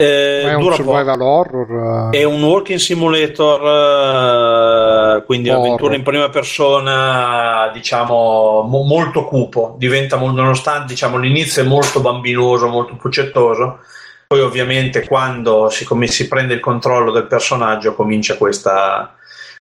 Eh, 0.00 0.42
è 0.42 0.54
un 0.54 0.72
survival 0.72 1.20
horror. 1.20 2.10
È 2.10 2.22
un 2.22 2.40
walking 2.40 2.78
simulator, 2.78 5.16
eh, 5.16 5.24
quindi 5.24 5.48
Horror. 5.48 5.64
avventura 5.64 5.96
in 5.96 6.04
prima 6.04 6.28
persona, 6.28 7.68
diciamo, 7.72 8.62
mo- 8.62 8.84
molto 8.84 9.24
cupo. 9.24 9.74
Diventa, 9.76 10.16
nonostante 10.16 10.92
diciamo, 10.92 11.18
l'inizio 11.18 11.62
è 11.62 11.66
molto 11.66 12.00
bambinoso, 12.00 12.68
molto 12.68 12.94
puccettoso. 12.94 13.80
Poi, 14.28 14.40
ovviamente, 14.40 15.04
quando 15.04 15.68
si, 15.70 15.84
come 15.84 16.06
si 16.06 16.28
prende 16.28 16.54
il 16.54 16.60
controllo 16.60 17.10
del 17.10 17.26
personaggio, 17.26 17.96
comincia 17.96 18.36
questa 18.36 19.16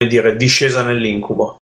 dire, 0.06 0.36
discesa 0.36 0.82
nell'incubo. 0.82 1.60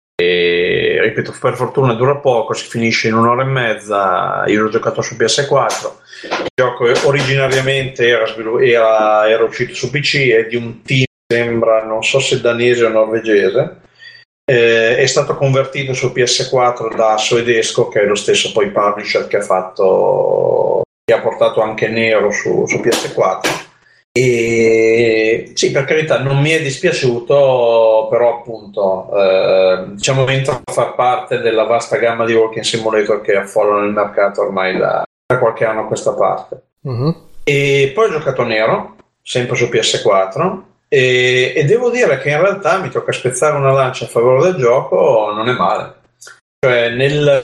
Ripeto, 1.06 1.34
per 1.40 1.54
fortuna 1.54 1.94
dura 1.94 2.16
poco, 2.16 2.52
si 2.52 2.66
finisce 2.66 3.08
in 3.08 3.14
un'ora 3.14 3.42
e 3.42 3.46
mezza. 3.46 4.44
Io 4.46 4.62
l'ho 4.62 4.68
giocato 4.68 5.02
su 5.02 5.14
PS4. 5.14 5.92
Il 6.22 6.46
gioco 6.52 6.90
originariamente 7.06 8.08
era, 8.08 8.24
era- 8.60 9.28
era 9.28 9.44
uscito 9.44 9.74
su 9.74 9.90
PC, 9.90 10.30
è 10.30 10.46
di 10.46 10.56
un 10.56 10.82
team, 10.82 11.04
sembra, 11.26 11.84
non 11.84 12.02
so 12.02 12.18
se 12.18 12.40
danese 12.40 12.84
o 12.84 12.88
norvegese. 12.88 13.80
Eh, 14.48 14.96
è 14.96 15.06
stato 15.06 15.36
convertito 15.36 15.92
su 15.92 16.08
PS4 16.08 16.94
da 16.96 17.16
Soedesco, 17.16 17.88
che 17.88 18.02
è 18.02 18.04
lo 18.04 18.14
stesso 18.14 18.50
poi 18.52 18.70
publisher 18.70 19.26
che 19.28 19.36
ha 19.36 19.42
fatto, 19.42 20.82
che 21.04 21.14
ha 21.14 21.20
portato 21.20 21.60
anche 21.60 21.88
Nero 21.88 22.30
su, 22.32 22.64
su 22.66 22.78
PS4. 22.78 23.65
E 24.16 25.50
sì, 25.52 25.70
per 25.72 25.84
carità, 25.84 26.22
non 26.22 26.40
mi 26.40 26.48
è 26.48 26.62
dispiaciuto, 26.62 28.08
però 28.08 28.38
appunto, 28.38 29.10
eh, 29.14 29.84
diciamo, 29.88 30.26
entra 30.28 30.54
a 30.54 30.72
far 30.72 30.94
parte 30.94 31.40
della 31.40 31.64
vasta 31.64 31.98
gamma 31.98 32.24
di 32.24 32.32
walking 32.32 32.64
simulator 32.64 33.20
che 33.20 33.36
affollano 33.36 33.84
il 33.84 33.92
mercato 33.92 34.40
ormai 34.40 34.78
da, 34.78 35.04
da 35.26 35.38
qualche 35.38 35.66
anno 35.66 35.82
a 35.82 35.86
questa 35.86 36.14
parte. 36.14 36.62
Mhm. 36.80 37.14
E 37.44 37.92
poi 37.94 38.06
ho 38.06 38.12
giocato 38.12 38.42
Nero, 38.42 38.96
sempre 39.20 39.54
su 39.54 39.66
PS4, 39.66 40.60
e, 40.88 41.52
e 41.54 41.64
devo 41.64 41.90
dire 41.90 42.18
che 42.18 42.30
in 42.30 42.40
realtà 42.40 42.78
mi 42.78 42.88
tocca 42.88 43.12
spezzare 43.12 43.58
una 43.58 43.72
lancia 43.72 44.06
a 44.06 44.08
favore 44.08 44.44
del 44.44 44.60
gioco, 44.60 45.30
non 45.34 45.46
è 45.46 45.52
male. 45.52 45.94
Cioè, 46.58 46.88
nel, 46.88 47.42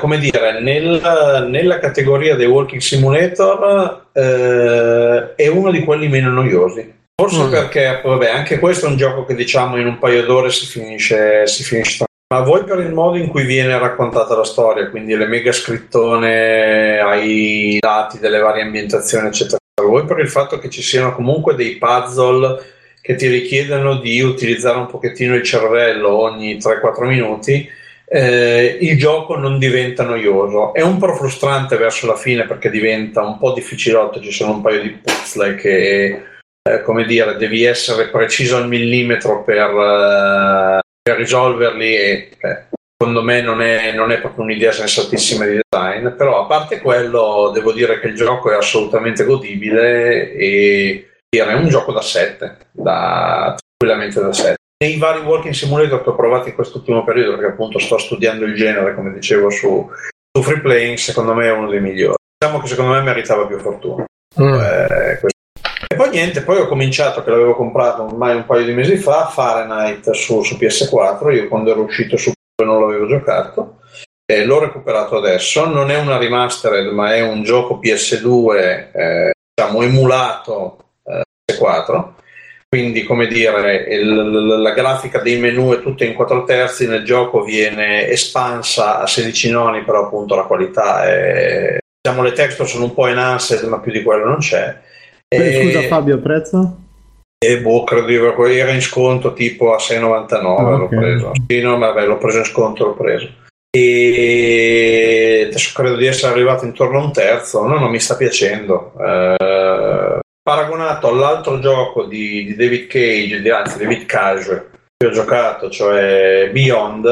come 0.00 0.18
dire, 0.18 0.60
nel- 0.60 1.46
nella 1.48 1.78
categoria 1.78 2.34
dei 2.34 2.46
walking 2.46 2.80
simulator 2.80 4.06
eh, 4.12 5.34
è 5.36 5.46
uno 5.48 5.70
di 5.70 5.84
quelli 5.84 6.08
meno 6.08 6.30
noiosi. 6.30 7.00
Forse 7.14 7.44
Mm. 7.44 7.50
perché, 7.50 8.00
vabbè, 8.02 8.30
anche 8.30 8.58
questo 8.58 8.86
è 8.86 8.88
un 8.88 8.96
gioco 8.96 9.24
che 9.24 9.34
diciamo 9.34 9.76
in 9.76 9.86
un 9.86 9.98
paio 9.98 10.24
d'ore 10.24 10.50
si 10.50 10.66
finisce, 10.66 11.46
si 11.46 11.62
finisce 11.62 12.04
ma 12.32 12.40
voi 12.40 12.64
per 12.64 12.78
il 12.78 12.92
modo 12.94 13.18
in 13.18 13.28
cui 13.28 13.44
viene 13.44 13.78
raccontata 13.78 14.34
la 14.34 14.44
storia, 14.44 14.88
quindi 14.88 15.14
le 15.14 15.26
mega 15.26 15.52
scrittone 15.52 16.98
ai 16.98 17.76
lati 17.78 18.18
delle 18.18 18.38
varie 18.38 18.62
ambientazioni, 18.62 19.26
eccetera, 19.28 19.58
voi 19.86 20.06
per 20.06 20.18
il 20.18 20.30
fatto 20.30 20.58
che 20.58 20.70
ci 20.70 20.80
siano 20.80 21.14
comunque 21.14 21.54
dei 21.54 21.76
puzzle 21.76 22.58
che 23.02 23.16
ti 23.16 23.28
richiedono 23.28 23.96
di 23.96 24.22
utilizzare 24.22 24.78
un 24.78 24.86
pochettino 24.86 25.34
il 25.34 25.42
cervello 25.42 26.08
ogni 26.22 26.56
3-4 26.56 27.04
minuti, 27.06 27.68
eh, 28.14 28.76
il 28.82 28.98
gioco 28.98 29.36
non 29.36 29.58
diventa 29.58 30.04
noioso. 30.04 30.74
È 30.74 30.82
un 30.82 30.98
po' 30.98 31.14
frustrante 31.14 31.78
verso 31.78 32.06
la 32.06 32.16
fine 32.16 32.46
perché 32.46 32.68
diventa 32.68 33.22
un 33.22 33.38
po' 33.38 33.54
difficilotto, 33.54 34.20
ci 34.20 34.30
sono 34.30 34.52
un 34.52 34.60
paio 34.60 34.82
di 34.82 34.90
puzzle 34.90 35.54
che, 35.54 36.22
eh, 36.62 36.82
come 36.82 37.06
dire, 37.06 37.36
devi 37.36 37.64
essere 37.64 38.10
preciso 38.10 38.58
al 38.58 38.68
millimetro 38.68 39.42
per, 39.42 39.70
eh, 39.70 40.80
per 41.02 41.16
risolverli 41.16 41.96
e 41.96 42.28
eh, 42.38 42.66
secondo 42.98 43.22
me 43.22 43.40
non 43.40 43.62
è, 43.62 43.92
non 43.94 44.12
è 44.12 44.20
proprio 44.20 44.44
un'idea 44.44 44.72
sensatissima 44.72 45.46
di 45.46 45.58
design, 45.70 46.08
però 46.08 46.42
a 46.42 46.46
parte 46.46 46.80
quello 46.80 47.50
devo 47.54 47.72
dire 47.72 47.98
che 47.98 48.08
il 48.08 48.14
gioco 48.14 48.52
è 48.52 48.56
assolutamente 48.56 49.24
godibile 49.24 50.32
e 50.32 51.06
è 51.30 51.54
un 51.54 51.68
gioco 51.68 51.92
da 51.92 52.02
7, 52.02 52.58
da, 52.72 53.56
tranquillamente 53.56 54.20
da 54.20 54.32
7. 54.34 54.56
Nei 54.82 54.98
vari 54.98 55.20
walking 55.20 55.54
simulator 55.54 56.02
che 56.02 56.08
ho 56.08 56.16
provato 56.16 56.48
in 56.48 56.56
quest'ultimo 56.56 57.04
periodo, 57.04 57.36
perché 57.36 57.52
appunto 57.52 57.78
sto 57.78 57.98
studiando 57.98 58.44
il 58.44 58.56
genere, 58.56 58.96
come 58.96 59.12
dicevo, 59.12 59.48
su, 59.48 59.88
su 60.36 60.42
free 60.42 60.60
playing, 60.60 60.96
secondo 60.96 61.34
me 61.34 61.46
è 61.46 61.52
uno 61.52 61.68
dei 61.68 61.80
migliori. 61.80 62.16
Diciamo 62.36 62.60
che 62.60 62.66
secondo 62.66 62.90
me 62.90 63.00
meritava 63.02 63.46
più 63.46 63.60
fortuna. 63.60 64.04
Mm. 64.40 64.54
Eh. 64.54 65.20
E 65.86 65.94
poi 65.94 66.10
niente, 66.10 66.42
poi 66.42 66.58
ho 66.58 66.66
cominciato, 66.66 67.22
che 67.22 67.30
l'avevo 67.30 67.54
comprato 67.54 68.02
ormai 68.02 68.34
un 68.34 68.44
paio 68.44 68.64
di 68.64 68.72
mesi 68.72 68.96
fa, 68.96 69.26
Fahrenheit 69.26 70.10
su, 70.10 70.42
su 70.42 70.56
PS4, 70.56 71.32
io 71.32 71.46
quando 71.46 71.70
ero 71.70 71.82
uscito 71.82 72.16
su 72.16 72.32
non 72.64 72.80
l'avevo 72.80 73.06
giocato. 73.06 73.78
eh, 74.26 74.44
l'ho 74.44 74.58
recuperato 74.58 75.16
adesso, 75.16 75.64
non 75.64 75.92
è 75.92 75.96
una 75.96 76.16
remastered 76.16 76.92
ma 76.92 77.14
è 77.14 77.20
un 77.20 77.44
gioco 77.44 77.78
PS2 77.80 78.90
eh, 78.92 79.32
diciamo 79.54 79.82
emulato 79.82 80.78
eh, 81.04 81.22
PS4 81.52 82.20
quindi 82.74 83.02
come 83.02 83.26
dire 83.26 83.84
il- 83.90 84.60
la 84.62 84.70
grafica 84.72 85.18
dei 85.18 85.38
menu 85.38 85.74
è 85.74 85.82
tutta 85.82 86.04
in 86.06 86.14
4 86.14 86.44
terzi 86.44 86.86
nel 86.86 87.04
gioco 87.04 87.42
viene 87.42 88.08
espansa 88.08 88.98
a 89.00 89.06
16 89.06 89.50
noni 89.50 89.82
però 89.84 90.06
appunto 90.06 90.34
la 90.34 90.44
qualità 90.44 91.04
è 91.06 91.76
diciamo 92.00 92.22
le 92.22 92.32
texture 92.32 92.66
sono 92.66 92.84
un 92.84 92.94
po' 92.94 93.08
enhanced 93.08 93.62
ma 93.64 93.78
più 93.78 93.92
di 93.92 94.02
quello 94.02 94.24
non 94.24 94.38
c'è 94.38 94.74
Quindi, 95.28 95.48
E- 95.54 95.62
Scusa 95.64 95.82
Fabio, 95.82 96.18
prezzo? 96.18 96.76
e 97.44 97.60
boh, 97.60 97.84
credo 97.84 98.06
di 98.06 98.16
aver- 98.16 98.38
era 98.56 98.70
in 98.70 98.80
sconto 98.80 99.34
tipo 99.34 99.74
a 99.74 99.78
6,99 99.78 100.72
Ah, 100.74 100.76
l'ho 100.78 100.88
preso. 100.88 101.32
Sì, 101.46 101.60
no, 101.60 101.76
vabbè, 101.76 102.06
l'ho 102.06 102.16
preso 102.18 102.38
in 102.38 102.44
sconto, 102.44 102.84
l'ho 102.84 102.94
preso. 102.94 103.28
E 103.76 105.44
adesso 105.48 105.72
credo 105.74 105.96
di 105.96 106.06
essere 106.06 106.32
arrivato 106.32 106.64
intorno 106.64 107.00
a 107.00 107.04
un 107.04 107.12
terzo. 107.12 107.66
No, 107.66 107.78
non 107.80 107.90
mi 107.90 107.98
sta 107.98 108.14
piacendo. 108.16 108.92
Eh, 109.00 110.20
paragonato 110.42 111.08
all'altro 111.08 111.58
gioco 111.60 112.04
di, 112.04 112.44
di 112.44 112.56
David 112.56 112.86
Cage, 112.88 113.40
di, 113.40 113.50
anzi 113.50 113.78
David 113.78 114.06
Cage, 114.06 114.70
che 114.96 115.06
ho 115.06 115.10
giocato, 115.10 115.70
cioè 115.70 116.50
Beyond. 116.52 117.02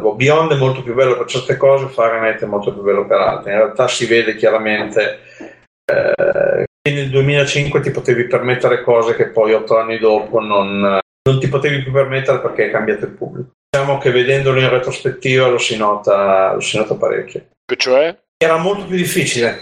boh, 0.00 0.14
Beyond 0.14 0.52
è 0.52 0.56
molto 0.56 0.82
più 0.82 0.94
bello 0.94 1.16
per 1.16 1.26
certe 1.26 1.56
cose, 1.56 1.88
Fahrenheit 1.88 2.42
è 2.42 2.46
molto 2.46 2.72
più 2.72 2.82
bello 2.82 3.06
per 3.06 3.18
altre. 3.18 3.52
In 3.52 3.58
realtà 3.58 3.88
si 3.88 4.06
vede 4.06 4.36
chiaramente 4.36 5.20
eh, 5.84 6.64
che 6.80 6.94
nel 6.94 7.10
2005 7.10 7.80
ti 7.80 7.90
potevi 7.90 8.26
permettere 8.26 8.82
cose 8.82 9.14
che 9.14 9.28
poi 9.28 9.52
otto 9.52 9.78
anni 9.78 9.98
dopo 9.98 10.40
non, 10.40 10.80
non 10.80 11.40
ti 11.40 11.48
potevi 11.48 11.82
più 11.82 11.92
permettere 11.92 12.40
perché 12.40 12.66
è 12.66 12.70
cambiato 12.70 13.04
il 13.04 13.12
pubblico. 13.12 13.50
Diciamo 13.70 13.98
che 13.98 14.10
vedendolo 14.10 14.60
in 14.60 14.70
retrospettiva 14.70 15.48
lo 15.48 15.58
si 15.58 15.76
nota, 15.76 16.54
lo 16.54 16.60
si 16.60 16.78
nota 16.78 16.94
parecchio. 16.94 17.48
Cioè? 17.76 18.16
Era 18.36 18.56
molto 18.56 18.86
più 18.86 18.96
difficile. 18.96 19.60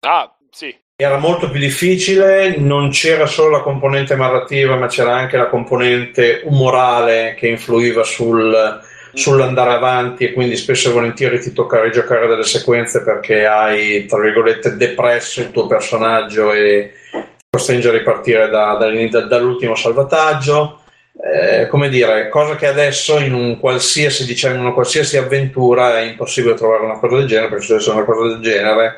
Ah, 0.00 0.36
sì. 0.50 0.76
Era 0.98 1.18
molto 1.18 1.50
più 1.50 1.60
difficile, 1.60 2.56
non 2.56 2.88
c'era 2.88 3.26
solo 3.26 3.50
la 3.50 3.60
componente 3.60 4.16
narrativa, 4.16 4.76
ma 4.76 4.86
c'era 4.86 5.14
anche 5.14 5.36
la 5.36 5.48
componente 5.48 6.40
umorale 6.44 7.34
che 7.36 7.48
influiva 7.48 8.02
sul, 8.02 8.80
sull'andare 9.12 9.74
avanti 9.74 10.24
e 10.24 10.32
quindi 10.32 10.56
spesso 10.56 10.88
e 10.88 10.92
volentieri 10.92 11.38
ti 11.38 11.52
tocca 11.52 11.82
rigiocare 11.82 12.26
delle 12.26 12.44
sequenze 12.44 13.02
perché 13.02 13.44
hai, 13.44 14.06
tra 14.06 14.18
virgolette, 14.18 14.76
depresso 14.76 15.42
il 15.42 15.50
tuo 15.50 15.66
personaggio 15.66 16.50
e 16.54 16.92
ti 17.12 17.24
costringe 17.50 17.90
a 17.90 17.92
ripartire 17.92 18.48
da- 18.48 18.78
da- 18.78 19.20
dall'ultimo 19.20 19.74
salvataggio. 19.74 20.80
Eh, 21.22 21.66
come 21.68 21.90
dire, 21.90 22.30
cosa 22.30 22.56
che 22.56 22.66
adesso 22.66 23.18
in 23.18 23.34
un 23.34 23.58
qualsiasi, 23.60 24.24
diciamo, 24.24 24.54
in 24.54 24.60
una 24.60 24.72
qualsiasi 24.72 25.18
avventura 25.18 25.98
è 25.98 26.02
impossibile 26.02 26.54
trovare 26.54 26.84
una 26.84 26.98
cosa 26.98 27.16
del 27.16 27.26
genere, 27.26 27.48
perché 27.48 27.64
se 27.64 27.72
dovesse 27.72 27.90
una 27.90 28.04
cosa 28.04 28.28
del 28.28 28.40
genere 28.40 28.94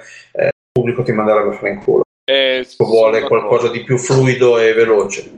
pubblico 0.78 1.02
ti 1.02 1.12
manderebbe 1.12 1.50
a 1.50 1.52
fare 1.58 1.70
in 1.70 1.82
culo 1.82 2.02
Eh, 2.24 2.66
vuole 2.78 3.22
qualcosa 3.22 3.68
di 3.68 3.82
più 3.82 3.96
fluido 3.98 4.58
e 4.58 4.72
veloce. 4.74 5.30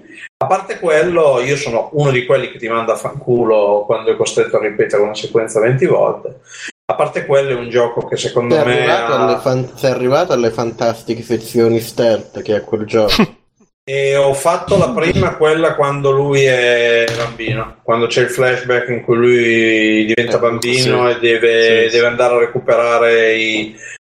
A 0.43 0.47
parte 0.47 0.79
quello, 0.79 1.41
io 1.41 1.57
sono 1.57 1.91
uno 1.93 2.11
di 2.11 2.25
quelli 2.25 2.51
che 2.51 2.59
ti 2.59 2.67
manda 2.69 2.95
a 2.95 2.97
fanculo 2.97 3.85
quando 3.87 4.11
è 4.11 4.17
costretto 4.17 4.57
a 4.57 4.61
ripetere 4.61 5.03
una 5.03 5.15
sequenza 5.15 5.61
20 5.61 5.87
volte. 5.87 6.41
A 6.87 6.95
parte 6.95 7.27
quello, 7.27 7.51
è 7.51 7.55
un 7.55 7.69
gioco 7.69 8.07
che 8.09 8.17
secondo 8.17 8.55
Sei 8.57 8.65
me 8.65 8.73
arrivato, 8.73 9.13
ha- 9.13 9.25
alle 9.25 9.39
fan- 9.41 9.71
sei 9.77 9.91
arrivato 9.93 10.33
alle 10.33 10.51
fantastiche 10.51 11.23
sezioni 11.23 11.79
stealth 11.81 12.43
che 12.43 12.57
è 12.57 12.65
quel 12.65 12.85
gioco. 12.87 13.13
E 13.83 14.15
ho 14.15 14.35
fatto 14.35 14.77
la 14.77 14.91
prima, 14.91 15.35
quella 15.37 15.75
quando 15.75 16.13
lui 16.13 16.45
è 16.45 17.07
bambino, 17.17 17.79
quando 17.83 18.07
c'è 18.07 18.23
il 18.23 18.29
flashback 18.29 18.89
in 18.91 19.03
cui 19.03 19.17
lui 19.17 20.05
diventa 20.05 20.37
Eh, 20.37 20.41
bambino 20.41 21.09
sì. 21.11 21.17
e 21.17 21.19
deve, 21.19 21.63
Sì, 21.65 21.91
sì. 21.91 21.97
deve 21.97 22.07
andare 22.07 22.35
a 22.35 22.39
recuperare 22.39 23.35
i 23.37 23.75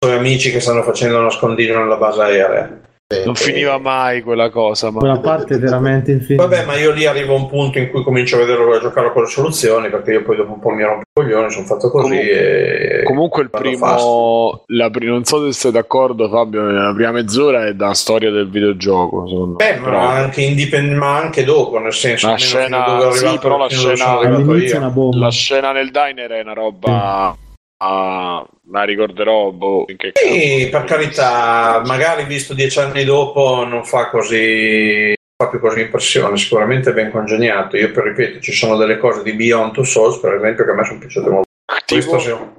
amici 0.09 0.51
che 0.51 0.59
stanno 0.59 0.81
facendo 0.81 1.21
nascondiglio 1.21 1.77
nella 1.77 1.95
base 1.97 2.21
aerea. 2.21 2.79
Non 3.25 3.35
finiva 3.35 3.77
mai 3.77 4.21
quella 4.21 4.49
cosa, 4.49 4.89
ma 4.89 4.99
Quella 4.99 5.19
parte 5.19 5.57
veramente 5.57 6.11
infinita. 6.13 6.47
Vabbè, 6.47 6.63
ma 6.65 6.77
io 6.77 6.91
lì 6.91 7.05
arrivo 7.05 7.35
a 7.35 7.39
un 7.39 7.47
punto 7.49 7.77
in 7.77 7.89
cui 7.89 8.03
comincio 8.03 8.37
a 8.37 8.39
vederlo 8.39 8.73
a 8.73 8.79
giocare 8.79 9.11
con 9.11 9.23
le 9.23 9.27
soluzioni, 9.27 9.89
perché 9.89 10.13
io 10.13 10.23
poi 10.23 10.37
dopo 10.37 10.53
un 10.53 10.59
po' 10.61 10.69
mi 10.69 10.81
rompo 10.83 11.01
i 11.01 11.21
coglioni, 11.21 11.51
sono 11.51 11.65
fatto 11.65 11.91
così 11.91 12.07
Comunque- 12.07 12.99
e... 12.99 13.03
Comunque 13.03 13.41
il 13.43 13.49
primo, 13.49 14.63
la 14.67 14.89
pri- 14.89 15.07
non 15.07 15.25
so 15.25 15.43
se 15.45 15.51
sei 15.51 15.71
d'accordo 15.73 16.29
Fabio, 16.29 16.61
la 16.63 16.93
prima 16.95 17.11
mezz'ora 17.11 17.65
è 17.67 17.73
da 17.73 17.93
storia 17.93 18.31
del 18.31 18.49
videogioco, 18.49 19.27
secondo 19.27 19.55
Beh, 19.57 19.73
me. 19.73 19.77
ma 19.79 19.83
Però 19.83 19.99
anche, 19.99 20.41
indipend- 20.41 20.93
ma 20.93 21.17
anche 21.17 21.43
dopo, 21.43 21.79
nel 21.79 21.93
senso... 21.93 22.27
La 22.29 22.37
scena- 22.37 23.11
sì, 23.11 23.37
però 23.41 23.57
la 23.57 23.67
scena- 23.67 24.89
bomba. 24.89 25.17
la 25.17 25.29
scena 25.31 25.71
nel 25.73 25.91
diner 25.91 26.29
è 26.31 26.41
una 26.41 26.53
roba... 26.53 27.35
ah, 27.81 28.47
la 28.71 28.83
ricorderò, 28.83 29.51
boh, 29.51 29.85
in 29.87 29.97
che 29.97 30.11
Sì, 30.13 30.67
per 30.69 30.83
carità, 30.83 31.81
magari 31.85 32.23
visto 32.25 32.53
dieci 32.53 32.79
anni 32.79 33.03
dopo 33.03 33.65
non 33.65 33.83
fa 33.83 34.09
così 34.09 35.13
non 35.15 35.15
fa 35.35 35.47
più 35.49 35.59
così 35.59 35.81
impressione, 35.81 36.37
sicuramente 36.37 36.91
è 36.91 36.93
ben 36.93 37.11
congegnato. 37.11 37.75
Io 37.77 37.91
per 37.91 38.03
ripeto, 38.05 38.39
ci 38.39 38.51
sono 38.53 38.77
delle 38.77 38.97
cose 38.97 39.23
di 39.23 39.33
Beyond 39.33 39.73
Two 39.73 39.83
Souls, 39.83 40.19
per 40.19 40.35
esempio, 40.35 40.63
che 40.63 40.71
a 40.71 40.73
me 40.75 40.85
sono 40.85 40.99
piaciute 40.99 41.29
molto. 41.29 41.49
Tipo- 41.85 42.09
Questo. 42.11 42.53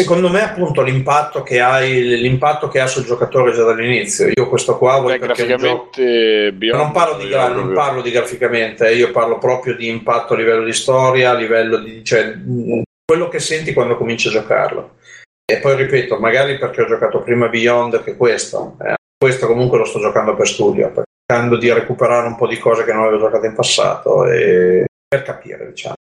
Secondo 0.00 0.30
me, 0.30 0.42
appunto, 0.42 0.80
l'impatto 0.82 1.42
che, 1.42 1.60
hai, 1.60 2.18
l'impatto 2.20 2.68
che 2.68 2.80
ha 2.80 2.86
sul 2.86 3.04
giocatore 3.04 3.52
già 3.52 3.64
dall'inizio. 3.64 4.30
Io 4.34 4.48
questo 4.48 4.78
qua 4.78 4.98
vuoi 4.98 5.18
Beh, 5.18 5.26
gioco- 5.26 5.34
graficamente 5.34 6.52
Beyond 6.52 6.82
non 6.82 6.90
parlo, 6.92 7.16
di, 7.18 7.28
gra- 7.28 7.48
non 7.48 7.72
parlo 7.74 8.00
di 8.00 8.10
graficamente, 8.10 8.88
eh, 8.88 8.94
io 8.96 9.10
parlo 9.10 9.36
proprio 9.38 9.74
di 9.74 9.88
impatto 9.88 10.32
a 10.32 10.36
livello 10.38 10.64
di 10.64 10.72
storia, 10.72 11.30
a 11.30 11.34
livello 11.34 11.76
di 11.76 12.02
cioè, 12.02 12.34
quello 13.10 13.26
che 13.28 13.40
senti 13.40 13.72
quando 13.72 13.96
cominci 13.96 14.28
a 14.28 14.30
giocarlo. 14.30 14.90
E 15.44 15.56
poi 15.58 15.74
ripeto, 15.74 16.20
magari 16.20 16.58
perché 16.58 16.82
ho 16.82 16.86
giocato 16.86 17.22
prima 17.22 17.48
Beyond 17.48 18.04
che 18.04 18.16
questo. 18.16 18.76
eh, 18.84 18.94
questo 19.18 19.48
comunque 19.48 19.78
lo 19.78 19.84
sto 19.84 19.98
giocando 19.98 20.36
per 20.36 20.46
studio, 20.46 20.92
cercando 21.26 21.56
di 21.56 21.72
recuperare 21.72 22.28
un 22.28 22.36
po' 22.36 22.46
di 22.46 22.56
cose 22.56 22.84
che 22.84 22.92
non 22.92 23.02
avevo 23.02 23.18
giocato 23.18 23.46
in 23.46 23.54
passato 23.54 24.26
e 24.26 24.84
per 25.08 25.22
capire, 25.22 25.66
diciamo. 25.70 25.94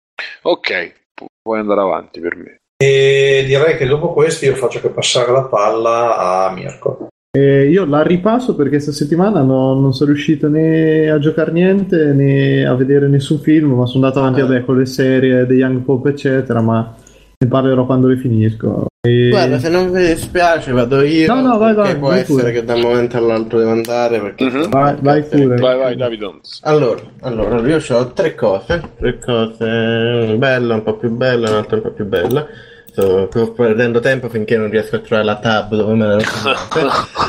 Ok, 0.42 0.92
pu- 1.14 1.26
puoi 1.40 1.60
andare 1.60 1.80
avanti 1.80 2.20
per 2.20 2.36
me. 2.36 2.56
E 2.76 3.42
direi 3.46 3.78
che 3.78 3.86
dopo 3.86 4.12
questo 4.12 4.44
io 4.44 4.54
faccio 4.54 4.80
che 4.80 4.90
passare 4.90 5.32
la 5.32 5.44
palla 5.44 6.44
a 6.44 6.52
Mirko. 6.52 7.06
Eh, 7.36 7.68
io 7.68 7.84
la 7.84 8.02
ripasso 8.02 8.54
perché 8.54 8.72
questa 8.72 8.90
settimana 8.92 9.42
no- 9.42 9.74
non 9.74 9.92
sono 9.92 10.10
riuscito 10.12 10.48
né 10.48 11.10
a 11.10 11.18
giocare 11.18 11.52
niente 11.52 12.12
né 12.12 12.64
a 12.66 12.74
vedere 12.74 13.06
nessun 13.08 13.38
film, 13.40 13.72
ma 13.72 13.86
sono 13.86 14.04
andato 14.06 14.20
avanti 14.24 14.40
Ah. 14.40 14.46
vabbè, 14.46 14.64
con 14.64 14.78
le 14.78 14.86
serie 14.86 15.46
The 15.46 15.52
Young 15.54 15.80
Pope, 15.82 16.10
eccetera, 16.10 16.60
ma 16.62 16.94
ne 17.40 17.48
parlerò 17.48 17.86
quando 17.86 18.08
le 18.08 18.16
finisco. 18.16 18.86
E- 19.00 19.28
Guarda, 19.30 19.60
se 19.60 19.68
non 19.68 19.92
vi 19.92 20.04
dispiace 20.08 20.72
vado 20.72 21.02
io. 21.02 21.32
No, 21.32 21.40
no, 21.40 21.56
vai, 21.58 21.72
perché 21.72 21.90
vai, 21.92 21.98
può 21.98 22.08
vai 22.08 22.18
essere 22.20 22.38
pure. 22.40 22.52
che 22.52 22.64
da 22.64 22.74
un 22.74 22.80
momento 22.80 23.16
all'altro 23.16 23.58
devo 23.58 23.70
andare. 23.70 24.20
Perché 24.20 24.44
Mhm. 24.44 24.68
Vai, 24.68 24.96
vai 25.00 25.22
pure. 25.22 25.56
Vai, 25.56 25.78
vai, 25.78 25.96
Davidons. 25.96 26.60
Allora, 26.64 27.00
allora, 27.20 27.60
io 27.60 27.80
ho 27.90 28.06
tre 28.12 28.34
cose, 28.34 28.82
tre 28.98 29.18
cose, 29.20 29.64
una 29.64 30.34
bella, 30.34 30.74
un 30.74 30.82
po' 30.82 30.96
più 30.96 31.10
bella, 31.10 31.48
un'altra 31.50 31.76
un 31.76 31.82
po' 31.82 31.92
più 31.92 32.06
bella. 32.06 32.44
Sto 32.90 33.28
perdendo 33.54 34.00
tempo 34.00 34.28
finché 34.28 34.56
non 34.56 34.68
riesco 34.70 34.96
a 34.96 34.98
trovare 34.98 35.24
la 35.24 35.36
tab 35.36 35.76
dove 35.76 35.94
me 35.94 36.06
ne 36.16 36.24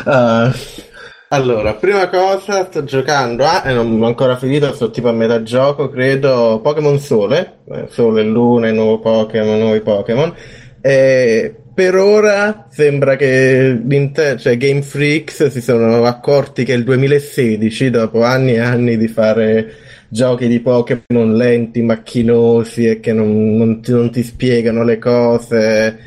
Uh, 0.05 0.51
allora, 1.29 1.75
prima 1.75 2.09
cosa, 2.09 2.65
sto 2.65 2.83
giocando, 2.83 3.45
ah, 3.45 3.63
e 3.65 3.73
non 3.73 4.01
ho 4.01 4.05
ancora 4.05 4.37
finito, 4.37 4.73
sto 4.73 4.89
tipo 4.89 5.09
a 5.09 5.13
metà 5.13 5.43
gioco, 5.43 5.89
credo, 5.89 6.59
Pokémon 6.63 6.99
Sole, 6.99 7.59
eh, 7.71 7.85
Sole 7.89 8.21
e 8.21 8.23
Luna, 8.25 8.71
nuovo 8.71 8.99
Pokémon, 8.99 9.59
nuovi 9.59 9.81
Pokémon. 9.81 10.33
E 10.81 11.55
per 11.73 11.95
ora 11.95 12.67
sembra 12.69 13.15
che 13.15 13.79
cioè 14.37 14.57
Game 14.57 14.81
Freaks 14.81 15.47
si 15.47 15.61
sono 15.61 16.03
accorti 16.03 16.63
che 16.63 16.73
il 16.73 16.83
2016, 16.83 17.89
dopo 17.89 18.23
anni 18.23 18.53
e 18.53 18.59
anni 18.59 18.97
di 18.97 19.07
fare 19.07 19.73
giochi 20.09 20.47
di 20.47 20.59
Pokémon 20.59 21.35
lenti, 21.35 21.81
macchinosi 21.81 22.87
e 22.87 22.99
che 22.99 23.13
non, 23.13 23.55
non 23.55 23.81
ti, 23.81 23.91
non 23.91 24.11
ti 24.11 24.23
spiegano 24.23 24.83
le 24.83 24.97
cose, 24.97 25.99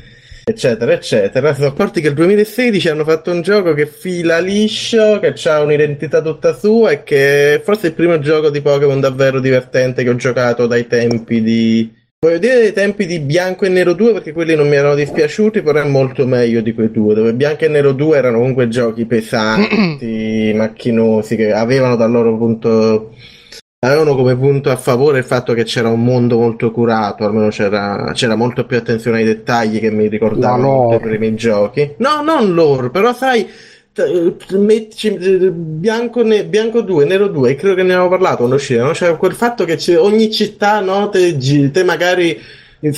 eccetera, 0.45 0.93
eccetera, 0.93 1.55
sono 1.55 1.69
accorti 1.69 2.01
che 2.01 2.09
il 2.09 2.15
2016 2.15 2.89
hanno 2.89 3.05
fatto 3.05 3.31
un 3.31 3.43
gioco 3.43 3.75
che 3.75 3.87
fila 3.87 4.39
liscio, 4.39 5.19
che 5.21 5.35
ha 5.49 5.61
un'identità 5.61 6.21
tutta 6.21 6.55
sua 6.55 6.91
e 6.91 7.03
che 7.03 7.61
forse 7.65 7.87
è 7.87 7.89
il 7.91 7.95
primo 7.95 8.19
gioco 8.19 8.51
di 8.51 8.61
Pokémon 8.61 9.01
davvero 9.01 9.41
divertente 9.41 10.03
che 10.03 10.11
ho 10.11 10.17
giocato 10.17 10.67
dai 10.67 10.87
tempi 10.87 11.43
di 11.43 12.01
Voglio 12.25 12.39
dire 12.39 12.61
dei 12.61 12.73
tempi 12.73 13.05
di 13.05 13.19
Bianco 13.19 13.65
e 13.65 13.69
Nero 13.69 13.95
2 13.95 14.13
perché 14.13 14.33
quelli 14.33 14.55
non 14.55 14.69
mi 14.69 14.77
erano 14.77 14.95
dispiaciuti, 14.95 15.61
però 15.61 15.83
è 15.83 15.89
molto 15.89 16.25
meglio 16.25 16.61
di 16.61 16.73
quei 16.73 16.93
due, 16.93 17.15
dove 17.15 17.35
Bianco 17.35 17.65
e 17.65 17.69
Nero 17.69 17.91
2 17.91 18.17
erano 18.17 18.39
comunque 18.39 18.69
giochi 18.69 19.07
pesanti, 19.07 20.53
macchinosi, 20.55 21.35
che 21.35 21.53
avevano 21.53 21.97
dal 21.97 22.13
loro 22.13 22.37
punto 22.37 23.17
avevano 23.85 24.15
come 24.15 24.37
punto 24.37 24.71
a 24.71 24.77
favore 24.77 25.19
il 25.19 25.25
fatto 25.25 25.55
che 25.55 25.65
c'era 25.65 25.89
un 25.89 26.05
mondo 26.05 26.39
molto 26.39 26.71
curato, 26.71 27.25
almeno 27.25 27.49
c'era, 27.49 28.13
c'era 28.15 28.37
molto 28.37 28.65
più 28.65 28.77
attenzione 28.77 29.19
ai 29.19 29.25
dettagli 29.25 29.81
che 29.81 29.91
mi 29.91 30.07
ricordavano 30.07 30.95
i 30.95 31.01
primi 31.01 31.35
giochi. 31.35 31.95
No, 31.97 32.23
non 32.23 32.55
loro, 32.55 32.91
però 32.91 33.13
sai, 33.13 33.45
mettici- 34.51 35.51
bianco, 35.51 36.23
ne- 36.23 36.45
bianco 36.45 36.83
2, 36.83 37.07
nero 37.07 37.27
2, 37.27 37.57
credo 37.57 37.75
che 37.75 37.83
ne 37.83 37.95
avevo 37.95 38.09
parlato 38.09 38.37
quando 38.37 38.55
uscirono, 38.55 38.95
cioè 38.95 39.17
quel 39.17 39.35
fatto 39.35 39.65
che 39.65 39.97
ogni 39.97 40.31
città, 40.31 40.79
no, 40.79 41.09
te, 41.09 41.37
te 41.73 41.83
magari 41.83 42.39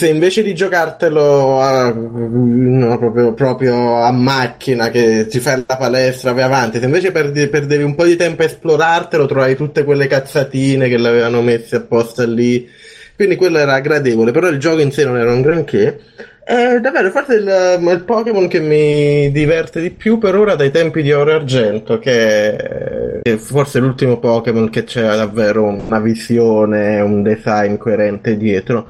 invece 0.09 0.43
di 0.43 0.55
giocartelo 0.55 1.61
a, 1.61 1.93
no, 1.93 2.99
proprio, 2.99 3.35
proprio 3.35 3.97
a 3.97 4.11
macchina 4.13 4.89
che 4.89 5.27
ti 5.27 5.41
fai 5.41 5.63
la 5.67 5.77
palestra, 5.77 6.33
vai 6.33 6.45
avanti, 6.45 6.79
se 6.79 6.87
invece 6.87 7.13
perdi, 7.13 7.49
perdevi 7.49 7.83
un 7.83 7.95
po' 7.95 8.05
di 8.05 8.17
tempo 8.17 8.43
a 8.43 8.47
esplorartelo, 8.47 9.27
trovavi 9.27 9.57
tutte 9.57 9.85
quelle 9.85 10.07
cazzatine 10.07 10.89
che 10.89 10.97
l'avevano 10.97 11.43
messe 11.43 11.77
apposta 11.77 12.25
lì. 12.25 12.67
Quindi 13.15 13.37
quello 13.37 13.59
era 13.59 13.79
gradevole, 13.81 14.33
però 14.33 14.49
il 14.49 14.59
gioco 14.59 14.81
in 14.81 14.91
sé 14.91 15.05
non 15.05 15.19
era 15.19 15.33
un 15.33 15.43
granché. 15.43 16.01
È 16.43 16.79
davvero 16.81 17.11
forse 17.11 17.35
il, 17.35 17.79
il 17.91 18.05
Pokémon 18.05 18.49
che 18.49 18.61
mi 18.61 19.31
diverte 19.31 19.81
di 19.81 19.91
più 19.91 20.19
per 20.19 20.35
ora 20.35 20.55
dai 20.57 20.71
tempi 20.71 21.03
di 21.03 21.13
Oro 21.13 21.33
Argento, 21.33 21.99
che 21.99 22.57
è 23.23 23.37
forse 23.37 23.79
l'ultimo 23.79 24.19
Pokémon 24.19 24.69
che 24.69 24.85
c'è 24.85 25.03
davvero 25.03 25.65
una 25.65 26.01
visione, 26.01 27.01
un 27.01 27.23
design 27.23 27.77
coerente 27.77 28.37
dietro. 28.37 28.89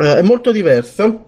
Eh, 0.00 0.18
è 0.18 0.22
molto 0.22 0.52
diverso, 0.52 1.24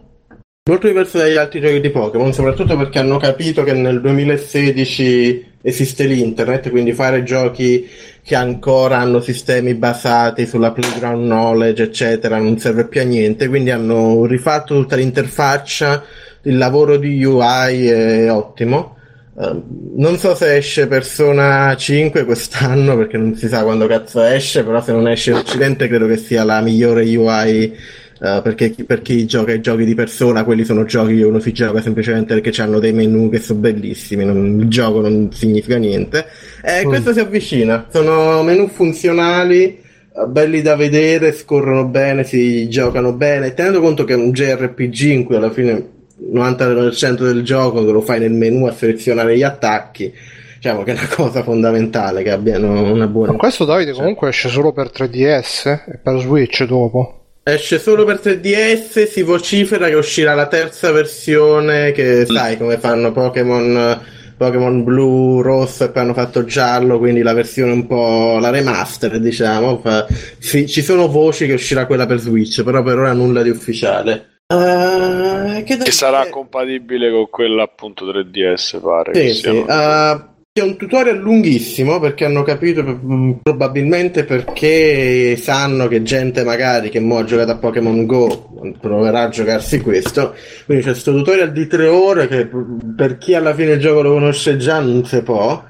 molto 0.71 0.87
diverso 0.87 1.19
dagli 1.19 1.35
altri 1.35 1.61
giochi 1.61 1.81
di 1.81 1.91
Pokémon, 1.91 2.33
soprattutto 2.33 2.77
perché 2.77 3.01
hanno 3.01 3.17
capito 3.17 3.65
che 3.65 3.73
nel 3.73 4.01
2016 4.01 5.55
esiste 5.61 6.05
l'internet, 6.05 6.71
quindi 6.71 6.93
fare 6.93 7.25
giochi 7.25 7.89
che 8.23 8.37
ancora 8.37 8.99
hanno 8.99 9.21
sistemi 9.21 9.75
basati 9.75 10.47
sulla 10.47 10.71
playground 10.71 11.25
knowledge, 11.25 11.83
eccetera, 11.83 12.39
non 12.39 12.59
serve 12.59 12.87
più 12.87 13.01
a 13.01 13.05
niente, 13.05 13.49
quindi 13.49 13.73
hanno 13.73 14.25
rifatto 14.27 14.77
tutta 14.77 14.95
l'interfaccia, 14.95 16.05
il 16.43 16.57
lavoro 16.57 16.97
di 16.97 17.25
UI 17.25 17.89
è 17.89 18.31
ottimo. 18.31 18.99
Uh, 19.33 19.65
non 19.97 20.17
so 20.17 20.37
se 20.37 20.57
esce 20.57 20.87
Persona 20.87 21.75
5 21.75 22.25
quest'anno 22.25 22.97
perché 22.97 23.17
non 23.17 23.35
si 23.35 23.49
sa 23.49 23.65
quando 23.65 23.89
cazzo 23.89 24.23
esce, 24.23 24.63
però 24.63 24.81
se 24.81 24.93
non 24.93 25.09
esce 25.09 25.31
in 25.31 25.39
Occidente 25.39 25.89
credo 25.89 26.07
che 26.07 26.19
sia 26.19 26.45
la 26.45 26.61
migliore 26.61 27.03
UI 27.17 27.99
Uh, 28.21 28.43
perché 28.43 28.75
per 28.87 29.01
chi 29.01 29.25
gioca 29.25 29.51
i 29.55 29.63
giochi 29.63 29.87
di 29.87 29.95
persona, 29.95 30.45
quelli 30.45 30.63
sono 30.63 30.85
giochi 30.85 31.17
che 31.17 31.23
uno 31.25 31.39
si 31.39 31.53
gioca 31.53 31.81
semplicemente 31.81 32.39
perché 32.39 32.61
hanno 32.61 32.79
dei 32.79 32.93
menu 32.93 33.31
che 33.31 33.39
sono 33.39 33.61
bellissimi, 33.61 34.27
non, 34.27 34.61
il 34.61 34.69
gioco 34.69 35.01
non 35.01 35.33
significa 35.33 35.79
niente. 35.79 36.27
E 36.63 36.85
mm. 36.85 36.89
questo 36.89 37.15
si 37.15 37.21
avvicina, 37.21 37.87
sono 37.91 38.43
menu 38.43 38.69
funzionali, 38.69 39.81
uh, 40.13 40.27
belli 40.27 40.61
da 40.61 40.77
vedere, 40.77 41.33
scorrono 41.33 41.87
bene, 41.87 42.25
si 42.25 42.69
giocano 42.69 43.15
bene, 43.15 43.55
tenendo 43.55 43.81
conto 43.81 44.05
che 44.05 44.13
è 44.13 44.17
un 44.17 44.33
JRPG 44.33 45.01
in 45.05 45.25
cui 45.25 45.37
alla 45.37 45.51
fine 45.51 45.71
il 45.71 46.31
90% 46.35 47.23
del 47.23 47.43
gioco 47.43 47.81
lo 47.81 48.03
fai 48.03 48.21
nel 48.21 48.33
menu 48.33 48.67
a 48.67 48.73
selezionare 48.73 49.35
gli 49.35 49.43
attacchi 49.43 50.13
diciamo 50.61 50.83
che 50.83 50.93
è 50.93 50.95
una 50.95 51.09
cosa 51.09 51.43
fondamentale 51.43 52.23
che 52.23 52.31
abbiano 52.31 52.93
una 52.93 53.07
buona. 53.07 53.33
Ma 53.33 53.39
questo 53.39 53.65
Davide 53.65 53.93
comunque 53.93 54.29
esce 54.29 54.51
solo 54.51 54.73
per 54.73 54.91
3DS 54.95 55.85
e 55.91 55.99
per 56.03 56.21
Switch 56.21 56.65
dopo. 56.65 57.20
Esce 57.43 57.79
solo 57.79 58.05
per 58.05 58.21
3DS, 58.23 59.09
si 59.09 59.23
vocifera 59.23 59.89
che 59.89 59.95
uscirà 59.95 60.35
la 60.35 60.47
terza 60.47 60.93
versione 60.93 61.93
che 61.93 62.27
sai 62.27 62.59
come 62.59 62.79
fanno 62.79 63.13
Pokémon 63.13 63.99
Pokémon 64.41 64.85
blu, 64.85 65.43
rosso 65.43 65.85
e 65.85 65.91
poi 65.91 66.03
hanno 66.03 66.15
fatto 66.15 66.47
giallo, 66.47 66.99
quindi 66.99 67.21
la 67.21 67.35
versione 67.35 67.73
un 67.73 67.87
po' 67.87 68.39
la 68.39 68.49
remaster, 68.49 69.21
diciamo. 69.21 69.81
Fa, 69.81 70.07
sì, 70.39 70.67
ci 70.67 70.81
sono 70.81 71.09
voci 71.09 71.45
che 71.45 71.53
uscirà 71.53 71.85
quella 71.85 72.07
per 72.07 72.21
Switch, 72.21 72.63
però 72.63 72.83
per 72.83 72.97
ora 72.97 73.13
nulla 73.13 73.43
di 73.43 73.51
ufficiale. 73.51 74.41
Uh, 74.47 75.63
che, 75.63 75.77
che 75.77 75.91
sarà 75.91 76.31
compatibile 76.31 77.11
con 77.11 77.29
quella 77.29 77.65
appunto 77.65 78.07
3DS, 78.07 78.81
pare. 78.81 79.15
Sì, 79.15 79.35
sì. 79.35 79.49
Uh, 79.49 80.40
è 80.61 80.63
un 80.63 80.77
tutorial 80.77 81.19
lunghissimo 81.19 81.99
perché 81.99 82.25
hanno 82.25 82.43
capito 82.43 82.83
mm, 82.83 83.33
probabilmente 83.43 84.25
perché 84.25 85.37
sanno 85.37 85.89
che 85.89 86.03
gente 86.03 86.45
magari 86.45 86.89
che 86.91 87.01
mo 87.01 87.19
ha 87.19 87.25
giocato 87.25 87.53
a 87.53 87.57
Pokémon 87.57 88.07
Go 88.07 88.51
proverà 88.81 89.23
a 89.23 89.29
giocarsi 89.29 89.81
questo. 89.81 90.35
Quindi 90.67 90.85
c'è 90.85 90.91
questo 90.91 91.13
tutorial 91.13 91.53
di 91.53 91.67
tre 91.67 91.87
ore 91.87 92.29
che 92.29 92.49
per 92.97 93.19
chi 93.19 93.35
alla 93.35 93.55
fine 93.55 93.73
il 93.73 93.81
gioco 93.81 94.03
lo 94.03 94.13
conosce 94.13 94.57
già 94.57 94.81
non 94.81 95.05
si 95.05 95.23
può. 95.23 95.65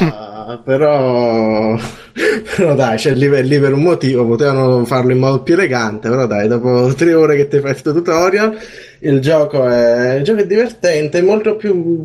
Uh, 0.00 0.62
però, 0.64 1.76
però 2.56 2.74
dai, 2.74 2.96
c'è 2.96 3.14
lì, 3.14 3.28
lì 3.46 3.58
per 3.58 3.72
un 3.72 3.82
motivo, 3.82 4.26
potevano 4.26 4.84
farlo 4.84 5.12
in 5.12 5.18
modo 5.18 5.42
più 5.42 5.54
elegante, 5.54 6.08
però 6.08 6.26
dai, 6.26 6.48
dopo 6.48 6.92
tre 6.94 7.14
ore 7.14 7.36
che 7.36 7.48
ti 7.48 7.58
fai 7.58 7.70
questo 7.70 7.92
tutorial, 7.92 8.56
il 9.00 9.20
gioco 9.20 9.66
è, 9.66 10.16
il 10.16 10.24
gioco 10.24 10.40
è 10.40 10.46
divertente, 10.46 11.18
è 11.18 11.22
molto 11.22 11.56
più... 11.56 12.04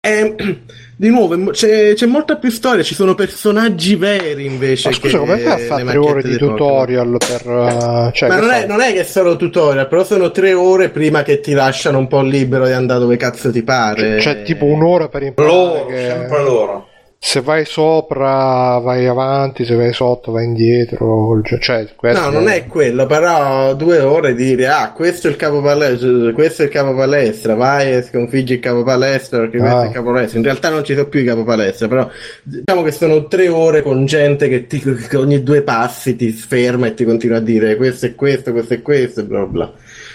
È, 0.00 0.34
di 1.00 1.08
nuovo 1.08 1.50
c'è, 1.52 1.94
c'è, 1.94 2.04
molta 2.04 2.36
più 2.36 2.50
storia, 2.50 2.82
ci 2.82 2.94
sono 2.94 3.14
personaggi 3.14 3.96
veri 3.96 4.44
invece. 4.44 4.90
Ma 4.90 4.94
scusa, 4.94 5.16
come 5.16 5.38
fai 5.38 5.52
a 5.52 5.56
fare 5.56 5.84
tre 5.84 5.96
ore 5.96 6.22
di 6.22 6.36
tutorial 6.36 7.16
per. 7.16 7.46
Uh, 7.46 8.10
cioè, 8.12 8.28
Ma 8.28 8.38
non 8.38 8.50
è, 8.50 8.66
non 8.66 8.82
è, 8.82 8.92
che 8.92 9.04
sono 9.04 9.36
tutorial, 9.36 9.88
però 9.88 10.04
sono 10.04 10.30
tre 10.30 10.52
ore 10.52 10.90
prima 10.90 11.22
che 11.22 11.40
ti 11.40 11.54
lasciano 11.54 11.96
un 11.96 12.06
po' 12.06 12.20
libero 12.20 12.66
di 12.66 12.72
andare 12.72 13.00
dove 13.00 13.16
cazzo 13.16 13.50
ti 13.50 13.62
pare. 13.62 14.16
C'è, 14.16 14.34
c'è 14.34 14.42
tipo 14.42 14.66
un'ora 14.66 15.08
per 15.08 15.22
imparare. 15.22 15.54
Loro, 15.54 15.86
che... 15.86 16.06
sempre 16.06 16.42
loro 16.42 16.89
se 17.22 17.42
vai 17.42 17.66
sopra 17.66 18.78
vai 18.78 19.06
avanti, 19.06 19.66
se 19.66 19.74
vai 19.74 19.92
sotto 19.92 20.32
vai 20.32 20.46
indietro. 20.46 21.38
Cioè, 21.44 21.86
no, 22.00 22.30
non 22.30 22.48
è 22.48 22.66
quello, 22.66 23.04
però 23.04 23.74
due 23.74 24.00
ore 24.00 24.34
di 24.34 24.46
dire 24.46 24.68
ah, 24.68 24.92
questo 24.92 25.28
è 25.28 25.30
il 25.30 25.36
capo 25.36 25.60
palestra, 25.60 26.32
questo 26.32 26.62
è 26.62 26.64
il 26.64 26.70
capo 26.70 26.94
palestra, 26.94 27.54
vai 27.54 27.92
e 27.92 28.02
sconfiggi 28.02 28.54
il 28.54 28.60
capo 28.60 28.82
palestra 28.82 29.40
perché 29.40 29.58
ah. 29.58 29.60
questo 29.60 29.80
è 29.82 29.86
il 29.86 29.92
capo 29.92 30.12
palestra. 30.12 30.38
In 30.38 30.44
realtà 30.44 30.70
non 30.70 30.82
ci 30.82 30.94
sono 30.94 31.08
più 31.08 31.20
i 31.20 31.24
capo 31.24 31.44
palestra, 31.44 31.88
però 31.88 32.10
diciamo 32.42 32.82
che 32.82 32.90
sono 32.90 33.26
tre 33.28 33.48
ore 33.48 33.82
con 33.82 34.06
gente 34.06 34.48
che, 34.48 34.66
ti, 34.66 34.80
che 34.80 35.16
ogni 35.18 35.42
due 35.42 35.60
passi 35.60 36.16
ti 36.16 36.30
ferma 36.32 36.86
e 36.86 36.94
ti 36.94 37.04
continua 37.04 37.36
a 37.36 37.40
dire 37.40 37.76
questo 37.76 38.06
è 38.06 38.14
questo, 38.14 38.50
questo 38.52 38.72
è 38.72 38.80
questo 38.80 39.24
bla 39.24 39.44
bla. 39.44 39.70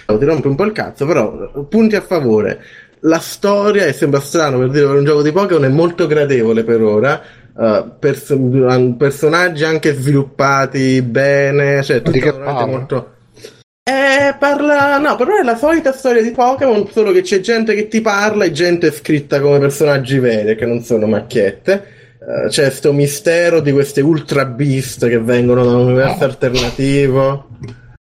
Ti 0.07 0.25
rompe 0.25 0.47
un 0.47 0.55
po' 0.55 0.65
il 0.65 0.71
cazzo, 0.71 1.05
però 1.05 1.65
punti 1.69 1.95
a 1.95 2.01
favore 2.01 2.59
la 3.05 3.19
storia, 3.19 3.85
e 3.85 3.93
sembra 3.93 4.19
strano 4.19 4.57
per 4.59 4.69
dire 4.69 4.85
per 4.85 4.95
un 4.95 5.05
gioco 5.05 5.21
di 5.21 5.31
Pokémon, 5.31 5.65
è 5.65 5.69
molto 5.69 6.07
gradevole 6.07 6.63
per 6.63 6.81
ora. 6.81 7.21
Uh, 7.57 7.97
pers- 7.99 8.37
personaggi 8.97 9.63
anche 9.63 9.93
sviluppati 9.93 11.01
bene, 11.01 11.81
cioè 11.83 12.01
tutto 12.01 12.19
veramente 12.19 12.65
molto. 12.65 13.13
Eh, 13.83 14.35
parla. 14.37 14.97
No, 14.97 15.15
però 15.15 15.37
è 15.39 15.43
la 15.43 15.55
solita 15.55 15.93
storia 15.93 16.21
di 16.21 16.31
Pokémon, 16.31 16.89
solo 16.91 17.11
che 17.11 17.21
c'è 17.21 17.39
gente 17.39 17.75
che 17.75 17.87
ti 17.87 18.01
parla 18.01 18.45
e 18.45 18.51
gente 18.51 18.91
scritta 18.91 19.39
come 19.39 19.59
personaggi 19.59 20.19
veri, 20.19 20.55
che 20.55 20.65
non 20.65 20.81
sono 20.81 21.05
macchiette. 21.05 21.93
Uh, 22.19 22.49
c'è 22.49 22.63
questo 22.63 22.91
mistero 22.91 23.59
di 23.61 23.71
queste 23.71 24.01
Ultra 24.01 24.45
Beast 24.45 25.07
che 25.07 25.19
vengono 25.19 25.63
da 25.63 25.75
un 25.75 25.85
universo 25.85 26.23
alternativo. 26.23 27.49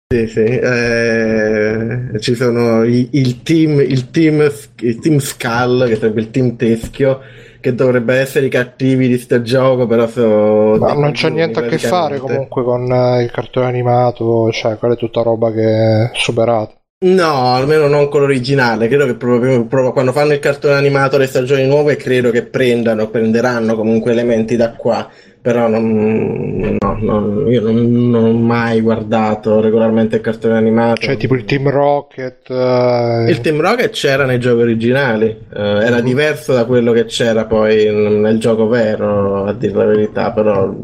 Sì, 0.07 0.27
sì, 0.27 0.43
eh, 0.43 2.11
ci 2.19 2.35
sono 2.35 2.83
i, 2.83 3.09
il, 3.13 3.41
team, 3.41 3.79
il, 3.79 4.11
team, 4.11 4.47
il 4.81 4.99
team 4.99 5.17
Skull, 5.17 5.87
che 5.87 5.95
sarebbe 5.95 6.21
il 6.21 6.29
team 6.29 6.55
teschio, 6.55 7.21
che 7.59 7.73
dovrebbe 7.73 8.13
essere 8.13 8.45
i 8.45 8.49
cattivi 8.49 9.07
di 9.07 9.17
sto 9.17 9.41
gioco, 9.41 9.87
però 9.87 10.05
so 10.05 10.77
Ma 10.77 10.93
non 10.93 11.11
c'è 11.11 11.29
niente 11.29 11.57
a 11.59 11.63
che 11.63 11.79
fare 11.79 12.19
comunque 12.19 12.63
con 12.63 12.83
uh, 12.83 13.19
il 13.19 13.31
cartone 13.31 13.65
animato, 13.65 14.51
cioè 14.51 14.77
quella 14.77 14.93
è 14.93 14.97
tutta 14.97 15.23
roba 15.23 15.51
che 15.51 15.63
è 15.63 16.09
superata. 16.13 16.79
No, 17.05 17.55
almeno 17.55 17.87
non 17.87 18.07
con 18.07 18.21
l'originale. 18.21 18.87
Credo 18.87 19.07
che 19.07 19.15
proprio, 19.15 19.65
proprio, 19.65 19.91
quando 19.91 20.11
fanno 20.11 20.33
il 20.33 20.39
cartone 20.39 20.75
animato 20.75 21.17
le 21.17 21.25
stagioni 21.25 21.65
nuove, 21.65 21.95
credo 21.95 22.29
che 22.29 22.43
prendano, 22.43 23.09
prenderanno 23.09 23.75
comunque 23.75 24.11
elementi 24.11 24.55
da 24.55 24.73
qua 24.73 25.09
però 25.45 25.67
non, 25.67 26.75
no, 26.79 26.97
no, 27.01 27.47
io 27.47 27.61
non, 27.61 28.09
non, 28.09 28.23
ho 28.23 28.33
mai 28.33 28.81
guardato 28.81 29.61
regolarmente 29.61 30.15
il 30.15 30.23
cartone 30.23 30.57
animato. 30.57 31.01
Cioè 31.01 31.17
tipo 31.17 31.35
il 31.35 31.45
Team 31.45 31.69
Rocket. 31.69 32.49
Uh... 32.49 33.29
Il 33.29 33.41
Team 33.41 33.61
Rocket 33.61 33.91
c'era 33.91 34.25
nei 34.25 34.39
giochi 34.39 34.63
originali, 34.63 35.25
uh, 35.27 35.55
era 35.55 35.97
uh-huh. 35.97 36.01
diverso 36.01 36.53
da 36.53 36.65
quello 36.65 36.91
che 36.93 37.05
c'era 37.05 37.45
poi 37.45 37.85
nel 37.93 38.39
gioco 38.39 38.67
vero, 38.67 39.45
a 39.45 39.53
dire 39.53 39.73
la 39.73 39.85
verità, 39.85 40.31
però 40.31 40.75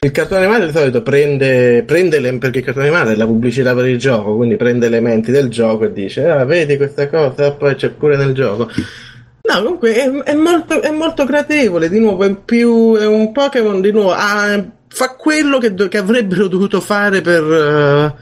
il 0.00 0.10
cartone 0.12 0.46
animato 0.46 0.64
di 0.64 0.72
solito 0.72 1.02
prende, 1.02 1.82
prende 1.82 2.18
le, 2.18 2.38
perché 2.38 2.60
il 2.60 2.64
cartone 2.64 2.86
animato 2.86 3.10
è 3.10 3.16
la 3.16 3.26
pubblicità 3.26 3.74
per 3.74 3.84
il 3.84 3.98
gioco, 3.98 4.34
quindi 4.34 4.56
prende 4.56 4.86
elementi 4.86 5.30
del 5.30 5.50
gioco 5.50 5.84
e 5.84 5.92
dice, 5.92 6.26
ah 6.26 6.46
vedi 6.46 6.78
questa 6.78 7.10
cosa, 7.10 7.52
poi 7.52 7.74
c'è 7.74 7.90
pure 7.90 8.16
nel 8.16 8.32
gioco. 8.32 8.66
No, 9.48 9.62
comunque 9.62 9.94
è, 9.94 10.10
è, 10.10 10.34
molto, 10.34 10.82
è 10.82 10.90
molto 10.90 11.24
gradevole, 11.24 11.88
di 11.88 12.00
nuovo, 12.00 12.24
è, 12.24 12.34
più, 12.34 12.96
è 12.96 13.06
un 13.06 13.30
Pokémon, 13.30 13.80
di 13.80 13.92
nuovo, 13.92 14.12
ah, 14.12 14.64
fa 14.88 15.14
quello 15.14 15.58
che, 15.58 15.72
che, 15.74 15.98
avrebbero 15.98 16.48
dovuto 16.48 16.80
fare 16.80 17.20
per 17.20 18.14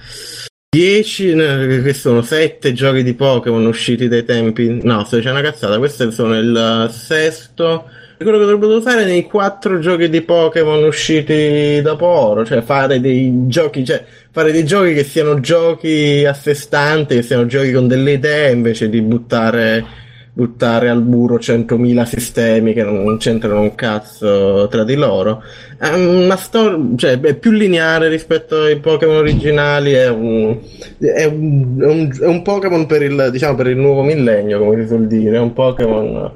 10, 0.69 1.29
uh, 1.31 1.83
che 1.83 1.95
sono 1.95 2.21
7 2.21 2.75
giochi 2.75 3.03
di 3.03 3.15
Pokémon 3.15 3.65
usciti 3.65 4.07
dai 4.07 4.25
tempi, 4.25 4.81
no, 4.83 5.05
se 5.05 5.21
c'è 5.21 5.31
una 5.31 5.41
cazzata, 5.41 5.79
questo 5.79 6.11
sono 6.11 6.39
il 6.39 6.91
sesto, 6.93 7.89
quello 8.19 8.39
che 8.39 8.45
dovrebbero 8.45 8.81
fare 8.83 9.07
nei 9.07 9.25
4 9.25 9.79
giochi 9.79 10.11
di 10.11 10.21
Pokémon 10.21 10.85
usciti 10.85 11.81
dopo 11.81 12.05
oro, 12.05 12.45
cioè 12.45 12.61
fare 12.61 13.01
dei 13.01 13.47
giochi, 13.47 13.83
cioè 13.83 14.05
fare 14.31 14.53
dei 14.53 14.65
giochi 14.67 14.93
che 14.93 15.05
siano 15.05 15.41
giochi 15.41 16.25
a 16.27 16.35
sé 16.35 16.53
stanti, 16.53 17.15
che 17.15 17.23
siano 17.23 17.47
giochi 17.47 17.73
con 17.73 17.89
delle 17.89 18.13
idee 18.13 18.51
invece 18.51 18.91
di 18.91 19.01
buttare 19.01 20.03
buttare 20.37 20.89
al 20.89 21.05
muro 21.05 21.37
100.000 21.37 22.03
sistemi 22.03 22.73
che 22.73 22.83
non 22.83 23.17
c'entrano 23.19 23.61
un 23.61 23.75
cazzo 23.77 24.67
tra 24.69 24.83
di 24.83 24.97
loro. 24.97 25.43
È 25.79 25.93
una 25.95 26.37
storia, 26.37 26.77
cioè, 26.97 27.21
è 27.21 27.37
più 27.37 27.53
lineare 27.53 28.09
rispetto 28.09 28.63
ai 28.63 28.81
Pokémon 28.81 29.17
originali, 29.17 29.93
è 29.93 30.09
un, 30.09 30.59
è 30.99 31.25
un, 31.25 32.11
è 32.21 32.27
un, 32.27 32.43
Pokémon 32.43 32.85
per 32.87 33.03
il, 33.03 33.29
diciamo, 33.31 33.55
per 33.55 33.69
il 33.69 33.77
nuovo 33.77 34.03
millennio, 34.03 34.59
come 34.59 34.83
si 34.83 34.89
suol 34.89 35.07
dire, 35.07 35.37
è 35.37 35.41
un 35.41 35.53
Pokémon 35.53 36.07
un 36.07 36.33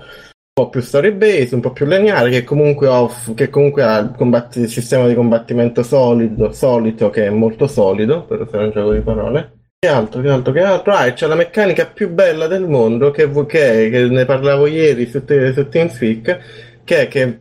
po' 0.53 0.69
più 0.71 0.81
story 0.81 1.13
based, 1.13 1.53
un 1.55 1.61
po' 1.61 1.73
più 1.73 1.87
lineare, 1.87 2.31
che 2.31 2.45
comunque, 2.45 2.87
off, 2.87 3.35
che 3.35 3.49
comunque 3.49 3.83
ha 3.83 3.99
il, 3.99 4.13
combatti- 4.17 4.69
sistema 4.69 5.09
di 5.09 5.15
combattimento 5.15 5.83
solido, 5.83 6.53
solito, 6.53 7.11
che 7.11 7.27
è 7.27 7.31
molto 7.31 7.67
solido, 7.67 8.25
per 8.25 8.43
usare 8.43 8.65
un 8.65 8.71
gioco 8.71 8.93
di 8.93 9.01
parole. 9.01 9.58
Che 9.81 9.87
altro, 9.89 10.21
che 10.23 10.29
altro, 10.29 10.53
che 10.53 10.61
altro? 10.61 10.93
Ah, 10.93 11.07
e 11.07 11.13
c'è 11.13 11.29
la 11.29 11.37
meccanica 11.37 11.87
più 11.87 12.11
bella 12.11 12.49
del 12.49 12.67
mondo, 12.67 13.13
che, 13.13 13.31
che, 13.47 13.89
che 13.93 14.09
ne 14.09 14.25
parlavo 14.25 14.67
ieri 14.67 15.07
su, 15.07 15.25
te- 15.25 15.53
su 15.53 15.69
TeamSpeak, 15.69 16.39
che 16.83 17.01
è 17.03 17.07
che 17.07 17.39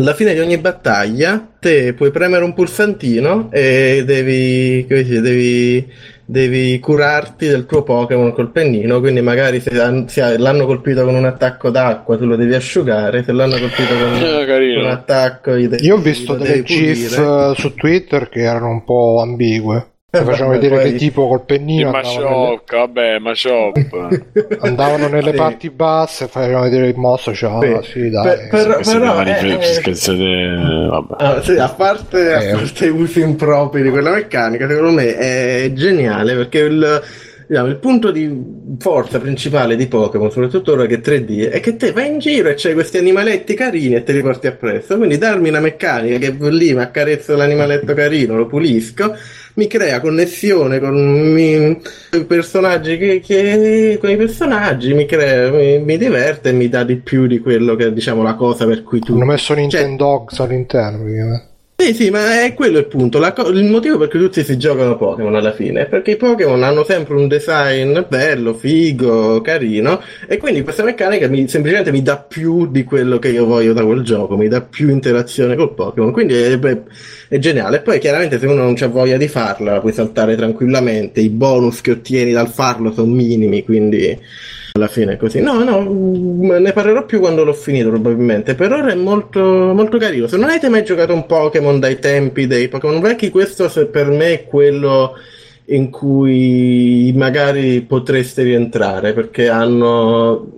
alla 0.00 0.14
fine 0.14 0.32
di 0.32 0.38
ogni 0.40 0.56
battaglia 0.56 1.56
te 1.60 1.92
puoi 1.92 2.10
premere 2.12 2.44
un 2.44 2.54
pulsantino 2.54 3.50
e 3.52 4.04
devi, 4.06 4.86
dice, 4.88 5.20
devi, 5.20 5.86
devi 6.24 6.78
curarti 6.78 7.46
del 7.46 7.66
tuo 7.66 7.82
Pokémon 7.82 8.32
col 8.32 8.52
pennino, 8.52 8.98
quindi 9.00 9.20
magari 9.20 9.60
se, 9.60 9.70
se 10.06 10.38
l'hanno 10.38 10.64
colpito 10.64 11.04
con 11.04 11.14
un 11.14 11.26
attacco 11.26 11.68
d'acqua 11.68 12.16
tu 12.16 12.24
lo 12.24 12.36
devi 12.36 12.54
asciugare, 12.54 13.22
se 13.22 13.32
l'hanno 13.32 13.58
colpito 13.58 13.92
con, 13.98 14.14
Eh, 14.14 14.46
con 14.46 14.84
un 14.84 14.90
attacco 14.90 15.50
devi- 15.52 15.84
Io 15.84 15.96
ho 15.96 15.98
visto 15.98 16.36
delle 16.36 16.62
GIF 16.62 17.16
pulire. 17.16 17.50
eh, 17.50 17.54
su 17.60 17.74
Twitter 17.74 18.30
che 18.30 18.40
erano 18.40 18.70
un 18.70 18.82
po' 18.82 19.20
ambigue. 19.20 19.89
Eh, 20.12 20.22
vabbè, 20.24 20.44
vedere 20.48 20.80
poi- 20.80 20.90
che 20.92 20.98
tipo 20.98 21.28
col 21.28 21.38
Il 21.38 21.44
pennino 21.46 21.90
andavano 21.90 22.18
nelle, 22.18 22.28
Mashop, 22.58 22.76
vabbè, 22.76 23.18
Mashop. 23.20 24.58
andavano 24.60 25.06
nelle 25.08 25.30
Sì. 25.30 25.36
parti 25.36 25.70
basse 25.70 26.26
facevano 26.26 26.64
vedere 26.64 26.88
il 26.88 26.96
mosso. 26.96 27.32
Cioè, 27.32 27.50
ah, 27.76 27.82
Sì. 27.82 27.90
sì, 27.92 28.10
dai. 28.10 28.24
Per- 28.24 28.48
però- 28.50 28.76
Che 28.78 28.84
si 28.84 28.98
però, 28.98 29.22
eh, 29.22 29.54
eh, 29.54 29.62
scherzate, 29.62 30.86
vabbè. 30.90 31.14
Ah, 31.24 31.42
sì, 31.42 31.52
a 31.56 31.68
parte, 31.68 32.32
a 32.32 32.42
Eh. 32.42 32.52
parte 32.54 32.86
i 32.86 32.88
usi 32.90 33.20
impropri 33.20 33.82
di 33.82 33.90
quella 33.90 34.10
meccanica, 34.10 34.66
secondo 34.68 34.90
me 34.90 35.16
è 35.16 35.70
geniale 35.74 36.34
perché 36.34 36.58
il, 36.58 37.02
diciamo, 37.46 37.68
il 37.68 37.76
punto 37.76 38.10
di 38.10 38.58
forza 38.80 39.20
principale 39.20 39.76
di 39.76 39.86
Pokémon, 39.86 40.30
soprattutto 40.32 40.72
ora 40.72 40.86
che 40.86 40.96
è 40.96 41.00
3D, 41.00 41.50
è 41.50 41.60
che 41.60 41.76
te 41.76 41.92
vai 41.92 42.08
in 42.08 42.18
giro 42.18 42.48
e 42.48 42.54
c'hai 42.56 42.74
questi 42.74 42.98
animaletti 42.98 43.54
carini 43.54 43.94
e 43.94 44.02
te 44.02 44.12
li 44.12 44.22
porti 44.22 44.48
appresso. 44.48 44.96
Quindi 44.96 45.18
darmi 45.18 45.50
una 45.50 45.60
meccanica 45.60 46.18
che 46.18 46.34
lì 46.48 46.74
mi 46.74 46.80
accarezzo 46.80 47.36
l'animaletto 47.36 47.94
carino, 47.94 48.34
lo 48.36 48.46
pulisco, 48.46 49.14
mi 49.54 49.66
crea 49.66 50.00
connessione 50.00 50.78
con 50.80 51.36
i 51.38 51.80
personaggi 52.26 52.96
che, 52.96 53.20
che- 53.20 53.98
con 54.00 54.10
i 54.10 54.16
personaggi, 54.16 54.94
mi, 54.94 55.06
crea, 55.06 55.50
mi, 55.50 55.78
mi 55.80 55.98
diverte 55.98 56.50
e 56.50 56.52
mi 56.52 56.68
dà 56.68 56.84
di 56.84 56.96
più 56.96 57.26
di 57.26 57.38
quello 57.40 57.74
che 57.76 57.86
è 57.86 57.92
diciamo 57.92 58.22
la 58.22 58.34
cosa 58.34 58.66
per 58.66 58.82
cui 58.82 59.00
tu 59.00 59.14
Hanno 59.14 59.24
messo 59.24 59.52
Cioè, 59.54 59.60
Nintendogs 59.60 60.38
all'interno. 60.40 60.98
praticamente. 60.98 61.48
Sì, 61.80 61.94
sì, 61.94 62.10
ma 62.10 62.42
è 62.44 62.52
quello 62.52 62.78
il 62.78 62.86
punto. 62.86 63.18
Co- 63.34 63.48
il 63.48 63.64
motivo 63.64 63.96
per 63.96 64.08
cui 64.08 64.18
tutti 64.18 64.44
si 64.44 64.58
giocano 64.58 64.96
Pokémon 64.98 65.34
alla 65.34 65.52
fine 65.52 65.82
è 65.82 65.86
perché 65.86 66.10
i 66.12 66.16
Pokémon 66.16 66.62
hanno 66.62 66.84
sempre 66.84 67.14
un 67.14 67.26
design 67.26 67.98
bello, 68.06 68.52
figo, 68.54 69.40
carino, 69.40 70.00
e 70.28 70.36
quindi 70.36 70.62
questa 70.62 70.82
meccanica 70.84 71.26
mi- 71.28 71.48
semplicemente 71.48 71.90
mi 71.90 72.02
dà 72.02 72.18
più 72.18 72.66
di 72.70 72.84
quello 72.84 73.18
che 73.18 73.28
io 73.30 73.46
voglio 73.46 73.72
da 73.72 73.82
quel 73.84 74.02
gioco, 74.02 74.36
mi 74.36 74.48
dà 74.48 74.60
più 74.60 74.90
interazione 74.90 75.56
col 75.56 75.72
Pokémon. 75.74 76.12
Quindi 76.12 76.34
è, 76.34 76.58
beh, 76.58 76.82
è 77.28 77.38
geniale. 77.38 77.80
Poi 77.80 77.98
chiaramente 77.98 78.38
se 78.38 78.46
uno 78.46 78.62
non 78.62 78.74
c'ha 78.74 78.88
voglia 78.88 79.16
di 79.16 79.28
farla, 79.28 79.72
la 79.72 79.80
puoi 79.80 79.92
saltare 79.92 80.36
tranquillamente. 80.36 81.20
I 81.20 81.30
bonus 81.30 81.80
che 81.80 81.92
ottieni 81.92 82.32
dal 82.32 82.48
farlo 82.48 82.92
sono 82.92 83.12
minimi, 83.12 83.64
quindi. 83.64 84.18
Alla 84.72 84.88
fine 84.88 85.16
così. 85.16 85.40
No, 85.40 85.64
no, 85.64 85.80
mm, 85.80 86.50
ne 86.50 86.72
parlerò 86.72 87.04
più 87.04 87.18
quando 87.18 87.44
l'ho 87.44 87.52
finito 87.52 87.88
probabilmente. 87.88 88.54
Per 88.54 88.72
ora 88.72 88.92
è 88.92 88.94
molto, 88.94 89.40
molto 89.40 89.98
carino. 89.98 90.26
Se 90.26 90.36
non 90.36 90.48
avete 90.48 90.68
mai 90.68 90.84
giocato 90.84 91.12
un 91.12 91.26
Pokémon 91.26 91.80
dai 91.80 91.98
tempi 91.98 92.46
dei 92.46 92.68
Pokémon 92.68 93.00
vecchi, 93.00 93.30
questo 93.30 93.68
per 93.88 94.08
me 94.08 94.32
è 94.32 94.44
quello 94.44 95.16
in 95.66 95.90
cui 95.90 97.12
magari 97.14 97.80
potreste 97.82 98.42
rientrare 98.42 99.12
perché 99.12 99.48
hanno. 99.48 100.52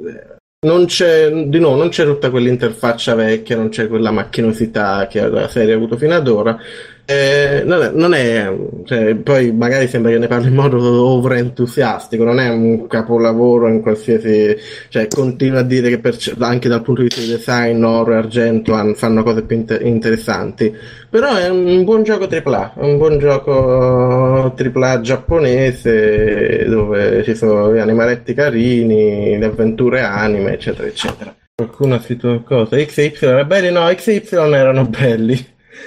Non 0.65 0.85
c'è, 0.87 1.29
di 1.47 1.59
nuovo, 1.59 1.77
non 1.77 1.89
c'è 1.89 2.05
tutta 2.05 2.31
quell'interfaccia 2.31 3.17
vecchia, 3.17 3.57
non 3.57 3.69
c'è 3.69 3.89
quella 3.89 4.13
macchinosità 4.13 5.09
che 5.09 5.27
la 5.29 5.49
serie 5.49 5.73
ha 5.73 5.77
avuto 5.77 5.97
fino 5.97 6.15
ad 6.15 6.29
ora. 6.29 6.57
Eh, 7.05 7.63
non 7.67 7.83
è, 7.83 7.91
non 7.91 8.15
è- 8.15 8.51
cioè, 8.85 9.15
poi 9.17 9.53
magari 9.53 9.89
sembra 9.89 10.13
che 10.13 10.19
ne 10.19 10.29
parli 10.29 10.47
in 10.49 10.55
modo 10.55 10.79
over-entusiastico, 11.05 12.23
non 12.23 12.39
è 12.39 12.49
un 12.49 12.87
capolavoro 12.87 13.67
in 13.69 13.83
qualsiasi, 13.83 14.57
cioè 14.89 15.09
continua 15.09 15.59
a 15.61 15.63
dire 15.65 15.89
che 15.91 15.99
per- 15.99 16.17
anche 16.39 16.69
dal 16.69 16.81
punto 16.83 17.03
di 17.03 17.09
vista 17.09 17.21
di 17.23 17.29
design 17.37 17.83
oro 17.83 18.13
e 18.13 18.17
argento 18.17 18.73
han- 18.75 18.95
fanno 18.95 19.25
cose 19.25 19.43
più 19.43 19.57
inter- 19.57 19.83
interessanti, 19.85 20.73
però 21.11 21.35
è 21.37 21.49
un 21.51 21.83
buon 21.85 22.05
gioco 22.05 22.29
AAA, 22.29 22.73
un 22.77 22.97
buon 22.97 23.19
gioco 23.19 24.53
AAA 24.55 25.01
giapponese 25.01 26.65
dove 26.69 27.23
ci 27.25 27.35
sono 27.35 27.75
gli 27.75 27.79
animaletti 27.79 28.33
carini, 28.33 29.37
le 29.39 29.47
avventure 29.47 30.01
anime, 30.03 30.53
eccetera, 30.55 30.87
eccetera. 30.87 31.35
Qualcuno 31.55 31.97
ha 31.97 32.01
scritto 32.01 32.43
cosa? 32.47 32.79
X 32.83 32.99
e 32.99 33.05
Y 33.07 33.25
erano 33.27 33.45
belli? 33.45 33.71
No, 33.73 33.93
X 33.93 34.07
e 34.09 34.15
Y 34.15 34.53
erano 34.55 34.85
belli. 34.87 35.47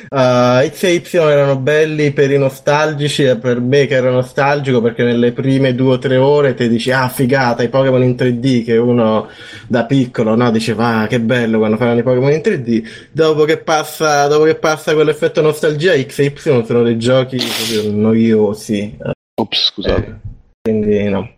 Uh, 0.09 0.67
X 0.69 0.84
e 0.84 0.93
Y 0.93 1.15
erano 1.15 1.57
belli 1.57 2.11
per 2.11 2.31
i 2.31 2.38
nostalgici 2.38 3.23
e 3.23 3.38
per 3.38 3.59
me 3.59 3.85
che 3.88 3.95
ero 3.95 4.11
nostalgico 4.11 4.81
perché 4.81 5.03
nelle 5.03 5.31
prime 5.31 5.73
due 5.73 5.93
o 5.93 5.97
tre 5.97 6.17
ore 6.17 6.53
ti 6.53 6.67
dici 6.67 6.91
ah 6.91 7.07
figata 7.09 7.63
i 7.63 7.69
Pokémon 7.69 8.03
in 8.03 8.15
3D 8.15 8.63
che 8.63 8.77
uno 8.77 9.27
da 9.67 9.85
piccolo 9.85 10.35
no, 10.35 10.51
diceva 10.51 11.01
ah 11.01 11.07
che 11.07 11.19
bello 11.19 11.57
quando 11.57 11.77
fanno 11.77 11.99
i 11.99 12.03
Pokémon 12.03 12.31
in 12.31 12.41
3D 12.43 12.84
dopo 13.11 13.45
che 13.45 13.57
passa, 13.57 14.27
dopo 14.27 14.43
che 14.43 14.55
passa 14.55 14.93
quell'effetto 14.93 15.41
nostalgia 15.41 15.93
X 15.99 16.19
e 16.19 16.26
Y 16.26 16.63
sono 16.65 16.84
dei 16.84 16.97
giochi 16.97 17.38
proprio 17.38 17.91
noiosi 17.91 18.97
Ops, 19.38 19.72
scusate. 19.73 20.19
quindi 20.61 21.09
no 21.09 21.30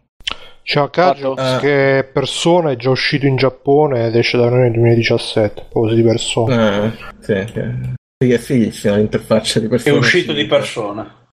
C'è 0.62 0.90
Kajo 0.90 1.36
Fatto? 1.36 1.60
che 1.62 2.08
persona 2.12 2.72
è 2.72 2.76
già 2.76 2.90
uscito 2.90 3.26
in 3.26 3.38
Giappone 3.38 4.08
ed 4.08 4.16
esce 4.16 4.38
da 4.38 4.50
noi 4.50 4.60
nel 4.64 4.72
2017. 4.74 5.66
Pose 5.70 5.96
di 5.96 6.04
persona. 6.04 6.84
Ah, 6.84 6.92
sì, 7.20 7.46
sì. 7.54 7.96
Sì, 8.20 8.32
è 8.32 8.40
fighissima 8.40 8.96
l'interfaccia 8.96 9.60
di 9.60 9.68
È 9.68 9.70
persona 9.70 9.98
uscito 9.98 10.34
di 10.34 10.48
persona. 10.48 11.28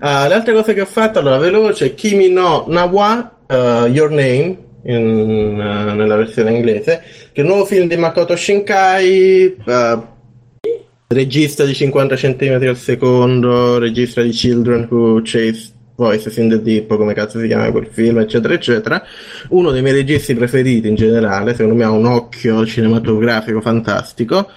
Ah, 0.00 0.26
le 0.26 0.34
altre 0.34 0.52
cose 0.52 0.74
che 0.74 0.80
ho 0.80 0.86
fatto, 0.86 1.20
allora 1.20 1.38
veloce, 1.38 1.94
Kimi 1.94 2.28
no 2.28 2.64
Nawa, 2.66 3.36
uh, 3.46 3.86
Your 3.86 4.10
Name, 4.10 4.58
in, 4.82 5.60
uh, 5.60 5.94
nella 5.94 6.16
versione 6.16 6.50
inglese, 6.50 7.02
che 7.32 7.40
è 7.40 7.44
un 7.44 7.50
nuovo 7.50 7.66
film 7.66 7.86
di 7.86 7.96
Makoto 7.96 8.34
Shinkai, 8.34 9.56
uh, 9.64 10.06
regista 11.06 11.64
di 11.64 11.72
50 11.72 12.16
cm 12.16 12.66
al 12.66 12.76
secondo, 12.76 13.78
regista 13.78 14.20
di 14.20 14.30
Children 14.30 14.88
Who 14.90 15.20
Chase 15.22 15.72
Voices 15.94 16.36
in 16.38 16.48
the 16.48 16.60
Deep, 16.60 16.96
come 16.96 17.14
cazzo 17.14 17.38
si 17.38 17.46
chiama 17.46 17.70
quel 17.70 17.86
film, 17.86 18.18
eccetera, 18.18 18.54
eccetera. 18.54 19.04
Uno 19.50 19.70
dei 19.70 19.82
miei 19.82 19.94
registi 19.94 20.34
preferiti 20.34 20.88
in 20.88 20.96
generale, 20.96 21.52
secondo 21.52 21.76
me 21.76 21.84
ha 21.84 21.92
un 21.92 22.06
occhio 22.06 22.66
cinematografico 22.66 23.60
fantastico. 23.60 24.50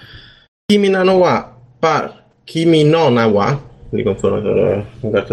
Kimi 0.66 0.90
no 0.90 1.12
wa 1.12 1.57
par 1.80 2.24
Kimi 2.44 2.84
no 2.84 3.10
na 3.10 3.26
wa 3.28 3.66
mi 3.90 4.04
confondo 4.04 4.86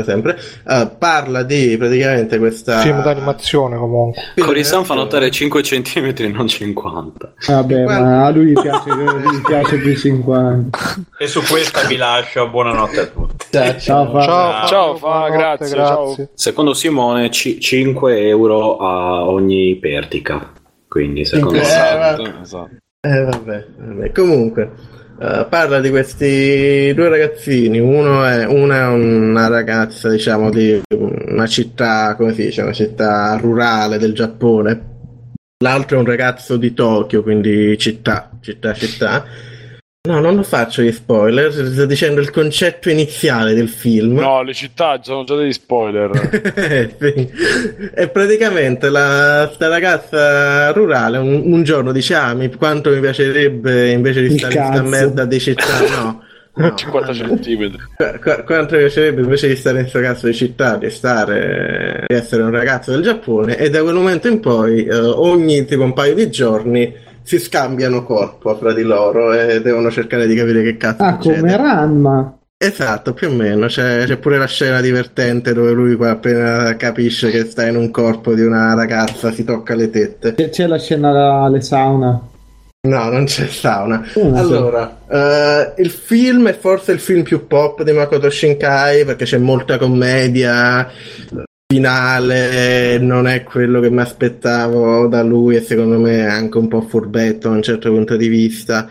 sempre 0.04 0.38
eh, 0.68 0.88
parla 0.96 1.42
di 1.42 1.76
praticamente 1.76 2.38
questa 2.38 2.78
Film 2.80 3.02
d'animazione 3.02 3.76
comunque. 3.76 4.22
Corisan 4.38 4.84
fa 4.84 4.94
notare 4.94 5.28
5 5.30 5.60
cm 5.60 6.30
non 6.32 6.46
50. 6.46 7.32
Vabbè, 7.48 7.84
ma 7.84 8.26
a 8.26 8.30
lui 8.30 8.50
gli 8.50 8.52
piace, 8.52 8.90
gli 8.90 9.40
piace 9.44 9.76
più 9.78 9.96
50. 9.96 10.78
E 11.18 11.26
su 11.26 11.42
questa 11.42 11.82
vi 11.88 11.96
lascio. 11.96 12.48
Buonanotte 12.48 13.00
a 13.00 13.06
tutti. 13.06 13.46
Ciao, 13.50 13.78
Ciao, 13.80 14.04
Fabio. 14.06 14.22
Ciao, 14.22 14.66
Ciao, 14.66 14.96
Fa, 14.96 15.08
buonanotte, 15.08 15.36
grazie, 15.68 15.76
ciao. 15.76 16.16
Secondo 16.34 16.74
Simone 16.74 17.30
ci- 17.32 17.58
5 17.58 18.26
euro 18.28 18.76
a 18.76 19.24
ogni 19.28 19.76
pertica. 19.80 20.52
Quindi 20.86 21.24
secondo. 21.24 21.58
Eh, 21.58 21.60
esatto. 21.60 22.70
Eh, 23.00 23.20
vabbè, 23.24 23.66
vabbè. 23.78 24.12
Comunque, 24.12 24.70
eh, 25.18 25.46
parla 25.48 25.80
di 25.80 25.90
questi 25.90 26.92
due 26.94 27.08
ragazzini. 27.08 27.78
Uno 27.78 28.24
è, 28.24 28.44
una 28.46 28.80
è 28.80 28.86
una 28.88 29.48
ragazza, 29.48 30.08
diciamo, 30.08 30.50
di 30.50 30.80
una 30.96 31.46
città, 31.46 32.14
come 32.16 32.32
si 32.34 32.44
dice, 32.44 32.62
una 32.62 32.72
città 32.72 33.36
rurale 33.36 33.98
del 33.98 34.12
Giappone. 34.12 34.92
L'altro 35.64 35.96
è 35.96 36.00
un 36.00 36.06
ragazzo 36.06 36.56
di 36.56 36.74
Tokyo, 36.74 37.22
quindi 37.22 37.78
città, 37.78 38.30
città, 38.40 38.74
città. 38.74 39.24
No, 40.06 40.20
non 40.20 40.36
lo 40.36 40.42
faccio 40.42 40.82
gli 40.82 40.92
spoiler, 40.92 41.50
sto 41.50 41.86
dicendo 41.86 42.20
il 42.20 42.30
concetto 42.30 42.90
iniziale 42.90 43.54
del 43.54 43.70
film. 43.70 44.18
No, 44.18 44.42
le 44.42 44.52
città 44.52 45.00
sono 45.02 45.24
già 45.24 45.34
degli 45.34 45.52
spoiler. 45.54 46.10
Sì. 47.00 47.30
E 47.94 48.08
praticamente 48.08 48.90
la, 48.90 49.50
sta 49.54 49.68
ragazza 49.68 50.70
rurale 50.72 51.16
un, 51.16 51.40
un 51.50 51.62
giorno 51.62 51.90
dice: 51.90 52.16
Ah, 52.16 52.34
mi- 52.34 52.52
quanto 52.54 52.90
mi 52.90 53.00
piacerebbe 53.00 53.92
invece 53.92 54.20
di 54.20 54.26
Il 54.34 54.38
stare 54.38 54.52
in 54.54 54.60
sta 54.62 54.72
cazzo." 54.72 54.88
merda 54.90 55.24
di 55.24 55.40
città, 55.40 55.64
no, 56.02 56.22
No. 56.56 56.74
50 56.74 57.12
centimetri. 57.14 57.78
Qu- 57.96 58.18
qu- 58.20 58.44
Quanto 58.44 58.74
mi 58.74 58.80
piacerebbe 58.82 59.22
invece 59.22 59.48
di 59.48 59.56
stare 59.56 59.76
in 59.80 59.88
questo 59.88 60.00
cazzo 60.00 60.26
di 60.26 60.34
città, 60.34 60.76
di 60.76 60.90
stare, 60.90 62.04
di 62.06 62.14
essere 62.14 62.42
un 62.42 62.50
ragazzo 62.50 62.90
del 62.90 63.00
Giappone, 63.00 63.56
e 63.56 63.70
da 63.70 63.80
quel 63.82 63.94
momento 63.94 64.28
in 64.28 64.38
poi, 64.40 64.84
eh, 64.84 64.94
ogni 64.98 65.64
tipo 65.64 65.82
un 65.82 65.94
paio 65.94 66.12
di 66.14 66.28
giorni, 66.30 66.94
si 67.24 67.38
scambiano 67.38 68.04
corpo 68.04 68.54
fra 68.56 68.72
di 68.72 68.82
loro 68.82 69.32
e 69.32 69.60
devono 69.62 69.90
cercare 69.90 70.26
di 70.26 70.34
capire 70.36 70.62
che 70.62 70.76
cazzo 70.76 71.02
Ah, 71.02 71.18
succede. 71.20 71.40
come 71.40 71.56
Ranma. 71.56 72.38
Esatto, 72.56 73.12
più 73.14 73.28
o 73.28 73.32
meno. 73.32 73.66
C'è, 73.66 74.04
c'è 74.04 74.16
pure 74.18 74.38
la 74.38 74.46
scena 74.46 74.80
divertente 74.80 75.52
dove 75.52 75.72
lui 75.72 75.96
appena 76.06 76.76
capisce 76.76 77.30
che 77.30 77.44
sta 77.46 77.66
in 77.66 77.76
un 77.76 77.90
corpo 77.90 78.32
di 78.34 78.42
una 78.42 78.74
ragazza 78.74 79.32
si 79.32 79.42
tocca 79.44 79.74
le 79.74 79.90
tette. 79.90 80.34
C'è, 80.34 80.50
c'è 80.50 80.66
la 80.66 80.78
scena 80.78 81.42
alle 81.42 81.60
sauna. 81.60 82.28
No, 82.86 83.08
non 83.08 83.24
c'è 83.24 83.46
sauna. 83.48 84.06
Mm, 84.18 84.34
Allora, 84.34 84.98
eh, 85.08 85.82
il 85.82 85.90
film 85.90 86.48
è 86.48 86.56
forse 86.56 86.92
il 86.92 87.00
film 87.00 87.22
più 87.22 87.46
pop 87.46 87.82
di 87.82 87.92
Makoto 87.92 88.28
Shinkai 88.30 89.04
perché 89.06 89.24
c'è 89.24 89.38
molta 89.38 89.76
commedia. 89.78 90.86
Finale 91.74 92.98
non 92.98 93.26
è 93.26 93.42
quello 93.42 93.80
che 93.80 93.90
mi 93.90 94.00
aspettavo 94.00 95.08
da 95.08 95.24
lui 95.24 95.56
e 95.56 95.60
secondo 95.60 95.98
me 95.98 96.18
è 96.18 96.24
anche 96.26 96.58
un 96.58 96.68
po' 96.68 96.82
furbetto 96.82 97.48
da 97.48 97.56
un 97.56 97.62
certo 97.62 97.90
punto 97.90 98.16
di 98.16 98.28
vista. 98.28 98.88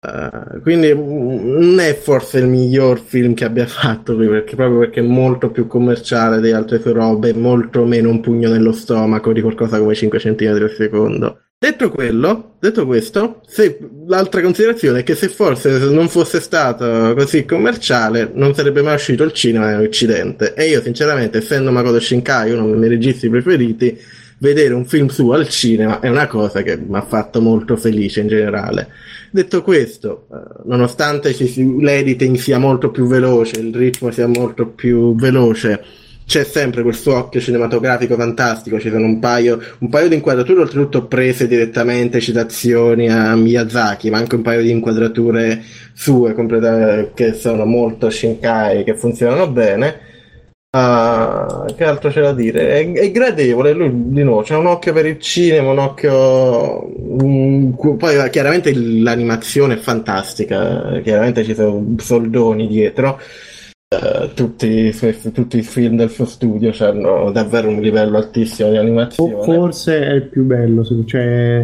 Eh, 0.00 0.60
quindi 0.62 0.94
mm, 0.94 1.58
non 1.58 1.78
è 1.78 1.94
forse 1.94 2.38
il 2.38 2.46
miglior 2.46 3.00
film 3.00 3.34
che 3.34 3.44
abbia 3.44 3.66
fatto 3.66 4.14
lui 4.14 4.28
perché 4.28 4.56
proprio 4.56 4.78
perché 4.78 5.00
è 5.00 5.02
molto 5.02 5.50
più 5.50 5.66
commerciale 5.66 6.40
di 6.40 6.52
altre 6.52 6.80
sue 6.80 6.92
robe, 6.92 7.34
molto 7.34 7.84
meno 7.84 8.08
un 8.08 8.20
pugno 8.20 8.48
nello 8.48 8.72
stomaco 8.72 9.34
di 9.34 9.42
qualcosa 9.42 9.78
come 9.78 9.94
5 9.94 10.18
cm 10.18 10.46
al 10.46 10.70
secondo. 10.70 11.45
Detto 11.66 11.90
quello, 11.90 12.52
detto 12.60 12.86
questo, 12.86 13.40
se, 13.44 13.76
l'altra 14.06 14.40
considerazione 14.40 15.00
è 15.00 15.02
che 15.02 15.16
se 15.16 15.28
forse 15.28 15.76
non 15.90 16.08
fosse 16.08 16.38
stato 16.38 17.12
così 17.16 17.44
commerciale 17.44 18.30
non 18.34 18.54
sarebbe 18.54 18.82
mai 18.82 18.94
uscito 18.94 19.24
il 19.24 19.32
cinema 19.32 19.72
in 19.72 19.80
Occidente 19.80 20.54
e 20.54 20.68
io 20.68 20.80
sinceramente 20.80 21.38
essendo 21.38 21.72
Makoto 21.72 21.98
Shinkai 21.98 22.52
uno 22.52 22.66
dei 22.66 22.76
miei 22.76 22.90
registi 22.90 23.28
preferiti 23.28 23.98
vedere 24.38 24.74
un 24.74 24.84
film 24.84 25.08
suo 25.08 25.32
al 25.32 25.48
cinema 25.48 25.98
è 25.98 26.08
una 26.08 26.28
cosa 26.28 26.62
che 26.62 26.76
mi 26.76 26.96
ha 26.98 27.02
fatto 27.02 27.40
molto 27.40 27.76
felice 27.76 28.20
in 28.20 28.28
generale. 28.28 28.86
Detto 29.32 29.62
questo, 29.62 30.28
eh, 30.30 30.62
nonostante 30.66 31.34
l'editing 31.36 32.36
sia 32.36 32.58
molto 32.58 32.92
più 32.92 33.08
veloce, 33.08 33.58
il 33.58 33.74
ritmo 33.74 34.12
sia 34.12 34.28
molto 34.28 34.68
più 34.68 35.16
veloce, 35.16 35.82
c'è 36.26 36.42
sempre 36.42 36.82
quel 36.82 36.94
suo 36.94 37.16
occhio 37.16 37.40
cinematografico 37.40 38.16
fantastico, 38.16 38.80
ci 38.80 38.90
sono 38.90 39.04
un 39.04 39.20
paio, 39.20 39.60
un 39.78 39.88
paio 39.88 40.08
di 40.08 40.16
inquadrature 40.16 40.60
oltretutto 40.60 41.06
prese 41.06 41.46
direttamente, 41.46 42.20
citazioni 42.20 43.08
a 43.08 43.36
Miyazaki, 43.36 44.10
ma 44.10 44.18
anche 44.18 44.34
un 44.34 44.42
paio 44.42 44.60
di 44.62 44.70
inquadrature 44.70 45.62
sue 45.94 46.34
completa- 46.34 47.10
che 47.14 47.32
sono 47.34 47.64
molto 47.64 48.10
Shinkai, 48.10 48.82
che 48.82 48.96
funzionano 48.96 49.48
bene. 49.48 50.00
Ah, 50.70 51.64
che 51.74 51.84
altro 51.84 52.10
c'è 52.10 52.20
da 52.20 52.32
dire? 52.32 52.80
È, 52.80 52.92
è 52.92 53.10
gradevole, 53.10 53.72
lui 53.72 53.90
di 53.92 54.22
nuovo 54.22 54.42
c'ha 54.42 54.58
un 54.58 54.66
occhio 54.66 54.92
per 54.92 55.06
il 55.06 55.18
cinema, 55.20 55.70
un 55.70 55.78
occhio... 55.78 56.90
cu- 57.76 57.96
poi 57.96 58.28
chiaramente 58.30 58.74
l'animazione 58.74 59.74
è 59.74 59.78
fantastica, 59.78 61.00
chiaramente 61.02 61.44
ci 61.44 61.54
sono 61.54 61.94
soldoni 61.98 62.66
dietro. 62.66 63.18
Eh, 63.88 64.32
tutti, 64.34 64.92
tutti 65.32 65.58
i 65.58 65.62
film 65.62 65.96
del 65.96 66.10
suo 66.10 66.24
studio 66.24 66.72
hanno 66.80 67.30
davvero 67.30 67.68
un 67.68 67.80
livello 67.80 68.16
altissimo 68.16 68.70
di 68.70 68.78
O- 68.78 68.80
animazione. 68.80 69.44
forse 69.44 70.04
è 70.04 70.10
il 70.10 70.22
più 70.24 70.42
bello, 70.42 70.84
cioè 71.04 71.58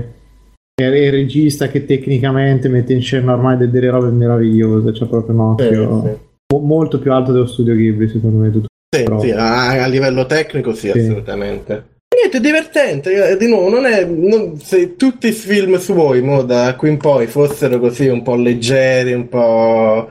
è 0.74 0.84
il 0.84 1.10
regista 1.10 1.66
che 1.66 1.84
tecnicamente 1.84 2.68
mette 2.68 2.92
in 2.92 3.02
scena 3.02 3.32
ormai 3.32 3.56
de- 3.56 3.70
delle 3.70 3.90
robe 3.90 4.10
meravigliose, 4.10 4.92
c'è 4.92 5.06
proprio 5.06 5.34
un 5.34 5.56
Sì, 5.58 5.64
occhio 5.64 6.02
sì. 6.02 6.54
mo- 6.54 6.60
molto 6.60 7.00
più 7.00 7.12
alto 7.12 7.32
dello 7.32 7.46
studio 7.46 7.74
Ghibli, 7.74 8.08
secondo 8.08 8.36
me. 8.38 8.50
tutto. 8.52 8.66
Sì, 8.96 9.04
sì, 9.20 9.30
a, 9.32 9.82
a 9.82 9.86
livello 9.88 10.24
tecnico 10.24 10.72
sì, 10.74 10.90
Sì. 10.92 10.98
assolutamente. 11.00 11.90
Niente, 12.14 12.36
è 12.36 12.40
divertente, 12.40 13.30
eh, 13.30 13.36
di 13.36 13.48
nuovo, 13.48 13.68
non 13.68 13.84
è, 13.84 14.04
non- 14.04 14.58
se 14.60 14.94
tutti 14.94 15.26
i 15.26 15.32
film 15.32 15.76
suoi, 15.78 16.22
mo, 16.22 16.42
da 16.42 16.76
qui 16.76 16.90
in 16.90 16.98
poi, 16.98 17.26
fossero 17.26 17.80
così 17.80 18.06
un 18.06 18.22
po' 18.22 18.36
leggeri, 18.36 19.12
un 19.12 19.28
po' 19.28 20.08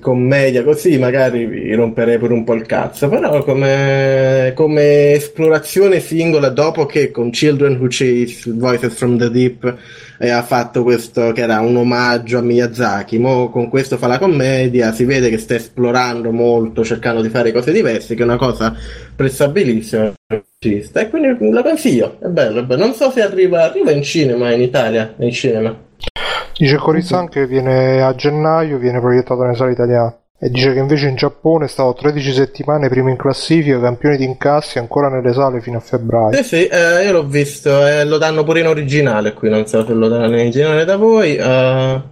commedia, 0.00 0.64
così 0.64 0.98
magari 0.98 1.46
vi 1.46 1.72
romperei 1.74 2.18
pure 2.18 2.32
un 2.32 2.42
po' 2.42 2.54
il 2.54 2.66
cazzo, 2.66 3.08
però 3.08 3.44
come, 3.44 4.50
come 4.56 5.12
esplorazione 5.12 6.00
singola, 6.00 6.48
dopo 6.48 6.86
che 6.86 7.12
con 7.12 7.30
Children 7.30 7.76
Who 7.76 7.86
Chase, 7.88 8.50
Voices 8.52 8.94
from 8.94 9.16
the 9.16 9.30
Deep, 9.30 9.76
e 10.18 10.30
ha 10.30 10.42
fatto 10.42 10.82
questo 10.82 11.30
che 11.30 11.42
era 11.42 11.60
un 11.60 11.76
omaggio 11.76 12.38
a 12.38 12.42
Miyazaki. 12.42 13.18
Mo 13.18 13.48
con 13.48 13.68
questo 13.68 13.96
fa 13.96 14.08
la 14.08 14.18
commedia, 14.18 14.90
si 14.90 15.04
vede 15.04 15.30
che 15.30 15.38
sta 15.38 15.54
esplorando 15.54 16.32
molto, 16.32 16.82
cercando 16.82 17.22
di 17.22 17.28
fare 17.28 17.52
cose 17.52 17.70
diverse, 17.70 18.16
che 18.16 18.22
è 18.22 18.24
una 18.24 18.38
cosa 18.38 18.74
prestabilissima. 19.14 20.12
E 20.58 21.08
quindi 21.08 21.50
la 21.52 21.62
consiglio, 21.62 22.18
è 22.20 22.26
bello, 22.26 22.58
è 22.58 22.64
bello. 22.64 22.86
Non 22.86 22.94
so 22.94 23.12
se 23.12 23.22
arriva, 23.22 23.62
arriva 23.62 23.92
in 23.92 24.02
cinema 24.02 24.50
in 24.50 24.62
Italia, 24.62 25.14
nei 25.16 25.30
cinema. 25.32 25.88
Dice 26.60 26.76
Corizan 26.76 27.30
che 27.30 27.46
viene 27.46 28.02
a 28.02 28.14
gennaio, 28.14 28.76
viene 28.76 29.00
proiettato 29.00 29.40
nelle 29.40 29.54
sale 29.54 29.72
italiane. 29.72 30.16
E 30.38 30.50
dice 30.50 30.74
che 30.74 30.78
invece 30.78 31.08
in 31.08 31.14
Giappone 31.14 31.64
è 31.64 31.68
stato 31.68 31.94
13 31.94 32.32
settimane 32.32 32.90
primo 32.90 33.08
in 33.08 33.16
classifica, 33.16 33.80
campione 33.80 34.18
di 34.18 34.24
incassi 34.24 34.78
ancora 34.78 35.08
nelle 35.08 35.32
sale 35.32 35.62
fino 35.62 35.78
a 35.78 35.80
febbraio. 35.80 36.34
Sì, 36.34 36.44
sì, 36.44 36.66
eh, 36.66 37.06
io 37.06 37.12
l'ho 37.12 37.26
visto, 37.26 37.86
eh, 37.86 38.04
lo 38.04 38.18
danno 38.18 38.44
pure 38.44 38.60
in 38.60 38.66
originale 38.66 39.32
qui, 39.32 39.48
non 39.48 39.64
so 39.66 39.86
se 39.86 39.94
lo 39.94 40.08
danno 40.08 40.26
in 40.26 40.34
originale 40.34 40.84
da 40.84 40.96
voi. 40.96 41.36
eh, 41.36 42.02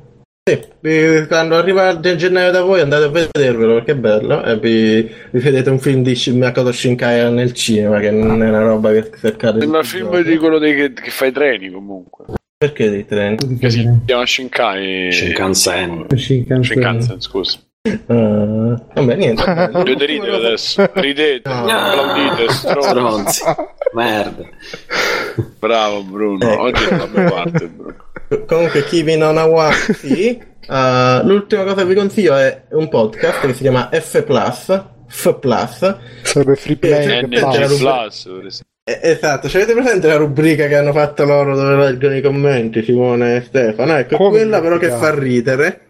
sì, 0.49 1.27
quando 1.29 1.57
arriva 1.57 1.91
il 1.91 2.17
gennaio 2.17 2.51
da 2.51 2.63
voi 2.63 2.81
andate 2.81 3.05
a 3.05 3.09
vedervelo 3.09 3.75
perché 3.75 3.93
è 3.93 3.97
bello 3.97 4.43
e 4.43 4.59
vi, 4.59 5.03
vi 5.31 5.41
vedete 5.41 5.69
un 5.69 5.79
film 5.79 6.03
di 6.03 6.19
Makoto 6.33 6.73
Shinkai 6.73 7.31
nel 7.35 7.53
cinema 7.53 8.01
che 8.01 8.11
non 8.11 8.43
è 8.43 8.49
una 8.49 8.63
roba 8.63 8.93
che 8.93 9.11
cercate 9.15 9.61
Sembra 9.61 9.81
il 9.81 9.85
tutti 9.85 9.99
i 9.99 10.09
film 10.09 10.23
di 10.23 10.37
quello 10.39 10.59
dei, 10.59 10.75
che, 10.75 10.93
che 10.95 11.11
fa 11.11 11.27
i 11.27 11.33
treni 11.33 11.71
comunque. 11.71 12.25
Perché 12.59 12.91
dei 12.91 13.07
treni? 13.07 13.57
Che 13.57 13.71
si 13.71 13.89
chiama 14.05 14.27
Shinkai. 14.27 15.13
Shinkansen. 15.13 16.07
Shinkansen. 16.13 16.65
Shinkansen, 16.65 17.21
scusa. 17.21 17.59
Eh, 17.83 17.95
vabbè, 18.09 19.15
niente. 19.15 19.45
Dovete 19.71 20.05
ridere 20.07 20.35
adesso. 20.35 20.91
Ridete, 20.95 21.49
No. 21.49 21.55
applaudite, 21.69 22.53
stronzi. 22.53 22.89
Stronzi. 22.89 23.43
Merda. 23.95 24.43
Bravo 25.61 26.03
Bruno. 26.03 26.51
Ecco. 26.51 26.61
Oggi 26.63 26.83
è 26.85 26.97
la 26.97 27.07
mia 27.07 27.31
parte, 27.31 27.69
Bruno. 27.69 27.97
Comunque, 28.47 28.85
Kimi 28.87 29.17
no 29.17 29.31
Nawa, 29.31 29.71
sì. 29.71 30.29
Eh, 30.71 31.21
l'ultima 31.23 31.63
cosa 31.63 31.77
che 31.83 31.87
vi 31.87 31.95
consiglio 31.95 32.35
è 32.35 32.63
un 32.71 32.89
podcast 32.89 33.47
che 33.47 33.55
si 33.55 33.63
chiama 33.63 33.89
F 33.93 34.21
Plus. 34.25 34.85
F 35.07 35.39
Plus. 35.39 35.97
Sarebbe 36.23 36.57
free 36.57 36.75
play 36.77 37.23
NG 37.23 37.39
Plus. 37.79 38.63
Eh, 38.89 39.01
Esatto, 39.03 39.49
c'avete 39.49 39.75
presente 39.75 40.07
la 40.07 40.17
rubrica 40.17 40.67
che 40.67 40.77
hanno 40.77 40.93
fatto 40.93 41.25
loro 41.25 41.55
dove 41.55 41.77
leggono 41.77 42.17
i 42.17 42.23
commenti, 42.23 42.83
Simone 42.83 43.37
e 43.37 43.43
Stefano? 43.43 43.97
Ecco, 43.97 44.17
Come 44.17 44.31
quella 44.31 44.61
però 44.63 44.79
che 44.79 44.89
fa 44.89 45.13
ridere. 45.15 45.81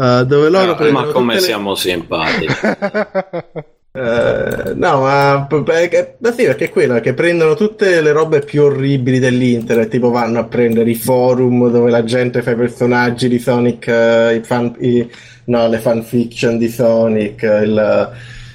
eh, 0.00 0.24
dove 0.26 0.48
loro 0.48 0.70
Ah, 0.72 0.74
prendono 0.74 1.06
ma 1.06 1.12
come 1.12 1.34
le- 1.34 1.40
siamo 1.40 1.74
simpatici. 1.74 2.46
Eh, 3.94 4.72
no, 4.74 5.00
ma 5.02 5.46
ma 5.50 6.32
sì, 6.32 6.44
perché 6.44 6.64
è 6.64 6.70
quello 6.70 6.98
che 7.00 7.12
prendono 7.12 7.54
tutte 7.54 8.00
le 8.00 8.12
robe 8.12 8.38
più 8.40 8.62
orribili 8.62 9.18
dell'internet, 9.18 9.90
tipo 9.90 10.08
vanno 10.10 10.38
a 10.38 10.44
prendere 10.44 10.88
i 10.88 10.94
forum 10.94 11.70
dove 11.70 11.90
la 11.90 12.02
gente 12.02 12.40
fa 12.40 12.52
i 12.52 12.56
personaggi 12.56 13.28
di 13.28 13.38
Sonic, 13.38 13.86
eh, 13.88 14.36
i 14.36 14.42
fan, 14.42 14.74
i- 14.78 15.06
no, 15.44 15.68
le 15.68 15.76
fanfiction 15.78 16.56
di 16.56 16.70
Sonic, 16.70 17.42
il, 17.42 18.10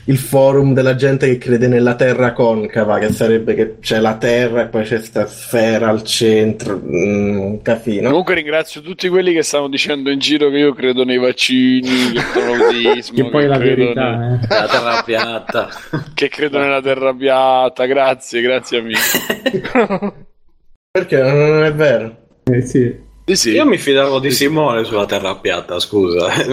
il 0.07 0.17
forum 0.17 0.73
della 0.73 0.95
gente 0.95 1.27
che 1.27 1.37
crede 1.37 1.67
nella 1.67 1.95
terra 1.95 2.31
concava, 2.31 2.97
che 2.97 3.11
sarebbe 3.11 3.53
che 3.55 3.79
c'è 3.79 3.99
la 3.99 4.15
terra 4.15 4.61
e 4.61 4.67
poi 4.67 4.83
c'è 4.83 4.99
sta 4.99 5.27
sfera 5.27 5.89
al 5.89 6.03
centro, 6.03 6.81
mm, 6.81 7.57
casino. 7.61 8.09
Comunque 8.09 8.35
ringrazio 8.35 8.81
tutti 8.81 9.09
quelli 9.09 9.33
che 9.33 9.43
stanno 9.43 9.67
dicendo 9.67 10.09
in 10.09 10.19
giro 10.19 10.49
che 10.49 10.57
io 10.57 10.73
credo 10.73 11.03
nei 11.03 11.17
vaccini, 11.17 12.13
che 12.13 13.11
Che 13.13 13.29
poi 13.29 13.43
è 13.43 13.47
la 13.47 13.57
verità, 13.57 14.15
nel- 14.15 14.39
eh. 14.43 14.47
La 14.47 14.67
terra 14.67 15.01
piatta. 15.03 15.69
che 16.13 16.29
credo 16.29 16.59
nella 16.59 16.81
terra 16.81 17.13
piatta. 17.13 17.85
Grazie, 17.85 18.41
grazie 18.41 18.79
amici. 18.79 19.17
Perché 20.89 21.21
non 21.21 21.63
è 21.63 21.73
vero? 21.73 22.15
Eh, 22.45 22.61
sì. 22.61 23.06
Sì, 23.27 23.35
sì. 23.35 23.51
Io 23.51 23.65
mi 23.65 23.77
fidavo 23.77 24.19
di 24.19 24.31
Simone 24.31 24.85
sulla 24.85 25.05
terra 25.05 25.35
piatta, 25.35 25.81
scusa. 25.81 26.29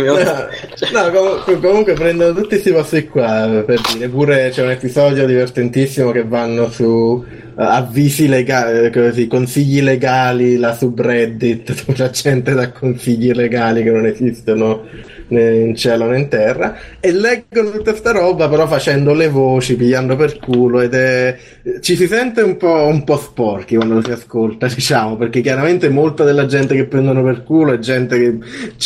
No, 0.93 1.11
com- 1.45 1.61
comunque 1.61 1.93
prendono 1.93 2.35
tutti 2.35 2.49
questi 2.49 2.73
posti 2.73 3.07
qua 3.07 3.63
per 3.65 3.81
dire 3.93 4.09
pure 4.09 4.51
c'è 4.51 4.63
un 4.65 4.71
episodio 4.71 5.25
divertentissimo 5.25 6.11
che 6.11 6.25
vanno 6.25 6.69
su 6.71 7.25
eh, 7.31 7.53
avvisi 7.57 8.27
legali, 8.27 8.91
così, 8.91 9.29
consigli 9.29 9.83
legali, 9.83 10.57
la 10.57 10.75
subreddit, 10.75 11.97
la 11.97 12.11
gente 12.11 12.55
dà 12.55 12.73
consigli 12.73 13.31
legali 13.33 13.85
che 13.85 13.91
non 13.91 14.07
esistono 14.07 14.83
in 15.29 15.75
cielo 15.75 16.07
né 16.07 16.19
in 16.19 16.29
terra 16.29 16.77
e 17.01 17.13
leggono 17.13 17.71
tutta 17.71 17.95
sta 17.95 18.13
roba 18.13 18.49
però 18.49 18.67
facendo 18.67 19.15
le 19.15 19.29
voci, 19.29 19.77
pigliando 19.77 20.17
per 20.17 20.39
culo 20.39 20.81
ed 20.81 20.95
è... 20.95 21.37
ci 21.81 21.97
si 21.97 22.07
sente 22.07 22.43
un 22.43 22.57
po', 22.57 22.87
un 22.87 23.05
po' 23.05 23.17
sporchi 23.17 23.77
quando 23.77 23.95
lo 23.95 24.03
si 24.03 24.11
ascolta, 24.11 24.67
diciamo, 24.73 25.17
perché 25.17 25.41
chiaramente 25.41 25.89
molta 25.89 26.25
della 26.25 26.47
gente 26.47 26.75
che 26.75 26.85
prendono 26.87 27.23
per 27.23 27.43
culo 27.45 27.73
è 27.73 27.79
gente 27.79 28.19
che 28.19 28.39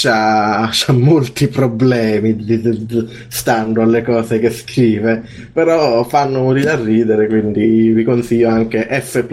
ha 0.09 0.71
molti 0.89 1.49
problemi 1.49 2.37
di- 2.37 2.61
di- 2.61 2.87
di- 2.87 3.09
stando 3.29 3.83
alle 3.83 4.03
cose 4.03 4.39
che 4.39 4.51
scrive, 4.51 5.23
però 5.53 6.05
fanno 6.05 6.43
morire 6.43 6.71
a 6.71 6.77
ridere, 6.77 7.27
quindi 7.27 7.91
vi 7.91 8.05
consiglio 8.05 8.49
anche 8.49 8.87
F+. 8.89 9.27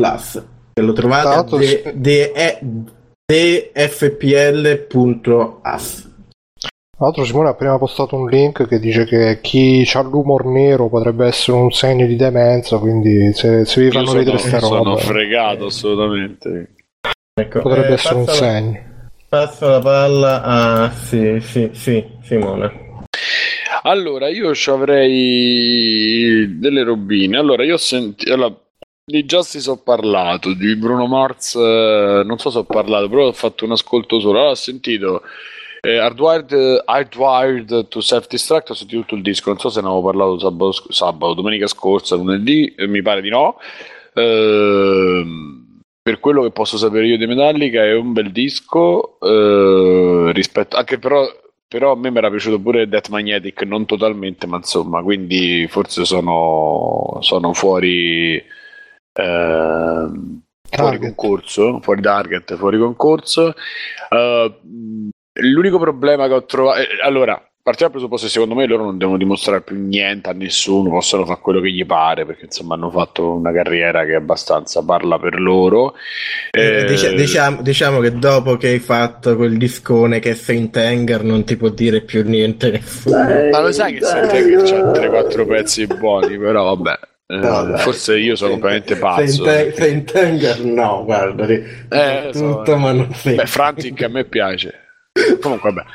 che 0.74 0.82
Lo 0.82 0.94
trovate 0.94 1.28
a 1.30 1.44
dfpl.as. 3.74 4.74
Tra 6.98 7.08
l'altro 7.08 7.26
Simone 7.26 7.50
ha 7.50 7.52
appena 7.52 7.78
postato 7.78 8.16
un 8.16 8.30
link 8.30 8.68
che 8.68 8.80
dice 8.80 9.04
che 9.04 9.40
chi 9.42 9.86
ha 9.96 10.02
l'umor 10.02 10.46
nero 10.46 10.88
potrebbe 10.88 11.26
essere 11.28 11.58
un 11.58 11.70
segno 11.70 12.06
di 12.06 12.16
demenza, 12.16 12.78
quindi 12.78 13.34
se, 13.34 13.66
se 13.66 13.82
vi 13.82 13.92
fanno 13.92 14.06
sono, 14.06 14.20
vedere 14.20 14.38
ste 14.38 14.60
sono 14.62 14.82
robe 14.82 15.02
fregato 15.02 15.66
assolutamente. 15.66 16.76
Ecco, 17.38 17.60
potrebbe 17.60 17.90
eh, 17.90 17.94
essere 17.96 18.16
un 18.16 18.24
la- 18.24 18.32
segno. 18.32 18.84
Passo 19.28 19.68
la 19.68 19.80
palla 19.82 20.42
a 20.42 20.92
sì, 20.92 21.38
sì, 21.42 21.70
sì, 21.74 22.02
Simone. 22.22 23.04
Allora, 23.82 24.30
io 24.30 24.56
ci 24.56 24.70
avrei 24.70 26.58
delle 26.58 26.84
robine. 26.84 27.38
Allora, 27.38 27.66
io 27.66 27.74
ho 27.74 27.78
sentito. 27.78 28.32
Allora, 28.34 28.56
di 29.04 29.26
Justice 29.26 29.70
ho 29.70 29.78
parlato, 29.84 30.54
di 30.54 30.74
Bruno 30.78 31.08
Mars 31.08 31.56
eh, 31.56 32.24
non 32.26 32.38
so 32.38 32.50
se 32.50 32.60
ho 32.60 32.64
parlato, 32.64 33.10
però 33.10 33.28
ho 33.28 33.34
fatto 33.34 33.66
un 33.66 33.72
ascolto 33.72 34.22
solo. 34.22 34.38
Allora, 34.38 34.52
ho 34.52 34.56
sentito 34.56 35.24
eh, 35.86 35.98
Hardwired, 36.00 36.84
Hardwired 36.86 37.88
to 37.88 38.02
Self-Destruct, 38.02 38.72
ho 38.72 38.74
sentito 38.74 39.02
tutto 39.02 39.16
il 39.16 39.22
disco, 39.22 39.50
non 39.50 39.60
so 39.60 39.70
se 39.70 39.82
ne 39.82 39.88
avevo 39.88 40.04
parlato 40.04 40.40
sabato, 40.40 40.92
sabato, 40.92 41.34
domenica 41.36 41.68
scorsa, 41.68 42.16
lunedì, 42.16 42.74
eh, 42.76 42.88
mi 42.88 43.02
pare 43.02 43.22
di 43.22 43.30
no. 43.30 43.58
Ehm, 44.14 45.82
per 46.02 46.20
quello 46.20 46.42
che 46.44 46.52
posso 46.52 46.78
sapere 46.78 47.08
io 47.08 47.18
di 47.18 47.28
Metallica 47.28 47.84
è 47.84 47.94
un 47.94 48.14
bel 48.14 48.32
disco, 48.32 49.20
eh, 49.20 50.32
rispetto, 50.34 50.76
anche 50.76 50.98
però, 50.98 51.24
però 51.68 51.92
a 51.92 51.96
me 51.96 52.10
mi 52.10 52.18
era 52.18 52.30
piaciuto 52.30 52.60
pure 52.60 52.88
Death 52.88 53.10
Magnetic, 53.10 53.62
non 53.64 53.86
totalmente, 53.86 54.48
ma 54.48 54.58
insomma, 54.58 55.04
quindi 55.04 55.68
forse 55.70 56.04
sono, 56.06 57.18
sono 57.22 57.54
fuori, 57.54 58.44
ehm, 59.14 60.42
fuori 60.70 61.00
concorso, 61.00 61.80
fuori 61.82 62.02
target, 62.02 62.56
fuori 62.56 62.78
concorso. 62.78 63.54
Eh, 64.10 64.60
l'unico 65.42 65.80
problema 65.80 66.28
che 66.28 66.34
ho 66.34 66.46
trovato, 66.46 66.80
eh, 66.82 66.88
allora, 67.04 67.34
partiamo 67.62 67.92
dal 67.94 68.02
presupposto 68.02 68.28
che 68.28 68.32
secondo 68.32 68.56
me 68.56 68.68
loro 68.68 68.84
non 68.84 68.98
devono 68.98 69.18
dimostrare 69.18 69.62
più 69.62 69.76
niente 69.76 70.30
a 70.30 70.34
nessuno, 70.34 70.90
possono 70.90 71.26
fare 71.26 71.40
quello 71.42 71.62
che 71.62 71.72
gli 71.72 71.86
pare, 71.86 72.26
perché 72.26 72.46
insomma 72.46 72.76
hanno 72.76 72.92
fatto 72.92 73.34
una 73.34 73.52
carriera 73.52 74.06
che 74.06 74.14
abbastanza 74.16 74.84
parla 74.84 75.18
per 75.20 75.40
loro. 75.40 75.96
Eh, 76.52 76.86
Eh, 76.88 77.14
diciamo, 77.16 77.62
diciamo 77.62 78.00
che 78.00 78.18
dopo 78.18 78.56
che 78.58 78.68
hai 78.70 78.80
fatto 78.80 79.36
quel 79.36 79.58
discone 79.58 80.20
che 80.20 80.36
Saint 80.36 80.76
Anger 80.78 81.24
non 81.24 81.44
ti 81.44 81.58
può 81.58 81.70
dire 81.70 82.02
più 82.02 82.24
niente 82.24 82.70
nessuno. 82.72 83.50
Ma 83.52 83.60
lo 83.62 83.72
sai 83.72 83.94
che 83.96 84.04
sente 84.06 84.46
che 84.46 84.56
c'ha 84.64 84.92
3-4 84.92 85.46
pezzi 85.48 85.88
buoni, 85.88 86.38
però 86.38 86.76
vabbè. 86.76 87.00
eh, 87.28 87.36
No, 87.38 87.78
forse 87.78 88.18
io 88.20 88.36
sono 88.36 88.52
completamente 88.52 88.96
pazzo. 88.98 89.44
Saint, 89.44 89.74
Saint 89.74 90.16
Anger 90.16 90.64
no, 90.64 91.04
guarda, 91.04 91.48
Eh, 91.48 92.30
tutto 92.32 92.64
so. 92.66 92.78
ma 92.78 92.92
non 92.92 93.12
Saint 93.14 93.38
Beh, 93.42 93.46
Frantic 93.48 94.02
a 94.04 94.08
me 94.08 94.24
piace. 94.26 94.80
Comunque, 95.42 95.72
vabbè. 95.72 95.88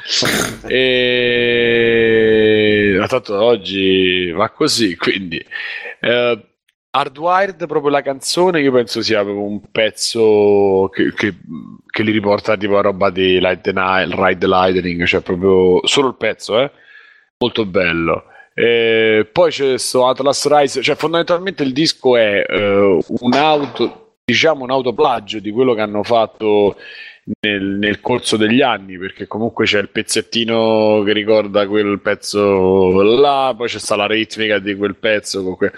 E... 1.52 3.04
Tanto 3.06 3.42
oggi 3.42 4.30
va 4.30 4.48
così, 4.50 4.96
quindi. 4.96 5.44
Eh, 6.00 6.44
Hardwired, 6.92 7.66
proprio 7.66 7.90
la 7.90 8.02
canzone, 8.02 8.60
io 8.60 8.72
penso 8.72 9.02
sia 9.02 9.22
un 9.22 9.60
pezzo 9.70 10.88
che, 10.92 11.12
che- 11.14 11.34
che 11.86 12.02
li 12.02 12.10
riporta 12.12 12.56
tipo 12.56 12.78
a 12.78 12.82
roba 12.82 13.10
di 13.10 13.38
Light 13.38 13.60
the 13.60 13.72
Night, 13.72 14.12
Ride 14.14 14.38
the 14.38 14.46
Lightning, 14.48 15.04
cioè 15.04 15.20
proprio 15.20 15.86
solo 15.86 16.08
il 16.08 16.16
pezzo, 16.16 16.58
eh? 16.60 16.70
Molto 17.38 17.64
bello. 17.66 18.24
E 18.54 19.28
poi 19.30 19.50
c'è 19.50 19.66
questo 19.68 20.06
Atlas 20.08 20.46
Rise, 20.48 20.82
cioè 20.82 20.96
fondamentalmente 20.96 21.62
il 21.62 21.72
disco 21.72 22.16
è 22.16 22.44
eh, 22.48 22.98
un 23.06 23.32
auto, 23.34 24.16
diciamo 24.24 24.64
un 24.64 24.70
autoplagio 24.70 25.38
di 25.40 25.50
quello 25.50 25.74
che 25.74 25.80
hanno 25.82 26.02
fatto 26.02 26.76
nel, 27.40 27.62
nel 27.62 28.00
corso 28.00 28.36
degli 28.36 28.60
anni, 28.62 28.98
perché 28.98 29.26
comunque 29.26 29.64
c'è 29.64 29.80
il 29.80 29.88
pezzettino 29.88 31.02
che 31.04 31.12
ricorda 31.12 31.66
quel 31.66 32.00
pezzo 32.00 33.02
là, 33.02 33.54
poi 33.56 33.68
c'è 33.68 33.78
sta 33.78 33.96
la 33.96 34.06
ritmica 34.06 34.58
di 34.58 34.74
quel 34.74 34.96
pezzo 34.96 35.42
con, 35.42 35.56
que- 35.56 35.72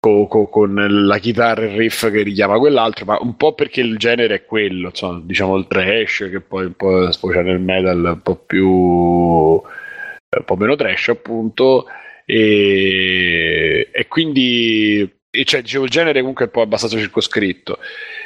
co- 0.00 0.26
co- 0.26 0.48
con 0.48 0.74
la 1.06 1.18
chitarra 1.18 1.62
e 1.62 1.66
il 1.66 1.76
riff 1.76 2.10
che 2.10 2.22
richiama 2.22 2.58
quell'altro, 2.58 3.04
ma 3.04 3.18
un 3.20 3.36
po' 3.36 3.54
perché 3.54 3.80
il 3.80 3.96
genere 3.98 4.34
è 4.34 4.44
quello, 4.44 4.88
insomma, 4.88 5.20
diciamo 5.22 5.56
il 5.56 5.66
trash 5.68 6.28
che 6.30 6.40
poi 6.40 6.66
un 6.66 6.74
po' 6.74 7.10
sfocia 7.12 7.42
nel 7.42 7.60
metal 7.60 8.04
un 8.04 8.22
po' 8.22 8.36
più 8.36 8.68
un 10.30 10.44
po' 10.44 10.56
meno 10.56 10.76
trash 10.76 11.08
appunto 11.08 11.86
e, 12.26 13.88
e 13.90 14.06
quindi 14.08 15.10
e 15.30 15.44
cioè, 15.44 15.62
dicevo, 15.62 15.84
il 15.84 15.90
genere 15.90 16.20
comunque 16.20 16.46
è 16.46 16.48
poi 16.48 16.64
abbastanza 16.64 16.96
circoscritto. 16.98 17.78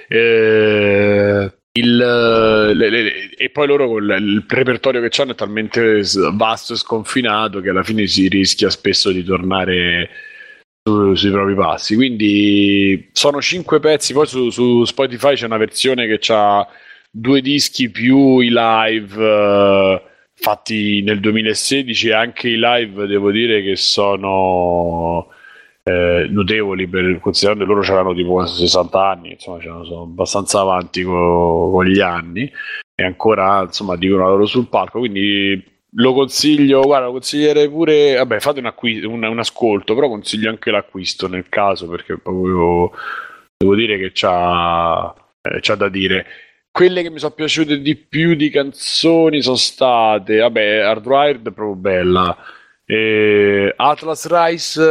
Eh, 0.09 1.53
il, 1.75 1.97
le- 1.97 2.91
le- 2.91 3.31
e 3.37 3.51
poi 3.51 3.67
loro 3.67 3.89
con 3.89 4.03
il, 4.03 4.45
repertorio 4.47 5.01
che 5.01 5.23
hanno 5.23 5.33
è 5.33 5.35
talmente 5.35 6.03
vasto 6.33 6.75
e 6.75 6.77
sconfinato 6.77 7.61
che 7.61 7.71
alla 7.71 7.83
fine 7.83 8.07
si 8.07 8.29
rischia 8.29 8.69
spesso 8.69 9.11
di 9.11 9.25
tornare 9.25 10.11
su- 10.83 11.15
sui 11.15 11.31
propri 11.31 11.55
passi. 11.55 11.95
Quindi 11.95 13.09
sono 13.13 13.41
cinque 13.41 13.81
pezzi 13.81 14.13
poi 14.13 14.27
su, 14.27 14.51
su 14.51 14.85
Spotify 14.85 15.35
c'è 15.35 15.47
una 15.47 15.57
versione 15.57 16.07
che 16.07 16.33
ha 16.33 16.67
due 17.11 17.41
dischi 17.41 17.91
più 17.91 18.39
i 18.41 18.51
live 18.51 19.17
eh, 19.25 20.03
fatti 20.35 21.03
nel 21.03 21.21
2016 21.21 22.09
e 22.09 22.13
anche 22.13 22.49
i 22.49 22.59
live 22.59 23.07
devo 23.07 23.31
dire 23.31 23.63
che 23.63 23.77
sono 23.77 25.29
eh, 25.85 26.27
notevoli 26.31 26.87
per, 26.87 27.19
considerando 27.21 27.65
che 27.65 27.71
loro 27.71 27.83
c'erano 27.83 28.15
tipo 28.15 28.33
quasi 28.33 28.61
60 28.67 29.09
anni 29.09 29.33
insomma 29.33 29.61
sono 29.61 30.03
abbastanza 30.03 30.61
avanti 30.61 31.03
co- 31.03 31.71
con 31.73 31.85
gli 31.85 32.01
anni 32.01 32.51
e 32.95 33.05
ancora 33.05 33.63
insomma 33.63 33.97
dicono 33.97 34.23
la 34.25 34.31
loro 34.31 34.47
sul 34.47 34.69
palco 34.69 35.01
quindi 35.01 35.71
lo 35.95 36.15
consiglio 36.15 36.83
guarda 36.83 37.07
lo 37.07 37.13
consiglierei 37.13 37.69
pure 37.69 38.15
vabbè 38.17 38.41
fate 38.41 38.61
un, 38.61 38.67
acqui- 38.67 39.05
un, 39.05 39.23
un 39.23 39.39
ascolto 39.39 39.95
però 39.95 40.09
consiglio 40.09 40.51
anche 40.51 40.71
l'acquisto 40.71 41.27
nel 41.27 41.49
caso 41.49 41.89
perché 41.89 42.17
proprio 42.17 42.91
devo 43.57 43.75
dire 43.75 43.99
che 43.99 44.11
c'ha, 44.13 45.13
eh, 45.43 45.59
c'ha 45.61 45.75
da 45.75 45.89
dire 45.89 46.27
quelle 46.73 47.03
che 47.03 47.11
mi 47.11 47.19
sono 47.19 47.35
piaciute 47.35 47.81
di 47.81 47.95
più 47.97 48.35
di 48.35 48.49
canzoni 48.49 49.43
sono 49.43 49.57
state, 49.57 50.39
vabbè, 50.39 50.79
Hardwired 50.79 51.53
proprio 51.53 51.75
bella. 51.75 52.37
E 52.93 53.73
Atlas 53.75 54.29
Rise 54.29 54.83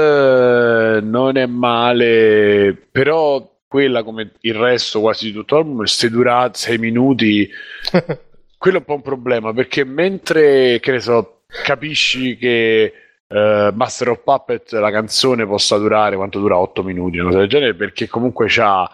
eh, 0.97 1.01
non 1.01 1.38
è 1.38 1.45
male, 1.45 2.75
però 2.89 3.47
quella 3.67 4.01
come 4.01 4.31
il 4.39 4.55
resto 4.55 5.01
quasi 5.01 5.25
di 5.25 5.33
tutto 5.33 5.53
l'album, 5.57 5.83
se 5.83 6.09
dura 6.09 6.49
6 6.51 6.80
minuti, 6.80 7.47
quello 8.57 8.77
è 8.77 8.80
un 8.80 8.85
po' 8.85 8.95
un 8.95 9.01
problema 9.03 9.53
perché 9.53 9.83
mentre, 9.83 10.80
che 10.80 10.91
ne 10.91 10.99
so, 10.99 11.43
capisci 11.63 12.38
che 12.38 12.91
eh, 13.27 13.71
Master 13.71 14.09
of 14.09 14.23
Puppet, 14.23 14.71
la 14.71 14.89
canzone, 14.89 15.45
possa 15.45 15.77
durare 15.77 16.15
quanto 16.15 16.39
dura 16.39 16.57
8 16.57 16.81
minuti, 16.81 17.19
una 17.19 17.27
cosa 17.27 17.39
del 17.41 17.49
genere, 17.49 17.75
perché 17.75 18.07
comunque 18.07 18.47
c'ha 18.49 18.89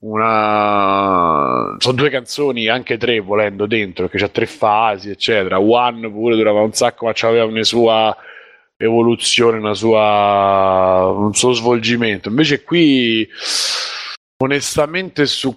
una 0.00 1.76
sono 1.78 1.94
due 1.94 2.10
canzoni 2.10 2.66
anche 2.66 2.98
tre 2.98 3.20
volendo 3.20 3.66
dentro 3.66 4.08
perché 4.08 4.18
c'ha 4.18 4.30
tre 4.30 4.46
fasi 4.46 5.08
eccetera. 5.10 5.58
One 5.58 6.10
pure 6.10 6.36
durava 6.36 6.60
un 6.60 6.72
sacco 6.72 7.06
ma 7.06 7.12
aveva 7.22 7.44
una 7.44 7.62
sua 7.62 8.14
evoluzione 8.82 9.58
una 9.58 9.74
sua 9.74 11.12
un 11.16 11.34
suo 11.34 11.52
svolgimento. 11.52 12.28
Invece 12.28 12.62
qui 12.62 13.28
onestamente 14.42 15.26
su 15.26 15.56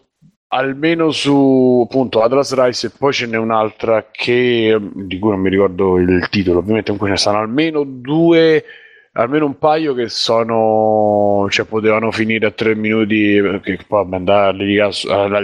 almeno 0.50 1.12
su 1.12 1.86
appunto 1.86 2.22
Atlas 2.22 2.54
Rise 2.54 2.88
e 2.88 2.92
poi 2.98 3.12
ce 3.12 3.26
n'è 3.26 3.38
un'altra 3.38 4.10
che 4.12 4.78
di 4.80 5.20
cui 5.20 5.32
non 5.32 5.40
mi 5.40 5.50
ricordo 5.50 5.98
il 5.98 6.28
titolo 6.30 6.60
ovviamente 6.60 6.92
comunque 6.92 7.08
ce 7.08 7.14
ne 7.14 7.20
stanno 7.20 7.40
almeno 7.40 7.84
due 7.84 8.64
almeno 9.14 9.45
un 9.45 9.58
paio 9.58 9.94
che 9.94 10.08
sono 10.08 11.48
cioè 11.50 11.66
potevano 11.66 12.12
finire 12.12 12.48
a 12.48 12.52
tre 12.52 12.76
minuti 12.76 13.40
che 13.64 13.80
poi 13.88 14.06
andare 14.12 14.50
a 14.50 14.52
litigare, 14.52 14.92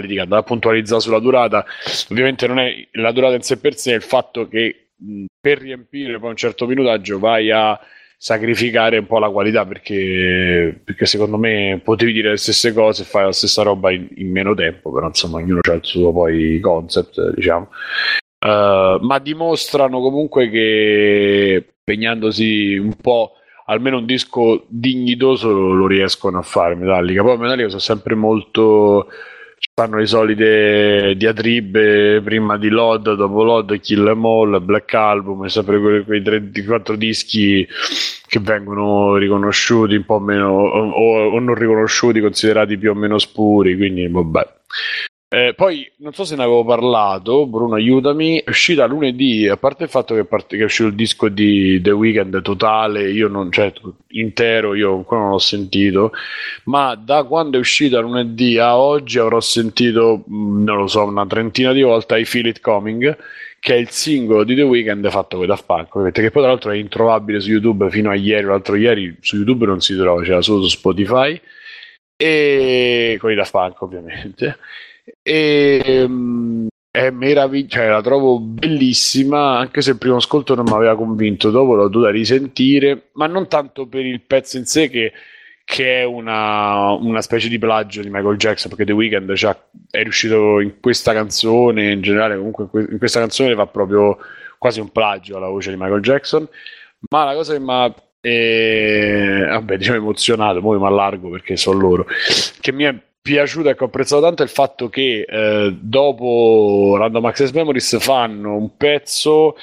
litigare, 0.00 0.20
andare 0.22 0.40
a 0.40 0.44
puntualizzare 0.44 1.00
sulla 1.00 1.18
durata. 1.18 1.64
Ovviamente 2.10 2.46
non 2.46 2.58
è 2.58 2.86
la 2.92 3.12
durata 3.12 3.34
in 3.34 3.42
sé 3.42 3.58
per 3.58 3.74
sé 3.74 3.92
è 3.92 3.96
il 3.96 4.02
fatto 4.02 4.46
che 4.48 4.91
per 5.40 5.58
riempire 5.58 6.18
poi 6.18 6.30
un 6.30 6.36
certo 6.36 6.66
minutaggio 6.66 7.18
vai 7.18 7.50
a 7.50 7.78
sacrificare 8.16 8.98
un 8.98 9.06
po' 9.06 9.18
la 9.18 9.30
qualità 9.30 9.66
perché, 9.66 10.80
perché 10.84 11.06
secondo 11.06 11.38
me 11.38 11.80
potevi 11.82 12.12
dire 12.12 12.30
le 12.30 12.36
stesse 12.36 12.72
cose 12.72 13.02
e 13.02 13.06
fare 13.06 13.26
la 13.26 13.32
stessa 13.32 13.62
roba 13.62 13.90
in, 13.90 14.08
in 14.16 14.30
meno 14.30 14.54
tempo 14.54 14.92
però 14.92 15.06
insomma 15.08 15.38
ognuno 15.38 15.60
ha 15.62 15.72
il 15.72 15.84
suo 15.84 16.12
poi 16.12 16.60
concept 16.60 17.34
diciamo 17.34 17.68
Eh, 18.44 18.98
ma 19.00 19.18
dimostrano 19.20 20.00
comunque 20.00 20.50
che 20.50 21.64
impegnandosi 21.78 22.76
un 22.76 22.94
po', 23.00 23.34
almeno 23.66 23.98
un 23.98 24.06
disco 24.06 24.64
dignitoso 24.68 25.52
lo, 25.52 25.72
lo 25.72 25.86
riescono 25.86 26.38
a 26.38 26.42
fare 26.42 26.74
Metallica. 26.74 27.22
Poi 27.22 27.38
Metallica 27.38 27.68
sono 27.68 27.80
sempre 27.80 28.14
molto 28.16 29.08
fanno 29.74 29.96
le 29.96 30.06
solite 30.06 31.14
diatribe 31.16 32.20
prima 32.22 32.58
di 32.58 32.68
Load, 32.68 33.14
dopo 33.14 33.42
Load, 33.42 33.80
Kill 33.80 34.06
Em 34.06 34.24
All, 34.24 34.64
Black 34.64 34.92
Album, 34.94 35.46
sempre 35.46 35.80
quei, 35.80 36.04
quei 36.04 36.22
tre, 36.22 36.50
quattro 36.66 36.96
dischi 36.96 37.66
che 38.26 38.38
vengono 38.40 39.16
riconosciuti 39.16 39.94
un 39.94 40.04
po' 40.04 40.18
meno 40.18 40.48
o, 40.48 41.30
o 41.30 41.38
non 41.38 41.54
riconosciuti, 41.54 42.20
considerati 42.20 42.76
più 42.76 42.90
o 42.90 42.94
meno 42.94 43.18
spuri, 43.18 43.76
quindi 43.76 44.08
vabbè. 44.08 44.48
Eh, 45.34 45.54
poi 45.54 45.90
non 45.96 46.12
so 46.12 46.24
se 46.24 46.36
ne 46.36 46.42
avevo 46.42 46.62
parlato, 46.62 47.46
Bruno, 47.46 47.76
aiutami. 47.76 48.40
È 48.40 48.50
uscita 48.50 48.84
lunedì, 48.84 49.48
a 49.48 49.56
parte 49.56 49.84
il 49.84 49.88
fatto 49.88 50.14
che, 50.14 50.26
parte, 50.26 50.56
che 50.56 50.62
è 50.62 50.66
uscito 50.66 50.90
il 50.90 50.94
disco 50.94 51.30
di 51.30 51.80
The 51.80 51.90
Weeknd 51.90 52.42
totale, 52.42 53.10
io 53.10 53.28
non, 53.28 53.50
cioè 53.50 53.72
intero, 54.08 54.74
io 54.74 54.94
ancora 54.94 55.22
non 55.22 55.30
l'ho 55.30 55.38
sentito, 55.38 56.12
ma 56.64 56.94
da 56.96 57.24
quando 57.24 57.56
è 57.56 57.60
uscita 57.60 58.00
lunedì 58.00 58.58
a 58.58 58.76
oggi 58.76 59.18
avrò 59.18 59.40
sentito, 59.40 60.22
mh, 60.26 60.64
non 60.64 60.76
lo 60.76 60.86
so, 60.86 61.04
una 61.04 61.26
trentina 61.26 61.72
di 61.72 61.80
volte 61.80 62.18
I 62.18 62.26
Feel 62.26 62.48
It 62.48 62.60
Coming, 62.60 63.16
che 63.58 63.74
è 63.74 63.78
il 63.78 63.88
singolo 63.88 64.44
di 64.44 64.54
The 64.54 64.62
Weeknd 64.62 65.08
fatto 65.08 65.38
con 65.38 65.46
Daft 65.46 65.64
Punk, 65.64 66.12
che 66.12 66.30
poi 66.30 66.42
tra 66.42 66.50
l'altro 66.50 66.72
è 66.72 66.76
introvabile 66.76 67.40
su 67.40 67.48
YouTube 67.48 67.88
fino 67.88 68.10
a 68.10 68.14
ieri, 68.14 68.44
l'altro 68.44 68.76
ieri 68.76 69.16
su 69.20 69.36
YouTube 69.36 69.64
non 69.64 69.80
si 69.80 69.96
trova, 69.96 70.22
c'era 70.22 70.42
solo 70.42 70.60
su 70.64 70.68
Spotify, 70.68 71.40
e 72.16 73.16
con 73.18 73.30
i 73.30 73.34
Daft 73.34 73.50
Punk 73.50 73.80
ovviamente 73.80 74.58
e 75.22 76.04
um, 76.06 76.68
è 76.90 77.10
meravigliosa, 77.10 77.76
cioè, 77.76 77.88
la 77.88 78.02
trovo 78.02 78.38
bellissima, 78.38 79.56
anche 79.58 79.80
se 79.80 79.92
il 79.92 79.98
primo 79.98 80.16
ascolto 80.16 80.54
non 80.54 80.64
mi 80.64 80.72
aveva 80.72 80.94
convinto, 80.94 81.50
dopo 81.50 81.74
l'ho 81.74 81.88
dovuta 81.88 82.10
risentire, 82.10 83.10
ma 83.14 83.26
non 83.26 83.48
tanto 83.48 83.86
per 83.86 84.04
il 84.04 84.20
pezzo 84.20 84.58
in 84.58 84.66
sé 84.66 84.90
che, 84.90 85.12
che 85.64 86.00
è 86.00 86.04
una, 86.04 86.90
una, 86.92 87.22
specie 87.22 87.48
di 87.48 87.58
plagio 87.58 88.02
di 88.02 88.10
Michael 88.10 88.36
Jackson, 88.36 88.68
perché 88.68 88.84
The 88.84 88.92
Weeknd 88.92 89.32
cioè, 89.34 89.56
è 89.90 90.02
riuscito 90.02 90.60
in 90.60 90.80
questa 90.80 91.14
canzone, 91.14 91.92
in 91.92 92.02
generale 92.02 92.36
comunque 92.36 92.68
in 92.90 92.98
questa 92.98 93.20
canzone 93.20 93.54
fa 93.54 93.66
proprio 93.66 94.18
quasi 94.58 94.80
un 94.80 94.90
plagio 94.90 95.38
alla 95.38 95.48
voce 95.48 95.70
di 95.70 95.76
Michael 95.76 96.02
Jackson, 96.02 96.46
ma 97.08 97.24
la 97.24 97.34
cosa 97.34 97.54
che 97.54 97.60
mi 97.60 97.72
ha 97.72 97.94
eh, 98.20 99.46
vabbè, 99.48 99.78
diciamo 99.78 99.96
emozionato, 99.96 100.60
poi 100.60 100.78
mi 100.78 100.86
allargo 100.86 101.30
perché 101.30 101.56
sono 101.56 101.78
loro, 101.80 102.06
che 102.60 102.70
mi 102.70 102.84
è 102.84 102.94
piaciuto 103.22 103.68
e 103.68 103.76
che 103.76 103.84
ho 103.84 103.86
apprezzato 103.86 104.20
tanto 104.22 104.42
il 104.42 104.48
fatto 104.48 104.88
che 104.88 105.24
eh, 105.28 105.76
dopo 105.80 106.96
Random 106.98 107.24
Access 107.26 107.52
Memories 107.52 107.98
fanno 108.00 108.56
un 108.56 108.76
pezzo 108.76 109.56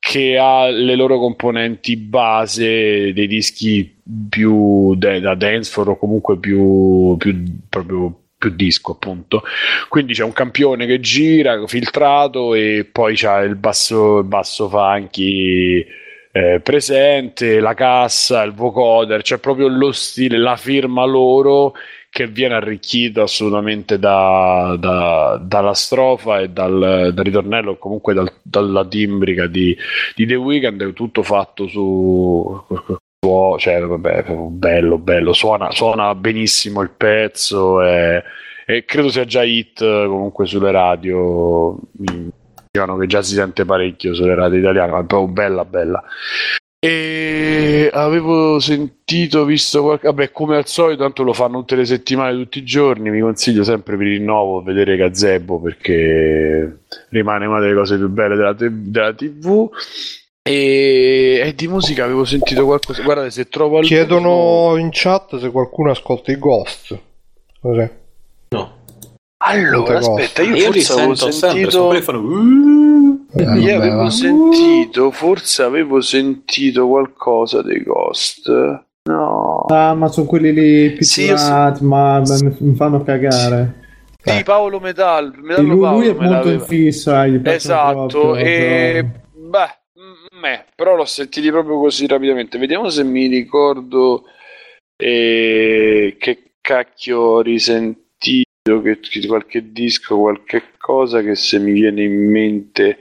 che 0.00 0.36
ha 0.36 0.68
le 0.68 0.96
loro 0.96 1.18
componenti 1.18 1.96
base 1.96 3.12
dei 3.12 3.26
dischi 3.26 4.02
più 4.28 4.94
de- 4.96 5.20
da 5.20 5.34
dancefloor 5.34 5.90
o 5.90 5.96
comunque 5.96 6.38
più, 6.38 7.16
più 7.16 7.42
proprio 7.68 8.18
più 8.36 8.50
disco 8.50 8.92
appunto. 8.92 9.44
Quindi 9.88 10.12
c'è 10.12 10.24
un 10.24 10.32
campione 10.32 10.84
che 10.84 11.00
gira 11.00 11.66
filtrato 11.66 12.54
e 12.54 12.86
poi 12.90 13.14
c'è 13.14 13.42
il 13.42 13.54
basso, 13.54 14.18
il 14.18 14.24
basso 14.24 14.68
funky 14.68 15.86
eh, 16.36 16.60
presente 16.60 17.60
la 17.60 17.74
cassa 17.74 18.42
il 18.42 18.52
vocoder 18.52 19.22
c'è 19.22 19.38
proprio 19.38 19.68
lo 19.68 19.92
stile 19.92 20.36
la 20.36 20.56
firma 20.56 21.04
loro 21.04 21.74
che 22.14 22.28
viene 22.28 22.54
arricchito 22.54 23.22
assolutamente 23.22 23.98
da, 23.98 24.76
da, 24.78 25.36
dalla 25.42 25.74
strofa 25.74 26.38
e 26.38 26.48
dal, 26.48 27.10
dal 27.12 27.24
ritornello, 27.24 27.76
comunque 27.76 28.14
dal, 28.14 28.32
dalla 28.40 28.86
timbrica 28.86 29.48
di, 29.48 29.76
di, 30.14 30.24
The 30.24 30.36
Weeknd, 30.36 30.90
è 30.90 30.92
tutto 30.92 31.24
fatto 31.24 31.66
su. 31.66 32.64
Cioè, 33.58 33.80
vabbè, 33.80 34.26
bello, 34.32 34.98
bello, 34.98 35.32
suona, 35.32 35.72
suona 35.72 36.14
benissimo 36.14 36.82
il 36.82 36.90
pezzo 36.90 37.82
e, 37.82 38.22
e, 38.64 38.84
credo 38.84 39.08
sia 39.08 39.24
già 39.24 39.42
hit 39.42 39.80
comunque 39.80 40.46
sulle 40.46 40.70
radio. 40.70 41.76
Dicevano 41.90 42.96
che 42.96 43.06
già 43.08 43.22
si 43.22 43.34
sente 43.34 43.64
parecchio 43.64 44.14
sulle 44.14 44.36
radio 44.36 44.60
italiane, 44.60 44.92
ma 44.92 45.00
è 45.00 45.04
proprio 45.04 45.32
bella, 45.32 45.64
bella. 45.64 46.00
E 46.86 47.88
avevo 47.90 48.60
sentito, 48.60 49.46
visto 49.46 49.80
qualche. 49.80 50.06
Vabbè, 50.06 50.30
come 50.32 50.58
al 50.58 50.66
solito, 50.66 51.02
tanto 51.02 51.22
lo 51.22 51.32
fanno 51.32 51.60
tutte 51.60 51.76
le 51.76 51.86
settimane, 51.86 52.36
tutti 52.36 52.58
i 52.58 52.64
giorni. 52.64 53.08
Mi 53.08 53.20
consiglio 53.20 53.64
sempre 53.64 53.96
per 53.96 54.06
il 54.06 54.18
rinnovo 54.18 54.60
vedere 54.60 54.98
Gazebo 54.98 55.58
perché 55.58 56.80
rimane 57.08 57.46
una 57.46 57.58
delle 57.60 57.74
cose 57.74 57.96
più 57.96 58.10
belle 58.10 58.36
della, 58.36 58.54
te- 58.54 58.68
della 58.70 59.14
TV. 59.14 59.70
E... 60.42 61.40
e, 61.42 61.54
di 61.54 61.68
musica 61.68 62.04
avevo 62.04 62.26
sentito 62.26 62.66
qualcosa. 62.66 63.02
Guardate, 63.02 63.30
se 63.30 63.48
trovo 63.48 63.78
alcun... 63.78 63.88
Chiedono 63.88 64.76
in 64.76 64.90
chat 64.92 65.38
se 65.38 65.50
qualcuno 65.50 65.90
ascolta 65.90 66.32
i 66.32 66.38
Ghost. 66.38 66.98
Cos'è? 67.62 67.90
No. 68.50 68.72
Allora, 69.38 69.96
aspetta, 70.00 70.42
io, 70.42 70.54
io 70.54 70.70
forse 70.70 70.92
avevo 70.92 71.14
sentito. 71.14 71.70
Sempre, 71.70 72.02
fanno... 72.02 72.20
Uh, 73.34 73.56
io 73.56 73.76
avevo 73.76 74.10
sentito, 74.10 75.10
forse 75.10 75.62
avevo 75.62 76.00
sentito 76.00 76.86
qualcosa 76.86 77.62
dei 77.62 77.82
Ghost. 77.82 78.48
No. 79.10 79.64
Ah, 79.68 79.94
ma 79.94 80.08
sono 80.08 80.26
quelli 80.26 80.52
lì 80.52 80.90
pitturati, 80.92 81.78
sì, 81.78 81.84
ma 81.84 82.22
mi 82.58 82.74
fanno 82.74 83.02
cagare. 83.02 83.82
Sì, 84.22 84.42
Paolo 84.44 84.80
Metal, 84.80 85.32
Metallo 85.42 85.68
lui, 85.68 85.80
Paolo 85.80 85.98
lui 85.98 86.08
è 86.08 86.14
molto 86.14 86.48
in 86.50 86.60
fissa. 86.60 87.26
Esatto, 87.26 88.06
proprio, 88.06 88.36
e 88.36 89.04
però... 89.04 89.48
beh, 89.48 89.78
me, 90.40 90.64
però 90.74 90.94
l'ho 90.96 91.04
sentito 91.04 91.50
proprio 91.50 91.78
così 91.78 92.06
rapidamente. 92.06 92.56
Vediamo 92.56 92.88
se 92.88 93.04
mi 93.04 93.26
ricordo 93.26 94.24
eh, 94.96 96.16
che 96.18 96.52
cacchio 96.60 97.40
risentito 97.40 98.03
che, 98.64 98.98
che 99.00 99.26
qualche 99.26 99.72
disco, 99.72 100.18
qualche 100.18 100.62
cosa 100.78 101.20
che 101.20 101.34
se 101.34 101.58
mi 101.58 101.72
viene 101.72 102.02
in 102.02 102.30
mente 102.30 102.98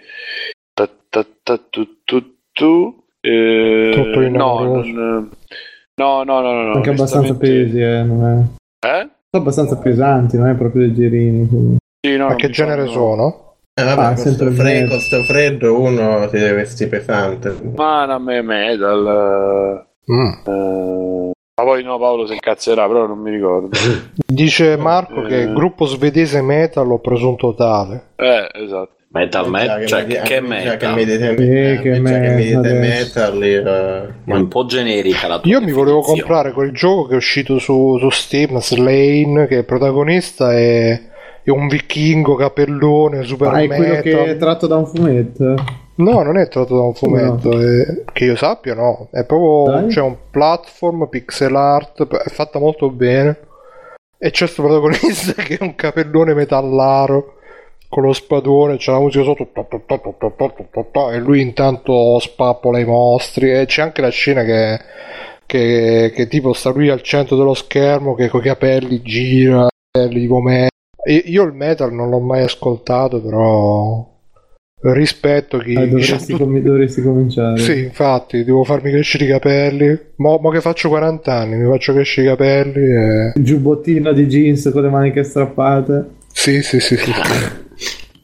ta, 0.74 0.90
ta, 1.10 1.26
ta, 1.42 1.58
tu, 1.70 2.04
tu, 2.04 2.36
tu, 2.52 3.04
eh, 3.22 3.92
Tutto 3.94 4.22
in 4.22 4.34
no, 4.34 4.60
non, 4.64 5.30
no, 5.96 6.24
no, 6.24 6.42
no, 6.42 6.64
no, 6.64 6.74
anche 6.74 6.90
abbastanza 6.90 7.36
pesi, 7.36 7.80
eh, 7.80 8.04
non 8.04 8.26
è... 8.82 8.88
eh? 8.88 9.10
Sono 9.30 9.44
abbastanza 9.44 9.78
pesanti, 9.78 10.38
non 10.38 10.50
è 10.50 10.56
proprio 10.56 10.82
leggerini. 10.82 11.48
Quindi. 11.48 11.78
Sì, 12.06 12.18
no, 12.18 12.28
Ma 12.28 12.36
che 12.36 12.50
genere 12.50 12.88
sono? 12.88 13.56
Eh, 13.74 13.84
vabbè, 13.84 14.04
Ah, 14.04 14.14
con 14.14 14.34
sto 14.34 14.52
freddo, 14.52 14.90
con 14.90 15.00
sto 15.00 15.24
freddo 15.24 15.80
uno 15.80 16.28
si 16.28 16.38
deve 16.38 16.54
vestire 16.54 16.90
pesante. 16.90 17.58
Ma 17.76 18.06
non 18.06 18.22
me 18.22 18.42
metal. 18.42 19.88
Mm. 20.12 20.32
eh, 20.46 21.32
ma 21.56 21.64
poi 21.66 21.84
no, 21.84 22.00
Paolo 22.00 22.26
si 22.26 22.34
incazzerà, 22.34 22.88
però 22.88 23.06
non 23.06 23.20
mi 23.20 23.30
ricordo. 23.30 23.70
Dice 24.26 24.76
Marco 24.76 25.24
Eh. 25.24 25.28
che 25.28 25.36
il 25.36 25.54
gruppo 25.54 25.86
svedese 25.86 26.42
metal 26.42 26.90
ho 26.90 27.00
presunto 27.00 27.54
tale. 27.54 28.08
Eh, 28.16 28.50
esatto. 28.64 28.92
Metal, 29.14 29.44
Già 29.44 29.50
metal, 29.52 29.86
cioè, 29.86 30.06
che 30.08 30.22
già 30.24 30.42
metal? 30.42 30.78
che 30.78 30.88
mi 30.88 31.06
dite, 31.06 31.30
Eh, 31.30 31.80
che 31.82 31.94
già 31.94 32.00
me- 32.02 32.20
che 32.22 32.30
mi 32.30 32.44
dite 32.46 32.56
adesso. 32.58 33.20
metal, 33.20 33.44
io, 33.46 33.64
È 34.26 34.36
un 34.36 34.48
po' 34.48 34.66
generica 34.66 35.28
la 35.28 35.40
tua 35.40 35.52
Io 35.52 35.62
mi 35.62 35.72
volevo 35.72 36.00
comprare 36.02 36.52
quel 36.52 36.72
gioco 36.72 37.06
che 37.06 37.14
è 37.14 37.18
uscito 37.18 37.60
su, 37.60 38.00
su 38.00 38.10
Steam, 38.10 38.58
Slane, 38.60 39.46
che 39.46 39.58
il 39.58 39.66
protagonista 39.66 40.52
è, 40.54 41.00
è 41.44 41.50
un 41.52 41.68
vichingo 41.68 42.34
capellone, 42.34 43.22
super 43.22 43.50
Ah, 43.50 43.62
è 43.62 43.68
quello 43.68 43.82
metal. 43.84 44.02
che 44.02 44.24
è 44.32 44.38
tratto 44.38 44.66
da 44.66 44.78
un 44.78 44.88
fumetto. 44.88 45.54
No, 45.96 46.24
non 46.24 46.38
è 46.38 46.48
tratto 46.48 46.76
da 46.76 46.82
un 46.82 46.94
fumetto, 46.96 47.52
no. 47.52 47.60
è, 47.60 48.04
che 48.12 48.26
io 48.26 48.36
sappia 48.36 48.74
no, 48.74 49.10
è 49.12 49.26
proprio 49.26 49.72
Dai. 49.72 49.88
c'è 49.90 50.02
un 50.02 50.16
platform 50.32 51.08
pixel 51.08 51.56
art, 51.56 52.08
è 52.08 52.30
fatta 52.30 52.58
molto 52.58 52.90
bene 52.90 53.38
e 54.18 54.32
c'è 54.32 54.46
questo 54.46 54.64
protagonista 54.64 55.34
che 55.44 55.58
è 55.58 55.64
un 55.64 55.76
capellone 55.76 56.34
metallaro 56.34 57.36
con 57.90 58.04
lo 58.04 58.14
spadone, 58.14 58.78
c'è 58.78 58.92
la 58.92 59.00
musica 59.00 59.24
sotto 59.24 59.48
e 61.12 61.20
lui 61.20 61.42
intanto 61.42 62.18
spappola 62.18 62.80
i 62.80 62.86
mostri 62.86 63.52
e 63.52 63.68
c'è 63.68 63.84
anche 63.84 64.02
la 64.02 64.10
scena 64.10 64.44
che, 64.44 64.80
che, 65.46 66.12
che 66.16 66.28
tipo 66.28 66.54
sta 66.54 66.72
lui 66.72 66.90
al 66.90 67.04
centro 67.04 67.36
dello 67.36 67.54
schermo 67.54 68.16
che 68.16 68.30
coi 68.30 68.42
capelli 68.42 69.00
gira, 69.04 69.68
gli 70.10 70.28
vomita. 70.28 70.70
Io 71.06 71.44
il 71.44 71.54
metal 71.54 71.94
non 71.94 72.10
l'ho 72.10 72.20
mai 72.20 72.42
ascoltato 72.42 73.22
però 73.22 74.13
rispetto 74.92 75.60
chi 75.60 75.76
dice 75.76 75.88
dovresti, 75.88 76.34
com- 76.34 76.60
dovresti 76.60 77.02
cominciare. 77.02 77.58
sì, 77.58 77.84
infatti, 77.84 78.44
devo 78.44 78.64
farmi 78.66 78.92
crescere 78.92 79.24
i 79.24 79.28
capelli. 79.30 79.98
Mo, 80.18 80.38
mo 80.40 80.50
che 80.50 80.60
faccio 80.60 80.90
40 80.90 81.34
anni, 81.34 81.56
mi 81.56 81.72
faccio 81.72 81.94
crescere 81.94 82.28
i 82.28 82.30
capelli 82.30 82.84
e... 82.84 83.32
Il 83.36 83.44
giubbottino 83.44 84.12
di 84.12 84.28
jeans 84.28 84.70
con 84.74 84.82
le 84.82 84.90
maniche 84.90 85.24
strappate. 85.24 86.06
Sì, 86.34 86.62
sì, 86.62 86.80
sì, 86.82 86.98
sì. 86.98 87.12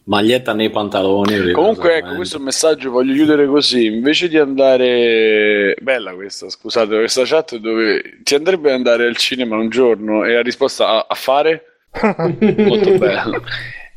Maglietta 0.10 0.54
nei 0.54 0.72
pantaloni. 0.72 1.52
Comunque, 1.52 1.98
ecco, 1.98 2.16
questo 2.16 2.38
è 2.38 2.40
un 2.40 2.46
messaggio 2.46 2.90
voglio 2.90 3.14
chiudere 3.14 3.46
così. 3.46 3.86
Invece 3.86 4.28
di 4.28 4.38
andare. 4.38 5.76
Bella 5.80 6.14
questa, 6.14 6.50
scusate, 6.50 6.98
questa 6.98 7.22
chat 7.26 7.58
dove 7.58 8.20
ti 8.24 8.34
andrebbe 8.34 8.70
ad 8.70 8.76
andare 8.76 9.06
al 9.06 9.16
cinema 9.16 9.56
un 9.56 9.70
giorno 9.70 10.26
e 10.26 10.34
la 10.34 10.42
risposta 10.42 10.88
a, 10.88 11.06
a 11.08 11.14
fare? 11.14 11.64
Molto 12.02 12.98
bello. 12.98 13.44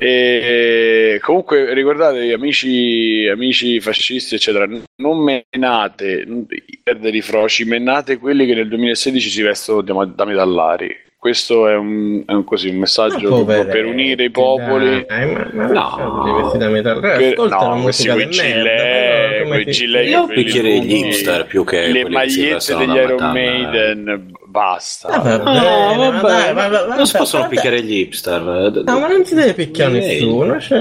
E 0.04 1.20
comunque 1.22 1.72
ricordate 1.74 2.32
amici, 2.32 3.28
amici 3.28 3.78
fascisti 3.80 4.34
eccetera 4.34 4.66
non 4.96 5.18
menate 5.18 6.26
i 6.48 6.80
perdere 6.82 7.16
i 7.16 7.20
froci 7.20 7.64
menate 7.64 8.18
quelli 8.18 8.44
che 8.44 8.54
nel 8.54 8.66
2016 8.66 9.30
si 9.30 9.42
vestono 9.42 9.80
da, 9.80 10.04
da 10.12 10.24
metallari. 10.24 10.92
Questo 11.16 11.68
è 11.68 11.76
un, 11.76 12.24
è 12.26 12.32
un, 12.32 12.42
così, 12.42 12.70
un 12.70 12.78
messaggio 12.78 13.44
per 13.44 13.84
unire 13.84 14.24
i 14.24 14.30
popoli. 14.32 15.06
dai, 15.06 15.32
ma, 15.32 15.48
ma 15.52 15.66
No. 15.68 16.22
li 16.24 16.42
vesti 16.42 16.58
da 16.58 16.68
la 16.68 17.46
no, 17.46 17.82
questi 17.82 18.08
quei 18.08 18.28
gilet, 18.28 19.46
quei 19.46 19.64
gilet 19.66 20.08
Io 20.08 20.26
picchierei 20.26 20.82
gli 20.82 20.94
hipster 20.94 21.46
più 21.46 21.62
che 21.62 21.86
le 21.92 22.08
magliette 22.08 22.74
degli 22.74 22.96
Iron. 22.96 23.30
Maiden 23.30 24.30
basta 24.52 25.08
Ah, 25.08 25.20
Ah, 25.22 25.38
bene, 25.38 26.52
vabbè, 26.52 26.68
dai, 26.86 26.96
non 26.96 27.06
si 27.06 27.16
possono 27.16 27.48
picchiare 27.48 27.82
gli 27.82 27.94
hipster. 28.00 28.42
No, 28.84 28.98
ma 29.00 29.08
non 29.08 29.24
si 29.24 29.34
deve 29.34 29.54
picchiare 29.54 29.92
nessuno. 29.92 30.60
Cioè, 30.60 30.78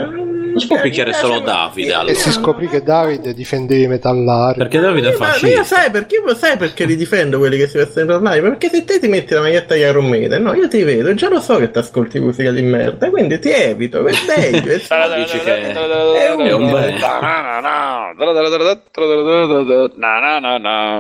Non 0.52 0.60
si 0.60 0.68
può 0.68 0.82
picchiare 0.82 1.14
solo 1.14 1.40
Davide. 1.40 1.92
E 1.92 1.94
Allora. 1.94 2.14
si 2.14 2.30
scoprì 2.30 2.68
che 2.68 2.84
Davide 2.84 3.34
difendeva 3.34 3.86
i 3.86 3.88
metallari. 3.88 4.58
Perché 4.58 4.80
Davide 4.82 5.14
è 5.14 5.18
Ma, 5.18 5.28
ma 5.42 5.48
io 5.48 5.64
sai 5.64 5.90
perché, 5.90 6.16
io 6.16 6.36
sai 6.36 6.58
perché 6.58 6.84
li 6.84 6.98
difendo 6.98 7.38
quelli 7.38 7.56
che 7.58 7.68
si 7.70 7.78
vestono 7.78 8.18
in 8.18 8.24
live? 8.24 8.50
Perché 8.50 8.68
se 8.70 8.84
te 8.84 9.00
ti 9.00 9.08
metti 9.08 9.34
la 9.34 9.40
maglietta 9.40 9.76
di 9.76 9.80
Iron 9.80 10.08
Maiden, 10.10 10.42
no, 10.44 10.54
io 10.54 10.68
ti 10.68 10.84
vedo 10.84 11.08
e 11.08 11.14
già 11.16 11.30
lo 11.30 11.40
so 11.40 11.56
che 11.56 11.72
ti 11.72 11.78
ascolti 11.78 12.20
musica 12.20 12.52
di 12.52 12.62
merda, 12.64 13.10
quindi 13.10 13.40
ti 13.40 13.50
evito, 13.50 14.04
per 14.04 14.14
meglio. 14.28 14.72
e 14.74 14.82
Dici 15.16 15.40
che 15.40 15.72
è 15.72 16.32
un 16.54 16.70
bene. 16.70 16.98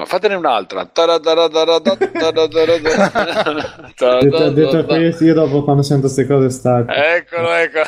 Fatene 0.05 0.35
un'altra. 0.35 0.89
Detto, 4.21 4.49
detto 4.51 4.85
questo, 4.85 5.23
io 5.23 5.33
dopo 5.33 5.63
quando 5.63 5.81
sento 5.81 6.03
queste 6.03 6.25
cose 6.25 6.49
stacco. 6.49 6.91
Eccolo, 6.91 7.53
ecco. 7.53 7.81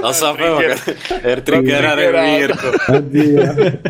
Lo 0.00 0.12
sapevo 0.12 0.56
che 0.58 0.74
per 1.20 1.42
triggerare 1.42 2.10
Mirko. 2.10 2.68
Addio. 2.86 3.80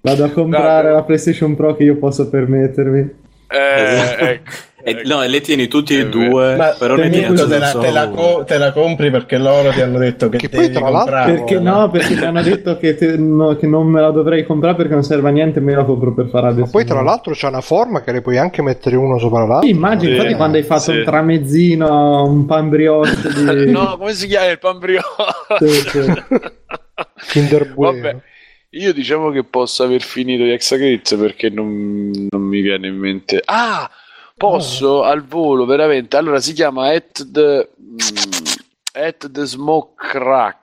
Vado 0.00 0.24
a 0.24 0.30
comprare 0.30 0.92
la 0.92 1.02
PlayStation 1.02 1.56
Pro 1.56 1.74
che 1.76 1.84
io 1.84 1.96
posso 1.96 2.28
permettermi. 2.28 3.22
Eh, 3.48 4.16
ecco. 4.18 4.50
E, 4.86 5.00
no, 5.06 5.22
e 5.22 5.28
le 5.28 5.40
tieni 5.40 5.66
tutti 5.66 5.94
e 5.96 6.00
Eh, 6.00 6.08
due, 6.10 6.56
Ma 6.56 6.74
però 6.78 6.94
ne 6.96 7.08
te, 7.08 7.10
tieni 7.18 7.34
te, 7.34 7.58
la, 7.58 7.72
te, 7.72 7.90
la 7.90 8.08
co- 8.10 8.44
te 8.46 8.58
la 8.58 8.70
compri 8.72 9.10
perché 9.10 9.38
loro 9.38 9.70
ti 9.70 9.80
hanno 9.80 9.96
detto 9.98 10.28
che, 10.28 10.36
Che 10.36 10.48
devi 10.50 10.64
poi, 10.66 10.72
tra 10.74 10.90
l'altro- 10.90 11.00
comprarla. 11.00 11.34
Perché 11.34 11.58
no? 11.58 11.90
Perché 11.90 12.14
mi 12.16 12.24
hanno 12.24 12.42
detto 12.42 12.76
che, 12.76 12.94
te- 12.94 13.16
no, 13.16 13.56
che 13.56 13.66
non 13.66 13.86
me 13.86 14.02
la 14.02 14.10
dovrei 14.10 14.44
comprare 14.44 14.76
perché 14.76 14.92
non 14.92 15.02
serve 15.02 15.28
a 15.30 15.32
niente, 15.32 15.60
me 15.60 15.74
la 15.74 15.84
compro 15.84 16.12
per 16.12 16.28
fare 16.28 16.48
adesso. 16.48 16.66
Ma 16.66 16.70
poi 16.70 16.84
tra 16.84 17.00
l'altro 17.00 17.32
c'è 17.32 17.48
una 17.48 17.62
forma 17.62 18.02
che 18.02 18.12
le 18.12 18.20
puoi 18.20 18.36
anche 18.36 18.60
mettere 18.60 18.96
uno 18.96 19.18
sopra 19.18 19.42
Sì, 19.44 19.48
l'altro. 19.48 19.68
immagino, 19.70 20.10
Sì, 20.12 20.16
infatti 20.18 20.34
quando 20.34 20.56
hai 20.58 20.62
fatto 20.64 20.80
sì. 20.80 20.90
un 20.98 21.04
tramezzino, 21.04 22.24
un 22.24 22.44
pan 22.44 22.68
brioche 22.68 23.16
di... 23.34 23.70
No, 23.72 23.96
come 23.96 24.12
si 24.12 24.26
chiama 24.26 24.50
il 24.50 24.58
pan 24.58 24.78
brioche? 24.78 25.06
Sì, 25.60 25.80
sì. 25.88 26.12
Kinder 27.30 27.72
Bueno. 27.72 28.00
Vabbè, 28.02 28.16
io 28.70 28.92
diciamo 28.92 29.30
che 29.30 29.44
posso 29.44 29.82
aver 29.84 30.02
finito 30.02 30.42
di 30.44 30.50
Hexagrid 30.50 31.16
perché 31.18 31.48
non, 31.48 32.10
non 32.28 32.42
mi 32.42 32.60
viene 32.60 32.88
in 32.88 32.96
mente. 32.96 33.40
Ah, 33.44 33.88
posso 34.36 35.02
al 35.02 35.24
volo, 35.24 35.64
veramente. 35.64 36.16
Allora 36.16 36.40
si 36.40 36.52
chiama 36.52 36.88
At 36.92 37.30
the, 37.30 37.68
mm, 37.80 37.96
at 38.92 39.30
the 39.30 39.44
Smoke 39.44 39.94
Crack. 39.96 40.62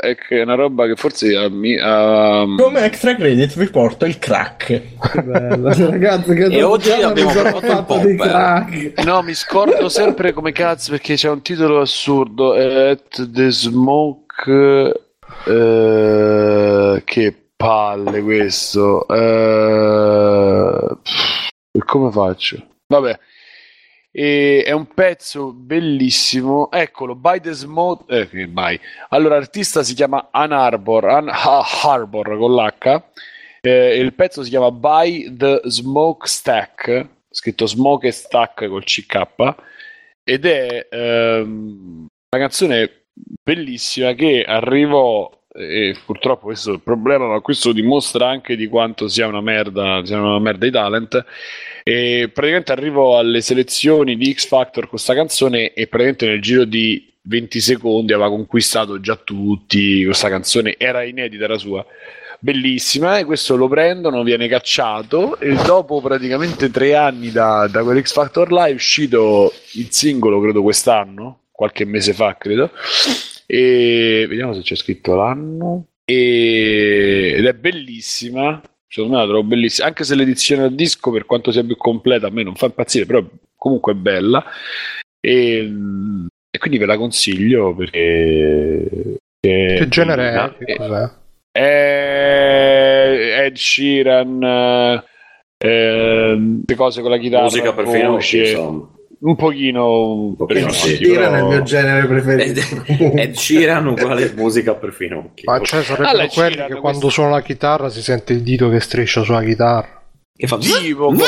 È 0.00 0.16
che 0.16 0.38
è 0.38 0.42
una 0.42 0.54
roba 0.54 0.86
che 0.86 0.96
forse 0.96 1.36
a 1.36 1.50
mi- 1.50 1.78
a- 1.78 2.46
Come 2.56 2.82
extra 2.84 3.14
credit 3.14 3.58
vi 3.58 3.68
porto 3.68 4.06
il 4.06 4.18
crack. 4.18 4.64
Che 4.66 5.22
bello. 5.22 5.68
Ragazzi, 5.90 6.34
che 6.34 6.44
E 6.46 6.62
oggi 6.62 6.90
abbiamo 6.92 7.28
fatto 7.28 7.84
popper. 7.84 8.16
crack. 8.16 9.04
No, 9.04 9.20
mi 9.22 9.34
scordo 9.34 9.90
sempre 9.90 10.32
come 10.32 10.52
cazzo 10.52 10.92
perché 10.92 11.14
c'è 11.16 11.28
un 11.28 11.42
titolo 11.42 11.80
assurdo. 11.82 12.54
At 12.54 13.30
the 13.30 13.50
Smoke. 13.50 14.24
eh, 15.44 17.02
che 17.04 17.34
palle 17.54 18.22
questo. 18.22 19.06
Eh, 19.08 20.88
come 21.84 22.10
faccio? 22.10 22.56
Vabbè. 22.86 23.18
E 24.10 24.62
è 24.64 24.72
un 24.72 24.86
pezzo 24.86 25.52
bellissimo. 25.52 26.70
Eccolo, 26.70 27.14
By 27.14 27.40
the 27.40 27.52
Smoke. 27.52 28.04
Eh. 28.08 28.80
Allora, 29.10 29.36
l'artista 29.36 29.82
si 29.82 29.94
chiama 29.94 30.28
Ann 30.30 30.52
Arbor, 30.52 31.04
Ann 31.06 31.28
Ha- 31.28 31.66
Harbor 31.82 32.38
con 32.38 32.54
l'H. 32.54 33.02
Eh, 33.60 33.98
il 33.98 34.14
pezzo 34.14 34.42
si 34.44 34.50
chiama 34.50 34.70
By 34.70 35.36
the 35.36 35.60
Smoke 35.64 36.28
Stack, 36.28 37.08
scritto 37.28 37.66
Smoke 37.66 38.10
Stack 38.12 38.68
col 38.68 38.84
CK, 38.84 39.54
ed 40.22 40.46
è 40.46 40.86
ehm, 40.88 42.06
una 42.30 42.40
canzone 42.40 43.06
bellissima 43.12 44.12
che 44.12 44.44
arrivò, 44.46 45.28
e 45.52 45.96
purtroppo 46.04 46.46
questo 46.46 46.70
è 46.70 46.74
il 46.74 46.80
problema, 46.80 47.26
ma 47.26 47.40
questo 47.40 47.72
dimostra 47.72 48.28
anche 48.28 48.56
di 48.56 48.68
quanto 48.68 49.08
sia 49.08 49.26
una 49.26 49.40
merda, 49.40 50.04
sia 50.04 50.20
una 50.20 50.38
merda 50.38 50.64
di 50.64 50.70
talent. 50.70 51.24
E 51.88 52.28
praticamente 52.32 52.72
arrivò 52.72 53.16
alle 53.16 53.40
selezioni 53.40 54.16
di 54.16 54.34
X 54.34 54.48
Factor 54.48 54.80
con 54.80 54.90
questa 54.90 55.14
canzone 55.14 55.72
e 55.72 55.86
praticamente 55.86 56.26
nel 56.26 56.42
giro 56.42 56.64
di 56.64 57.12
20 57.22 57.60
secondi 57.60 58.12
aveva 58.12 58.28
conquistato 58.28 58.98
già 58.98 59.14
tutti. 59.14 60.04
Questa 60.04 60.28
canzone 60.28 60.74
era 60.78 61.04
inedita, 61.04 61.44
era 61.44 61.56
sua. 61.56 61.86
Bellissima 62.40 63.18
e 63.18 63.24
questo 63.24 63.54
lo 63.54 63.68
prendono, 63.68 64.24
viene 64.24 64.48
cacciato 64.48 65.38
e 65.38 65.54
dopo 65.64 66.00
praticamente 66.00 66.72
tre 66.72 66.96
anni 66.96 67.30
da, 67.30 67.68
da 67.68 67.84
quell'X 67.84 68.12
Factor 68.12 68.50
Live 68.50 68.70
è 68.70 68.74
uscito 68.74 69.52
il 69.74 69.86
singolo 69.92 70.40
credo 70.40 70.62
quest'anno, 70.62 71.42
qualche 71.52 71.84
mese 71.84 72.12
fa 72.12 72.36
credo. 72.36 72.72
E 73.46 74.26
vediamo 74.28 74.54
se 74.54 74.62
c'è 74.62 74.74
scritto 74.74 75.14
l'anno. 75.14 75.86
E, 76.04 77.34
ed 77.36 77.46
è 77.46 77.54
bellissima 77.54 78.60
secondo 78.96 79.16
me 79.16 79.22
la 79.22 79.28
trovo 79.28 79.42
bellissima 79.46 79.88
anche 79.88 80.04
se 80.04 80.14
l'edizione 80.14 80.62
a 80.64 80.68
disco 80.70 81.10
per 81.10 81.26
quanto 81.26 81.52
sia 81.52 81.62
più 81.62 81.76
completa 81.76 82.28
a 82.28 82.30
me 82.30 82.42
non 82.42 82.54
fa 82.54 82.64
impazzire 82.66 83.04
però 83.04 83.22
comunque 83.54 83.92
è 83.92 83.96
bella 83.96 84.42
e, 85.20 85.58
e 86.50 86.58
quindi 86.58 86.78
ve 86.78 86.86
la 86.86 86.96
consiglio 86.96 87.74
perché 87.74 89.18
Che 89.40 89.86
genere 89.88 90.32
è? 90.32 90.64
Che 90.64 90.76
cos'è? 90.76 91.10
è 91.52 93.44
Ed 93.44 93.56
Sheeran 93.56 94.42
eh, 95.58 96.62
le 96.66 96.74
cose 96.74 97.02
con 97.02 97.10
la 97.10 97.18
chitarra 97.18 97.44
Musica 97.44 97.74
per 97.74 97.84
voce, 97.84 98.38
insomma. 98.38 98.95
Un 99.18 99.34
pochino 99.36 100.12
Un 100.12 100.36
pochino 100.36 100.66
però- 100.68 101.30
nel 101.30 101.44
mio 101.44 101.62
genere 101.62 102.06
preferito. 102.06 102.60
Ed, 102.86 103.18
Ed 103.18 103.34
Sheeran 103.34 103.86
uguale 103.86 104.32
musica 104.36 104.74
per 104.74 104.92
finocchi. 104.92 105.44
Ma 105.44 105.60
cioè 105.60 105.82
sarebbero 105.82 106.08
Allora, 106.10 106.26
quelli 106.28 106.50
girano 106.50 106.54
che 106.54 106.66
questi- 106.66 106.80
quando 106.80 107.08
suona 107.08 107.30
la 107.30 107.42
chitarra 107.42 107.88
si 107.88 108.02
sente 108.02 108.32
il 108.34 108.42
dito 108.42 108.68
che 108.68 108.80
striscia 108.80 109.22
sulla 109.22 109.42
chitarra. 109.42 109.94
Che 110.38 110.46
fa 110.48 110.58
tipo 110.58 111.06
co- 111.16 111.24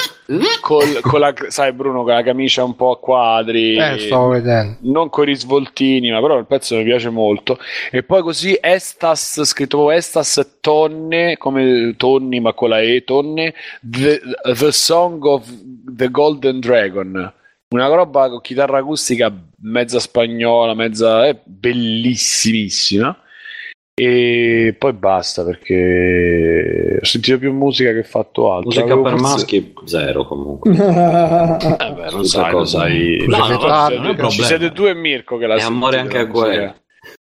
col- 0.61 1.01
con 1.01 1.21
la 1.21 1.33
sai 1.49 1.73
Bruno 1.73 2.03
con 2.05 2.13
la 2.13 2.23
camicia 2.23 2.63
un 2.63 2.77
po' 2.77 2.91
a 2.91 2.99
quadri 2.99 3.75
Eh, 3.79 3.99
stavo 4.01 4.29
vedendo. 4.29 4.77
non 4.83 5.09
con 5.09 5.23
i 5.25 5.29
risvoltini 5.33 6.11
ma 6.11 6.21
però 6.21 6.37
il 6.37 6.45
pezzo 6.45 6.77
mi 6.77 6.85
piace 6.85 7.09
molto 7.09 7.59
e 7.91 8.03
poi 8.03 8.21
così 8.21 8.59
Estas 8.61 9.43
scritto 9.45 9.91
Estas 9.91 10.59
Tonne 10.61 11.39
come 11.39 11.95
Tonni 11.97 12.39
ma 12.41 12.53
con 12.53 12.69
la 12.69 12.83
E 12.83 13.03
Tonne 13.05 13.55
the, 13.81 14.21
the 14.59 14.73
Song 14.73 15.25
of 15.25 15.49
the 15.91 16.11
Golden 16.11 16.61
Dragon 16.61 17.33
una 17.71 17.87
roba 17.87 18.31
con 18.31 18.41
chitarra 18.41 18.79
acustica 18.79 19.31
mezza 19.61 20.01
spagnola 20.01 20.73
mezza 20.75 21.27
è 21.27 21.39
bellissimissima 21.45 23.15
e 23.95 24.75
poi 24.79 24.93
basta 24.95 25.45
perché 25.45 26.99
ho 27.03 27.05
sentito 27.05 27.37
più 27.39 27.53
musica 27.53 27.93
che 27.93 28.05
fatto 28.05 28.53
altro 28.53 28.69
Musica 28.69 28.85
Avevo 28.85 29.03
per 29.03 29.11
forse- 29.19 29.27
maschi 29.27 29.75
zero 29.85 30.25
comunque. 30.25 30.71
Eh 30.79 31.93
beh, 31.93 32.11
non 32.11 32.25
sai, 32.25 32.53
lo 32.53 32.59
cosa- 32.59 32.79
sai. 32.79 33.25
No, 33.27 33.37
no, 33.49 33.89
è 33.89 33.97
un 33.97 34.31
ci 34.31 34.45
siete 34.45 34.71
tu 34.73 34.85
e 34.85 34.95
Mirko 34.95 35.37
che 35.37 35.47
la 35.47 35.57
E 35.57 35.63
amore 35.63 35.99
anche 35.99 36.19
a 36.19 36.27
quello. 36.29 36.75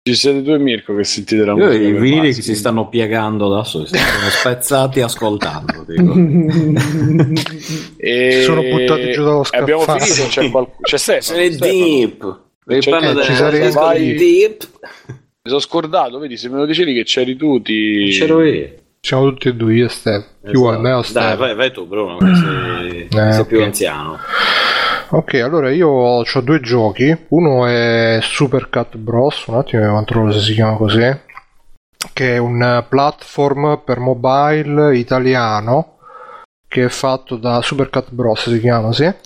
Ci 0.06 0.14
siete 0.16 0.42
tu 0.42 0.50
e 0.50 0.58
Mirko 0.58 0.94
che 0.96 1.02
sentite 1.04 1.46
la 1.46 1.52
Io 1.54 1.64
musica. 1.64 1.82
i 1.82 1.92
vinili 1.92 2.34
che 2.34 2.42
si 2.42 2.54
stanno 2.54 2.90
piegando 2.90 3.50
adesso, 3.50 3.86
si 3.86 3.96
stanno 3.96 4.28
spezzati 4.28 5.00
ascoltando. 5.00 5.86
E... 7.96 8.30
Si 8.32 8.42
sono 8.42 8.60
buttati 8.60 9.12
giù 9.12 9.24
dallo 9.24 9.46
e 9.50 9.56
Abbiamo 9.56 9.80
scaffale. 9.84 10.04
finito, 10.04 10.28
c'è, 10.28 10.50
qualcuno 10.50 10.76
c'è 10.82 10.98
Stefano. 10.98 11.40
Stefano. 11.50 11.72
deep. 11.72 12.40
C'è- 12.66 12.80
ci 13.22 13.34
sarei- 13.34 13.72
vai- 13.72 14.14
deep. 14.14 14.68
Mi 15.06 15.14
sono 15.46 15.58
scordato, 15.60 16.18
vedi, 16.18 16.36
se 16.36 16.50
me 16.50 16.58
lo 16.58 16.66
dicevi 16.66 16.92
che 16.92 17.04
c'eri 17.04 17.34
tu 17.36 17.62
ti... 17.62 18.08
C'ero 18.10 18.42
io. 18.44 18.74
Siamo 19.00 19.30
tutti 19.30 19.48
e 19.48 19.54
due, 19.54 19.72
io 19.74 19.86
e 19.86 19.88
Steph. 19.88 20.26
Chi 20.44 20.52
vuole 20.52 20.76
me 20.78 20.92
o 20.92 21.00
Esatto. 21.00 21.18
Dai, 21.28 21.36
vai, 21.38 21.54
vai 21.54 21.72
tu, 21.72 21.86
Bruno, 21.86 22.18
che 22.18 22.26
sei, 22.34 23.08
Eh, 23.10 23.32
sei 23.32 23.46
più 23.46 23.56
ok. 23.58 23.62
anziano. 23.64 24.18
Ok, 25.10 25.34
allora 25.34 25.70
io 25.70 25.88
ho 25.88 26.24
due 26.42 26.60
giochi. 26.60 27.26
Uno 27.28 27.66
è 27.66 28.18
Super 28.22 28.70
Cat 28.70 28.96
Bros. 28.96 29.46
Un 29.46 29.56
attimo, 29.56 29.92
controllo 29.92 30.32
se 30.32 30.40
si 30.40 30.54
chiama 30.54 30.76
così. 30.76 31.20
Che 32.12 32.34
è 32.34 32.38
un 32.38 32.62
eh, 32.62 32.84
platform 32.88 33.82
per 33.84 33.98
mobile 33.98 34.96
italiano. 34.96 35.98
Che 36.66 36.84
è 36.84 36.88
fatto 36.88 37.36
da 37.36 37.60
Super 37.60 37.90
Cat 37.90 38.10
Bros. 38.10 38.48
Si 38.48 38.60
chiama, 38.60 38.92
sì. 38.92 39.04
È 39.04 39.16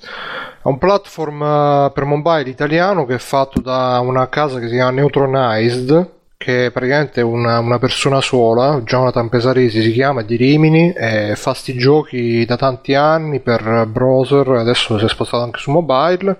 un 0.65 0.78
platform 0.78 1.42
eh, 1.42 1.90
per 1.94 2.05
mobile 2.05 2.50
italiano 2.50 3.07
che 3.07 3.15
è 3.15 3.18
fatto 3.18 3.60
da 3.60 4.00
una 4.02 4.28
casa 4.28 4.58
che 4.58 4.66
si 4.66 4.74
chiama 4.74 4.90
Neutronized, 4.90 6.10
che 6.39 6.67
è 6.67 6.70
praticamente 6.70 7.20
una, 7.20 7.58
una 7.58 7.81
persona 7.81 8.20
sola, 8.20 8.81
Jonathan 8.84 9.28
Pesaresi 9.28 9.83
si 9.83 9.91
chiama, 9.91 10.23
di 10.23 10.36
Rimini, 10.36 10.92
e 10.92 11.34
fa 11.34 11.52
sti 11.52 11.76
giochi 11.76 12.44
da 12.44 12.57
tanti 12.57 12.94
anni 12.94 13.41
per 13.41 13.86
browser, 13.91 14.49
adesso 14.50 14.99
si 14.99 15.05
è 15.05 15.08
spostato 15.08 15.42
anche 15.42 15.58
su 15.58 15.73
mobile. 15.73 16.39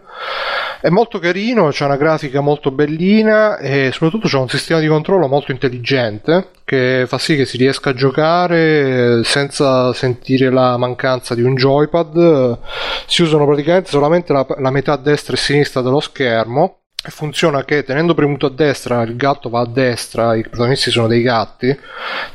È 0.81 0.89
molto 0.89 1.19
carino, 1.19 1.71
c'è 1.71 1.85
una 1.85 1.97
grafica 1.97 2.41
molto 2.41 2.71
bellina 2.71 3.59
e 3.59 3.91
soprattutto 3.93 4.29
c'è 4.29 4.39
un 4.39 4.49
sistema 4.49 4.79
di 4.79 4.87
controllo 4.87 5.27
molto 5.27 5.51
intelligente 5.51 6.51
che 6.65 7.05
fa 7.09 7.19
sì 7.19 7.35
che 7.35 7.47
si 7.47 7.57
riesca 7.57 7.91
a 7.91 7.95
giocare 7.95 9.25
senza 9.25 9.93
sentire 9.95 10.51
la 10.51 10.77
mancanza 10.77 11.35
di 11.35 11.43
un 11.43 11.57
joypad. 11.57 12.59
Si 13.07 13.23
usano 13.23 13.47
praticamente 13.47 13.91
solamente 13.91 14.33
la, 14.33 14.47
la 14.59 14.71
metà 14.71 14.95
destra 14.95 15.35
e 15.35 15.39
sinistra 15.39 15.81
dello 15.81 15.99
schermo 15.99 16.83
funziona 17.01 17.65
che 17.65 17.85
tenendo 17.85 18.13
premuto 18.13 18.47
a 18.47 18.51
destra 18.51 19.03
il 19.03 19.17
gatto 19.17 19.49
va 19.49 19.61
a 19.61 19.67
destra, 19.67 20.35
i 20.35 20.43
protagonisti 20.43 20.91
sono 20.91 21.07
dei 21.07 21.23
gatti, 21.23 21.77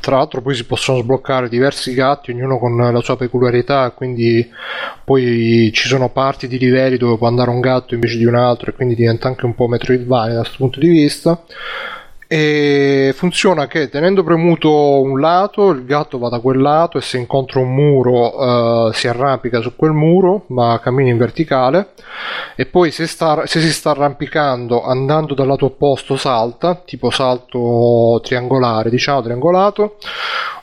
tra 0.00 0.16
l'altro 0.16 0.40
poi 0.40 0.54
si 0.54 0.64
possono 0.64 0.98
sbloccare 0.98 1.48
diversi 1.48 1.92
gatti, 1.92 2.30
ognuno 2.30 2.58
con 2.58 2.76
la 2.76 3.00
sua 3.00 3.16
peculiarità, 3.16 3.90
quindi 3.90 4.50
poi 5.04 5.70
ci 5.74 5.86
sono 5.86 6.08
parti 6.08 6.48
di 6.48 6.58
livelli 6.58 6.96
dove 6.96 7.18
può 7.18 7.26
andare 7.26 7.50
un 7.50 7.60
gatto 7.60 7.94
invece 7.94 8.16
di 8.16 8.24
un 8.24 8.34
altro 8.36 8.70
e 8.70 8.74
quindi 8.74 8.94
diventa 8.94 9.28
anche 9.28 9.44
un 9.44 9.54
po' 9.54 9.68
Metroidvania 9.68 10.34
da 10.34 10.40
questo 10.40 10.56
punto 10.58 10.80
di 10.80 10.88
vista 10.88 11.42
e 12.36 13.12
funziona 13.14 13.68
che 13.68 13.88
tenendo 13.88 14.24
premuto 14.24 15.00
un 15.00 15.20
lato 15.20 15.70
il 15.70 15.84
gatto 15.84 16.18
va 16.18 16.28
da 16.28 16.40
quel 16.40 16.60
lato 16.60 16.98
e 16.98 17.00
se 17.00 17.16
incontra 17.16 17.60
un 17.60 17.72
muro 17.72 18.86
uh, 18.88 18.92
si 18.92 19.06
arrampica 19.06 19.60
su 19.60 19.76
quel 19.76 19.92
muro 19.92 20.46
ma 20.48 20.80
cammina 20.82 21.10
in 21.10 21.16
verticale. 21.16 21.90
E 22.56 22.66
poi 22.66 22.90
se, 22.90 23.06
sta, 23.06 23.46
se, 23.46 23.60
si 23.60 23.72
sta 23.72 23.90
arrampicando 23.90 24.82
andando 24.82 25.34
dal 25.34 25.46
lato 25.46 25.66
opposto 25.66 26.16
salta 26.16 26.74
tipo 26.84 27.10
salto 27.10 28.18
triangolare 28.20 28.90
diciamo 28.90 29.22
triangolato. 29.22 29.96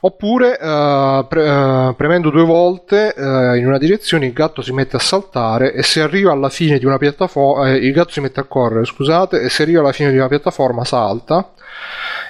Oppure 0.01 0.57
uh, 0.59 1.25
pre, 1.25 1.49
uh, 1.49 1.95
premendo 1.95 2.31
due 2.31 2.43
volte 2.43 3.13
in 3.15 3.65
una 3.65 3.77
direzione 3.77 4.25
il 4.25 4.33
gatto 4.33 4.61
si 4.61 4.73
mette 4.73 4.97
a 4.97 4.99
saltare 4.99 5.73
e 5.73 5.83
se 5.83 6.01
arriva 6.01 6.33
alla 6.33 6.49
fine 6.49 6.79
di 6.79 6.85
una 6.85 6.97
piattaforma 6.97 7.69
il 7.69 7.93
gatto 7.93 8.11
si 8.11 8.19
mette 8.19 8.39
a 8.39 8.43
correre 8.43 8.83
scusate 8.83 9.41
e 9.41 9.49
se 9.49 9.61
arriva 9.61 9.79
alla 9.79 9.91
fine 9.91 10.11
di 10.11 10.17
una 10.17 10.27
piattaforma 10.27 10.83
salta 10.83 11.51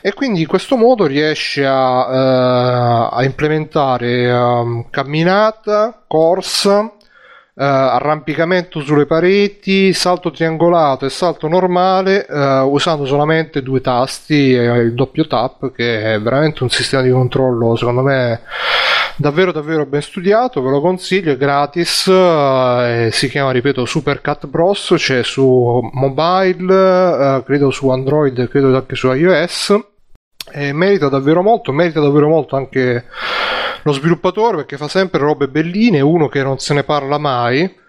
e 0.02 0.14
quindi 0.14 0.42
in 0.42 0.48
questo 0.48 0.78
modo 0.78 1.06
riesce 1.06 1.66
a, 1.66 3.10
uh, 3.10 3.10
a 3.14 3.24
implementare 3.24 4.32
um, 4.32 4.90
camminata, 4.90 6.04
corsa, 6.08 6.94
Uh, 7.54 7.64
arrampicamento 7.64 8.80
sulle 8.80 9.06
pareti, 9.06 9.92
salto 9.92 10.32
triangolato 10.32 11.06
e 11.06 11.10
salto 11.10 11.50
normale 11.50 12.26
uh, 12.28 12.66
usando 12.66 13.06
solamente 13.06 13.62
due 13.62 13.82
tasti 13.82 14.56
e 14.56 14.64
il 14.80 14.94
doppio 14.94 15.28
tap 15.28 15.74
che 15.74 16.14
è 16.14 16.22
veramente 16.22 16.64
un 16.64 16.70
sistema 16.70 17.04
di 17.04 17.12
controllo 17.12 17.76
secondo 17.76 18.04
me 18.04 18.42
davvero 19.16 19.52
davvero 19.52 19.86
ben 19.86 20.02
studiato, 20.02 20.62
ve 20.62 20.70
lo 20.70 20.82
consiglio, 20.82 21.32
è 21.32 21.38
gratis, 21.38 22.06
uh, 22.06 23.10
si 23.12 23.30
chiama 23.30 23.52
ripeto 23.52 23.86
Super 23.86 24.22
Cat 24.22 24.48
Bros, 24.48 24.94
c'è 24.98 25.24
su 25.24 25.80
mobile, 25.94 27.44
credo 27.46 27.70
su 27.72 27.90
Android, 27.90 28.48
credo 28.48 28.76
anche 28.76 28.96
su 28.96 29.12
iOS 29.12 29.80
e 30.52 30.74
merita 30.74 31.08
davvero 31.08 31.42
molto, 31.42 31.72
merita 31.72 32.00
davvero 32.00 32.28
molto 32.28 32.56
anche 32.56 33.06
lo 33.84 33.92
sviluppatore 33.92 34.58
perché 34.58 34.78
fa 34.78 34.88
sempre 34.88 35.20
robe 35.20 35.48
belline, 35.48 36.02
uno 36.02 36.28
che 36.28 36.44
non 36.44 36.60
se 36.60 36.74
ne 36.74 36.84
parla 36.84 37.18
mai. 37.18 37.80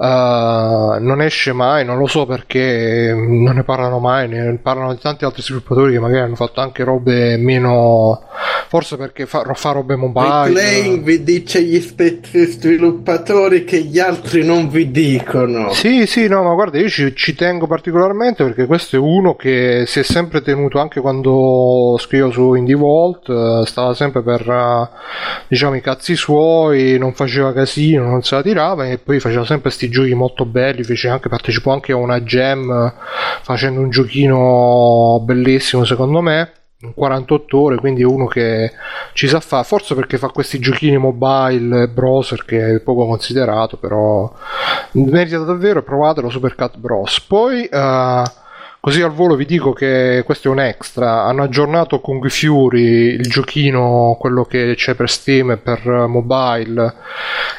Uh, 0.00 0.96
non 0.98 1.20
esce 1.20 1.52
mai, 1.52 1.84
non 1.84 1.98
lo 1.98 2.06
so 2.06 2.24
perché 2.24 3.12
non 3.14 3.54
ne 3.54 3.64
parlano 3.64 3.98
mai, 3.98 4.28
ne 4.28 4.58
parlano 4.62 4.94
di 4.94 4.98
tanti 4.98 5.26
altri 5.26 5.42
sviluppatori 5.42 5.92
che 5.92 5.98
magari 5.98 6.22
hanno 6.22 6.36
fatto 6.36 6.62
anche 6.62 6.84
robe 6.84 7.36
meno. 7.36 8.22
Forse 8.68 8.96
perché 8.96 9.26
fa, 9.26 9.44
fa 9.52 9.72
robe 9.72 9.96
mobile. 9.96 10.52
Playing 10.52 11.02
vi 11.02 11.22
dice 11.22 11.62
gli 11.62 11.78
stessi 11.80 12.46
sviluppatori 12.46 13.64
che 13.64 13.82
gli 13.82 13.98
altri 13.98 14.42
non 14.42 14.70
vi 14.70 14.90
dicono. 14.90 15.70
Sì, 15.74 16.06
sì, 16.06 16.28
no, 16.28 16.44
ma 16.44 16.54
guarda, 16.54 16.78
io 16.78 16.88
ci, 16.88 17.14
ci, 17.14 17.34
tengo 17.34 17.66
particolarmente 17.66 18.42
perché 18.42 18.64
questo 18.64 18.96
è 18.96 18.98
uno 18.98 19.34
che 19.34 19.84
si 19.86 19.98
è 19.98 20.02
sempre 20.02 20.40
tenuto 20.40 20.78
anche 20.78 21.00
quando 21.00 21.96
scrivo 21.98 22.30
su 22.30 22.54
Indie 22.54 22.76
Vault, 22.76 23.28
uh, 23.28 23.64
stava 23.64 23.92
sempre 23.92 24.22
per 24.22 24.48
uh, 24.48 24.88
diciamo 25.46 25.74
i 25.74 25.82
cazzi 25.82 26.16
suoi, 26.16 26.96
non 26.96 27.12
faceva 27.12 27.52
casino, 27.52 28.06
non 28.06 28.22
se 28.22 28.36
la 28.36 28.42
tirava 28.42 28.86
e 28.86 28.96
poi 28.96 29.20
faceva 29.20 29.44
sempre 29.44 29.70
sti 29.70 29.88
giochi 29.90 30.14
molto 30.14 30.46
belli, 30.46 30.82
fece 30.82 31.08
anche, 31.08 31.28
partecipò 31.28 31.72
anche 31.72 31.92
a 31.92 31.96
una 31.96 32.20
jam 32.20 32.94
facendo 33.42 33.80
un 33.80 33.90
giochino 33.90 35.20
bellissimo 35.24 35.84
secondo 35.84 36.20
me 36.20 36.52
48 36.94 37.58
ore, 37.60 37.76
quindi 37.76 38.02
uno 38.02 38.26
che 38.26 38.72
ci 39.12 39.28
sa 39.28 39.40
fare, 39.40 39.64
forse 39.64 39.94
perché 39.94 40.16
fa 40.16 40.28
questi 40.28 40.58
giochini 40.58 40.96
mobile 40.96 41.88
browser 41.88 42.44
che 42.44 42.76
è 42.76 42.80
poco 42.80 43.06
considerato, 43.06 43.76
però 43.76 44.32
merita 44.92 45.38
davvero, 45.38 45.82
provatelo 45.82 46.30
Supercat 46.30 46.78
Bros. 46.78 47.20
Poi 47.20 47.68
uh, 47.70 48.22
Così 48.82 49.02
al 49.02 49.12
volo 49.12 49.34
vi 49.34 49.44
dico 49.44 49.74
che 49.74 50.22
questo 50.24 50.48
è 50.48 50.50
un 50.50 50.58
extra. 50.58 51.24
Hanno 51.24 51.42
aggiornato 51.42 52.00
Kung 52.00 52.26
Fury, 52.30 53.08
il 53.12 53.28
giochino, 53.28 54.16
quello 54.18 54.44
che 54.46 54.72
c'è 54.74 54.94
per 54.94 55.10
Steam 55.10 55.50
e 55.50 55.58
per 55.58 55.86
mobile. 56.08 56.94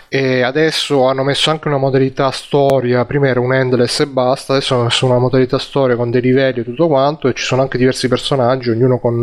E 0.09 0.41
adesso 0.41 1.05
hanno 1.05 1.21
messo 1.23 1.51
anche 1.51 1.67
una 1.67 1.77
modalità 1.77 2.31
storia. 2.31 3.05
Prima 3.05 3.27
era 3.27 3.39
un 3.39 3.53
endless 3.53 3.99
e 3.99 4.07
basta. 4.07 4.53
Adesso 4.53 4.73
hanno 4.73 4.83
messo 4.85 5.05
una 5.05 5.19
modalità 5.19 5.59
storia 5.59 5.95
con 5.95 6.09
dei 6.09 6.21
livelli 6.21 6.61
e 6.61 6.63
tutto 6.63 6.87
quanto. 6.87 7.27
E 7.27 7.35
ci 7.35 7.43
sono 7.43 7.61
anche 7.61 7.77
diversi 7.77 8.07
personaggi, 8.07 8.71
ognuno 8.71 8.97
con 8.97 9.21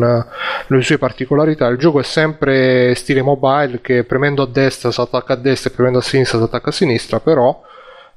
le 0.69 0.83
sue 0.83 0.99
particolarità. 0.99 1.67
Il 1.67 1.79
gioco 1.79 1.99
è 1.99 2.05
sempre 2.05 2.95
stile 2.95 3.23
mobile, 3.23 3.81
che 3.81 4.05
premendo 4.05 4.43
a 4.43 4.47
destra 4.47 4.93
si 4.93 5.01
attacca 5.01 5.33
a 5.33 5.37
destra 5.37 5.69
e 5.71 5.73
premendo 5.75 5.99
a 5.99 6.03
sinistra 6.03 6.39
si 6.39 6.45
attacca 6.45 6.69
a 6.69 6.73
sinistra. 6.73 7.19
Però 7.19 7.61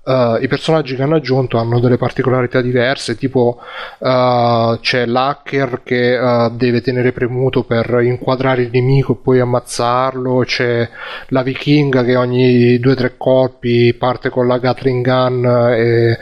Uh, 0.03 0.41
I 0.41 0.47
personaggi 0.47 0.95
che 0.95 1.03
hanno 1.03 1.17
aggiunto 1.17 1.59
hanno 1.59 1.79
delle 1.79 1.97
particolarità 1.97 2.59
diverse, 2.59 3.15
tipo 3.15 3.59
uh, 3.99 4.79
c'è 4.79 5.05
l'hacker 5.05 5.81
che 5.83 6.17
uh, 6.17 6.49
deve 6.49 6.81
tenere 6.81 7.11
premuto 7.11 7.63
per 7.63 7.99
inquadrare 8.01 8.63
il 8.63 8.71
nemico 8.71 9.11
e 9.13 9.17
poi 9.21 9.39
ammazzarlo, 9.39 10.39
c'è 10.43 10.89
la 11.27 11.43
vichinga 11.43 12.03
che 12.03 12.15
ogni 12.15 12.79
2-3 12.79 13.11
colpi 13.15 13.93
parte 13.93 14.31
con 14.31 14.47
la 14.47 14.57
Gatling 14.57 15.05
Gun 15.05 15.45
e 15.77 16.17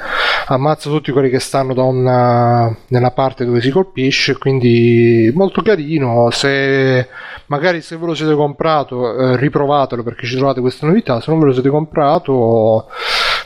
ammazza 0.48 0.90
tutti 0.90 1.14
quelli 1.14 1.30
che 1.30 1.40
stanno 1.40 1.74
da 1.74 1.84
una, 1.84 2.76
nella 2.88 3.12
parte 3.12 3.46
dove 3.46 3.62
si 3.62 3.70
colpisce, 3.70 4.38
quindi 4.38 5.32
molto 5.34 5.62
carino. 5.62 6.30
Se 6.32 7.08
magari 7.46 7.80
se 7.80 7.96
ve 7.96 8.08
lo 8.08 8.14
siete 8.14 8.34
comprato, 8.34 9.38
riprovatelo 9.38 10.04
perché 10.04 10.26
ci 10.26 10.36
trovate 10.36 10.60
queste 10.60 10.86
novità, 10.86 11.22
se 11.22 11.32
non 11.32 11.40
ve 11.40 11.46
lo 11.46 11.54
siete 11.54 11.70
comprato 11.70 12.88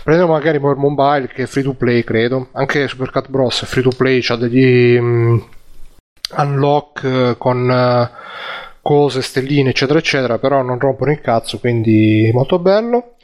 prendete 0.03 0.29
magari 0.29 0.59
per 0.59 0.75
mobile 0.75 1.27
che 1.27 1.43
è 1.43 1.45
free 1.45 1.63
to 1.63 1.73
play 1.73 2.03
credo 2.03 2.49
anche 2.51 2.87
Supercat 2.87 3.29
Bros 3.29 3.63
è 3.63 3.65
free 3.65 3.83
to 3.83 3.91
play 3.95 4.19
c'ha 4.21 4.35
degli 4.35 4.95
um, 4.97 5.43
unlock 6.37 7.03
uh, 7.03 7.37
con 7.37 7.69
uh, 7.69 8.07
cose 8.81 9.21
stelline 9.21 9.69
eccetera 9.69 9.99
eccetera 9.99 10.37
però 10.37 10.61
non 10.61 10.77
rompono 10.79 11.11
il 11.11 11.21
cazzo 11.21 11.59
quindi 11.59 12.29
molto 12.33 12.59
bello 12.59 13.15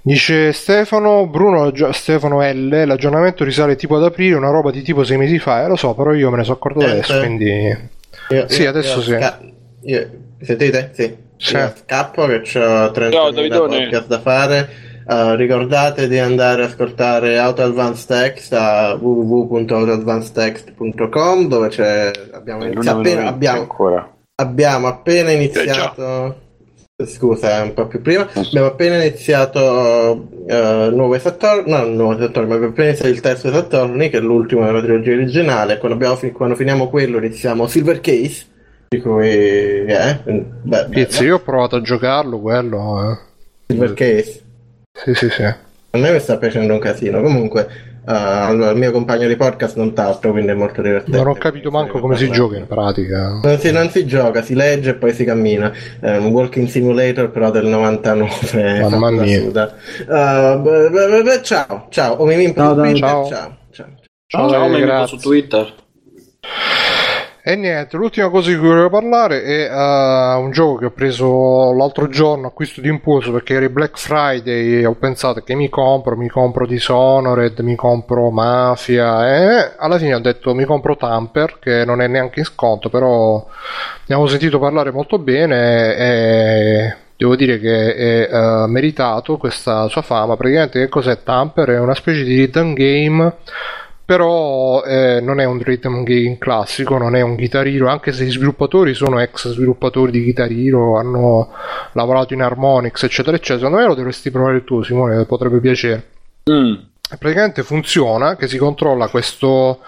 Dice 0.00 0.52
Stefano, 0.52 1.26
Bruno, 1.26 1.70
Stefano 1.92 2.40
L, 2.40 2.86
l'aggiornamento 2.86 3.44
risale 3.44 3.76
tipo 3.76 3.96
ad 3.96 4.04
aprile, 4.04 4.36
una 4.36 4.48
roba 4.48 4.70
di 4.70 4.80
tipo 4.80 5.04
sei 5.04 5.18
mesi 5.18 5.38
fa, 5.38 5.64
eh, 5.64 5.68
lo 5.68 5.76
so, 5.76 5.92
però 5.92 6.14
io 6.14 6.30
me 6.30 6.38
ne 6.38 6.44
sono 6.44 6.56
accorto 6.56 6.80
eh, 6.80 6.90
adesso, 6.90 7.14
eh. 7.14 7.18
quindi... 7.18 7.76
Io, 8.30 8.48
sì, 8.48 8.62
io, 8.62 8.68
adesso 8.70 8.96
io 8.96 9.02
sì. 9.02 9.10
Sca- 9.10 9.40
sentite? 10.40 10.90
Sì. 10.94 11.16
sì. 11.36 11.56
Io 11.56 11.72
scappo 11.76 12.26
che 12.26 12.58
ho 12.58 12.90
30 12.90 13.50
podcast 13.50 14.06
da 14.06 14.20
fare 14.20 14.87
Uh, 15.08 15.32
ricordate 15.36 16.06
di 16.06 16.18
andare 16.18 16.64
ad 16.64 16.68
ascoltare 16.68 17.38
Auto 17.38 17.62
Advanced 17.62 18.06
Text 18.06 18.52
a 18.52 18.92
www.autoadvancedtext.com 18.92 21.48
dove 21.48 21.68
c'è 21.68 22.10
abbiamo, 22.30 22.66
iniziato 22.66 22.98
appena, 22.98 23.26
abbiamo, 23.26 23.66
abbiamo 24.34 24.86
appena 24.86 25.30
iniziato 25.30 26.40
scusa 27.06 27.60
è 27.60 27.62
un 27.62 27.72
po' 27.72 27.86
più 27.86 28.02
prima. 28.02 28.28
Abbiamo 28.34 28.66
appena 28.66 29.02
iniziato 29.02 30.28
uh, 30.46 30.94
nuovo 30.94 31.18
Saturn 31.18 31.70
no 31.70 31.86
nuovo 31.86 32.18
Saturn 32.18 32.48
ma 32.48 32.56
abbiamo 32.56 32.72
appena 32.72 32.88
iniziato 32.88 33.10
il 33.10 33.22
terzo 33.22 33.50
Saturni 33.50 34.10
che 34.10 34.18
è 34.18 34.20
l'ultimo 34.20 34.66
della 34.66 34.82
trilogia 34.82 35.12
originale. 35.12 35.78
Quando, 35.78 35.96
abbiamo, 35.96 36.18
quando 36.34 36.54
finiamo 36.54 36.90
quello 36.90 37.16
iniziamo 37.16 37.66
Silver 37.66 38.02
Case 38.02 38.44
di 38.88 39.00
cui 39.00 39.26
eh, 39.26 40.20
beh, 40.62 40.88
Pizzi, 40.90 41.24
io 41.24 41.36
ho 41.36 41.40
provato 41.40 41.76
a 41.76 41.80
giocarlo 41.80 42.38
quello 42.40 43.10
eh. 43.10 43.16
Silver 43.68 43.94
Case 43.94 44.42
sì, 45.04 45.14
sì, 45.14 45.30
sì. 45.30 45.42
A 45.42 45.96
me 45.96 46.12
mi 46.12 46.20
sta 46.20 46.36
piacendo 46.36 46.72
un 46.72 46.78
casino. 46.78 47.22
Comunque, 47.22 47.66
al, 48.04 48.62
al 48.62 48.76
mio 48.76 48.90
compagno 48.90 49.26
di 49.28 49.36
podcast 49.36 49.76
non 49.76 49.92
tanto, 49.92 50.30
quindi 50.30 50.50
è 50.50 50.54
molto 50.54 50.80
divertente. 50.82 51.16
Non 51.16 51.28
ho 51.28 51.34
capito 51.34 51.70
manco 51.70 51.98
come 52.00 52.16
si 52.16 52.30
gioca 52.30 52.56
in 52.56 52.66
pratica. 52.66 53.40
Non 53.42 53.58
si, 53.58 53.70
non 53.70 53.90
si 53.90 54.06
gioca, 54.06 54.42
si 54.42 54.54
legge 54.54 54.90
e 54.90 54.94
poi 54.94 55.12
si 55.12 55.24
cammina. 55.24 55.72
È 56.00 56.16
un 56.16 56.26
walking 56.26 56.68
simulator 56.68 57.30
però 57.30 57.50
del 57.50 57.66
99. 57.66 58.88
Mamma 58.88 59.10
mia. 59.10 59.42
Uh, 59.42 60.60
beh, 60.60 60.90
beh, 60.90 61.22
beh, 61.22 61.42
ciao, 61.42 61.86
ciao. 61.90 62.14
O 62.14 62.24
mi 62.24 62.36
mi 62.36 62.52
Ciao, 62.54 62.74
Dani. 62.74 62.98
Ciao. 62.98 63.26
ciao. 63.28 63.56
ciao. 63.70 63.86
Ciao, 64.26 64.50
Ciao, 64.50 64.68
mi 64.68 64.80
grazie. 64.80 65.16
su 65.16 65.22
Twitter. 65.22 65.74
E 67.48 67.56
niente, 67.56 67.96
l'ultima 67.96 68.28
cosa 68.28 68.50
di 68.50 68.58
cui 68.58 68.68
volevo 68.68 68.90
parlare 68.90 69.42
è 69.42 69.70
uh, 69.70 70.38
un 70.38 70.50
gioco 70.50 70.76
che 70.76 70.84
ho 70.84 70.90
preso 70.90 71.72
l'altro 71.72 72.06
giorno, 72.08 72.48
acquisto 72.48 72.82
di 72.82 72.90
impulso 72.90 73.32
perché 73.32 73.54
era 73.54 73.66
Black 73.70 73.98
Friday 73.98 74.80
e 74.80 74.84
ho 74.84 74.92
pensato 74.92 75.40
che 75.40 75.54
mi 75.54 75.70
compro, 75.70 76.14
mi 76.14 76.28
compro 76.28 76.66
Dishonored, 76.66 77.58
mi 77.60 77.74
compro 77.74 78.28
Mafia 78.28 79.26
e 79.26 79.72
alla 79.78 79.96
fine 79.96 80.16
ho 80.16 80.18
detto 80.18 80.54
mi 80.54 80.64
compro 80.64 80.94
Tamper 80.98 81.58
che 81.58 81.86
non 81.86 82.02
è 82.02 82.06
neanche 82.06 82.40
in 82.40 82.44
sconto, 82.44 82.90
però 82.90 83.42
ne 83.46 84.14
avevo 84.14 84.28
sentito 84.28 84.58
parlare 84.58 84.90
molto 84.90 85.18
bene 85.18 85.96
e 85.96 86.96
devo 87.16 87.34
dire 87.34 87.58
che 87.58 87.94
è 87.94 88.28
eh, 88.30 88.66
meritato 88.66 89.38
questa 89.38 89.88
sua 89.88 90.02
fama. 90.02 90.36
Praticamente 90.36 90.80
che 90.80 90.88
cos'è 90.90 91.22
Tamper? 91.22 91.70
È 91.70 91.78
una 91.78 91.94
specie 91.94 92.24
di 92.24 92.44
rhythm 92.44 92.74
game 92.74 93.36
però 94.08 94.84
eh, 94.84 95.20
non 95.20 95.38
è 95.38 95.44
un 95.44 95.58
rhythm 95.62 96.02
game 96.02 96.38
classico, 96.38 96.96
non 96.96 97.14
è 97.14 97.20
un 97.20 97.34
Guitar 97.34 97.66
Hero, 97.66 97.88
anche 97.88 98.10
se 98.12 98.24
gli 98.24 98.30
sviluppatori 98.30 98.94
sono 98.94 99.20
ex 99.20 99.50
sviluppatori 99.50 100.10
di 100.10 100.22
Guitar 100.22 100.50
Hero, 100.50 100.96
hanno 100.96 101.50
lavorato 101.92 102.32
in 102.32 102.40
Harmonix, 102.40 103.02
eccetera, 103.02 103.36
eccetera. 103.36 103.66
Secondo 103.66 103.82
me 103.82 103.86
lo 103.86 103.94
dovresti 103.94 104.30
provare 104.30 104.64
tu, 104.64 104.82
Simone, 104.82 105.26
potrebbe 105.26 105.60
piacere. 105.60 106.06
Mm. 106.50 106.74
Praticamente 107.18 107.62
funziona 107.62 108.36
che 108.36 108.48
si 108.48 108.56
controlla 108.56 109.08
questo, 109.08 109.80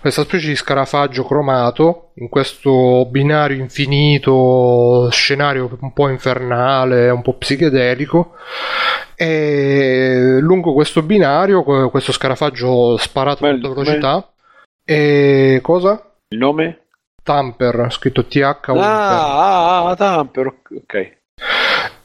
questa 0.00 0.22
specie 0.22 0.48
di 0.48 0.56
scarafaggio 0.56 1.24
cromato 1.24 2.10
in 2.14 2.28
questo 2.28 3.06
binario 3.08 3.58
infinito, 3.58 5.08
scenario 5.12 5.70
un 5.78 5.92
po' 5.92 6.08
infernale, 6.08 7.10
un 7.10 7.22
po' 7.22 7.34
psichedelico. 7.34 8.32
E 9.20 10.38
lungo 10.40 10.72
questo 10.74 11.02
binario, 11.02 11.64
que- 11.64 11.90
questo 11.90 12.12
scarafaggio 12.12 12.96
sparato 12.98 13.44
a 13.44 13.50
tutta 13.54 13.68
velocità. 13.74 14.32
E 14.84 15.58
cosa? 15.60 16.12
Il 16.28 16.38
nome? 16.38 16.82
Tamper, 17.22 17.88
scritto 17.90 18.24
TH. 18.24 18.68
Ah, 18.68 18.76
ah, 18.76 19.88
ah, 19.88 19.96
Tamper, 19.96 20.46
ok. 20.46 21.16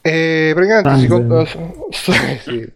E 0.01 0.51
praticamente 0.56 0.90
si, 0.98 1.08
con- 1.08 1.45
sì, 2.42 2.74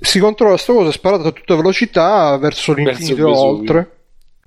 si 0.00 0.18
controlla 0.18 0.56
sta 0.56 0.72
cosa 0.72 0.90
sparata 0.90 1.28
a 1.28 1.32
tutta 1.32 1.54
velocità 1.54 2.36
verso 2.38 2.72
l'infinito 2.72 3.14
e 3.20 3.24
oltre. 3.46 3.90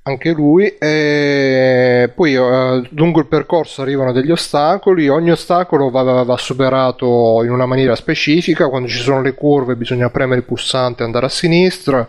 Anche 0.08 0.34
lui, 0.34 0.68
e 0.78 2.12
poi 2.14 2.36
eh, 2.36 2.88
lungo 2.92 3.20
il 3.22 3.26
percorso 3.26 3.82
arrivano 3.82 4.12
degli 4.12 4.30
ostacoli. 4.30 5.10
Ogni 5.10 5.32
ostacolo 5.32 5.90
va, 5.90 6.22
va 6.22 6.38
superato 6.38 7.42
in 7.44 7.50
una 7.50 7.66
maniera 7.66 7.96
specifica. 7.96 8.70
Quando 8.70 8.88
ci 8.88 9.00
sono 9.00 9.24
le 9.24 9.34
curve, 9.34 9.76
bisogna 9.76 10.12
premere 10.12 10.42
il 10.42 10.46
pulsante 10.46 11.02
e 11.02 11.06
andare 11.08 11.26
a 11.26 11.30
sinistra 11.30 12.08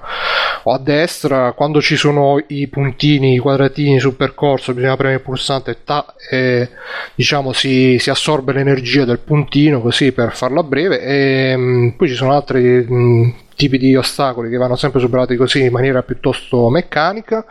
o 0.64 0.72
a 0.72 0.78
destra. 0.78 1.52
Quando 1.52 1.80
ci 1.80 1.96
sono 1.96 2.38
i 2.48 2.68
puntini, 2.68 3.32
i 3.32 3.38
quadratini 3.38 3.98
sul 3.98 4.14
percorso, 4.14 4.74
bisogna 4.74 4.96
premere 4.96 5.20
il 5.20 5.24
pulsante 5.24 5.70
e, 5.70 5.76
ta- 5.82 6.14
e 6.30 6.68
diciamo 7.14 7.54
si, 7.54 7.96
si 7.98 8.10
assorbe 8.10 8.52
l'energia 8.52 9.06
del 9.06 9.20
puntino 9.20 9.80
così 9.80 10.12
per 10.12 10.36
farla 10.36 10.62
breve 10.62 11.00
e 11.00 11.56
mh, 11.56 11.94
poi 11.96 12.08
ci 12.08 12.14
sono 12.14 12.32
altri 12.32 12.60
mh, 12.86 13.34
tipi 13.56 13.78
di 13.78 13.96
ostacoli 13.96 14.50
che 14.50 14.58
vanno 14.58 14.76
sempre 14.76 15.00
superati 15.00 15.34
così 15.34 15.64
in 15.64 15.72
maniera 15.72 16.02
piuttosto 16.02 16.68
meccanica. 16.68 17.44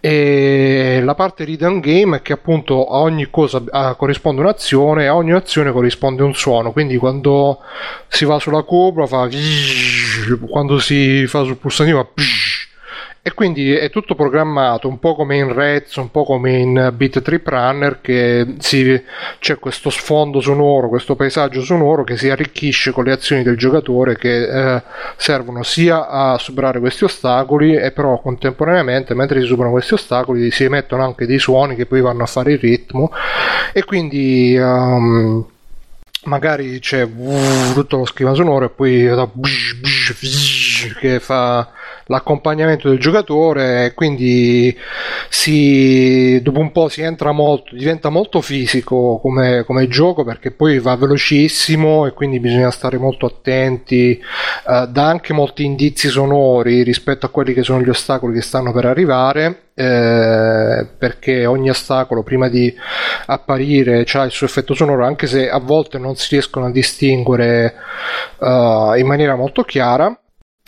E 0.00 1.00
la 1.02 1.14
parte 1.14 1.44
rhythm 1.44 1.80
game 1.80 2.16
è 2.16 2.22
che 2.22 2.32
appunto 2.32 2.86
a 2.86 3.00
ogni 3.00 3.28
cosa 3.28 3.62
ah, 3.70 3.94
corrisponde 3.94 4.40
un'azione 4.40 5.04
e 5.04 5.06
a 5.08 5.16
ogni 5.16 5.32
azione 5.32 5.72
corrisponde 5.72 6.22
un 6.22 6.34
suono. 6.34 6.72
Quindi 6.72 6.96
quando 6.96 7.58
si 8.08 8.24
va 8.24 8.38
sulla 8.38 8.62
copra 8.62 9.06
fa 9.06 9.28
quando 10.48 10.78
si 10.78 11.26
fa 11.26 11.42
sul 11.44 11.56
pulsantino 11.56 12.10
fa 12.14 12.22
e 13.24 13.34
quindi 13.34 13.72
è 13.72 13.88
tutto 13.88 14.16
programmato 14.16 14.88
un 14.88 14.98
po' 14.98 15.14
come 15.14 15.36
in 15.36 15.52
Rez, 15.52 15.94
un 15.94 16.10
po' 16.10 16.24
come 16.24 16.58
in 16.58 16.92
Beat 16.96 17.22
Trip 17.22 17.46
Runner 17.46 18.00
che 18.00 18.56
si, 18.58 19.00
c'è 19.38 19.60
questo 19.60 19.90
sfondo 19.90 20.40
sonoro, 20.40 20.88
questo 20.88 21.14
paesaggio 21.14 21.62
sonoro 21.62 22.02
che 22.02 22.16
si 22.16 22.30
arricchisce 22.30 22.90
con 22.90 23.04
le 23.04 23.12
azioni 23.12 23.44
del 23.44 23.56
giocatore 23.56 24.16
che 24.16 24.74
eh, 24.74 24.82
servono 25.16 25.62
sia 25.62 26.08
a 26.08 26.36
superare 26.36 26.80
questi 26.80 27.04
ostacoli 27.04 27.76
e 27.76 27.92
però 27.92 28.20
contemporaneamente 28.20 29.14
mentre 29.14 29.40
si 29.40 29.46
superano 29.46 29.74
questi 29.74 29.94
ostacoli 29.94 30.50
si 30.50 30.64
emettono 30.64 31.04
anche 31.04 31.24
dei 31.24 31.38
suoni 31.38 31.76
che 31.76 31.86
poi 31.86 32.00
vanno 32.00 32.24
a 32.24 32.26
fare 32.26 32.54
il 32.54 32.58
ritmo. 32.58 33.12
E 33.72 33.84
quindi 33.84 34.56
ehm, 34.56 35.46
magari 36.24 36.80
c'è 36.80 37.08
tutto 37.72 37.98
lo 37.98 38.04
schema 38.04 38.34
sonoro 38.34 38.64
e 38.64 38.70
poi 38.70 39.08
che 40.98 41.20
fa 41.20 41.70
l'accompagnamento 42.06 42.88
del 42.88 42.98
giocatore 42.98 43.92
quindi 43.94 44.76
si, 45.28 46.40
dopo 46.42 46.60
un 46.60 46.72
po' 46.72 46.88
si 46.88 47.02
entra 47.02 47.32
molto, 47.32 47.74
diventa 47.74 48.08
molto 48.08 48.40
fisico 48.40 49.18
come, 49.20 49.64
come 49.64 49.88
gioco 49.88 50.24
perché 50.24 50.50
poi 50.50 50.78
va 50.78 50.96
velocissimo 50.96 52.06
e 52.06 52.12
quindi 52.12 52.40
bisogna 52.40 52.70
stare 52.70 52.98
molto 52.98 53.26
attenti, 53.26 54.12
eh, 54.12 54.86
dà 54.88 55.06
anche 55.06 55.32
molti 55.32 55.64
indizi 55.64 56.08
sonori 56.08 56.82
rispetto 56.82 57.26
a 57.26 57.30
quelli 57.30 57.52
che 57.52 57.62
sono 57.62 57.80
gli 57.80 57.88
ostacoli 57.88 58.34
che 58.34 58.42
stanno 58.42 58.72
per 58.72 58.86
arrivare 58.86 59.70
eh, 59.74 60.86
perché 60.98 61.46
ogni 61.46 61.70
ostacolo 61.70 62.22
prima 62.22 62.48
di 62.48 62.74
apparire 63.26 64.04
ha 64.12 64.22
il 64.22 64.30
suo 64.30 64.46
effetto 64.46 64.74
sonoro 64.74 65.04
anche 65.04 65.26
se 65.26 65.48
a 65.48 65.58
volte 65.58 65.98
non 65.98 66.14
si 66.16 66.28
riescono 66.30 66.66
a 66.66 66.70
distinguere 66.70 67.74
eh, 68.38 68.94
in 68.96 69.06
maniera 69.06 69.34
molto 69.34 69.62
chiara 69.62 70.14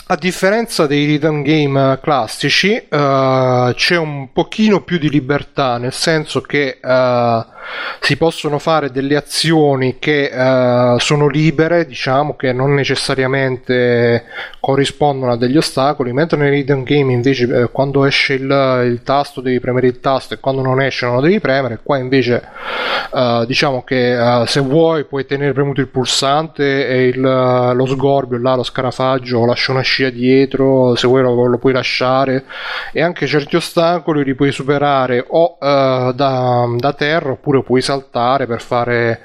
a 0.06 0.16
differenza 0.16 0.86
dei 0.86 1.06
rhythm 1.06 1.40
game 1.40 1.98
classici, 2.02 2.74
eh, 2.74 3.72
c'è 3.74 3.96
un 3.96 4.32
pochino 4.32 4.82
più 4.82 4.98
di 4.98 5.08
libertà, 5.08 5.78
nel 5.78 5.94
senso 5.94 6.42
che 6.42 6.78
eh, 6.82 7.44
si 8.00 8.18
possono 8.18 8.58
fare 8.58 8.90
delle 8.90 9.16
azioni 9.16 9.98
che 9.98 10.24
eh, 10.26 10.98
sono 10.98 11.26
libere, 11.26 11.86
diciamo 11.86 12.36
che 12.36 12.52
non 12.52 12.74
necessariamente 12.74 14.24
corrispondono 14.60 15.32
a 15.32 15.36
degli 15.38 15.56
ostacoli, 15.56 16.12
mentre 16.12 16.36
nei 16.36 16.50
rhythm 16.50 16.82
game 16.82 17.10
invece 17.10 17.70
quando 17.72 18.04
esce 18.04 18.34
il, 18.34 18.82
il 18.84 19.00
tasto 19.02 19.40
devi 19.40 19.58
premere 19.58 19.86
il 19.86 20.00
tasto 20.00 20.34
e 20.34 20.38
quando 20.38 20.60
non 20.60 20.82
esce 20.82 21.06
non 21.06 21.14
lo 21.14 21.20
devi 21.22 21.40
premere, 21.40 21.80
qua 21.82 21.96
invece 21.96 22.42
diciamo 23.46 23.84
che 23.84 24.42
se 24.46 24.60
vuoi 24.60 25.04
puoi 25.04 25.24
tenere 25.24 25.52
premuto 25.52 25.80
il 25.80 25.88
pulsante 25.88 26.88
e 26.88 27.06
il, 27.06 27.20
lo 27.20 27.86
sgorbio 27.86 28.38
là, 28.38 28.54
lo 28.54 28.64
scarafaggio 28.64 29.46
lascia 29.46 29.72
una 29.72 29.82
scia 29.94 30.10
dietro, 30.10 30.96
se 30.96 31.06
vuoi 31.06 31.22
lo, 31.22 31.46
lo 31.46 31.58
puoi 31.58 31.72
lasciare. 31.72 32.44
E 32.92 33.00
anche 33.02 33.26
certi 33.26 33.56
ostacoli 33.56 34.24
li 34.24 34.34
puoi 34.34 34.50
superare 34.52 35.24
o 35.28 35.56
eh, 35.60 36.12
da, 36.14 36.66
da 36.76 36.92
terra 36.94 37.30
oppure 37.32 37.62
puoi 37.62 37.80
saltare 37.80 38.46
per 38.46 38.60
fare 38.60 39.20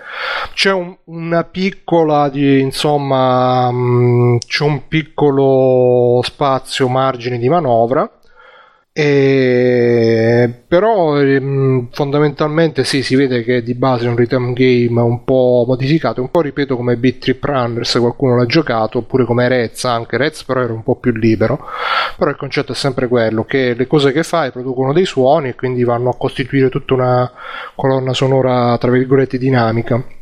c'è 0.53 0.71
un- 0.71 0.95
una 1.05 1.43
piccola 1.43 2.29
di 2.29 2.59
insomma 2.59 3.71
mh, 3.71 4.39
c'è 4.47 4.63
un 4.63 4.87
piccolo 4.87 6.21
spazio 6.23 6.87
margine 6.87 7.37
di 7.37 7.49
manovra 7.49 8.09
e 9.01 10.63
però 10.67 11.21
ehm, 11.21 11.87
fondamentalmente 11.89 12.83
sì, 12.83 13.01
si 13.01 13.15
vede 13.15 13.43
che 13.43 13.63
di 13.63 13.73
base 13.73 14.05
è 14.05 14.09
un 14.09 14.17
rhythm 14.17 14.51
game 14.51 14.99
un 14.99 15.23
po' 15.23 15.63
modificato, 15.65 16.19
un 16.19 16.29
po' 16.29 16.41
ripeto 16.41 16.75
come 16.75 16.97
Beat 16.97 17.19
Trip 17.19 17.41
Runner 17.41 17.87
se 17.87 17.99
qualcuno 17.99 18.35
l'ha 18.35 18.45
giocato, 18.45 18.97
oppure 18.97 19.23
come 19.23 19.47
Rez 19.47 19.85
anche, 19.85 20.17
Rez 20.17 20.43
però 20.43 20.61
era 20.61 20.73
un 20.73 20.83
po' 20.83 20.97
più 20.97 21.13
libero, 21.13 21.65
però 22.17 22.29
il 22.29 22.35
concetto 22.35 22.73
è 22.73 22.75
sempre 22.75 23.07
quello, 23.07 23.45
che 23.45 23.73
le 23.73 23.87
cose 23.87 24.11
che 24.11 24.23
fai 24.23 24.51
producono 24.51 24.91
dei 24.91 25.05
suoni 25.05 25.49
e 25.49 25.55
quindi 25.55 25.85
vanno 25.85 26.09
a 26.09 26.17
costituire 26.17 26.67
tutta 26.67 26.93
una 26.93 27.31
colonna 27.75 28.13
sonora 28.13 28.77
tra 28.77 28.91
virgolette 28.91 29.37
dinamica. 29.37 30.18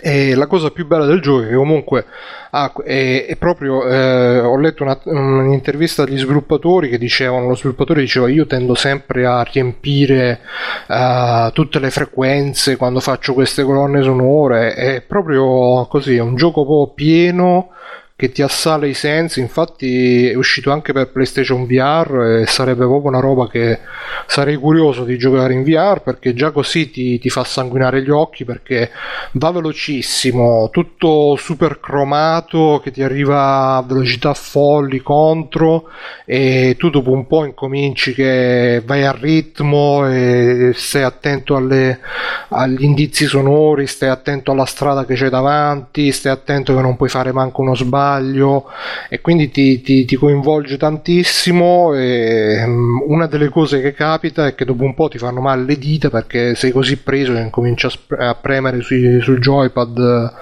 E 0.00 0.34
la 0.34 0.46
cosa 0.46 0.70
più 0.70 0.86
bella 0.86 1.04
del 1.06 1.20
gioco 1.20 1.42
è 1.44 1.48
che 1.48 1.54
comunque 1.54 2.04
ha- 2.50 2.72
è, 2.84 3.26
è 3.26 3.36
proprio 3.36 3.86
eh, 3.86 4.38
ho 4.40 4.56
letto 4.58 4.82
una- 4.82 4.98
un'intervista 5.04 6.02
agli 6.02 6.18
sviluppatori 6.18 6.88
che 6.88 6.98
dicevano 6.98 7.48
lo 7.48 7.54
sviluppatore 7.56 8.00
diceva 8.00 8.28
io 8.28 8.46
tendo 8.46 8.74
sempre 8.74 9.26
a 9.26 9.42
riempire 9.42 10.40
eh, 10.88 11.50
tutte 11.52 11.78
le 11.78 11.90
frequenze 11.90 12.76
quando 12.76 13.00
faccio 13.00 13.34
queste 13.34 13.64
colonne 13.64 14.02
sonore 14.02 14.74
è 14.74 15.00
proprio 15.02 15.86
così 15.86 16.16
è 16.16 16.20
un 16.20 16.36
gioco 16.36 16.92
pieno 16.94 17.70
che 18.16 18.32
ti 18.32 18.40
assale 18.40 18.88
i 18.88 18.94
sensi. 18.94 19.40
Infatti, 19.40 20.26
è 20.30 20.34
uscito 20.34 20.72
anche 20.72 20.94
per 20.94 21.12
PlayStation 21.12 21.66
VR 21.66 22.40
e 22.40 22.46
sarebbe 22.46 22.86
proprio 22.86 23.10
una 23.10 23.20
roba 23.20 23.46
che 23.46 23.78
sarei 24.26 24.56
curioso 24.56 25.04
di 25.04 25.18
giocare 25.18 25.52
in 25.52 25.62
VR 25.62 26.00
perché 26.00 26.32
già 26.32 26.50
così 26.50 26.90
ti, 26.90 27.18
ti 27.18 27.28
fa 27.28 27.44
sanguinare 27.44 28.02
gli 28.02 28.08
occhi 28.08 28.46
perché 28.46 28.90
va 29.32 29.50
velocissimo, 29.50 30.70
tutto 30.70 31.36
super 31.36 31.78
cromato 31.78 32.80
che 32.82 32.90
ti 32.90 33.02
arriva 33.02 33.76
a 33.76 33.82
velocità 33.82 34.32
folli 34.32 35.00
contro 35.00 35.90
e 36.24 36.74
tu 36.78 36.88
dopo 36.88 37.10
un 37.10 37.26
po' 37.26 37.44
incominci 37.44 38.14
che 38.14 38.82
vai 38.84 39.04
a 39.04 39.12
ritmo 39.12 40.08
e 40.08 40.72
stai 40.74 41.02
attento 41.02 41.54
alle, 41.54 42.00
agli 42.48 42.82
indizi 42.82 43.26
sonori, 43.26 43.86
stai 43.86 44.08
attento 44.08 44.52
alla 44.52 44.64
strada 44.64 45.04
che 45.04 45.14
c'è 45.14 45.28
davanti, 45.28 46.10
stai 46.12 46.32
attento 46.32 46.74
che 46.74 46.80
non 46.80 46.96
puoi 46.96 47.10
fare 47.10 47.30
manco 47.30 47.60
uno 47.60 47.74
sbaglio 47.74 48.04
e 49.08 49.20
quindi 49.20 49.50
ti, 49.50 49.80
ti, 49.80 50.04
ti 50.04 50.16
coinvolge 50.16 50.76
tantissimo 50.76 51.94
e 51.94 52.62
um, 52.64 53.02
una 53.06 53.26
delle 53.26 53.48
cose 53.48 53.80
che 53.80 53.92
capita 53.92 54.46
è 54.46 54.54
che 54.54 54.64
dopo 54.64 54.84
un 54.84 54.94
po' 54.94 55.08
ti 55.08 55.18
fanno 55.18 55.40
male 55.40 55.64
le 55.64 55.78
dita 55.78 56.10
perché 56.10 56.54
sei 56.54 56.70
così 56.70 56.98
preso 56.98 57.32
che 57.32 57.40
incominci 57.40 57.88
a, 58.18 58.34
premere 58.34 58.80
sui, 58.80 59.20
sul 59.20 59.40
joypad 59.40 60.32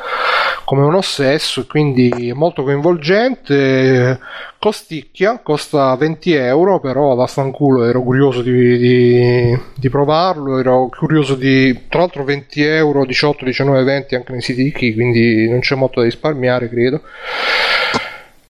come 0.64 0.82
un 0.82 0.94
ossesso 0.94 1.60
e 1.60 1.66
quindi 1.66 2.30
è 2.30 2.32
molto 2.32 2.62
coinvolgente 2.62 4.18
costicchia 4.58 5.40
costa 5.42 5.94
20 5.94 6.32
euro 6.32 6.80
però 6.80 7.14
vaffanculo 7.14 7.84
ero 7.84 8.02
curioso 8.02 8.40
di, 8.42 8.78
di, 8.78 9.58
di 9.74 9.88
provarlo 9.90 10.58
ero 10.58 10.88
curioso 10.88 11.34
di 11.34 11.86
tra 11.88 12.00
l'altro 12.00 12.24
20 12.24 12.62
euro 12.62 13.04
18 13.04 13.44
19 13.44 13.82
20 13.82 14.14
anche 14.14 14.32
nei 14.32 14.40
siti 14.40 14.62
di 14.62 14.72
chi 14.72 14.94
quindi 14.94 15.48
non 15.48 15.60
c'è 15.60 15.74
molto 15.74 16.00
da 16.00 16.06
risparmiare 16.06 16.68
credo. 16.68 17.02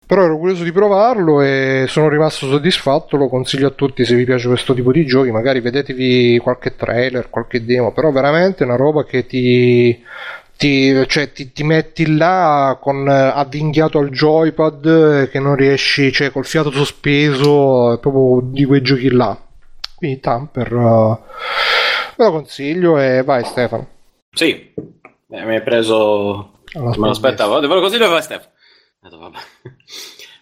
Però 0.06 0.24
ero 0.24 0.38
curioso 0.38 0.64
di 0.64 0.72
provarlo 0.72 1.42
e 1.42 1.84
sono 1.90 2.08
rimasto 2.08 2.48
soddisfatto 2.48 3.18
lo 3.18 3.27
consiglio 3.27 3.68
a 3.68 3.72
tutti 3.72 4.06
se 4.06 4.16
vi 4.16 4.24
piace 4.24 4.48
questo 4.48 4.74
tipo 4.74 4.94
di 4.94 5.06
giochi 5.06 5.32
magari 5.32 5.60
vedetevi 5.60 6.40
qualche 6.42 6.77
trailer 6.77 7.30
qualche 7.30 7.66
demo 7.66 7.92
però 7.92 8.10
veramente 8.10 8.64
è 8.64 8.68
una 8.68 8.77
roba 8.77 9.03
che 9.03 9.26
ti 9.26 10.02
ti, 10.58 11.06
cioè, 11.08 11.32
ti, 11.32 11.52
ti, 11.53 11.64
metti 11.64 12.18
là 12.18 12.77
con 12.82 13.08
avvinghiato 13.08 14.00
al 14.00 14.10
joypad 14.10 15.30
che 15.30 15.40
non 15.40 15.56
riesci, 15.56 16.11
cioè 16.11 16.32
col 16.32 16.45
fiato 16.45 16.72
sospeso, 16.72 17.98
proprio 18.02 18.42
di 18.44 18.66
quei 18.66 18.82
giochi 18.82 19.10
là. 19.10 19.40
Quindi 19.95 20.19
Tamper 20.19 20.74
uh, 20.74 21.19
ve 22.18 22.24
lo 22.24 22.32
consiglio 22.32 23.00
e 23.00 23.24
vai 23.24 23.45
Stefano. 23.45 23.88
Sì, 24.32 24.74
eh, 25.30 25.45
mi 25.45 25.56
hai 25.56 25.64
preso... 25.64 26.53
Allora, 26.74 27.00
Me 27.00 27.06
lo 27.06 27.10
aspettavo, 27.10 27.60
ve 27.60 27.68
lo 27.68 27.80
consiglio 27.80 28.10
vai 28.10 28.22
Stefano. 28.22 28.52
Eh, 29.03 29.18
vabbè. 29.18 29.38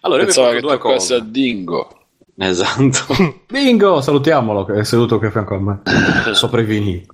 Allora, 0.06 0.20
io 0.20 0.26
Pensavo 0.26 0.50
porto 0.50 0.68
che 0.68 0.78
due 0.78 1.16
a. 1.16 1.20
Dingo. 1.20 1.88
Esatto. 2.36 3.40
Bingo, 3.48 4.00
salutiamolo 4.00 4.64
che 4.64 4.74
è 4.74 4.84
seduto 4.84 5.18
qui 5.18 5.26
a 5.26 5.30
fianco 5.30 5.54
a 5.54 5.58
me. 5.58 5.80
Sopra 6.32 6.60
i 6.60 6.64
vinili. 6.64 7.04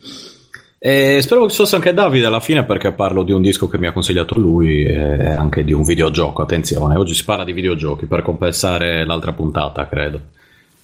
E 0.84 1.22
spero 1.22 1.42
che 1.42 1.50
ci 1.50 1.58
fosse 1.58 1.76
anche 1.76 1.94
Davide 1.94 2.26
alla 2.26 2.40
fine 2.40 2.64
perché 2.64 2.90
parlo 2.90 3.22
di 3.22 3.30
un 3.30 3.40
disco 3.40 3.68
che 3.68 3.78
mi 3.78 3.86
ha 3.86 3.92
consigliato 3.92 4.36
lui 4.36 4.82
e 4.82 5.28
anche 5.28 5.62
di 5.62 5.72
un 5.72 5.84
videogioco. 5.84 6.42
Attenzione, 6.42 6.96
oggi 6.96 7.14
si 7.14 7.24
parla 7.24 7.44
di 7.44 7.52
videogiochi 7.52 8.06
per 8.06 8.22
compensare 8.22 9.04
l'altra 9.04 9.32
puntata, 9.32 9.86
credo. 9.86 10.20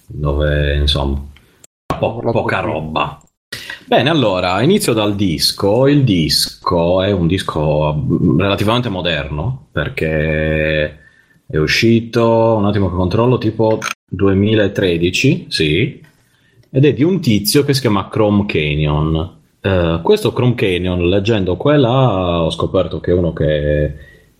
Dove 0.07 0.77
insomma, 0.77 1.21
po- 1.99 2.21
poca 2.31 2.61
roba. 2.61 3.21
Bene, 3.87 4.09
allora 4.09 4.61
inizio 4.61 4.93
dal 4.93 5.15
disco. 5.15 5.85
Il 5.87 6.05
disco 6.05 7.01
è 7.01 7.11
un 7.11 7.27
disco 7.27 7.93
mm, 7.93 8.39
relativamente 8.39 8.87
moderno 8.87 9.67
perché 9.69 10.97
è 11.45 11.57
uscito 11.57 12.55
un 12.55 12.65
attimo 12.65 12.89
che 12.89 12.95
controllo 12.95 13.37
tipo 13.37 13.79
2013, 14.09 15.47
sì, 15.49 16.01
ed 16.71 16.85
è 16.85 16.93
di 16.93 17.03
un 17.03 17.19
tizio 17.19 17.65
che 17.65 17.73
si 17.73 17.81
chiama 17.81 18.07
Chrome 18.07 18.45
Canyon. 18.45 19.38
Eh, 19.61 19.99
questo 20.01 20.31
Chrome 20.31 20.55
Canyon, 20.55 21.07
leggendo 21.09 21.57
qua 21.57 21.73
e 21.73 21.77
là, 21.77 22.43
ho 22.43 22.49
scoperto 22.49 22.99
che 22.99 23.11
uno 23.11 23.33
che 23.33 23.93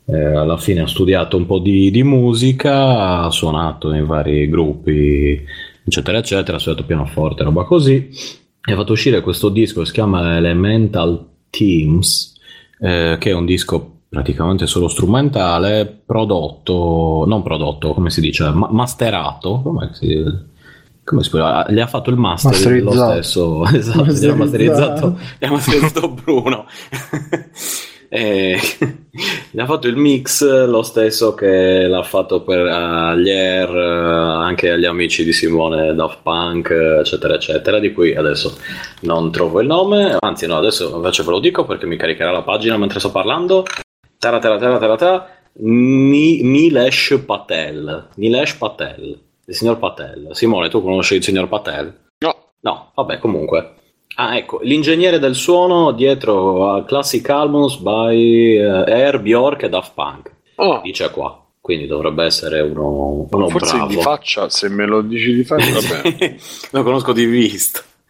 eh, 0.06 0.24
alla 0.36 0.58
fine 0.58 0.82
ha 0.82 0.88
studiato 0.88 1.36
un 1.38 1.46
po' 1.46 1.60
di, 1.60 1.92
di 1.92 2.04
musica, 2.04 3.24
ha 3.24 3.30
suonato 3.30 3.94
in 3.94 4.06
vari 4.06 4.48
gruppi, 4.50 5.44
eccetera, 5.84 6.18
eccetera, 6.20 6.58
ha 6.58 6.60
studiato 6.60 6.86
pianoforte, 6.86 7.44
roba 7.44 7.64
così, 7.66 8.10
e 8.66 8.72
ha 8.72 8.76
fatto 8.76 8.94
uscire 8.94 9.22
questo 9.22 9.50
disco 9.50 9.82
che 9.82 9.88
si 9.88 9.94
chiama 9.94 10.38
Elemental 10.38 11.28
Teams, 11.50 12.36
eh, 12.80 13.18
che 13.20 13.30
è 13.30 13.34
un 13.34 13.46
disco 13.46 13.98
praticamente 14.10 14.66
solo 14.68 14.88
strumentale, 14.88 15.86
prodotto, 16.06 17.26
non 17.28 17.44
prodotto, 17.44 17.94
come 17.94 18.10
si 18.10 18.22
dice, 18.22 18.50
ma- 18.52 18.70
masterato, 18.72 19.62
come 19.62 19.92
si, 19.94 20.24
come 21.10 21.24
si 21.24 21.30
può, 21.32 21.44
ah, 21.44 21.66
gli 21.68 21.80
ha 21.80 21.88
fatto 21.88 22.12
il 22.12 22.18
master 22.18 22.52
lo 22.52 22.92
Masterizzato. 22.92 23.12
stesso, 23.12 23.66
esatto, 23.74 24.06
gli 24.06 24.28
ha 24.28 24.36
masterizzato, 24.36 25.20
gli 25.40 25.46
ha 25.46 25.52
masterizzato 25.52 26.10
Bruno. 26.10 26.66
E 28.12 28.58
gli 29.52 29.60
ha 29.60 29.66
fatto 29.68 29.88
il 29.88 29.96
mix 29.96 30.44
lo 30.66 30.82
stesso 30.82 31.36
che 31.36 31.86
l'ha 31.88 32.02
fatto 32.02 32.42
per 32.42 32.62
uh, 32.66 33.16
gli 33.16 33.30
Air, 33.30 33.70
eh, 33.70 34.44
anche 34.44 34.72
agli 34.72 34.86
amici 34.86 35.24
di 35.24 35.32
Simone 35.32 35.94
Daft 35.94 36.22
Punk, 36.24 36.72
eccetera, 36.72 37.36
eccetera, 37.36 37.78
di 37.78 37.94
cui 37.94 38.16
adesso 38.16 38.58
non 39.02 39.32
trovo 39.32 39.62
il 39.62 39.68
nome, 39.68 40.18
anzi 40.20 40.48
no, 40.48 40.58
adesso 40.58 40.96
invece 40.96 41.22
ve 41.22 41.30
lo 41.30 41.40
dico 41.40 41.66
perché 41.66 41.86
mi 41.86 41.98
caricherà 41.98 42.32
la 42.32 42.42
pagina 42.42 42.78
mentre 42.78 42.98
sto 43.00 43.12
parlando. 43.12 43.64
Tara 44.18 44.40
tara 44.40 44.58
tara 44.58 44.80
tara 44.80 44.96
tara, 44.96 45.28
Ni- 45.60 46.42
Nilesh 46.42 47.22
Patel, 47.28 48.08
Nilesh 48.16 48.56
Patel, 48.56 49.20
il 49.50 49.56
signor 49.56 49.80
Patel. 49.80 50.30
Simone, 50.32 50.70
tu 50.70 50.82
conosci 50.82 51.16
il 51.16 51.24
signor 51.24 51.48
Patel? 51.48 51.92
No. 52.20 52.36
No, 52.62 52.92
vabbè, 52.94 53.18
comunque. 53.18 53.74
Ah, 54.16 54.38
ecco, 54.38 54.60
l'ingegnere 54.62 55.18
del 55.18 55.34
suono 55.34 55.92
dietro 55.92 56.72
a 56.72 56.84
Classic 56.84 57.28
Albums 57.28 57.78
by 57.78 58.58
eh, 58.58 58.64
Air, 58.64 59.22
Bjork 59.22 59.64
e 59.64 59.70
Daft 59.70 59.94
Punk. 59.94 60.32
Oh, 60.56 60.82
Dice 60.84 61.10
qua. 61.10 61.44
Quindi 61.62 61.88
dovrebbe 61.88 62.26
essere 62.26 62.62
uno, 62.62 63.28
uno 63.30 63.50
forse 63.50 63.76
bravo. 63.76 63.90
di 63.90 64.02
faccia, 64.02 64.50
se 64.50 64.70
me 64.70 64.86
lo 64.86 65.02
dici 65.02 65.34
di 65.34 65.44
faccia, 65.44 65.72
va 65.72 66.02
bene. 66.02 66.38
lo 66.72 66.84
conosco 66.84 67.14
di 67.14 67.26
vista. 67.26 67.82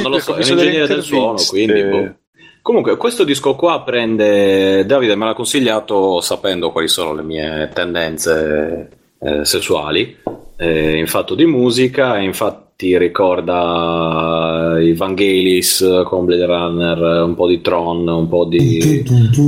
non 0.00 0.10
lo 0.10 0.18
so, 0.18 0.34
è 0.34 0.44
un 0.44 0.58
ingegnere 0.58 0.86
del 0.86 1.02
suono, 1.02 1.38
quindi... 1.48 1.82
boh. 1.82 2.14
Comunque, 2.62 2.96
questo 2.96 3.24
disco 3.24 3.54
qua 3.54 3.82
prende... 3.82 4.86
Davide 4.86 5.14
me 5.16 5.26
l'ha 5.26 5.34
consigliato 5.34 6.22
sapendo 6.22 6.72
quali 6.72 6.88
sono 6.88 7.12
le 7.12 7.22
mie 7.22 7.70
tendenze 7.74 9.03
eh, 9.24 9.44
sessuali 9.44 10.16
eh, 10.56 10.96
in 10.96 11.06
fatto 11.06 11.34
di 11.34 11.46
musica, 11.46 12.18
infatti 12.18 12.98
ricorda 12.98 14.76
i 14.80 14.92
Vangelis 14.92 16.02
con 16.04 16.24
Blade 16.24 16.46
Runner, 16.46 17.24
un 17.24 17.34
po' 17.34 17.46
di 17.46 17.60
Tron, 17.60 18.06
un 18.06 18.28
po' 18.28 18.44
di 18.44 19.02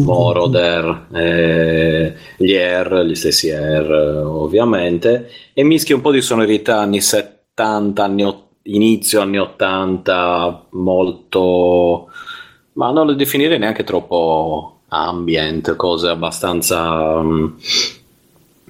Moroder, 0.05 1.06
eh, 1.12 2.14
gli 2.36 2.55
Air, 2.55 3.05
gli 3.05 3.14
stessi 3.14 3.50
Air 3.50 3.90
eh, 3.90 4.18
ovviamente, 4.18 5.30
e 5.52 5.62
mischia 5.62 5.94
un 5.94 6.00
po' 6.00 6.12
di 6.12 6.20
sonorità 6.20 6.80
anni 6.80 7.00
70, 7.00 8.02
anni 8.02 8.34
inizio 8.62 9.20
anni 9.20 9.38
80, 9.38 10.66
molto 10.70 12.08
ma 12.76 12.90
non 12.90 13.06
lo 13.06 13.14
definirei 13.14 13.58
neanche 13.58 13.84
troppo 13.84 14.80
ambient, 14.88 15.76
cose 15.76 16.08
abbastanza 16.08 17.22
mm, 17.22 17.46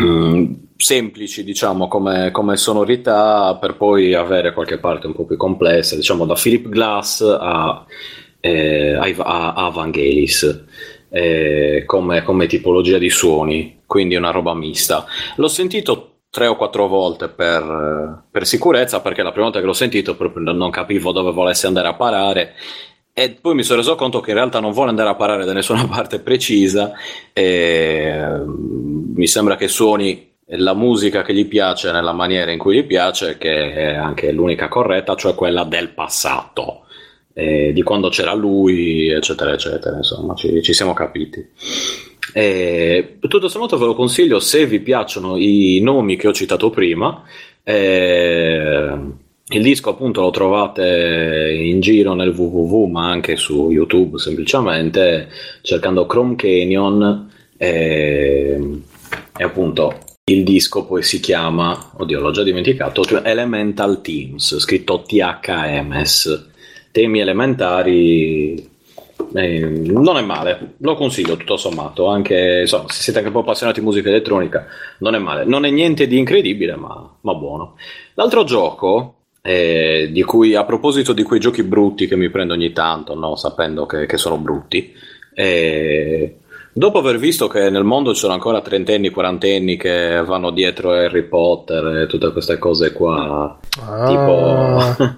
mm, 0.03 0.53
semplici, 0.77 1.45
diciamo, 1.45 1.89
come, 1.89 2.31
come 2.31 2.57
sonorità, 2.57 3.57
per 3.61 3.77
poi 3.77 4.15
avere 4.15 4.53
qualche 4.53 4.79
parte 4.79 5.07
un 5.07 5.15
po' 5.15 5.25
più 5.25 5.37
complessa, 5.37 5.97
diciamo 5.97 6.27
da 6.27 6.35
Philip 6.35 6.69
Glass 6.69 7.21
a, 7.23 7.85
eh, 8.41 8.95
a, 8.95 9.53
a 9.55 9.69
Vangelis. 9.71 10.65
eh, 11.09 11.85
come, 11.87 12.23
come 12.23 12.47
tipologia 12.47 12.99
di 12.99 13.11
suoni, 13.11 13.83
quindi 13.87 14.17
una 14.17 14.31
roba 14.31 14.55
mista. 14.55 15.07
L'ho 15.37 15.49
sentito 15.49 16.17
tre 16.31 16.47
o 16.47 16.57
quattro 16.57 16.87
volte 16.89 17.29
per, 17.29 18.25
per 18.31 18.47
sicurezza, 18.47 19.01
perché 19.01 19.23
la 19.23 19.31
prima 19.31 19.45
volta 19.45 19.61
che 19.61 19.67
l'ho 19.67 19.73
sentito 19.73 20.17
proprio 20.17 20.43
non- 20.45 20.57
non 20.57 20.71
capivo 20.71 21.13
dove 21.13 21.33
volesse 21.33 21.67
andare 21.67 21.89
a 21.89 21.95
parare. 21.95 22.55
E 23.13 23.31
poi 23.41 23.55
mi 23.55 23.63
sono 23.63 23.79
reso 23.81 23.95
conto 23.95 24.21
che 24.21 24.31
in 24.31 24.37
realtà 24.37 24.61
non 24.61 24.73
vuole 24.73 24.91
andare 24.91 25.09
a 25.09 25.15
parare 25.15 25.47
da 25.47 25.55
nessuna 25.55 25.87
parte 25.89 26.21
precisa. 26.21 26.93
E 27.33 28.13
mm, 28.21 29.15
mi 29.15 29.27
sembra 29.27 29.57
che 29.57 29.69
suoni 29.69 30.35
la 30.51 30.75
musica 30.75 31.23
che 31.23 31.35
gli 31.35 31.47
piace 31.47 31.91
nella 31.91 32.13
maniera 32.13 32.53
in 32.53 32.59
cui 32.59 32.77
gli 32.77 32.85
piace, 32.85 33.37
che 33.37 33.73
è 33.73 33.95
anche 33.95 34.31
l'unica 34.31 34.69
corretta, 34.69 35.17
cioè 35.17 35.35
quella 35.35 35.65
del 35.65 35.91
passato, 35.91 36.85
eh, 37.33 37.73
di 37.73 37.83
quando 37.83 38.09
c'era 38.09 38.33
lui, 38.33 39.09
eccetera, 39.09 39.53
eccetera. 39.53 39.97
Insomma, 39.97 40.35
ci, 40.35 40.63
ci 40.63 40.73
siamo 40.73 40.93
capiti. 40.93 41.45
E, 42.33 43.17
tutto 43.21 43.49
sommato 43.49 43.79
ve 43.79 43.87
lo 43.87 43.95
consiglio 43.95 44.39
se 44.41 44.67
vi 44.67 44.81
piacciono 44.81 45.37
i 45.37 45.81
nomi 45.83 46.17
che 46.17 46.29
ho 46.29 46.33
citato 46.33 46.71
prima. 46.71 47.23
Eh, 47.63 48.99
il 49.49 49.63
disco 49.63 49.91
appunto 49.91 50.21
lo 50.23 50.31
trovate 50.31 51.57
in 51.57 51.81
giro 51.81 52.15
nel 52.15 52.35
www 52.35 52.91
ma 52.91 53.09
anche 53.09 53.37
su 53.37 53.71
YouTube 53.71 54.19
semplicemente 54.19 55.29
cercando 55.63 56.05
Chrome 56.07 56.35
Canyon 56.35 57.31
E, 57.57 58.61
e 59.37 59.45
appunto 59.45 60.06
il 60.29 60.43
disco 60.43 60.85
poi 60.87 61.05
si 61.05 61.21
chiama, 61.21 61.93
oddio 61.99 62.19
l'ho 62.19 62.33
già 62.33 62.43
dimenticato, 62.43 63.05
Elemental 63.23 64.01
Teams, 64.01 64.59
scritto 64.59 65.05
THMS, 65.07 66.49
temi 66.91 67.21
elementari 67.21 68.55
eh, 69.35 69.61
non 69.61 70.17
è 70.17 70.23
male, 70.23 70.75
lo 70.79 70.97
consiglio 70.97 71.37
tutto 71.37 71.57
sommato, 71.57 72.09
anche 72.09 72.63
insomma, 72.63 72.87
se 72.89 73.03
siete 73.03 73.21
anche 73.21 73.31
un 73.31 73.37
po' 73.37 73.43
appassionati 73.49 73.79
di 73.79 73.87
musica 73.87 74.09
elettronica, 74.09 74.67
non 74.99 75.15
è 75.15 75.19
male, 75.19 75.45
non 75.45 75.65
è 75.65 75.71
niente 75.71 76.09
di 76.09 76.19
incredibile, 76.19 76.75
ma, 76.75 77.09
ma 77.21 77.35
buono. 77.35 77.77
L'altro 78.15 78.43
gioco, 78.43 79.15
eh, 79.43 80.09
di 80.11 80.23
cui 80.25 80.57
a 80.57 80.65
proposito 80.65 81.13
di 81.13 81.23
quei 81.23 81.39
giochi 81.39 81.63
brutti 81.63 82.09
che 82.09 82.17
mi 82.17 82.31
prendo 82.31 82.55
ogni 82.55 82.73
tanto, 82.73 83.15
no, 83.15 83.37
sapendo 83.37 83.87
che, 83.87 84.07
che 84.07 84.17
sono 84.17 84.39
brutti, 84.39 84.93
eh, 85.35 86.39
Dopo 86.79 86.99
aver 86.99 87.17
visto 87.19 87.47
che 87.49 87.71
nel 87.71 87.85
mondo 87.85 88.13
ci 88.13 88.21
sono 88.21 88.35
ancora 88.35 88.61
trentenni, 88.61 89.09
quarantenni 89.09 89.79
che 89.79 90.23
vanno 90.27 90.51
dietro 90.51 90.91
Harry 90.93 91.23
Potter 91.23 92.03
e 92.03 92.07
tutte 92.07 92.31
queste 92.33 92.59
cose 92.59 92.93
qua, 92.93 93.59
Ah. 93.83 94.07
tipo 94.07 95.17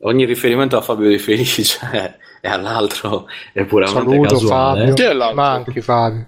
ogni 0.08 0.24
riferimento 0.24 0.78
a 0.78 0.80
Fabio 0.80 1.10
Di 1.10 1.18
Felice 1.18 1.78
e 2.40 2.48
all'altro 2.48 3.26
è 3.52 3.64
puramente 3.66 4.10
Saluto 4.10 4.34
casuale. 4.34 4.78
Fabio. 4.80 4.94
Chi 4.94 5.02
è 5.02 5.12
l'altro? 5.12 5.36
Ma 5.36 5.50
anche 5.50 5.82
Fabio. 5.82 6.26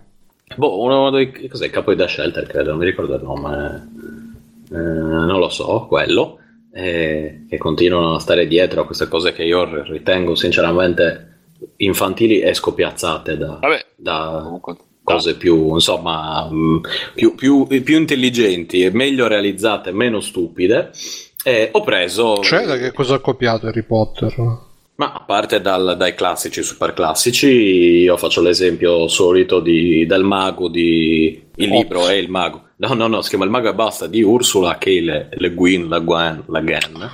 Boh, 0.57 0.81
uno 0.83 1.09
dei 1.09 1.49
cos'è, 1.49 1.71
capo 1.71 1.95
da 1.95 2.07
Shelter, 2.07 2.47
credo, 2.47 2.71
non 2.71 2.79
mi 2.81 2.85
ricordo 2.85 3.15
il 3.15 3.23
nome. 3.23 3.91
Eh, 4.71 4.77
non 4.77 5.39
lo 5.39 5.49
so, 5.49 5.87
quello. 5.89 6.37
eh, 6.75 7.47
che 7.49 7.57
continuano 7.59 8.15
a 8.17 8.19
stare 8.21 8.47
dietro 8.47 8.83
a 8.83 8.85
queste 8.87 9.09
cose 9.09 9.33
che 9.33 9.45
io 9.45 9.83
ritengo 9.85 10.35
sinceramente 10.35 11.32
infantili 11.76 12.41
e 12.41 12.55
scopiazzate 12.55 13.36
da, 13.36 13.58
Vabbè, 13.60 13.86
da 13.97 14.60
cose 15.05 15.36
più, 15.36 15.73
insomma, 15.74 16.49
mh, 16.50 16.81
più, 17.15 17.34
più- 17.34 17.66
più 17.66 17.97
intelligenti 17.99 18.82
e 18.82 18.91
meglio 18.92 19.26
realizzate, 19.26 19.91
meno 19.92 20.20
stupide. 20.20 20.91
E 21.44 21.70
ho 21.73 21.81
preso. 21.82 22.36
Cioè, 22.42 22.65
da 22.66 22.76
che 22.78 22.92
cosa 22.92 23.16
ha 23.16 23.18
copiato 23.18 23.66
Harry 23.66 23.82
Potter? 23.82 24.32
Ma 24.94 25.12
a 25.12 25.24
parte 25.26 25.60
dal- 25.60 25.97
dai 25.99 26.15
classici, 26.15 26.62
super 26.62 26.92
classici, 26.94 27.49
io 27.49 28.16
faccio 28.16 28.41
l'esempio 28.42 29.08
solito 29.08 29.58
di- 29.58 30.07
del 30.07 30.23
mago 30.23 30.68
di... 30.68 31.42
Il 31.57 31.68
libro 31.70 32.07
è 32.07 32.15
il 32.15 32.28
mago. 32.31 32.62
No, 32.76 32.94
no, 32.94 33.07
no, 33.08 33.23
si 33.23 33.28
chiama 33.31 33.44
Il 33.44 33.50
mago 33.50 33.68
e 33.70 33.74
basta 33.74 34.07
di 34.07 34.23
Ursula 34.23 34.78
K. 34.78 34.86
Le, 34.86 35.28
Le 35.32 35.50
Guin, 35.52 35.89
La 35.89 35.99
Gwen, 35.99 36.44
La 36.47 36.62
Gen, 36.62 37.10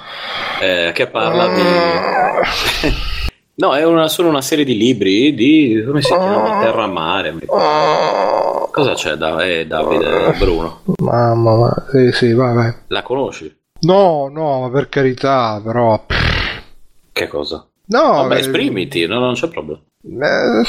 eh, 0.61 0.91
che 0.95 1.07
parla 1.07 1.47
di... 1.55 1.63
No, 3.61 3.75
è 3.75 3.85
una- 3.85 4.07
solo 4.09 4.29
una 4.29 4.41
serie 4.41 4.65
di 4.65 4.77
libri 4.77 5.35
di... 5.35 5.83
come 5.85 6.01
si 6.01 6.09
chiama? 6.15 6.61
Terra 6.61 6.87
Mare. 6.87 7.35
ricordo. 7.39 8.69
Cosa 8.71 8.95
c'è 8.95 9.15
da, 9.15 9.45
eh, 9.45 9.67
Davide 9.67 10.33
Bruno? 10.39 10.83
Mamma, 11.03 11.57
ma 11.57 11.87
sì, 11.91 12.13
sì, 12.13 12.33
vai, 12.35 12.55
vai. 12.55 12.73
La 12.89 13.03
conosci? 13.03 13.53
No, 13.81 14.29
no, 14.31 14.61
ma 14.61 14.71
per 14.71 14.89
carità, 14.89 15.61
però. 15.65 16.05
Che 17.13 17.27
cosa? 17.27 17.67
No, 17.87 18.01
Vabbè, 18.13 18.37
eh, 18.37 18.39
esprimiti, 18.41 19.07
no, 19.07 19.19
non 19.19 19.35
c'è 19.35 19.49
problema. 19.49 19.81
eh, 20.05 20.65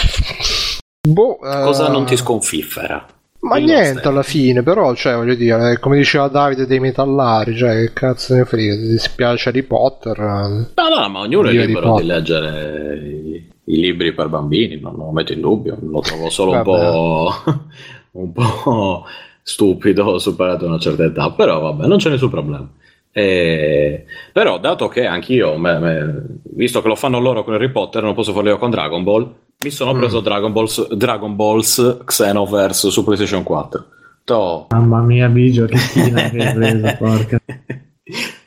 boh, 1.07 1.37
Cosa 1.37 1.87
eh, 1.87 1.91
non 1.91 2.05
ti 2.05 2.17
sconfiffera? 2.17 3.05
Ma 3.41 3.57
niente 3.57 4.01
te. 4.01 4.07
alla 4.07 4.23
fine, 4.23 4.63
però, 4.63 4.93
cioè, 4.95 5.15
voglio 5.15 5.33
dire, 5.35 5.71
eh, 5.71 5.79
come 5.79 5.97
diceva 5.97 6.27
Davide 6.27 6.65
dei 6.67 6.79
metallari, 6.79 7.55
cioè, 7.55 7.75
che 7.85 7.93
cazzo 7.93 8.35
ne 8.35 8.43
frega, 8.45 8.75
ti 8.75 8.87
dispiace 8.87 9.49
Harry 9.49 9.63
Potter? 9.63 10.17
eh, 10.19 10.73
No, 10.75 10.89
no, 10.95 11.09
ma 11.09 11.19
ognuno 11.19 11.49
è 11.49 11.53
libero 11.53 11.91
di 11.91 12.03
leggere 12.03 12.97
i, 12.97 13.49
i 13.65 13.75
libri 13.79 14.13
per 14.13 14.27
bambini, 14.29 14.79
non 14.79 14.95
lo 14.95 15.11
metto 15.11 15.33
in 15.33 15.41
dubbio, 15.41 15.77
lo 15.81 15.99
trovo 16.01 16.29
solo 16.29 16.51
un 16.51 16.61
po', 16.61 17.33
un 18.11 18.31
po' 18.31 19.05
stupido 19.41 20.17
superato 20.19 20.65
una 20.65 20.79
certa 20.79 21.03
età, 21.05 21.31
però 21.31 21.59
vabbè, 21.61 21.87
non 21.87 21.97
c'è 21.97 22.09
nessun 22.09 22.29
problema. 22.29 22.67
Eh, 23.11 24.05
però 24.31 24.59
dato 24.59 24.87
che 24.87 25.05
anch'io, 25.05 25.57
me- 25.57 25.79
me- 25.79 26.23
visto 26.43 26.81
che 26.81 26.87
lo 26.87 26.95
fanno 26.95 27.19
loro 27.19 27.43
con 27.43 27.53
Harry 27.53 27.71
Potter, 27.71 28.03
non 28.03 28.13
posso 28.13 28.33
farlo 28.33 28.49
io 28.49 28.57
con 28.57 28.69
Dragon 28.69 29.03
Ball, 29.03 29.33
mi 29.61 29.71
sono 29.71 29.93
Mm. 29.93 29.97
preso 29.97 30.19
Dragon 30.21 30.53
Balls, 30.53 30.87
Dragon 30.93 31.35
Balls 31.35 31.97
Xenoverse 32.05 32.89
su 32.89 33.03
PlayStation 33.03 33.43
4. 33.43 33.85
To. 34.23 34.67
Mamma 34.69 35.01
mia, 35.01 35.27
Bigio, 35.27 35.65
che 35.65 35.75
china 35.91 36.29
che 36.29 36.37
hai 36.47 36.53
preso, 36.53 36.95
porca. 36.97 37.41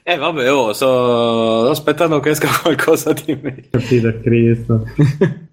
Eh 0.04 0.16
vabbè, 0.16 0.52
oh, 0.52 0.72
sto 0.72 1.68
aspettando 1.68 2.18
che 2.20 2.30
esca 2.30 2.48
qualcosa 2.62 3.12
di 3.12 3.38
meglio. 3.40 3.62
Capito, 3.70 4.20
Cristo. 4.22 4.84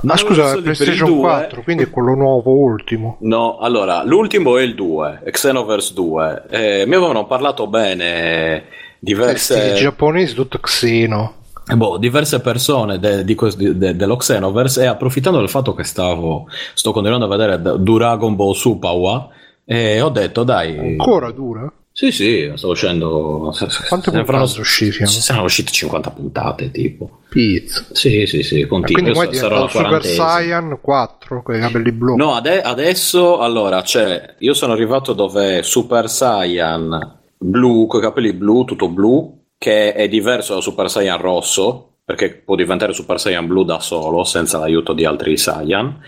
Ma 0.00 0.14
Non 0.14 0.16
scusa, 0.18 0.52
è 0.52 0.56
il 0.56 0.62
PlayStation 0.62 1.08
2. 1.10 1.20
4, 1.20 1.62
quindi 1.62 1.82
è 1.84 1.90
quello 1.90 2.14
nuovo, 2.14 2.50
ultimo. 2.52 3.16
No, 3.20 3.58
allora, 3.58 4.02
l'ultimo 4.04 4.56
è 4.58 4.62
il 4.62 4.74
2, 4.74 5.22
Xenoverse 5.30 5.94
2. 5.94 6.42
Eh, 6.50 6.84
mi 6.86 6.94
avevano 6.94 7.26
parlato 7.26 7.66
bene 7.68 8.64
diverse, 8.98 9.74
giapponesi 9.74 10.34
tutto 10.34 10.58
xeno. 10.58 11.34
Boh, 11.76 11.96
diverse 11.98 12.40
persone 12.40 12.98
de- 12.98 13.24
di 13.24 13.34
quest- 13.34 13.58
de- 13.60 13.94
dello 13.96 14.16
Xenoverse 14.16 14.82
e 14.82 14.86
approfittando 14.86 15.38
del 15.38 15.48
fatto 15.48 15.74
che 15.74 15.84
stavo, 15.84 16.46
sto 16.74 16.92
continuando 16.92 17.26
a 17.26 17.36
vedere 17.36 17.60
Dragon 17.80 18.34
Ball 18.36 18.52
Super 18.52 19.28
e 19.64 20.00
ho 20.00 20.08
detto 20.08 20.44
dai, 20.44 20.78
Ancora 20.78 21.30
dura? 21.30 21.70
sì 21.92 22.10
sì, 22.12 22.50
sto 22.54 22.68
uscendo... 22.68 23.52
Quante 23.88 24.10
puntate 24.10 24.24
faranno- 24.24 24.46
sono 24.46 24.62
uscite? 24.62 25.04
Saranno 25.06 25.44
uscite 25.44 25.70
50 25.72 26.10
puntate 26.10 26.70
tipo. 26.70 27.18
Pizza. 27.28 27.84
Sì, 27.92 28.24
sì, 28.24 28.42
sì, 28.42 28.66
continuo. 28.66 29.12
quindi 29.12 29.36
sarò 29.36 29.64
la 29.64 29.68
Super. 29.68 30.04
Saiyan 30.04 30.78
4 30.80 31.42
con 31.42 31.54
i 31.56 31.60
capelli 31.60 31.92
blu. 31.92 32.16
No, 32.16 32.34
ade- 32.34 32.62
adesso 32.62 33.38
allora 33.40 33.82
c'è. 33.82 34.36
Io 34.38 34.54
sono 34.54 34.72
arrivato 34.72 35.12
dove 35.12 35.62
Super 35.62 36.08
Saiyan 36.08 37.16
blu, 37.36 37.86
con 37.86 38.00
i 38.00 38.02
capelli 38.04 38.32
blu, 38.32 38.64
tutto 38.64 38.88
blu, 38.88 39.37
che 39.58 39.92
è 39.92 40.08
diverso 40.08 40.54
da 40.54 40.60
Super 40.60 40.88
Saiyan 40.88 41.20
rosso, 41.20 41.96
perché 42.04 42.30
può 42.36 42.54
diventare 42.54 42.92
Super 42.92 43.20
Saiyan 43.20 43.46
blu 43.46 43.64
da 43.64 43.80
solo, 43.80 44.24
senza 44.24 44.58
l'aiuto 44.58 44.94
di 44.94 45.04
altri 45.04 45.36
Saiyan, 45.36 46.00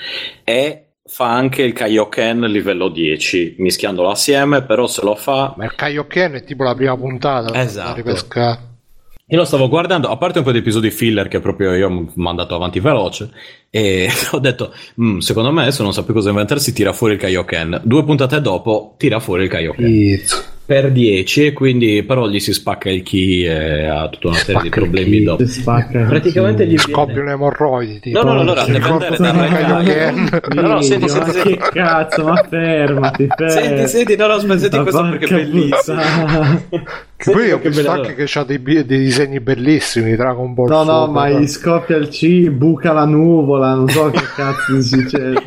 e 0.44 0.84
fa 1.04 1.32
anche 1.32 1.62
il 1.62 1.72
Kaioken 1.72 2.42
livello 2.42 2.88
10, 2.88 3.56
mischiandolo 3.58 4.08
assieme, 4.08 4.62
però 4.62 4.86
se 4.86 5.02
lo 5.02 5.16
fa 5.16 5.52
Ma 5.56 5.64
il 5.64 5.74
Kaioken 5.74 6.34
è 6.34 6.44
tipo 6.44 6.62
la 6.62 6.74
prima 6.74 6.96
puntata. 6.96 7.60
Esatto. 7.60 7.96
ripescare. 7.96 8.68
Io 9.32 9.38
lo 9.38 9.44
stavo 9.44 9.68
guardando, 9.68 10.08
a 10.08 10.16
parte 10.16 10.38
un 10.38 10.44
po' 10.44 10.50
di 10.50 10.58
episodi 10.58 10.90
filler 10.90 11.28
che 11.28 11.38
proprio 11.38 11.72
io 11.74 11.88
ho 11.88 12.12
mandato 12.14 12.54
avanti 12.54 12.80
veloce, 12.80 13.30
e 13.68 14.08
ho 14.32 14.38
detto, 14.38 14.72
"Mm, 15.00 15.18
secondo 15.18 15.52
me 15.52 15.62
adesso 15.62 15.82
non 15.82 15.92
sa 15.92 16.02
più 16.02 16.14
cosa 16.14 16.30
inventarsi, 16.30 16.72
tira 16.72 16.92
fuori 16.92 17.14
il 17.14 17.20
Kaioken. 17.20 17.82
Due 17.84 18.04
puntate 18.04 18.40
dopo, 18.40 18.94
tira 18.96 19.20
fuori 19.20 19.44
il 19.44 19.50
Kaioken. 19.50 19.84
Pizza. 19.84 20.44
Per 20.70 20.92
10, 20.92 21.46
e 21.46 21.52
quindi 21.52 22.04
però 22.04 22.28
gli 22.28 22.38
si 22.38 22.52
spacca 22.52 22.90
il 22.90 23.02
key 23.02 23.42
e 23.44 23.86
ha 23.86 24.08
tutta 24.08 24.28
una 24.28 24.36
serie 24.36 24.60
di 24.62 24.68
Spacca 24.68 24.80
il 24.80 24.86
problemi 24.86 25.16
key. 25.16 25.24
dopo. 25.24 25.44
Spacca. 25.44 26.04
Praticamente 26.04 26.64
gli 26.64 26.78
Scoppiano 26.78 27.28
emorroidi. 27.28 27.98
Tipo. 27.98 28.22
No, 28.22 28.34
no, 28.34 28.44
no. 28.44 28.54
Kaioken. 28.54 30.40
No, 30.54 30.60
no, 30.62 30.80
senti, 30.80 31.08
senti, 31.08 31.26
ma 31.26 31.32
senti. 31.32 31.56
che 31.56 31.70
cazzo, 31.72 32.22
ma 32.22 32.46
fermati, 32.48 33.26
fermati. 33.36 33.50
Senti, 33.50 33.88
senti, 33.88 34.14
no, 34.14 34.28
no, 34.28 34.34
aspetta, 34.34 34.58
senti 34.58 34.78
questo 34.78 35.08
perché 35.08 35.24
è 35.24 35.28
bellissimo. 35.32 36.00
Che 37.20 37.30
poi 37.30 37.50
ho 37.52 37.58
visto 37.58 37.82
bello. 37.82 37.90
anche 37.92 38.14
che 38.14 38.24
c'ha 38.26 38.44
dei, 38.44 38.62
dei 38.62 38.84
disegni 38.84 39.40
bellissimi 39.40 40.08
di 40.10 40.16
Dragon 40.16 40.54
Ball 40.54 40.68
No, 40.68 40.84
no, 40.84 41.06
ma 41.06 41.28
gli 41.28 41.46
scoppia 41.46 41.96
il 41.96 42.08
C, 42.08 42.48
buca 42.48 42.92
la 42.92 43.04
nuvola, 43.04 43.74
non 43.74 43.88
so 43.90 44.08
che 44.10 44.22
cazzo 44.34 44.80
succede. 44.80 45.42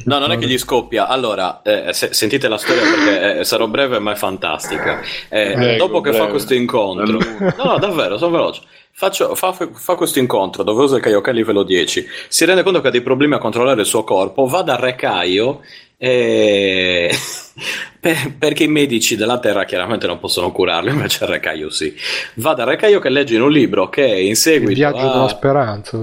No, 0.04 0.18
non 0.18 0.32
è 0.32 0.38
che 0.38 0.46
gli 0.46 0.56
scoppia. 0.56 1.08
Allora, 1.08 1.60
eh, 1.62 1.92
se- 1.92 2.14
sentite 2.14 2.48
la 2.48 2.56
storia 2.56 2.82
perché 2.82 3.40
eh, 3.40 3.44
sarò 3.44 3.66
breve 3.68 3.98
ma 3.98 4.12
è 4.12 4.14
fantastica. 4.16 5.00
Eh, 5.28 5.52
Prego, 5.54 5.76
dopo 5.76 6.00
che 6.00 6.10
fa 6.12 6.16
breve. 6.18 6.30
questo 6.30 6.54
incontro, 6.54 7.18
no, 7.38 7.54
no, 7.64 7.78
davvero, 7.78 8.16
sono 8.16 8.30
veloce. 8.30 8.62
Faccio- 9.00 9.34
fa, 9.34 9.50
fa 9.54 9.94
questo 9.94 10.18
incontro 10.18 10.62
dove 10.62 10.82
usa 10.82 10.96
il 10.96 11.00
Kaioken 11.02 11.34
livello 11.34 11.62
10, 11.62 12.06
si 12.28 12.44
rende 12.44 12.62
conto 12.62 12.82
che 12.82 12.88
ha 12.88 12.90
dei 12.90 13.00
problemi 13.00 13.32
a 13.32 13.38
controllare 13.38 13.80
il 13.80 13.86
suo 13.86 14.04
corpo, 14.04 14.44
va 14.44 14.60
dal 14.60 14.76
Re 14.76 14.94
Kaio 14.94 15.60
e... 15.96 17.10
per- 17.98 18.34
perché 18.38 18.64
i 18.64 18.68
medici 18.68 19.16
della 19.16 19.38
Terra 19.38 19.64
chiaramente 19.64 20.06
non 20.06 20.18
possono 20.18 20.52
curarlo, 20.52 20.90
invece 20.90 21.24
il 21.24 21.30
Re 21.30 21.40
Kaio 21.40 21.70
sì. 21.70 21.94
Va 22.34 22.52
dal 22.52 22.66
Re 22.66 22.76
Kaio 22.76 23.00
che 23.00 23.08
legge 23.08 23.36
in 23.36 23.40
un 23.40 23.50
libro 23.50 23.88
che 23.88 24.04
in 24.04 24.32
Il 24.32 24.36
seguito 24.36 24.74
viaggio 24.74 24.98
a- 24.98 25.12
della 25.12 25.28
speranza. 25.28 25.96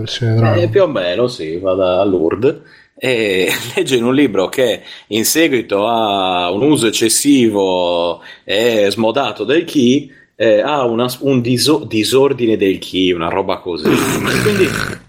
eh, 0.56 0.68
più 0.68 0.82
o 0.82 0.88
meno, 0.88 1.28
sì, 1.28 1.60
vada 1.60 2.02
a 2.02 2.04
Lourdes 2.04 2.62
e 2.98 3.48
legge 3.76 3.96
in 3.96 4.06
un 4.06 4.16
libro 4.16 4.50
che 4.50 4.82
in 5.10 5.24
seguito 5.24 5.86
a 5.88 6.50
un 6.50 6.64
uso 6.64 6.88
eccessivo 6.88 8.22
e 8.44 8.88
smodato 8.90 9.44
del 9.44 9.66
chi 9.66 10.12
eh, 10.40 10.62
ha 10.62 10.86
una- 10.86 11.12
un 11.22 11.42
diso- 11.42 11.84
disordine 11.84 12.58
del 12.58 12.78
chi, 12.78 13.12
una 13.12 13.28
roba 13.28 13.58
così. 13.58 13.90
Quindi 13.90 14.68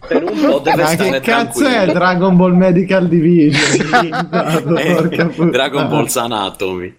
per 0.09 0.23
un 0.25 0.41
po' 0.41 0.59
deve 0.61 0.83
Ma 0.83 0.89
stare 0.89 1.11
che 1.11 1.21
cazzo 1.21 1.67
è. 1.67 1.85
Dragon 1.93 2.35
Ball 2.35 2.55
Medical 2.57 3.09
Division? 3.09 3.67
Eh, 4.79 4.95
porca 4.95 5.27
puttana. 5.27 5.51
Dragon 5.51 5.89
Ball 5.89 6.07
Anatomy. 6.15 6.95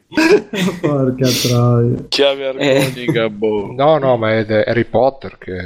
Porca 0.80 1.28
troia. 1.42 2.06
Chiave 2.08 2.48
armonica, 2.48 3.30
boh. 3.30 3.74
No, 3.76 3.98
no, 3.98 4.16
ma 4.18 4.38
è 4.38 4.46
Harry 4.68 4.86
Potter 4.86 5.38
che... 5.40 5.58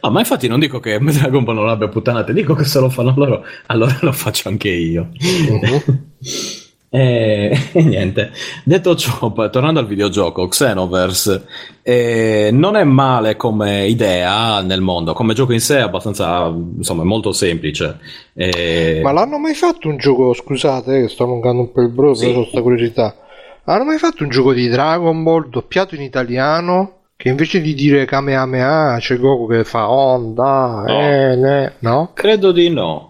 Ah, 0.00 0.10
ma 0.10 0.18
infatti 0.20 0.48
non 0.48 0.58
dico 0.58 0.80
che 0.80 0.98
Dragon 0.98 1.44
Ball 1.44 1.54
non 1.56 1.68
abbia 1.68 1.88
puttanate, 1.88 2.32
dico 2.32 2.54
che 2.54 2.64
se 2.64 2.80
lo 2.80 2.88
fanno 2.88 3.12
loro, 3.16 3.44
allora 3.66 3.96
lo 4.00 4.12
faccio 4.12 4.48
anche 4.48 4.68
io. 4.70 5.10
E, 6.92 7.56
e 7.72 7.82
niente, 7.84 8.32
detto 8.64 8.96
ciò, 8.96 9.32
tornando 9.50 9.78
al 9.78 9.86
videogioco, 9.86 10.48
Xenoverse 10.48 11.46
eh, 11.82 12.50
non 12.52 12.74
è 12.74 12.82
male 12.82 13.36
come 13.36 13.86
idea 13.86 14.60
nel 14.60 14.80
mondo, 14.80 15.12
come 15.12 15.32
gioco 15.34 15.52
in 15.52 15.60
sé 15.60 15.78
è 15.78 15.82
abbastanza, 15.82 16.46
insomma, 16.48 17.04
molto 17.04 17.30
semplice. 17.32 17.98
Eh, 18.34 19.00
Ma 19.04 19.12
l'hanno 19.12 19.38
mai 19.38 19.54
fatto 19.54 19.88
un 19.88 19.98
gioco, 19.98 20.34
scusate, 20.34 21.04
eh, 21.04 21.08
sto 21.08 21.24
allungando 21.24 21.62
un 21.62 21.72
po' 21.72 21.80
il 21.80 21.90
brodo, 21.90 22.14
Sì. 22.14 22.26
però 22.26 22.40
ho 22.40 22.46
sta 22.46 22.60
curiosità. 22.60 23.14
Hanno 23.64 23.84
mai 23.84 23.98
fatto 23.98 24.24
un 24.24 24.30
gioco 24.30 24.52
di 24.52 24.68
Dragon 24.68 25.22
Ball 25.22 25.48
doppiato 25.48 25.94
in 25.94 26.02
italiano? 26.02 26.94
Che 27.14 27.28
invece 27.28 27.60
di 27.60 27.74
dire 27.74 28.06
Kamehameha 28.06 28.96
c'è 28.98 29.16
Goku 29.18 29.46
che 29.46 29.62
fa 29.62 29.90
onda, 29.90 30.82
No. 30.86 31.00
eh, 31.00 31.36
ne, 31.36 31.72
no? 31.80 32.10
Credo 32.14 32.50
di 32.50 32.70
no. 32.70 33.09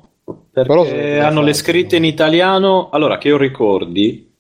Però 0.53 0.85
hanno 0.85 1.43
le 1.43 1.53
scritte 1.53 1.97
in 1.97 2.05
italiano. 2.05 2.89
Allora, 2.91 3.19
che 3.19 3.29
io 3.29 3.37
ricordi, 3.37 4.33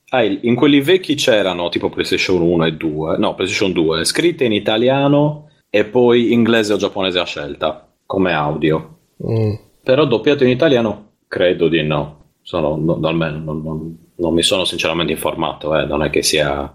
in 0.42 0.54
quelli 0.54 0.80
vecchi 0.80 1.14
c'erano 1.14 1.68
tipo 1.68 1.88
PlayStation 1.88 2.40
1 2.42 2.64
e 2.66 2.72
2, 2.72 3.16
no, 3.18 3.34
PlayStation 3.34 3.72
2, 3.72 4.04
scritte 4.04 4.44
in 4.44 4.52
italiano 4.52 5.50
e 5.70 5.84
poi 5.84 6.32
inglese 6.32 6.72
o 6.72 6.76
giapponese 6.76 7.18
a 7.18 7.24
scelta 7.24 7.88
come 8.06 8.32
audio. 8.32 8.98
Mm. 9.24 9.54
Però 9.82 10.04
doppiato 10.04 10.44
in 10.44 10.50
italiano, 10.50 11.12
credo 11.28 11.68
di 11.68 11.82
no. 11.82 12.18
Sono, 12.42 12.76
no- 12.76 12.98
almeno 13.02 13.38
non, 13.38 13.62
non- 13.62 13.98
non 14.16 14.34
mi 14.34 14.42
sono 14.42 14.64
sinceramente 14.64 15.12
informato, 15.12 15.76
eh, 15.76 15.84
non 15.86 16.02
è 16.02 16.10
che 16.10 16.22
sia 16.22 16.74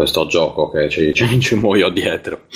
questo 0.00 0.24
gioco 0.26 0.70
che 0.70 0.88
ci, 0.88 1.12
ci, 1.12 1.26
ci 1.40 1.54
muoio 1.56 1.90
dietro. 1.90 2.46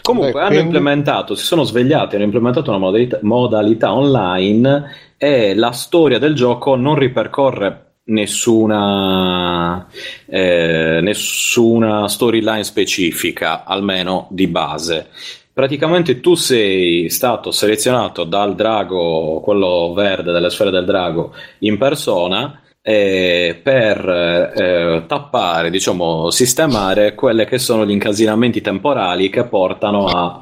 Comunque 0.00 0.32
Beh, 0.32 0.38
hanno 0.38 0.48
quindi- 0.48 0.64
implementato, 0.64 1.34
si 1.34 1.44
sono 1.44 1.62
svegliati, 1.62 2.14
hanno 2.14 2.24
implementato 2.24 2.70
una 2.70 2.78
modalità, 2.78 3.18
modalità 3.20 3.92
online 3.92 4.90
e 5.18 5.54
la 5.54 5.72
storia 5.72 6.18
del 6.18 6.34
gioco 6.34 6.74
non 6.74 6.94
ripercorre 6.94 7.82
nessuna, 8.04 9.86
eh, 10.26 11.00
nessuna 11.02 12.08
storyline 12.08 12.64
specifica, 12.64 13.64
almeno 13.64 14.28
di 14.30 14.46
base. 14.46 15.08
Praticamente 15.52 16.20
tu 16.20 16.34
sei 16.34 17.10
stato 17.10 17.50
selezionato 17.50 18.24
dal 18.24 18.54
drago, 18.54 19.40
quello 19.40 19.92
verde 19.94 20.32
delle 20.32 20.48
sfere 20.50 20.70
del 20.70 20.84
drago, 20.86 21.34
in 21.60 21.76
persona 21.76 22.60
eh, 22.88 23.58
per 23.60 24.08
eh, 24.08 25.04
tappare, 25.08 25.70
diciamo, 25.70 26.30
sistemare 26.30 27.16
quelle 27.16 27.44
che 27.44 27.58
sono 27.58 27.84
gli 27.84 27.90
incasinamenti 27.90 28.60
temporali 28.60 29.28
che 29.28 29.42
portano 29.42 30.06
a 30.06 30.40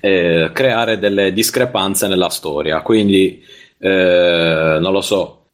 eh, 0.00 0.50
creare 0.52 0.98
delle 0.98 1.32
discrepanze 1.32 2.08
nella 2.08 2.28
storia. 2.28 2.82
Quindi, 2.82 3.40
eh, 3.78 4.78
non 4.80 4.90
lo 4.90 5.00
so, 5.00 5.44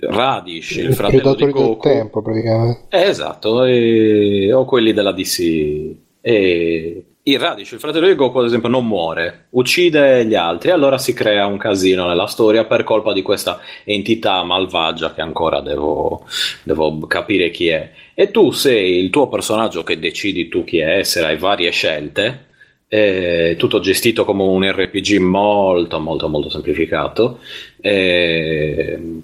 Radish, 0.00 0.72
il 0.72 0.90
I 0.90 0.92
fratello 0.92 1.34
di 1.34 1.50
Goku, 1.50 1.80
tempo, 1.80 2.20
praticamente. 2.20 2.80
eh, 2.90 3.08
esatto, 3.08 3.64
e- 3.64 4.52
o 4.52 4.66
quelli 4.66 4.92
della 4.92 5.12
DC. 5.12 5.40
E 6.20 7.04
il 7.28 7.40
Radish, 7.40 7.72
il 7.72 7.80
fratello 7.80 8.06
di 8.06 8.14
Goku, 8.14 8.38
ad 8.38 8.44
esempio, 8.46 8.68
non 8.68 8.86
muore, 8.86 9.46
uccide 9.50 10.24
gli 10.26 10.36
altri, 10.36 10.70
allora 10.70 10.96
si 10.96 11.12
crea 11.12 11.46
un 11.46 11.56
casino 11.58 12.06
nella 12.06 12.26
storia 12.26 12.64
per 12.64 12.84
colpa 12.84 13.12
di 13.12 13.22
questa 13.22 13.58
entità 13.84 14.44
malvagia 14.44 15.12
che 15.12 15.22
ancora 15.22 15.60
devo, 15.60 16.24
devo 16.62 16.98
capire 17.08 17.50
chi 17.50 17.66
è. 17.68 17.90
E 18.14 18.30
tu 18.30 18.52
sei 18.52 18.98
il 18.98 19.10
tuo 19.10 19.28
personaggio 19.28 19.82
che 19.82 19.98
decidi 19.98 20.48
tu 20.48 20.62
chi 20.62 20.78
è 20.78 20.98
essere, 20.98 21.26
hai 21.26 21.36
varie 21.36 21.70
scelte. 21.70 22.44
È 22.88 23.56
tutto 23.58 23.80
gestito 23.80 24.24
come 24.24 24.44
un 24.44 24.64
RPG 24.70 25.16
molto 25.18 25.98
molto 25.98 26.28
molto 26.28 26.48
semplificato 26.48 27.40
e 27.80 29.22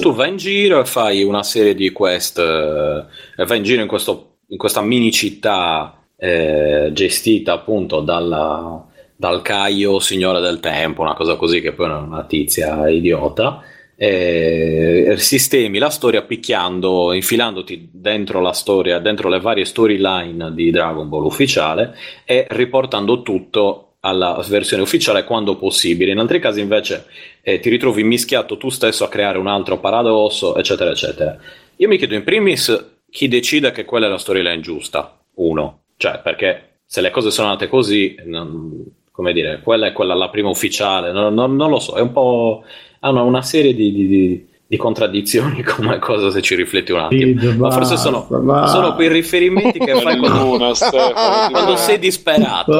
tu 0.00 0.12
vai 0.14 0.28
in 0.28 0.36
giro 0.36 0.80
e 0.80 0.84
fai 0.84 1.24
una 1.24 1.42
serie 1.42 1.74
di 1.74 1.90
quest 1.90 2.38
eh, 2.38 3.44
vai 3.44 3.58
in 3.58 3.64
giro 3.64 3.82
in, 3.82 3.88
questo- 3.88 4.36
in 4.50 4.56
questa 4.56 4.82
mini 4.82 5.10
città 5.10 6.05
eh, 6.16 6.90
gestita 6.92 7.52
appunto 7.52 8.00
dalla- 8.00 8.84
dal 9.14 9.42
Caio 9.42 9.98
Signore 9.98 10.40
del 10.40 10.60
Tempo 10.60 11.02
una 11.02 11.14
cosa 11.14 11.36
così 11.36 11.60
che 11.60 11.72
poi 11.72 11.88
è 11.88 11.92
una 11.92 12.24
tizia 12.24 12.88
idiota 12.88 13.62
e 13.98 15.14
sistemi 15.16 15.78
la 15.78 15.88
storia 15.88 16.20
picchiando, 16.22 17.14
infilandoti 17.14 17.88
dentro 17.90 18.40
la 18.40 18.52
storia, 18.52 18.98
dentro 18.98 19.30
le 19.30 19.40
varie 19.40 19.64
storyline 19.64 20.52
di 20.52 20.70
Dragon 20.70 21.08
Ball 21.08 21.24
ufficiale 21.24 21.96
e 22.26 22.46
riportando 22.50 23.22
tutto 23.22 23.94
alla 24.00 24.44
versione 24.48 24.82
ufficiale 24.82 25.24
quando 25.24 25.56
possibile. 25.56 26.12
In 26.12 26.18
altri 26.18 26.38
casi 26.40 26.60
invece 26.60 27.06
eh, 27.40 27.58
ti 27.58 27.70
ritrovi 27.70 28.04
mischiato 28.04 28.58
tu 28.58 28.68
stesso 28.68 29.02
a 29.04 29.08
creare 29.08 29.38
un 29.38 29.46
altro 29.46 29.78
paradosso, 29.78 30.56
eccetera, 30.56 30.90
eccetera. 30.90 31.36
Io 31.76 31.88
mi 31.88 31.96
chiedo 31.96 32.14
in 32.14 32.22
primis 32.22 32.98
chi 33.10 33.28
decide 33.28 33.70
che 33.72 33.86
quella 33.86 34.06
è 34.06 34.10
la 34.10 34.18
storyline 34.18 34.60
giusta. 34.60 35.18
Uno, 35.36 35.80
cioè 35.96 36.20
perché 36.22 36.78
se 36.84 37.00
le 37.00 37.10
cose 37.10 37.30
sono 37.30 37.48
andate 37.48 37.68
così, 37.68 38.14
non- 38.24 38.84
come 39.10 39.32
dire, 39.32 39.60
quella 39.62 39.86
è 39.86 39.92
quella 39.92 40.14
la 40.14 40.28
prima 40.28 40.48
ufficiale, 40.50 41.10
non, 41.12 41.32
non- 41.34 41.56
non 41.56 41.70
lo 41.70 41.78
so, 41.78 41.94
è 41.94 42.00
un 42.00 42.12
po'. 42.12 42.62
hanno 43.00 43.24
una 43.24 43.42
serie 43.42 43.74
di, 43.74 43.92
di- 43.92 44.06
di- 44.06 44.46
di 44.68 44.76
contraddizioni 44.76 45.62
come 45.64 45.98
cosa 46.00 46.30
se 46.30 46.42
ci 46.42 46.54
rifletti 46.56 46.90
un 46.92 46.98
attimo. 46.98 47.40
Sì, 47.40 47.56
Ma 47.56 47.70
forse 47.70 47.96
sono, 47.96 48.26
basta. 48.28 48.66
sono 48.66 48.94
quei 48.94 49.08
riferimenti 49.08 49.78
che 49.78 49.94
fai 50.00 50.18
quando, 50.18 50.58
quando 51.50 51.76
sei 51.76 51.98
disperato. 51.98 52.72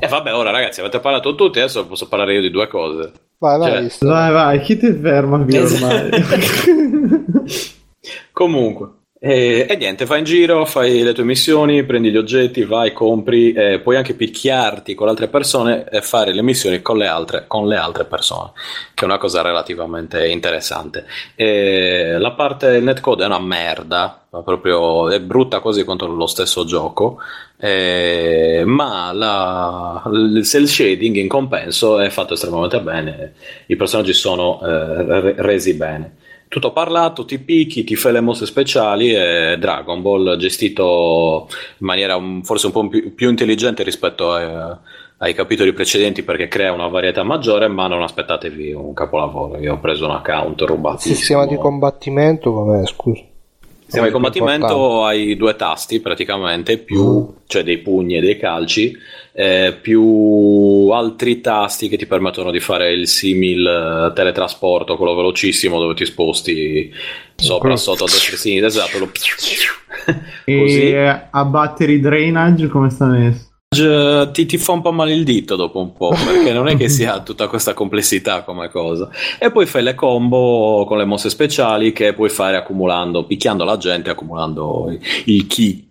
E 0.00 0.08
vabbè, 0.08 0.34
ora 0.34 0.50
ragazzi, 0.50 0.80
avete 0.80 0.98
parlato 1.00 1.34
tutti, 1.34 1.58
adesso 1.60 1.86
posso 1.86 2.08
parlare 2.08 2.34
io 2.34 2.40
di 2.40 2.50
due 2.50 2.66
cose. 2.66 3.12
Vai, 3.38 3.58
vai, 3.58 3.90
Cioè, 3.90 4.08
Vai, 4.08 4.32
vai, 4.32 4.60
chi 4.62 4.76
ti 4.78 4.92
ferma 4.92 5.38
qui 5.44 5.56
ormai? 5.58 6.10
Comunque, 8.32 8.88
e, 9.26 9.66
e 9.70 9.76
niente, 9.76 10.04
vai 10.04 10.18
in 10.18 10.24
giro, 10.26 10.66
fai 10.66 11.02
le 11.02 11.14
tue 11.14 11.24
missioni, 11.24 11.82
prendi 11.84 12.10
gli 12.10 12.16
oggetti, 12.18 12.62
vai, 12.64 12.92
compri, 12.92 13.52
e 13.54 13.80
puoi 13.80 13.96
anche 13.96 14.12
picchiarti 14.12 14.94
con 14.94 15.06
le 15.06 15.12
altre 15.12 15.28
persone 15.28 15.88
e 15.88 16.02
fare 16.02 16.34
le 16.34 16.42
missioni 16.42 16.82
con 16.82 16.98
le 16.98 17.06
altre, 17.06 17.44
con 17.46 17.66
le 17.66 17.76
altre 17.76 18.04
persone, 18.04 18.50
che 18.92 19.04
è 19.04 19.08
una 19.08 19.16
cosa 19.16 19.40
relativamente 19.40 20.28
interessante. 20.28 21.06
E 21.36 22.16
la 22.18 22.32
parte 22.32 22.70
del 22.70 22.82
netcode 22.82 23.22
è 23.22 23.26
una 23.26 23.40
merda, 23.40 24.26
proprio 24.44 25.08
è 25.08 25.18
brutta 25.20 25.60
quasi 25.60 25.84
quanto 25.84 26.06
lo 26.06 26.26
stesso 26.26 26.66
gioco, 26.66 27.18
eh, 27.56 28.62
ma 28.66 29.10
la- 29.12 30.02
il 30.12 30.44
cell 30.44 30.64
shading 30.64 31.16
in 31.16 31.28
compenso 31.28 31.98
è 31.98 32.10
fatto 32.10 32.34
estremamente 32.34 32.78
bene, 32.82 33.32
i 33.68 33.76
personaggi 33.76 34.12
sono 34.12 34.60
eh, 34.62 35.20
re- 35.20 35.34
resi 35.38 35.72
bene. 35.74 36.16
Tutto 36.48 36.72
parlato, 36.72 37.24
ti 37.24 37.38
picchi, 37.40 37.82
ti 37.84 37.96
fai 37.96 38.12
le 38.12 38.20
mosse 38.20 38.46
speciali 38.46 39.12
e 39.12 39.56
Dragon 39.58 40.00
Ball 40.02 40.36
gestito 40.36 41.48
in 41.78 41.86
maniera 41.86 42.14
un- 42.16 42.42
forse 42.44 42.66
un 42.66 42.72
po' 42.72 42.86
più, 42.88 43.12
più 43.14 43.28
intelligente 43.28 43.82
rispetto 43.82 44.32
a- 44.32 44.78
ai 45.18 45.34
capitoli 45.34 45.72
precedenti 45.72 46.22
perché 46.22 46.46
crea 46.48 46.72
una 46.72 46.86
varietà 46.86 47.22
maggiore, 47.24 47.66
ma 47.68 47.86
non 47.88 48.02
aspettatevi 48.02 48.72
un 48.72 48.92
capolavoro. 48.94 49.58
Io 49.58 49.74
ho 49.74 49.78
preso 49.80 50.04
un 50.04 50.12
account 50.12 50.60
rubato. 50.62 50.98
Sistema 51.00 51.46
di 51.46 51.56
combattimento 51.56 52.52
com'è, 52.52 52.86
scusa? 52.86 53.22
Quello 54.00 54.18
più 54.18 54.26
importante. 54.26 54.40
combattimento 54.72 55.04
hai 55.04 55.36
due 55.36 55.56
tasti 55.56 56.00
praticamente, 56.00 56.78
più, 56.78 57.34
cioè 57.46 57.62
dei 57.62 57.78
pugni 57.78 58.16
e 58.16 58.20
dei 58.20 58.36
calci, 58.38 58.96
eh, 59.32 59.76
più 59.80 60.88
altri 60.92 61.40
tasti 61.40 61.88
che 61.88 61.96
ti 61.96 62.06
permettono 62.06 62.50
di 62.50 62.60
fare 62.60 62.92
il 62.92 63.08
simil 63.08 63.66
eh, 64.10 64.12
teletrasporto, 64.14 64.96
quello 64.96 65.14
velocissimo 65.14 65.78
dove 65.78 65.94
ti 65.94 66.04
sposti 66.04 66.92
sopra, 67.36 67.76
sotto, 67.76 68.04
a 68.04 68.06
destra 68.06 68.34
a 68.34 68.38
sinistra, 68.38 68.66
esatto. 68.68 68.98
lo- 68.98 69.10
e 70.44 70.58
Così. 70.60 70.92
a 71.30 71.44
battery 71.44 72.00
drainage 72.00 72.68
come 72.68 72.90
sta 72.90 73.06
messo? 73.06 73.53
Ti, 74.32 74.46
ti 74.46 74.58
fa 74.58 74.72
un 74.72 74.80
po' 74.82 74.92
male 74.92 75.12
il 75.12 75.24
dito 75.24 75.56
dopo 75.56 75.78
un 75.80 75.92
po', 75.92 76.08
perché 76.10 76.52
non 76.52 76.68
è 76.68 76.76
che 76.76 76.88
sia 76.88 77.20
tutta 77.24 77.48
questa 77.48 77.74
complessità 77.74 78.42
come 78.42 78.68
cosa. 78.70 79.08
E 79.38 79.50
poi 79.50 79.66
fai 79.66 79.82
le 79.82 79.94
combo 79.94 80.84
con 80.86 80.98
le 80.98 81.04
mosse 81.04 81.30
speciali 81.30 81.92
che 81.92 82.12
puoi 82.12 82.28
fare 82.30 82.56
accumulando, 82.56 83.24
picchiando 83.24 83.64
la 83.64 83.76
gente, 83.76 84.10
accumulando 84.10 84.96
il- 85.24 85.46
ki. 85.46 85.88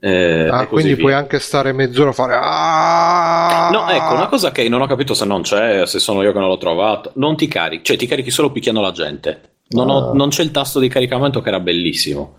eh, 0.00 0.48
Ah, 0.50 0.66
quindi 0.66 0.92
via. 0.94 1.02
puoi 1.02 1.12
anche 1.14 1.38
stare 1.38 1.72
mezz'ora 1.72 2.10
a 2.10 2.12
fare. 2.12 2.34
Ah! 2.40 3.68
No, 3.72 3.88
ecco, 3.88 4.14
una 4.14 4.26
cosa 4.28 4.50
che 4.52 4.68
non 4.68 4.80
ho 4.82 4.86
capito 4.86 5.14
se 5.14 5.24
non 5.24 5.42
c'è, 5.42 5.86
se 5.86 5.98
sono 5.98 6.22
io 6.22 6.32
che 6.32 6.38
non 6.38 6.48
l'ho 6.48 6.58
trovato, 6.58 7.12
non 7.14 7.36
ti 7.36 7.48
carichi, 7.48 7.84
cioè 7.84 7.96
ti 7.96 8.06
carichi 8.06 8.30
solo 8.30 8.50
picchiando 8.52 8.80
la 8.82 8.92
gente. 8.92 9.40
Non, 9.68 9.88
ho- 9.88 10.10
Ah. 10.10 10.14
non 10.14 10.28
c'è 10.28 10.42
il 10.42 10.50
tasto 10.50 10.78
di 10.78 10.88
caricamento 10.88 11.40
che 11.40 11.48
era 11.48 11.58
bellissimo. 11.60 12.36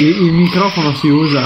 Il, 0.00 0.06
il 0.06 0.32
microfono 0.32 0.94
si 0.94 1.08
usa 1.08 1.42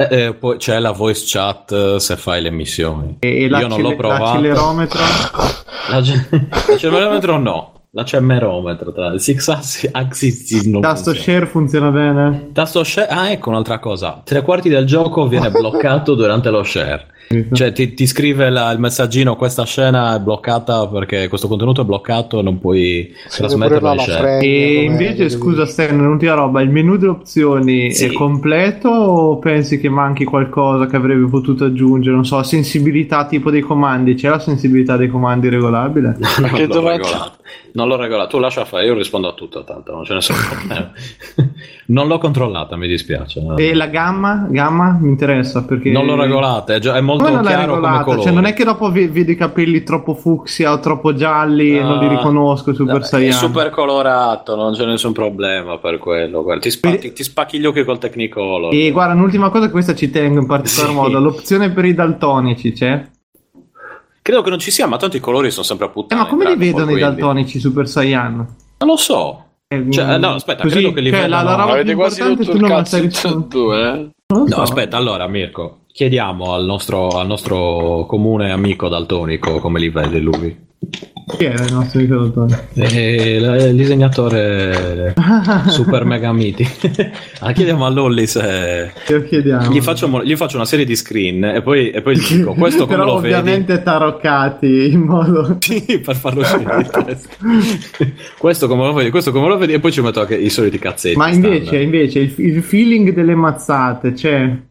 Eh, 0.00 0.26
eh, 0.26 0.34
poi 0.34 0.58
c'è 0.58 0.78
la 0.78 0.92
voice 0.92 1.24
chat 1.26 1.72
eh, 1.72 1.98
se 1.98 2.16
fai 2.16 2.40
le 2.40 2.50
missioni. 2.50 3.16
e, 3.18 3.28
e 3.42 3.46
Io 3.46 3.66
non 3.66 3.80
l'ho 3.80 3.96
provato. 3.96 4.22
l'accelerometro 4.24 5.00
La 5.90 6.02
ce- 6.02 6.28
L'accelerometro 6.68 7.38
no, 7.38 7.72
l'accemerometro 7.90 8.92
tra 8.92 9.08
il 9.08 9.20
six 9.20 9.48
axis, 9.48 9.88
axis 9.90 10.62
non 10.66 10.82
tasto 10.82 11.10
funziona. 11.12 11.38
share 11.38 11.46
funziona 11.50 11.90
bene 11.90 12.50
Tasto 12.52 12.84
share, 12.84 13.08
ah 13.08 13.30
ecco 13.32 13.48
un'altra 13.48 13.78
cosa, 13.80 14.20
tre 14.24 14.42
quarti 14.42 14.68
del 14.68 14.84
gioco 14.86 15.26
viene 15.26 15.50
bloccato 15.52 16.14
durante 16.14 16.50
lo 16.50 16.62
share 16.62 17.06
Cioè, 17.52 17.72
ti, 17.72 17.92
ti 17.92 18.06
scrive 18.06 18.48
la- 18.48 18.70
il 18.72 18.78
messaggino: 18.78 19.36
Questa 19.36 19.64
scena 19.64 20.16
è 20.16 20.20
bloccata 20.20 20.86
perché 20.86 21.28
questo 21.28 21.46
contenuto 21.46 21.82
è 21.82 21.84
bloccato, 21.84 22.40
non 22.40 22.58
puoi 22.58 23.12
trasmetterlo 23.28 23.94
E 24.40 24.82
invece, 24.84 25.28
scusa 25.28 25.66
Stan, 25.66 25.98
un'ultima 26.00 26.32
roba, 26.34 26.62
il 26.62 26.70
menu 26.70 26.96
delle 26.96 27.10
opzioni 27.10 27.92
Sì. 27.92 28.06
è 28.06 28.12
completo 28.12 28.88
o 28.88 29.38
pensi 29.38 29.78
che 29.78 29.90
manchi 29.90 30.24
qualcosa 30.24 30.86
che 30.86 30.96
avrebbe 30.96 31.28
potuto 31.28 31.64
aggiungere? 31.66 32.14
Non 32.14 32.24
so, 32.24 32.42
sensibilità 32.42 33.26
tipo 33.26 33.50
dei 33.50 33.60
comandi, 33.60 34.14
c'è 34.14 34.30
la 34.30 34.38
sensibilità 34.38 34.96
dei 34.96 35.08
comandi 35.08 35.50
regolabile? 35.50 36.16
non 36.40 36.50
che 36.50 36.66
l'ho 36.66 36.74
domanda? 36.74 37.02
regolato. 37.02 37.32
Non 37.72 37.88
l'ho 37.88 37.96
regolato, 37.96 38.28
tu 38.30 38.38
lascia 38.38 38.64
fare, 38.64 38.86
io 38.86 38.94
rispondo 38.94 39.28
a 39.28 39.32
tutto 39.34 39.64
tanto, 39.64 39.92
non 39.92 40.04
ce 40.04 40.14
ne 40.14 40.20
sono 40.20 40.38
non 41.86 42.06
l'ho 42.08 42.18
controllata, 42.18 42.76
mi 42.76 42.88
dispiace. 42.88 43.42
E 43.56 43.74
la 43.74 43.86
gamma? 43.86 44.46
Gamma? 44.50 44.98
Mi 45.00 45.08
interessa 45.10 45.64
perché... 45.64 45.90
Non 45.90 46.04
l'ho 46.06 46.16
regolata, 46.20 46.74
è, 46.74 46.78
già- 46.78 46.96
è 46.96 47.00
molto 47.00 47.17
Come 47.18 47.30
non 47.30 47.42
l'hai 47.44 47.54
chiaro 47.54 47.66
come 47.74 47.80
regolata? 47.86 48.04
colore. 48.04 48.22
Cioè, 48.22 48.32
non 48.32 48.44
è 48.44 48.52
che 48.54 48.64
dopo 48.64 48.90
ve- 48.90 49.08
vedo 49.08 49.30
i 49.30 49.36
capelli 49.36 49.82
troppo 49.82 50.14
fucsia 50.14 50.72
o 50.72 50.80
troppo 50.80 51.14
gialli 51.14 51.76
e 51.76 51.82
non 51.82 51.98
li 51.98 52.08
riconosco 52.08 52.72
Super 52.74 53.00
È 53.00 53.04
Saiyan. 53.04 53.32
super 53.32 53.70
colorato, 53.70 54.54
non 54.56 54.72
c'è 54.72 54.84
nessun 54.86 55.12
problema 55.12 55.78
per 55.78 55.98
quello. 55.98 56.42
guarda, 56.42 56.62
ti, 56.62 56.70
spa- 56.70 56.96
ti- 56.96 57.12
ti 57.12 57.22
spacchi 57.22 57.58
gli 57.58 57.66
occhi 57.66 57.84
col 57.84 57.98
Technicolor. 57.98 58.72
E 58.72 58.90
guarda, 58.90 59.14
un'ultima 59.14 59.50
cosa, 59.50 59.70
questa 59.70 59.94
ci 59.94 60.10
tengo 60.10 60.40
in 60.40 60.46
particolar 60.46 60.88
Sì. 60.90 60.94
modo, 60.94 61.18
l'opzione 61.20 61.70
per 61.70 61.84
i 61.84 61.94
daltonici 61.94 62.72
c'è? 62.72 63.06
Credo 64.22 64.42
che 64.42 64.50
non 64.50 64.58
ci 64.58 64.70
sia, 64.70 64.86
ma 64.86 64.96
tanto 64.98 65.16
i 65.16 65.20
colori 65.20 65.50
sono 65.50 65.64
sempre 65.64 65.86
a 65.86 65.90
Eh, 66.08 66.14
ma 66.14 66.26
come 66.26 66.46
li 66.46 66.56
vedono 66.56 66.90
i 66.94 66.98
daltonici 67.00 67.58
Super 67.58 67.88
Saiyan? 67.88 68.34
Non 68.36 68.88
lo 68.88 68.96
so. 68.96 69.44
Eh, 69.66 69.84
Cioè, 69.90 70.16
mm, 70.16 70.20
no, 70.20 70.30
aspetta, 70.34 70.62
così, 70.62 70.74
credo 70.76 70.92
che 70.92 71.00
li 71.00 71.10
cioè, 71.10 71.26
la, 71.28 71.38
vedano- 71.38 71.48
la 71.50 71.56
roba 71.62 71.72
Avete 71.72 71.86
più 71.88 71.96
quasi 71.96 72.20
tu 72.22 72.40
il 72.42 72.48
non 72.60 72.68
la 72.70 72.76
cazzo 72.76 73.00
tutti 73.00 73.26
e 73.26 73.34
due, 73.48 73.90
eh? 73.90 74.08
No, 74.34 74.46
so. 74.46 74.60
aspetta, 74.62 74.96
allora 74.96 75.26
Mirko, 75.28 75.80
chiediamo 75.98 76.52
al 76.52 76.64
nostro, 76.64 77.08
al 77.08 77.26
nostro 77.26 78.06
comune 78.06 78.52
amico 78.52 78.88
daltonico 78.88 79.58
come 79.58 79.80
li 79.80 79.88
vede 79.88 80.20
lui. 80.20 80.56
Chi 81.36 81.44
era 81.44 81.64
il 81.64 81.72
nostro 81.72 81.98
amico 81.98 82.18
daltonico? 82.18 82.60
Eh, 82.74 83.34
il 83.34 83.74
disegnatore 83.74 85.14
super 85.66 86.04
mega 86.04 86.32
miti. 86.32 86.64
Ah, 87.40 87.52
chiediamo 87.52 87.84
a 87.84 87.88
Lolli 87.88 88.26
se 88.26 88.92
chiediamo. 89.04 89.72
gli 89.72 89.80
faccio, 89.80 90.22
gli 90.24 90.34
faccio 90.36 90.56
una 90.56 90.64
serie 90.64 90.84
di 90.84 90.96
screen 90.96 91.44
e 91.44 91.62
poi, 91.62 91.90
e 91.90 92.00
poi 92.02 92.16
gli 92.16 92.36
dico 92.36 92.54
questo 92.54 92.86
come 92.86 92.98
Però 92.98 93.14
lo 93.14 93.20
vedi? 93.20 93.34
ovviamente 93.34 93.82
taroccati 93.82 94.92
in 94.92 95.00
modo... 95.00 95.56
Sì, 95.60 96.00
per 96.04 96.16
farlo 96.16 96.40
uscire 96.40 96.86
questo 98.38 98.66
come 98.66 98.86
lo 98.86 98.92
vedi, 98.92 99.10
questo 99.10 99.30
come 99.32 99.48
lo 99.48 99.56
vedi 99.56 99.72
e 99.72 99.80
poi 99.80 99.92
ci 99.92 100.00
metto 100.00 100.20
anche 100.20 100.36
i 100.36 100.50
soliti 100.50 100.78
cazzetti. 100.78 101.16
Ma 101.16 101.28
invece, 101.28 101.80
invece 101.80 102.20
il, 102.20 102.34
il 102.38 102.62
feeling 102.62 103.12
delle 103.12 103.34
mazzate 103.34 104.12
c'è? 104.12 104.66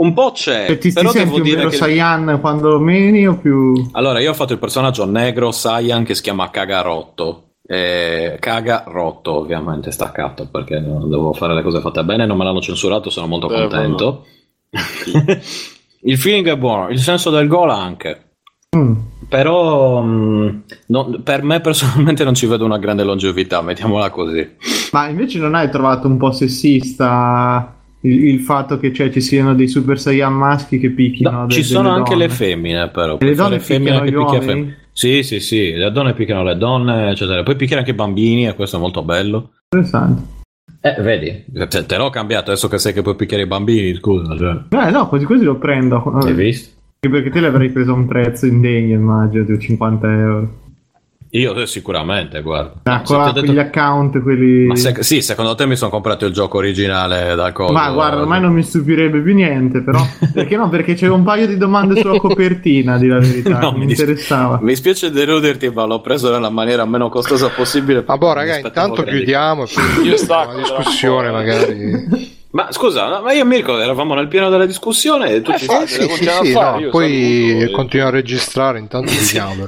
Un 0.00 0.12
po' 0.14 0.32
c'è, 0.32 0.66
Cioè, 0.66 0.78
ti, 0.78 0.88
ti 0.88 0.94
però 0.94 1.10
senti 1.10 1.26
devo 1.26 1.36
un 1.38 1.42
dire 1.42 1.56
vero 1.58 1.68
che 1.70 1.76
Saiyan 1.76 2.38
quando 2.40 2.78
meni 2.78 3.26
o 3.26 3.36
più... 3.36 3.88
Allora, 3.92 4.20
io 4.20 4.30
ho 4.30 4.34
fatto 4.34 4.52
il 4.52 4.58
personaggio 4.58 5.04
negro 5.06 5.50
Saiyan 5.50 6.04
che 6.04 6.14
si 6.14 6.22
chiama 6.22 6.50
Cagarotto. 6.50 7.44
Eh, 7.70 8.38
caga 8.40 8.84
rotto, 8.86 9.34
ovviamente, 9.34 9.90
staccato 9.90 10.48
perché 10.50 10.80
devo 10.80 11.34
fare 11.34 11.52
le 11.54 11.62
cose 11.62 11.80
fatte 11.80 12.02
bene. 12.02 12.24
Non 12.24 12.38
me 12.38 12.44
l'hanno 12.44 12.60
censurato, 12.62 13.10
sono 13.10 13.26
molto 13.26 13.50
Eh, 13.50 13.58
contento. 13.60 14.24
il 16.02 16.16
feeling 16.16 16.48
è 16.48 16.56
buono, 16.56 16.88
il 16.88 16.98
senso 16.98 17.30
del 17.30 17.46
gol 17.48 17.70
anche. 17.70 18.22
Mm. 18.76 18.94
Però 19.28 20.00
mh, 20.00 20.62
non- 20.86 21.22
per 21.22 21.42
me 21.42 21.60
personalmente 21.60 22.24
non 22.24 22.34
ci 22.34 22.46
vedo 22.46 22.64
una 22.64 22.78
grande 22.78 23.02
longevità, 23.04 23.60
mettiamola 23.60 24.10
così. 24.10 24.56
Ma 24.92 25.08
invece 25.08 25.38
non 25.38 25.54
hai 25.54 25.68
trovato 25.70 26.06
un 26.06 26.16
po' 26.16 26.32
sessista 26.32 27.77
il, 28.00 28.24
il 28.24 28.40
fatto 28.40 28.78
che 28.78 28.92
cioè, 28.92 29.10
ci 29.10 29.20
siano 29.20 29.54
dei 29.54 29.68
Super 29.68 29.98
Saiyan 29.98 30.32
maschi 30.32 30.78
che 30.78 30.90
picchino? 30.90 31.30
No, 31.30 31.48
ci 31.48 31.62
sono 31.62 31.90
anche 31.90 32.12
donne? 32.12 32.26
le 32.26 32.32
femmine, 32.32 32.88
però. 32.88 33.18
E 33.18 33.24
le 33.24 33.34
donne 33.34 33.60
femmine 33.60 34.00
picchiano 34.00 34.04
che 34.04 34.10
gli 34.10 34.14
picchiano 34.14 34.44
uomini? 34.44 34.52
femmine. 34.52 34.76
Sì, 34.92 35.22
sì, 35.22 35.40
sì, 35.40 35.72
le 35.72 35.90
donne 35.90 36.14
picchiano 36.14 36.42
le 36.42 36.56
donne, 36.56 37.10
eccetera. 37.10 37.42
Puoi 37.42 37.56
picchiare 37.56 37.80
anche 37.80 37.92
i 37.92 37.96
bambini, 37.96 38.46
e 38.46 38.54
questo 38.54 38.76
è 38.76 38.80
molto 38.80 39.02
bello. 39.02 39.52
Interessante. 39.70 40.36
Eh, 40.80 41.02
vedi, 41.02 41.44
te, 41.68 41.86
te 41.86 41.96
l'ho 41.96 42.10
cambiato 42.10 42.50
adesso 42.50 42.68
che 42.68 42.78
sai 42.78 42.92
che 42.92 43.02
puoi 43.02 43.16
picchiare 43.16 43.42
i 43.42 43.46
bambini, 43.46 43.94
scusa. 43.94 44.36
Cioè. 44.36 44.86
Eh 44.86 44.90
no, 44.90 45.08
così 45.08 45.24
così 45.24 45.44
lo 45.44 45.56
prendo. 45.56 46.02
Hai 46.02 46.34
visto? 46.34 46.76
Perché 47.00 47.30
te 47.30 47.40
l'avrei 47.40 47.70
preso 47.70 47.92
a 47.92 47.94
un 47.94 48.06
prezzo 48.06 48.46
indegno, 48.46 48.94
immagino, 48.94 49.44
di 49.44 49.58
50 49.58 50.12
euro. 50.12 50.67
Io 51.32 51.54
eh, 51.54 51.66
sicuramente, 51.66 52.40
guarda. 52.40 52.72
Ah, 52.84 53.02
quegli 53.02 53.32
detto- 53.32 53.60
account, 53.60 54.22
quelli... 54.22 54.64
Ma 54.66 54.76
se- 54.76 55.02
sì, 55.02 55.20
secondo 55.20 55.54
te 55.54 55.66
mi 55.66 55.76
sono 55.76 55.90
comprato 55.90 56.24
il 56.24 56.32
gioco 56.32 56.56
originale 56.56 57.34
dal 57.34 57.52
coso? 57.52 57.72
Ma 57.72 57.90
guarda, 57.90 58.22
ormai 58.22 58.40
non 58.40 58.52
mi 58.54 58.62
stupirebbe 58.62 59.20
più 59.20 59.34
niente, 59.34 59.82
però. 59.82 60.00
Perché 60.32 60.56
no? 60.56 60.70
Perché 60.70 60.94
c'era 60.94 61.12
un 61.12 61.24
paio 61.24 61.46
di 61.46 61.58
domande 61.58 62.00
sulla 62.00 62.16
copertina, 62.20 62.96
di 62.96 63.08
la 63.08 63.18
verità. 63.18 63.58
No, 63.58 63.72
mi 63.72 63.80
mi 63.80 63.86
dis- 63.86 63.98
interessava. 63.98 64.58
Mi 64.62 64.74
spiace 64.74 65.10
deluderti, 65.10 65.68
ma 65.70 65.84
l'ho 65.84 66.00
preso 66.00 66.30
nella 66.30 66.48
maniera 66.50 66.86
meno 66.86 67.10
costosa 67.10 67.48
possibile. 67.50 68.02
Ma 68.06 68.16
boh, 68.16 68.32
raga, 68.32 68.56
intanto 68.58 69.02
chiudiamo 69.02 69.64
Io 70.04 70.16
stacco 70.16 70.52
una 70.52 70.62
discussione 70.62 71.28
eh. 71.28 71.30
magari. 71.32 72.36
Ma 72.58 72.72
scusa, 72.72 73.20
ma 73.20 73.32
io 73.32 73.42
e 73.42 73.44
Mirko 73.44 73.78
eravamo 73.78 74.14
nel 74.14 74.26
pieno 74.26 74.50
della 74.50 74.66
discussione 74.66 75.30
e 75.30 75.42
tu 75.42 75.52
ci 75.56 75.66
fate, 75.66 75.86
Sì, 75.86 76.02
sì, 76.08 76.24
sì, 76.24 76.28
a 76.28 76.42
fare, 76.60 76.84
no, 76.86 76.90
poi 76.90 77.50
saluto, 77.56 77.72
continuo 77.76 78.06
a 78.06 78.10
registrare, 78.10 78.78
intanto 78.80 79.12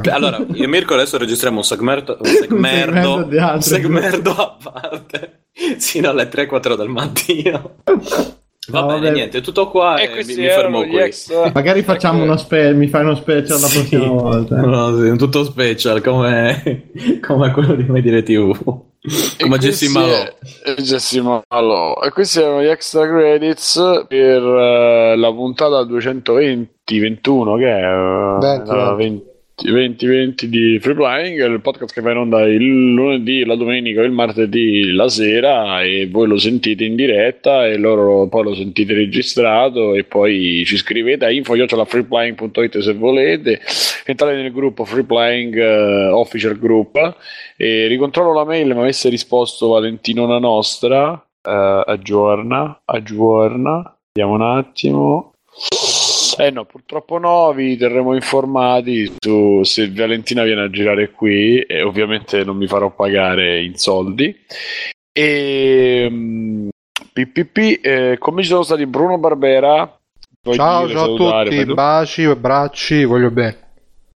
però. 0.02 0.14
Allora, 0.16 0.38
io 0.54 0.64
e 0.64 0.66
Mirko 0.66 0.94
adesso 0.94 1.16
registriamo 1.16 1.58
un 1.58 1.62
segmento, 1.64 2.18
un 2.20 3.62
segmento 3.62 4.30
a 4.30 4.56
parte 4.60 5.42
sino 5.78 6.08
alle 6.10 6.28
3-4 6.28 6.76
del 6.76 6.88
mattino. 6.88 7.74
Va 7.84 8.80
No, 8.80 8.86
bene, 8.86 9.00
vabbè. 9.00 9.10
niente, 9.12 9.40
tutto 9.40 9.68
qua 9.68 9.96
E 9.96 10.04
e 10.04 10.24
mi, 10.24 10.34
mi 10.34 10.46
fermo 10.46 10.82
qui. 10.84 10.96
ex 10.98 11.50
Magari 11.52 11.82
facciamo 11.82 12.22
uno 12.22 12.36
spe- 12.36 12.72
mi 12.72 12.88
fai 12.88 13.02
uno 13.02 13.14
special 13.16 13.60
la 13.60 13.66
Sì. 13.66 13.78
prossima 13.78 14.06
volta. 14.06 14.56
No, 14.60 14.96
sì, 15.00 15.08
un 15.08 15.16
tutto 15.18 15.44
special 15.44 16.00
come, 16.02 16.90
come 17.20 17.50
quello 17.52 17.74
di 17.74 17.84
Mai 17.84 18.02
Dire 18.02 18.22
TV. 18.22 18.88
E 19.02 19.42
Come 19.44 19.56
questi 19.56 19.86
Jesse 19.86 19.98
Malò. 19.98 20.12
è- 20.12 20.34
e 20.66 20.74
Jesse 20.82 21.22
Malò. 21.22 22.00
E 22.02 22.10
questi 22.10 22.38
erano 22.40 22.62
gli 22.62 22.66
extra 22.66 23.08
credits 23.08 24.04
per 24.06 24.42
eh, 24.42 25.14
la 25.16 25.32
puntata 25.32 25.80
220-21 25.84 27.56
che 27.58 27.66
è 27.78 27.82
eh, 27.82 28.38
20, 28.38 28.68
la 28.70 28.94
20 28.94 29.30
20-20 29.62 30.44
di 30.44 30.78
Free 30.80 30.94
Playing, 30.94 31.40
è 31.40 31.47
il 31.47 31.60
podcast 31.60 31.92
che 31.92 32.00
va 32.00 32.12
in 32.12 32.16
onda 32.16 32.42
il 32.42 32.92
lunedì, 32.92 33.44
la 33.44 33.56
domenica 33.56 34.00
il 34.02 34.10
martedì 34.10 34.92
la 34.92 35.08
sera 35.08 35.82
e 35.82 36.08
voi 36.10 36.26
lo 36.26 36.39
sentite 36.39 36.84
in 36.84 36.97
diretta 36.97 37.66
e 37.66 37.76
loro 37.76 38.26
poi 38.28 38.44
lo 38.44 38.55
sentite 38.55 38.94
registrato 38.94 39.94
e 39.94 40.05
poi 40.05 40.62
ci 40.64 40.76
scrivete 40.76 41.26
a 41.26 41.30
info.freeplaying.it 41.30 42.78
se 42.78 42.94
volete. 42.94 43.60
Entrate 44.06 44.34
nel 44.34 44.52
gruppo 44.52 44.84
Free 44.84 45.05
Playing 45.05 45.56
eh, 45.56 46.08
Official 46.08 46.58
Group 46.58 47.16
e 47.56 47.86
ricontrollo 47.86 48.32
la 48.32 48.44
mail 48.44 48.74
mi 48.74 48.80
avesse 48.80 49.08
risposto 49.08 49.68
Valentinona 49.68 50.39
nostra 50.39 51.22
eh, 51.42 51.82
aggiorna 51.86 52.80
aggiorna 52.84 53.97
vediamo 54.12 54.34
un 54.34 54.42
attimo 54.42 55.32
eh 56.39 56.50
no, 56.50 56.65
purtroppo 56.65 57.18
no, 57.18 57.52
vi 57.52 57.76
terremo 57.76 58.15
informati 58.15 59.12
su 59.18 59.62
se 59.65 59.91
Valentina 59.92 60.42
viene 60.42 60.62
a 60.62 60.70
girare 60.70 61.10
qui 61.10 61.60
e 61.60 61.83
ovviamente 61.83 62.44
non 62.44 62.57
mi 62.57 62.67
farò 62.67 62.91
pagare 62.91 63.62
in 63.62 63.76
soldi. 63.76 64.36
E 65.12 66.07
mm, 66.10 66.68
PPP, 67.12 67.81
eh, 67.83 68.17
come 68.18 68.42
ci 68.42 68.49
sono 68.49 68.62
stati 68.62 68.86
Bruno 68.86 69.18
Barbera, 69.18 69.99
Ciao, 70.42 70.86
dire, 70.86 70.99
ciao 70.99 71.15
a 71.15 71.42
tutti, 71.44 71.65
tu? 71.67 71.75
baci, 71.75 72.25
abbracci, 72.25 73.05
voglio 73.05 73.31
bene. 73.31 73.57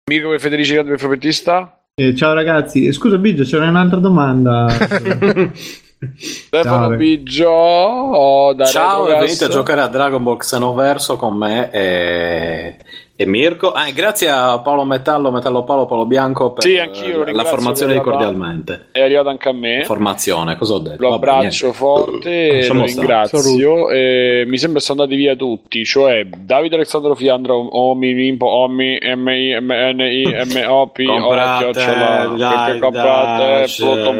Mirko 0.09 0.33
e 0.33 0.39
Federici 0.39 0.73
Gaddo 0.73 0.95
Profetista? 0.95 1.83
Eh, 1.95 2.15
ciao 2.15 2.33
ragazzi, 2.33 2.85
Eh, 2.85 2.93
scusa 2.93 3.17
Biggio, 3.17 3.43
c'era 3.43 3.67
un'altra 3.67 3.99
domanda. 3.99 4.67
Stefano 6.17 6.87
Ciao. 6.87 6.97
Biggio 6.97 7.49
oh, 7.49 8.53
da 8.53 8.65
Ciao, 8.65 9.07
e 9.07 9.19
venite 9.19 9.45
a 9.45 9.49
giocare 9.49 9.81
a 9.81 9.87
Dragon 9.87 10.21
Ball 10.23 10.37
Xenoverso 10.37 11.15
con 11.17 11.35
me 11.35 11.71
e, 11.71 12.77
e 13.23 13.25
Mirko. 13.27 13.71
Ah, 13.71 13.87
e 13.87 13.93
grazie 13.93 14.29
a 14.29 14.59
Paolo 14.59 14.83
Metallo, 14.85 15.31
Metallo 15.31 15.63
Paolo, 15.63 15.85
Paolo 15.85 16.05
Bianco 16.05 16.51
per 16.51 16.63
Sì, 16.63 16.75
lo 17.11 17.25
la 17.31 17.43
formazione 17.45 17.93
di 17.93 17.99
cordialmente. 17.99 18.87
È 18.91 19.01
arrivato 19.01 19.29
anche 19.29 19.49
a 19.49 19.53
me. 19.53 19.83
Formazione, 19.83 20.55
cosa 20.55 20.73
ho 20.73 20.79
detto? 20.79 21.01
Lo 21.01 21.09
Vabbè, 21.09 21.15
abbraccio 21.27 21.65
niente. 21.65 21.77
forte 21.79 22.47
e 22.59 22.67
lo 22.67 22.83
ringrazio. 22.83 23.89
E 23.89 24.43
mi 24.47 24.57
sembra 24.57 24.79
sono 24.79 25.01
andati 25.01 25.19
via 25.19 25.35
tutti, 25.35 25.83
cioè 25.85 26.25
Davide 26.25 26.75
Alessandro 26.75 27.15
Fiandro, 27.15 27.77
Omi, 27.77 28.13
Mimpo, 28.13 28.47
Omi, 28.47 28.97
MI, 29.15 29.57
MNI, 29.59 30.23
MOP, 30.67 30.97
Comprate, 32.79 33.65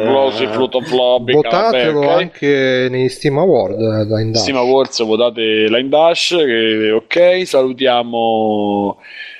Plossi, 0.04 0.46
Pluton 0.46 0.82
Floppy, 0.84 1.32
Votatelo 1.32 2.10
anche 2.10 2.88
nei 2.90 3.08
Steam 3.08 3.38
Award 3.38 3.80
eh, 3.80 4.06
da 4.06 4.20
Indash. 4.20 4.42
Steam 4.42 4.56
Awards 4.56 5.04
votate 5.04 5.40
Line 5.68 5.88
Dash, 5.88 6.28
che- 6.36 6.90
ok, 6.92 7.46
salutiamo 7.46 8.93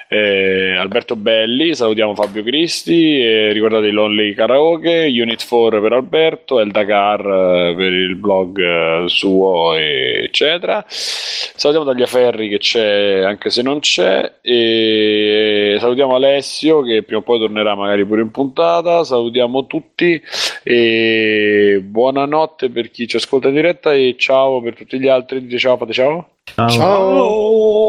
eh, 0.09 0.77
Alberto 0.77 1.17
Belli, 1.17 1.75
salutiamo 1.75 2.15
Fabio 2.15 2.43
Cristi, 2.43 3.21
eh, 3.21 3.53
ricordate 3.53 3.89
i 3.89 3.91
Lonely 3.91 4.35
Karaoke, 4.35 5.07
Unit 5.07 5.47
4 5.47 5.81
per 5.81 5.93
Alberto, 5.93 6.61
El 6.61 6.71
Dakar 6.71 7.21
eh, 7.21 7.75
per 7.77 7.93
il 7.93 8.15
blog 8.17 8.59
eh, 8.59 9.05
suo, 9.09 9.75
eccetera. 9.75 10.85
Salutiamo 10.87 11.91
Tagliaferri 11.91 12.49
che 12.49 12.59
c'è 12.59 13.23
anche 13.25 13.51
se 13.51 13.63
non 13.63 13.81
c'è, 13.81 14.35
e 14.41 15.77
salutiamo 15.81 16.15
Alessio 16.15 16.83
che 16.83 17.03
prima 17.03 17.21
o 17.21 17.25
poi 17.25 17.39
tornerà 17.41 17.75
magari 17.75 18.05
pure 18.05 18.23
in 18.23 18.31
puntata, 18.31 19.03
salutiamo 19.05 19.67
tutti 19.67 20.21
e 20.63 21.81
buonanotte 21.83 22.71
per 22.71 22.91
chi 22.91 23.09
ci 23.09 23.17
ascolta 23.17 23.49
in 23.49 23.55
diretta 23.55 23.93
e 23.93 24.15
ciao 24.19 24.61
per 24.61 24.77
tutti 24.77 24.99
gli 25.01 25.09
altri, 25.09 25.41
dite 25.41 25.59
ciao, 25.59 25.77
fate 25.77 25.93
ciao. 25.93 26.29
Ciao. 26.69 27.89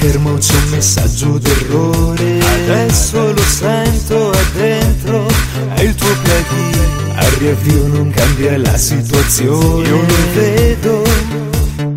Schermo 0.00 0.34
c'è 0.38 0.54
un 0.54 0.68
messaggio 0.70 1.38
d'errore. 1.38 2.38
Adesso 2.40 3.32
lo 3.32 3.42
sento 3.42 4.32
è 4.32 4.44
dentro. 4.54 5.26
È 5.74 5.82
il 5.82 5.94
tuo 5.94 6.08
plugin 6.22 7.12
Al 7.16 7.30
riavvio 7.32 7.86
non 7.86 8.10
cambia 8.10 8.56
la 8.56 8.78
situazione. 8.78 9.88
Io 9.88 10.00
lo 10.00 10.16
vedo. 10.32 11.02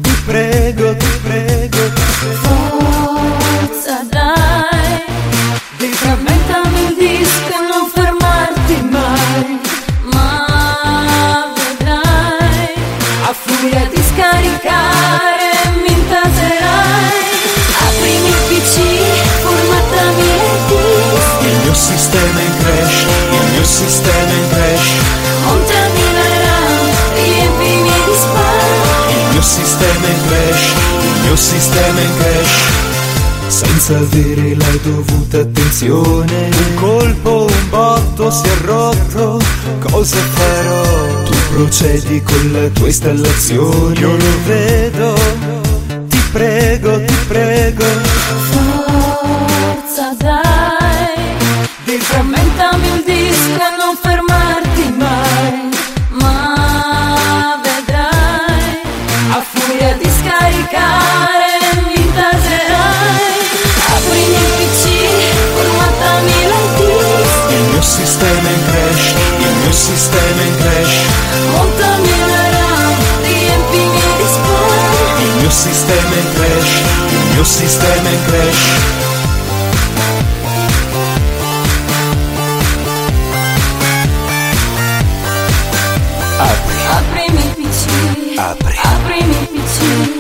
Ti 0.02 0.16
prego, 0.26 0.98
ti 0.98 1.08
prego. 1.24 1.78
Forza 2.42 4.06
dai, 4.10 5.02
riframmentami 5.78 6.86
il 6.88 6.96
disco 6.98 7.48
e 7.48 7.62
non 7.72 7.90
fermarti 7.94 8.88
mai, 8.90 9.60
ma 10.12 11.54
vedrai, 11.56 12.74
a 13.28 13.34
furia 13.34 13.88
di 13.94 14.02
scaricare 14.14 15.33
sistema 23.74 24.32
in 24.34 24.50
crash 24.50 24.92
la 26.14 26.28
RAM, 26.44 26.90
riempimi 27.16 27.90
di 28.06 28.14
spam, 28.14 29.10
Il 29.10 29.32
mio 29.32 29.42
sistema 29.42 30.08
in 30.08 30.22
crash 30.28 30.74
Il 31.02 31.22
mio 31.24 31.36
sistema 31.36 32.00
in 32.00 32.16
crash 32.18 32.82
senza 33.48 33.98
avere 33.98 34.56
la 34.56 34.78
dovuta 34.82 35.40
attenzione. 35.40 36.50
Un 36.50 36.74
colpo, 36.74 37.46
un 37.48 37.70
botto 37.70 38.32
si 38.32 38.48
è 38.48 38.66
rotto, 38.66 39.40
cosa 39.80 40.18
farò? 40.18 41.24
Tu 41.26 41.34
procedi 41.54 42.24
con 42.24 42.52
la 42.52 42.68
tua 42.70 42.88
installazione, 42.88 44.00
io 44.00 44.16
lo 44.16 44.44
vedo, 44.48 45.14
ti 46.08 46.20
prego, 46.32 47.00
ti 47.06 47.16
prego. 47.28 48.13
È 68.48 68.52
in 68.52 68.66
crash, 68.66 69.14
il 69.40 69.56
mio 69.62 69.72
sistema 69.72 70.42
è 70.42 70.46
in 70.46 70.56
crash, 70.58 70.96
montami 71.52 72.10
la 72.20 72.50
RAM, 72.50 72.96
riempimi 73.22 74.02
di 74.18 74.26
spam, 74.26 75.22
il 75.22 75.34
mio 75.40 75.50
sistema 75.50 76.14
è 76.14 76.20
in 76.20 76.34
crash, 76.34 76.82
il 77.10 77.26
mio 77.34 77.44
sistema 77.44 78.10
è 78.10 78.12
in 78.12 78.26
crash. 78.26 78.64
Apri, 86.38 86.80
aprimi 86.90 87.42
il 87.44 87.54
PC, 87.56 88.23
apri, 88.38 88.76
aprimi 88.82 89.36
il 89.40 89.48
PC, 89.48 89.78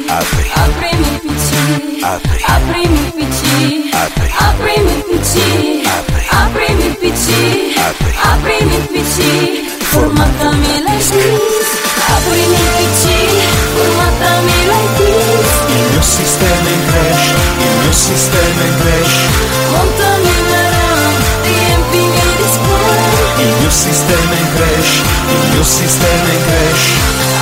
apri, 0.08 0.52
aprimi 0.54 1.08
il 1.08 1.20
PC, 1.24 2.04
apri, 2.04 2.44
aprimi 2.46 3.00
il 3.00 3.12
PC, 3.14 3.94
apri, 3.94 4.32
aprimi 4.38 4.92
il 4.92 5.04
PC, 5.10 5.34
apri, 5.88 6.24
aprimi 6.30 6.86
il 6.86 6.96
PC, 6.98 7.78
apri. 7.78 8.14
aprimi 8.22 8.76
il 8.76 8.88
PC, 8.94 9.18
formattami 9.92 10.84
le 10.84 10.96
disc, 10.96 11.14
aprimi 12.08 12.54
il 12.54 12.70
PC, 12.78 13.04
formattami 13.76 14.58
le 14.68 14.82
disc, 14.98 15.62
Il 15.70 15.84
mio 15.92 16.02
sistema 16.02 16.68
è 16.68 16.74
in 16.74 16.86
crash, 16.88 17.26
il 17.58 17.74
mio 17.82 17.94
sistema 17.94 18.62
è 18.62 18.68
in 18.68 18.76
crash, 18.82 19.16
montami 19.72 20.34
la 20.50 20.70
RAM, 20.70 21.14
riempimi 21.44 22.22
di 22.38 22.48
spam, 22.54 23.02
il 23.40 23.54
mio 23.60 23.70
sistema 23.70 24.34
è 24.34 24.40
in 24.40 24.48
crash, 24.56 25.02
il 25.30 25.50
mio 25.54 25.64
sistema 25.64 26.30
è 26.30 26.34
in 26.34 26.44
crash, 26.46 27.13